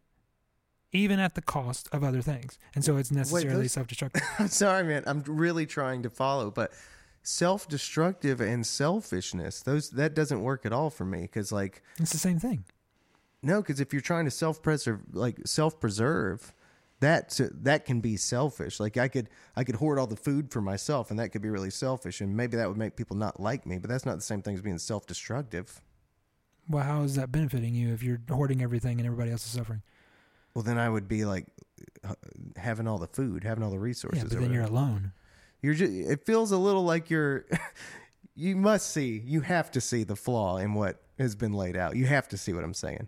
even 0.91 1.19
at 1.19 1.35
the 1.35 1.41
cost 1.41 1.89
of 1.91 2.03
other 2.03 2.21
things. 2.21 2.57
And 2.75 2.83
so 2.83 2.97
it's 2.97 3.11
necessarily 3.11 3.63
those- 3.63 3.71
self 3.73 3.87
destructive. 3.87 4.21
I'm 4.39 4.47
sorry, 4.47 4.83
man. 4.83 5.03
I'm 5.05 5.23
really 5.27 5.65
trying 5.65 6.03
to 6.03 6.09
follow, 6.09 6.51
but 6.51 6.71
self-destructive 7.23 8.39
and 8.39 8.65
selfishness 8.65 9.61
those 9.61 9.89
that 9.89 10.13
doesn't 10.13 10.41
work 10.41 10.65
at 10.65 10.71
all 10.71 10.89
for 10.89 11.03
me 11.03 11.23
because 11.23 11.51
like 11.51 11.83
it's 11.99 12.13
the 12.13 12.17
same 12.17 12.39
thing. 12.39 12.63
no 13.43 13.61
because 13.61 13.81
if 13.81 13.91
you're 13.91 14.01
trying 14.01 14.23
to 14.23 14.31
self-preserve 14.31 15.01
like 15.11 15.37
self-preserve 15.45 16.53
that 16.99 17.39
that 17.61 17.85
can 17.85 18.01
be 18.01 18.17
selfish. 18.17 18.79
Like 18.79 18.97
i 18.97 19.07
could 19.07 19.29
i 19.55 19.63
could 19.63 19.75
hoard 19.75 19.99
all 19.99 20.07
the 20.07 20.15
food 20.15 20.51
for 20.51 20.61
myself 20.61 21.09
and 21.11 21.19
that 21.19 21.29
could 21.29 21.41
be 21.41 21.49
really 21.49 21.69
selfish 21.69 22.21
and 22.21 22.35
maybe 22.35 22.57
that 22.57 22.67
would 22.67 22.77
make 22.77 22.95
people 22.95 23.15
not 23.15 23.39
like 23.39 23.65
me 23.65 23.77
but 23.77 23.89
that's 23.89 24.05
not 24.05 24.15
the 24.15 24.23
same 24.23 24.41
thing 24.41 24.55
as 24.55 24.61
being 24.61 24.77
self-destructive. 24.79 25.81
Well, 26.69 26.83
how 26.83 27.03
is 27.03 27.15
that 27.15 27.31
benefiting 27.31 27.75
you 27.75 27.93
if 27.93 28.03
you're 28.03 28.19
hoarding 28.29 28.61
everything 28.61 28.99
and 28.99 29.05
everybody 29.05 29.31
else 29.31 29.45
is 29.45 29.51
suffering? 29.51 29.81
well 30.53 30.63
then 30.63 30.77
i 30.79 30.89
would 30.89 31.07
be 31.07 31.23
like 31.23 31.45
uh, 32.03 32.15
having 32.55 32.87
all 32.87 32.97
the 32.97 33.07
food 33.07 33.43
having 33.43 33.63
all 33.63 33.69
the 33.69 33.77
resources 33.77 34.23
Yeah, 34.23 34.29
but 34.29 34.39
then 34.39 34.51
you're 34.51 34.63
alone. 34.63 35.11
you're 35.61 35.75
just 35.75 35.91
it 35.93 36.25
feels 36.25 36.51
a 36.51 36.57
little 36.57 36.83
like 36.83 37.11
you're 37.11 37.45
you 38.35 38.55
must 38.55 38.89
see 38.89 39.21
you 39.23 39.41
have 39.41 39.69
to 39.71 39.81
see 39.81 40.03
the 40.03 40.15
flaw 40.15 40.57
in 40.57 40.73
what 40.73 41.03
has 41.19 41.35
been 41.35 41.53
laid 41.53 41.75
out. 41.75 41.95
You 41.95 42.05
have 42.07 42.27
to 42.29 42.37
see 42.37 42.53
what 42.53 42.63
i'm 42.63 42.73
saying. 42.73 43.07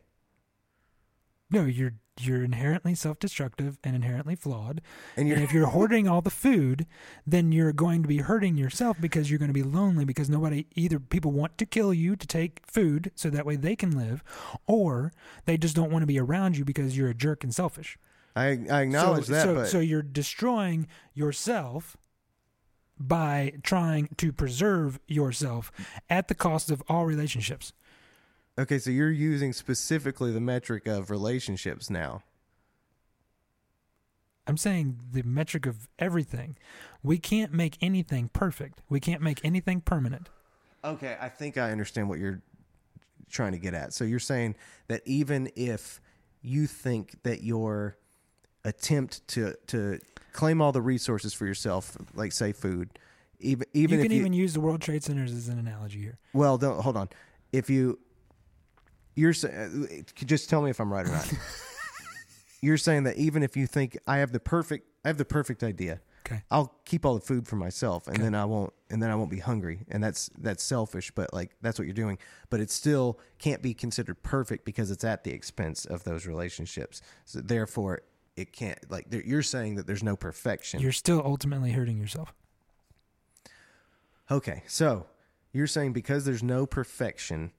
No, 1.52 1.66
you're 1.66 1.94
you're 2.20 2.44
inherently 2.44 2.96
self-destructive 2.96 3.78
and 3.84 3.96
inherently 3.96 4.36
flawed. 4.36 4.82
And 5.16 5.32
And 5.32 5.44
if 5.44 5.54
you're 5.54 5.68
hoarding 5.78 6.08
all 6.08 6.22
the 6.22 6.30
food, 6.30 6.86
then 7.26 7.52
you're 7.52 7.74
going 7.74 8.02
to 8.02 8.08
be 8.08 8.18
hurting 8.18 8.58
yourself 8.58 8.98
because 9.00 9.30
you're 9.30 9.40
going 9.40 9.50
to 9.50 9.54
be 9.54 9.64
lonely 9.64 10.06
because 10.06 10.30
nobody 10.30 10.66
either 10.76 11.00
people 11.00 11.32
want 11.32 11.58
to 11.58 11.66
kill 11.66 11.94
you 11.94 12.16
to 12.16 12.28
take 12.28 12.62
food 12.66 13.12
so 13.16 13.30
that 13.30 13.46
way 13.46 13.56
they 13.56 13.76
can 13.76 13.92
live, 13.98 14.24
or 14.68 15.12
they 15.46 15.58
just 15.58 15.76
don't 15.76 15.92
want 15.92 16.04
to 16.04 16.08
be 16.08 16.20
around 16.20 16.58
you 16.58 16.66
because 16.66 16.98
you're 16.98 17.10
a 17.10 17.16
jerk 17.16 17.44
and 17.44 17.54
selfish. 17.54 17.98
I, 18.36 18.60
I 18.70 18.82
acknowledge 18.82 19.26
so, 19.26 19.32
that, 19.34 19.44
so, 19.44 19.56
but 19.56 19.68
so 19.68 19.80
you're 19.80 20.02
destroying 20.02 20.88
yourself 21.14 21.98
by 23.00 23.54
trying 23.64 24.10
to 24.18 24.32
preserve 24.34 25.00
yourself 25.08 25.72
at 26.10 26.28
the 26.28 26.36
cost 26.36 26.70
of 26.70 26.84
all 26.88 27.06
relationships. 27.06 27.74
Okay, 28.60 28.80
so 28.80 28.90
you're 28.92 29.12
using 29.12 29.54
specifically 29.54 30.32
the 30.32 30.42
metric 30.42 30.88
of 30.88 31.10
relationships 31.10 31.90
now. 31.90 32.24
I'm 34.48 34.58
saying 34.58 35.00
the 35.12 35.22
metric 35.24 35.66
of 35.66 35.88
everything. 36.00 36.58
We 37.04 37.20
can't 37.20 37.54
make 37.54 37.78
anything 37.82 38.30
perfect. 38.34 38.82
We 38.90 39.00
can't 39.00 39.22
make 39.22 39.40
anything 39.44 39.82
permanent. 39.82 40.28
Okay, 40.84 41.18
I 41.22 41.30
think 41.30 41.58
I 41.58 41.72
understand 41.72 42.10
what 42.10 42.20
you're 42.20 42.42
trying 43.30 43.52
to 43.52 43.60
get 43.60 43.74
at. 43.74 43.94
So 43.94 44.04
you're 44.04 44.20
saying 44.20 44.56
that 44.88 45.02
even 45.06 45.52
if 45.56 46.02
you 46.42 46.66
think 46.68 47.22
that 47.24 47.44
your 47.44 47.98
attempt 48.66 49.28
to 49.30 49.56
to 49.68 50.00
claim 50.34 50.62
all 50.62 50.72
the 50.72 50.82
resources 50.82 51.34
for 51.34 51.46
yourself, 51.46 51.96
like 52.16 52.32
say 52.32 52.52
food, 52.52 52.98
even 53.40 53.68
even 53.74 54.00
you 54.00 54.04
can 54.04 54.12
you, 54.12 54.20
even 54.20 54.34
use 54.34 54.54
the 54.54 54.62
World 54.62 54.82
Trade 54.82 55.04
Centers 55.04 55.32
as 55.32 55.48
an 55.48 55.60
analogy 55.60 56.00
here. 56.00 56.18
well, 56.34 56.58
don't 56.58 56.82
hold 56.82 56.98
on. 56.98 57.10
If 57.52 57.70
you 57.70 58.00
you're 59.20 59.34
saying, 59.34 59.88
uh, 59.92 60.24
just 60.26 60.50
tell 60.50 60.62
me 60.62 60.70
if 60.70 60.80
I'm 60.80 60.92
right 60.92 61.06
or 61.06 61.10
not. 61.12 61.32
you're 62.62 62.78
saying 62.78 63.04
that 63.04 63.18
even 63.18 63.44
if 63.44 63.56
you 63.58 63.68
think 63.68 63.98
I 64.08 64.18
have 64.18 64.32
the 64.32 64.40
perfect 64.40 64.88
I 65.04 65.08
have 65.10 65.18
the 65.18 65.26
perfect 65.26 65.64
idea, 65.64 66.02
Okay. 66.26 66.44
I'll 66.52 66.76
keep 66.86 67.06
all 67.06 67.16
the 67.16 67.22
food 67.22 67.48
for 67.48 67.56
myself, 67.56 68.06
and 68.08 68.18
Okay. 68.18 68.24
then 68.24 68.36
I 68.36 68.46
won't, 68.46 68.72
and 68.92 69.02
then 69.02 69.10
I 69.10 69.16
won't 69.16 69.32
be 69.32 69.40
hungry, 69.40 69.80
and 69.90 70.04
that's 70.04 70.30
that's 70.38 70.64
selfish, 70.64 71.12
but 71.12 71.34
like 71.34 71.52
that's 71.62 71.80
what 71.80 71.86
you're 71.86 71.94
doing. 72.06 72.18
But 72.50 72.60
it 72.60 72.70
still 72.70 73.20
can't 73.40 73.62
be 73.62 73.74
considered 73.74 74.22
perfect 74.22 74.64
because 74.66 74.92
it's 74.92 75.04
at 75.04 75.24
the 75.24 75.32
expense 75.32 75.86
of 75.86 76.04
those 76.04 76.26
relationships. 76.28 77.02
So 77.26 77.40
therefore, 77.42 78.02
it 78.36 78.52
can't. 78.54 78.78
Like 78.92 79.08
you're 79.12 79.42
saying 79.42 79.76
that 79.76 79.88
there's 79.88 80.04
no 80.04 80.16
perfection. 80.16 80.82
You're 80.82 80.92
still 80.92 81.22
ultimately 81.26 81.72
hurting 81.72 81.98
yourself. 81.98 82.34
okay, 84.30 84.64
so 84.68 85.08
you're 85.54 85.68
saying 85.68 85.94
because 85.94 86.26
there's 86.26 86.44
no 86.44 86.66
perfection, 86.66 87.52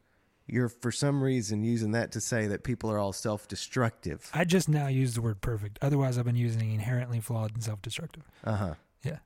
you're 0.53 0.69
for 0.69 0.93
some 0.93 1.23
reason 1.23 1.63
using 1.63 1.93
that 1.93 2.13
to 2.13 2.21
say 2.21 2.47
that 2.47 2.63
people 2.65 2.91
are 2.91 2.99
all 2.99 3.13
self-destructive. 3.13 4.31
I 4.35 4.45
just 4.45 4.69
now 4.69 4.89
used 4.89 5.17
the 5.17 5.23
word 5.23 5.41
perfect. 5.41 5.79
Otherwise, 5.83 6.19
I've 6.19 6.25
been 6.25 6.37
using 6.37 6.73
inherently 6.73 7.21
flawed 7.21 7.55
and 7.55 7.63
self-destructive. 7.63 8.25
Uh 8.45 8.57
huh. 8.57 8.75
Yeah. 9.03 9.19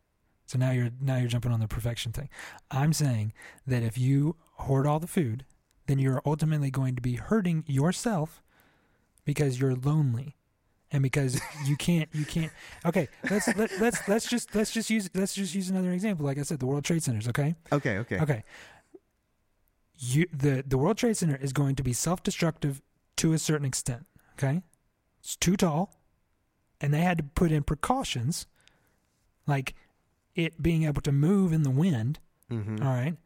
So 0.46 0.58
now 0.58 0.70
you're 0.70 0.90
now 1.00 1.16
you're 1.16 1.28
jumping 1.28 1.52
on 1.52 1.60
the 1.60 1.68
perfection 1.68 2.12
thing. 2.12 2.28
I'm 2.70 2.92
saying 2.92 3.32
that 3.66 3.82
if 3.82 3.96
you 3.96 4.36
hoard 4.54 4.86
all 4.86 5.00
the 5.00 5.06
food, 5.06 5.44
then 5.86 5.98
you're 5.98 6.22
ultimately 6.24 6.70
going 6.70 6.96
to 6.96 7.02
be 7.02 7.14
hurting 7.16 7.64
yourself 7.66 8.42
because 9.24 9.60
you're 9.60 9.74
lonely. 9.74 10.36
And 10.92 11.02
because 11.02 11.40
you 11.66 11.76
can't 11.76 12.08
you 12.12 12.24
can't 12.24 12.52
Okay, 12.84 13.08
let's 13.28 13.48
let, 13.56 13.70
let's 13.80 14.06
let's 14.06 14.28
just 14.28 14.54
let's 14.54 14.70
just 14.70 14.90
use 14.90 15.10
let's 15.14 15.34
just 15.34 15.54
use 15.54 15.70
another 15.70 15.90
example. 15.92 16.24
Like 16.24 16.38
I 16.38 16.42
said, 16.42 16.60
the 16.60 16.66
World 16.66 16.84
Trade 16.84 17.02
Centers, 17.02 17.26
okay? 17.28 17.54
Okay. 17.72 17.98
Okay. 17.98 18.20
Okay. 18.20 18.44
You 19.96 20.26
the 20.32 20.64
the 20.66 20.78
World 20.78 20.98
Trade 20.98 21.16
Center 21.16 21.36
is 21.36 21.52
going 21.52 21.76
to 21.76 21.82
be 21.82 21.92
self-destructive 21.92 22.82
to 23.16 23.32
a 23.32 23.38
certain 23.38 23.66
extent, 23.66 24.06
okay? 24.38 24.62
It's 25.20 25.36
too 25.36 25.56
tall 25.56 25.94
and 26.80 26.92
they 26.92 27.00
had 27.00 27.18
to 27.18 27.24
put 27.24 27.52
in 27.52 27.62
precautions 27.62 28.46
like 29.46 29.74
it 30.34 30.60
being 30.62 30.82
able 30.84 31.00
to 31.02 31.12
move 31.12 31.52
in 31.52 31.62
the 31.62 31.70
wind, 31.70 32.18
Mm-hmm. 32.50 32.82
all 32.82 32.92
right? 32.92 33.16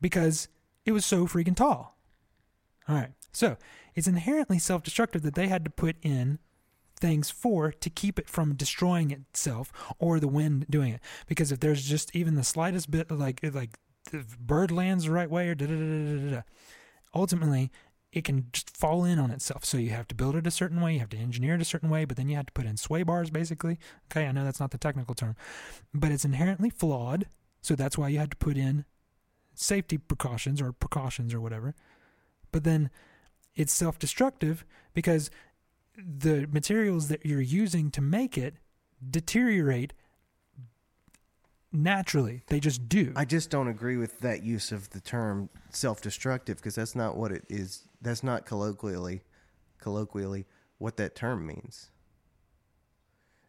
Because 0.00 0.48
it 0.84 0.92
was 0.92 1.04
so 1.04 1.26
freaking 1.26 1.56
tall. 1.56 1.96
All 2.88 2.94
right. 2.94 3.10
So, 3.32 3.56
it's 3.94 4.06
inherently 4.06 4.58
self-destructive 4.58 5.22
that 5.22 5.34
they 5.34 5.48
had 5.48 5.64
to 5.64 5.70
put 5.70 5.96
in 6.02 6.38
things 6.98 7.30
for 7.30 7.72
to 7.72 7.90
keep 7.90 8.18
it 8.18 8.28
from 8.28 8.54
destroying 8.54 9.10
itself 9.10 9.72
or 9.98 10.20
the 10.20 10.28
wind 10.28 10.66
doing 10.70 10.92
it. 10.92 11.00
Because 11.26 11.50
if 11.50 11.60
there's 11.60 11.84
just 11.84 12.14
even 12.14 12.34
the 12.34 12.44
slightest 12.44 12.90
bit 12.90 13.10
of 13.10 13.18
like 13.18 13.40
like 13.42 13.78
the 14.10 14.24
bird 14.38 14.70
lands 14.70 15.04
the 15.04 15.10
right 15.10 15.30
way 15.30 15.48
or 15.48 15.54
da 15.54 15.66
da 15.66 15.74
da 15.74 15.78
da 15.78 16.16
da 16.16 16.30
da, 16.36 16.42
ultimately 17.14 17.70
it 18.12 18.24
can 18.24 18.46
just 18.52 18.76
fall 18.76 19.04
in 19.04 19.18
on 19.18 19.30
itself. 19.30 19.64
So 19.64 19.78
you 19.78 19.90
have 19.90 20.08
to 20.08 20.14
build 20.14 20.34
it 20.34 20.46
a 20.46 20.50
certain 20.50 20.80
way, 20.80 20.94
you 20.94 21.00
have 21.00 21.10
to 21.10 21.16
engineer 21.16 21.54
it 21.54 21.60
a 21.60 21.64
certain 21.64 21.90
way, 21.90 22.04
but 22.04 22.16
then 22.16 22.28
you 22.28 22.36
have 22.36 22.46
to 22.46 22.52
put 22.52 22.66
in 22.66 22.76
sway 22.76 23.02
bars 23.02 23.30
basically. 23.30 23.78
Okay, 24.10 24.26
I 24.26 24.32
know 24.32 24.44
that's 24.44 24.60
not 24.60 24.72
the 24.72 24.78
technical 24.78 25.14
term, 25.14 25.36
but 25.94 26.10
it's 26.10 26.24
inherently 26.24 26.70
flawed. 26.70 27.26
So 27.62 27.74
that's 27.74 27.96
why 27.96 28.08
you 28.08 28.18
had 28.18 28.32
to 28.32 28.36
put 28.36 28.56
in 28.56 28.84
safety 29.54 29.98
precautions 29.98 30.60
or 30.60 30.72
precautions 30.72 31.34
or 31.34 31.40
whatever. 31.40 31.74
But 32.50 32.64
then 32.64 32.90
it's 33.54 33.72
self 33.72 33.98
destructive 33.98 34.64
because 34.94 35.30
the 35.96 36.48
materials 36.50 37.08
that 37.08 37.24
you're 37.24 37.40
using 37.40 37.90
to 37.92 38.00
make 38.00 38.38
it 38.38 38.54
deteriorate 39.08 39.92
naturally. 41.72 42.42
They 42.48 42.60
just 42.60 42.88
do. 42.88 43.12
I 43.16 43.24
just 43.24 43.50
don't 43.50 43.68
agree 43.68 43.96
with 43.96 44.20
that 44.20 44.42
use 44.42 44.72
of 44.72 44.90
the 44.90 45.00
term 45.00 45.48
self-destructive 45.70 46.56
because 46.56 46.74
that's 46.74 46.94
not 46.96 47.16
what 47.16 47.32
it 47.32 47.44
is. 47.48 47.88
That's 48.02 48.22
not 48.22 48.46
colloquially, 48.46 49.22
colloquially 49.78 50.46
what 50.78 50.96
that 50.96 51.14
term 51.14 51.46
means. 51.46 51.90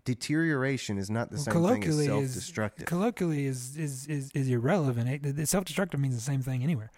Deterioration 0.03 0.97
is 0.97 1.09
not 1.11 1.29
the 1.29 1.35
Well, 1.35 1.67
same 1.67 1.81
thing 1.81 1.89
as 1.89 2.05
self-destructive. 2.05 2.87
Colloquially 2.87 3.45
is, 3.45 3.77
is, 3.77 4.07
is, 4.07 4.31
is 4.33 4.49
irrelevant. 4.49 5.09
It, 5.09 5.35
the 5.35 5.45
self 5.45 5.65
destructive 5.65 5.99
means 5.99 6.15
the 6.15 6.21
same 6.21 6.41
thing 6.41 6.63
anywhere. 6.63 6.91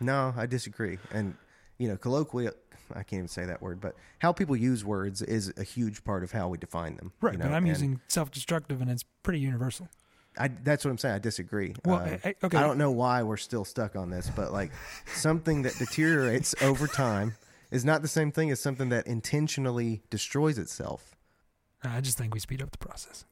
no, 0.00 0.32
I 0.36 0.46
disagree. 0.46 0.98
And 1.12 1.34
you 1.78 1.88
know, 1.88 1.98
colloquially, 1.98 2.48
I 2.92 3.02
can't 3.02 3.14
even 3.14 3.28
say 3.28 3.44
that 3.44 3.60
word, 3.60 3.80
but 3.80 3.94
how 4.20 4.32
people 4.32 4.56
use 4.56 4.84
words 4.84 5.20
is 5.20 5.52
a 5.58 5.62
huge 5.62 6.02
part 6.04 6.24
of 6.24 6.32
how 6.32 6.48
we 6.48 6.56
define 6.56 6.96
them. 6.96 7.12
Right. 7.20 7.34
you 7.34 7.38
but 7.38 7.48
I'm 7.48 7.56
and 7.58 7.68
using 7.68 8.00
self 8.08 8.30
destructive 8.30 8.80
and 8.80 8.90
it's 8.90 9.04
pretty 9.22 9.40
universal. 9.40 9.88
I, 10.38 10.48
that's 10.48 10.84
what 10.84 10.90
I'm 10.90 10.98
saying. 10.98 11.14
I 11.14 11.18
disagree. 11.18 11.74
Well, 11.84 11.96
Um, 12.00 12.18
I- 12.24 12.28
I- 12.28 12.34
okay. 12.44 12.58
I 12.58 12.60
don't 12.62 12.78
know 12.78 12.90
why 12.90 13.22
we're 13.22 13.36
still 13.36 13.64
stuck 13.64 13.96
on 13.96 14.10
this, 14.10 14.30
but 14.34 14.52
like 14.52 14.70
something 15.14 15.62
that 15.62 15.74
deteriorates 15.78 16.54
over 16.62 16.86
time 16.86 17.34
is 17.70 17.84
not 17.84 18.02
the 18.02 18.08
same 18.08 18.30
thing 18.32 18.50
as 18.50 18.60
something 18.60 18.88
that 18.90 19.06
intentionally 19.06 20.02
destroys 20.10 20.58
itself. 20.58 21.16
I 21.82 22.00
just 22.00 22.18
think 22.18 22.34
we 22.34 22.40
speed 22.40 22.62
up 22.62 22.70
the 22.70 22.78
process 22.78 23.24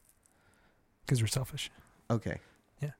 because 1.05 1.21
we're 1.21 1.27
selfish. 1.27 1.69
Okay. 2.09 2.39
Yeah. 2.81 2.91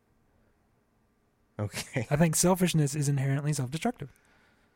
Okay. 1.59 2.07
I 2.09 2.15
think 2.15 2.35
selfishness 2.35 2.95
is 2.95 3.07
inherently 3.09 3.53
self 3.53 3.71
destructive. 3.71 4.09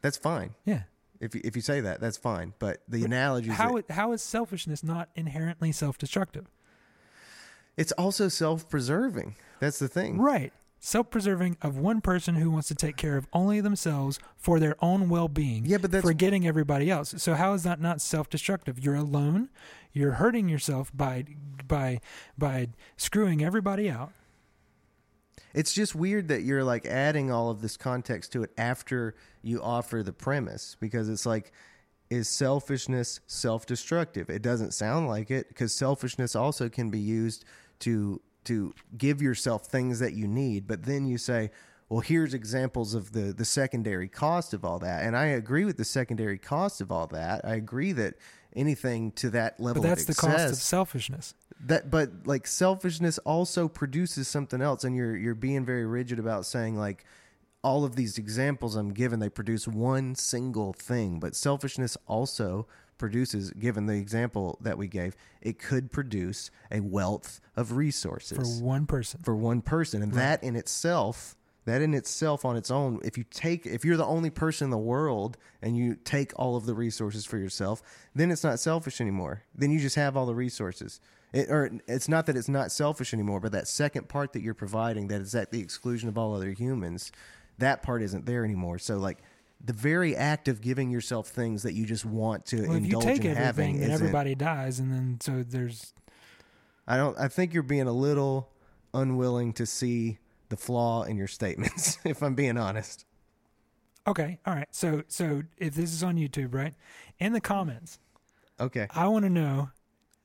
That's 0.01 0.17
fine. 0.17 0.55
Yeah. 0.65 0.83
If 1.19 1.35
you, 1.35 1.41
if 1.43 1.55
you 1.57 1.61
say 1.61 1.81
that, 1.81 1.99
that's 1.99 2.15
fine. 2.17 2.53
But 2.59 2.81
the 2.87 3.03
analogy 3.03 3.49
is 3.49 3.55
How, 3.57 3.75
that 3.75 3.91
how 3.91 4.13
is 4.13 4.21
selfishness 4.21 4.83
not 4.83 5.09
inherently 5.15 5.71
self 5.73 5.97
destructive? 5.97 6.47
It's 7.79 7.93
also 7.93 8.27
self-preserving. 8.27 9.35
That's 9.61 9.79
the 9.79 9.87
thing. 9.87 10.19
Right. 10.19 10.51
Self 10.81 11.09
preserving 11.09 11.57
of 11.61 11.77
one 11.77 12.01
person 12.01 12.35
who 12.35 12.51
wants 12.51 12.67
to 12.67 12.75
take 12.75 12.97
care 12.97 13.15
of 13.15 13.27
only 13.31 13.61
themselves 13.61 14.19
for 14.37 14.59
their 14.59 14.75
own 14.83 15.07
well 15.09 15.27
being, 15.27 15.65
Yeah, 15.65 15.77
but 15.77 15.91
that's 15.91 16.05
forgetting 16.05 16.45
everybody 16.45 16.91
else. 16.91 17.15
So 17.17 17.33
how 17.33 17.53
is 17.53 17.63
that 17.63 17.81
not 17.81 18.01
self 18.01 18.29
destructive? 18.29 18.79
You're 18.79 18.95
alone, 18.95 19.49
you're 19.93 20.13
hurting 20.13 20.49
yourself 20.49 20.91
by 20.93 21.25
by 21.67 21.99
by 22.37 22.69
screwing 22.97 23.43
everybody 23.43 23.89
out. 23.89 24.11
It's 25.53 25.73
just 25.73 25.95
weird 25.95 26.27
that 26.27 26.43
you're 26.43 26.63
like 26.63 26.85
adding 26.85 27.31
all 27.31 27.49
of 27.49 27.61
this 27.61 27.75
context 27.75 28.33
to 28.33 28.43
it 28.43 28.51
after 28.57 29.15
you 29.41 29.61
offer 29.61 30.03
the 30.03 30.13
premise 30.13 30.75
because 30.79 31.09
it's 31.09 31.25
like, 31.25 31.51
is 32.09 32.29
selfishness 32.29 33.19
self 33.27 33.65
destructive? 33.65 34.29
It 34.29 34.41
doesn't 34.41 34.73
sound 34.73 35.07
like 35.07 35.31
it 35.31 35.49
because 35.49 35.73
selfishness 35.73 36.35
also 36.35 36.69
can 36.69 36.89
be 36.89 36.99
used 36.99 37.45
to 37.79 38.21
to 38.45 38.73
give 38.97 39.21
yourself 39.21 39.65
things 39.67 39.99
that 39.99 40.13
you 40.13 40.27
need, 40.27 40.67
but 40.67 40.83
then 40.83 41.05
you 41.05 41.17
say, 41.17 41.51
well, 41.89 41.99
here's 41.99 42.33
examples 42.33 42.93
of 42.93 43.11
the 43.11 43.33
the 43.33 43.45
secondary 43.45 44.07
cost 44.07 44.53
of 44.53 44.63
all 44.65 44.79
that, 44.79 45.03
and 45.05 45.15
I 45.15 45.25
agree 45.27 45.65
with 45.65 45.77
the 45.77 45.85
secondary 45.85 46.37
cost 46.37 46.81
of 46.81 46.91
all 46.91 47.07
that. 47.07 47.43
I 47.43 47.55
agree 47.55 47.91
that 47.93 48.15
anything 48.55 49.11
to 49.13 49.29
that 49.31 49.59
level, 49.59 49.81
But 49.83 49.89
that's 49.89 50.05
the 50.05 50.11
excess, 50.11 50.31
cost 50.31 50.53
of 50.53 50.55
selfishness. 50.55 51.33
that 51.65 51.91
but 51.91 52.09
like 52.25 52.47
selfishness 52.47 53.17
also 53.19 53.67
produces 53.67 54.27
something 54.27 54.61
else 54.61 54.83
and 54.83 54.95
you're 54.95 55.15
you're 55.15 55.35
being 55.35 55.65
very 55.65 55.85
rigid 55.85 56.17
about 56.17 56.45
saying 56.45 56.75
like 56.75 57.05
all 57.63 57.83
of 57.85 57.95
these 57.95 58.17
examples 58.17 58.75
I'm 58.75 58.89
given 58.93 59.19
they 59.19 59.29
produce 59.29 59.67
one 59.67 60.15
single 60.15 60.73
thing 60.73 61.19
but 61.19 61.35
selfishness 61.35 61.95
also 62.07 62.65
produces 62.99 63.49
given 63.51 63.87
the 63.87 63.95
example 63.95 64.59
that 64.61 64.77
we 64.77 64.87
gave 64.87 65.15
it 65.41 65.57
could 65.57 65.91
produce 65.91 66.51
a 66.71 66.79
wealth 66.81 67.39
of 67.55 67.71
resources 67.75 68.37
For 68.37 68.63
one 68.63 68.85
person. 68.85 69.21
for 69.23 69.35
one 69.35 69.61
person 69.61 70.03
and 70.03 70.13
Right. 70.13 70.21
that 70.41 70.43
in 70.43 70.55
itself 70.55 71.35
that 71.65 71.81
in 71.83 71.93
itself 71.93 72.45
on 72.45 72.55
its 72.55 72.71
own, 72.71 72.99
if 73.03 73.15
you 73.15 73.23
take, 73.29 73.67
if 73.67 73.85
you're 73.85 73.97
the 73.97 74.05
only 74.05 74.31
person 74.31 74.65
in 74.65 74.71
the 74.71 74.77
world 74.77 75.37
and 75.61 75.77
you 75.77 75.95
take 76.03 76.31
all 76.35 76.55
of 76.55 76.65
the 76.65 76.73
resources 76.73 77.25
for 77.25 77.37
yourself, 77.37 77.83
then 78.15 78.31
it's 78.31 78.43
not 78.43 78.59
selfish 78.59 78.99
anymore. 78.99 79.43
Then 79.53 79.69
you 79.69 79.79
just 79.79 79.95
have 79.95 80.17
all 80.17 80.25
the 80.25 80.33
resources. 80.33 80.99
It, 81.31 81.47
or 81.51 81.69
it's 81.87 82.07
not 82.09 82.25
that 82.25 82.35
it's 82.35 82.49
not 82.49 82.71
selfish 82.71 83.13
anymore, 83.13 83.39
but 83.39 83.51
that 83.51 83.67
second 83.67 84.09
part 84.09 84.33
that 84.33 84.41
you're 84.41 84.55
providing 84.55 85.09
that 85.09 85.21
is 85.21 85.35
at 85.35 85.51
the 85.51 85.59
exclusion 85.59 86.09
of 86.09 86.17
all 86.17 86.33
other 86.33 86.49
humans, 86.51 87.11
that 87.59 87.83
part 87.83 88.01
isn't 88.01 88.25
there 88.25 88.43
anymore. 88.43 88.79
So 88.79 88.97
like 88.97 89.19
the 89.63 89.73
very 89.73 90.15
act 90.15 90.47
of 90.47 90.61
giving 90.61 90.89
yourself 90.89 91.27
things 91.27 91.63
that 91.63 91.73
you 91.73 91.85
just 91.85 92.05
want 92.05 92.45
to 92.47 92.61
Well, 92.67 92.77
if 92.77 92.81
you 92.81 92.85
indulge 92.85 93.03
take 93.03 93.25
in 93.25 93.35
having, 93.35 93.83
and 93.83 93.91
everybody 93.91 94.35
dies, 94.35 94.79
and 94.79 94.91
then 94.91 95.17
so 95.21 95.43
there's 95.43 95.93
I 96.87 96.97
don't. 96.97 97.17
I 97.19 97.27
think 97.27 97.53
you're 97.53 97.63
being 97.63 97.87
a 97.87 97.91
little 97.93 98.49
unwilling 98.93 99.53
to 99.53 99.65
see 99.65 100.17
the 100.49 100.57
flaw 100.57 101.03
in 101.03 101.17
your 101.17 101.27
statements. 101.27 101.99
if 102.05 102.23
I'm 102.23 102.35
being 102.35 102.57
honest. 102.57 103.05
okay. 104.07 104.39
All 104.45 104.55
right. 104.55 104.67
So 104.71 105.03
so 105.07 105.43
if 105.57 105.75
this 105.75 105.93
is 105.93 106.03
on 106.03 106.15
YouTube, 106.15 106.53
right? 106.53 106.73
In 107.19 107.33
the 107.33 107.41
comments, 107.41 107.99
Okay. 108.59 108.87
I 108.91 109.07
want 109.07 109.23
to 109.23 109.29
know 109.29 109.69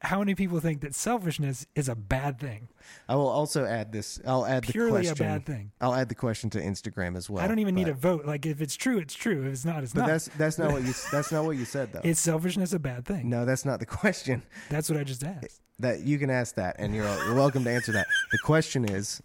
how 0.04 0.18
many 0.20 0.34
people 0.34 0.60
think 0.60 0.80
that 0.82 0.94
selfishness 0.94 1.66
is 1.74 1.88
a 1.88 1.94
bad 1.94 2.38
thing, 2.38 2.68
I 3.08 3.16
will 3.16 3.28
also 3.28 3.64
add 3.64 3.90
this. 3.92 4.20
I'll 4.26 4.46
add 4.46 4.64
the 4.64 4.72
purely 4.72 5.02
a 5.06 5.10
question. 5.10 5.26
bad 5.26 5.46
thing. 5.46 5.72
I'll 5.80 5.94
add 5.94 6.08
the 6.08 6.14
question 6.14 6.50
to 6.50 6.60
Instagram 6.60 7.16
as 7.16 7.28
well. 7.28 7.42
I 7.42 7.48
don't 7.48 7.58
even 7.58 7.74
need 7.74 7.88
a 7.88 7.94
vote. 7.94 8.24
Like 8.26 8.46
if 8.46 8.60
it's 8.60 8.76
true, 8.76 8.98
it's 8.98 9.14
true. 9.14 9.44
If 9.46 9.52
it's 9.52 9.64
not, 9.64 9.82
it's 9.82 9.92
But 9.92 10.00
not. 10.02 10.06
that's 10.08 10.28
that's 10.38 10.58
not 10.58 10.72
what 10.72 10.82
you 10.84 10.92
that's 11.12 11.32
not 11.32 11.44
what 11.44 11.56
you 11.56 11.64
said 11.64 11.92
though. 11.92 12.00
Is 12.04 12.18
selfishness 12.18 12.72
a 12.72 12.78
bad 12.78 13.04
thing? 13.06 13.28
no, 13.28 13.44
that's 13.44 13.64
not 13.64 13.80
the 13.80 13.86
question. 14.02 14.42
That's 14.70 14.88
what 14.88 14.98
I 14.98 15.04
just 15.04 15.24
asked. 15.24 15.60
That 15.80 16.00
you 16.00 16.18
can 16.18 16.30
ask 16.30 16.54
that, 16.54 16.76
and 16.78 16.94
you're 16.94 17.06
you're 17.24 17.34
welcome 17.34 17.64
to 17.64 17.70
answer 17.70 17.92
that. 17.92 18.06
The 18.30 18.38
question 18.44 18.84
is, 18.84 19.20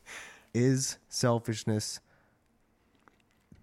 is 0.53 0.97
selfishness? 1.09 1.99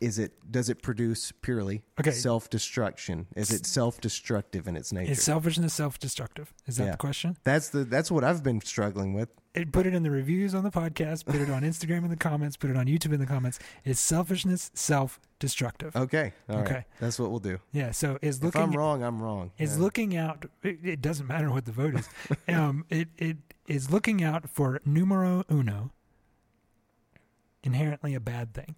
Is 0.01 0.19
it 0.19 0.33
does 0.51 0.69
it 0.69 0.83
produce 0.83 1.33
purely 1.33 1.83
Okay. 1.99 2.11
self 2.11 2.51
destruction? 2.51 3.27
Is 3.35 3.51
it 3.51 3.65
self 3.67 4.01
destructive 4.01 4.69
in 4.69 4.77
its 4.77 4.93
nature? 4.93 5.13
Is 5.13 5.23
selfishness 5.23 5.73
self-destructive? 5.75 6.53
Is 6.67 6.77
that 6.77 6.85
Yeah. 6.85 6.91
the 6.93 6.97
question? 6.99 7.37
that's 7.45 7.71
the 7.71 7.85
that's 7.85 8.11
what 8.11 8.23
I've 8.25 8.43
been 8.43 8.61
struggling 8.61 9.15
with. 9.15 9.31
It, 9.55 9.73
put 9.73 9.87
it 9.87 9.95
in 9.95 10.03
the 10.03 10.11
reviews 10.11 10.55
on 10.55 10.65
the 10.65 10.71
podcast. 10.71 11.25
Put 11.25 11.37
it 11.37 11.49
on 11.49 11.63
Instagram 11.63 12.05
in 12.05 12.11
the 12.11 12.17
comments. 12.17 12.59
Put 12.59 12.69
it 12.69 12.77
on 12.77 12.85
YouTube 12.85 13.15
in 13.15 13.21
the 13.21 13.27
comments. 13.27 13.59
Is 13.87 13.99
selfishness 13.99 14.71
self-destructive? 14.75 15.97
Okay. 15.97 16.35
all 16.51 16.57
right. 16.57 16.67
Okay. 16.67 16.85
That's 17.01 17.19
what 17.19 17.31
we'll 17.31 17.41
do. 17.41 17.59
Yeah. 17.73 17.93
So 17.93 18.19
is 18.21 18.37
if 18.37 18.43
looking 18.45 18.61
I'm 18.61 18.73
wrong, 18.73 19.03
I'm 19.03 19.23
wrong. 19.23 19.53
is 19.57 19.77
Yeah. 19.77 19.83
looking 19.83 20.15
out. 20.15 20.45
It, 20.63 20.81
it 20.85 21.01
doesn't 21.01 21.27
matter 21.27 21.51
what 21.51 21.65
the 21.65 21.73
vote 21.73 21.95
is. 21.95 22.09
um, 22.49 22.85
it 22.91 23.09
it 23.17 23.39
is 23.67 23.91
looking 23.91 24.23
out 24.23 24.51
for 24.51 24.81
numero 24.85 25.45
uno. 25.51 25.91
Inherently 27.63 28.15
a 28.15 28.21
bad 28.21 28.55
thing, 28.55 28.77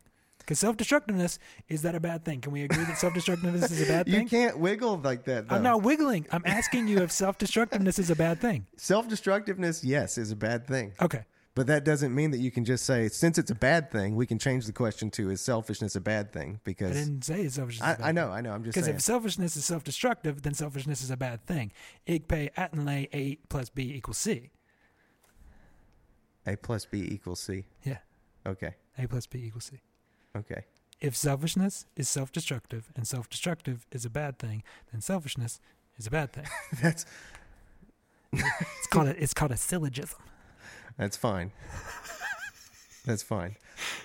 because 0.49 0.61
self-destructiveness 0.61 1.39
is 1.69 1.83
that 1.83 1.95
a 1.95 2.01
bad 2.01 2.25
thing? 2.25 2.41
Can 2.41 2.53
we 2.53 2.63
agree 2.63 2.83
that 2.85 2.97
self-destructiveness 2.97 3.71
is 3.71 3.83
a 3.83 3.87
bad 3.87 4.07
thing? 4.11 4.23
You 4.23 4.27
can't 4.27 4.59
wiggle 4.59 4.99
like 5.05 5.25
that. 5.25 5.47
Though. 5.47 5.57
I'm 5.57 5.63
not 5.63 5.83
wiggling. 5.83 6.27
I'm 6.33 6.43
asking 6.47 6.89
you 6.89 7.01
if 7.01 7.13
self-destructiveness 7.13 7.99
is 7.99 8.09
a 8.09 8.17
bad 8.17 8.41
thing. 8.41 8.67
Self 8.79 9.09
destructiveness, 9.09 9.85
yes, 9.85 10.17
is 10.17 10.31
a 10.31 10.37
bad 10.37 10.67
thing. 10.67 10.95
Okay. 11.03 11.27
But 11.55 11.67
that 11.67 11.85
doesn't 11.85 12.15
mean 12.15 12.31
that 12.31 12.39
you 12.39 12.51
can 12.51 12.65
just 12.65 12.87
say, 12.87 13.09
since 13.09 13.37
it's 13.37 13.51
a 13.51 13.55
bad 13.55 13.91
thing, 13.91 14.17
we 14.17 14.25
can 14.25 14.39
change 14.39 14.65
the 14.65 14.73
question 14.73 15.11
to 15.11 15.29
is 15.29 15.43
selfishness 15.43 15.97
a 15.97 16.01
bad 16.01 16.33
thing? 16.33 16.61
Because 16.65 16.93
I 16.93 17.01
didn't 17.01 17.25
say 17.25 17.47
selfishness. 17.49 17.87
I, 17.87 17.95
bad 17.97 18.09
I 18.09 18.13
know. 18.13 18.31
I 18.31 18.41
know. 18.41 18.53
I'm 18.53 18.65
just 18.65 18.75
Because 18.75 18.89
if 18.89 19.03
selfishness 19.03 19.55
is 19.55 19.67
self-destructive, 19.67 20.41
then 20.41 20.55
selfishness 20.55 21.03
is 21.03 21.11
a 21.11 21.17
bad 21.19 21.45
thing. 21.45 21.73
Ik 22.07 22.27
pay 22.27 22.49
at 22.57 22.73
A 22.79 23.37
plus 23.51 23.69
B 23.69 23.93
equals 23.95 24.17
C. 24.17 24.49
A 26.47 26.57
plus 26.57 26.87
B 26.87 27.07
equals 27.11 27.41
C. 27.41 27.67
Yeah. 27.85 27.99
Okay. 28.47 28.77
A 28.97 29.07
plus 29.07 29.27
B 29.27 29.41
equals 29.45 29.67
C. 29.67 29.81
Okay. 30.37 30.65
If 31.01 31.17
selfishness 31.17 31.87
is 31.97 32.09
self-destructive 32.09 32.91
and 32.97 33.07
self-destructive 33.07 33.87
is 33.93 34.05
a 34.05 34.11
bad 34.11 34.39
thing, 34.39 34.63
then 34.93 35.01
selfishness 35.01 35.61
is 35.97 36.07
a 36.07 36.11
bad 36.11 36.33
thing. 36.33 36.47
That's 36.83 37.07
It's 38.33 38.87
called 38.91 39.09
a, 39.09 39.23
it's 39.23 39.33
called 39.35 39.53
a 39.53 39.57
syllogism. 39.57 40.19
that's 40.99 41.17
fine. 41.17 41.53
that's 43.07 43.23
fine. 43.23 43.57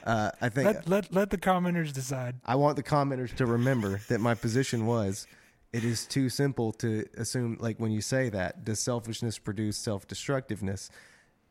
Uh, 0.04 0.32
I 0.40 0.50
think 0.50 0.66
Let, 0.66 0.88
let 0.88 1.14
let 1.14 1.30
the 1.30 1.38
commenters 1.38 1.92
decide. 1.92 2.36
I 2.46 2.56
want 2.56 2.78
the 2.78 2.84
commenters 2.84 3.36
to 3.36 3.46
remember 3.46 4.00
that 4.08 4.20
my 4.20 4.34
position 4.34 4.86
was 4.86 5.28
it 5.74 5.84
is 5.84 6.06
too 6.06 6.30
simple 6.30 6.72
to 6.74 7.06
assume 7.18 7.58
like 7.60 7.80
when 7.80 7.92
you 7.92 8.00
say 8.02 8.30
that 8.30 8.64
does 8.64 8.80
selfishness 8.80 9.40
produce 9.40 9.76
self-destructiveness 9.78 10.90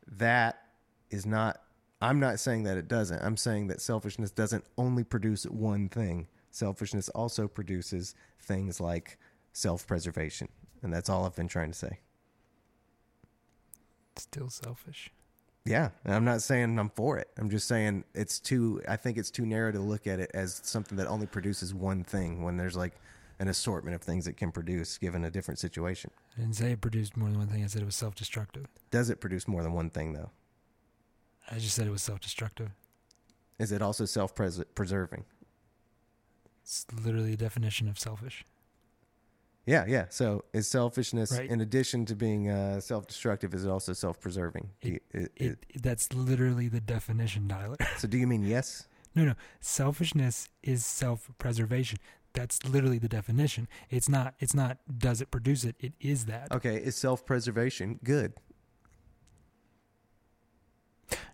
that 0.07 0.61
is 1.11 1.27
not 1.27 1.61
I'm 2.03 2.19
not 2.21 2.41
saying 2.41 2.65
that 2.65 2.77
it 2.77 2.89
doesn't 2.89 3.23
I'm 3.23 3.37
saying 3.37 3.69
that 3.69 3.81
selfishness 3.81 4.31
doesn't 4.31 4.65
only 4.77 5.05
produce 5.05 5.45
one 5.45 5.89
thing 5.89 6.27
selfishness 6.51 7.09
also 7.11 7.49
produces 7.49 8.15
things 8.41 8.81
like 8.81 9.19
self-preservation 9.53 10.49
and 10.83 10.93
that's 10.93 11.09
all 11.09 11.25
I've 11.25 11.37
been 11.37 11.49
trying 11.49 11.71
to 11.71 11.79
say 11.79 12.01
Still 14.17 14.51
selfish. 14.51 15.11
yeah 15.65 15.91
and 16.05 16.15
I'm 16.15 16.25
not 16.25 16.43
saying 16.43 16.79
I'm 16.79 16.91
for 16.91 17.19
it 17.19 17.29
I'm 17.39 17.49
just 17.51 17.67
saying 17.69 18.05
it's 18.15 18.39
too 18.41 18.83
I 18.89 18.97
think 18.97 19.17
it's 19.17 19.31
too 19.31 19.47
narrow 19.47 19.73
to 19.73 19.79
look 19.81 20.07
at 20.07 20.21
it 20.21 20.31
as 20.35 20.61
something 20.65 20.99
that 20.99 21.07
only 21.07 21.27
produces 21.27 21.73
one 21.73 22.05
thing 22.05 22.43
when 22.43 22.57
there's 22.57 22.77
like 22.77 22.93
an 23.39 23.49
assortment 23.49 23.95
of 23.95 24.03
things 24.03 24.27
it 24.27 24.37
can 24.37 24.53
produce 24.53 24.99
given 24.99 25.25
a 25.25 25.31
different 25.31 25.59
situation. 25.59 26.11
I 26.37 26.43
didn't 26.43 26.55
say 26.57 26.73
it 26.73 26.81
produced 26.81 27.17
more 27.17 27.29
than 27.29 27.39
one 27.39 27.49
thing. 27.49 27.65
I 27.65 27.67
said 27.67 27.83
it 27.83 27.87
was 27.87 27.97
self-destructive. 27.97 28.67
Does 28.93 29.11
it 29.11 29.21
produce 29.21 29.49
more 29.49 29.63
than 29.65 29.73
one 29.73 29.91
thing 29.91 30.13
though? 30.13 30.31
I 31.51 31.59
just 31.59 31.75
said 31.75 31.87
it 31.87 31.91
was 31.91 32.03
self-destructive. 32.03 32.71
Is 33.59 33.73
it 33.73 33.83
also 33.83 34.05
self 34.05 34.35
preserving? 34.35 35.25
It's 36.63 36.87
literally 37.05 37.33
the 37.33 37.37
definition 37.37 37.89
of 37.89 37.99
selfish. 37.99 38.45
Yeah, 39.67 39.85
yeah. 39.87 40.07
So 40.11 40.45
is 40.53 40.67
selfishness, 40.67 41.31
Right. 41.33 41.49
in 41.49 41.61
addition 41.61 42.05
to 42.07 42.17
being 42.17 42.49
uh, 42.51 42.81
self 42.81 43.07
destructive, 43.07 43.55
is 43.55 43.65
it 43.65 43.69
also 43.71 43.93
self 43.93 44.21
preserving? 44.21 44.71
It- 44.81 45.03
It, 45.13 45.67
that's 45.83 46.13
literally 46.13 46.69
the 46.69 46.81
definition, 46.81 47.49
Tyler. 47.49 47.77
so 47.99 48.09
do 48.09 48.19
you 48.19 48.27
mean 48.27 48.43
yes? 48.45 48.89
No, 49.15 49.25
no. 49.25 49.35
Selfishness 49.61 50.49
is 50.63 50.85
self-preservation. 50.87 51.99
That's 52.33 52.65
literally 52.65 52.99
the 52.99 53.09
definition. 53.11 53.69
It's 53.91 54.09
not. 54.09 54.35
It's 54.41 54.55
not. 54.55 54.79
Does 54.99 55.21
it 55.21 55.31
produce 55.31 55.65
it? 55.65 55.77
It 55.79 55.93
is 56.01 56.25
that. 56.27 56.51
Okay, 56.51 56.77
is 56.77 56.97
self 56.97 57.27
preservation 57.27 58.01
good? 58.03 58.33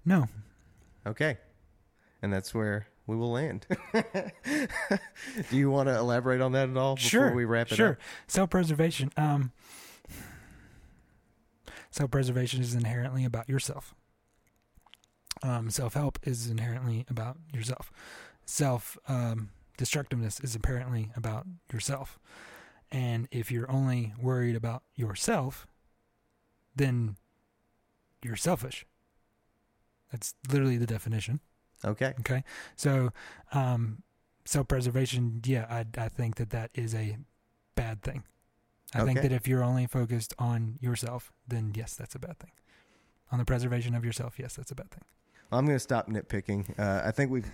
No. 0.08 0.26
Okay. 1.06 1.36
And 2.22 2.32
that's 2.32 2.54
where 2.54 2.86
we 3.06 3.14
will 3.14 3.30
land. 3.30 3.66
do 3.92 5.56
you 5.56 5.70
want 5.70 5.90
to 5.90 5.96
elaborate 5.98 6.40
on 6.40 6.52
that 6.52 6.70
at 6.70 6.76
all 6.78 6.94
before 6.94 7.08
Sure. 7.08 7.34
we 7.34 7.44
wrap 7.44 7.70
it 7.70 7.76
sure. 7.76 7.90
up? 7.90 7.94
Sure. 7.96 7.98
Self-preservation. 8.26 9.12
Um. 9.18 9.52
Self-preservation 11.90 12.62
is 12.62 12.74
inherently 12.74 13.26
about 13.26 13.50
yourself. 13.50 13.94
Um, 15.42 15.70
self-help 15.70 16.18
is 16.22 16.48
inherently 16.48 17.04
about 17.10 17.36
yourself. 17.52 17.92
Self 18.46 18.96
um, 19.08 19.50
destructiveness 19.76 20.40
is 20.40 20.54
apparently 20.54 21.10
about 21.16 21.46
yourself. 21.70 22.18
And 22.90 23.28
if 23.30 23.52
you're 23.52 23.70
only 23.70 24.14
worried 24.18 24.56
about 24.56 24.84
yourself, 24.94 25.66
then 26.74 27.16
you're 28.22 28.36
selfish. 28.36 28.86
That's 30.10 30.34
literally 30.50 30.76
the 30.78 30.86
definition. 30.86 31.40
Okay. 31.84 32.14
Okay, 32.20 32.42
so 32.76 33.10
um, 33.52 34.02
self-preservation, 34.44 35.42
yeah, 35.44 35.66
I 35.70 35.84
I 36.00 36.08
think 36.08 36.36
that 36.36 36.50
that 36.50 36.70
is 36.74 36.94
a 36.94 37.18
bad 37.74 38.02
thing. 38.02 38.24
I 38.94 39.04
think 39.04 39.20
that 39.20 39.32
if 39.32 39.46
you're 39.46 39.62
only 39.62 39.86
focused 39.86 40.34
on 40.38 40.78
yourself, 40.80 41.30
then 41.46 41.72
yes, 41.76 41.94
that's 41.94 42.14
a 42.14 42.18
bad 42.18 42.38
thing. 42.38 42.50
On 43.30 43.38
the 43.38 43.44
preservation 43.44 43.94
of 43.94 44.04
yourself, 44.04 44.38
yes, 44.38 44.56
that's 44.56 44.70
a 44.70 44.74
bad 44.74 44.90
thing. 44.90 45.04
I'm 45.52 45.66
going 45.66 45.76
to 45.76 45.80
stop 45.80 46.08
nitpicking. 46.08 46.78
Uh, 46.78 47.02
I 47.06 47.10
think 47.10 47.30
we've 47.30 47.50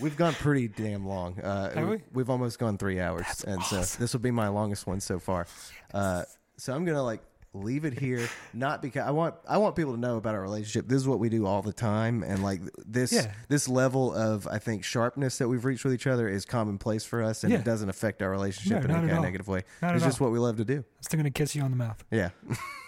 we've 0.00 0.16
gone 0.16 0.34
pretty 0.34 0.68
damn 0.68 1.04
long. 1.06 1.38
Uh, 1.40 1.74
Have 1.74 1.88
we? 1.88 2.00
We've 2.12 2.30
almost 2.30 2.58
gone 2.60 2.78
three 2.78 3.00
hours, 3.00 3.26
That's 3.26 3.44
and 3.44 3.58
awesome. 3.58 3.82
so 3.82 3.98
this 3.98 4.12
will 4.12 4.20
be 4.20 4.30
my 4.30 4.48
longest 4.48 4.86
one 4.86 5.00
so 5.00 5.18
far. 5.18 5.46
Uh, 5.92 6.22
so 6.56 6.72
I'm 6.72 6.84
gonna 6.84 7.02
like 7.02 7.20
leave 7.54 7.84
it 7.84 7.98
here, 7.98 8.26
not 8.54 8.80
because 8.80 9.02
I 9.06 9.10
want 9.10 9.34
I 9.48 9.58
want 9.58 9.76
people 9.76 9.92
to 9.94 10.00
know 10.00 10.16
about 10.16 10.34
our 10.34 10.40
relationship. 10.40 10.88
This 10.88 10.96
is 11.02 11.06
what 11.06 11.18
we 11.18 11.28
do 11.28 11.44
all 11.46 11.60
the 11.62 11.72
time, 11.72 12.22
and 12.22 12.42
like 12.42 12.60
this 12.86 13.12
Yeah. 13.12 13.30
this 13.48 13.68
level 13.68 14.12
of 14.14 14.46
I 14.46 14.58
think 14.58 14.84
sharpness 14.84 15.38
that 15.38 15.48
we've 15.48 15.64
reached 15.64 15.84
with 15.84 15.92
each 15.92 16.06
other 16.06 16.28
is 16.28 16.44
commonplace 16.46 17.04
for 17.04 17.22
us, 17.22 17.44
and 17.44 17.52
Yeah. 17.52 17.58
it 17.58 17.64
doesn't 17.64 17.88
affect 17.90 18.22
our 18.22 18.30
relationship 18.30 18.78
No, 18.84 18.84
in 18.84 18.90
any 18.90 19.08
kind 19.08 19.18
of 19.18 19.24
negative 19.24 19.48
way. 19.48 19.64
Not 19.82 19.94
it's 19.94 20.04
just 20.04 20.20
all. 20.20 20.28
what 20.28 20.32
we 20.32 20.38
love 20.38 20.56
to 20.56 20.64
do. 20.64 20.76
I'm 20.78 21.02
still 21.02 21.18
gonna 21.18 21.30
kiss 21.30 21.54
you 21.54 21.62
on 21.62 21.70
the 21.70 21.76
mouth. 21.76 22.02
Yeah. 22.10 22.30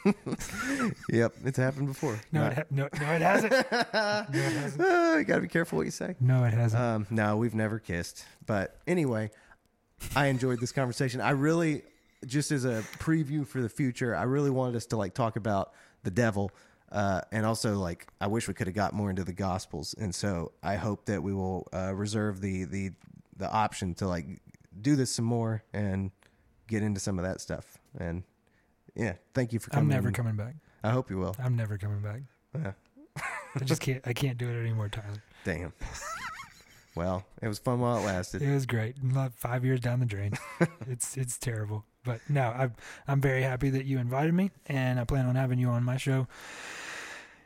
yep, 1.09 1.35
it's 1.45 1.59
happened 1.59 1.87
before. 1.89 2.19
No, 2.33 2.43
Not- 2.43 2.53
it 2.53 2.55
ha- 2.59 2.65
no, 2.71 2.89
no, 3.01 3.13
it 3.13 3.23
hasn't. 3.23 3.53
No, 4.33 4.41
it 4.41 4.53
hasn't. 4.53 4.81
Uh, 4.83 5.15
you 5.19 5.25
got 5.25 5.37
to 5.37 5.41
be 5.43 5.49
careful 5.49 5.77
what 5.79 5.85
you 5.87 5.91
say. 5.91 6.15
No, 6.21 6.45
it 6.45 6.53
hasn't. 6.55 6.83
Um, 6.83 7.07
no, 7.11 7.37
we've 7.37 7.55
never 7.55 7.79
kissed. 7.79 8.25
But 8.47 8.79
anyway, 8.87 9.31
I 10.17 10.27
enjoyed 10.27 10.61
this 10.61 10.73
conversation. 10.73 11.21
I 11.21 11.31
really, 11.31 11.83
just 12.27 12.51
as 12.51 12.65
a 12.65 12.83
preview 12.99 13.47
for 13.47 13.61
the 13.61 13.69
future, 13.69 14.15
I 14.15 14.25
really 14.25 14.51
wanted 14.51 14.77
us 14.77 14.87
to 14.87 14.97
like 14.97 15.15
talk 15.15 15.37
about 15.37 15.73
the 16.03 16.11
devil. 16.11 16.51
Uh, 16.93 17.21
and 17.33 17.45
also, 17.45 17.77
like, 17.79 18.07
I 18.21 18.29
wish 18.29 18.47
we 18.47 18.55
could 18.55 18.69
have 18.69 18.77
got 18.77 18.93
more 18.93 19.11
into 19.11 19.25
the 19.25 19.33
Gospels, 19.33 19.95
and 19.99 20.15
so 20.15 20.53
I 20.63 20.77
hope 20.77 21.07
that 21.07 21.23
we 21.23 21.35
will 21.35 21.67
uh, 21.73 21.93
reserve 21.93 22.41
the 22.41 22.65
the 22.65 22.93
the 23.37 23.51
option 23.51 23.95
to 23.95 24.07
like 24.07 24.27
do 24.81 24.95
this 24.95 25.11
some 25.11 25.25
more 25.25 25.65
and 25.73 26.13
get 26.69 26.83
into 26.83 27.01
some 27.01 27.19
of 27.19 27.25
that 27.25 27.41
stuff. 27.41 27.79
And 27.99 28.23
yeah, 28.95 29.15
thank 29.35 29.53
you 29.53 29.59
for 29.59 29.71
coming. 29.71 29.85
I'm 29.85 29.89
never 29.89 30.13
coming 30.13 30.37
back. 30.37 30.55
I 30.83 30.91
hope 30.91 31.11
you 31.11 31.19
will. 31.19 31.35
I'm 31.39 31.57
never 31.57 31.79
coming 31.79 32.01
back. 32.01 32.21
Yeah. 32.55 32.73
I 33.55 33.65
just 33.65 33.81
can't. 33.81 34.07
I 34.07 34.13
can't 34.13 34.39
do 34.39 34.49
it 34.49 34.61
anymore, 34.61 34.89
Tyler. 34.89 35.23
Damn. 35.45 35.73
well, 36.95 37.25
it 37.43 37.49
was 37.49 37.59
fun 37.59 37.81
while 37.81 37.99
it 37.99 38.05
lasted. 38.05 38.43
It 38.43 38.53
was 38.53 38.67
great. 38.67 39.03
Not 39.03 39.35
Five 39.35 39.65
years 39.65 39.81
down 39.81 40.01
the 40.01 40.07
drain. 40.07 40.35
it's 40.87 41.17
it's 41.17 41.39
terrible. 41.39 41.85
But 42.05 42.21
no, 42.29 42.43
I'm 42.43 42.75
I'm 43.09 43.21
very 43.21 43.43
happy 43.43 43.71
that 43.71 43.85
you 43.87 43.99
invited 43.99 44.35
me, 44.35 44.51
and 44.67 45.01
I 45.01 45.05
plan 45.05 45.27
on 45.27 45.35
having 45.35 45.59
you 45.59 45.69
on 45.69 45.85
my 45.85 45.97
show. 45.97 46.27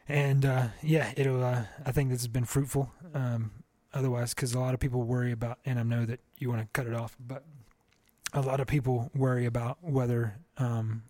And 0.09 0.45
uh, 0.45 0.69
yeah, 0.83 1.13
it'll. 1.17 1.43
Uh, 1.43 1.65
I 1.85 1.93
think 1.93 2.11
this 2.11 2.21
has 2.21 2.29
been 2.29 2.45
fruitful. 2.45 2.91
Um, 3.15 3.53
otherwise, 3.93 4.35
because 4.35 4.55
a 4.55 4.59
lot 4.59 4.75
of 4.75 4.81
people 4.81 5.03
worry 5.03 5.33
about, 5.33 5.59
and 5.65 5.79
I 5.79 5.83
know 5.83 6.05
that 6.05 6.21
you 6.39 6.51
want 6.51 6.63
to 6.63 6.69
cut 6.73 6.87
it 6.87 6.95
off, 6.95 7.17
but 7.19 7.45
a 8.33 8.41
lot 8.41 8.61
of 8.61 8.67
people 8.67 9.11
worry 9.15 9.47
about 9.47 9.79
whether 9.83 10.39
um, 10.57 11.05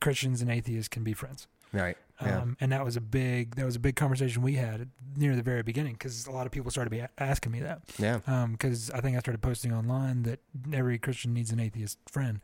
Christians 0.00 0.40
and 0.40 0.50
atheists 0.50 0.88
can 0.88 1.02
be 1.02 1.12
friends. 1.12 1.46
Right. 1.74 1.96
Yeah. 2.22 2.42
Um, 2.42 2.56
and 2.60 2.70
that 2.70 2.84
was 2.84 2.96
a 2.96 3.00
big 3.00 3.56
that 3.56 3.66
was 3.66 3.74
a 3.74 3.80
big 3.80 3.96
conversation 3.96 4.40
we 4.40 4.54
had 4.54 4.88
near 5.16 5.34
the 5.34 5.42
very 5.42 5.62
beginning 5.62 5.94
because 5.94 6.26
a 6.26 6.30
lot 6.30 6.46
of 6.46 6.52
people 6.52 6.70
started 6.70 6.90
be 6.90 7.00
a- 7.00 7.10
asking 7.18 7.50
me 7.50 7.60
that 7.60 7.80
yeah. 7.98 8.20
because 8.52 8.88
I 8.92 9.00
think 9.00 9.16
I 9.16 9.20
started 9.20 9.42
posting 9.42 9.72
online 9.72 10.22
that 10.22 10.38
every 10.72 10.96
Christian 10.96 11.34
needs 11.34 11.50
an 11.50 11.58
atheist 11.58 11.98
friend, 12.08 12.40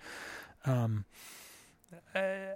um, 0.65 1.05
uh, 2.15 2.55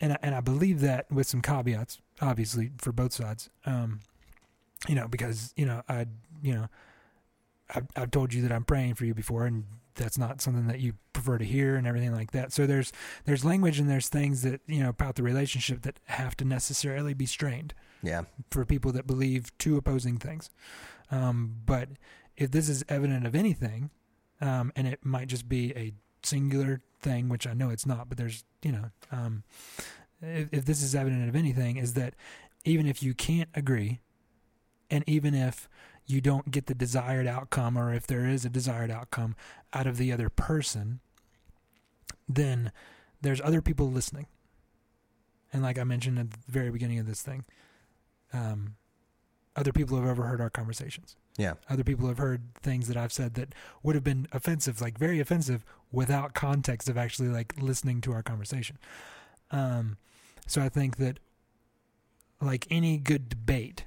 and 0.00 0.14
I, 0.14 0.16
and 0.22 0.34
I 0.34 0.40
believe 0.40 0.80
that 0.80 1.12
with 1.12 1.26
some 1.26 1.42
caveats, 1.42 1.98
obviously 2.22 2.70
for 2.78 2.90
both 2.90 3.12
sides, 3.12 3.50
um, 3.66 4.00
you 4.88 4.94
know, 4.94 5.08
because 5.08 5.52
you 5.56 5.66
know 5.66 5.82
I 5.90 6.06
you 6.42 6.54
know 6.54 6.68
I've, 7.74 7.86
I've 7.96 8.10
told 8.10 8.32
you 8.32 8.40
that 8.42 8.52
I'm 8.52 8.64
praying 8.64 8.94
for 8.94 9.04
you 9.04 9.12
before, 9.12 9.44
and 9.44 9.64
that's 9.94 10.18
not 10.18 10.40
something 10.40 10.66
that 10.68 10.80
you 10.80 10.94
prefer 11.12 11.38
to 11.38 11.44
hear 11.44 11.76
and 11.76 11.86
everything 11.86 12.12
like 12.12 12.30
that. 12.32 12.52
So 12.52 12.66
there's 12.66 12.92
there's 13.24 13.44
language 13.44 13.78
and 13.78 13.88
there's 13.90 14.08
things 14.08 14.42
that 14.42 14.60
you 14.66 14.82
know 14.82 14.88
about 14.90 15.14
the 15.16 15.22
relationship 15.22 15.82
that 15.82 15.98
have 16.06 16.36
to 16.38 16.44
necessarily 16.44 17.14
be 17.14 17.26
strained 17.26 17.74
Yeah. 18.02 18.22
for 18.50 18.64
people 18.64 18.92
that 18.92 19.06
believe 19.06 19.56
two 19.58 19.76
opposing 19.76 20.16
things. 20.18 20.50
Um, 21.10 21.56
but 21.66 21.88
if 22.36 22.50
this 22.50 22.68
is 22.68 22.84
evident 22.88 23.26
of 23.26 23.34
anything, 23.34 23.90
um, 24.40 24.72
and 24.76 24.86
it 24.86 25.04
might 25.04 25.28
just 25.28 25.48
be 25.48 25.72
a 25.76 25.92
singular 26.22 26.80
thing, 27.02 27.28
which 27.28 27.46
I 27.46 27.52
know 27.54 27.70
it's 27.70 27.86
not, 27.86 28.08
but 28.08 28.16
there's, 28.18 28.44
you 28.62 28.72
know, 28.72 28.90
um, 29.10 29.42
if, 30.22 30.48
if 30.52 30.64
this 30.64 30.82
is 30.82 30.94
evident 30.94 31.28
of 31.28 31.34
anything, 31.36 31.76
is 31.78 31.94
that 31.94 32.14
even 32.64 32.86
if 32.86 33.02
you 33.02 33.12
can't 33.14 33.48
agree, 33.54 34.00
and 34.90 35.02
even 35.06 35.34
if 35.34 35.68
you 36.06 36.20
don't 36.20 36.50
get 36.50 36.66
the 36.66 36.74
desired 36.74 37.26
outcome, 37.26 37.78
or 37.78 37.92
if 37.94 38.06
there 38.06 38.26
is 38.26 38.44
a 38.44 38.50
desired 38.50 38.90
outcome 38.90 39.36
out 39.72 39.86
of 39.86 39.96
the 39.96 40.12
other 40.12 40.28
person, 40.28 41.00
then 42.28 42.72
there's 43.20 43.40
other 43.40 43.62
people 43.62 43.90
listening. 43.90 44.26
And 45.52 45.62
like 45.62 45.78
I 45.78 45.84
mentioned 45.84 46.18
at 46.18 46.30
the 46.30 46.38
very 46.48 46.70
beginning 46.70 46.98
of 46.98 47.06
this 47.06 47.22
thing, 47.22 47.44
um, 48.32 48.76
other 49.56 49.72
people 49.72 49.98
have 49.98 50.08
overheard 50.08 50.40
our 50.40 50.50
conversations. 50.50 51.16
Yeah. 51.36 51.54
Other 51.68 51.84
people 51.84 52.08
have 52.08 52.18
heard 52.18 52.54
things 52.54 52.88
that 52.88 52.96
I've 52.96 53.12
said 53.12 53.34
that 53.34 53.54
would 53.82 53.94
have 53.94 54.04
been 54.04 54.26
offensive, 54.32 54.80
like 54.80 54.98
very 54.98 55.20
offensive, 55.20 55.64
without 55.90 56.34
context 56.34 56.88
of 56.88 56.96
actually 56.96 57.28
like 57.28 57.54
listening 57.60 58.00
to 58.02 58.12
our 58.12 58.22
conversation. 58.22 58.78
Um, 59.50 59.96
so 60.46 60.62
I 60.62 60.68
think 60.68 60.96
that, 60.96 61.18
like 62.40 62.66
any 62.70 62.96
good 62.98 63.28
debate, 63.28 63.84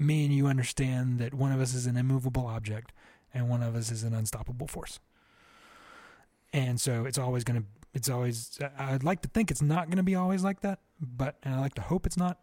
me 0.00 0.24
and 0.24 0.34
you 0.34 0.46
understand 0.46 1.18
that 1.18 1.34
one 1.34 1.52
of 1.52 1.60
us 1.60 1.74
is 1.74 1.86
an 1.86 1.96
immovable 1.96 2.46
object 2.46 2.92
and 3.34 3.48
one 3.48 3.62
of 3.62 3.74
us 3.74 3.90
is 3.90 4.02
an 4.02 4.14
unstoppable 4.14 4.66
force. 4.66 5.00
And 6.52 6.80
so 6.80 7.04
it's 7.04 7.18
always 7.18 7.44
going 7.44 7.60
to, 7.60 7.66
it's 7.94 8.08
always, 8.08 8.58
I'd 8.78 9.04
like 9.04 9.22
to 9.22 9.28
think 9.28 9.50
it's 9.50 9.62
not 9.62 9.86
going 9.86 9.98
to 9.98 10.02
be 10.02 10.14
always 10.14 10.42
like 10.42 10.60
that, 10.60 10.78
but, 11.00 11.36
and 11.42 11.54
I 11.54 11.60
like 11.60 11.74
to 11.74 11.82
hope 11.82 12.06
it's 12.06 12.16
not. 12.16 12.38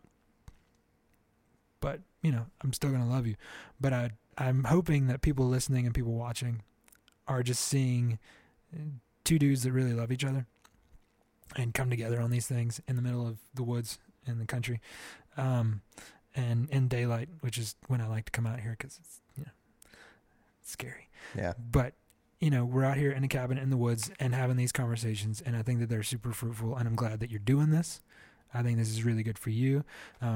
But, 1.79 2.01
you 2.21 2.31
know, 2.31 2.45
I'm 2.61 2.73
still 2.73 2.89
going 2.89 3.03
to 3.03 3.09
love 3.09 3.27
you. 3.27 3.35
But 3.79 3.93
I, 3.93 4.11
I'm 4.37 4.65
hoping 4.65 5.07
that 5.07 5.21
people 5.21 5.47
listening 5.47 5.85
and 5.85 5.93
people 5.93 6.13
watching 6.13 6.61
are 7.27 7.43
just 7.43 7.63
seeing 7.63 8.19
two 9.23 9.39
dudes 9.39 9.63
that 9.63 9.71
really 9.71 9.93
love 9.93 10.11
each 10.11 10.25
other 10.25 10.45
and 11.55 11.73
come 11.73 11.89
together 11.89 12.19
on 12.19 12.31
these 12.31 12.47
things 12.47 12.81
in 12.87 12.95
the 12.95 13.01
middle 13.01 13.27
of 13.27 13.37
the 13.53 13.63
woods 13.63 13.99
in 14.27 14.39
the 14.39 14.45
country. 14.45 14.81
Um, 15.37 15.81
and 16.35 16.69
in 16.69 16.87
daylight, 16.87 17.29
which 17.41 17.57
is 17.57 17.75
when 17.87 18.01
I 18.01 18.07
like 18.07 18.25
to 18.25 18.31
come 18.31 18.45
out 18.45 18.59
here 18.59 18.71
because 18.77 18.97
it's 18.99 19.21
you 19.37 19.43
know 19.45 19.51
it's 20.61 20.71
scary. 20.71 21.09
Yeah. 21.35 21.53
But 21.71 21.93
you 22.39 22.49
know, 22.49 22.65
we're 22.65 22.83
out 22.83 22.97
here 22.97 23.11
in 23.11 23.23
a 23.23 23.27
cabin 23.27 23.57
in 23.57 23.69
the 23.69 23.77
woods 23.77 24.11
and 24.19 24.35
having 24.35 24.57
these 24.57 24.71
conversations, 24.71 25.41
and 25.41 25.55
I 25.55 25.61
think 25.61 25.79
that 25.79 25.89
they're 25.89 26.03
super 26.03 26.31
fruitful. 26.33 26.75
And 26.75 26.87
I'm 26.87 26.95
glad 26.95 27.19
that 27.21 27.31
you're 27.31 27.39
doing 27.39 27.69
this. 27.69 28.01
I 28.53 28.61
think 28.63 28.77
this 28.77 28.89
is 28.89 29.03
really 29.03 29.23
good 29.23 29.37
for 29.37 29.49
you 29.49 29.83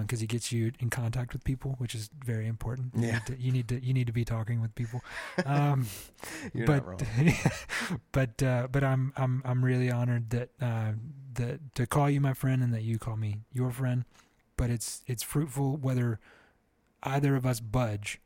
because 0.02 0.22
it 0.22 0.28
gets 0.28 0.52
you 0.52 0.74
in 0.80 0.90
contact 0.90 1.32
with 1.32 1.46
people, 1.46 1.76
which 1.78 1.96
is 1.96 2.10
very 2.26 2.48
important. 2.48 2.92
You 2.96 3.08
Yeah. 3.08 3.12
need 3.14 3.26
to, 3.28 3.42
you 3.42 3.52
need 3.54 3.68
to 3.70 3.86
you 3.86 3.94
need 3.94 4.08
to 4.08 4.14
be 4.14 4.26
talking 4.26 4.60
with 4.60 4.76
people. 4.76 5.02
Um, 5.46 5.88
You're 6.54 6.66
but 6.68 6.86
not 6.86 6.86
wrong. 7.18 7.34
but 8.12 8.44
uh, 8.44 8.68
but 8.72 8.84
I'm 8.84 9.14
I'm 9.16 9.42
I'm 9.46 9.64
really 9.64 9.90
honored 9.90 10.32
that 10.32 10.50
uh, 10.62 10.94
that 11.36 11.76
to 11.76 11.86
call 11.88 12.10
you 12.10 12.20
my 12.20 12.34
friend 12.34 12.62
and 12.62 12.74
that 12.74 12.84
you 12.84 12.98
call 13.00 13.16
me 13.16 13.38
your 13.54 13.72
friend. 13.72 14.04
But 14.60 14.70
it's 14.70 15.04
it's 15.08 15.24
fruitful 15.24 15.78
whether 15.78 16.20
either 17.02 17.38
of 17.38 17.46
us 17.46 17.62
budge. 17.62 18.20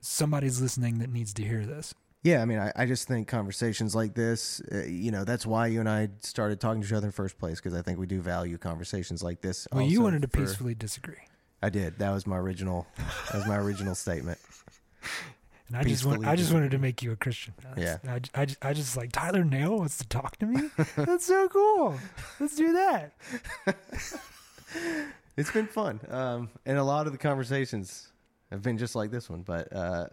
Somebody's 0.00 0.60
listening 0.60 0.98
that 0.98 1.10
needs 1.10 1.32
to 1.34 1.44
hear 1.44 1.64
this. 1.64 1.94
Yeah, 2.24 2.42
I 2.42 2.44
mean, 2.44 2.58
I, 2.58 2.72
I 2.74 2.86
just 2.86 3.06
think 3.06 3.28
conversations 3.28 3.94
like 3.94 4.14
this, 4.14 4.60
uh, 4.72 4.78
you 4.84 5.12
know, 5.12 5.24
that's 5.24 5.46
why 5.46 5.68
you 5.68 5.78
and 5.78 5.88
I 5.88 6.08
started 6.20 6.60
talking 6.60 6.80
to 6.80 6.86
each 6.86 6.92
other 6.92 7.06
in 7.06 7.10
the 7.10 7.12
first 7.12 7.38
place 7.38 7.60
because 7.60 7.74
I 7.74 7.82
think 7.82 8.00
we 8.00 8.06
do 8.06 8.20
value 8.20 8.58
conversations 8.58 9.22
like 9.22 9.40
this. 9.42 9.68
Well, 9.72 9.82
you 9.82 10.02
wanted 10.02 10.22
to 10.22 10.28
for- 10.28 10.38
peacefully 10.38 10.74
disagree, 10.74 11.22
I 11.62 11.68
did. 11.68 11.98
That 11.98 12.10
was 12.10 12.26
my 12.26 12.36
original. 12.36 12.86
that 12.96 13.34
was 13.38 13.46
my 13.46 13.58
original 13.58 13.94
statement. 13.94 14.38
and 15.68 15.76
I 15.76 15.82
just 15.84 16.04
want 16.04 16.26
I 16.26 16.36
just 16.36 16.52
wanted 16.52 16.70
to 16.72 16.78
make 16.78 17.02
you 17.02 17.12
a 17.12 17.16
Christian. 17.16 17.54
Yeah. 17.76 17.98
I, 18.08 18.18
j- 18.18 18.30
I, 18.34 18.44
just, 18.44 18.64
I 18.64 18.72
just 18.72 18.96
like 18.96 19.12
Tyler 19.12 19.44
Nail 19.44 19.78
wants 19.78 19.98
to 19.98 20.08
talk 20.08 20.36
to 20.38 20.46
me. 20.46 20.70
That's 20.96 21.24
so 21.26 21.48
cool. 21.48 21.98
Let's 22.40 22.56
do 22.56 22.72
that. 22.74 23.12
It's 25.36 25.50
been 25.50 25.66
fun, 25.66 25.98
um, 26.10 26.50
and 26.66 26.76
a 26.76 26.84
lot 26.84 27.06
of 27.06 27.12
the 27.12 27.18
conversations 27.18 28.08
have 28.50 28.60
been 28.62 28.76
just 28.76 28.94
like 28.94 29.10
this 29.10 29.30
one. 29.30 29.40
But 29.42 29.72
uh, 29.74 30.06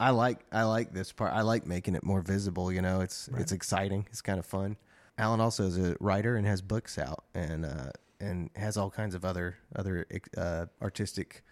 I 0.00 0.10
like 0.10 0.38
I 0.50 0.62
like 0.62 0.94
this 0.94 1.12
part. 1.12 1.32
I 1.34 1.42
like 1.42 1.66
making 1.66 1.94
it 1.94 2.02
more 2.02 2.22
visible. 2.22 2.72
You 2.72 2.80
know, 2.80 3.00
it's 3.02 3.28
Right. 3.30 3.42
it's 3.42 3.52
exciting. 3.52 4.06
It's 4.10 4.22
kind 4.22 4.38
of 4.38 4.46
fun. 4.46 4.76
Alan 5.18 5.40
also 5.42 5.64
is 5.64 5.76
a 5.78 5.94
writer 6.00 6.36
and 6.36 6.46
has 6.46 6.62
books 6.62 6.96
out, 6.98 7.24
and 7.34 7.66
uh, 7.66 7.90
and 8.18 8.48
has 8.56 8.78
all 8.78 8.90
kinds 8.90 9.14
of 9.14 9.26
other 9.26 9.58
other 9.74 10.06
uh, 10.38 10.66
artistic 10.80 11.42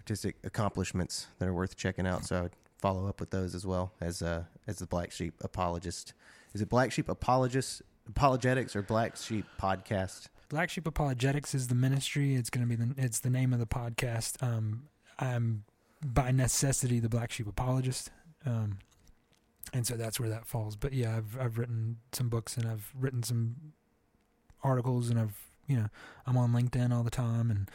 artistic 0.00 0.34
accomplishments 0.42 1.28
that 1.38 1.46
are 1.48 1.54
worth 1.54 1.76
checking 1.76 2.06
out. 2.06 2.24
So 2.24 2.36
I 2.36 2.40
would 2.42 2.56
follow 2.80 3.06
up 3.06 3.20
with 3.20 3.30
those 3.30 3.54
as 3.54 3.66
well 3.66 3.92
as 4.00 4.22
uh, 4.22 4.44
as 4.66 4.78
the 4.78 4.86
Black 4.86 5.12
Sheep 5.12 5.34
apologist. 5.40 6.14
Is 6.54 6.60
it 6.60 6.68
Black 6.68 6.90
Sheep 6.92 7.08
apologist 7.08 7.82
apologetics 8.08 8.74
or 8.74 8.82
Black 8.82 9.16
Sheep 9.16 9.46
podcast? 9.60 10.28
Black 10.48 10.68
Sheep 10.68 10.86
Apologetics 10.86 11.54
is 11.54 11.68
the 11.68 11.76
ministry. 11.76 12.34
It's 12.34 12.50
going 12.50 12.68
to 12.68 12.76
be 12.76 12.82
the 12.84 12.92
it's 12.96 13.20
the 13.20 13.30
name 13.30 13.52
of 13.52 13.60
the 13.60 13.66
podcast. 13.66 14.42
Um, 14.42 14.88
I'm 15.18 15.64
by 16.04 16.32
necessity 16.32 16.98
the 16.98 17.08
Black 17.08 17.30
Sheep 17.30 17.46
Apologist, 17.46 18.10
um, 18.44 18.78
and 19.72 19.86
so 19.86 19.94
that's 19.94 20.18
where 20.18 20.28
that 20.28 20.46
falls. 20.46 20.74
But 20.74 20.92
yeah, 20.92 21.16
I've 21.16 21.38
I've 21.40 21.56
written 21.56 21.98
some 22.12 22.28
books 22.28 22.56
and 22.56 22.66
I've 22.66 22.90
written 22.98 23.22
some 23.22 23.74
articles 24.64 25.08
and 25.08 25.20
I've 25.20 25.40
you 25.68 25.76
know 25.76 25.86
I'm 26.26 26.36
on 26.36 26.52
LinkedIn 26.52 26.92
all 26.92 27.04
the 27.04 27.10
time 27.10 27.48
and 27.50 27.70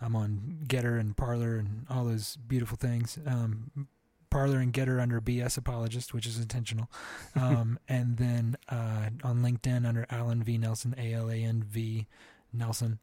I'm 0.00 0.14
on 0.14 0.58
Gettr 0.66 1.00
and 1.00 1.16
Parler 1.16 1.56
and 1.56 1.86
all 1.88 2.04
those 2.04 2.36
beautiful 2.36 2.76
things. 2.76 3.18
Um, 3.26 3.88
Parler 4.30 4.58
and 4.58 4.72
Gettr 4.72 5.00
under 5.00 5.20
BS 5.20 5.56
Apologist, 5.58 6.12
which 6.14 6.26
is 6.26 6.38
intentional, 6.38 6.90
um, 7.34 7.78
and 7.88 8.16
then 8.16 8.56
uh, 8.68 9.10
on 9.24 9.38
LinkedIn 9.42 9.86
under 9.86 10.06
Alan 10.10 10.42
V. 10.42 10.58
Nelson, 10.58 10.94
A 10.98 11.12
L 11.14 11.30
A 11.30 11.34
N 11.36 11.62
V 11.66 12.06
Nelson, 12.52 12.98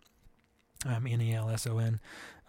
um, 0.86 1.08
N 1.08 1.22
E 1.22 1.34
L 1.34 1.50
S 1.50 1.66
O 1.68 1.78
N, 1.80 2.00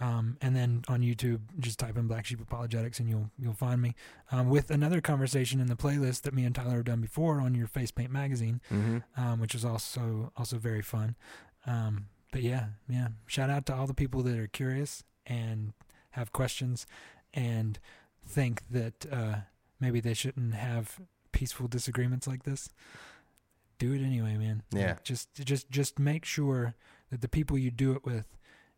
um, 0.01 0.37
and 0.43 0.55
then 0.55 0.83
on 0.89 1.01
YouTube, 1.01 1.41
just 1.59 1.79
type 1.79 1.97
in 1.97 2.07
Black 2.07 2.27
Sheep 2.27 2.41
Apologetics, 2.41 2.99
and 3.01 3.09
you'll 3.09 3.31
you'll 3.39 3.55
find 3.55 3.81
me. 3.81 3.95
Um, 4.31 4.51
with 4.51 4.71
another 4.71 5.01
conversation 5.01 5.61
in 5.61 5.67
the 5.69 5.77
playlist 5.77 6.23
that 6.23 6.35
me 6.35 6.45
and 6.45 6.55
Tyler 6.55 6.77
have 6.77 6.85
done 6.85 7.01
before 7.01 7.41
on 7.41 7.55
your 7.55 7.67
Face 7.67 7.91
Paint 7.91 8.11
magazine, 8.11 8.61
Mm-hmm. 8.73 8.99
um, 9.21 9.41
which 9.41 9.55
is 9.55 9.65
also 9.65 10.33
also 10.37 10.59
very 10.59 10.83
fun. 10.83 11.17
Um, 11.67 12.07
but 12.33 12.43
yeah, 12.43 12.67
yeah, 12.89 13.09
shout 13.27 13.49
out 13.51 13.65
to 13.67 13.75
all 13.75 13.87
the 13.87 13.95
people 13.95 14.23
that 14.23 14.37
are 14.39 14.47
curious 14.49 15.03
and 15.27 15.73
have 16.11 16.33
questions 16.33 16.87
and 17.35 17.79
think 18.27 18.63
that 18.71 19.07
uh, 19.11 19.35
maybe 19.81 20.01
they 20.01 20.15
shouldn't 20.15 20.55
have 20.55 21.01
peaceful 21.33 21.69
disagreements 21.69 22.27
like 22.27 22.43
this. 22.45 22.71
do 23.79 23.93
it 23.93 24.03
anyway, 24.03 24.37
man. 24.37 24.63
Yeah. 24.73 24.89
Like, 24.89 25.05
just 25.05 25.35
just 25.35 25.71
just 25.71 25.99
make 25.99 26.25
sure 26.25 26.75
that 27.11 27.21
the 27.21 27.29
people 27.29 27.59
you 27.59 27.71
do 27.71 27.93
it 27.93 28.05
with, 28.05 28.27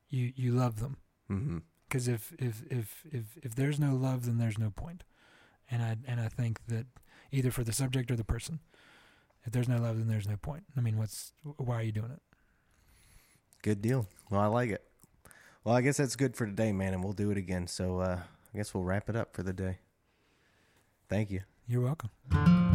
you 0.09 0.33
you 0.35 0.53
love 0.53 0.81
them. 0.81 0.97
Mm-hmm. 1.31 1.59
Because 1.89 2.09
if, 2.09 2.33
if 2.39 2.63
if 2.71 3.05
if 3.11 3.25
if 3.43 3.55
there's 3.55 3.79
no 3.81 3.95
love, 3.95 4.27
then 4.27 4.39
there's 4.39 4.59
no 4.59 4.71
point. 4.71 5.05
And 5.71 5.83
I 5.83 5.97
and 6.07 6.21
I 6.21 6.29
think 6.29 6.61
that 6.69 6.87
either 7.33 7.51
for 7.51 7.65
the 7.65 7.73
subject 7.73 8.11
or 8.11 8.17
the 8.17 8.25
person, 8.25 8.61
if 9.45 9.53
there's 9.53 9.69
no 9.69 9.79
love, 9.79 9.99
then 9.99 10.09
there's 10.09 10.29
no 10.29 10.37
point. 10.37 10.65
I 10.77 10.81
mean, 10.81 10.99
what's 10.99 11.33
why 11.43 11.77
are 11.77 11.83
you 11.83 11.93
doing 11.93 12.11
it? 12.11 12.23
Good 13.63 13.83
deal. 13.83 14.07
Well, 14.31 14.41
I 14.41 14.47
like 14.47 14.71
it. 14.71 14.85
Well, 15.65 15.75
I 15.75 15.81
guess 15.81 15.97
that's 15.97 16.17
good 16.17 16.37
for 16.37 16.47
today, 16.47 16.73
man, 16.73 16.95
and 16.95 17.03
we'll 17.03 17.13
do 17.13 17.31
it 17.31 17.37
again. 17.37 17.67
So 17.67 17.99
uh, 17.99 18.21
I 18.59 18.61
guess 18.61 18.75
we'll 18.75 18.83
wrap 18.83 19.09
it 19.09 19.15
up 19.15 19.37
for 19.37 19.45
the 19.45 19.53
day. 19.53 19.79
Thank 21.09 21.31
you. 21.31 21.43
You're 21.69 21.83
welcome. 21.83 22.68